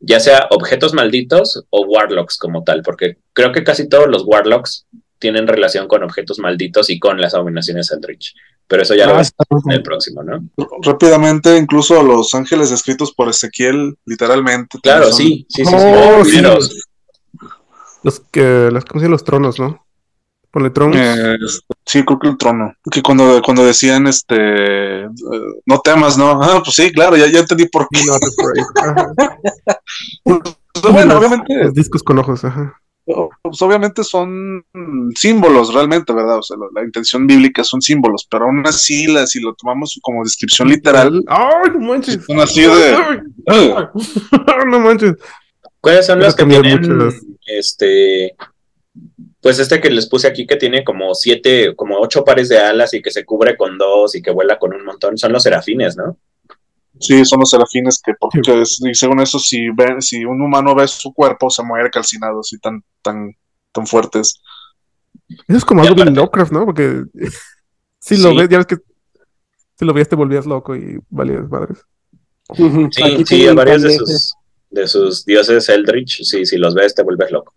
ya 0.00 0.20
sea 0.20 0.48
objetos 0.50 0.94
malditos 0.94 1.64
o 1.70 1.86
warlocks 1.86 2.38
como 2.38 2.64
tal, 2.64 2.82
porque 2.82 3.18
creo 3.32 3.52
que 3.52 3.64
casi 3.64 3.88
todos 3.88 4.08
los 4.08 4.24
warlocks 4.26 4.86
tienen 5.18 5.46
relación 5.46 5.86
con 5.86 6.02
objetos 6.02 6.38
malditos 6.38 6.90
y 6.90 6.98
con 6.98 7.20
las 7.20 7.34
abominaciones 7.34 7.92
Eldritch. 7.92 8.34
Pero 8.66 8.82
eso 8.82 8.94
ya 8.94 9.06
lo 9.06 9.12
ah, 9.16 9.22
vamos 9.50 9.64
en 9.66 9.72
el 9.72 9.82
próximo, 9.82 10.22
¿no? 10.22 10.42
Rápidamente, 10.82 11.56
incluso 11.56 12.02
los 12.02 12.34
ángeles 12.34 12.70
escritos 12.70 13.12
por 13.12 13.28
Ezequiel, 13.28 13.96
literalmente. 14.06 14.78
Claro, 14.82 15.12
sí, 15.12 15.46
sí, 15.48 15.64
sí. 15.64 15.74
Oh, 15.74 16.22
los 18.02 18.20
que, 18.32 18.68
las, 18.72 18.84
¿cómo 18.84 19.00
se 19.00 19.08
los 19.08 19.22
tronos, 19.22 19.60
no? 19.60 19.81
Ponle 20.52 20.70
tronos. 20.70 20.96
Eh, 20.96 21.36
sí, 21.86 22.04
creo 22.04 22.18
que 22.18 22.28
el 22.28 22.36
trono. 22.36 22.74
Que 22.90 23.02
cuando, 23.02 23.40
cuando 23.42 23.64
decían, 23.64 24.06
este, 24.06 25.04
eh, 25.04 25.08
no 25.64 25.80
temas, 25.80 26.18
¿no? 26.18 26.42
Ah, 26.42 26.60
pues 26.62 26.76
sí, 26.76 26.92
claro, 26.92 27.16
ya, 27.16 27.26
ya 27.26 27.40
entendí 27.40 27.66
por 27.68 27.88
qué. 27.88 28.00
pues, 30.24 30.92
bueno, 30.92 31.18
obviamente. 31.18 31.54
Los 31.64 31.72
discos 31.72 32.02
con 32.02 32.18
ojos, 32.18 32.44
ajá. 32.44 32.78
Pues 33.04 33.60
obviamente 33.62 34.04
son 34.04 34.64
símbolos 35.16 35.74
realmente, 35.74 36.12
¿verdad? 36.12 36.38
O 36.38 36.42
sea, 36.42 36.56
la, 36.72 36.84
intención 36.84 37.26
bíblica 37.26 37.64
son 37.64 37.82
símbolos, 37.82 38.26
pero 38.30 38.44
aún 38.44 38.62
así, 38.66 39.06
la, 39.06 39.26
si 39.26 39.40
lo 39.40 39.54
tomamos 39.54 39.98
como 40.02 40.22
descripción 40.22 40.68
literal, 40.68 41.24
¡ay, 41.26 41.70
no 41.72 41.80
manches! 41.80 42.24
Son 42.24 42.38
así 42.38 42.60
de. 42.60 43.22
no 44.66 44.80
manches. 44.80 45.14
¿Cuáles 45.80 46.06
son 46.06 46.20
los 46.20 46.36
que 46.36 46.44
tienen, 46.44 47.10
este, 47.46 48.36
pues 49.42 49.58
este 49.58 49.80
que 49.80 49.90
les 49.90 50.08
puse 50.08 50.28
aquí 50.28 50.46
que 50.46 50.54
tiene 50.54 50.84
como 50.84 51.14
siete, 51.14 51.74
como 51.74 51.98
ocho 51.98 52.24
pares 52.24 52.48
de 52.48 52.58
alas 52.58 52.94
y 52.94 53.02
que 53.02 53.10
se 53.10 53.24
cubre 53.24 53.56
con 53.56 53.76
dos 53.76 54.14
y 54.14 54.22
que 54.22 54.30
vuela 54.30 54.56
con 54.56 54.72
un 54.72 54.84
montón, 54.84 55.18
son 55.18 55.32
los 55.32 55.42
serafines, 55.42 55.96
¿no? 55.96 56.16
Sí, 57.00 57.24
son 57.24 57.40
los 57.40 57.50
serafines 57.50 58.00
que, 58.00 58.12
porque 58.20 58.64
según 58.94 59.20
eso, 59.20 59.40
si 59.40 59.68
ven, 59.70 60.00
si 60.00 60.24
un 60.24 60.40
humano 60.40 60.76
ve 60.76 60.86
su 60.86 61.12
cuerpo, 61.12 61.50
se 61.50 61.64
muere 61.64 61.90
calcinado, 61.90 62.38
así 62.38 62.56
tan, 62.60 62.84
tan, 63.02 63.36
tan 63.72 63.84
fuertes. 63.84 64.40
Eso 65.48 65.58
es 65.58 65.64
como 65.64 65.82
algo 65.82 66.04
de 66.04 66.12
Lovecraft, 66.12 66.52
¿no? 66.52 66.64
Porque 66.64 67.02
si 67.98 68.18
lo 68.18 68.36
ves, 68.36 68.48
ya 68.48 68.58
ves 68.58 68.66
que 68.66 68.76
si 69.76 69.84
lo 69.84 69.92
ves 69.92 70.08
te 70.08 70.14
volvías 70.14 70.46
loco 70.46 70.76
y 70.76 71.00
valías 71.10 71.48
madres. 71.48 71.84
Sí, 72.54 73.24
sí, 73.26 73.48
a 73.48 73.54
varios 73.54 73.82
de 73.82 73.96
sus, 73.96 74.34
de 74.70 74.86
sus 74.86 75.24
dioses 75.24 75.68
Eldritch, 75.68 76.22
sí, 76.22 76.46
si 76.46 76.58
los 76.58 76.74
ves 76.74 76.94
te 76.94 77.02
vuelves 77.02 77.32
loco. 77.32 77.52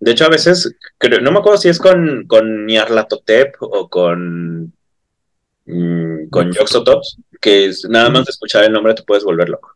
De 0.00 0.12
hecho, 0.12 0.24
a 0.26 0.28
veces, 0.28 0.76
no 1.22 1.32
me 1.32 1.38
acuerdo 1.38 1.58
si 1.58 1.68
es 1.68 1.78
con, 1.78 2.24
con 2.26 2.66
o 3.60 3.88
con, 3.88 4.72
mm, 5.66 6.28
con 6.30 6.52
Yoxotops, 6.52 7.18
que 7.40 7.70
nada 7.88 8.10
más 8.10 8.24
de 8.26 8.30
escuchar 8.30 8.64
el 8.64 8.72
nombre 8.72 8.94
te 8.94 9.02
puedes 9.02 9.24
volver 9.24 9.48
loco. 9.48 9.74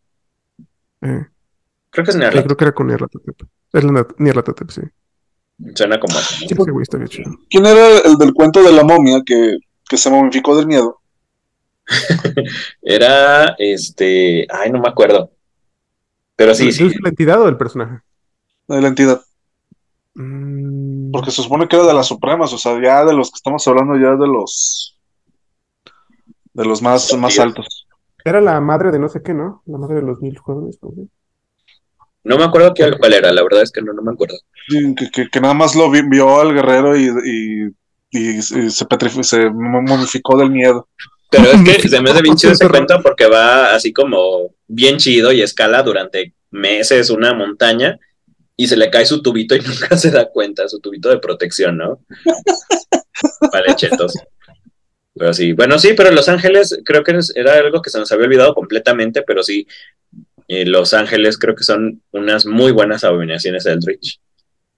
Eh. 1.01 1.27
Creo 1.91 2.05
que 2.05 2.11
es 2.11 2.17
Nyarlathotep. 2.17 2.47
creo 2.47 2.57
que 2.57 2.65
era 2.65 2.73
con 2.73 2.87
Nyarlathotep. 2.87 3.43
Es 3.73 3.85
Nyarlathotep, 4.19 4.71
sí. 4.71 4.83
Suena 5.75 6.01
como 6.01 6.17
así. 6.17 6.47
Sí, 6.49 6.55
güey, 6.55 6.83
está 6.83 6.97
bien 6.97 7.09
¿Quién 7.51 7.67
era 7.67 7.99
el 7.99 8.17
del 8.17 8.33
cuento 8.33 8.63
de 8.63 8.73
la 8.73 8.83
momia 8.83 9.23
que, 9.25 9.59
que 9.89 9.97
se 9.97 10.11
momificó 10.11 10.57
del 10.57 10.67
miedo? 10.67 11.01
era 12.83 13.55
este. 13.59 14.47
Ay, 14.51 14.71
no 14.71 14.81
me 14.81 14.89
acuerdo. 14.89 15.31
Pero 16.37 16.55
sí, 16.55 16.73
sí. 16.73 16.87
¿Es 16.87 17.01
la 17.03 17.11
entidad 17.11 17.43
o 17.43 17.49
el 17.49 17.57
personaje? 17.57 18.01
De 18.69 18.81
la 18.81 18.89
entidad. 18.89 19.21
Mm. 20.15 21.11
Porque 21.11 21.31
se 21.31 21.43
supone 21.43 21.69
que 21.69 21.77
era 21.77 21.87
de 21.87 21.95
las 21.95 22.07
supremas, 22.07 22.53
o 22.53 22.59
sea, 22.59 22.81
ya 22.83 23.05
de 23.05 23.15
los 23.15 23.31
que 23.31 23.37
estamos 23.37 23.67
hablando, 23.67 23.97
ya 23.97 24.17
de 24.17 24.27
los. 24.27 24.99
de 26.53 26.65
los 26.65 26.83
más, 26.83 27.13
más 27.15 27.39
altos. 27.39 27.87
Era 28.25 28.41
la 28.41 28.61
madre 28.61 28.91
de 28.91 28.99
no 28.99 29.09
sé 29.09 29.23
qué, 29.23 29.35
¿no? 29.35 29.63
La 29.67 29.79
madre 29.79 29.97
de 29.97 30.03
los 30.03 30.21
mil 30.21 30.39
jóvenes. 30.39 30.79
¿no? 32.25 32.37
me 32.37 32.45
acuerdo 32.45 32.73
qué, 32.73 32.93
cuál 32.99 33.15
era, 33.15 33.33
la 33.33 33.43
verdad 33.43 33.63
es 33.63 33.73
que 33.73 33.83
no, 33.83 33.93
no 33.93 34.03
me 34.03 34.13
acuerdo. 34.13 34.37
que, 34.97 35.41
nada 35.41 35.55
más 35.55 35.75
lo 35.75 35.91
vio 35.91 36.41
al 36.41 36.55
guerrero 36.55 36.97
y, 36.97 37.75
y, 38.11 38.43
se, 38.43 38.71
se 38.71 39.51
momificó 39.51 40.39
del 40.39 40.51
miedo. 40.51 40.89
Pero 41.31 41.45
es 41.45 41.65
que 41.65 41.89
se 41.89 42.01
me 42.01 42.11
hace 42.11 42.23
bien 42.23 42.37
chido 42.37 42.53
ese 42.53 42.69
cuento 42.69 43.03
porque 43.03 43.27
va 43.27 43.75
así 43.75 43.93
como 43.93 44.51
bien 44.69 44.99
chido 44.99 45.33
y 45.33 45.43
escala 45.43 45.83
durante 45.83 46.35
meses 46.51 47.11
una 47.11 47.35
montaña 47.35 47.99
y 48.57 48.67
se 48.67 48.77
le 48.77 48.91
cae 48.91 49.07
su 49.07 49.23
tubito 49.23 49.55
y 49.55 49.61
nunca 49.67 49.97
se 49.97 50.11
da 50.11 50.29
cuenta, 50.29 50.69
su 50.69 50.81
tubito 50.81 51.09
de 51.09 51.19
protección, 51.19 51.79
¿no? 51.79 52.01
vale, 53.53 53.75
chetos. 53.77 54.15
Pero 55.15 55.35
sí, 55.35 55.53
bueno, 55.53 55.79
sí, 55.79 55.93
pero 55.95 56.11
Los 56.11 56.29
Ángeles 56.29 56.79
creo 56.85 57.05
que 57.05 57.19
era 57.35 57.55
algo 57.55 57.83
que 57.83 57.91
se 57.91 57.99
nos 57.99 58.11
había 58.13 58.27
olvidado 58.27 58.55
completamente, 58.55 59.23
pero 59.23 59.43
sí, 59.43 59.67
eh, 60.49 60.65
Los 60.65 60.95
Ángeles 60.95 61.39
creo 61.39 61.55
que 61.55 61.65
son 61.65 62.03
unas 62.13 62.47
muy 62.47 62.73
buenas 62.73 63.05
abominaciones 63.05 63.65
de 63.65 63.73
Eldritch. 63.73 64.21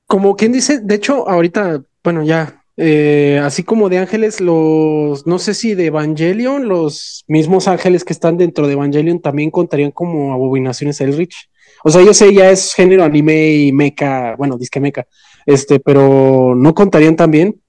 Como 0.07 0.37
quien 0.37 0.53
dice, 0.53 0.81
de 0.83 0.97
hecho, 0.97 1.29
ahorita, 1.29 1.83
bueno, 2.03 2.25
ya, 2.25 2.65
eh, 2.77 3.41
así 3.43 3.63
como 3.63 3.89
de 3.89 3.99
ángeles, 3.99 4.41
los, 4.41 5.27
no 5.27 5.39
sé 5.39 5.55
si 5.55 5.75
de 5.75 5.87
Evangelion, 5.87 6.69
los 6.69 7.25
mismos 7.29 7.69
ángeles 7.69 8.05
que 8.05 8.13
están 8.13 8.37
dentro 8.37 8.67
de 8.67 8.73
Evangelion 8.73 9.21
también 9.21 9.51
contarían 9.51 9.93
como 9.93 10.33
abominaciones 10.33 11.01
Eldritch. 11.01 11.49
O 11.87 11.91
sea, 11.91 12.03
yo 12.03 12.15
sé, 12.15 12.33
ya 12.33 12.51
es 12.51 12.73
género 12.73 13.05
anime 13.05 13.53
y 13.53 13.71
mecha, 13.71 14.35
bueno, 14.37 14.57
disque 14.57 14.81
mecha, 14.81 15.07
este, 15.45 15.81
pero 15.81 16.55
¿no 16.57 16.75
contarían 16.75 17.15
también? 17.15 17.61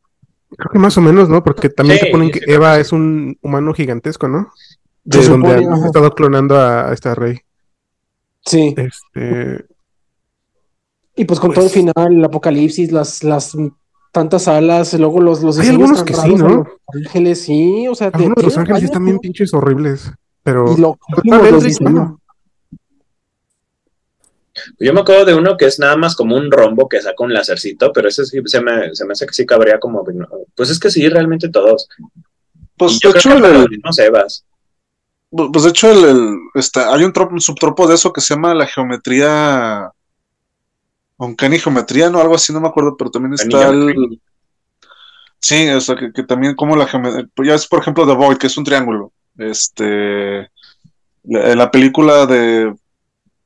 Creo 0.56 0.72
que 0.72 0.80
más 0.80 0.98
o 0.98 1.02
menos, 1.02 1.28
¿no? 1.28 1.44
Porque 1.44 1.68
también 1.68 2.00
se 2.00 2.06
ponen 2.06 2.32
que 2.32 2.40
Eva 2.48 2.80
es 2.80 2.94
un 2.94 3.38
humano 3.42 3.74
gigantesco, 3.74 4.30
¿no? 4.30 4.54
De 5.04 5.22
donde 5.22 5.56
han 5.56 5.86
estado 5.86 6.12
clonando 6.12 6.58
a, 6.58 6.94
esta 6.94 7.14
rey. 7.14 7.40
Sí. 8.46 8.74
Este. 8.78 9.66
Y 11.18 11.26
pues 11.26 11.38
con 11.42 11.52
todo 11.52 11.66
el 11.66 11.72
pues 11.72 11.94
final, 11.94 12.16
el 12.16 12.24
apocalipsis, 12.24 12.94
las, 12.94 13.22
las 13.22 13.58
tantas 14.14 14.48
alas, 14.48 14.94
luego 14.94 15.20
los, 15.20 15.44
los 15.44 15.60
Hay 15.60 15.68
algunos 15.68 16.04
que 16.04 16.14
sí, 16.14 16.36
¿no? 16.36 16.66
Ángeles, 16.94 17.42
sí, 17.42 17.86
o 17.90 17.96
sea, 17.96 18.12
algunos 18.14 18.38
de 18.38 18.44
los 18.44 18.58
ángeles 18.58 18.84
están 18.84 19.04
bien 19.04 19.20
pinches 19.20 19.54
horribles, 19.54 20.10
pero. 20.42 20.74
Y 20.74 20.80
lo, 20.80 20.98
los 21.26 21.66
yo 24.80 24.94
me 24.94 25.02
acuerdo 25.02 25.26
de 25.26 25.36
uno 25.36 25.58
que 25.58 25.66
es 25.66 25.80
nada 25.80 25.98
más 25.98 26.16
como 26.16 26.36
un 26.36 26.52
rombo 26.52 26.88
que 26.88 27.02
saca 27.02 27.24
un 27.24 27.34
lacercito, 27.34 27.92
pero 27.92 28.08
ese 28.08 28.26
sí 28.26 28.40
se 28.46 28.62
me, 28.62 28.96
se 28.96 29.06
me 29.06 29.14
hace 29.14 29.26
que 29.26 29.34
sí 29.34 29.46
cabría 29.46 29.80
como. 29.80 30.04
Pues 30.56 30.70
es 30.70 30.80
que 30.80 30.90
sí, 30.90 31.08
realmente 31.10 31.50
todos. 31.50 31.88
Pues 32.78 33.00
de 33.00 33.10
hecho, 33.10 33.34
el, 33.34 33.82
no 33.84 33.94
sé, 33.94 34.10
vas. 34.10 34.46
Pues 35.30 35.64
de 35.64 35.70
hecho, 35.70 35.92
el, 35.92 36.38
este, 36.54 36.80
hay 36.80 37.04
un, 37.04 37.42
subtropo 37.42 37.88
de 37.88 37.96
eso 37.96 38.14
que 38.14 38.22
se 38.22 38.36
llama 38.36 38.54
la 38.54 38.68
geometría. 38.68 39.92
Uncanny 41.18 41.60
geometría, 41.60 42.10
no, 42.10 42.20
algo 42.20 42.36
así, 42.36 42.52
no 42.52 42.60
me 42.60 42.68
acuerdo, 42.68 42.96
pero 42.98 43.12
también 43.12 43.34
está 43.34 43.70
el. 43.70 44.20
Sí, 45.40 45.70
o 45.70 45.80
sea, 45.80 45.96
que, 45.96 46.24
también 46.24 46.56
como 46.56 46.76
la 46.76 46.88
geometría. 46.88 47.28
Ya 47.44 47.56
es, 47.56 47.68
por 47.68 47.80
ejemplo, 47.80 48.06
The 48.06 48.14
Void, 48.14 48.38
que 48.38 48.48
es 48.48 48.58
un 48.58 48.64
triángulo. 48.64 49.12
Este. 49.38 50.50
la 51.24 51.72
película 51.72 52.26
de 52.26 52.74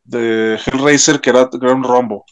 de 0.09 0.57
Hellraiser 0.65 1.21
que 1.21 1.29
era, 1.29 1.49
un 1.51 1.83
rombo. 1.83 2.25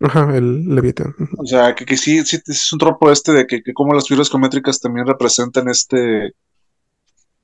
Ajá, 0.00 0.36
el 0.36 0.74
Leviatán. 0.74 1.14
O 1.38 1.46
sea, 1.46 1.74
que, 1.74 1.84
que 1.84 1.96
sí, 1.96 2.24
sí, 2.24 2.38
es 2.46 2.72
un 2.72 2.78
tropo 2.78 3.10
este 3.10 3.32
de 3.32 3.46
que, 3.46 3.62
que 3.62 3.72
como 3.72 3.94
las 3.94 4.06
figuras 4.06 4.30
geométricas 4.30 4.80
también 4.80 5.06
representan 5.06 5.68
este, 5.68 6.34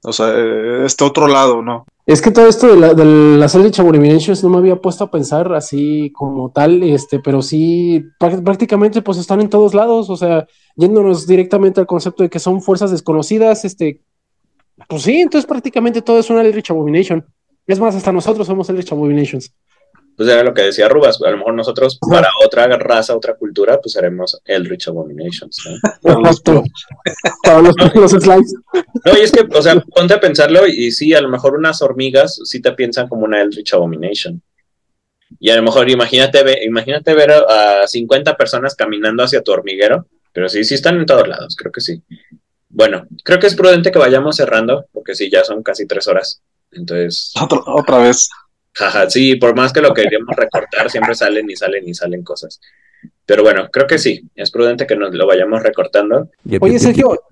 o 0.05 0.13
sea, 0.13 0.33
eh, 0.37 0.85
este 0.85 1.05
otro 1.05 1.27
lado, 1.29 1.63
¿no? 1.63 1.87
Es 2.05 2.21
que 2.21 2.31
todo 2.31 2.49
esto 2.49 2.67
de, 2.69 2.77
la, 2.77 2.93
de 2.95 3.73
Abominations 3.79 4.43
no 4.43 4.51
me 4.51 4.59
había 4.59 4.77
puesto 4.77 5.05
a 5.05 5.11
pensar 5.11 5.53
así 5.55 6.11
como 6.13 6.51
tal, 6.51 6.83
este, 6.83 7.21
pero 7.21 7.41
sí, 7.41 8.05
prácticamente 8.19 9.03
pues 9.03 9.19
están 9.19 9.41
en 9.41 9.49
todos 9.49 9.73
lados, 9.75 10.11
o 10.11 10.17
sea, 10.17 10.47
yéndonos 10.75 11.27
directamente 11.27 11.81
al 11.81 11.87
concepto 11.87 12.25
de 12.25 12.31
que 12.31 12.41
son 12.41 12.61
fuerzas 12.61 12.91
desconocidas, 12.91 13.65
este, 13.65 14.01
pues 14.89 15.03
sí, 15.03 15.21
entonces 15.21 15.47
prácticamente 15.47 16.03
todo 16.03 16.19
es 16.19 16.29
una 16.29 16.43
Eldritch 16.43 16.73
Abomination. 16.73 17.25
Es 17.69 17.79
más, 17.79 17.95
hasta 17.95 18.11
nosotros 18.11 18.49
somos 18.49 18.69
Eldritch 18.69 18.93
Abominations 18.93 19.55
pues 20.17 20.29
era 20.29 20.43
lo 20.43 20.53
que 20.53 20.63
decía 20.63 20.89
Rubas, 20.89 21.21
a 21.23 21.31
lo 21.31 21.39
mejor 21.39 21.55
nosotros 21.55 21.99
para 22.09 22.29
otra 22.45 22.67
raza, 22.79 23.17
otra 23.17 23.35
cultura, 23.35 23.81
pues 23.81 23.97
haremos 23.97 24.41
Eldritch 24.45 24.89
Abominations, 24.89 25.59
¿no? 25.67 26.13
para 27.43 27.61
los, 27.61 27.75
los 27.95 28.11
slides. 28.11 28.55
No, 29.05 29.19
y 29.19 29.23
es 29.23 29.33
que, 29.33 29.41
o 29.53 29.63
sea, 29.63 29.83
ponte 29.95 30.15
a 30.15 30.21
pensarlo 30.21 30.67
y 30.67 30.93
sí, 30.93 31.13
a 31.13 31.21
lo 31.21 31.29
mejor 31.29 31.57
unas 31.57 31.83
hormigas 31.83 32.39
sí 32.45 32.63
te 32.63 32.71
piensan 32.73 33.09
como 33.09 33.25
una 33.25 33.43
Eldritch 33.43 33.75
Abomination. 33.75 34.41
Y 35.41 35.51
a 35.51 35.57
lo 35.57 35.63
mejor 35.63 35.91
imagínate, 35.91 36.65
imagínate 36.65 37.15
ver 37.15 37.33
a 37.33 37.87
50 37.87 38.37
personas 38.37 38.77
caminando 38.77 39.25
hacia 39.25 39.43
tu 39.43 39.51
hormiguero, 39.51 40.07
pero 40.33 40.49
sí, 40.49 40.63
sí 40.63 40.75
están 40.75 40.99
en 40.99 41.07
todos 41.07 41.27
lados, 41.27 41.57
creo 41.57 41.73
que 41.73 41.81
sí. 41.81 42.01
Bueno, 42.69 43.07
creo 43.25 43.41
que 43.41 43.49
es 43.49 43.57
prudente 43.57 43.91
que 43.91 43.99
vayamos 43.99 44.37
cerrando, 44.37 44.87
porque 44.93 45.15
sí, 45.15 45.31
ya 45.31 45.45
son 45.45 45.63
casi 45.63 45.87
tres 45.87 46.07
horas. 46.07 46.43
Entonces. 46.71 47.33
otra 47.67 47.99
vez. 47.99 48.29
Jaja, 48.75 49.11
sí, 49.11 49.37
por 49.37 49.55
más 49.55 49.73
que 49.73 49.81
lo 49.81 49.93
queremos 49.93 50.35
recortar, 50.35 50.91
siempre 50.91 51.15
salen 51.15 51.49
y 51.51 51.57
salen 51.57 51.89
y 51.89 51.95
salen 51.95 52.25
cosas. 52.25 52.61
Pero 53.27 53.43
bueno, 53.43 53.69
creo 53.71 53.87
que 53.87 53.99
sí, 53.99 54.23
es 54.35 54.51
prudente 54.51 54.87
que 54.87 54.97
nos 54.97 55.15
lo 55.15 55.27
vayamos 55.27 55.63
recortando. 55.63 56.31
Oye, 56.61 56.79
Sergio, 56.79 57.23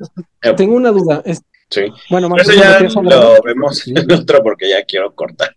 eh, 0.43 0.53
tengo 0.55 0.75
una 0.75 0.91
duda. 0.91 1.23
Sí. 1.71 1.83
Bueno, 2.11 2.29
más 2.29 2.43
eso 2.43 2.53
ya 2.53 2.81
lo 2.81 3.41
vemos 3.43 3.87
en 3.87 4.13
otro 4.13 4.43
porque 4.43 4.69
ya 4.69 4.85
quiero 4.85 5.15
cortar. 5.15 5.57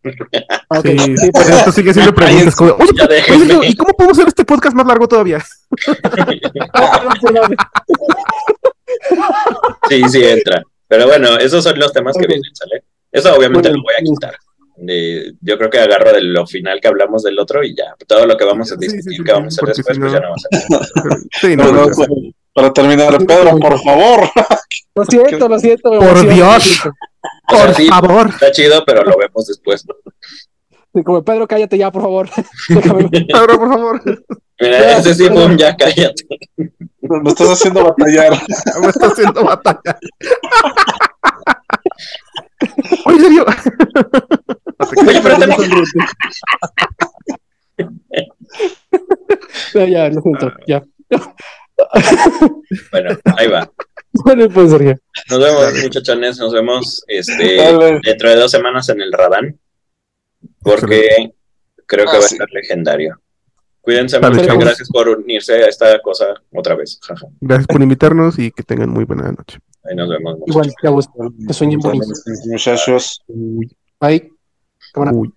Okay. 0.69 0.97
Sí, 0.99 1.17
sí, 1.17 1.31
pues 1.31 1.49
esto 1.49 1.71
sigue 1.71 1.91
siendo 1.93 2.13
preguntas. 2.15 2.55
Como, 2.55 2.73
oye, 2.73 3.67
¿y 3.67 3.75
cómo 3.75 3.93
podemos 3.93 4.17
hacer 4.17 4.27
este 4.27 4.45
podcast 4.45 4.75
más 4.75 4.85
largo 4.85 5.07
todavía? 5.07 5.39
sí, 9.89 10.03
sí 10.09 10.23
entra. 10.23 10.61
Pero 10.87 11.07
bueno, 11.07 11.37
esos 11.39 11.63
son 11.63 11.79
los 11.79 11.91
temas 11.91 12.15
que 12.15 12.27
vienen, 12.27 12.53
¿sale? 12.53 12.83
Eso 13.11 13.35
obviamente 13.35 13.69
lo 13.69 13.81
voy 13.81 13.95
a 13.99 14.03
quitar 14.03 14.35
yo 14.75 15.57
creo 15.57 15.69
que 15.69 15.79
agarro 15.79 16.13
de 16.13 16.21
lo 16.21 16.45
final 16.47 16.79
que 16.81 16.87
hablamos 16.87 17.23
del 17.23 17.37
otro 17.39 17.63
y 17.63 17.75
ya, 17.75 17.95
todo 18.07 18.25
lo 18.25 18.35
que 18.37 18.45
vamos 18.45 18.71
a 18.71 18.75
discutir, 18.75 19.23
que 19.23 19.31
vamos 19.31 19.57
a 19.57 19.61
hacer 19.61 19.75
después, 19.75 19.99
pues 19.99 20.11
ya 20.11 20.19
no 20.19 20.29
va 20.29 20.35
a 20.35 20.39
ser. 21.39 21.57
no, 21.57 22.33
para 22.53 22.71
terminar, 22.71 23.17
Pedro, 23.25 23.57
por 23.57 23.81
favor. 23.81 24.29
Lo 24.95 25.05
siento, 25.05 25.49
lo 25.49 25.59
siento. 25.59 25.89
Por 25.89 26.27
Dios. 26.27 26.81
Por 27.47 27.73
favor. 27.73 28.29
Está 28.29 28.51
chido, 28.51 28.83
pero 28.85 29.03
lo 29.03 29.17
vemos 29.17 29.47
después. 29.47 29.83
como 31.03 31.23
Pedro, 31.23 31.47
cállate 31.47 31.77
ya, 31.77 31.91
por 31.91 32.03
favor. 32.03 32.29
Pedro, 32.67 33.59
por 33.59 33.69
favor. 33.73 34.01
Mira, 34.59 34.97
ese 34.97 35.15
sí, 35.15 35.27
ya 35.57 35.75
cállate. 35.75 36.25
Me 37.01 37.29
estás 37.29 37.49
haciendo 37.49 37.83
batallar. 37.83 38.33
Me 38.81 38.87
estás 38.87 39.11
haciendo 39.13 39.43
batallar. 39.43 39.99
Oye, 43.05 43.19
serio. 43.19 43.45
Oye, 45.07 45.21
pero 45.21 45.37
no, 49.73 49.87
ya, 49.87 50.09
lo 50.09 50.21
siento, 50.21 50.53
ya. 50.67 50.83
bueno, 52.91 53.17
ahí 53.37 53.47
va. 53.47 53.71
Bueno, 54.23 54.47
pues, 54.47 54.69
Sergio. 54.69 54.95
Nos 55.27 55.39
vemos, 55.39 55.73
muchachones. 55.81 56.37
Nos 56.37 56.53
vemos 56.53 57.03
este, 57.07 57.57
dentro 58.03 58.29
de 58.29 58.35
dos 58.35 58.51
semanas 58.51 58.87
en 58.89 59.01
el 59.01 59.11
Radán. 59.11 59.59
Porque 60.59 61.33
creo 61.87 62.05
que 62.05 62.17
va 62.17 62.23
a 62.23 62.27
ser 62.27 62.47
legendario. 62.51 63.19
Cuídense 63.81 64.19
mucho. 64.19 64.57
Gracias 64.57 64.87
por 64.89 65.09
unirse 65.09 65.55
a 65.55 65.67
esta 65.67 65.99
cosa 66.01 66.27
otra 66.53 66.75
vez. 66.75 66.99
Gracias 67.41 67.67
por 67.67 67.81
invitarnos 67.81 68.37
y 68.39 68.51
que 68.51 68.63
tengan 68.63 68.91
muy 68.91 69.03
buena 69.03 69.31
noche. 69.31 69.57
Ahí 69.83 69.95
nos 69.95 70.09
vemos. 70.09 70.37
Igual, 70.45 70.71
que 71.47 71.53
sueñen 71.53 71.79
bonito. 71.79 72.07
Muchachos. 72.45 73.23
Bye. 73.99 74.32
Cámara. 74.93 75.11
Uy. 75.11 75.33